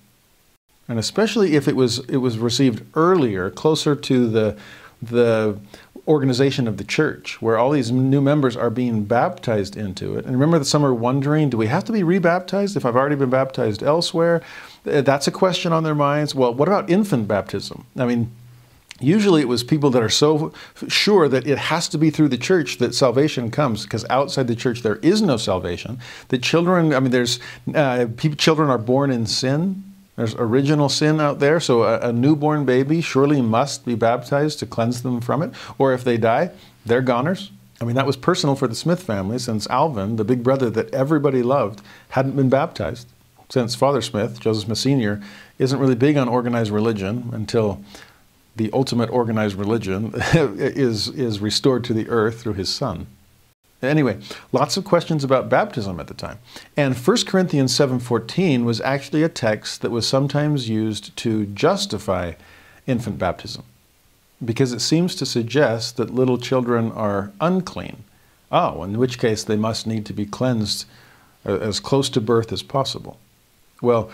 And 0.93 0.99
especially 0.99 1.57
if 1.57 1.69
it 1.69 1.75
was, 1.75 2.01
it 2.01 2.19
was 2.19 2.37
received 2.37 2.85
earlier, 2.95 3.49
closer 3.49 3.97
to 3.97 4.29
the, 4.29 4.59
the 5.01 5.59
organization 6.07 6.69
of 6.69 6.77
the 6.77 6.85
church, 6.85 7.41
where 7.41 7.57
all 7.57 7.71
these 7.71 7.91
new 7.91 8.21
members 8.21 8.59
are 8.59 8.69
being 8.69 9.05
baptized 9.05 9.75
into 9.75 10.19
it. 10.19 10.27
And 10.27 10.35
remember 10.35 10.59
that 10.59 10.67
some 10.67 10.85
are 10.85 10.93
wondering, 10.93 11.49
do 11.49 11.57
we 11.57 11.69
have 11.69 11.85
to 11.85 11.93
be 11.93 12.03
rebaptized 12.03 12.77
if 12.77 12.85
I've 12.85 12.95
already 12.95 13.17
been 13.17 13.31
baptized 13.31 13.83
elsewhere? 13.83 14.43
That's 14.85 15.27
a 15.27 15.31
question 15.31 15.73
on 15.73 15.83
their 15.83 15.95
minds. 15.95 16.35
Well, 16.35 16.53
what 16.53 16.69
about 16.69 16.91
infant 16.91 17.27
baptism? 17.27 17.87
I 17.97 18.05
mean, 18.05 18.31
usually 19.01 19.41
it 19.41 19.49
was 19.49 19.65
people 19.65 19.89
that 19.93 20.03
are 20.03 20.11
so 20.11 20.53
sure 20.89 21.27
that 21.27 21.47
it 21.47 21.57
has 21.57 21.89
to 21.89 21.97
be 21.97 22.11
through 22.11 22.29
the 22.29 22.37
church 22.37 22.77
that 22.77 22.95
salvation 22.95 23.51
comes 23.51 23.85
because 23.85 24.05
outside 24.11 24.47
the 24.47 24.55
church 24.55 24.83
there 24.83 24.97
is 24.97 25.23
no 25.23 25.37
salvation 25.37 25.99
the 26.29 26.39
children 26.39 26.95
i 26.95 27.01
mean 27.01 27.11
there's 27.11 27.41
uh, 27.75 28.07
people, 28.17 28.37
children 28.37 28.71
are 28.71 28.79
born 28.79 29.11
in 29.11 29.27
sin 29.27 29.83
there's 30.17 30.35
original 30.35 30.89
sin 30.89 31.21
out 31.21 31.39
there, 31.39 31.59
so 31.59 31.85
a, 31.85 31.99
a, 32.01 32.13
newborn 32.13 32.67
baby 32.67 33.01
surely 33.01 33.41
must 33.41 33.87
be 33.87 33.95
baptized 33.95 34.59
to 34.59 34.67
cleanse 34.67 35.03
them 35.03 35.21
from 35.23 35.43
it. 35.43 35.53
Or 35.79 35.95
if 35.95 36.05
they 36.05 36.19
die, 36.19 36.51
they're 36.85 37.01
goners. 37.01 37.51
I 37.81 37.85
mean, 37.85 37.97
that 37.97 38.07
was 38.07 38.17
personal 38.17 38.55
for 38.55 38.69
the 38.69 38.75
Smith 38.75 39.03
family 39.03 39.39
since 39.39 39.67
Alvin, 39.69 40.17
the 40.17 40.25
big 40.25 40.43
brother 40.43 40.69
that 40.71 40.93
everybody 40.93 41.43
loved, 41.43 41.81
hadn't 42.11 42.37
been 42.37 42.51
baptized. 42.51 43.09
Since 43.49 43.75
Father 43.75 44.03
Smith, 44.03 44.39
Joseph 44.39 44.65
Smith 44.67 44.79
Sr., 44.79 45.23
isn't 45.59 45.79
really 45.79 45.95
big 45.95 46.17
on 46.17 46.29
organized 46.29 46.71
religion 46.71 47.31
until 47.33 47.83
the 48.55 48.71
ultimate 48.73 49.11
organized 49.11 49.57
religion 49.57 50.13
is, 50.35 51.09
is 51.09 51.41
restored 51.41 51.85
to 51.85 51.95
the 51.95 52.09
earth 52.09 52.43
through 52.43 52.55
his 52.55 52.69
son. 52.69 53.07
Anyway, 53.83 54.17
lots 54.53 54.77
of 54.77 54.85
questions 54.85 55.25
about 55.25 55.49
baptism 55.49 55.99
at 55.99 56.07
the 56.07 56.15
time. 56.15 56.39
And 56.77 56.97
1 56.97 57.27
Corinthians 57.27 57.75
7:14 57.75 58.65
was 58.65 58.81
actually 58.81 59.25
a 59.25 59.29
text 59.29 59.83
that 59.83 59.91
was 59.91 60.07
sometimes 60.07 60.69
used 60.69 61.17
to 61.17 61.47
justify 61.47 62.33
infant 62.87 63.19
baptism 63.19 63.65
because 64.45 64.73
it 64.73 64.81
seems 64.81 65.15
to 65.17 65.27
suggest 65.27 65.97
that 65.97 66.15
little 66.15 66.39
children 66.39 66.93
are 66.93 67.33
unclean. 67.41 68.05
Oh, 68.53 68.85
in 68.85 68.99
which 68.99 69.19
case 69.19 69.43
they 69.43 69.57
must 69.57 69.87
need 69.87 70.07
to 70.07 70.13
be 70.13 70.27
cleansed 70.27 70.85
uh, 71.45 71.57
as 71.57 71.81
close 71.81 72.09
to 72.11 72.21
birth 72.21 72.53
as 72.53 72.63
possible. 72.63 73.19
Well, 73.81 74.11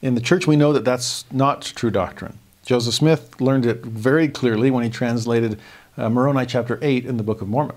in 0.00 0.16
the 0.16 0.20
church 0.20 0.48
we 0.48 0.56
know 0.56 0.72
that 0.72 0.84
that's 0.84 1.24
not 1.30 1.62
true 1.62 1.90
doctrine. 1.90 2.38
Joseph 2.64 2.94
Smith 2.94 3.40
learned 3.40 3.66
it 3.66 3.84
very 3.84 4.28
clearly 4.28 4.70
when 4.70 4.82
he 4.82 4.90
translated 4.90 5.60
uh, 5.96 6.08
Moroni 6.08 6.46
chapter 6.46 6.78
8 6.82 7.04
in 7.04 7.18
the 7.18 7.22
Book 7.22 7.40
of 7.40 7.48
Mormon 7.48 7.76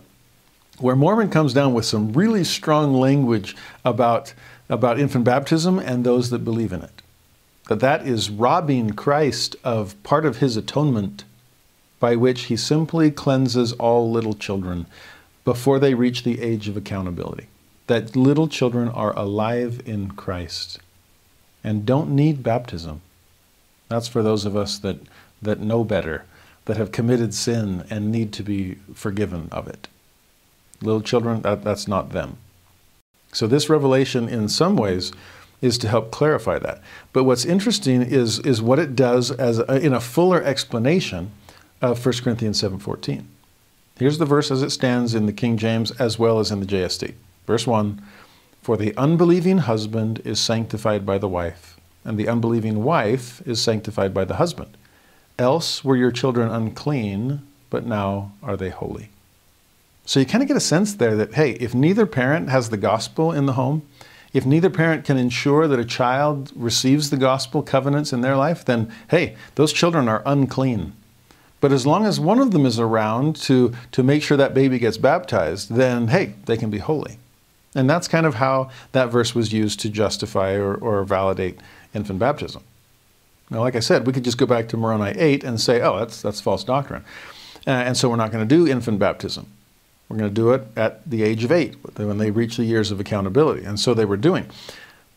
where 0.79 0.95
Mormon 0.95 1.29
comes 1.29 1.53
down 1.53 1.73
with 1.73 1.85
some 1.85 2.13
really 2.13 2.43
strong 2.43 2.93
language 2.93 3.55
about, 3.83 4.33
about 4.69 4.99
infant 4.99 5.23
baptism 5.23 5.79
and 5.79 6.03
those 6.03 6.29
that 6.29 6.43
believe 6.43 6.73
in 6.73 6.81
it. 6.81 7.01
That 7.69 7.79
that 7.79 8.05
is 8.05 8.29
robbing 8.29 8.91
Christ 8.91 9.55
of 9.63 10.01
part 10.03 10.25
of 10.25 10.37
his 10.37 10.57
atonement 10.57 11.23
by 11.99 12.15
which 12.15 12.43
he 12.43 12.57
simply 12.57 13.09
cleanses 13.09 13.73
all 13.73 14.11
little 14.11 14.33
children 14.33 14.85
before 15.45 15.79
they 15.79 15.93
reach 15.93 16.23
the 16.23 16.41
age 16.41 16.67
of 16.67 16.77
accountability. 16.77 17.47
That 17.87 18.15
little 18.15 18.47
children 18.47 18.89
are 18.89 19.17
alive 19.17 19.81
in 19.85 20.11
Christ 20.11 20.79
and 21.63 21.85
don't 21.85 22.15
need 22.15 22.43
baptism. 22.43 23.01
That's 23.87 24.07
for 24.07 24.21
those 24.21 24.45
of 24.45 24.55
us 24.55 24.77
that, 24.79 24.97
that 25.41 25.59
know 25.59 25.83
better, 25.83 26.25
that 26.65 26.77
have 26.77 26.91
committed 26.91 27.33
sin 27.33 27.85
and 27.89 28.11
need 28.11 28.33
to 28.33 28.43
be 28.43 28.75
forgiven 28.93 29.47
of 29.51 29.67
it 29.67 29.87
little 30.81 31.01
children, 31.01 31.41
that, 31.41 31.63
that's 31.63 31.87
not 31.87 32.11
them. 32.11 32.37
So 33.31 33.47
this 33.47 33.69
revelation, 33.69 34.29
in 34.29 34.47
some 34.47 34.77
ways, 34.77 35.11
is 35.61 35.77
to 35.79 35.87
help 35.87 36.11
clarify 36.11 36.59
that. 36.59 36.81
But 37.11 37.23
what's 37.23 37.45
interesting 37.45 38.01
is, 38.01 38.39
is 38.39 38.61
what 38.61 38.79
it 38.79 38.95
does 38.95 39.31
as 39.31 39.59
a, 39.59 39.77
in 39.77 39.93
a 39.93 39.99
fuller 39.99 40.41
explanation 40.41 41.31
of 41.81 42.03
1 42.03 42.15
Corinthians 42.23 42.61
7.14. 42.61 43.25
Here's 43.97 44.17
the 44.17 44.25
verse 44.25 44.51
as 44.51 44.61
it 44.61 44.71
stands 44.71 45.15
in 45.15 45.25
the 45.25 45.33
King 45.33 45.57
James 45.57 45.91
as 45.91 46.19
well 46.19 46.39
as 46.39 46.51
in 46.51 46.59
the 46.59 46.65
JST. 46.65 47.13
Verse 47.47 47.65
1, 47.65 48.01
For 48.61 48.77
the 48.77 48.95
unbelieving 48.97 49.59
husband 49.59 50.21
is 50.25 50.39
sanctified 50.39 51.05
by 51.05 51.17
the 51.17 51.29
wife, 51.29 51.77
and 52.03 52.17
the 52.17 52.27
unbelieving 52.27 52.83
wife 52.83 53.41
is 53.47 53.61
sanctified 53.61 54.13
by 54.13 54.25
the 54.25 54.35
husband. 54.35 54.77
Else 55.39 55.83
were 55.83 55.95
your 55.95 56.11
children 56.11 56.49
unclean, 56.49 57.41
but 57.69 57.85
now 57.85 58.33
are 58.41 58.57
they 58.57 58.69
holy. 58.69 59.09
So 60.05 60.19
you 60.19 60.25
kind 60.25 60.41
of 60.41 60.47
get 60.47 60.57
a 60.57 60.61
sense 60.61 60.93
there 60.93 61.15
that, 61.15 61.33
hey, 61.33 61.51
if 61.53 61.73
neither 61.73 62.05
parent 62.05 62.49
has 62.49 62.69
the 62.69 62.77
gospel 62.77 63.31
in 63.31 63.45
the 63.45 63.53
home, 63.53 63.81
If 64.35 64.45
neither 64.45 64.69
parent 64.69 65.05
can 65.05 65.15
ensure 65.15 65.65
that 65.65 65.79
a 65.79 65.85
child 65.85 66.51
receives 66.57 67.09
the 67.09 67.15
gospel 67.15 67.63
covenants 67.63 68.11
in 68.11 68.19
their 68.19 68.35
life, 68.35 68.65
then 68.65 68.91
hey, 69.09 69.37
those 69.55 69.71
children 69.71 70.09
are 70.09 70.21
unclean. 70.25 70.91
But 71.61 71.71
as 71.71 71.87
long 71.87 72.05
as 72.05 72.19
one 72.19 72.39
of 72.39 72.51
them 72.51 72.65
is 72.65 72.77
around 72.77 73.37
to, 73.43 73.73
to 73.93 74.03
make 74.03 74.21
sure 74.21 74.35
that 74.35 74.53
baby 74.53 74.77
gets 74.77 74.97
baptized, 74.97 75.73
then 75.73 76.09
hey, 76.09 76.33
they 76.47 76.57
can 76.57 76.69
be 76.69 76.79
holy. 76.79 77.17
And 77.75 77.89
that's 77.89 78.09
kind 78.09 78.25
of 78.25 78.35
how 78.35 78.71
that 78.91 79.09
verse 79.09 79.33
was 79.33 79.53
used 79.53 79.79
to 79.79 79.89
justify 79.89 80.55
or, 80.55 80.75
or 80.75 81.05
validate 81.05 81.57
infant 81.93 82.19
baptism. 82.19 82.61
Now, 83.49 83.61
like 83.61 83.77
I 83.77 83.79
said, 83.79 84.05
we 84.05 84.11
could 84.11 84.25
just 84.25 84.37
go 84.37 84.45
back 84.45 84.67
to 84.69 84.75
Moroni 84.77 85.17
8 85.17 85.45
and 85.45 85.61
say, 85.61 85.79
oh, 85.79 85.97
that's, 85.97 86.21
that's 86.21 86.41
false 86.41 86.65
doctrine. 86.65 87.05
Uh, 87.65 87.69
and 87.69 87.95
so 87.95 88.09
we're 88.09 88.17
not 88.17 88.33
going 88.33 88.45
to 88.45 88.55
do 88.55 88.69
infant 88.69 88.99
baptism. 88.99 89.47
We're 90.07 90.17
going 90.17 90.29
to 90.29 90.33
do 90.33 90.51
it 90.51 90.67
at 90.75 91.09
the 91.09 91.23
age 91.23 91.43
of 91.43 91.51
eight, 91.51 91.75
when 91.95 92.17
they 92.17 92.31
reach 92.31 92.57
the 92.57 92.63
years 92.63 92.91
of 92.91 92.99
accountability. 92.99 93.65
And 93.65 93.79
so 93.79 93.93
they 93.93 94.05
were 94.05 94.17
doing. 94.17 94.47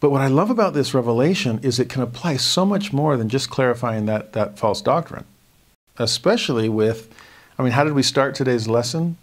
But 0.00 0.10
what 0.10 0.20
I 0.20 0.28
love 0.28 0.50
about 0.50 0.74
this 0.74 0.94
revelation 0.94 1.60
is 1.62 1.78
it 1.78 1.88
can 1.88 2.02
apply 2.02 2.36
so 2.36 2.64
much 2.64 2.92
more 2.92 3.16
than 3.16 3.28
just 3.28 3.50
clarifying 3.50 4.06
that, 4.06 4.32
that 4.32 4.58
false 4.58 4.80
doctrine, 4.80 5.24
especially 5.98 6.68
with, 6.68 7.12
I 7.58 7.62
mean, 7.62 7.72
how 7.72 7.84
did 7.84 7.94
we 7.94 8.02
start 8.02 8.34
today's 8.34 8.68
lesson? 8.68 9.16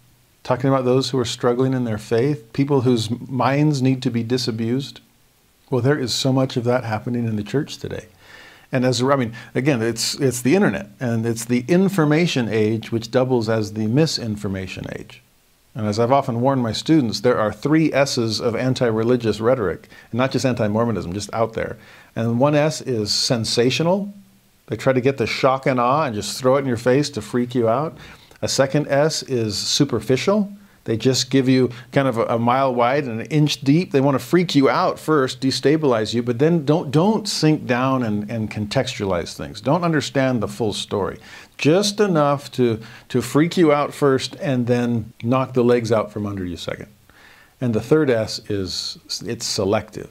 Talking 0.44 0.68
about 0.68 0.84
those 0.84 1.10
who 1.10 1.18
are 1.18 1.24
struggling 1.24 1.72
in 1.72 1.84
their 1.84 1.98
faith, 1.98 2.52
people 2.52 2.82
whose 2.82 3.10
minds 3.10 3.82
need 3.82 4.02
to 4.02 4.10
be 4.10 4.22
disabused. 4.22 5.00
Well, 5.70 5.80
there 5.80 5.98
is 5.98 6.14
so 6.14 6.32
much 6.32 6.56
of 6.56 6.64
that 6.64 6.84
happening 6.84 7.26
in 7.26 7.36
the 7.36 7.42
church 7.42 7.78
today. 7.78 8.06
And 8.70 8.84
as 8.84 9.02
I 9.02 9.16
mean, 9.16 9.32
again, 9.54 9.80
it's 9.80 10.14
it's 10.14 10.42
the 10.42 10.54
internet 10.54 10.90
and 11.00 11.24
it's 11.24 11.44
the 11.44 11.64
information 11.68 12.48
age 12.48 12.92
which 12.92 13.10
doubles 13.10 13.48
as 13.48 13.72
the 13.72 13.86
misinformation 13.86 14.86
age. 14.94 15.22
And 15.76 15.86
as 15.86 15.98
I've 15.98 16.10
often 16.10 16.40
warned 16.40 16.62
my 16.62 16.72
students, 16.72 17.20
there 17.20 17.38
are 17.38 17.52
three 17.52 17.92
S's 17.92 18.40
of 18.40 18.56
anti-religious 18.56 19.40
rhetoric, 19.40 19.88
and 20.10 20.16
not 20.18 20.32
just 20.32 20.46
anti-Mormonism, 20.46 21.12
just 21.12 21.32
out 21.34 21.52
there. 21.52 21.76
And 22.16 22.40
one 22.40 22.54
S 22.54 22.80
is 22.80 23.12
sensational. 23.12 24.12
They 24.68 24.76
try 24.76 24.94
to 24.94 25.02
get 25.02 25.18
the 25.18 25.26
shock 25.26 25.66
and 25.66 25.78
awe 25.78 26.04
and 26.04 26.14
just 26.14 26.40
throw 26.40 26.56
it 26.56 26.60
in 26.60 26.66
your 26.66 26.78
face 26.78 27.10
to 27.10 27.20
freak 27.20 27.54
you 27.54 27.68
out. 27.68 27.98
A 28.40 28.48
second 28.48 28.88
S 28.88 29.22
is 29.22 29.58
superficial. 29.58 30.50
They 30.84 30.96
just 30.96 31.30
give 31.30 31.48
you 31.48 31.70
kind 31.92 32.08
of 32.08 32.16
a, 32.16 32.24
a, 32.26 32.38
mile 32.38 32.72
wide 32.74 33.04
and 33.04 33.20
an 33.20 33.26
inch 33.26 33.60
deep. 33.60 33.90
They 33.90 34.00
want 34.00 34.14
to 34.14 34.24
freak 34.24 34.54
you 34.54 34.70
out 34.70 35.00
first, 35.00 35.40
destabilize 35.40 36.14
you, 36.14 36.22
but 36.22 36.38
then 36.38 36.64
don't 36.64 36.92
don't 36.92 37.28
sink 37.28 37.66
down 37.66 38.04
and, 38.04 38.30
and 38.30 38.50
contextualize 38.50 39.36
things. 39.36 39.60
Don't 39.60 39.82
understand 39.82 40.40
the 40.40 40.48
full 40.48 40.72
story. 40.72 41.18
Just 41.58 42.00
enough 42.00 42.50
to 42.52 42.80
to 43.08 43.22
freak 43.22 43.56
you 43.56 43.72
out 43.72 43.94
first 43.94 44.36
and 44.36 44.66
then 44.66 45.12
knock 45.22 45.54
the 45.54 45.64
legs 45.64 45.90
out 45.90 46.12
from 46.12 46.26
under 46.26 46.44
you 46.44 46.56
second. 46.56 46.88
And 47.60 47.74
the 47.74 47.80
third 47.80 48.10
S 48.10 48.40
is 48.50 48.98
it's 49.24 49.46
selective. 49.46 50.10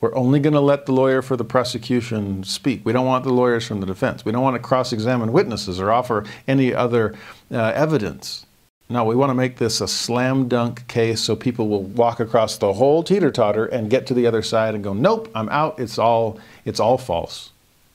We're 0.00 0.14
only 0.14 0.40
going 0.40 0.52
to 0.52 0.60
let 0.60 0.86
the 0.86 0.92
lawyer 0.92 1.22
for 1.22 1.36
the 1.36 1.44
prosecution 1.44 2.44
speak. 2.44 2.84
We 2.84 2.92
don't 2.92 3.06
want 3.06 3.24
the 3.24 3.32
lawyers 3.32 3.66
from 3.66 3.80
the 3.80 3.86
defense. 3.86 4.24
We 4.24 4.32
don't 4.32 4.42
want 4.42 4.54
to 4.54 4.62
cross 4.62 4.92
examine 4.92 5.32
witnesses 5.32 5.80
or 5.80 5.90
offer 5.90 6.24
any 6.46 6.74
other 6.74 7.14
uh, 7.50 7.72
evidence. 7.74 8.44
No, 8.88 9.04
we 9.04 9.16
want 9.16 9.30
to 9.30 9.34
make 9.34 9.56
this 9.56 9.80
a 9.80 9.88
slam 9.88 10.48
dunk 10.48 10.86
case 10.86 11.20
so 11.20 11.34
people 11.34 11.68
will 11.68 11.82
walk 11.82 12.20
across 12.20 12.56
the 12.58 12.74
whole 12.74 13.02
teeter 13.02 13.32
totter 13.32 13.64
and 13.66 13.90
get 13.90 14.06
to 14.06 14.14
the 14.14 14.26
other 14.26 14.42
side 14.42 14.74
and 14.74 14.84
go, 14.84 14.92
nope, 14.92 15.28
I'm 15.34 15.48
out. 15.48 15.80
It's 15.80 15.98
all, 15.98 16.38
it's 16.64 16.78
all 16.78 16.98
false. 16.98 17.50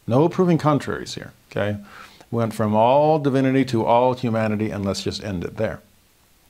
No 0.06 0.28
proving 0.28 0.57
contraries 0.57 1.14
here. 1.14 1.32
Okay? 1.49 1.78
Went 2.32 2.53
from 2.53 2.74
all 2.74 3.20
divinity 3.20 3.66
to 3.66 3.86
all 3.86 4.14
humanity, 4.14 4.72
and 4.72 4.86
let's 4.86 5.03
just 5.03 5.24
end 5.24 5.44
it 5.44 5.58
there. 5.58 5.82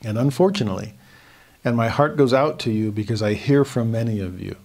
And 0.04 0.18
unfortunately, 0.18 0.94
and 1.66 1.76
my 1.76 1.90
heart 1.90 2.18
goes 2.18 2.34
out 2.34 2.60
to 2.60 2.72
you 2.72 2.92
because 2.92 3.22
I 3.22 3.34
hear 3.34 3.66
from 3.66 3.92
many 3.92 4.20
of 4.20 4.40
you 4.40 4.56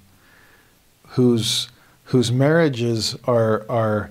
whose, 1.09 1.69
whose 2.05 2.31
marriages 2.31 3.17
are, 3.25 3.65
are 3.69 4.11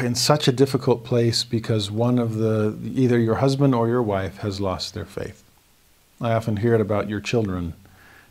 in 0.00 0.14
such 0.14 0.48
a 0.48 0.52
difficult 0.52 1.04
place 1.04 1.44
because 1.44 1.90
one 1.90 2.18
of 2.18 2.36
the 2.36 2.76
either 2.84 3.18
your 3.18 3.36
husband 3.36 3.74
or 3.74 3.88
your 3.88 4.02
wife 4.02 4.38
has 4.38 4.60
lost 4.60 4.94
their 4.94 5.04
faith. 5.04 5.42
I 6.20 6.32
often 6.32 6.58
hear 6.58 6.74
it 6.74 6.80
about 6.80 7.08
your 7.08 7.20
children 7.20 7.74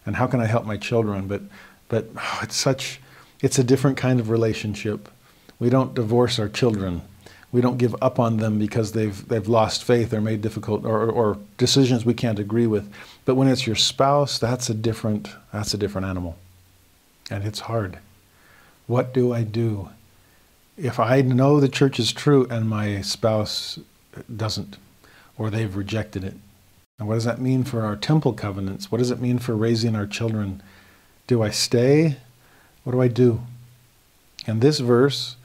and 0.06 0.16
how 0.16 0.28
can 0.28 0.40
I 0.40 0.46
help 0.46 0.66
my 0.66 0.78
children 0.78 1.28
but 1.28 1.42
but 1.90 2.08
oh, 2.18 2.40
it's 2.42 2.56
such 2.56 3.00
it's 3.42 3.60
a 3.60 3.64
different 3.64 3.98
kind 3.98 4.20
of 4.20 4.30
relationship. 4.30 5.10
We 5.60 5.70
don't 5.70 5.94
divorce 5.94 6.40
our 6.40 6.50
children. 6.50 7.02
We 7.52 7.62
don't 7.62 7.78
give 7.78 7.96
up 8.02 8.20
on 8.20 8.38
them 8.38 8.60
because 8.60 8.92
they've 8.92 9.28
they've 9.28 9.48
lost 9.48 9.84
faith 9.84 10.14
or 10.14 10.22
made 10.22 10.42
difficult 10.42 10.86
or, 10.86 11.10
or 11.10 11.38
decisions 11.58 12.06
we 12.06 12.14
can't 12.14 12.40
agree 12.40 12.68
with. 12.68 12.92
But 13.26 13.36
when 13.36 13.48
it's 13.48 13.66
your 13.66 13.76
spouse, 13.76 14.38
that's 14.38 14.70
a 14.70 14.74
different 14.74 15.30
that's 15.54 15.74
a 15.74 15.78
different 15.78 16.08
animal. 16.08 16.38
And 17.32 17.46
it's 17.46 17.62
hard. 17.62 18.00
What 18.86 19.14
do 19.14 19.34
I 19.34 19.44
do? 19.44 19.90
if 20.78 21.00
I 21.00 21.22
know 21.22 21.60
the 21.60 21.68
church 21.68 22.00
is 22.00 22.14
true 22.14 22.46
and 22.50 22.70
my 22.70 23.02
spouse 23.02 23.80
doesn't, 24.34 24.78
or 25.38 25.50
they've 25.50 25.76
rejected 25.76 26.24
it, 26.24 26.36
and 27.00 27.08
what 27.08 27.16
does 27.16 27.26
that 27.26 27.42
mean 27.42 27.64
for 27.64 27.84
our 27.84 27.96
temple 27.96 28.34
covenants? 28.34 28.92
What 28.92 29.00
does 29.00 29.12
it 29.12 29.20
mean 29.20 29.40
for 29.40 29.56
raising 29.56 29.96
our 29.96 30.08
children? 30.08 30.62
Do 31.26 31.44
I 31.44 31.50
stay? 31.50 32.18
What 32.84 32.94
do 32.94 33.02
I 33.02 33.08
do? 33.08 33.42
And 34.46 34.62
this 34.62 34.80
verse 34.80 35.36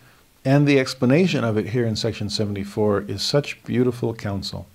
and 0.45 0.67
the 0.67 0.81
explanation 0.81 1.45
of 1.45 1.57
it 1.57 1.69
here 1.69 1.87
in 1.87 1.97
section 1.97 2.29
74 2.29 3.03
is 3.03 3.23
such 3.23 3.63
beautiful 3.65 4.15
counsel 4.15 4.67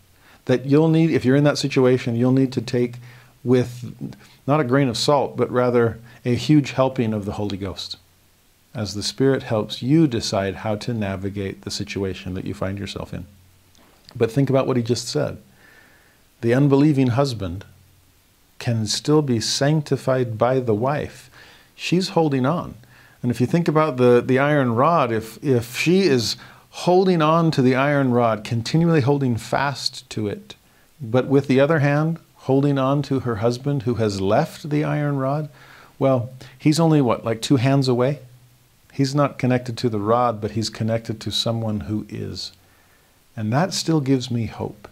that 0.45 0.65
you'll 0.65 0.87
need, 0.87 1.11
if 1.11 1.25
you're 1.25 1.35
in 1.35 1.43
that 1.43 1.57
situation, 1.57 2.15
you'll 2.15 2.31
need 2.31 2.53
to 2.53 2.61
take 2.61 2.95
with 3.43 3.93
not 4.47 4.59
a 4.59 4.63
grain 4.63 4.87
of 4.87 4.97
salt, 4.97 5.35
but 5.35 5.51
rather 5.51 5.99
a 6.25 6.35
huge 6.35 6.71
helping 6.71 7.13
of 7.13 7.25
the 7.25 7.33
Holy 7.33 7.57
Ghost 7.57 7.97
as 8.73 8.93
the 8.93 9.03
Spirit 9.03 9.43
helps 9.43 9.81
you 9.81 10.07
decide 10.07 10.55
how 10.57 10.75
to 10.75 10.93
navigate 10.93 11.61
the 11.63 11.71
situation 11.71 12.35
that 12.35 12.45
you 12.45 12.53
find 12.53 12.77
yourself 12.77 13.13
in. 13.13 13.25
But 14.15 14.31
think 14.31 14.49
about 14.49 14.67
what 14.67 14.77
he 14.77 14.83
just 14.83 15.07
said. 15.07 15.37
The 16.41 16.53
unbelieving 16.53 17.07
husband 17.07 17.65
can 18.59 18.85
still 18.85 19.23
be 19.23 19.39
sanctified 19.39 20.37
by 20.37 20.59
the 20.59 20.75
wife. 20.75 21.31
She's 21.75 22.09
holding 22.09 22.45
on. 22.45 22.75
And 23.21 23.31
if 23.31 23.41
you 23.41 23.47
think 23.47 23.67
about 23.67 23.97
the, 23.97 24.21
the 24.21 24.39
iron 24.39 24.75
rod, 24.75 25.11
if, 25.11 25.43
if 25.43 25.77
she 25.77 26.01
is 26.01 26.37
holding 26.69 27.21
on 27.21 27.51
to 27.51 27.61
the 27.61 27.75
iron 27.75 28.11
rod, 28.11 28.43
continually 28.43 29.01
holding 29.01 29.35
fast 29.35 30.07
to 30.11 30.27
it, 30.27 30.55
but 31.01 31.27
with 31.27 31.47
the 31.47 31.59
other 31.59 31.79
hand, 31.79 32.19
holding 32.35 32.77
on 32.77 33.01
to 33.03 33.21
her 33.21 33.37
husband 33.37 33.83
who 33.83 33.95
has 33.95 34.21
left 34.21 34.69
the 34.69 34.83
iron 34.83 35.17
rod, 35.17 35.49
well, 35.99 36.29
he's 36.57 36.79
only 36.79 37.01
what, 37.01 37.25
like 37.25 37.41
two 37.41 37.55
hands 37.55 37.87
away? 37.87 38.19
He's 38.93 39.13
not 39.13 39.37
connected 39.37 39.77
to 39.79 39.89
the 39.89 39.99
rod, 39.99 40.39
but 40.41 40.51
he's 40.51 40.69
connected 40.69 41.19
to 41.21 41.31
someone 41.31 41.81
who 41.81 42.05
is. 42.09 42.51
And 43.35 43.51
that 43.53 43.73
still 43.73 44.01
gives 44.01 44.31
me 44.31 44.45
hope. 44.45 44.87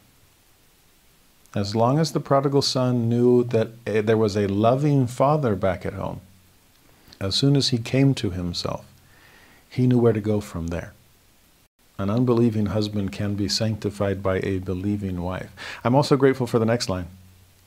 As 1.55 1.75
long 1.75 1.99
as 1.99 2.11
the 2.11 2.19
prodigal 2.19 2.61
son 2.61 3.07
knew 3.07 3.43
that 3.45 3.69
eh, 3.87 4.01
there 4.01 4.17
was 4.17 4.35
a 4.35 4.47
loving 4.47 5.07
father 5.07 5.55
back 5.55 5.85
at 5.85 5.93
home, 5.93 6.21
as 7.19 7.35
soon 7.35 7.55
as 7.55 7.69
he 7.69 7.77
came 7.77 8.13
to 8.15 8.31
himself, 8.31 8.85
he 9.69 9.87
knew 9.87 9.97
where 9.97 10.13
to 10.13 10.21
go 10.21 10.41
from 10.41 10.67
there. 10.67 10.93
An 11.97 12.09
unbelieving 12.09 12.67
husband 12.67 13.11
can 13.11 13.35
be 13.35 13.47
sanctified 13.47 14.21
by 14.21 14.39
a 14.39 14.59
believing 14.59 15.21
wife. 15.21 15.51
I'm 15.83 15.95
also 15.95 16.17
grateful 16.17 16.47
for 16.47 16.59
the 16.59 16.65
next 16.65 16.89
line. 16.89 17.07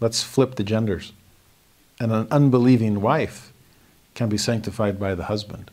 Let's 0.00 0.22
flip 0.22 0.56
the 0.56 0.64
genders. 0.64 1.12
And 1.98 2.12
an 2.12 2.28
unbelieving 2.30 3.00
wife 3.00 3.52
can 4.14 4.28
be 4.28 4.38
sanctified 4.38 5.00
by 5.00 5.14
the 5.14 5.24
husband. 5.24 5.70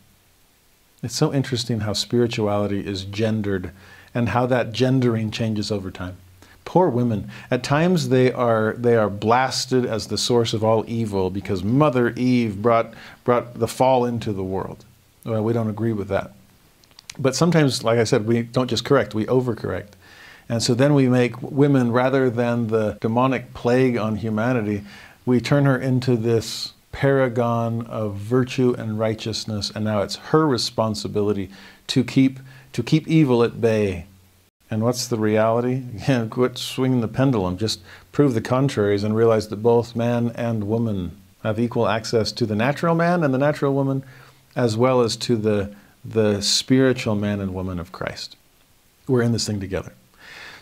It's 1.03 1.15
so 1.15 1.33
interesting 1.33 1.81
how 1.81 1.93
spirituality 1.93 2.85
is 2.85 3.03
gendered 3.05 3.71
and 4.13 4.29
how 4.29 4.45
that 4.45 4.71
gendering 4.71 5.31
changes 5.31 5.71
over 5.71 5.91
time. 5.91 6.17
Poor 6.65 6.89
women. 6.89 7.29
At 7.49 7.63
times 7.63 8.09
they 8.09 8.31
are 8.31 8.73
they 8.77 8.95
are 8.95 9.09
blasted 9.09 9.85
as 9.85 10.07
the 10.07 10.17
source 10.17 10.53
of 10.53 10.63
all 10.63 10.83
evil 10.87 11.29
because 11.29 11.63
Mother 11.63 12.09
Eve 12.09 12.61
brought 12.61 12.93
brought 13.23 13.59
the 13.59 13.67
fall 13.67 14.05
into 14.05 14.33
the 14.33 14.43
world. 14.43 14.83
Well, 15.23 15.43
we 15.43 15.53
don't 15.53 15.69
agree 15.69 15.93
with 15.93 16.07
that. 16.09 16.33
But 17.17 17.35
sometimes, 17.35 17.83
like 17.83 17.99
I 17.99 18.03
said, 18.03 18.27
we 18.27 18.43
don't 18.43 18.69
just 18.69 18.83
correct, 18.83 19.15
we 19.15 19.25
overcorrect. 19.25 19.89
And 20.49 20.61
so 20.61 20.75
then 20.75 20.93
we 20.93 21.07
make 21.07 21.41
women, 21.41 21.91
rather 21.91 22.29
than 22.29 22.67
the 22.67 22.97
demonic 23.01 23.53
plague 23.53 23.97
on 23.97 24.17
humanity, 24.17 24.83
we 25.25 25.39
turn 25.39 25.65
her 25.65 25.77
into 25.77 26.15
this 26.15 26.73
paragon 26.91 27.85
of 27.87 28.15
virtue 28.15 28.75
and 28.77 28.99
righteousness, 28.99 29.71
and 29.73 29.83
now 29.83 30.01
it's 30.01 30.15
her 30.17 30.47
responsibility 30.47 31.49
to 31.87 32.03
keep 32.03 32.39
to 32.73 32.83
keep 32.83 33.07
evil 33.07 33.43
at 33.43 33.59
bay. 33.59 34.05
And 34.75 34.83
what's 34.83 35.07
the 35.07 35.17
reality? 35.17 35.83
Quit 36.29 36.57
swinging 36.57 36.99
the 36.99 37.07
pendulum. 37.07 37.57
Just 37.57 37.79
prove 38.11 38.33
the 38.33 38.41
contraries 38.41 39.05
and 39.05 39.15
realize 39.15 39.47
that 39.47 39.63
both 39.63 39.95
man 39.95 40.33
and 40.35 40.67
woman 40.67 41.15
have 41.43 41.57
equal 41.61 41.87
access 41.87 42.29
to 42.33 42.45
the 42.45 42.57
natural 42.57 42.93
man 42.93 43.23
and 43.23 43.33
the 43.33 43.37
natural 43.37 43.73
woman, 43.73 44.03
as 44.53 44.75
well 44.75 44.99
as 44.99 45.15
to 45.15 45.37
the 45.37 45.73
the 46.03 46.41
spiritual 46.41 47.15
man 47.15 47.39
and 47.39 47.53
woman 47.53 47.79
of 47.79 47.93
Christ. 47.93 48.35
We're 49.07 49.21
in 49.21 49.31
this 49.31 49.47
thing 49.47 49.61
together. 49.61 49.93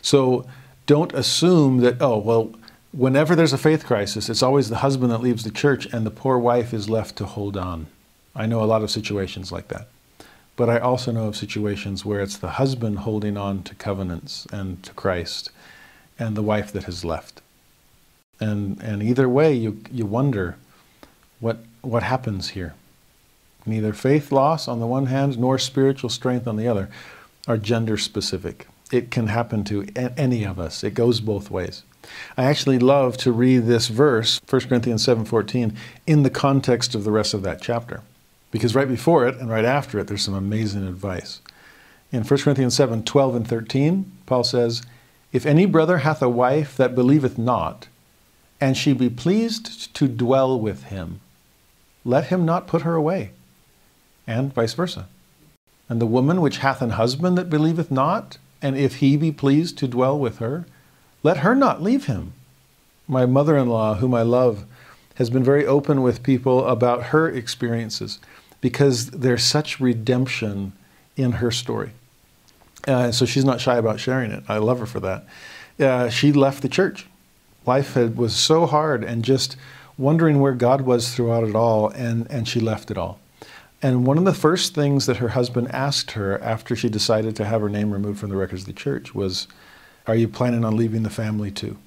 So 0.03 0.45
don't 0.85 1.11
assume 1.13 1.79
that, 1.79 1.99
oh, 1.99 2.19
well, 2.19 2.53
whenever 2.91 3.35
there's 3.35 3.51
a 3.51 3.57
faith 3.57 3.83
crisis, 3.83 4.29
it's 4.29 4.43
always 4.43 4.69
the 4.69 4.85
husband 4.85 5.11
that 5.11 5.21
leaves 5.21 5.43
the 5.43 5.49
church 5.49 5.87
and 5.91 6.05
the 6.05 6.11
poor 6.11 6.37
wife 6.37 6.71
is 6.71 6.87
left 6.87 7.15
to 7.15 7.25
hold 7.25 7.57
on. 7.57 7.87
I 8.35 8.45
know 8.45 8.61
a 8.61 8.65
lot 8.65 8.83
of 8.83 8.91
situations 8.91 9.51
like 9.51 9.69
that. 9.69 9.87
But 10.55 10.69
I 10.69 10.79
also 10.79 11.11
know 11.11 11.27
of 11.27 11.35
situations 11.35 12.05
where 12.05 12.19
it's 12.19 12.37
the 12.37 12.51
husband 12.51 12.99
holding 12.99 13.37
on 13.37 13.63
to 13.63 13.75
covenants 13.75 14.45
and 14.51 14.83
to 14.83 14.93
Christ 14.93 15.49
and 16.19 16.35
the 16.35 16.43
wife 16.43 16.71
that 16.71 16.83
has 16.83 17.03
left. 17.03 17.41
And, 18.39 18.81
and 18.81 19.01
either 19.01 19.27
way, 19.27 19.53
you, 19.53 19.81
you 19.91 20.05
wonder 20.05 20.57
what, 21.39 21.59
what 21.81 22.03
happens 22.03 22.49
here. 22.49 22.75
Neither 23.65 23.93
faith 23.93 24.31
loss 24.31 24.67
on 24.67 24.79
the 24.79 24.87
one 24.87 25.07
hand 25.07 25.39
nor 25.39 25.57
spiritual 25.57 26.09
strength 26.09 26.47
on 26.47 26.57
the 26.57 26.67
other 26.67 26.89
are 27.47 27.57
gender 27.57 27.97
specific. 27.97 28.67
It 28.91 29.09
can 29.09 29.27
happen 29.27 29.63
to 29.65 29.87
any 29.95 30.43
of 30.43 30.59
us. 30.59 30.83
It 30.83 30.93
goes 30.93 31.19
both 31.19 31.49
ways. 31.49 31.83
I 32.37 32.43
actually 32.43 32.79
love 32.79 33.17
to 33.17 33.31
read 33.31 33.65
this 33.65 33.87
verse, 33.87 34.39
1 34.49 34.61
Corinthians 34.63 35.05
7:14, 35.05 35.73
in 36.05 36.23
the 36.23 36.29
context 36.29 36.93
of 36.93 37.05
the 37.05 37.11
rest 37.11 37.33
of 37.33 37.43
that 37.43 37.61
chapter. 37.61 38.01
Because 38.53 38.75
right 38.75 38.87
before 38.87 39.27
it 39.27 39.37
and 39.37 39.49
right 39.49 39.65
after 39.65 39.97
it, 39.97 40.05
there's 40.05 40.21
some 40.21 40.35
amazing 40.35 40.87
advice. 40.87 41.41
In 42.11 42.23
1 42.23 42.41
Corinthians 42.41 42.75
7 42.75 43.03
12 43.03 43.35
and 43.35 43.47
13, 43.47 44.11
Paul 44.27 44.43
says, 44.43 44.83
If 45.31 45.47
any 45.47 45.65
brother 45.65 45.97
hath 45.97 46.21
a 46.21 46.29
wife 46.29 46.77
that 46.77 46.93
believeth 46.93 47.39
not, 47.39 47.87
and 48.61 48.77
she 48.77 48.93
be 48.93 49.09
pleased 49.09 49.93
to 49.95 50.07
dwell 50.07 50.57
with 50.59 50.83
him, 50.83 51.19
let 52.05 52.25
him 52.25 52.45
not 52.45 52.67
put 52.67 52.83
her 52.83 52.93
away, 52.93 53.31
and 54.27 54.53
vice 54.53 54.73
versa. 54.73 55.07
And 55.89 55.99
the 55.99 56.05
woman 56.05 56.39
which 56.39 56.59
hath 56.59 56.83
an 56.83 56.91
husband 56.91 57.35
that 57.39 57.49
believeth 57.49 57.89
not, 57.89 58.37
and 58.61 58.77
if 58.77 58.97
he 58.97 59.17
be 59.17 59.31
pleased 59.31 59.79
to 59.79 59.87
dwell 59.87 60.17
with 60.17 60.37
her, 60.37 60.67
let 61.23 61.37
her 61.37 61.55
not 61.55 61.81
leave 61.81 62.05
him. 62.05 62.33
My 63.07 63.25
mother 63.25 63.57
in 63.57 63.67
law, 63.67 63.95
whom 63.95 64.13
I 64.13 64.21
love, 64.21 64.65
has 65.15 65.31
been 65.31 65.43
very 65.43 65.65
open 65.65 66.03
with 66.03 66.21
people 66.21 66.67
about 66.67 67.05
her 67.05 67.27
experiences 67.27 68.19
because 68.63 69.07
there's 69.07 69.43
such 69.43 69.81
redemption 69.81 70.71
in 71.17 71.33
her 71.33 71.51
story. 71.51 71.91
Uh, 72.87 73.11
so 73.11 73.25
she's 73.25 73.43
not 73.43 73.59
shy 73.59 73.75
about 73.75 73.99
sharing 73.99 74.31
it. 74.31 74.41
I 74.47 74.57
love 74.57 74.79
her 74.79 74.85
for 74.85 75.01
that. 75.01 75.25
Uh, 75.77 76.09
she 76.09 76.31
left 76.31 76.61
the 76.61 76.69
church. 76.69 77.05
Life 77.65 77.95
had, 77.95 78.15
was 78.15 78.33
so 78.33 78.65
hard 78.65 79.03
and 79.03 79.25
just 79.25 79.57
wondering 79.97 80.39
where 80.39 80.53
God 80.53 80.79
was 80.81 81.13
throughout 81.13 81.43
it 81.43 81.55
all, 81.55 81.89
and, 81.89 82.25
and 82.31 82.47
she 82.47 82.61
left 82.61 82.89
it 82.89 82.97
all. 82.97 83.19
And 83.81 84.07
one 84.07 84.17
of 84.17 84.23
the 84.23 84.33
first 84.33 84.73
things 84.73 85.07
that 85.07 85.17
her 85.17 85.29
husband 85.29 85.69
asked 85.71 86.11
her 86.11 86.41
after 86.41 86.73
she 86.73 86.87
decided 86.87 87.35
to 87.35 87.45
have 87.45 87.59
her 87.59 87.69
name 87.69 87.91
removed 87.91 88.21
from 88.21 88.29
the 88.29 88.37
records 88.37 88.61
of 88.61 88.67
the 88.67 88.73
church 88.73 89.13
was, 89.13 89.45
Are 90.07 90.15
you 90.15 90.29
planning 90.29 90.63
on 90.63 90.77
leaving 90.77 91.03
the 91.03 91.09
family 91.09 91.51
too? 91.51 91.77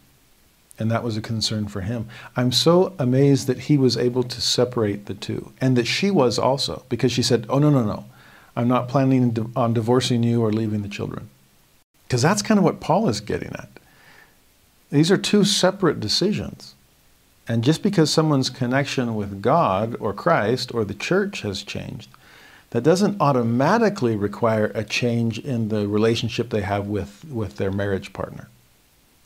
And 0.79 0.91
that 0.91 1.03
was 1.03 1.17
a 1.17 1.23
concern 1.23 1.69
for 1.69 1.81
him. 1.81 2.09
I'm 2.37 2.53
so 2.53 2.95
amazed 2.99 3.47
that 3.47 3.61
he 3.61 3.79
was 3.79 3.97
able 3.97 4.23
to 4.25 4.41
separate 4.41 5.07
the 5.07 5.15
two, 5.15 5.53
and 5.61 5.77
that 5.77 5.87
she 5.87 6.11
was 6.11 6.39
also, 6.39 6.85
because 6.89 7.13
she 7.13 7.23
said, 7.23 7.47
Oh, 7.49 7.59
no, 7.59 7.71
no, 7.71 7.85
no. 7.85 8.05
I'm 8.55 8.69
not 8.69 8.89
planning 8.89 9.53
on 9.55 9.75
divorcing 9.75 10.23
you 10.23 10.43
or 10.43 10.53
leaving 10.53 10.83
the 10.83 10.89
children. 10.89 11.29
Because 12.07 12.23
that's 12.23 12.43
kind 12.43 12.59
of 12.59 12.65
what 12.65 12.81
Paul 12.81 13.09
is 13.09 13.21
getting 13.21 13.53
at. 13.53 13.69
These 14.91 15.11
are 15.11 15.19
two 15.19 15.45
separate 15.45 16.01
decisions. 16.01 16.75
And 17.49 17.63
just 17.63 17.83
because 17.83 18.11
someone's 18.11 18.51
connection 18.51 19.15
with 19.15 19.43
God 19.43 19.97
or 20.01 20.13
Christ 20.13 20.75
or 20.75 20.85
the 20.85 20.95
church 20.95 21.43
has 21.43 21.63
changed, 21.63 22.09
that 22.71 22.83
doesn't 22.83 23.21
automatically 23.21 24.17
require 24.17 24.73
a 24.75 24.85
change 24.85 25.39
in 25.39 25.69
the 25.69 25.87
relationship 25.87 26.51
they 26.51 26.63
have 26.63 26.87
with, 26.87 27.25
with 27.25 27.57
their 27.57 27.71
marriage 27.71 28.13
partner. 28.13 28.49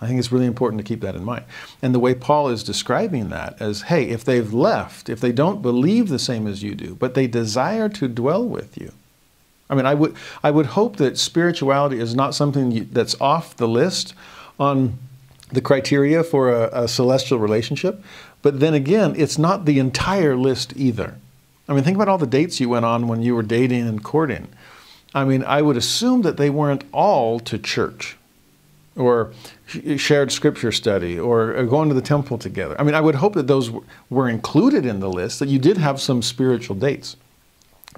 I 0.01 0.07
think 0.07 0.19
it's 0.19 0.33
really 0.33 0.47
important 0.47 0.81
to 0.81 0.89
keep 0.89 1.03
that 1.03 1.15
in 1.15 1.25
mind. 1.25 1.45
And 1.83 1.95
the 1.95 1.99
way 1.99 2.15
Paul 2.15 2.49
is 2.49 2.65
describing 2.65 3.29
that 3.29 3.61
as 3.61 3.83
hey, 3.83 4.05
if 4.09 4.25
they've 4.25 4.53
left, 4.53 5.09
if 5.09 5.21
they 5.21 5.33
don't 5.33 5.61
believe 5.61 6.09
the 6.09 6.19
same 6.19 6.47
as 6.47 6.63
you 6.63 6.75
do, 6.75 6.95
but 6.95 7.15
they 7.15 7.27
desire 7.27 7.89
to 7.91 8.09
dwell 8.09 8.45
with 8.45 8.79
you. 8.79 8.93
I 9.69 9.75
mean, 9.75 9.87
I 9.87 9.95
would, 9.95 10.17
I 10.43 10.51
would 10.51 10.67
hope 10.67 10.97
that 10.97 11.19
spirituality 11.19 12.01
is 12.01 12.15
not 12.15 12.35
something 12.35 12.73
you, 12.73 12.85
that's 12.91 13.21
off 13.21 13.57
the 13.57 13.69
list 13.69 14.15
on 14.59 14.99
the 15.53 15.61
criteria 15.61 16.25
for 16.25 16.51
a, 16.51 16.71
a 16.73 16.89
celestial 16.89 17.39
relationship. 17.39 18.03
But 18.43 18.61
then 18.61 18.75
again, 18.75 19.15
it's 19.17 19.39
not 19.39 19.67
the 19.67 19.79
entire 19.79 20.35
list 20.35 20.73
either. 20.77 21.17
I 21.69 21.75
mean, 21.75 21.85
think 21.85 21.97
about 21.97 22.09
all 22.09 22.19
the 22.19 22.27
dates 22.27 22.59
you 22.59 22.69
went 22.69 22.85
on 22.85 23.07
when 23.07 23.23
you 23.23 23.35
were 23.35 23.43
dating 23.43 23.87
and 23.87 24.03
courting. 24.03 24.49
I 25.15 25.25
mean, 25.25 25.45
I 25.45 25.63
would 25.63 25.77
assume 25.77 26.23
that 26.23 26.37
they 26.37 26.51
weren't 26.51 26.85
all 26.93 27.39
to 27.41 27.59
church 27.59 28.17
or 28.97 29.33
shared 29.97 30.33
scripture 30.33 30.73
study 30.73 31.19
or 31.19 31.57
uh, 31.57 31.63
going 31.63 31.89
to 31.89 31.95
the 31.95 32.03
temple 32.03 32.39
together. 32.39 32.77
I 32.79 32.83
mean, 32.83 32.95
I 32.95 33.01
would 33.01 33.17
hope 33.17 33.35
that 33.35 33.47
those 33.47 33.71
were 34.09 34.29
included 34.29 34.85
in 34.85 35.01
the 35.01 35.11
list, 35.11 35.39
that 35.39 35.49
you 35.49 35.59
did 35.59 35.79
have 35.79 36.01
some 36.01 36.23
spiritual 36.23 36.77
dates. 36.77 37.17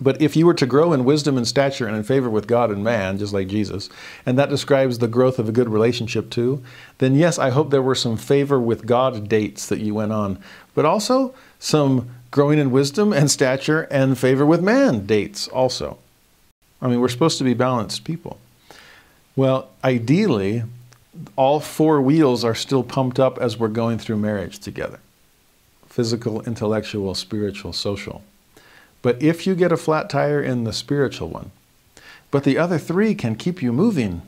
But 0.01 0.23
if 0.23 0.37
you 0.37 0.47
were 0.47 0.55
to 0.55 0.67
grow 0.67 0.93
in 0.93 1.05
wisdom 1.05 1.37
and 1.37 1.47
stature 1.47 1.87
and 1.87 1.95
in 1.95 2.03
favor 2.03 2.31
with 2.31 2.47
God 2.47 2.71
and 2.71 2.83
man, 2.83 3.19
just 3.19 3.35
like 3.35 3.49
Jesus, 3.49 3.91
and 4.25 4.39
that 4.39 4.49
describes 4.49 4.99
the 4.99 5.09
growth 5.09 5.39
of 5.39 5.49
a 5.49 5.53
good 5.53 5.69
relationship 5.69 6.31
too, 6.31 6.63
then 6.99 7.15
yes, 7.15 7.39
I 7.39 7.51
hope 7.51 7.71
there 7.71 7.83
were 7.83 7.95
some 7.95 8.17
favor 8.17 8.59
with 8.59 8.87
God 8.87 9.29
dates 9.29 9.67
that 9.67 9.81
you 9.81 9.95
went 9.95 10.13
on, 10.13 10.39
but 10.75 10.87
also 10.87 11.35
some 11.59 12.09
growing 12.31 12.59
in 12.59 12.71
wisdom 12.71 13.13
and 13.13 13.31
stature 13.31 13.83
and 13.91 14.19
favor 14.19 14.47
with 14.47 14.63
man 14.63 15.05
dates 15.05 15.47
also. 15.49 15.99
I 16.81 16.89
mean, 16.89 17.01
we're 17.01 17.09
supposed 17.09 17.39
to 17.39 17.45
be 17.45 17.55
balanced 17.55 18.05
people. 18.05 18.39
Well, 19.37 19.69
ideally, 19.85 20.65
all 21.37 21.61
four 21.61 22.01
wheels 22.01 22.45
are 22.45 22.55
still 22.55 22.83
pumped 22.83 23.21
up 23.21 23.39
as 23.39 23.59
we're 23.59 23.69
going 23.69 23.99
through 23.99 24.17
marriage 24.17 24.59
together 24.59 24.99
physical, 25.87 26.41
intellectual, 26.45 27.15
spiritual, 27.15 27.71
social. 27.71 28.23
But 29.03 29.23
if 29.23 29.47
you 29.47 29.55
get 29.55 29.73
a 29.73 29.77
flat 29.77 30.09
tire 30.09 30.43
in 30.43 30.65
the 30.65 30.73
spiritual 30.73 31.29
one, 31.29 31.51
but 32.31 32.45
the 32.45 32.57
other 32.57 32.79
three 32.79 33.15
can 33.15 33.35
keep 33.35 33.61
you 33.61 33.75
moving, 33.75 34.23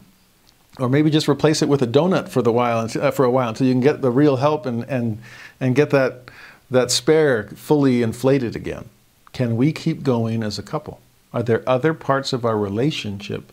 or 0.78 0.90
maybe 0.90 1.08
just 1.08 1.26
replace 1.26 1.62
it 1.62 1.68
with 1.70 1.80
a 1.80 1.86
donut 1.86 2.28
for 2.28 2.42
the 2.42 2.52
while 2.52 2.86
uh, 3.00 3.10
for 3.10 3.24
a 3.24 3.30
while 3.30 3.48
until 3.48 3.66
you 3.66 3.72
can 3.72 3.80
get 3.80 4.02
the 4.02 4.10
real 4.10 4.36
help 4.36 4.66
and 4.66 4.84
and 4.90 5.22
and 5.58 5.74
get 5.74 5.88
that 5.88 6.28
that 6.70 6.90
spare 6.90 7.48
fully 7.54 8.02
inflated 8.02 8.54
again. 8.54 8.90
Can 9.32 9.56
we 9.56 9.72
keep 9.72 10.02
going 10.02 10.42
as 10.42 10.58
a 10.58 10.62
couple? 10.62 11.00
Are 11.32 11.42
there 11.42 11.66
other 11.66 11.94
parts 11.94 12.32
of 12.32 12.44
our 12.44 12.58
relationship 12.58 13.52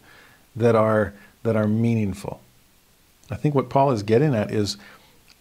that 0.54 0.76
are 0.76 1.14
that 1.44 1.56
are 1.56 1.68
meaningful? 1.68 2.42
I 3.32 3.36
think 3.36 3.56
what 3.56 3.70
Paul 3.70 3.92
is 3.92 4.04
getting 4.04 4.36
at 4.36 4.52
is 4.52 4.78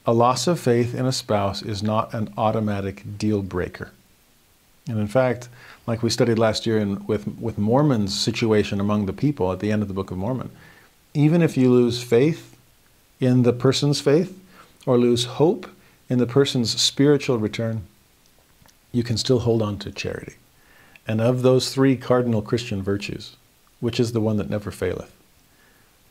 a 0.06 0.14
loss 0.14 0.46
of 0.46 0.60
faith 0.60 0.94
in 0.94 1.06
a 1.06 1.12
spouse 1.12 1.60
is 1.60 1.82
not 1.82 2.14
an 2.14 2.32
automatic 2.36 3.18
deal 3.18 3.42
breaker. 3.42 3.90
And 4.88 4.98
in 4.98 5.08
fact, 5.08 5.48
like 5.86 6.02
we 6.02 6.08
studied 6.08 6.38
last 6.38 6.66
year 6.66 6.78
in, 6.78 7.04
with, 7.06 7.26
with 7.38 7.58
Mormon's 7.58 8.18
situation 8.18 8.80
among 8.80 9.06
the 9.06 9.12
people 9.12 9.52
at 9.52 9.60
the 9.60 9.70
end 9.70 9.82
of 9.82 9.88
the 9.88 9.94
Book 9.94 10.10
of 10.10 10.18
Mormon, 10.18 10.50
even 11.14 11.42
if 11.42 11.56
you 11.56 11.70
lose 11.70 12.02
faith 12.02 12.56
in 13.18 13.42
the 13.42 13.52
person's 13.52 14.00
faith 14.00 14.40
or 14.86 14.96
lose 14.96 15.24
hope 15.24 15.68
in 16.08 16.18
the 16.18 16.26
person's 16.26 16.80
spiritual 16.80 17.38
return, 17.38 17.82
you 18.92 19.02
can 19.02 19.16
still 19.16 19.40
hold 19.40 19.62
on 19.62 19.78
to 19.78 19.90
charity. 19.90 20.34
And 21.06 21.20
of 21.20 21.42
those 21.42 21.74
three 21.74 21.96
cardinal 21.96 22.40
Christian 22.40 22.82
virtues, 22.82 23.36
which 23.80 24.00
is 24.00 24.12
the 24.12 24.20
one 24.20 24.36
that 24.36 24.50
never 24.50 24.70
faileth? 24.70 25.14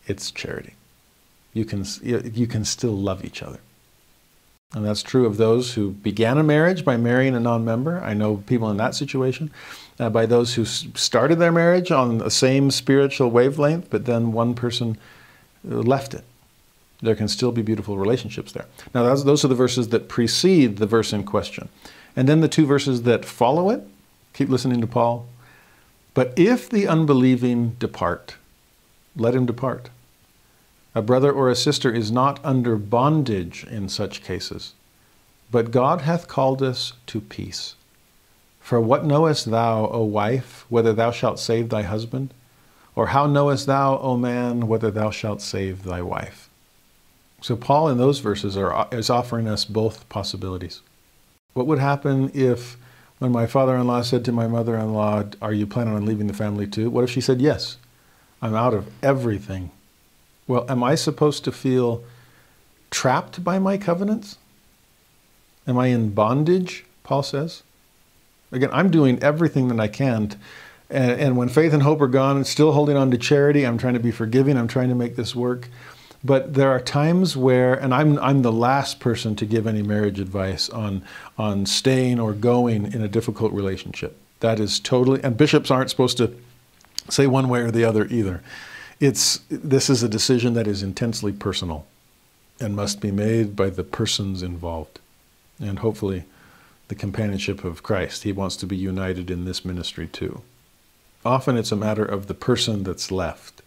It's 0.07 0.31
charity 0.31 0.73
you 1.53 1.65
can, 1.65 1.85
you 2.01 2.47
can 2.47 2.65
still 2.65 2.95
love 2.95 3.25
each 3.25 3.41
other. 3.41 3.59
And 4.73 4.85
that's 4.85 5.01
true 5.01 5.25
of 5.25 5.37
those 5.37 5.73
who 5.73 5.91
began 5.91 6.37
a 6.37 6.43
marriage 6.43 6.85
by 6.85 6.95
marrying 6.95 7.35
a 7.35 7.39
non 7.39 7.65
member. 7.65 7.99
I 8.01 8.13
know 8.13 8.37
people 8.45 8.69
in 8.69 8.77
that 8.77 8.93
situation. 8.93 9.49
Uh, 9.99 10.09
by 10.09 10.25
those 10.25 10.53
who 10.53 10.63
started 10.63 11.39
their 11.39 11.51
marriage 11.51 11.91
on 11.91 12.19
the 12.19 12.31
same 12.31 12.71
spiritual 12.71 13.29
wavelength, 13.31 13.89
but 13.89 14.05
then 14.05 14.31
one 14.31 14.53
person 14.53 14.97
uh, 15.69 15.75
left 15.75 16.13
it. 16.13 16.23
There 17.01 17.15
can 17.15 17.27
still 17.27 17.51
be 17.51 17.61
beautiful 17.61 17.97
relationships 17.97 18.51
there. 18.51 18.65
Now, 18.93 19.13
those 19.15 19.43
are 19.43 19.49
the 19.49 19.55
verses 19.55 19.89
that 19.89 20.07
precede 20.07 20.77
the 20.77 20.85
verse 20.85 21.11
in 21.11 21.23
question. 21.23 21.67
And 22.15 22.29
then 22.29 22.41
the 22.41 22.47
two 22.47 22.65
verses 22.65 23.03
that 23.03 23.25
follow 23.25 23.69
it, 23.69 23.85
keep 24.33 24.49
listening 24.49 24.81
to 24.81 24.87
Paul. 24.87 25.27
But 26.13 26.33
if 26.37 26.69
the 26.69 26.87
unbelieving 26.87 27.75
depart, 27.79 28.35
let 29.15 29.35
him 29.35 29.45
depart. 29.45 29.89
A 30.95 31.01
brother 31.03 31.31
or 31.31 31.49
a 31.49 31.55
sister 31.55 31.91
is 31.93 32.11
not 32.11 32.43
under 32.43 32.75
bondage 32.75 33.63
in 33.69 33.89
such 33.89 34.23
cases, 34.23 34.73
but 35.51 35.71
God 35.71 36.01
hath 36.01 36.27
called 36.27 36.63
us 36.63 36.93
to 37.07 37.21
peace. 37.21 37.75
For 38.59 38.81
what 38.81 39.05
knowest 39.05 39.51
thou, 39.51 39.87
O 39.87 40.03
wife, 40.03 40.65
whether 40.69 40.93
thou 40.93 41.11
shalt 41.11 41.39
save 41.39 41.69
thy 41.69 41.83
husband? 41.83 42.33
Or 42.95 43.07
how 43.07 43.27
knowest 43.27 43.67
thou, 43.67 43.97
O 43.99 44.17
man, 44.17 44.67
whether 44.67 44.91
thou 44.91 45.11
shalt 45.11 45.41
save 45.41 45.83
thy 45.83 46.01
wife? 46.01 46.49
So 47.41 47.55
Paul 47.55 47.87
in 47.89 47.97
those 47.97 48.19
verses 48.19 48.57
are, 48.57 48.87
is 48.91 49.09
offering 49.09 49.47
us 49.47 49.65
both 49.65 50.09
possibilities. 50.09 50.81
What 51.53 51.67
would 51.67 51.79
happen 51.79 52.31
if, 52.33 52.77
when 53.19 53.31
my 53.31 53.47
father-in-law 53.47 54.01
said 54.01 54.25
to 54.25 54.31
my 54.31 54.47
mother-in-law, 54.47 55.23
"Are 55.41 55.53
you 55.53 55.65
planning 55.65 55.95
on 55.95 56.05
leaving 56.05 56.27
the 56.27 56.33
family 56.33 56.67
too?" 56.67 56.89
What 56.89 57.03
if 57.03 57.09
she 57.09 57.21
said, 57.21 57.41
"Yes, 57.41 57.77
I'm 58.41 58.55
out 58.55 58.73
of 58.73 58.91
everything 59.01 59.71
well, 60.49 60.65
am 60.67 60.83
I 60.83 60.95
supposed 60.95 61.43
to 61.43 61.51
feel 61.51 62.03
trapped 62.89 63.43
by 63.43 63.59
my 63.59 63.77
covenants? 63.77 64.39
Am 65.67 65.77
I 65.77 65.87
in 65.87 66.09
bondage? 66.09 66.85
Paul 67.03 67.21
says. 67.21 67.61
Again, 68.51 68.71
I'm 68.73 68.89
doing 68.89 69.21
everything 69.21 69.67
that 69.67 69.79
I 69.79 69.87
can. 69.87 70.35
And, 70.89 71.11
and 71.21 71.37
when 71.37 71.49
faith 71.49 71.71
and 71.71 71.83
hope 71.83 72.01
are 72.01 72.07
gone, 72.07 72.35
and 72.35 72.47
still 72.47 72.71
holding 72.71 72.97
on 72.97 73.11
to 73.11 73.17
charity, 73.17 73.63
I'm 73.63 73.77
trying 73.77 73.93
to 73.93 73.99
be 73.99 74.09
forgiving, 74.09 74.57
I'm 74.57 74.67
trying 74.67 74.89
to 74.89 74.95
make 74.95 75.15
this 75.15 75.35
work. 75.35 75.69
But 76.23 76.55
there 76.55 76.71
are 76.71 76.81
times 76.81 77.37
where, 77.37 77.75
and 77.75 77.93
I'm, 77.93 78.17
I'm 78.17 78.41
the 78.41 78.51
last 78.51 78.99
person 78.99 79.35
to 79.35 79.45
give 79.45 79.67
any 79.67 79.83
marriage 79.83 80.19
advice 80.19 80.67
on, 80.69 81.03
on 81.37 81.67
staying 81.67 82.19
or 82.19 82.33
going 82.33 82.91
in 82.91 83.03
a 83.03 83.07
difficult 83.07 83.53
relationship. 83.53 84.17
That 84.39 84.59
is 84.59 84.79
totally, 84.79 85.23
and 85.23 85.37
bishops 85.37 85.69
aren't 85.69 85.91
supposed 85.91 86.17
to 86.17 86.35
say 87.07 87.27
one 87.27 87.49
way 87.49 87.61
or 87.61 87.69
the 87.69 87.85
other 87.85 88.07
either. 88.07 88.41
It's, 88.99 89.39
this 89.49 89.89
is 89.89 90.03
a 90.03 90.09
decision 90.09 90.53
that 90.53 90.67
is 90.67 90.83
intensely 90.83 91.31
personal 91.31 91.85
and 92.59 92.75
must 92.75 92.99
be 92.99 93.11
made 93.11 93.55
by 93.55 93.69
the 93.69 93.83
persons 93.83 94.43
involved. 94.43 94.99
And 95.61 95.79
hopefully, 95.79 96.25
the 96.89 96.95
companionship 96.95 97.63
of 97.63 97.83
Christ. 97.83 98.23
He 98.23 98.31
wants 98.31 98.57
to 98.57 98.65
be 98.65 98.75
united 98.75 99.31
in 99.31 99.45
this 99.45 99.63
ministry 99.63 100.07
too. 100.07 100.41
Often 101.23 101.57
it's 101.57 101.71
a 101.71 101.77
matter 101.77 102.03
of 102.03 102.27
the 102.27 102.33
person 102.33 102.83
that's 102.83 103.11
left. 103.11 103.61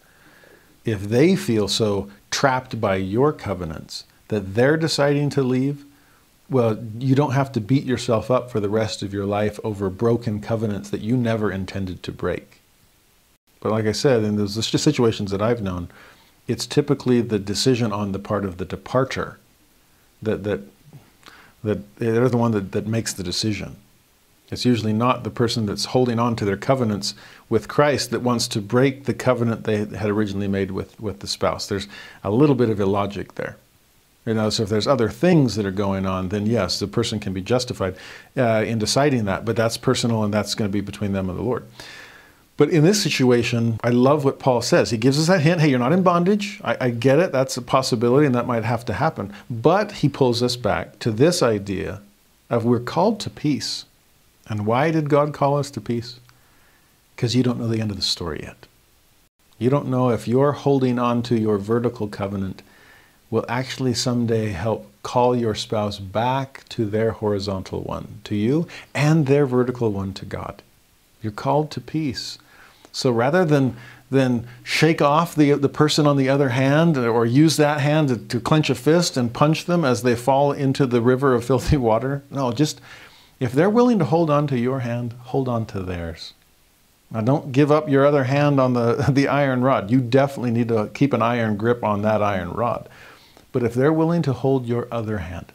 If 0.85 1.03
they 1.03 1.37
feel 1.37 1.69
so 1.69 2.11
trapped 2.31 2.81
by 2.81 2.97
your 2.97 3.33
covenants 3.33 4.05
that 4.29 4.55
they're 4.55 4.77
deciding 4.77 5.31
to 5.31 5.43
leave, 5.43 5.85
well, 6.51 6.83
you 6.99 7.15
don't 7.15 7.33
have 7.33 7.53
to 7.53 7.61
beat 7.61 7.85
yourself 7.85 8.31
up 8.31 8.51
for 8.51 8.59
the 8.59 8.69
rest 8.69 9.03
of 9.03 9.15
your 9.15 9.27
life 9.27 9.61
over 9.63 9.89
broken 9.89 10.41
covenants 10.41 10.91
that 10.91 11.01
you 11.01 11.17
never 11.17 11.53
intended 11.53 12.03
to 12.03 12.13
break. 12.13 12.62
But 13.63 13.71
like 13.71 13.87
I 13.87 13.93
said, 13.93 14.25
in 14.25 14.35
those 14.35 14.67
situations 14.67 15.31
that 15.31 15.41
I've 15.41 15.63
known, 15.63 15.89
it's 16.49 16.67
typically 16.67 17.21
the 17.21 17.39
decision 17.39 17.93
on 17.93 18.11
the 18.11 18.19
part 18.19 18.45
of 18.45 18.59
the 18.59 18.65
departure 18.65 19.39
that, 20.21 20.43
that, 20.43 20.63
that 21.63 21.97
they're 21.97 22.29
the 22.29 22.37
one 22.37 22.51
that, 22.51 22.73
that 22.73 22.89
makes 22.89 23.13
the 23.13 23.23
decision. 23.23 23.77
It's 24.51 24.65
usually 24.65 24.93
not 24.93 25.23
the 25.23 25.31
person 25.31 25.65
that's 25.65 25.87
holding 25.87 26.19
on 26.19 26.35
to 26.37 26.45
their 26.45 26.57
covenants 26.57 27.15
with 27.49 27.69
Christ 27.69 28.11
that 28.11 28.21
wants 28.21 28.49
to 28.49 28.61
break 28.61 29.05
the 29.05 29.15
covenant 29.15 29.63
they 29.63 29.79
had 29.79 30.11
originally 30.11 30.49
made 30.49 30.73
with, 30.73 31.01
with 31.01 31.21
the 31.21 31.29
spouse. 31.29 31.69
There's 31.69 31.87
a 32.25 32.33
little 32.33 32.57
bit 32.57 32.69
of 32.69 32.81
illogic 32.81 33.37
there. 33.37 33.57
You 34.27 34.35
know, 34.35 34.51
so 34.51 34.65
if 34.65 34.69
there's 34.69 34.89
other 34.89 35.09
things 35.09 35.55
that 35.55 35.67
are 35.67 35.71
going 35.71 36.05
on, 36.05 36.31
then 36.31 36.47
yes, 36.47 36.81
the 36.81 36.89
person 36.89 37.21
can 37.21 37.33
be 37.33 37.41
justified 37.41 37.97
uh, 38.37 38.65
in 38.67 38.79
deciding 38.79 39.25
that, 39.27 39.45
but 39.45 39.57
that's 39.57 39.77
personal 39.77 40.25
and 40.25 40.35
that's 40.35 40.55
going 40.55 40.69
to 40.69 40.73
be 40.73 40.81
between 40.81 41.13
them 41.13 41.31
and 41.31 41.39
the 41.39 41.43
Lord. 41.43 41.65
But 42.57 42.71
in 42.71 42.85
this 42.85 43.03
situation, 43.03 43.81
I 43.83 43.89
love 43.91 44.25
what 44.25 44.39
Paul 44.39 44.63
says. 44.63 44.91
He 44.91 44.99
gives 44.99 45.19
us 45.19 45.27
that 45.29 45.41
hint 45.41 45.61
hey, 45.61 45.71
you're 45.71 45.79
not 45.79 45.93
in 45.93 46.03
bondage. 46.03 46.61
I, 46.63 46.77
I, 46.81 46.91
get 46.91 47.19
it. 47.19 47.33
That's 47.33 47.57
a 47.57 47.63
possibility 47.63 48.27
and 48.27 48.35
that 48.35 48.47
might 48.47 48.65
have 48.65 48.85
to 48.87 48.93
happen. 48.93 49.33
But 49.49 49.93
he 49.93 50.09
pulls 50.09 50.43
us 50.43 50.57
back 50.57 50.99
to 51.01 51.11
this 51.11 51.43
idea 51.43 52.03
of 52.51 52.65
we're 52.65 52.81
called 52.81 53.21
to 53.21 53.31
peace. 53.31 53.87
And 54.49 54.67
why 54.67 54.91
did 54.91 55.09
God 55.09 55.33
call 55.33 55.57
us 55.57 55.71
to 55.73 55.81
peace? 55.81 56.21
Because 57.17 57.35
you 57.35 57.43
don't 57.43 57.59
know 57.59 57.69
the 57.69 57.81
end 57.81 57.91
of 57.91 57.97
the 57.97 58.03
story 58.03 58.41
yet. 58.43 58.67
You 59.59 59.71
don't 59.71 59.89
know 59.89 60.11
if 60.11 60.29
you're 60.29 60.53
holding 60.53 60.99
on 60.99 61.23
to 61.25 61.39
your 61.39 61.57
vertical 61.57 62.09
covenant 62.09 62.63
will 63.31 63.47
actually 63.49 63.95
someday 63.95 64.51
help 64.51 64.87
call 65.03 65.35
your 65.35 65.55
spouse 65.55 65.99
back 65.99 66.65
to 66.69 66.85
their 66.85 67.13
horizontal 67.13 67.81
one, 67.83 68.21
to 68.25 68.35
you, 68.37 68.69
and 68.95 69.27
their 69.27 69.47
vertical 69.47 69.91
one 69.91 70.13
to 70.13 70.27
God. 70.27 70.63
You're 71.23 71.33
called 71.33 71.71
to 71.73 71.81
peace. 71.81 72.39
So 72.93 73.11
rather 73.11 73.45
than 73.45 73.77
than 74.13 74.47
shake 74.63 75.03
off 75.03 75.35
the, 75.35 75.53
the 75.53 75.69
person 75.69 76.07
on 76.07 76.17
the 76.17 76.29
other 76.29 76.51
hand 76.51 76.97
or 76.97 77.27
use 77.27 77.57
that 77.57 77.81
hand 77.81 78.09
to, 78.09 78.17
to 78.17 78.39
clench 78.39 78.71
a 78.71 78.75
fist 78.75 79.17
and 79.17 79.33
punch 79.33 79.65
them 79.65 79.85
as 79.85 80.03
they 80.03 80.15
fall 80.15 80.53
into 80.53 80.87
the 80.87 81.01
river 81.01 81.35
of 81.35 81.45
filthy 81.45 81.79
water. 81.79 82.23
No, 82.31 82.53
just 82.53 82.81
if 83.41 83.53
they're 83.53 83.71
willing 83.71 83.99
to 83.99 84.05
hold 84.05 84.31
on 84.31 84.47
to 84.49 84.59
your 84.59 84.81
hand, 84.81 85.15
hold 85.15 85.49
on 85.49 85.67
to 85.67 85.81
theirs. 85.81 86.35
Now, 87.11 87.23
don't 87.23 87.53
give 87.53 87.73
up 87.73 87.89
your 87.89 88.07
other 88.07 88.25
hand 88.25 88.61
on 88.61 88.75
the, 88.75 88.95
the 89.11 89.29
iron 89.29 89.63
rod. 89.63 89.91
You 89.91 90.01
definitely 90.01 90.53
need 90.53 90.69
to 90.69 90.91
keep 90.95 91.13
an 91.13 91.23
iron 91.23 91.57
grip 91.57 91.83
on 91.83 92.03
that 92.03 92.23
iron 92.23 92.51
rod. 92.53 92.89
But 93.51 93.63
if 93.63 93.75
they're 93.75 93.93
willing 93.93 94.23
to 94.23 94.33
hold 94.33 94.67
your 94.67 94.89
other 94.91 95.19
hand, 95.19 95.53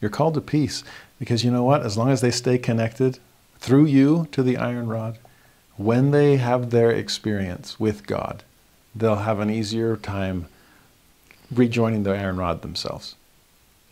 you're 0.00 0.10
called 0.10 0.34
to 0.34 0.40
peace 0.40 0.84
because 1.18 1.44
you 1.44 1.50
know 1.50 1.64
what? 1.64 1.82
As 1.82 1.96
long 1.96 2.10
as 2.10 2.20
they 2.20 2.30
stay 2.30 2.58
connected 2.58 3.18
through 3.60 3.84
you 3.84 4.26
to 4.32 4.42
the 4.42 4.56
iron 4.56 4.88
rod, 4.88 5.18
when 5.76 6.10
they 6.10 6.36
have 6.36 6.70
their 6.70 6.90
experience 6.90 7.78
with 7.78 8.06
God, 8.06 8.42
they'll 8.94 9.16
have 9.16 9.38
an 9.38 9.50
easier 9.50 9.96
time 9.96 10.46
rejoining 11.50 12.02
the 12.02 12.16
iron 12.16 12.36
rod 12.36 12.62
themselves. 12.62 13.14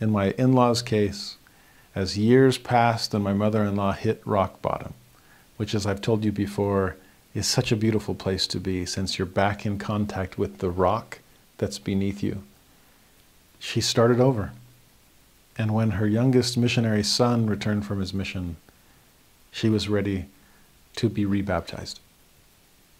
In 0.00 0.10
my 0.10 0.30
in 0.32 0.52
law's 0.52 0.82
case, 0.82 1.36
as 1.94 2.18
years 2.18 2.58
passed 2.58 3.12
and 3.14 3.22
my 3.22 3.32
mother 3.32 3.64
in 3.64 3.76
law 3.76 3.92
hit 3.92 4.22
rock 4.24 4.62
bottom, 4.62 4.94
which, 5.56 5.74
as 5.74 5.86
I've 5.86 6.00
told 6.00 6.24
you 6.24 6.32
before, 6.32 6.96
is 7.34 7.46
such 7.46 7.72
a 7.72 7.76
beautiful 7.76 8.14
place 8.14 8.46
to 8.48 8.60
be 8.60 8.86
since 8.86 9.18
you're 9.18 9.26
back 9.26 9.66
in 9.66 9.78
contact 9.78 10.38
with 10.38 10.58
the 10.58 10.70
rock 10.70 11.18
that's 11.58 11.78
beneath 11.78 12.22
you. 12.22 12.42
She 13.58 13.80
started 13.80 14.20
over. 14.20 14.52
And 15.56 15.74
when 15.74 15.92
her 15.92 16.06
youngest 16.06 16.56
missionary 16.56 17.02
son 17.02 17.46
returned 17.46 17.84
from 17.84 17.98
his 17.98 18.14
mission, 18.14 18.56
she 19.58 19.68
was 19.68 19.88
ready 19.88 20.26
to 20.94 21.08
be 21.08 21.24
rebaptized. 21.24 21.98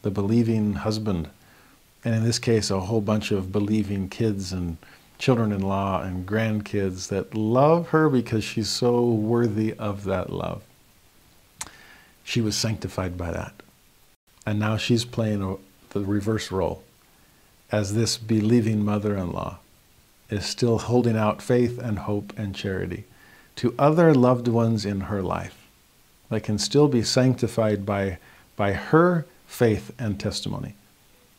The 0.03 0.11
believing 0.11 0.73
husband, 0.75 1.31
and 2.05 2.17
in 2.17 2.25
this 2.25 2.41
case, 2.41 2.69
a 2.69 2.81
whole 2.81 3.01
bunch 3.01 3.31
of 3.31 3.53
believing 3.53 4.09
kids 4.09 4.53
and 4.53 4.77
children 5.19 5.53
in 5.53 5.61
law 5.61 6.03
and 6.03 6.27
grandkids 6.27 7.09
that 7.09 7.33
love 7.33 7.91
her 7.91 8.09
because 8.09 8.43
she's 8.43 8.69
so 8.69 9.05
worthy 9.05 9.73
of 9.75 10.03
that 10.05 10.31
love. 10.33 10.65
She 12.25 12.41
was 12.41 12.57
sanctified 12.57 13.17
by 13.17 13.31
that. 13.31 13.63
And 14.45 14.59
now 14.59 14.77
she's 14.77 15.05
playing 15.05 15.59
the 15.91 16.01
reverse 16.01 16.51
role 16.51 16.83
as 17.71 17.95
this 17.95 18.17
believing 18.17 18.85
mother 18.85 19.17
in 19.17 19.31
law 19.31 19.59
is 20.29 20.45
still 20.45 20.79
holding 20.79 21.17
out 21.17 21.41
faith 21.41 21.79
and 21.79 22.01
hope 22.01 22.33
and 22.37 22.55
charity 22.55 23.05
to 23.57 23.75
other 23.79 24.13
loved 24.13 24.49
ones 24.49 24.85
in 24.85 25.03
her 25.03 25.23
life 25.23 25.58
that 26.31 26.43
can 26.43 26.59
still 26.59 26.89
be 26.89 27.03
sanctified 27.03 27.87
by, 27.87 28.19
by 28.57 28.73
her 28.73 29.27
faith 29.47 29.93
and 29.99 30.21
testimony, 30.21 30.75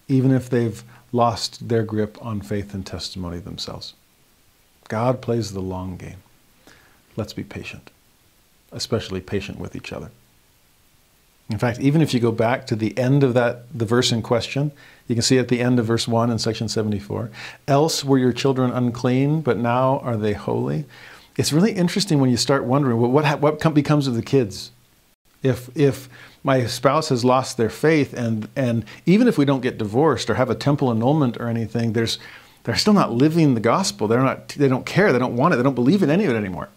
even 0.07 0.31
if 0.31 0.49
they've 0.49 0.83
lost 1.11 1.69
their 1.69 1.83
grip 1.83 2.17
on 2.23 2.41
faith 2.41 2.73
and 2.73 2.85
testimony 2.85 3.39
themselves. 3.39 3.93
God 4.87 5.21
plays 5.21 5.53
the 5.53 5.61
long 5.61 5.97
game. 5.97 6.17
Let's 7.15 7.33
be 7.33 7.43
patient, 7.43 7.91
especially 8.71 9.21
patient 9.21 9.59
with 9.59 9.75
each 9.75 9.93
other. 9.93 10.11
In 11.49 11.57
fact, 11.57 11.79
even 11.79 12.01
if 12.01 12.13
you 12.13 12.19
go 12.19 12.31
back 12.31 12.67
to 12.67 12.75
the 12.75 12.95
end 12.97 13.23
of 13.23 13.33
that, 13.33 13.65
the 13.77 13.85
verse 13.85 14.11
in 14.11 14.21
question, 14.21 14.71
you 15.07 15.15
can 15.15 15.23
see 15.23 15.39
at 15.39 15.47
the 15.47 15.61
end 15.61 15.79
of 15.79 15.85
verse 15.85 16.07
1 16.07 16.29
in 16.29 16.37
section 16.37 16.69
74, 16.69 17.31
else 17.67 18.03
were 18.03 18.19
your 18.19 18.33
children 18.33 18.71
unclean, 18.71 19.41
but 19.41 19.57
now 19.57 19.99
are 19.99 20.15
they 20.15 20.33
holy. 20.33 20.85
It's 21.37 21.51
really 21.51 21.71
interesting 21.71 22.19
when 22.19 22.29
you 22.29 22.37
start 22.37 22.65
wondering 22.65 22.99
well, 22.99 23.09
what, 23.09 23.39
what 23.39 23.73
becomes 23.73 24.05
of 24.05 24.13
the 24.13 24.21
kids? 24.21 24.71
If, 25.41 25.75
if 25.77 26.09
my 26.43 26.65
spouse 26.65 27.09
has 27.09 27.23
lost 27.23 27.57
their 27.57 27.69
faith, 27.69 28.13
and, 28.13 28.47
and 28.55 28.85
even 29.05 29.27
if 29.27 29.37
we 29.37 29.45
don't 29.45 29.61
get 29.61 29.77
divorced 29.77 30.29
or 30.29 30.35
have 30.35 30.49
a 30.49 30.55
temple 30.55 30.91
annulment 30.91 31.37
or 31.37 31.47
anything, 31.47 31.93
there's, 31.93 32.19
they're 32.63 32.75
still 32.75 32.93
not 32.93 33.13
living 33.13 33.53
the 33.53 33.61
gospel. 33.61 34.07
They're 34.07 34.21
not, 34.21 34.49
they 34.49 34.67
don't 34.67 34.85
care. 34.85 35.13
They 35.13 35.19
don't 35.19 35.35
want 35.35 35.53
it. 35.53 35.57
They 35.57 35.63
don't 35.63 35.75
believe 35.75 36.03
in 36.03 36.09
any 36.09 36.25
of 36.25 36.31
it 36.31 36.37
anymore. 36.37 36.69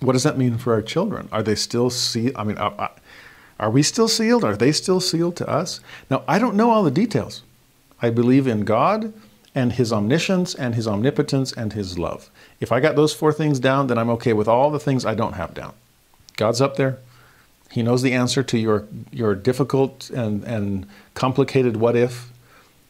What 0.00 0.12
does 0.12 0.24
that 0.24 0.36
mean 0.36 0.58
for 0.58 0.72
our 0.74 0.82
children? 0.82 1.28
Are 1.32 1.42
they 1.42 1.54
still 1.54 1.88
sealed? 1.88 2.34
I 2.36 2.44
mean, 2.44 2.58
are, 2.58 2.90
are 3.60 3.70
we 3.70 3.82
still 3.82 4.08
sealed? 4.08 4.44
Are 4.44 4.56
they 4.56 4.72
still 4.72 5.00
sealed 5.00 5.36
to 5.36 5.48
us? 5.48 5.80
Now, 6.10 6.24
I 6.26 6.38
don't 6.38 6.56
know 6.56 6.70
all 6.70 6.82
the 6.82 6.90
details. 6.90 7.42
I 8.00 8.10
believe 8.10 8.48
in 8.48 8.64
God 8.64 9.12
and 9.54 9.74
His 9.74 9.92
omniscience 9.92 10.54
and 10.54 10.74
His 10.74 10.88
omnipotence 10.88 11.52
and 11.52 11.72
His 11.72 11.98
love. 11.98 12.30
If 12.58 12.72
I 12.72 12.80
got 12.80 12.96
those 12.96 13.14
four 13.14 13.32
things 13.32 13.60
down, 13.60 13.86
then 13.86 13.98
I'm 13.98 14.10
okay 14.10 14.32
with 14.32 14.48
all 14.48 14.70
the 14.70 14.80
things 14.80 15.06
I 15.06 15.14
don't 15.14 15.34
have 15.34 15.54
down. 15.54 15.74
God's 16.36 16.60
up 16.60 16.76
there. 16.76 16.98
He 17.72 17.82
knows 17.82 18.02
the 18.02 18.12
answer 18.12 18.42
to 18.42 18.58
your, 18.58 18.86
your 19.10 19.34
difficult 19.34 20.10
and, 20.10 20.44
and 20.44 20.86
complicated 21.14 21.78
what 21.78 21.96
if. 21.96 22.30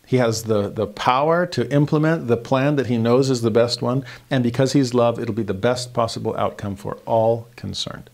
He 0.05 0.17
has 0.17 0.43
the, 0.43 0.69
the 0.69 0.89
power 0.89 1.47
to 1.47 1.73
implement 1.73 2.27
the 2.27 2.36
plan 2.36 2.75
that 2.75 2.89
he 2.89 2.99
knows 2.99 3.31
is 3.31 3.43
the 3.43 3.51
best 3.51 3.81
one. 3.81 4.05
And 4.28 4.43
because 4.43 4.73
he's 4.73 4.93
love, 4.93 5.20
it'll 5.20 5.36
be 5.36 5.44
the 5.44 5.55
best 5.55 5.94
possible 5.94 6.36
outcome 6.36 6.75
for 6.75 6.99
all 7.07 7.47
concerned. 7.55 8.11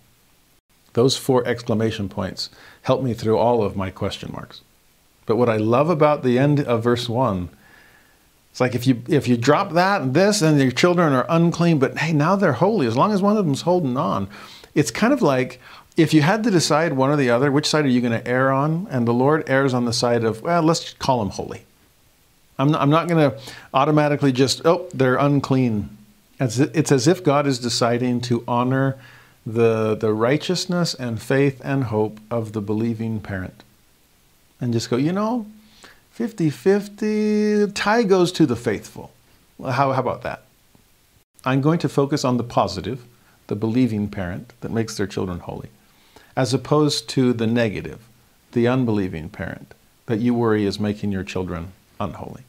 Those 0.92 1.16
four 1.16 1.47
exclamation 1.47 2.10
points 2.10 2.50
help 2.82 3.02
me 3.02 3.14
through 3.14 3.38
all 3.38 3.62
of 3.62 3.74
my 3.74 3.90
question 3.90 4.30
marks. 4.30 4.60
But 5.24 5.36
what 5.36 5.48
I 5.48 5.56
love 5.56 5.88
about 5.88 6.22
the 6.22 6.38
end 6.38 6.60
of 6.60 6.84
verse 6.84 7.08
1 7.08 7.48
it's 8.50 8.60
like 8.60 8.74
if 8.74 8.88
you 8.88 9.02
if 9.08 9.28
you 9.28 9.36
drop 9.36 9.72
that 9.74 10.02
and 10.02 10.14
this 10.14 10.42
and 10.42 10.60
your 10.60 10.72
children 10.72 11.12
are 11.12 11.26
unclean, 11.28 11.78
but 11.78 11.97
hey, 11.98 12.12
now 12.12 12.34
they're 12.34 12.55
holy 12.55 12.88
as 12.88 12.97
long 12.97 13.12
as 13.12 13.22
one 13.22 13.36
of 13.36 13.44
them's 13.47 13.60
holding 13.60 13.97
on. 13.97 14.28
It's 14.74 14.90
kind 14.90 15.12
of 15.12 15.22
like 15.22 15.60
if 15.99 16.15
you 16.15 16.23
had 16.23 16.44
to 16.44 16.51
decide 16.51 16.93
one 16.93 17.10
or 17.10 17.17
the 17.17 17.28
other, 17.28 17.51
which 17.51 17.67
side 17.67 17.85
are 17.85 17.89
you 17.89 18.01
going 18.01 18.12
to 18.12 18.27
err 18.27 18.52
on? 18.52 18.86
And 18.91 19.07
the 19.07 19.12
Lord 19.12 19.49
errs 19.49 19.75
on 19.75 19.85
the 19.85 19.93
side 19.93 20.25
of, 20.25 20.43
well, 20.43 20.62
let's 20.62 20.94
call 20.94 21.18
them 21.18 21.31
holy. 21.31 21.65
I'm 22.59 22.70
not, 22.70 22.89
not 22.89 23.09
going 23.09 23.31
to 23.31 23.39
automatically 23.75 24.33
just, 24.33 24.65
oh, 24.65 24.89
they're 24.94 25.17
unclean. 25.17 25.91
It's, 26.41 26.59
it's 26.59 26.93
as 26.93 27.09
if 27.09 27.23
God 27.23 27.47
is 27.47 27.59
deciding 27.59 28.20
to 28.23 28.44
honor 28.47 28.97
the, 29.44 29.97
the 29.97 30.12
righteousness 30.12 30.94
and 30.94 31.20
faith 31.20 31.60
and 31.65 31.85
hope 31.85 32.20
of 32.31 32.52
the 32.52 32.60
believing 32.60 33.20
parent. 33.20 33.65
And 34.60 34.73
just 34.73 34.91
go, 34.91 34.97
you 34.97 35.12
know, 35.12 35.47
50 36.12 36.51
50, 36.51 37.73
tie 37.73 38.02
goes 38.02 38.33
to 38.33 38.47
the 38.47 38.57
faithful. 38.57 39.12
How, 39.60 39.93
how 39.93 40.01
about 40.01 40.23
that? 40.23 40.43
I'm 41.44 41.60
going 41.60 41.78
to 41.81 41.89
focus 41.89 42.25
on 42.25 42.36
the 42.36 42.44
positive, 42.44 43.05
the 43.47 43.57
believing 43.57 44.09
parent 44.09 44.52
that 44.60 44.70
makes 44.70 44.97
their 44.97 45.07
children 45.07 45.39
holy, 45.39 45.70
as 46.39 46.55
opposed 46.55 47.08
to 47.08 47.33
the 47.33 47.49
negative, 47.49 47.99
the 48.52 48.68
unbelieving 48.68 49.28
parent 49.28 49.75
that 50.07 50.20
you 50.20 50.33
worry 50.33 50.65
is 50.65 50.78
making 50.78 51.10
your 51.10 51.25
children 51.25 51.73
unholy. 51.99 52.44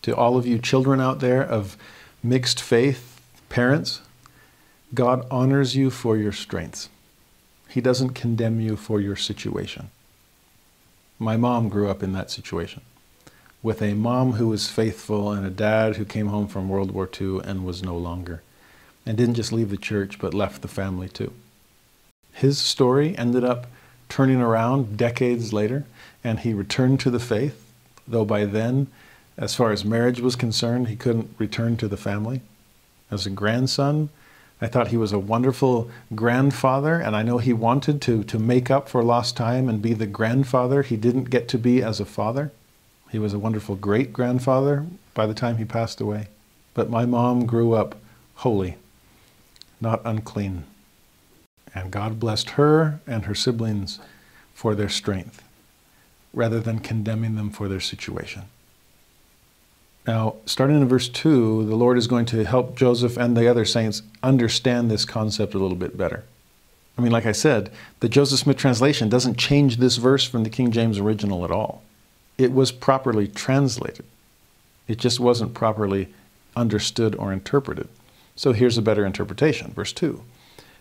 To 0.00 0.16
all 0.16 0.38
of 0.38 0.46
you 0.46 0.58
children 0.58 0.98
out 0.98 1.20
there 1.20 1.42
of 1.42 1.76
mixed 2.22 2.58
faith 2.58 3.20
parents, 3.50 4.00
God 4.94 5.26
honors 5.30 5.76
you 5.76 5.90
for 5.90 6.16
your 6.16 6.32
strengths. 6.32 6.88
He 7.68 7.82
doesn't 7.82 8.14
condemn 8.14 8.62
you 8.62 8.76
for 8.76 8.98
your 8.98 9.16
situation. 9.16 9.90
My 11.18 11.36
mom 11.36 11.68
grew 11.68 11.90
up 11.90 12.02
in 12.02 12.14
that 12.14 12.30
situation 12.30 12.80
with 13.62 13.82
a 13.82 13.92
mom 13.92 14.32
who 14.32 14.48
was 14.48 14.70
faithful 14.70 15.30
and 15.30 15.46
a 15.46 15.50
dad 15.50 15.96
who 15.96 16.06
came 16.06 16.28
home 16.28 16.48
from 16.48 16.70
World 16.70 16.92
War 16.92 17.10
II 17.20 17.40
and 17.44 17.66
was 17.66 17.82
no 17.82 17.94
longer, 17.94 18.40
and 19.04 19.18
didn't 19.18 19.34
just 19.34 19.52
leave 19.52 19.68
the 19.68 19.76
church 19.76 20.18
but 20.18 20.32
left 20.32 20.62
the 20.62 20.66
family 20.66 21.10
too. 21.10 21.34
His 22.32 22.58
story 22.58 23.16
ended 23.16 23.44
up 23.44 23.66
turning 24.08 24.40
around 24.40 24.96
decades 24.96 25.52
later, 25.52 25.84
and 26.24 26.40
he 26.40 26.54
returned 26.54 27.00
to 27.00 27.10
the 27.10 27.20
faith, 27.20 27.64
though 28.06 28.24
by 28.24 28.44
then, 28.44 28.88
as 29.36 29.54
far 29.54 29.72
as 29.72 29.84
marriage 29.84 30.20
was 30.20 30.36
concerned, 30.36 30.88
he 30.88 30.96
couldn't 30.96 31.34
return 31.38 31.76
to 31.78 31.88
the 31.88 31.96
family. 31.96 32.42
As 33.10 33.26
a 33.26 33.30
grandson, 33.30 34.10
I 34.60 34.68
thought 34.68 34.88
he 34.88 34.96
was 34.96 35.12
a 35.12 35.18
wonderful 35.18 35.90
grandfather, 36.14 37.00
and 37.00 37.16
I 37.16 37.22
know 37.22 37.38
he 37.38 37.52
wanted 37.52 38.00
to, 38.02 38.22
to 38.24 38.38
make 38.38 38.70
up 38.70 38.88
for 38.88 39.02
lost 39.02 39.36
time 39.36 39.68
and 39.68 39.82
be 39.82 39.94
the 39.94 40.06
grandfather 40.06 40.82
he 40.82 40.96
didn't 40.96 41.30
get 41.30 41.48
to 41.48 41.58
be 41.58 41.82
as 41.82 41.98
a 41.98 42.04
father. 42.04 42.52
He 43.10 43.18
was 43.18 43.34
a 43.34 43.38
wonderful 43.38 43.74
great 43.74 44.12
grandfather 44.12 44.86
by 45.14 45.26
the 45.26 45.34
time 45.34 45.56
he 45.56 45.64
passed 45.64 46.00
away. 46.00 46.28
But 46.74 46.90
my 46.90 47.06
mom 47.06 47.44
grew 47.44 47.72
up 47.72 47.96
holy, 48.36 48.76
not 49.80 50.00
unclean. 50.04 50.64
And 51.74 51.90
God 51.90 52.20
blessed 52.20 52.50
her 52.50 53.00
and 53.06 53.24
her 53.24 53.34
siblings 53.34 53.98
for 54.54 54.74
their 54.74 54.88
strength 54.88 55.42
rather 56.34 56.60
than 56.60 56.78
condemning 56.78 57.36
them 57.36 57.50
for 57.50 57.68
their 57.68 57.80
situation. 57.80 58.42
Now, 60.06 60.36
starting 60.46 60.80
in 60.80 60.88
verse 60.88 61.08
2, 61.08 61.66
the 61.66 61.76
Lord 61.76 61.96
is 61.96 62.06
going 62.06 62.26
to 62.26 62.44
help 62.44 62.76
Joseph 62.76 63.16
and 63.16 63.36
the 63.36 63.48
other 63.48 63.64
saints 63.64 64.02
understand 64.22 64.90
this 64.90 65.04
concept 65.04 65.54
a 65.54 65.58
little 65.58 65.76
bit 65.76 65.96
better. 65.96 66.24
I 66.98 67.02
mean, 67.02 67.12
like 67.12 67.26
I 67.26 67.32
said, 67.32 67.70
the 68.00 68.08
Joseph 68.08 68.40
Smith 68.40 68.56
translation 68.56 69.08
doesn't 69.08 69.38
change 69.38 69.76
this 69.76 69.96
verse 69.96 70.24
from 70.24 70.42
the 70.42 70.50
King 70.50 70.72
James 70.72 70.98
original 70.98 71.44
at 71.44 71.50
all. 71.50 71.82
It 72.36 72.52
was 72.52 72.72
properly 72.72 73.28
translated, 73.28 74.04
it 74.88 74.98
just 74.98 75.20
wasn't 75.20 75.54
properly 75.54 76.12
understood 76.56 77.14
or 77.14 77.32
interpreted. 77.32 77.88
So 78.34 78.52
here's 78.52 78.76
a 78.76 78.82
better 78.82 79.06
interpretation. 79.06 79.72
Verse 79.72 79.92
2. 79.92 80.22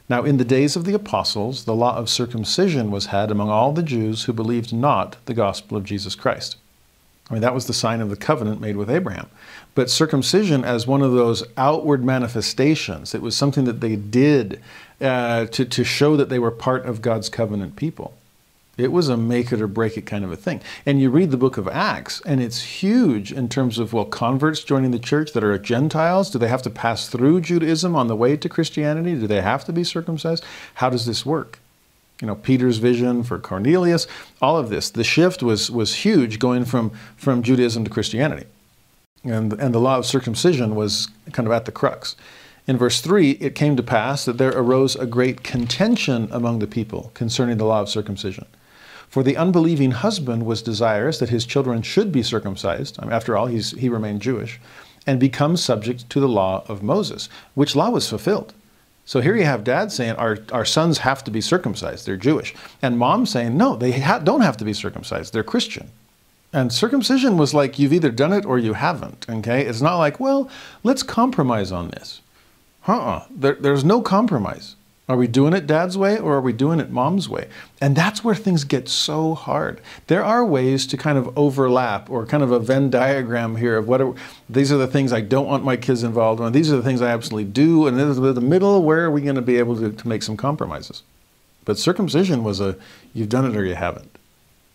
Now, 0.10 0.24
in 0.24 0.38
the 0.38 0.46
days 0.46 0.76
of 0.76 0.86
the 0.86 0.94
apostles, 0.94 1.66
the 1.66 1.76
law 1.76 1.96
of 1.96 2.10
circumcision 2.10 2.92
was 2.92 3.08
had 3.08 3.32
among 3.32 3.50
all 3.50 3.72
the 3.72 3.84
Jews 3.84 4.24
who 4.24 4.34
believed 4.34 4.74
not 4.74 5.18
the 5.26 5.34
gospel 5.34 5.78
of 5.78 5.86
Jesus 5.86 6.16
Christ. 6.16 6.58
I 7.30 7.34
mean, 7.34 7.42
that 7.42 7.54
was 7.54 7.68
the 7.68 7.74
sign 7.74 8.02
of 8.02 8.10
the 8.10 8.18
covenant 8.18 8.60
made 8.60 8.76
with 8.76 8.90
Abraham. 8.90 9.30
But 9.74 9.90
circumcision, 9.90 10.66
as 10.66 10.86
one 10.86 11.02
of 11.02 11.14
those 11.14 11.44
outward 11.56 12.04
manifestations, 12.04 13.16
it 13.16 13.22
was 13.22 13.38
something 13.38 13.64
that 13.64 13.80
they 13.80 13.96
did 13.96 14.62
uh, 15.00 15.46
to, 15.46 15.64
to 15.64 15.84
show 15.86 16.18
that 16.18 16.28
they 16.28 16.40
were 16.40 16.52
part 16.52 16.86
of 16.86 17.02
God's 17.02 17.30
covenant 17.30 17.78
people. 17.78 18.14
It 18.82 18.92
was 18.92 19.10
a 19.10 19.18
make 19.18 19.52
it 19.52 19.62
or 19.62 19.68
break 19.68 19.98
it 19.98 20.06
kind 20.06 20.26
of 20.26 20.32
a 20.32 20.36
thing. 20.36 20.62
And 20.86 21.00
you 21.00 21.10
read 21.10 21.32
the 21.32 21.38
book 21.38 21.58
of 21.58 21.68
Acts, 21.68 22.22
and 22.26 22.42
it's 22.42 22.62
huge 22.62 23.32
in 23.32 23.48
terms 23.48 23.80
of, 23.80 23.94
well, 23.94 24.06
converts 24.06 24.64
joining 24.64 24.92
the 24.92 25.00
church 25.00 25.34
that 25.34 25.44
are 25.44 25.58
Gentiles. 25.58 26.30
Do 26.30 26.40
they 26.40 26.48
have 26.48 26.64
to 26.64 26.70
pass 26.70 27.08
through 27.08 27.42
Judaism 27.42 27.96
on 27.96 28.08
the 28.08 28.16
way 28.16 28.36
to 28.38 28.50
Christianity? 28.50 29.16
Do 29.16 29.28
they 29.28 29.42
have 29.42 29.66
to 29.66 29.74
be 29.74 29.84
circumcised? 29.84 30.44
How 30.76 30.90
does 30.90 31.06
this 31.06 31.26
work? 31.26 31.60
you 32.22 32.28
know 32.28 32.36
Peter's 32.36 32.78
vision 32.78 33.24
for 33.24 33.40
Cornelius, 33.40 34.08
all 34.42 34.58
of 34.58 34.70
this. 34.70 34.90
The 34.90 35.04
shift 35.04 35.42
was 35.42 35.72
was 35.72 35.96
huge 35.96 36.40
going 36.40 36.66
from 36.66 36.92
from 37.18 37.42
Judaism 37.42 37.84
to 37.84 37.90
Christianity. 37.90 38.46
And 39.24 39.54
and 39.54 39.74
the 39.74 39.80
law 39.80 39.98
of 39.98 40.06
circumcision 40.06 40.76
was 40.76 41.10
kind 41.32 41.48
of 41.48 41.52
at 41.52 41.66
the 41.66 41.72
crux. 41.72 42.16
In 42.68 42.78
verse 42.78 43.02
3, 43.02 43.32
it 43.32 43.56
came 43.56 43.76
to 43.76 43.84
pass 43.84 44.24
that 44.26 44.38
there 44.38 44.56
arose 44.56 44.96
a 44.96 45.08
great 45.08 45.44
contention 45.44 46.30
among 46.32 46.60
the 46.60 46.68
people 46.68 47.10
concerning 47.16 47.58
the 47.58 47.66
law 47.66 47.82
of 47.82 47.90
circumcision. 47.90 48.46
For 49.12 49.24
the 49.24 49.36
unbelieving 49.36 49.92
husband 49.92 50.46
was 50.46 50.62
desirous 50.62 51.20
that 51.20 51.30
his 51.30 51.46
children 51.46 51.82
should 51.82 52.14
be 52.14 52.24
circumcised. 52.24 52.98
I 52.98 53.04
mean, 53.04 53.12
after 53.12 53.36
all, 53.36 53.48
he 53.48 53.90
remained 53.90 54.22
Jewish, 54.22 54.58
and 55.06 55.20
become 55.20 55.58
subject 55.58 56.10
to 56.12 56.22
the 56.22 56.30
law 56.30 56.64
of 56.70 56.82
Moses, 56.82 57.28
which 57.54 57.76
law 57.76 57.90
was 57.90 58.10
fulfilled. 58.10 58.54
So 59.04 59.20
here 59.20 59.36
you 59.36 59.44
have 59.44 59.66
dad 59.66 59.92
saying 59.92 60.14
our, 60.14 60.38
our 60.54 60.64
sons 60.64 61.00
have 61.00 61.26
to 61.26 61.32
be 61.32 61.42
circumcised, 61.42 62.06
they're 62.06 62.16
Jewish. 62.16 62.56
And 62.82 62.98
mom 62.98 63.26
saying, 63.26 63.58
no, 63.58 63.76
they 63.76 64.00
ha- 64.00 64.20
don't 64.20 64.48
have 64.48 64.56
to 64.58 64.66
be 64.66 64.72
circumcised, 64.72 65.34
they're 65.34 65.44
Christian. 65.44 65.90
And 66.54 66.72
circumcision 66.72 67.36
was 67.36 67.54
like 67.54 67.78
you've 67.78 67.92
either 67.92 68.12
done 68.12 68.32
it 68.32 68.46
or 68.46 68.60
you 68.60 68.74
haven't, 68.74 69.26
okay? 69.30 69.66
It's 69.66 69.82
not 69.82 69.98
like, 69.98 70.22
well, 70.22 70.50
let's 70.84 71.04
compromise 71.04 71.74
on 71.74 71.90
this. 71.90 72.22
Uh 72.88 72.94
uh-uh. 72.94 73.12
uh 73.18 73.26
there, 73.30 73.58
there's 73.60 73.84
no 73.84 74.02
compromise. 74.02 74.78
Are 75.12 75.18
we 75.18 75.28
doing 75.28 75.52
it 75.52 75.68
dad's 75.68 75.98
way 75.98 76.18
or 76.18 76.36
are 76.36 76.42
we 76.42 76.54
doing 76.54 76.80
it 76.80 76.90
mom's 76.90 77.28
way? 77.28 77.50
And 77.82 77.98
that's 77.98 78.24
where 78.24 78.34
things 78.34 78.64
get 78.64 78.88
so 78.88 79.36
hard. 79.36 79.82
There 80.08 80.24
are 80.24 80.46
ways 80.46 80.88
to 80.88 80.96
kind 80.96 81.18
of 81.18 81.38
overlap 81.38 82.10
or 82.10 82.26
kind 82.26 82.42
of 82.42 82.54
a 82.54 82.60
Venn 82.60 82.90
diagram 82.90 83.58
here 83.58 83.76
of 83.76 83.90
what 83.90 84.00
are, 84.00 84.16
these 84.50 84.72
are 84.72 84.78
the 84.78 84.88
things 84.88 85.12
I 85.12 85.20
don't 85.20 85.48
want 85.48 85.66
my 85.66 85.76
kids 85.76 86.04
involved 86.04 86.40
in, 86.40 86.54
these 86.54 86.72
are 86.72 86.78
the 86.78 86.82
things 86.82 87.02
I 87.02 87.10
absolutely 87.10 87.52
do, 87.52 87.88
and 87.88 88.00
in 88.00 88.34
the 88.34 88.40
middle, 88.40 88.84
where 88.84 89.04
are 89.04 89.12
we 89.12 89.20
going 89.20 89.36
to 89.36 89.42
be 89.42 89.58
able 89.58 89.76
to, 89.82 89.92
to 89.92 90.08
make 90.08 90.24
some 90.24 90.38
compromises? 90.38 91.04
But 91.66 91.78
circumcision 91.78 92.46
was 92.46 92.62
a 92.62 92.78
you've 93.14 93.28
done 93.28 93.46
it 93.46 93.58
or 93.58 93.66
you 93.66 93.76
haven't. 93.76 94.18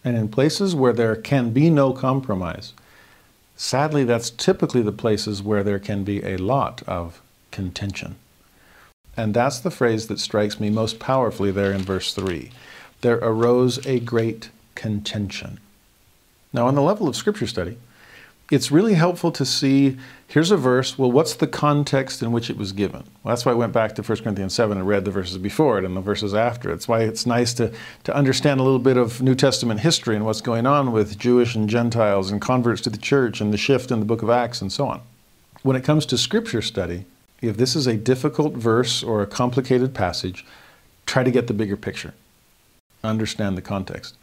And 0.04 0.18
in 0.18 0.28
places 0.28 0.74
where 0.74 0.92
there 0.92 1.16
can 1.16 1.50
be 1.50 1.70
no 1.70 1.94
compromise, 1.94 2.74
sadly, 3.56 4.04
that's 4.04 4.28
typically 4.28 4.82
the 4.82 4.92
places 4.92 5.42
where 5.42 5.64
there 5.64 5.78
can 5.78 6.04
be 6.04 6.22
a 6.22 6.36
lot 6.36 6.82
of 6.86 7.22
contention. 7.52 8.16
And 9.16 9.32
that's 9.32 9.58
the 9.58 9.70
phrase 9.70 10.08
that 10.08 10.20
strikes 10.20 10.60
me 10.60 10.70
most 10.70 10.98
powerfully 10.98 11.50
there 11.50 11.72
in 11.72 11.82
verse 11.82 12.12
3. 12.12 12.50
There 13.00 13.16
arose 13.16 13.84
a 13.86 14.00
great 14.00 14.50
contention. 14.74 15.58
Now, 16.52 16.66
on 16.66 16.74
the 16.74 16.82
level 16.82 17.08
of 17.08 17.16
scripture 17.16 17.46
study, 17.46 17.78
it's 18.50 18.70
really 18.70 18.94
helpful 18.94 19.32
to 19.32 19.44
see 19.44 19.96
here's 20.28 20.50
a 20.50 20.56
verse, 20.56 20.96
well, 20.96 21.10
what's 21.10 21.34
the 21.34 21.46
context 21.46 22.22
in 22.22 22.30
which 22.30 22.48
it 22.48 22.56
was 22.56 22.72
given? 22.72 23.02
Well, 23.22 23.32
that's 23.32 23.44
why 23.44 23.52
I 23.52 23.56
went 23.56 23.72
back 23.72 23.94
to 23.96 24.02
1 24.02 24.18
Corinthians 24.18 24.54
7 24.54 24.76
and 24.78 24.86
read 24.86 25.04
the 25.04 25.10
verses 25.10 25.38
before 25.38 25.78
it 25.78 25.84
and 25.84 25.96
the 25.96 26.00
verses 26.00 26.34
after. 26.34 26.70
It's 26.70 26.86
why 26.86 27.02
it's 27.02 27.26
nice 27.26 27.54
to, 27.54 27.72
to 28.04 28.14
understand 28.14 28.60
a 28.60 28.62
little 28.62 28.78
bit 28.78 28.96
of 28.96 29.20
New 29.20 29.34
Testament 29.34 29.80
history 29.80 30.14
and 30.14 30.24
what's 30.24 30.40
going 30.40 30.66
on 30.66 30.92
with 30.92 31.18
Jewish 31.18 31.54
and 31.54 31.68
Gentiles 31.68 32.30
and 32.30 32.40
converts 32.40 32.82
to 32.82 32.90
the 32.90 32.98
church 32.98 33.40
and 33.40 33.52
the 33.52 33.58
shift 33.58 33.90
in 33.90 33.98
the 33.98 34.06
book 34.06 34.22
of 34.22 34.30
Acts 34.30 34.60
and 34.60 34.70
so 34.72 34.86
on. 34.86 35.00
When 35.62 35.76
it 35.76 35.84
comes 35.84 36.06
to 36.06 36.18
scripture 36.18 36.62
study, 36.62 37.04
if 37.40 37.56
this 37.56 37.76
is 37.76 37.86
a 37.86 37.96
difficult 37.96 38.54
verse 38.54 39.02
or 39.02 39.22
a 39.22 39.26
complicated 39.26 39.94
passage, 39.94 40.44
try 41.04 41.22
to 41.22 41.30
get 41.30 41.46
the 41.46 41.54
bigger 41.54 41.76
picture. 41.76 42.14
Understand 43.04 43.56
the 43.56 43.62
context. 43.62 44.16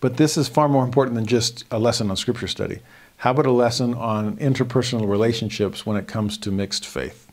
But 0.00 0.16
this 0.16 0.36
is 0.36 0.48
far 0.48 0.68
more 0.68 0.84
important 0.84 1.14
than 1.14 1.26
just 1.26 1.64
a 1.70 1.78
lesson 1.78 2.10
on 2.10 2.16
scripture 2.16 2.48
study. 2.48 2.80
How 3.18 3.30
about 3.30 3.46
a 3.46 3.52
lesson 3.52 3.94
on 3.94 4.36
interpersonal 4.36 5.08
relationships 5.08 5.86
when 5.86 5.96
it 5.96 6.06
comes 6.06 6.36
to 6.38 6.50
mixed 6.50 6.86
faith? 6.86 7.30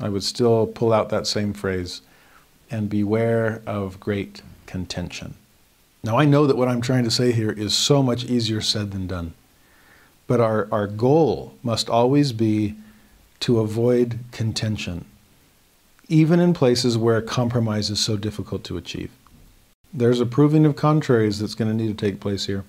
I 0.00 0.08
would 0.08 0.24
still 0.24 0.66
pull 0.66 0.92
out 0.92 1.10
that 1.10 1.26
same 1.26 1.52
phrase 1.52 2.00
and 2.70 2.88
beware 2.88 3.62
of 3.66 4.00
great 4.00 4.42
contention. 4.66 5.34
Now, 6.02 6.18
I 6.18 6.24
know 6.24 6.46
that 6.46 6.56
what 6.56 6.68
I'm 6.68 6.80
trying 6.80 7.04
to 7.04 7.10
say 7.10 7.32
here 7.32 7.52
is 7.52 7.74
so 7.74 8.02
much 8.02 8.24
easier 8.24 8.60
said 8.60 8.90
than 8.90 9.06
done. 9.06 9.34
But 10.26 10.40
our, 10.40 10.68
our 10.72 10.86
goal 10.86 11.54
must 11.62 11.88
always 11.88 12.32
be 12.32 12.74
to 13.44 13.60
avoid 13.60 14.18
contention, 14.32 15.04
even 16.08 16.40
in 16.40 16.54
places 16.54 16.96
where 16.96 17.20
compromise 17.20 17.90
is 17.90 18.00
so 18.00 18.16
difficult 18.16 18.64
to 18.64 18.78
achieve. 18.78 19.10
There's 19.92 20.18
a 20.18 20.24
proving 20.24 20.64
of 20.64 20.76
contraries 20.76 21.40
that's 21.40 21.54
going 21.54 21.68
to 21.68 21.76
need 21.76 21.94
to 21.94 22.06
take 22.06 22.20
place 22.20 22.46
here. 22.46 22.64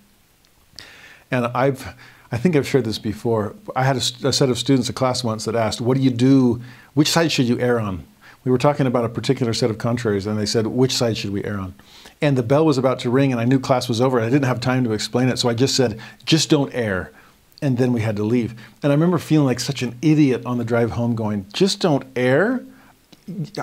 And 1.31 1.45
I've, 1.45 1.95
I 2.29 2.35
think 2.35 2.57
I've 2.57 2.67
shared 2.67 2.83
this 2.83 2.99
before. 2.99 3.55
I 3.73 3.85
had 3.85 3.95
a, 3.95 4.27
a 4.27 4.33
set 4.33 4.49
of 4.49 4.59
students, 4.59 4.89
a 4.89 4.93
class 4.93 5.23
once, 5.23 5.45
that 5.45 5.55
asked, 5.55 5.79
What 5.79 5.95
do 5.95 6.03
you 6.03 6.09
do? 6.09 6.61
Which 6.93 7.07
side 7.07 7.31
should 7.31 7.45
you 7.45 7.57
err 7.61 7.79
on? 7.79 8.05
We 8.43 8.51
were 8.51 8.57
talking 8.57 8.85
about 8.85 9.05
a 9.05 9.09
particular 9.09 9.53
set 9.53 9.69
of 9.69 9.77
contraries, 9.77 10.27
and 10.27 10.37
they 10.37 10.45
said, 10.45 10.67
Which 10.67 10.91
side 10.91 11.15
should 11.15 11.31
we 11.31 11.41
err 11.45 11.57
on? 11.57 11.73
And 12.21 12.37
the 12.37 12.43
bell 12.43 12.65
was 12.65 12.77
about 12.77 12.99
to 12.99 13.09
ring, 13.09 13.31
and 13.31 13.39
I 13.39 13.45
knew 13.45 13.61
class 13.61 13.87
was 13.87 14.01
over. 14.01 14.17
And 14.17 14.27
I 14.27 14.29
didn't 14.29 14.47
have 14.47 14.59
time 14.59 14.83
to 14.83 14.91
explain 14.91 15.29
it, 15.29 15.39
so 15.39 15.47
I 15.47 15.53
just 15.53 15.77
said, 15.77 16.01
Just 16.25 16.49
don't 16.49 16.75
err 16.75 17.13
and 17.61 17.77
then 17.77 17.93
we 17.93 18.01
had 18.01 18.15
to 18.17 18.23
leave. 18.23 18.53
And 18.83 18.91
I 18.91 18.95
remember 18.95 19.17
feeling 19.17 19.45
like 19.45 19.59
such 19.59 19.81
an 19.81 19.97
idiot 20.01 20.45
on 20.45 20.57
the 20.57 20.65
drive 20.65 20.91
home, 20.91 21.15
going, 21.15 21.45
"Just 21.53 21.79
don't 21.79 22.05
err." 22.15 22.63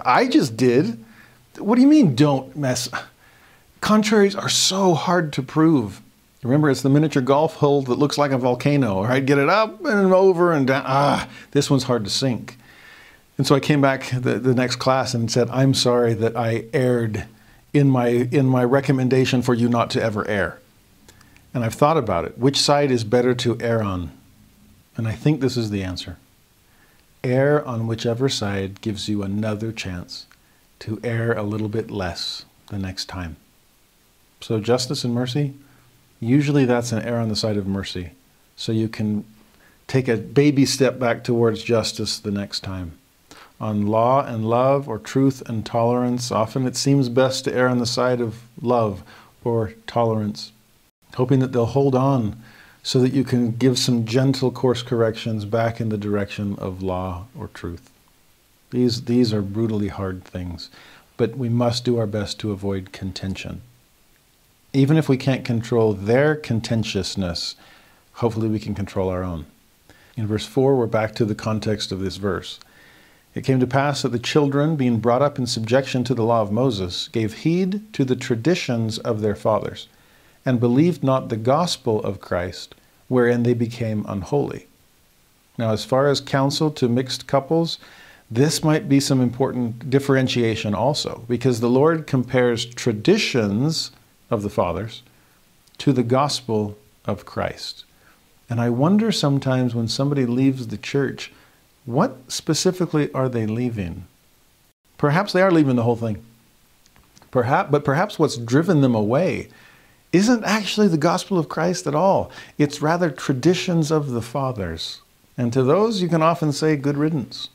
I 0.05 0.27
just 0.27 0.57
did. 0.57 1.03
What 1.59 1.77
do 1.77 1.83
you 1.83 1.87
mean, 1.87 2.15
don't 2.15 2.57
mess? 2.57 2.89
Contraries 3.81 4.35
are 4.35 4.49
so 4.49 4.95
hard 4.95 5.33
to 5.35 5.43
prove. 5.43 6.01
Remember, 6.43 6.71
it's 6.71 6.83
the 6.83 6.89
miniature 6.89 7.23
golf 7.23 7.55
hole 7.57 7.83
that 7.83 7.99
looks 7.99 8.19
like 8.19 8.33
a 8.33 8.39
volcano, 8.39 9.05
right? 9.05 9.25
Get 9.25 9.39
it 9.39 9.49
up 9.49 9.85
and 9.85 10.13
over 10.13 10.53
and 10.53 10.67
down. 10.67 10.83
Ah, 10.85 11.29
this 11.53 11.71
one's 11.71 11.85
hard 11.85 12.05
to 12.05 12.11
sink. 12.11 12.59
And 13.39 13.47
so 13.47 13.55
I 13.55 13.61
came 13.61 13.81
back 13.81 14.11
the, 14.11 14.39
the 14.39 14.55
next 14.55 14.77
class 14.77 15.15
and 15.15 15.31
said, 15.31 15.49
I'm 15.51 15.75
sorry 15.75 16.15
that 16.15 16.37
I 16.37 16.65
erred 16.73 17.27
in 17.73 17.89
my, 17.89 18.09
in 18.09 18.47
my 18.47 18.65
recommendation 18.65 19.43
for 19.43 19.55
you 19.55 19.69
not 19.69 19.91
to 19.91 20.03
ever 20.03 20.27
err. 20.29 20.59
And 21.55 21.65
I've 21.65 21.75
thought 21.75 21.97
about 21.97 22.25
it. 22.25 22.39
Which 22.39 22.57
side 22.57 22.91
is 22.91 23.05
better 23.05 23.35
to 23.35 23.59
err 23.61 23.83
on? 23.83 24.11
And 24.97 25.07
I 25.07 25.13
think 25.13 25.41
this 25.41 25.57
is 25.57 25.71
the 25.71 25.83
answer. 25.83 26.19
Err 27.25 27.65
on 27.67 27.87
whichever 27.87 28.29
side 28.29 28.81
gives 28.81 29.09
you 29.09 29.23
another 29.23 29.71
chance 29.73 30.27
to 30.81 31.01
err 31.05 31.33
a 31.33 31.43
little 31.43 31.69
bit 31.69 31.91
less 31.91 32.45
the 32.69 32.79
next 32.79 33.07
time. 33.07 33.37
So, 34.41 34.59
justice 34.59 35.05
and 35.05 35.15
mercy, 35.15 35.55
usually 36.21 36.65
that's 36.65 36.91
an 36.91 37.03
err 37.03 37.21
on 37.21 37.29
the 37.29 37.37
side 37.37 37.57
of 37.57 37.67
mercy. 37.67 38.13
So 38.57 38.73
you 38.73 38.89
can 38.89 39.25
take 39.87 40.09
a 40.09 40.17
baby 40.17 40.65
step 40.67 40.99
back 40.99 41.23
towards 41.23 41.63
justice 41.63 42.19
the 42.19 42.31
next 42.31 42.61
time. 42.61 42.99
On 43.61 43.87
law 43.87 44.25
and 44.25 44.49
love, 44.49 44.89
or 44.89 44.99
truth 44.99 45.49
and 45.49 45.65
tolerance, 45.65 46.33
often 46.33 46.67
it 46.67 46.77
seems 46.77 47.09
best 47.09 47.45
to 47.45 47.55
err 47.55 47.69
on 47.69 47.79
the 47.79 47.87
side 47.87 48.21
of 48.21 48.43
love 48.61 49.05
or 49.45 49.75
tolerance, 49.87 50.51
hoping 51.15 51.41
that 51.41 51.53
they'll 51.53 51.67
hold 51.67 51.95
on 51.95 52.41
so 52.83 52.99
that 52.99 53.13
you 53.13 53.23
can 53.23 53.53
give 53.53 53.79
some 53.79 54.05
gentle 54.05 54.51
course 54.51 54.83
corrections 54.83 55.45
back 55.45 55.81
in 55.81 55.89
the 55.89 55.99
direction 55.99 56.57
of 56.59 56.83
law 56.83 57.27
or 57.39 57.49
truth. 57.49 57.91
These, 58.71 59.05
these 59.05 59.33
are 59.33 59.43
brutally 59.43 59.89
hard 59.89 60.25
things, 60.25 60.71
but 61.17 61.37
we 61.37 61.49
must 61.49 61.85
do 61.85 61.99
our 61.99 62.07
best 62.07 62.41
to 62.41 62.51
avoid 62.51 62.93
contention. 62.93 63.61
Even 64.73 64.97
if 64.97 65.09
we 65.09 65.17
can't 65.17 65.45
control 65.45 65.93
their 65.93 66.35
contentiousness, 66.35 67.55
hopefully 68.15 68.49
we 68.49 68.59
can 68.59 68.75
control 68.75 69.11
our 69.11 69.23
own. 69.23 69.47
In 70.17 70.27
verse 70.27 70.47
4, 70.47 70.75
we're 70.75 70.87
back 70.87 71.15
to 71.17 71.25
the 71.25 71.35
context 71.35 71.93
of 71.93 72.01
this 72.01 72.17
verse. 72.17 72.59
It 73.35 73.45
came 73.45 73.61
to 73.61 73.67
pass 73.67 74.03
that 74.03 74.11
the 74.11 74.19
children, 74.19 74.77
being 74.77 74.99
brought 74.99 75.23
up 75.23 75.39
in 75.39 75.47
subjection 75.47 76.05
to 76.05 76.15
the 76.15 76.25
law 76.25 76.43
of 76.43 76.53
Moses, 76.53 77.09
gave 77.09 77.35
heed 77.39 77.93
to 77.93 78.05
the 78.05 78.17
traditions 78.17 78.99
of 78.99 79.21
their 79.21 79.37
fathers 79.37 79.89
and 80.45 80.61
believed 80.61 81.03
not 81.03 81.29
the 81.29 81.37
gospel 81.37 82.03
of 82.03 82.21
Christ, 82.21 82.75
wherein 83.09 83.43
they 83.43 83.55
became 83.55 84.05
unholy. 84.09 84.67
Now, 85.59 85.73
as 85.73 85.85
far 85.85 86.09
as 86.09 86.21
counsel 86.21 86.71
to 86.73 86.89
mixed 86.89 87.27
couples, 87.27 87.79
this 88.31 88.65
might 88.65 88.89
be 88.89 88.99
some 88.99 89.21
important 89.21 89.91
differentiation 89.91 90.75
also, 90.75 91.25
because 91.29 91.61
the 91.61 91.69
Lord 91.69 92.07
compares 92.07 92.65
traditions 92.65 93.91
of 94.31 94.43
the 94.43 94.51
fathers 94.51 95.03
to 95.79 95.93
the 95.93 96.03
gospel 96.03 96.79
of 97.05 97.27
Christ. 97.27 97.85
And 98.49 98.61
I 98.61 98.71
wonder 98.71 99.13
sometimes 99.13 99.75
when 99.75 99.89
somebody 99.89 100.27
leaves 100.27 100.69
the 100.69 100.79
church, 100.79 101.33
what 101.85 102.17
specifically 102.29 103.13
are 103.13 103.29
they 103.29 103.47
leaving? 103.47 104.07
Perhaps 104.97 105.33
they 105.33 105.43
are 105.43 105.51
leaving 105.51 105.77
the 105.77 105.83
whole 105.83 105.97
thing. 105.97 106.25
Perhaps, 107.31 107.71
but 107.71 107.85
perhaps 107.85 108.19
what's 108.19 108.37
driven 108.37 108.81
them 108.81 108.95
away 108.95 109.49
isn't 110.13 110.45
actually 110.45 110.89
the 110.89 110.99
gospel 110.99 111.39
of 111.39 111.49
Christ 111.49 111.87
at 111.87 111.95
all. 111.95 112.31
It's 112.59 112.83
rather 112.83 113.11
traditions 113.11 113.91
of 113.91 114.11
the 114.11 114.23
fathers. 114.23 115.01
And 115.39 115.53
to 115.53 115.63
those, 115.63 116.03
you 116.03 116.09
can 116.09 116.23
often 116.23 116.53
say, 116.53 116.77
good 116.77 116.99
riddance. 116.99 117.49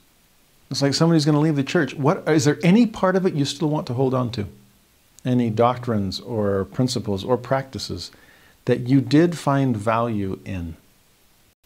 It's 0.70 0.82
like 0.82 0.94
somebody's 0.94 1.26
going 1.26 1.36
to 1.36 1.42
leave 1.42 1.56
the 1.56 1.64
church. 1.64 1.94
What, 1.94 2.28
is 2.28 2.46
there 2.46 2.60
any 2.64 2.88
part 2.88 3.16
of 3.16 3.26
it 3.26 3.36
you 3.36 3.46
still 3.46 3.70
want 3.70 3.88
to 3.88 3.94
hold 3.94 4.14
on 4.14 4.32
to? 4.32 4.48
Any 5.24 5.50
doctrines 5.50 6.20
or 6.20 6.66
principles 6.66 7.24
or 7.24 7.38
practices 7.38 8.12
that 8.66 8.88
you 8.88 9.02
did 9.02 9.38
find 9.38 9.78
value 9.78 10.40
in? 10.44 10.76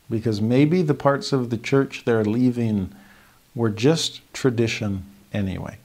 Because 0.09 0.41
maybe 0.41 0.81
the 0.81 0.93
parts 0.93 1.31
of 1.31 1.49
the 1.49 1.57
church 1.57 2.03
they're 2.05 2.25
leaving 2.25 2.93
were 3.55 3.69
just 3.69 4.21
tradition 4.33 5.05
anyway. 5.33 5.77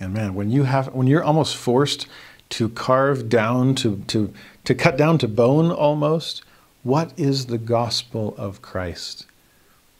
And 0.00 0.12
man, 0.12 0.34
when 0.34 0.50
you 0.50 0.64
have 0.64 0.92
when 0.94 1.06
you're 1.06 1.22
almost 1.22 1.56
forced 1.56 2.06
to 2.54 2.68
carve 2.68 3.28
down, 3.28 3.74
to, 3.74 3.96
to, 4.06 4.32
to 4.62 4.76
cut 4.76 4.96
down 4.96 5.18
to 5.18 5.26
bone 5.26 5.72
almost. 5.72 6.44
What 6.84 7.12
is 7.16 7.46
the 7.46 7.58
gospel 7.58 8.32
of 8.38 8.62
Christ? 8.62 9.26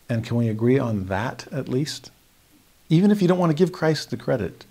And 0.08 0.24
can 0.24 0.36
we 0.36 0.48
agree 0.48 0.78
on 0.78 1.06
that 1.06 1.48
at 1.50 1.68
least? 1.68 2.12
Even 2.88 3.10
if 3.10 3.20
you 3.20 3.26
don't 3.26 3.40
want 3.40 3.50
to 3.50 3.56
give 3.56 3.72
Christ 3.72 4.10
the 4.10 4.16
credit. 4.16 4.66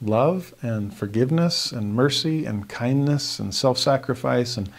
Love 0.00 0.54
and 0.62 0.94
forgiveness 0.94 1.70
and 1.70 1.94
mercy 1.94 2.46
and 2.46 2.66
kindness 2.66 3.38
and 3.38 3.54
self 3.54 3.76
sacrifice 3.76 4.56
and 4.56 4.70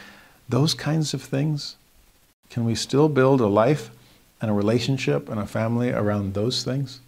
those 0.50 0.74
kinds 0.74 1.14
of 1.14 1.22
things. 1.22 1.76
Can 2.50 2.66
we 2.66 2.74
still 2.74 3.10
build 3.10 3.42
a 3.42 3.48
life 3.48 3.92
and 4.42 4.50
a 4.50 4.56
relationship 4.56 5.30
and 5.30 5.40
a 5.40 5.46
family 5.46 5.92
around 5.92 6.34
those 6.34 6.64
things? 6.64 7.00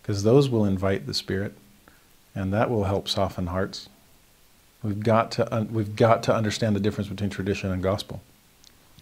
Because 0.00 0.22
those 0.22 0.48
will 0.48 0.64
invite 0.64 1.06
the 1.06 1.12
Spirit 1.12 1.52
and 2.34 2.54
that 2.54 2.70
will 2.70 2.84
help 2.84 3.06
soften 3.06 3.48
hearts. 3.48 3.90
We've 4.82 5.00
got 5.00 5.32
to 5.32 5.66
we've 5.70 5.96
got 5.96 6.22
to 6.24 6.34
understand 6.34 6.76
the 6.76 6.80
difference 6.80 7.08
between 7.08 7.30
tradition 7.30 7.70
and 7.70 7.82
gospel. 7.82 8.22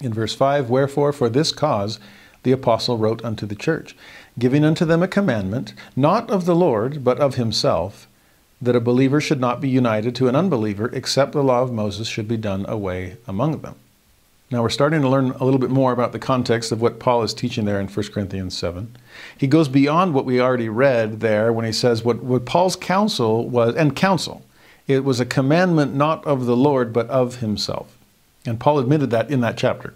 In 0.01 0.13
verse 0.13 0.35
5, 0.35 0.69
wherefore 0.69 1.13
for 1.13 1.29
this 1.29 1.53
cause 1.53 1.99
the 2.43 2.53
apostle 2.53 2.97
wrote 2.97 3.25
unto 3.25 3.45
the 3.45 3.57
church, 3.57 3.97
giving 4.39 4.65
unto 4.65 4.85
them 4.85 5.03
a 5.03 5.09
commandment, 5.09 5.75
not 5.97 6.31
of 6.31 6.47
the 6.47 6.55
Lord, 6.55 7.03
but 7.03 7.19
of 7.19 7.35
himself, 7.35 8.07
that 8.63 8.77
a 8.77 8.81
believer 8.81 9.21
should 9.21 9.41
not 9.41 9.61
be 9.61 9.69
united 9.69 10.15
to 10.15 10.29
an 10.29 10.37
unbeliever, 10.37 10.89
except 10.93 11.33
the 11.33 11.43
law 11.43 11.63
of 11.63 11.73
Moses 11.73 12.07
should 12.07 12.29
be 12.29 12.37
done 12.37 12.65
away 12.69 13.17
among 13.27 13.63
them. 13.63 13.75
Now 14.49 14.63
we're 14.63 14.69
starting 14.69 15.03
to 15.03 15.09
learn 15.09 15.33
a 15.33 15.45
little 15.45 15.59
bit 15.59 15.71
more 15.71 15.93
about 15.93 16.13
the 16.13 16.21
context 16.21 16.71
of 16.71 16.81
what 16.81 17.01
Paul 17.01 17.25
is 17.25 17.35
teaching 17.35 17.65
there 17.65 17.81
in 17.81 17.89
1 17.89 18.07
Corinthians 18.13 18.57
7. 18.57 18.97
He 19.37 19.49
goes 19.49 19.69
beyond 19.69 20.15
what 20.15 20.25
we 20.25 20.41
already 20.41 20.69
read 20.69 21.19
there 21.19 21.53
when 21.53 21.65
he 21.65 21.73
says 21.73 22.05
what, 22.05 22.23
what 22.23 22.47
Paul's 22.47 22.77
counsel 22.77 23.49
was, 23.49 23.75
and 23.75 23.97
counsel, 23.97 24.46
it 24.87 25.05
was 25.05 25.21
a 25.21 25.27
commandment 25.27 25.95
not 25.95 26.25
of 26.27 26.47
the 26.47 26.57
Lord, 26.57 26.93
but 26.93 27.09
of 27.09 27.37
himself. 27.37 27.97
And 28.45 28.61
Paul 28.61 28.79
admitted 28.79 29.11
that 29.11 29.31
in 29.31 29.41
that 29.41 29.57
chapter. 29.57 29.93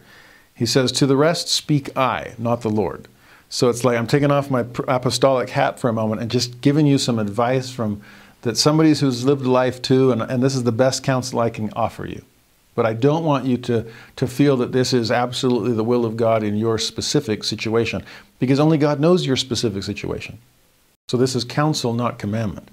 He 0.54 0.66
says, 0.66 0.92
To 0.92 1.06
the 1.06 1.16
rest 1.16 1.48
speak 1.48 1.96
I, 1.96 2.34
not 2.38 2.62
the 2.62 2.70
Lord. 2.70 3.06
So 3.48 3.68
it's 3.68 3.84
like 3.84 3.98
I'm 3.98 4.06
taking 4.06 4.30
off 4.30 4.50
my 4.50 4.64
apostolic 4.86 5.50
hat 5.50 5.80
for 5.80 5.88
a 5.88 5.92
moment 5.92 6.22
and 6.22 6.30
just 6.30 6.60
giving 6.60 6.86
you 6.86 6.98
some 6.98 7.18
advice 7.18 7.70
from 7.70 8.02
that 8.42 8.56
somebody 8.56 8.94
who's 8.94 9.24
lived 9.24 9.44
life 9.44 9.82
too, 9.82 10.12
and, 10.12 10.22
and 10.22 10.42
this 10.42 10.54
is 10.54 10.62
the 10.64 10.72
best 10.72 11.02
counsel 11.02 11.40
I 11.40 11.50
can 11.50 11.72
offer 11.74 12.06
you. 12.06 12.24
But 12.74 12.86
I 12.86 12.94
don't 12.94 13.24
want 13.24 13.44
you 13.44 13.58
to, 13.58 13.86
to 14.16 14.26
feel 14.26 14.56
that 14.58 14.72
this 14.72 14.92
is 14.92 15.10
absolutely 15.10 15.72
the 15.72 15.84
will 15.84 16.06
of 16.06 16.16
God 16.16 16.42
in 16.42 16.56
your 16.56 16.78
specific 16.78 17.44
situation, 17.44 18.04
because 18.38 18.60
only 18.60 18.78
God 18.78 19.00
knows 19.00 19.26
your 19.26 19.36
specific 19.36 19.82
situation. 19.82 20.38
So 21.08 21.16
this 21.16 21.34
is 21.34 21.44
counsel, 21.44 21.92
not 21.92 22.18
commandment. 22.18 22.68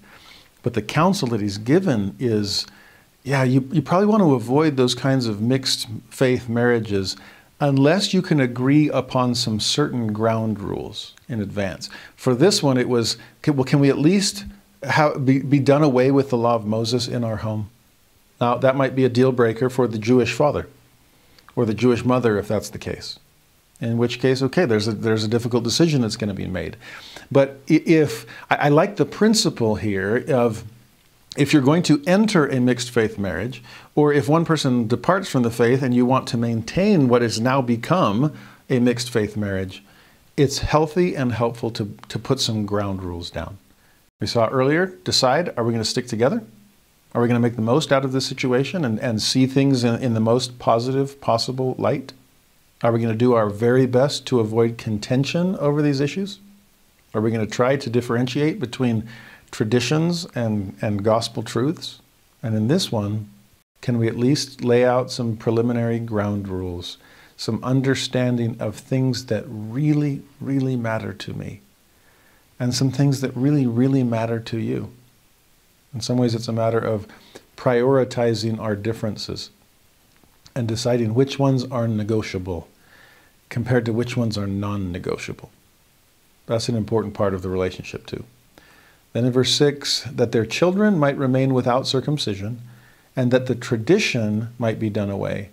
But 0.68 0.74
the 0.74 0.82
counsel 0.82 1.30
that 1.30 1.40
he's 1.40 1.58
given 1.58 2.14
is 2.20 2.66
yeah, 3.24 3.44
you, 3.44 3.70
you 3.72 3.82
probably 3.82 4.08
want 4.08 4.22
to 4.22 4.34
avoid 4.34 4.76
those 4.76 4.96
kinds 4.96 5.26
of 5.26 5.40
mixed 5.40 5.88
faith 6.10 6.50
marriages 6.50 7.16
unless 7.62 8.14
you 8.14 8.22
can 8.22 8.42
agree 8.42 8.90
upon 8.90 9.34
some 9.34 9.62
certain 9.62 10.12
ground 10.12 10.60
rules 10.60 11.14
in 11.30 11.40
advance. 11.40 11.90
For 12.18 12.36
this 12.36 12.62
one, 12.62 12.78
it 12.78 12.90
was 12.90 13.16
well, 13.48 13.64
can 13.64 13.80
we 13.80 13.90
at 13.90 13.98
least 13.98 14.44
have, 14.84 15.26
be, 15.26 15.40
be 15.40 15.60
done 15.60 15.84
away 15.84 16.12
with 16.12 16.32
the 16.32 16.38
law 16.38 16.56
of 16.56 16.66
Moses 16.66 17.08
in 17.08 17.24
our 17.24 17.38
home? 17.38 17.70
Now, 18.42 18.58
that 18.58 18.76
might 18.76 18.94
be 18.94 19.06
a 19.06 19.10
deal 19.10 19.32
breaker 19.32 19.70
for 19.70 19.88
the 19.88 19.98
Jewish 19.98 20.34
father 20.34 20.68
or 21.56 21.66
the 21.66 21.74
Jewish 21.74 22.04
mother 22.04 22.38
if 22.38 22.50
that's 22.50 22.72
the 22.72 22.78
case. 22.78 23.20
In 23.80 23.98
which 23.98 24.20
case, 24.20 24.42
okay, 24.42 24.66
there's 24.66 24.88
a, 24.88 24.92
there's 24.92 25.24
a 25.24 25.28
difficult 25.28 25.64
decision 25.64 26.02
that's 26.02 26.18
going 26.18 26.30
to 26.30 26.34
be 26.34 26.48
made. 26.48 26.78
But 27.32 27.60
if 27.68 28.26
I, 28.50 28.56
I 28.56 28.70
like 28.70 28.96
the 28.96 29.06
principle 29.06 29.76
here 29.76 30.24
of 30.30 30.64
if 31.38 31.54
you're 31.54 31.62
going 31.62 31.84
to 31.84 32.02
enter 32.08 32.48
a 32.48 32.60
mixed 32.60 32.90
faith 32.90 33.20
marriage, 33.20 33.64
or 33.94 34.12
if 34.12 34.28
one 34.28 34.46
person 34.46 34.88
departs 34.88 35.30
from 35.30 35.44
the 35.44 35.52
faith 35.52 35.84
and 35.84 35.94
you 35.94 36.06
want 36.06 36.28
to 36.30 36.38
maintain 36.38 37.08
what 37.08 37.22
has 37.22 37.40
now 37.40 37.62
become 37.62 38.36
a 38.70 38.80
mixed 38.80 39.12
faith 39.12 39.38
marriage, 39.38 39.84
it's 40.36 40.60
healthy 40.60 41.16
and 41.16 41.32
helpful 41.32 41.70
to, 41.72 41.96
to 42.10 42.20
put 42.20 42.40
some 42.40 42.66
ground 42.66 43.04
rules 43.04 43.30
down. 43.30 43.58
We 44.20 44.28
saw 44.28 44.48
earlier 44.48 44.88
decide 44.88 45.54
are 45.56 45.64
we 45.64 45.72
going 45.72 45.84
to 45.84 45.90
stick 45.90 46.08
together? 46.08 46.44
Are 47.14 47.22
we 47.22 47.28
going 47.28 47.40
to 47.40 47.48
make 47.48 47.56
the 47.56 47.62
most 47.62 47.92
out 47.92 48.04
of 48.04 48.12
this 48.12 48.26
situation 48.26 48.84
and, 48.84 49.00
and 49.00 49.22
see 49.22 49.46
things 49.46 49.84
in, 49.84 50.02
in 50.02 50.14
the 50.14 50.20
most 50.20 50.60
positive 50.60 51.22
possible 51.22 51.76
light? 51.78 52.14
Are 52.84 52.92
we 52.92 53.00
going 53.00 53.12
to 53.12 53.18
do 53.18 53.34
our 53.34 53.50
very 53.50 53.86
best 53.86 54.26
to 54.28 54.40
avoid 54.40 54.78
contention 54.78 55.56
over 55.58 55.82
these 55.82 56.00
issues? 56.00 56.40
Are 57.14 57.22
we 57.22 57.32
going 57.32 57.46
to 57.46 57.52
try 57.52 57.76
to 57.76 57.90
differentiate 57.90 58.60
between 58.60 59.08
traditions 59.50 60.26
and, 60.36 60.78
and 60.82 61.04
gospel 61.04 61.42
truths? 61.42 62.02
And 62.44 62.56
in 62.56 62.68
this 62.68 62.92
one, 62.92 63.30
can 63.82 63.98
we 63.98 64.08
at 64.08 64.18
least 64.18 64.64
lay 64.64 64.86
out 64.86 65.12
some 65.12 65.38
preliminary 65.38 66.00
ground 66.00 66.48
rules 66.48 66.98
some 67.38 67.64
understanding 67.64 68.58
of 68.60 68.76
things 68.76 69.28
that 69.28 69.46
really, 69.48 70.24
really 70.42 70.76
matter 70.76 71.14
to 71.14 71.34
me, 71.34 71.62
and 72.60 72.74
some 72.74 72.90
things 72.92 73.22
that 73.22 73.32
really, 73.38 73.68
really 73.68 74.04
matter 74.04 74.40
to 74.40 74.58
you. 74.58 74.92
In 75.94 76.02
some 76.02 76.18
ways, 76.18 76.34
it's 76.34 76.48
a 76.48 76.54
matter 76.54 76.80
of 76.80 77.08
prioritizing 77.56 78.60
our 78.60 78.76
differences 78.76 79.52
and 80.58 80.68
deciding 80.68 81.14
which 81.14 81.38
ones 81.38 81.66
are 81.66 81.88
negotiable 81.88 82.68
compared 83.48 83.86
to 83.86 83.94
which 83.94 84.18
ones 84.18 84.38
are 84.38 84.48
non 84.48 84.92
negotiable. 84.92 85.52
That's 86.48 86.68
an 86.68 86.76
important 86.76 87.14
part 87.14 87.36
of 87.36 87.44
the 87.44 87.50
relationship, 87.50 88.08
too. 88.08 88.24
Then 89.14 89.26
in 89.26 89.32
verse 89.32 89.54
6, 89.54 90.04
that 90.12 90.32
their 90.32 90.46
children 90.46 90.98
might 90.98 91.16
remain 91.16 91.54
without 91.54 91.88
circumcision, 91.88 92.62
and 93.16 93.30
that 93.32 93.46
the 93.46 93.56
tradition 93.56 94.50
might 94.58 94.80
be 94.80 94.90
done 94.90 95.12
away, 95.12 95.50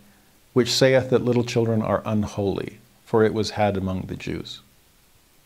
which 0.54 0.72
saith 0.72 1.10
that 1.10 1.24
little 1.24 1.44
children 1.44 1.82
are 1.82 2.02
unholy, 2.06 2.78
for 3.04 3.22
it 3.22 3.34
was 3.34 3.50
had 3.50 3.76
among 3.76 4.02
the 4.02 4.16
Jews. 4.16 4.60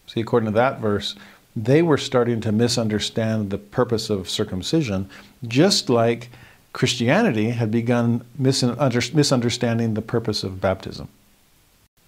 See, 0.06 0.20
according 0.20 0.52
to 0.52 0.56
that 0.56 0.80
verse, 0.80 1.16
they 1.56 1.82
were 1.82 1.98
starting 1.98 2.40
to 2.42 2.52
misunderstand 2.52 3.50
the 3.50 3.58
purpose 3.58 4.08
of 4.08 4.30
circumcision, 4.30 5.10
just 5.46 5.90
like 5.90 6.30
Christianity 6.78 7.50
had 7.50 7.72
begun 7.72 8.24
misunderstanding 8.38 9.94
the 9.94 10.00
purpose 10.00 10.44
of 10.44 10.60
baptism. 10.60 11.08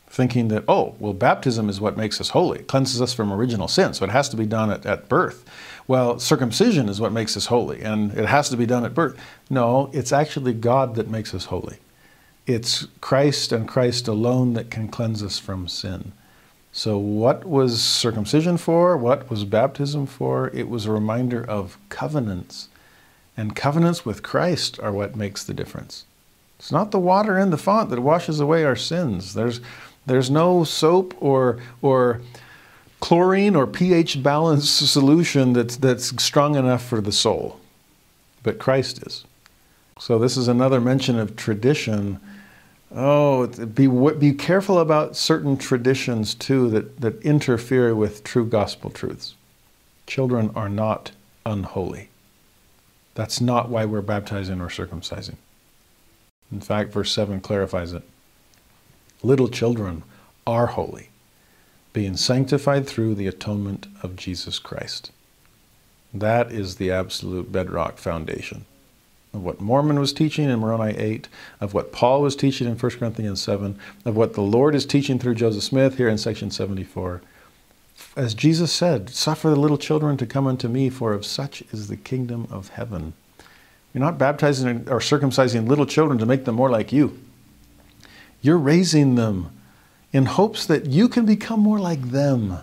Thinking 0.07 0.47
that, 0.47 0.63
oh, 0.69 0.95
well, 1.01 1.13
baptism 1.13 1.69
is 1.69 1.81
what 1.81 1.97
makes 1.97 2.21
us 2.21 2.29
holy, 2.29 2.61
cleanses 2.61 3.03
us 3.03 3.13
from 3.13 3.33
original 3.33 3.67
sin, 3.67 3.95
so 3.95 4.05
it 4.05 4.13
has 4.13 4.29
to 4.29 4.37
be 4.37 4.47
done 4.47 4.71
at, 4.71 4.87
at 4.87 5.09
birth. 5.09 5.45
Well, 5.89 6.21
circumcision 6.21 6.89
is 6.89 7.01
what 7.01 7.11
makes 7.11 7.37
us 7.37 7.47
holy, 7.47 7.83
and 7.83 8.17
it 8.17 8.27
has 8.27 8.49
to 8.51 8.57
be 8.57 8.65
done 8.65 8.85
at 8.85 8.95
birth. 8.95 9.19
No, 9.51 9.91
it's 9.93 10.13
actually 10.13 10.55
God 10.55 10.95
that 10.95 11.11
makes 11.11 11.35
us 11.35 11.47
holy. 11.47 11.79
It's 12.47 12.87
Christ 13.01 13.51
and 13.51 13.67
Christ 13.67 14.07
alone 14.07 14.53
that 14.53 14.71
can 14.71 14.87
cleanse 14.87 15.21
us 15.21 15.41
from 15.41 15.67
sin. 15.67 16.13
So, 16.71 16.97
what 16.97 17.45
was 17.45 17.83
circumcision 17.83 18.57
for? 18.57 18.97
What 18.97 19.29
was 19.29 19.43
baptism 19.43 20.07
for? 20.07 20.49
It 20.55 20.69
was 20.69 20.87
a 20.87 20.93
reminder 20.93 21.45
of 21.45 21.77
covenants. 21.89 22.69
And 23.41 23.57
covenants 23.57 24.05
with 24.05 24.23
Christ 24.23 24.79
are 24.81 24.93
what 24.93 25.17
makes 25.17 25.43
the 25.45 25.55
difference. 25.55 26.05
It's 26.59 26.71
not 26.71 26.91
the 26.91 26.99
water 26.99 27.39
in 27.39 27.49
the 27.49 27.57
font 27.57 27.89
that 27.89 28.01
washes 28.01 28.39
away 28.39 28.65
our 28.65 28.77
sins. 28.77 29.33
There's, 29.33 29.63
there's 30.05 30.31
no 30.31 30.63
soap 30.63 31.15
or, 31.21 31.59
or 31.81 32.21
chlorine 33.01 33.57
or 33.57 33.67
pH 33.67 34.23
balanced 34.23 34.77
solution 34.93 35.55
that's, 35.55 35.79
that's 35.79 36.23
strong 36.23 36.55
enough 36.55 36.85
for 36.85 37.01
the 37.01 37.13
soul. 37.13 37.59
But 38.43 38.59
Christ 38.59 39.07
is. 39.07 39.25
So, 39.99 40.19
this 40.19 40.37
is 40.37 40.47
another 40.47 40.79
mention 40.79 41.19
of 41.19 41.35
tradition 41.35 42.21
Oh, 42.95 43.47
be, 43.47 43.87
be 43.87 44.35
careful 44.35 44.81
about 44.81 45.17
certain 45.17 45.57
traditions 45.57 46.35
too 46.35 46.69
that, 46.71 47.01
that 47.01 47.23
interfere 47.23 47.95
with 47.95 48.23
true 48.23 48.45
gospel 48.45 48.91
truths. 48.91 49.35
Children 50.07 50.51
are 50.55 50.69
not 50.69 51.13
unholy. 51.47 52.11
That's 53.15 53.41
not 53.41 53.69
why 53.69 53.85
we're 53.85 54.03
baptizing 54.03 54.61
or 54.61 54.69
circumcising. 54.69 55.37
In 56.53 56.61
fact, 56.61 56.93
verse 56.93 57.13
7 57.13 57.41
clarifies 57.41 57.93
it. 57.93 58.03
Little 59.23 59.49
children 59.49 60.03
are 60.47 60.67
holy, 60.67 61.11
being 61.93 62.17
sanctified 62.17 62.87
through 62.87 63.15
the 63.15 63.27
atonement 63.27 63.87
of 64.03 64.17
Jesus 64.17 64.59
Christ. 64.59 65.11
That 66.13 66.51
is 66.51 66.77
the 66.77 66.91
absolute 66.91 67.53
bedrock 67.53 67.99
foundation 67.99 68.65
of 69.33 69.45
what 69.45 69.61
Mormon 69.61 70.01
was 70.01 70.13
teaching 70.13 70.51
in 70.51 70.59
Moroni 70.59 70.97
8, 70.97 71.29
of 71.61 71.73
what 71.73 71.93
Paul 71.93 72.23
was 72.23 72.35
teaching 72.35 72.67
in 72.67 72.77
1 72.77 72.91
Corinthians 72.93 73.41
7, 73.41 73.79
of 74.05 74.17
what 74.17 74.35
the 74.35 74.41
Lord 74.41 74.75
is 74.75 74.85
teaching 74.85 75.19
through 75.19 75.37
Joseph 75.37 75.63
Smith 75.63 75.97
here 75.97 76.09
in 76.09 76.19
section 76.19 76.51
74. 76.51 77.23
As 78.17 78.35
Jesus 78.35 78.73
said, 78.73 79.11
suffer 79.11 79.51
the 79.51 79.57
little 79.57 79.79
children 79.79 80.17
to 80.17 80.27
come 80.27 80.47
unto 80.47 80.69
me, 80.69 80.91
for 80.91 81.13
of 81.13 81.25
such 81.25 81.63
is 81.73 81.89
the 81.89 81.97
kingdom 81.97 82.49
of 82.51 82.71
heaven. 82.71 83.13
You're 83.93 84.05
not 84.05 84.19
baptizing 84.19 84.89
or 84.89 85.01
circumcising 85.01 85.69
little 85.69 85.87
children 85.87 86.19
to 86.19 86.27
make 86.27 86.45
them 86.45 86.57
more 86.57 86.71
like 86.71 86.93
you. 86.93 87.19
You're 88.43 88.59
raising 88.59 89.15
them 89.15 89.51
in 90.13 90.27
hopes 90.27 90.67
that 90.67 90.87
you 90.87 91.09
can 91.09 91.25
become 91.25 91.61
more 91.61 91.79
like 91.79 92.11
them. 92.11 92.59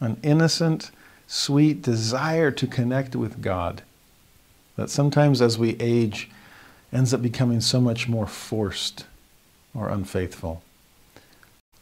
An 0.00 0.18
innocent, 0.22 0.90
sweet 1.26 1.82
desire 1.82 2.50
to 2.52 2.66
connect 2.66 3.16
with 3.16 3.42
God 3.42 3.82
that 4.76 4.90
sometimes 4.90 5.42
as 5.42 5.58
we 5.58 5.76
age 5.80 6.30
ends 6.92 7.12
up 7.12 7.20
becoming 7.20 7.60
so 7.60 7.80
much 7.80 8.08
more 8.08 8.26
forced 8.26 9.06
or 9.74 9.88
unfaithful. 9.88 10.62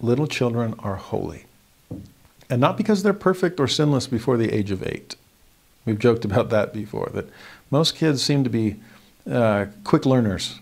Little 0.01 0.27
children 0.27 0.75
are 0.79 0.97
holy. 0.97 1.46
And 2.49 2.61
not 2.61 2.77
because 2.77 3.03
they're 3.03 3.13
perfect 3.13 3.59
or 3.59 3.69
sinless 3.69 4.07
before 4.07 4.37
the 4.37 4.53
age 4.53 4.71
of 4.71 4.87
eight. 4.87 5.17
We've 5.85 5.99
joked 5.99 6.25
about 6.25 6.51
that 6.51 6.73
before, 6.73 7.11
that 7.15 7.29
most 7.71 7.97
kids 7.97 8.23
seem 8.23 8.45
to 8.45 8.51
be 8.51 8.77
uh, 9.31 9.67
quick 9.85 10.07
learners 10.07 10.61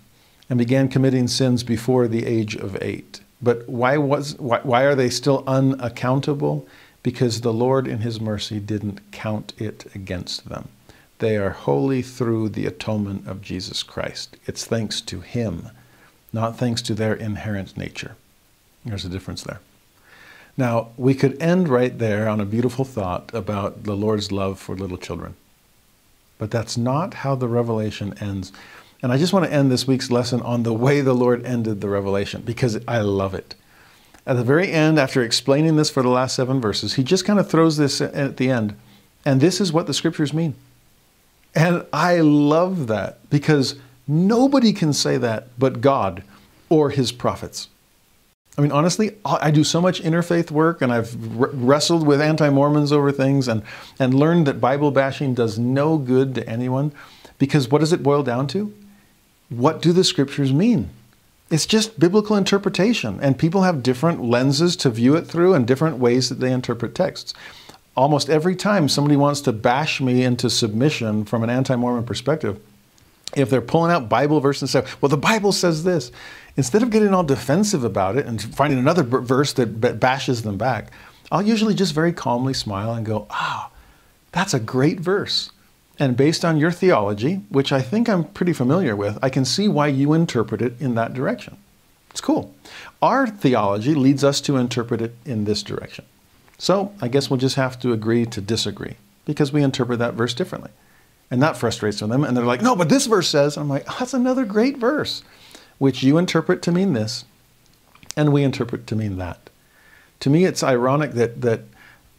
and 0.49 0.59
began 0.59 0.89
committing 0.89 1.29
sins 1.29 1.63
before 1.63 2.09
the 2.09 2.27
age 2.27 2.55
of 2.55 2.77
eight. 2.83 3.21
But 3.43 3.69
why, 3.69 3.99
was, 3.99 4.39
why, 4.39 4.61
why 4.63 4.83
are 4.83 4.95
they 4.95 5.11
still 5.11 5.45
unaccountable? 5.47 6.67
Because 7.03 7.41
the 7.41 7.53
Lord, 7.53 7.87
in 7.87 8.01
His 8.01 8.21
mercy, 8.21 8.61
didn't 8.61 9.01
count 9.13 9.53
it 9.59 9.87
against 9.95 10.49
them. 10.49 10.69
They 11.19 11.37
are 11.37 11.51
holy 11.51 12.03
through 12.03 12.51
the 12.51 12.67
atonement 12.67 13.27
of 13.27 13.43
Jesus 13.43 13.83
Christ. 13.83 14.37
It's 14.47 14.65
thanks 14.65 15.01
to 15.03 15.21
Him, 15.21 15.69
not 16.33 16.59
thanks 16.59 16.83
to 16.83 16.95
their 16.95 17.15
inherent 17.15 17.77
nature. 17.77 18.17
There's 18.85 19.05
a 19.05 19.11
difference 19.11 19.43
there. 19.43 19.61
Now, 20.57 20.89
we 20.97 21.15
could 21.15 21.41
end 21.43 21.69
right 21.69 21.99
there 21.99 22.29
on 22.29 22.41
a 22.41 22.45
beautiful 22.45 22.85
thought 22.85 23.31
about 23.35 23.85
the 23.85 23.97
Lord's 23.97 24.31
love 24.31 24.59
for 24.59 24.77
little 24.77 24.97
children. 24.97 25.35
But 26.39 26.51
that's 26.51 26.77
not 26.77 27.15
how 27.15 27.35
the 27.35 27.49
revelation 27.49 28.15
ends. 28.21 28.53
And 29.03 29.13
I 29.13 29.19
just 29.19 29.33
want 29.33 29.45
to 29.45 29.53
end 29.53 29.71
this 29.71 29.87
week's 29.87 30.11
lesson 30.11 30.41
on 30.43 30.63
the 30.63 30.73
way 30.73 31.01
the 31.01 31.13
Lord 31.13 31.45
ended 31.45 31.81
the 31.81 31.89
revelation 31.89 32.43
because 32.43 32.79
I 32.87 33.01
love 33.01 33.35
it. 33.35 33.55
At 34.27 34.37
the 34.37 34.45
very 34.45 34.71
end, 34.71 34.99
after 34.99 35.23
explaining 35.23 35.77
this 35.77 35.91
for 35.91 36.03
the 36.03 36.09
last 36.09 36.35
seven 36.35 36.61
verses, 36.61 36.95
he 36.95 37.05
just 37.05 37.25
kind 37.25 37.39
of 37.39 37.51
throws 37.51 37.77
this 37.77 38.01
at 38.01 38.37
the 38.37 38.51
end. 38.51 38.75
And 39.25 39.41
this 39.41 39.61
is 39.61 39.73
what 39.73 39.87
the 39.87 39.95
scriptures 39.95 40.33
mean. 40.33 40.55
And 41.55 41.85
I 41.93 42.21
love 42.21 42.87
that 42.87 43.19
because 43.29 43.77
nobody 44.09 44.73
can 44.73 44.93
say 44.93 45.19
that 45.19 45.49
but 45.59 45.81
God 45.81 46.23
or 46.69 46.91
his 46.91 47.13
prophets. 47.13 47.69
I 48.57 48.61
mean, 48.61 48.71
honestly, 48.71 49.17
I 49.25 49.51
do 49.51 49.65
so 49.65 49.81
much 49.81 50.01
interfaith 50.03 50.51
work 50.51 50.81
and 50.81 50.93
I've 50.93 51.15
wrestled 51.37 52.07
with 52.07 52.21
anti 52.21 52.49
Mormons 52.51 52.93
over 52.93 53.11
things 53.11 53.49
and, 53.49 53.63
and 53.99 54.15
learned 54.15 54.47
that 54.47 54.61
Bible 54.61 54.93
bashing 54.93 55.35
does 55.35 55.59
no 55.59 55.99
good 55.99 56.35
to 56.37 56.49
anyone 56.49 56.93
because 57.39 57.69
what 57.69 57.81
does 57.81 57.93
it 57.93 58.03
boil 58.03 58.23
down 58.23 58.47
to? 58.49 58.73
What 59.49 59.83
do 59.83 59.93
the 59.93 60.05
scriptures 60.05 60.53
mean? 60.53 60.91
It's 61.51 61.67
just 61.67 62.01
biblical 62.01 62.37
interpretation, 62.37 63.19
and 63.21 63.39
people 63.39 63.63
have 63.63 63.83
different 63.83 64.25
lenses 64.25 64.77
to 64.77 64.91
view 64.91 65.15
it 65.15 65.27
through 65.27 65.53
and 65.55 65.67
different 65.67 65.99
ways 65.99 66.29
that 66.29 66.41
they 66.41 66.51
interpret 66.51 66.95
texts 66.95 67.35
almost 67.97 68.29
every 68.29 68.57
time 68.57 68.89
somebody 68.89 69.17
wants 69.17 69.41
to 69.43 69.53
bash 69.53 70.01
me 70.01 70.23
into 70.23 70.51
submission 70.51 71.25
from 71.25 71.43
an 71.43 71.51
anti 71.51 71.77
Mormon 71.77 72.05
perspective, 72.05 72.61
if 73.37 73.51
they're 73.51 73.61
pulling 73.61 73.93
out 73.93 74.09
Bible 74.09 74.41
verse 74.41 74.63
and 74.63 74.69
say, 74.69 74.85
well, 75.01 75.09
the 75.09 75.17
Bible 75.17 75.53
says 75.53 75.85
this, 75.85 76.13
instead 76.57 76.83
of 76.83 76.91
getting 76.91 77.13
all 77.13 77.25
defensive 77.25 77.85
about 77.85 78.17
it 78.17 78.27
and 78.27 78.41
finding 78.41 78.79
another 78.79 79.03
verse 79.03 79.53
that 79.55 80.01
bashes 80.01 80.43
them 80.43 80.57
back, 80.57 80.93
I'll 81.33 81.43
usually 81.43 81.75
just 81.75 81.95
very 81.95 82.13
calmly 82.13 82.55
smile 82.55 82.93
and 82.93 83.05
go, 83.05 83.27
ah, 83.31 83.71
oh, 83.71 83.77
that's 84.33 84.55
a 84.55 84.61
great 84.61 85.01
verse. 85.01 85.51
And 85.99 86.17
based 86.17 86.45
on 86.45 86.59
your 86.59 86.73
theology, 86.73 87.37
which 87.51 87.73
I 87.73 87.81
think 87.81 88.09
I'm 88.09 88.25
pretty 88.25 88.53
familiar 88.53 88.97
with, 88.97 89.19
I 89.23 89.31
can 89.31 89.45
see 89.45 89.69
why 89.69 89.87
you 89.89 90.13
interpret 90.13 90.61
it 90.61 90.81
in 90.81 90.95
that 90.97 91.15
direction. 91.15 91.57
It's 92.11 92.21
cool. 92.21 92.55
Our 93.03 93.27
theology 93.27 93.95
leads 93.95 94.25
us 94.25 94.41
to 94.43 94.57
interpret 94.57 95.01
it 95.01 95.17
in 95.25 95.45
this 95.45 95.63
direction. 95.63 96.05
So 96.59 96.93
I 97.01 97.09
guess 97.09 97.31
we'll 97.31 97.39
just 97.39 97.57
have 97.57 97.79
to 97.81 97.93
agree 97.93 98.27
to 98.27 98.41
disagree 98.41 98.97
because 99.25 99.53
we 99.53 99.63
interpret 99.63 99.99
that 99.99 100.15
verse 100.15 100.35
differently. 100.35 100.71
And 101.35 101.43
that 101.43 101.57
frustrates 101.57 101.99
them. 101.99 102.13
And 102.13 102.37
they're 102.37 102.45
like, 102.45 102.63
no, 102.63 102.77
but 102.77 102.89
this 102.89 103.07
verse 103.07 103.29
says, 103.29 103.57
and 103.57 103.65
I'm 103.65 103.69
like, 103.69 103.87
that's 103.99 104.15
another 104.15 104.45
great 104.45 104.77
verse, 104.77 105.25
which 105.79 106.01
you 106.01 106.17
interpret 106.17 106.63
to 106.63 106.71
mean 106.71 106.93
this, 106.93 107.25
and 108.17 108.33
we 108.33 108.45
interpret 108.45 108.87
to 108.87 108.95
mean 108.95 109.19
that. 109.19 109.51
To 110.21 110.31
me, 110.31 110.45
it's 110.45 110.63
ironic 110.63 111.11
that, 111.15 111.41
that, 111.41 111.63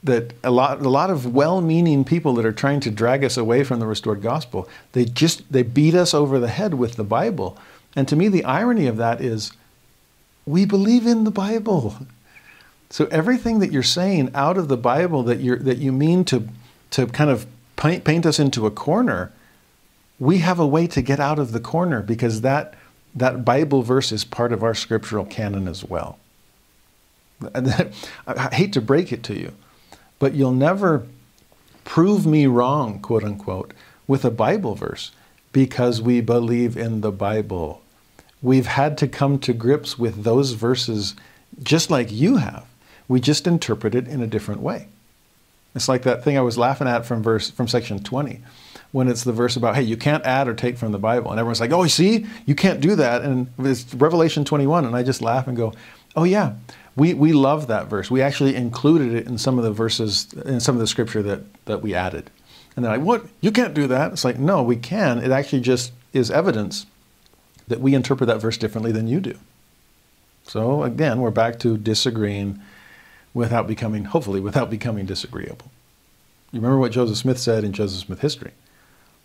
that 0.03 0.34
a, 0.44 0.52
lot, 0.52 0.82
a 0.82 0.90
lot 0.90 1.10
of 1.10 1.34
well-meaning 1.34 2.03
people 2.03 2.34
that 2.34 2.45
are 2.45 2.52
trying 2.52 2.82
to 2.82 2.92
drag 2.92 3.24
us 3.24 3.38
away 3.38 3.64
from 3.64 3.80
the 3.80 3.88
restored 3.88 4.22
gospel, 4.22 4.68
they 4.92 5.06
just 5.06 5.50
they 5.50 5.64
beat 5.64 5.95
us 5.95 6.14
over 6.14 6.38
the 6.38 6.50
head 6.50 6.74
with 6.74 6.98
the 6.98 7.06
Bible. 7.06 7.58
And 7.95 8.10
to 8.10 8.18
me, 8.18 8.27
the 8.27 8.44
irony 8.44 8.85
of 8.85 8.98
that 8.98 9.22
is 9.22 9.53
we 10.45 10.66
believe 10.66 11.08
in 11.08 11.24
the 11.24 11.32
Bible. 11.32 11.95
So 12.90 13.06
everything 13.06 13.60
that 13.60 13.72
you're 13.72 13.82
saying 13.82 14.32
out 14.35 14.58
of 14.58 14.68
the 14.68 14.76
Bible 14.76 15.24
that 15.24 15.40
you're, 15.40 15.60
that 15.60 15.77
you 15.77 15.94
mean 15.94 16.26
to 16.26 16.50
to 16.92 17.08
kind 17.08 17.30
of 17.30 17.48
paint, 17.76 18.04
paint 18.04 18.26
us 18.26 18.40
into 18.40 18.66
a 18.66 18.72
corner, 18.72 19.32
we 20.20 20.40
have 20.40 20.60
a 20.60 20.68
way 20.68 20.88
to 20.88 21.02
get 21.02 21.20
out 21.20 21.40
of 21.40 21.52
the 21.52 21.60
corner 21.60 22.02
because 22.02 22.42
that 22.42 22.74
that 23.16 23.45
Bible 23.45 23.82
verse 23.82 24.12
is 24.12 24.26
part 24.26 24.52
of 24.52 24.62
our 24.62 24.74
scriptural 24.74 25.26
canon 25.26 25.70
as 25.70 25.86
well. 25.86 26.20
I 27.56 28.50
hate 28.52 28.74
to 28.74 28.82
break 28.82 29.14
it 29.14 29.24
to 29.24 29.40
you, 29.40 29.54
but 30.20 30.34
you'll 30.34 30.52
never 30.52 31.08
prove 31.86 32.26
me 32.26 32.45
wrong, 32.45 33.00
quote 33.00 33.24
unquote, 33.24 33.74
with 34.06 34.26
a 34.26 34.32
Bible 34.32 34.76
verse 34.76 35.12
because 35.54 36.02
we 36.02 36.20
believe 36.20 36.76
in 36.76 37.00
the 37.00 37.12
Bible. 37.12 37.82
We've 38.42 38.66
had 38.66 38.98
to 39.00 39.08
come 39.08 39.40
to 39.40 39.54
grips 39.54 39.98
with 39.98 40.24
those 40.24 40.52
verses 40.52 41.16
just 41.64 41.90
like 41.90 42.12
you 42.12 42.38
have. 42.38 42.66
We 43.08 43.22
just 43.22 43.48
interpret 43.48 43.95
it 43.95 44.08
in 44.08 44.22
a 44.22 44.28
different 44.28 44.62
way. 44.62 44.88
It's 45.76 45.90
like 45.90 46.04
that 46.04 46.24
thing 46.24 46.38
I 46.38 46.42
was 46.42 46.58
laughing 46.58 46.88
at 46.88 47.06
from 47.06 47.22
verse 47.22 47.52
from 47.52 47.68
section 47.68 48.00
20 48.00 48.42
when 48.92 49.10
it's 49.10 49.26
the 49.26 49.34
verse 49.34 49.58
about 49.58 49.76
hey 49.76 49.82
you 49.82 49.98
can't 49.98 50.26
add 50.26 50.48
or 50.48 50.54
take 50.54 50.78
from 50.78 50.92
the 50.92 50.98
bible. 50.98 51.32
And 51.32 51.40
everyone's 51.40 51.60
like 51.60 51.72
oh 51.72 51.86
see 51.88 52.26
you 52.45 52.56
can't 52.56 52.80
do 52.80 52.95
that. 52.95 53.22
And 53.22 53.48
it's 53.60 53.94
revelation 53.94 54.45
21 54.45 54.86
and 54.86 54.95
i 54.95 55.04
just 55.04 55.22
laugh 55.22 55.48
and 55.48 55.58
go 55.58 55.74
oh 56.16 56.24
yeah 56.24 56.56
we, 56.95 57.14
we 57.14 57.34
love 57.34 57.68
that 57.68 57.88
verse. 57.88 58.10
We 58.10 58.22
actually 58.22 58.56
included 58.56 59.14
it 59.14 59.28
in 59.28 59.38
some 59.38 59.58
of 59.58 59.66
the 59.66 59.72
verses 59.72 60.32
in 60.45 60.60
some 60.60 60.76
of 60.76 60.80
the 60.80 60.88
scripture 60.88 61.22
that, 61.24 61.66
that 61.66 61.82
we 61.82 61.94
added. 61.94 62.30
And 62.76 62.84
they're 62.84 62.98
like 62.98 63.06
what? 63.06 63.26
You 63.42 63.52
can't 63.52 63.74
do 63.74 63.88
that? 63.88 64.14
It's 64.14 64.26
like 64.26 64.40
no 64.40 64.64
we 64.64 64.78
can. 64.78 65.20
It 65.20 65.32
actually 65.32 65.62
just 65.62 65.92
is 66.14 66.32
evidence 66.32 66.86
that 67.68 67.82
we 67.82 67.94
interpret 67.95 68.28
that 68.28 68.40
verse 68.40 68.58
differently 68.58 68.92
than 68.92 69.08
you 69.08 69.20
do. 69.20 69.38
So 70.44 70.84
again 70.84 71.20
we're 71.20 71.32
back 71.32 71.60
to 71.60 71.78
disagreeing 71.78 72.62
without 73.36 73.68
becoming 73.68 74.06
hopefully 74.06 74.40
without 74.40 74.72
becoming 74.72 75.06
disagreeable 75.06 75.70
you 76.52 76.60
remember 76.60 76.80
what 76.80 76.92
joseph 76.92 77.18
smith 77.18 77.38
said 77.38 77.64
in 77.64 77.72
joseph 77.72 78.08
smith 78.08 78.22
history 78.22 78.52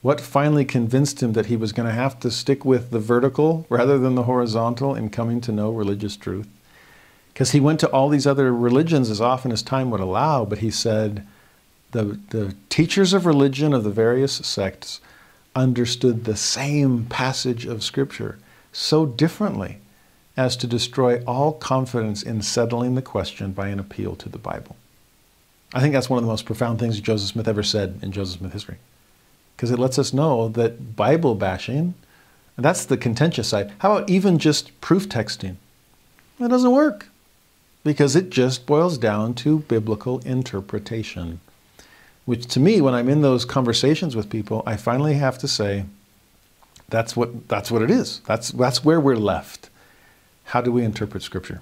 what 0.03 0.21
finally 0.21 0.65
convinced 0.65 1.23
him 1.23 1.35
that 1.35 1.47
he 1.47 1.57
was 1.57 1.73
going 1.73 1.87
to 1.87 1.95
have 1.95 2.19
to 2.21 2.31
stick 2.31 2.65
with 2.65 2.91
the 2.91 2.99
vertical 2.99 3.67
rather 3.69 3.99
than 3.99 4.15
the 4.15 4.23
horizontal 4.23 4.95
in 4.95 5.11
coming 5.11 5.41
to 5.43 5.53
know 5.53 5.71
religious 5.71 6.17
truth? 6.17 6.49
Because 7.33 7.51
he 7.51 7.61
went 7.61 7.81
to 7.81 7.89
all 7.91 8.09
these 8.09 8.27
other 8.27 8.53
religions 8.53 9.11
as 9.11 9.21
often 9.21 9.53
as 9.53 9.63
time 9.63 9.91
would 9.91 10.01
allow, 10.01 10.45
but 10.45 10.59
he 10.59 10.71
said 10.71 11.27
the, 11.93 12.19
the 12.31 12.55
teachers 12.71 13.13
of 13.13 13.27
religion 13.27 13.75
of 13.75 13.85
the 13.85 13.91
various 13.91 14.33
sects 14.33 15.01
understood 15.55 16.25
the 16.25 16.37
same 16.37 17.05
passage 17.07 17.67
of 17.67 17.85
Scripture 17.85 18.39
so 18.73 19.05
differently 19.05 19.79
as 20.41 20.57
to 20.57 20.67
destroy 20.67 21.23
all 21.25 21.53
confidence 21.53 22.23
in 22.23 22.41
settling 22.41 22.95
the 22.95 23.03
question 23.03 23.53
by 23.53 23.69
an 23.69 23.79
appeal 23.79 24.17
to 24.17 24.27
the 24.27 24.39
Bible. 24.39 24.75
I 25.75 25.81
think 25.81 25.93
that's 25.93 26.09
one 26.09 26.17
of 26.17 26.25
the 26.25 26.31
most 26.31 26.47
profound 26.47 26.79
things 26.79 26.99
Joseph 26.99 27.29
Smith 27.29 27.47
ever 27.47 27.63
said 27.63 27.99
in 28.01 28.11
Joseph 28.11 28.39
Smith 28.39 28.55
history 28.55 28.79
because 29.55 29.71
it 29.71 29.79
lets 29.79 29.99
us 29.99 30.15
know 30.15 30.49
that 30.49 30.97
Bible 30.97 31.35
bashing, 31.35 31.93
that's 32.57 32.87
the 32.87 32.97
contentious 32.97 33.49
side. 33.49 33.71
How 33.81 33.97
about 33.97 34.09
even 34.09 34.39
just 34.39 34.81
proof 34.81 35.11
texting? 35.11 35.57
It 36.41 36.49
doesn't 36.49 36.73
work 36.73 37.09
because 37.85 38.17
it 38.17 38.31
just 38.31 38.65
boils 38.65 38.97
down 38.97 39.35
to 39.35 39.59
biblical 39.59 40.21
interpretation. 40.21 41.41
Which 42.25 42.47
to 42.47 42.61
me, 42.61 42.81
when 42.81 42.95
I'm 42.95 43.11
in 43.11 43.21
those 43.21 43.45
conversations 43.45 44.17
with 44.17 44.31
people, 44.31 44.63
I 44.65 44.79
finally 44.79 45.15
have 45.15 45.37
to 45.39 45.49
say, 45.49 45.85
that's 46.89 47.15
what, 47.15 47.47
that's 47.47 47.71
what 47.71 47.83
it 47.83 47.91
is. 47.91 48.21
That's, 48.21 48.53
that's 48.53 48.83
where 48.83 49.01
we're 49.01 49.17
left. 49.17 49.69
How 50.51 50.61
do 50.61 50.73
we 50.73 50.83
interpret 50.83 51.23
Scripture? 51.23 51.61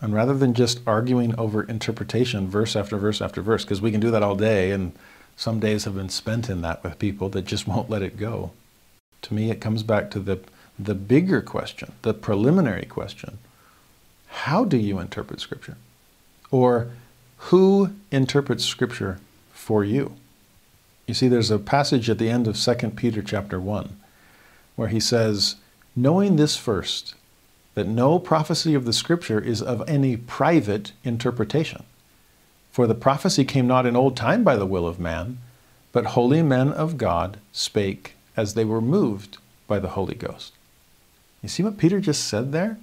And 0.00 0.14
rather 0.14 0.34
than 0.34 0.54
just 0.54 0.80
arguing 0.86 1.34
over 1.36 1.64
interpretation, 1.64 2.46
verse 2.46 2.76
after 2.76 2.96
verse 2.96 3.20
after 3.20 3.42
verse, 3.42 3.64
because 3.64 3.82
we 3.82 3.90
can 3.90 3.98
do 3.98 4.12
that 4.12 4.22
all 4.22 4.36
day 4.36 4.70
and 4.70 4.92
some 5.34 5.58
days 5.58 5.84
have 5.84 5.96
been 5.96 6.08
spent 6.08 6.48
in 6.48 6.62
that 6.62 6.84
with 6.84 7.00
people 7.00 7.28
that 7.30 7.46
just 7.46 7.66
won't 7.68 7.90
let 7.90 8.02
it 8.02 8.16
go. 8.16 8.52
To 9.22 9.34
me, 9.34 9.50
it 9.50 9.60
comes 9.60 9.82
back 9.82 10.12
to 10.12 10.20
the, 10.20 10.38
the 10.78 10.94
bigger 10.94 11.42
question, 11.42 11.94
the 12.02 12.14
preliminary 12.14 12.84
question 12.84 13.38
How 14.28 14.64
do 14.64 14.76
you 14.76 15.00
interpret 15.00 15.40
Scripture? 15.40 15.76
Or 16.52 16.90
who 17.50 17.90
interprets 18.12 18.64
Scripture 18.64 19.18
for 19.52 19.84
you? 19.84 20.14
You 21.08 21.14
see, 21.14 21.26
there's 21.26 21.50
a 21.50 21.58
passage 21.58 22.08
at 22.08 22.18
the 22.18 22.30
end 22.30 22.46
of 22.46 22.56
2 22.56 22.90
Peter 22.90 23.20
chapter 23.20 23.58
1 23.58 23.96
where 24.76 24.88
he 24.88 25.00
says, 25.00 25.56
Knowing 25.96 26.36
this 26.36 26.56
first, 26.56 27.15
that 27.76 27.86
no 27.86 28.18
prophecy 28.18 28.74
of 28.74 28.86
the 28.86 28.92
Scripture 28.92 29.38
is 29.38 29.60
of 29.60 29.86
any 29.86 30.16
private 30.16 30.92
interpretation. 31.04 31.84
For 32.72 32.86
the 32.86 32.94
prophecy 32.94 33.44
came 33.44 33.66
not 33.66 33.84
in 33.84 33.94
old 33.94 34.16
time 34.16 34.42
by 34.42 34.56
the 34.56 34.66
will 34.66 34.88
of 34.88 34.98
man, 34.98 35.38
but 35.92 36.06
holy 36.06 36.42
men 36.42 36.72
of 36.72 36.96
God 36.96 37.38
spake 37.52 38.14
as 38.34 38.54
they 38.54 38.64
were 38.64 38.80
moved 38.80 39.36
by 39.66 39.78
the 39.78 39.90
Holy 39.90 40.14
Ghost. 40.14 40.54
You 41.42 41.50
see 41.50 41.62
what 41.62 41.76
Peter 41.76 42.00
just 42.00 42.24
said 42.24 42.50
there? 42.50 42.78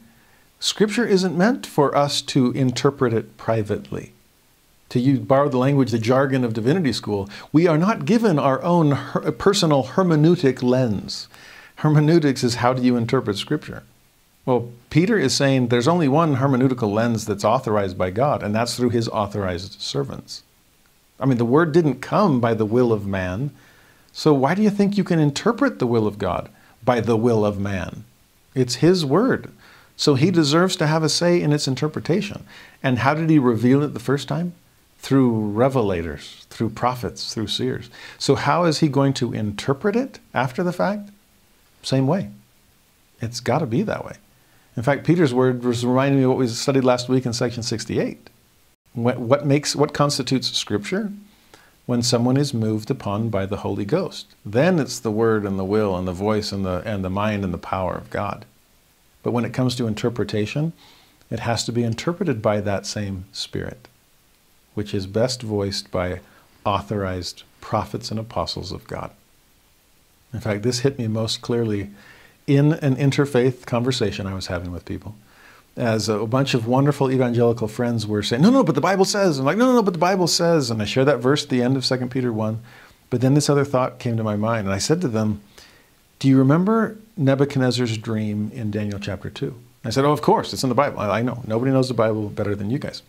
Scripture 0.60 1.06
isn't 1.06 1.38
meant 1.38 1.66
for 1.66 1.96
us 1.98 2.22
to 2.22 2.52
interpret 2.52 3.14
it 3.14 3.36
privately. 3.36 4.14
To 4.90 5.00
use, 5.00 5.20
borrow 5.20 5.50
the 5.50 5.58
language, 5.58 5.90
the 5.90 5.98
jargon 5.98 6.44
of 6.44 6.54
divinity 6.54 6.94
school, 6.94 7.28
we 7.52 7.66
are 7.66 7.80
not 7.80 8.06
given 8.06 8.38
our 8.38 8.62
own 8.62 8.92
her, 8.92 9.32
personal 9.32 9.86
hermeneutic 9.86 10.62
lens. 10.62 11.28
Hermeneutics 11.78 12.44
is 12.44 12.56
how 12.56 12.74
do 12.74 12.84
you 12.84 12.96
interpret 12.96 13.38
Scripture? 13.38 13.82
Well, 14.46 14.70
Peter 14.90 15.18
is 15.18 15.34
saying 15.34 15.68
there's 15.68 15.88
only 15.88 16.08
one 16.08 16.38
hermeneutical 16.38 16.92
lens 16.94 17.26
that's 17.26 17.46
authorized 17.46 17.98
by 17.98 18.12
God, 18.12 18.44
and 18.44 18.54
that's 18.54 18.76
through 18.76 18.90
his 18.90 19.08
authorized 19.10 19.82
servants. 19.82 20.44
I 21.20 21.26
mean, 21.26 21.38
the 21.38 21.46
word 21.46 21.72
didn't 21.72 22.02
come 22.02 22.42
by 22.42 22.54
the 22.54 22.66
will 22.66 22.92
of 22.92 23.08
man, 23.08 23.52
so 24.12 24.34
why 24.34 24.54
do 24.54 24.62
you 24.62 24.70
think 24.70 24.98
you 24.98 25.04
can 25.04 25.20
interpret 25.20 25.80
the 25.80 25.88
will 25.88 26.06
of 26.06 26.20
God 26.20 26.50
by 26.84 27.00
the 27.00 27.18
will 27.18 27.46
of 27.46 27.60
man? 27.60 28.04
It's 28.54 28.76
his 28.76 29.06
word. 29.06 29.52
So 29.96 30.16
he 30.16 30.32
deserves 30.32 30.76
to 30.78 30.88
have 30.88 31.04
a 31.04 31.10
say 31.10 31.42
in 31.42 31.54
its 31.54 31.68
interpretation. 31.68 32.46
And 32.82 33.00
how 33.00 33.14
did 33.14 33.30
he 33.30 33.40
reveal 33.40 33.82
it 33.82 33.94
the 33.94 34.00
first 34.00 34.28
time? 34.28 34.54
Through 35.00 35.54
revelators, 35.56 36.46
through 36.46 36.70
prophets, 36.70 37.34
through 37.34 37.48
seers. 37.48 37.90
So 38.18 38.36
how 38.36 38.66
is 38.66 38.80
he 38.80 38.88
going 38.88 39.14
to 39.14 39.34
interpret 39.34 39.96
it 39.96 40.20
after 40.34 40.64
the 40.64 40.74
fact? 40.74 41.10
Same 41.82 42.08
way. 42.08 42.30
It's 43.22 43.40
got 43.40 43.60
to 43.60 43.66
be 43.66 43.82
that 43.84 44.06
way. 44.06 44.16
In 44.76 44.84
fact, 44.84 45.06
Peter's 45.06 45.34
word 45.34 45.64
was 45.64 45.86
reminding 45.86 46.20
me 46.20 46.24
of 46.24 46.32
what 46.32 46.40
we 46.40 46.48
studied 46.48 46.84
last 46.84 47.08
week 47.08 47.26
in 47.26 47.34
section 47.34 47.62
68. 47.62 48.30
What, 48.94 49.46
makes 49.46 49.76
what 49.76 49.94
constitutes 49.94 50.56
scripture? 50.56 51.12
When 51.86 52.02
someone 52.02 52.38
is 52.38 52.54
moved 52.54 52.90
upon 52.90 53.30
by 53.30 53.46
the 53.46 53.58
Holy 53.58 53.86
Ghost. 53.86 54.28
Then 54.46 54.80
it's 54.80 55.00
the 55.00 55.12
word 55.12 55.46
and 55.46 55.60
the 55.60 55.66
will 55.66 55.98
and 55.98 56.08
the 56.08 56.14
voice 56.14 56.52
and 56.52 56.66
the 56.66 56.82
and 56.86 57.04
the 57.04 57.10
mind 57.10 57.44
and 57.44 57.54
the 57.54 57.58
power 57.58 57.96
of 57.96 58.10
God. 58.10 58.46
But 59.22 59.32
when 59.32 59.44
it 59.44 59.54
comes 59.54 59.76
to 59.76 59.88
interpretation, 59.88 60.72
it 61.30 61.40
has 61.40 61.66
to 61.66 61.72
be 61.72 61.84
interpreted 61.84 62.42
by 62.42 62.62
that 62.62 62.86
same 62.86 63.26
spirit, 63.34 63.88
which 64.76 64.94
is 64.94 65.08
best 65.08 65.42
voiced 65.42 65.92
by 65.92 66.22
authorized 66.66 67.44
prophets 67.60 68.12
and 68.12 68.20
apostles 68.20 68.72
of 68.72 68.88
God. 68.88 69.12
In 70.34 70.40
fact, 70.40 70.64
this 70.64 70.80
hit 70.80 70.98
me 70.98 71.08
most 71.08 71.42
clearly 71.42 71.90
in 72.48 72.74
an 72.74 72.96
interfaith 72.96 73.66
conversation 73.66 74.28
I 74.28 74.34
was 74.34 74.48
having 74.48 74.72
with 74.72 74.86
people, 74.86 75.16
as 75.76 76.08
a 76.10 76.26
bunch 76.26 76.54
of 76.54 76.68
wonderful 76.68 77.12
evangelical 77.12 77.68
friends 77.68 78.06
were 78.06 78.24
saying, 78.24 78.42
No, 78.42 78.50
no, 78.50 78.64
but 78.64 78.76
the 78.76 78.82
Bible 78.82 79.06
says. 79.06 79.40
I'm 79.40 79.46
like, 79.46 79.58
No, 79.58 79.68
no, 79.68 79.74
no, 79.74 79.84
but 79.84 79.94
the 79.94 80.00
Bible 80.00 80.28
says. 80.28 80.70
And 80.70 80.82
I 80.82 80.86
share 80.86 81.06
that 81.06 81.18
verse 81.18 81.44
at 81.44 81.50
the 81.50 81.62
end 81.62 81.78
of 81.78 81.86
2 81.86 81.98
Peter 82.08 82.32
1. 82.32 82.62
But 83.10 83.22
then 83.22 83.34
this 83.34 83.50
other 83.50 83.66
thought 83.66 84.00
came 84.00 84.18
to 84.18 84.24
my 84.24 84.36
mind, 84.36 84.68
and 84.68 84.74
I 84.74 84.80
said 84.80 85.02
to 85.02 85.08
them, 85.08 85.42
Do 86.20 86.28
you 86.28 86.38
remember 86.38 86.98
Nebuchadnezzar's 87.18 87.98
dream 87.98 88.52
in 88.54 88.72
Daniel 88.72 89.00
chapter 89.00 89.30
2? 89.30 89.56
I 89.86 89.90
said, 89.90 90.06
Oh, 90.06 90.12
of 90.12 90.22
course, 90.22 90.54
it's 90.54 90.64
in 90.64 90.70
the 90.70 90.76
Bible. 90.76 91.00
I 91.00 91.22
know. 91.22 91.44
Nobody 91.46 91.72
knows 91.72 91.88
the 91.88 91.94
Bible 91.94 92.30
better 92.30 92.56
than 92.56 92.70
you 92.70 92.80
guys. 92.80 93.02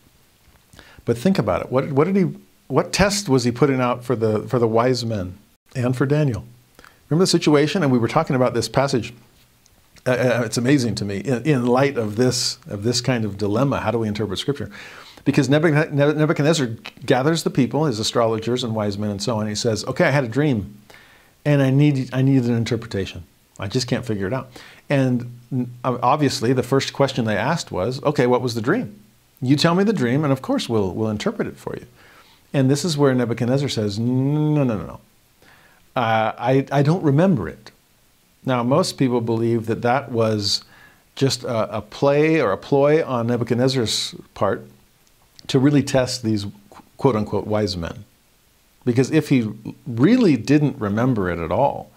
But 1.04 1.18
think 1.18 1.38
about 1.38 1.62
it. 1.62 1.70
What, 1.70 1.92
what 1.92 2.04
did 2.04 2.16
he 2.16 2.34
what 2.66 2.92
test 2.92 3.28
was 3.28 3.44
he 3.44 3.50
putting 3.50 3.80
out 3.80 4.04
for 4.04 4.16
the 4.16 4.42
for 4.48 4.58
the 4.58 4.68
wise 4.68 5.04
men 5.04 5.38
and 5.74 5.96
for 5.96 6.06
Daniel? 6.06 6.44
Remember 7.14 7.22
the 7.22 7.28
situation? 7.28 7.84
And 7.84 7.92
we 7.92 7.98
were 7.98 8.08
talking 8.08 8.34
about 8.34 8.54
this 8.54 8.68
passage 8.68 9.14
uh, 10.04 10.10
uh, 10.10 10.42
it's 10.44 10.58
amazing 10.58 10.96
to 10.96 11.04
me 11.04 11.18
in, 11.18 11.42
in, 11.44 11.66
light 11.66 11.96
of 11.96 12.16
this 12.16 12.58
of 12.66 12.82
this 12.82 13.00
kind 13.00 13.24
of 13.24 13.38
dilemma. 13.38 13.80
How 13.80 13.90
do 13.90 13.98
we 13.98 14.08
interpret 14.08 14.38
Scripture? 14.38 14.70
Because 15.24 15.48
Nebuchadnezzar 15.48 16.66
gathers 17.06 17.42
the 17.42 17.48
people, 17.48 17.86
his 17.86 17.98
astrologers 17.98 18.62
and 18.62 18.74
wise 18.74 18.98
men, 18.98 19.08
and 19.08 19.22
so 19.22 19.38
on. 19.38 19.46
He 19.46 19.54
says, 19.54 19.82
"Okay, 19.86 20.04
I 20.04 20.10
had 20.10 20.24
a 20.24 20.28
dream, 20.28 20.78
and 21.46 21.62
I 21.62 21.70
need 21.70 22.12
I 22.12 22.20
need 22.20 22.44
an 22.44 22.54
interpretation. 22.54 23.24
I 23.58 23.68
just 23.68 23.86
can't 23.86 24.04
figure 24.04 24.26
it 24.26 24.34
out." 24.34 24.50
And 24.90 25.38
obviously, 25.84 26.52
the 26.52 26.62
first 26.62 26.92
question 26.92 27.24
they 27.24 27.38
asked 27.38 27.72
was, 27.72 28.02
"Okay, 28.02 28.26
what 28.26 28.42
was 28.42 28.54
the 28.54 28.60
dream? 28.60 29.00
You 29.40 29.56
tell 29.56 29.74
me 29.74 29.84
the 29.84 29.94
dream, 29.94 30.22
and 30.24 30.32
of 30.34 30.42
course, 30.42 30.68
we'll 30.68 30.92
we'll 30.92 31.08
interpret 31.08 31.48
it 31.48 31.56
for 31.56 31.74
you." 31.76 31.86
And 32.52 32.70
this 32.70 32.84
is 32.84 32.98
where 32.98 33.14
Nebuchadnezzar 33.14 33.70
says, 33.70 33.98
"No, 33.98 34.64
no, 34.64 34.76
no, 34.76 34.84
no. 34.84 35.00
Uh, 35.96 36.32
I 36.38 36.66
I 36.70 36.82
don't 36.82 37.02
remember 37.02 37.48
it." 37.48 37.70
Now, 38.44 38.62
most 38.62 38.98
people 38.98 39.20
believe 39.20 39.66
that 39.66 39.82
that 39.82 40.10
was 40.10 40.64
just 41.14 41.44
a, 41.44 41.78
a, 41.78 41.80
play 41.80 42.42
or 42.42 42.52
a 42.52 42.58
ploy 42.58 43.02
on 43.06 43.28
Nebuchadnezzar's 43.28 44.14
part 44.34 44.66
to 45.46 45.58
really 45.58 45.82
test 45.82 46.22
these 46.22 46.46
quote 46.98 47.16
unquote 47.16 47.46
wise 47.46 47.76
men. 47.76 48.04
Because 48.84 49.10
if 49.10 49.30
he 49.30 49.48
really 49.86 50.36
didn't 50.36 50.78
remember 50.78 51.30
it 51.30 51.38
at 51.38 51.50
all, 51.50 51.90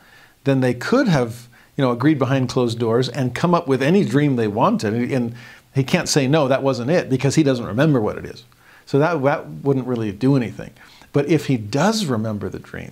then 0.46 0.62
they 0.62 0.74
could 0.74 1.08
have 1.08 1.50
you 1.78 1.84
know, 1.84 1.92
agreed 1.92 2.18
behind 2.18 2.50
closed 2.50 2.80
doors 2.80 3.08
and 3.08 3.36
come 3.36 3.54
up 3.54 3.68
with 3.68 3.82
any 3.82 4.04
dream 4.04 4.36
they 4.36 4.48
wanted. 4.48 5.12
And 5.12 5.36
He 5.76 5.84
can't 5.84 6.10
say, 6.10 6.28
no, 6.28 6.48
that 6.48 6.64
wasn't 6.64 6.90
it, 6.90 7.08
because 7.10 7.36
he 7.36 7.44
doesn't 7.44 7.66
remember 7.66 8.02
what 8.02 8.18
it 8.18 8.26
is. 8.26 8.44
So 8.88 8.98
that, 9.00 9.22
that 9.24 9.48
wouldn't 9.48 9.86
really 9.86 10.12
do 10.12 10.36
anything. 10.36 10.72
But 11.14 11.28
if 11.28 11.46
he 11.46 11.58
does 11.58 12.06
remember 12.06 12.50
the 12.50 12.60
dream, 12.60 12.92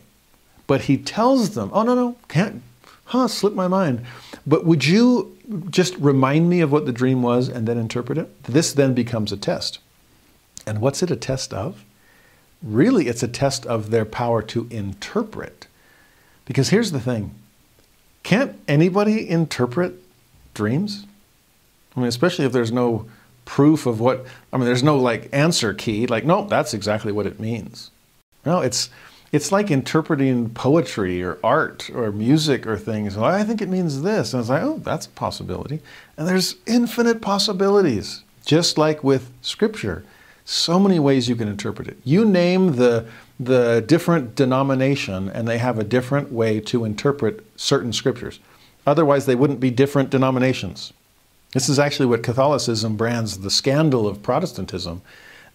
but 0.67 0.81
he 0.81 0.97
tells 0.97 1.51
them, 1.51 1.69
oh, 1.73 1.83
no, 1.83 1.95
no, 1.95 2.15
can't, 2.27 2.61
huh, 3.05 3.27
slipped 3.27 3.55
my 3.55 3.67
mind. 3.67 4.05
But 4.45 4.65
would 4.65 4.85
you 4.85 5.37
just 5.69 5.95
remind 5.97 6.49
me 6.49 6.61
of 6.61 6.71
what 6.71 6.85
the 6.85 6.91
dream 6.91 7.21
was 7.21 7.49
and 7.49 7.67
then 7.67 7.77
interpret 7.77 8.17
it? 8.17 8.43
This 8.43 8.73
then 8.73 8.93
becomes 8.93 9.31
a 9.31 9.37
test. 9.37 9.79
And 10.65 10.81
what's 10.81 11.03
it 11.03 11.11
a 11.11 11.15
test 11.15 11.53
of? 11.53 11.83
Really, 12.63 13.07
it's 13.07 13.21
a 13.21 13.27
test 13.27 13.65
of 13.65 13.91
their 13.91 14.05
power 14.05 14.41
to 14.43 14.67
interpret. 14.71 15.67
Because 16.45 16.69
here's 16.69 16.91
the 16.91 16.99
thing 16.99 17.35
can't 18.23 18.57
anybody 18.67 19.29
interpret 19.29 20.01
dreams? 20.55 21.05
I 21.95 21.99
mean, 21.99 22.09
especially 22.09 22.45
if 22.45 22.51
there's 22.51 22.71
no 22.71 23.05
proof 23.45 23.85
of 23.85 23.99
what, 23.99 24.25
I 24.51 24.57
mean, 24.57 24.65
there's 24.65 24.83
no 24.83 24.97
like 24.97 25.29
answer 25.31 25.73
key, 25.73 26.07
like, 26.07 26.25
no, 26.25 26.45
that's 26.47 26.73
exactly 26.73 27.11
what 27.11 27.27
it 27.27 27.39
means. 27.39 27.91
No, 28.45 28.61
it's, 28.61 28.89
it's 29.35 29.51
like 29.51 29.69
interpreting 29.69 30.49
poetry 30.49 31.21
or 31.21 31.37
art 31.43 31.89
or 31.93 32.09
music 32.13 32.65
or 32.65 32.77
things. 32.77 33.17
Well, 33.17 33.25
I 33.25 33.43
think 33.43 33.61
it 33.61 33.67
means 33.67 34.01
this. 34.01 34.33
And 34.33 34.39
it's 34.39 34.49
like, 34.49 34.63
oh, 34.63 34.77
that's 34.77 35.07
a 35.07 35.09
possibility. 35.09 35.81
And 36.15 36.25
there's 36.25 36.55
infinite 36.65 37.21
possibilities, 37.21 38.23
just 38.45 38.77
like 38.77 39.03
with 39.03 39.29
scripture. 39.41 40.05
So 40.45 40.79
many 40.79 40.99
ways 40.99 41.27
you 41.27 41.35
can 41.35 41.49
interpret 41.49 41.89
it. 41.89 41.97
You 42.05 42.23
name 42.23 42.77
the, 42.77 43.07
the 43.37 43.83
different 43.85 44.35
denomination, 44.35 45.27
and 45.27 45.45
they 45.45 45.57
have 45.57 45.79
a 45.79 45.83
different 45.83 46.31
way 46.31 46.61
to 46.61 46.85
interpret 46.85 47.45
certain 47.57 47.91
scriptures. 47.91 48.39
Otherwise, 48.87 49.25
they 49.25 49.35
wouldn't 49.35 49.59
be 49.59 49.69
different 49.69 50.11
denominations. 50.11 50.93
This 51.51 51.67
is 51.67 51.77
actually 51.77 52.05
what 52.05 52.23
Catholicism 52.23 52.95
brands 52.95 53.39
the 53.39 53.51
scandal 53.51 54.07
of 54.07 54.23
Protestantism 54.23 55.01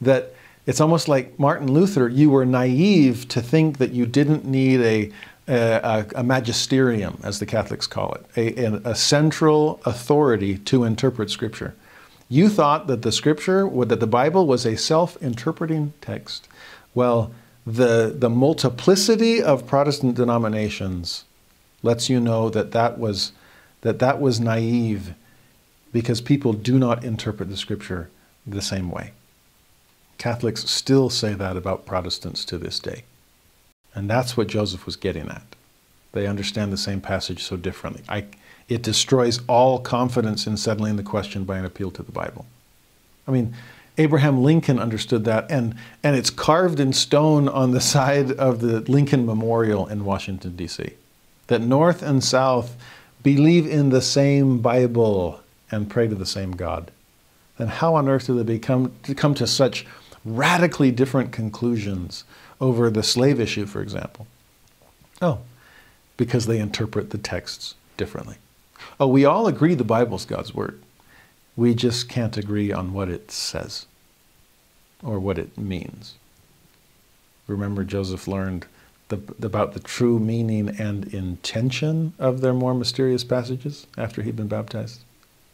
that 0.02 0.34
it's 0.66 0.80
almost 0.80 1.08
like 1.08 1.39
Martin 1.39 1.72
Luther, 1.72 2.08
you 2.08 2.30
were 2.30 2.44
naive 2.44 3.28
to 3.28 3.40
think 3.40 3.78
that 3.78 3.92
you 3.92 4.06
didn't 4.06 4.44
need 4.44 4.80
a, 4.80 5.12
a, 5.48 6.06
a 6.16 6.22
magisterium, 6.22 7.18
as 7.22 7.39
the 7.39 7.47
Catholics 7.47 7.86
call 7.86 8.14
it, 8.14 8.26
a, 8.36 8.90
a, 8.90 8.94
central 8.94 9.80
authority 9.84 10.58
to 10.58 10.84
interpret 10.84 11.30
Scripture. 11.30 11.74
You 12.28 12.48
thought 12.48 12.86
that 12.86 13.02
the 13.02 13.10
Scripture, 13.10 13.68
that 13.86 14.00
the 14.00 14.06
Bible 14.06 14.47
was 14.47 14.66
a 14.66 14.76
self 14.76 15.20
interpreting 15.22 15.92
text. 16.00 16.47
Well, 16.94 17.32
the, 17.66 18.14
the 18.16 18.30
multiplicity 18.30 19.42
of 19.42 19.66
Protestant 19.66 20.14
denominations 20.14 21.24
lets 21.82 22.08
you 22.08 22.20
know 22.20 22.50
that 22.50 22.72
that 22.72 22.98
was, 22.98 23.32
that 23.80 23.98
that 23.98 24.20
was 24.20 24.40
naive 24.40 25.14
because 25.92 26.20
people 26.20 26.52
do 26.52 26.78
not 26.78 27.02
interpret 27.02 27.48
the 27.48 27.56
Scripture 27.56 28.10
the 28.47 28.62
same 28.62 28.90
way. 28.90 29.12
Catholics 30.20 30.68
still 30.68 31.08
say 31.08 31.32
that 31.32 31.57
about 31.57 31.86
Protestants 31.86 32.44
to 32.44 32.58
this 32.58 32.78
day. 32.78 33.05
And 33.94 34.08
that's 34.08 34.36
what 34.36 34.49
Joseph 34.49 34.84
was 34.84 34.94
getting 34.94 35.31
at. 35.31 35.57
They 36.12 36.26
understand 36.26 36.70
the 36.70 36.76
same 36.76 37.00
passage 37.00 37.42
so 37.42 37.57
differently. 37.57 38.02
I, 38.07 38.26
it 38.68 38.82
destroys 38.82 39.40
all 39.49 39.78
confidence 39.78 40.47
in 40.47 40.58
settling 40.58 40.97
the 40.97 41.02
question 41.02 41.44
by 41.44 41.57
an 41.57 41.65
appeal 41.65 41.90
to 41.92 42.02
the 42.02 42.12
Bible. 42.12 42.44
I 43.26 43.31
mean, 43.31 43.55
Abraham 43.97 44.42
Lincoln 44.42 44.78
understood 44.78 45.24
that, 45.24 45.50
and, 45.50 45.74
and 46.02 46.15
it's 46.15 46.28
carved 46.28 46.81
in 46.81 46.92
stone 46.92 47.49
on 47.49 47.70
the 47.70 47.81
side 47.94 48.31
of 48.32 48.60
the 48.60 48.81
Lincoln 48.81 49.24
Memorial 49.24 49.86
in 49.86 50.05
Washington, 50.05 50.55
D.C. 50.55 50.92
That 51.47 51.62
North 51.62 52.02
and 52.02 52.23
South 52.23 52.76
believe 53.23 53.66
in 53.66 53.89
the 53.89 54.02
same 54.02 54.58
Bible 54.58 55.40
and 55.70 55.89
pray 55.89 56.08
to 56.08 56.15
the 56.15 56.26
same 56.26 56.52
God. 56.52 56.90
Then 57.57 57.68
how 57.68 57.94
on 57.94 58.07
earth 58.07 58.26
do 58.26 58.36
they 58.36 58.42
become 58.42 58.92
come 59.16 59.34
to 59.34 59.47
such 59.47 59.86
radically 60.24 60.90
different 60.90 61.32
conclusions 61.32 62.24
over 62.60 62.90
the 62.90 63.02
slave 63.02 63.40
issue, 63.40 63.66
for 63.66 63.81
example? 63.81 64.26
Oh, 65.23 65.40
because 66.16 66.47
they 66.47 66.58
interpret 66.58 67.10
the 67.10 67.18
texts 67.18 67.74
differently. 67.97 68.36
Oh, 68.99 69.07
we 69.07 69.24
all 69.24 69.47
agree 69.47 69.74
the 69.74 69.84
Bible's 69.84 70.24
God's 70.24 70.55
Word. 70.55 70.81
We 71.57 71.74
just 71.74 72.08
can't 72.08 72.36
agree 72.36 72.73
on 72.73 72.92
what 72.92 73.08
it 73.08 73.31
says 73.31 73.86
or 75.02 75.18
what 75.18 75.39
it 75.39 75.57
means. 75.58 76.15
Remember, 77.47 77.84
Joseph 77.84 78.28
learned 78.28 78.66
the, 79.08 79.20
about 79.42 79.73
the 79.73 79.81
true 79.81 80.18
meaning 80.18 80.68
and 80.78 81.12
intention 81.12 82.12
of 82.18 82.40
their 82.40 82.55
more 82.55 82.74
mysterious 82.74 83.24
passages 83.24 83.86
after 83.99 84.23
he'd 84.23 84.36
been 84.36 84.49
baptized? 84.49 85.00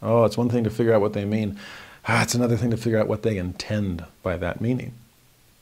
Oh, 0.01 0.23
it's 0.25 0.37
one 0.37 0.49
thing 0.49 0.63
to 0.63 0.69
figure 0.69 0.93
out 0.93 1.01
what 1.01 1.13
they 1.13 1.25
mean. 1.25 1.59
Ah, 2.07 2.23
it's 2.23 2.35
another 2.35 2.55
thing 2.55 2.71
to 2.71 2.77
figure 2.77 2.99
out 2.99 3.07
what 3.07 3.23
they 3.23 3.37
intend 3.37 4.05
by 4.23 4.37
that 4.37 4.61
meaning. 4.61 4.93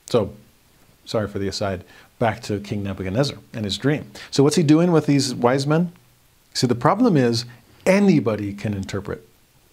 So, 0.06 0.32
sorry 1.04 1.26
for 1.26 1.40
the 1.40 1.48
aside, 1.48 1.82
back 2.20 2.40
to 2.42 2.60
King 2.60 2.84
Nebuchadnezzar 2.84 3.38
and 3.52 3.64
his 3.64 3.76
dream. 3.78 4.10
So, 4.30 4.44
what's 4.44 4.56
he 4.56 4.62
doing 4.62 4.92
with 4.92 5.06
these 5.06 5.34
wise 5.34 5.66
men? 5.66 5.92
See, 6.54 6.68
the 6.68 6.76
problem 6.76 7.16
is 7.16 7.44
anybody 7.84 8.52
can 8.54 8.74
interpret. 8.74 9.26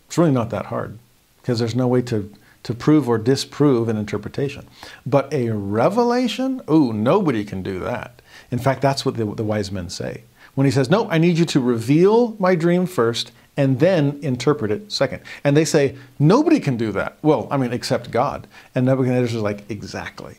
It's 0.08 0.18
really 0.18 0.32
not 0.32 0.50
that 0.50 0.68
hard 0.68 0.98
because 1.42 1.60
there's 1.60 1.76
no 1.76 1.88
way 1.88 2.02
to, 2.04 2.34
to 2.64 2.74
prove 2.74 3.08
or 3.08 3.18
disprove 3.18 3.88
an 3.88 3.98
interpretation. 3.98 4.68
But 5.06 5.32
a 5.32 5.52
revelation, 5.52 6.62
oh, 6.68 6.92
nobody 6.92 7.46
can 7.46 7.62
do 7.62 7.80
that. 7.80 8.22
In 8.50 8.60
fact, 8.60 8.82
that's 8.82 9.06
what 9.06 9.16
the, 9.16 9.26
the 9.26 9.44
wise 9.44 9.72
men 9.72 9.90
say. 9.90 10.24
When 10.56 10.66
he 10.66 10.72
says, 10.72 10.90
No, 10.90 11.10
I 11.10 11.20
need 11.20 11.38
you 11.38 11.46
to 11.46 11.60
reveal 11.60 12.36
my 12.40 12.56
dream 12.56 12.86
first 12.86 13.32
and 13.56 13.80
then 13.80 14.20
interpret 14.22 14.72
it 14.72 14.92
second. 14.92 15.22
And 15.44 15.56
they 15.56 15.66
say, 15.66 15.96
nobody 16.20 16.60
can 16.60 16.78
do 16.78 16.92
that. 16.94 17.18
Well, 17.22 17.48
I 17.52 17.58
mean, 17.58 17.72
except 17.72 18.12
God. 18.12 18.48
And 18.74 18.86
Nebuchadnezzar 18.86 19.38
is 19.38 19.44
like, 19.44 19.70
exactly. 19.70 20.38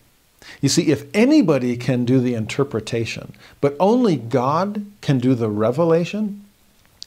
You 0.60 0.68
see, 0.68 0.90
if 0.90 1.06
anybody 1.14 1.76
can 1.76 2.04
do 2.04 2.20
the 2.20 2.34
interpretation, 2.34 3.34
but 3.60 3.76
only 3.80 4.16
God 4.16 4.84
can 5.00 5.18
do 5.18 5.34
the 5.34 5.48
revelation, 5.48 6.44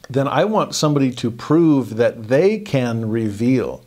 then 0.10 0.28
I 0.28 0.46
want 0.46 0.76
somebody 0.76 1.12
to 1.12 1.30
prove 1.30 1.98
that 1.98 2.30
they 2.30 2.60
can 2.60 3.10
reveal, 3.10 3.84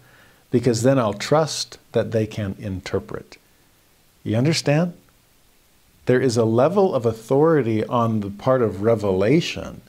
because 0.50 0.82
then 0.82 0.98
I'll 0.98 1.14
trust 1.14 1.78
that 1.92 2.12
they 2.12 2.26
can 2.26 2.54
interpret. 2.58 3.38
You 4.22 4.36
understand? 4.36 4.92
There 6.06 6.20
is 6.20 6.36
a 6.36 6.44
level 6.44 6.94
of 6.94 7.06
authority 7.06 7.84
on 7.84 8.20
the 8.20 8.30
part 8.30 8.62
of 8.62 8.82
revelation 8.82 9.80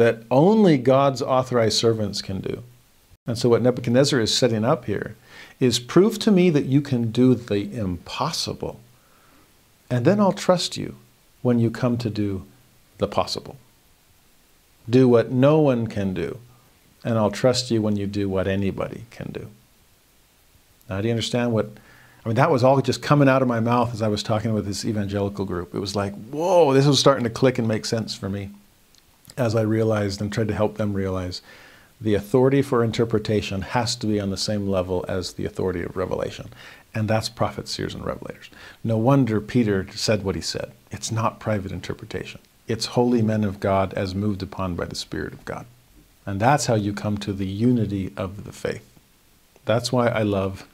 that 0.00 0.22
only 0.30 0.78
God's 0.78 1.20
authorized 1.20 1.76
servants 1.76 2.22
can 2.22 2.40
do. 2.40 2.62
And 3.26 3.36
so, 3.36 3.50
what 3.50 3.60
Nebuchadnezzar 3.60 4.18
is 4.18 4.34
setting 4.34 4.64
up 4.64 4.86
here 4.86 5.14
is 5.60 5.78
prove 5.78 6.18
to 6.20 6.30
me 6.30 6.48
that 6.48 6.64
you 6.64 6.80
can 6.80 7.10
do 7.10 7.34
the 7.34 7.70
impossible, 7.76 8.80
and 9.90 10.06
then 10.06 10.18
I'll 10.18 10.32
trust 10.32 10.78
you 10.78 10.96
when 11.42 11.58
you 11.58 11.70
come 11.70 11.98
to 11.98 12.08
do 12.08 12.46
the 12.96 13.06
possible. 13.06 13.58
Do 14.88 15.06
what 15.06 15.30
no 15.30 15.60
one 15.60 15.86
can 15.86 16.14
do, 16.14 16.38
and 17.04 17.18
I'll 17.18 17.30
trust 17.30 17.70
you 17.70 17.82
when 17.82 17.96
you 17.96 18.06
do 18.06 18.26
what 18.26 18.48
anybody 18.48 19.04
can 19.10 19.30
do. 19.32 19.48
Now, 20.88 21.02
do 21.02 21.08
you 21.08 21.12
understand 21.12 21.52
what? 21.52 21.68
I 22.24 22.28
mean, 22.28 22.36
that 22.36 22.50
was 22.50 22.64
all 22.64 22.80
just 22.80 23.02
coming 23.02 23.28
out 23.28 23.42
of 23.42 23.48
my 23.48 23.60
mouth 23.60 23.92
as 23.92 24.00
I 24.00 24.08
was 24.08 24.22
talking 24.22 24.54
with 24.54 24.64
this 24.64 24.86
evangelical 24.86 25.44
group. 25.44 25.74
It 25.74 25.78
was 25.78 25.94
like, 25.94 26.14
whoa, 26.30 26.72
this 26.72 26.86
was 26.86 26.98
starting 26.98 27.24
to 27.24 27.30
click 27.30 27.58
and 27.58 27.68
make 27.68 27.84
sense 27.84 28.14
for 28.14 28.30
me 28.30 28.50
as 29.40 29.56
I 29.56 29.62
realized 29.62 30.20
and 30.20 30.30
tried 30.30 30.48
to 30.48 30.54
help 30.54 30.76
them 30.76 30.92
realize, 30.92 31.40
the 31.98 32.14
authority 32.14 32.60
for 32.62 32.84
interpretation 32.84 33.62
has 33.62 33.96
to 33.96 34.06
be 34.06 34.20
on 34.20 34.30
the 34.30 34.36
same 34.36 34.68
level 34.68 35.04
as 35.08 35.32
the 35.32 35.46
authority 35.46 35.82
of 35.82 35.96
revelation. 35.96 36.50
And 36.94 37.08
that's 37.08 37.28
prophets, 37.28 37.72
seers, 37.72 37.94
and 37.94 38.04
revelators. 38.04 38.50
No 38.84 38.98
wonder 38.98 39.40
Peter 39.40 39.86
said 39.92 40.24
what 40.24 40.34
he 40.34 40.40
said. 40.40 40.72
It's 40.90 41.10
not 41.10 41.40
private 41.40 41.72
interpretation, 41.72 42.40
it's 42.68 42.86
holy 42.86 43.22
men 43.22 43.42
of 43.42 43.60
God 43.60 43.94
as 43.94 44.14
moved 44.14 44.42
upon 44.42 44.74
by 44.74 44.84
the 44.84 44.94
Spirit 44.94 45.32
of 45.32 45.44
God. 45.44 45.66
And 46.26 46.38
that's 46.38 46.66
how 46.66 46.74
you 46.74 46.92
come 46.92 47.16
to 47.18 47.32
the 47.32 47.46
unity 47.46 48.12
of 48.16 48.44
the 48.44 48.52
faith. 48.52 48.86
That's 49.64 49.90
why 49.90 50.08
I 50.08 50.22
love 50.22 50.66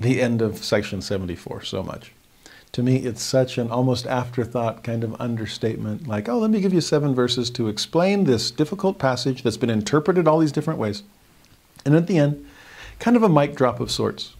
the 0.00 0.20
end 0.20 0.40
of 0.40 0.64
section 0.64 1.02
74 1.02 1.62
so 1.62 1.82
much 1.82 2.10
to 2.74 2.82
me, 2.82 2.96
it's 2.96 3.22
such 3.22 3.56
an 3.56 3.70
almost 3.70 4.04
afterthought 4.04 4.82
kind 4.82 5.04
of 5.04 5.14
understatement, 5.20 6.08
like, 6.08 6.28
oh, 6.28 6.40
let 6.40 6.50
me 6.50 6.60
give 6.60 6.74
you 6.74 6.80
seven 6.80 7.14
verses 7.14 7.48
to 7.50 7.68
explain 7.68 8.24
this 8.24 8.50
difficult 8.50 8.98
passage 8.98 9.44
that's 9.44 9.56
been 9.56 9.70
interpreted 9.70 10.26
all 10.26 10.40
these 10.40 10.50
different 10.50 10.80
ways. 10.80 11.04
And 11.84 11.94
at 11.94 12.08
the 12.08 12.18
end, 12.18 12.44
kind 12.98 13.16
of 13.16 13.22
a 13.22 13.28
mic 13.28 13.54
drop 13.54 13.78
of 13.78 13.92
sorts. 13.92 14.34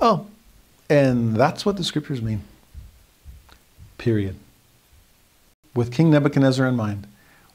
Oh, 0.00 0.26
and 0.90 1.36
that's 1.36 1.64
what 1.64 1.76
the 1.76 1.84
scriptures 1.84 2.20
mean. 2.20 2.42
Period. 3.96 4.34
With 5.72 5.92
King 5.92 6.10
Nebuchadnezzar 6.10 6.66
in 6.66 6.74
mind, 6.74 7.06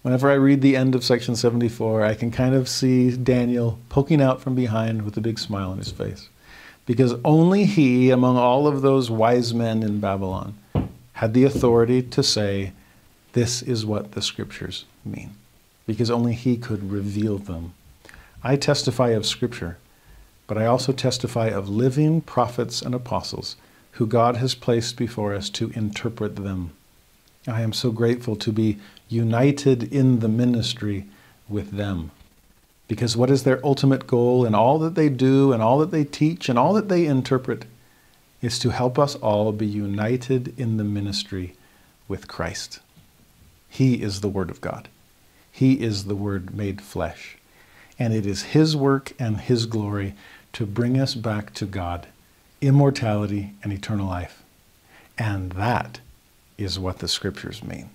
whenever 0.03 0.31
I 0.31 0.35
read 0.35 0.61
the 0.61 0.77
end 0.77 0.95
of 0.95 1.03
section 1.03 1.35
74, 1.35 2.01
I 2.01 2.13
can 2.13 2.31
kind 2.31 2.55
of 2.55 2.69
see 2.69 3.11
Daniel 3.11 3.77
poking 3.89 4.21
out 4.21 4.41
from 4.41 4.55
behind 4.55 5.01
with 5.01 5.17
a 5.17 5.21
big 5.21 5.37
smile 5.37 5.71
on 5.71 5.79
his 5.79 5.91
face 5.91 6.29
because 6.85 7.15
only 7.23 7.65
he, 7.65 8.09
among 8.09 8.37
all 8.37 8.67
of 8.67 8.81
those 8.81 9.09
wise 9.09 9.53
men 9.53 9.83
in 9.83 9.99
Babylon, 9.99 10.55
had 11.13 11.33
the 11.33 11.43
authority 11.43 12.01
to 12.01 12.23
say, 12.23 12.73
This 13.33 13.61
is 13.61 13.85
what 13.85 14.11
the 14.11 14.21
scriptures 14.21 14.85
mean, 15.05 15.31
because 15.85 16.11
only 16.11 16.33
he 16.33 16.57
could 16.57 16.91
reveal 16.91 17.37
them. 17.37 17.73
I 18.43 18.55
testify 18.55 19.09
of 19.09 19.25
scripture 19.25 19.77
but 20.47 20.57
I 20.57 20.65
also 20.65 20.91
testify 20.91 21.47
of 21.47 21.69
living 21.69 22.21
prophets 22.21 22.81
and 22.81 22.93
apostles 22.93 23.55
who 23.93 24.05
God 24.05 24.37
has 24.37 24.55
placed 24.55 24.97
before 24.97 25.33
us 25.33 25.49
to 25.51 25.71
interpret 25.75 26.35
them. 26.35 26.71
I 27.47 27.61
am 27.61 27.73
so 27.73 27.91
grateful 27.91 28.35
to 28.37 28.51
be 28.51 28.77
united 29.09 29.91
in 29.93 30.19
the 30.19 30.27
ministry 30.27 31.05
with 31.47 31.71
them. 31.71 32.11
Because 32.87 33.15
what 33.15 33.29
is 33.29 33.43
their 33.43 33.65
ultimate 33.65 34.07
goal 34.07 34.45
in 34.45 34.53
all 34.53 34.77
that 34.79 34.95
they 34.95 35.09
do 35.09 35.53
and 35.53 35.63
all 35.63 35.77
that 35.79 35.91
they 35.91 36.03
teach 36.03 36.49
and 36.49 36.59
all 36.59 36.73
that 36.73 36.89
they 36.89 37.05
interpret 37.05 37.65
is 38.41 38.59
to 38.59 38.69
help 38.71 38.99
us 38.99 39.15
all 39.15 39.51
be 39.53 39.65
united 39.65 40.57
in 40.59 40.77
the 40.77 40.83
ministry 40.83 41.55
with 42.07 42.27
Christ. 42.27 42.79
He 43.69 44.01
is 44.03 44.19
the 44.19 44.29
Word 44.29 44.49
of 44.49 44.59
God. 44.59 44.89
He 45.49 45.81
is 45.81 46.05
the 46.05 46.15
Word 46.15 46.55
made 46.55 46.81
flesh. 46.81 47.37
And 47.97 48.13
it 48.13 48.25
is 48.25 48.43
His 48.43 48.75
work 48.75 49.13
and 49.17 49.39
His 49.39 49.65
glory 49.65 50.13
to 50.51 50.65
bring 50.65 50.99
us 50.99 51.15
back 51.15 51.53
to 51.55 51.65
God, 51.65 52.07
immortality 52.59 53.53
and 53.63 53.71
eternal 53.71 54.07
life. 54.07 54.43
And 55.17 55.53
that 55.53 56.01
is 56.57 56.77
what 56.77 56.99
the 56.99 57.07
Scriptures 57.07 57.63
mean. 57.63 57.89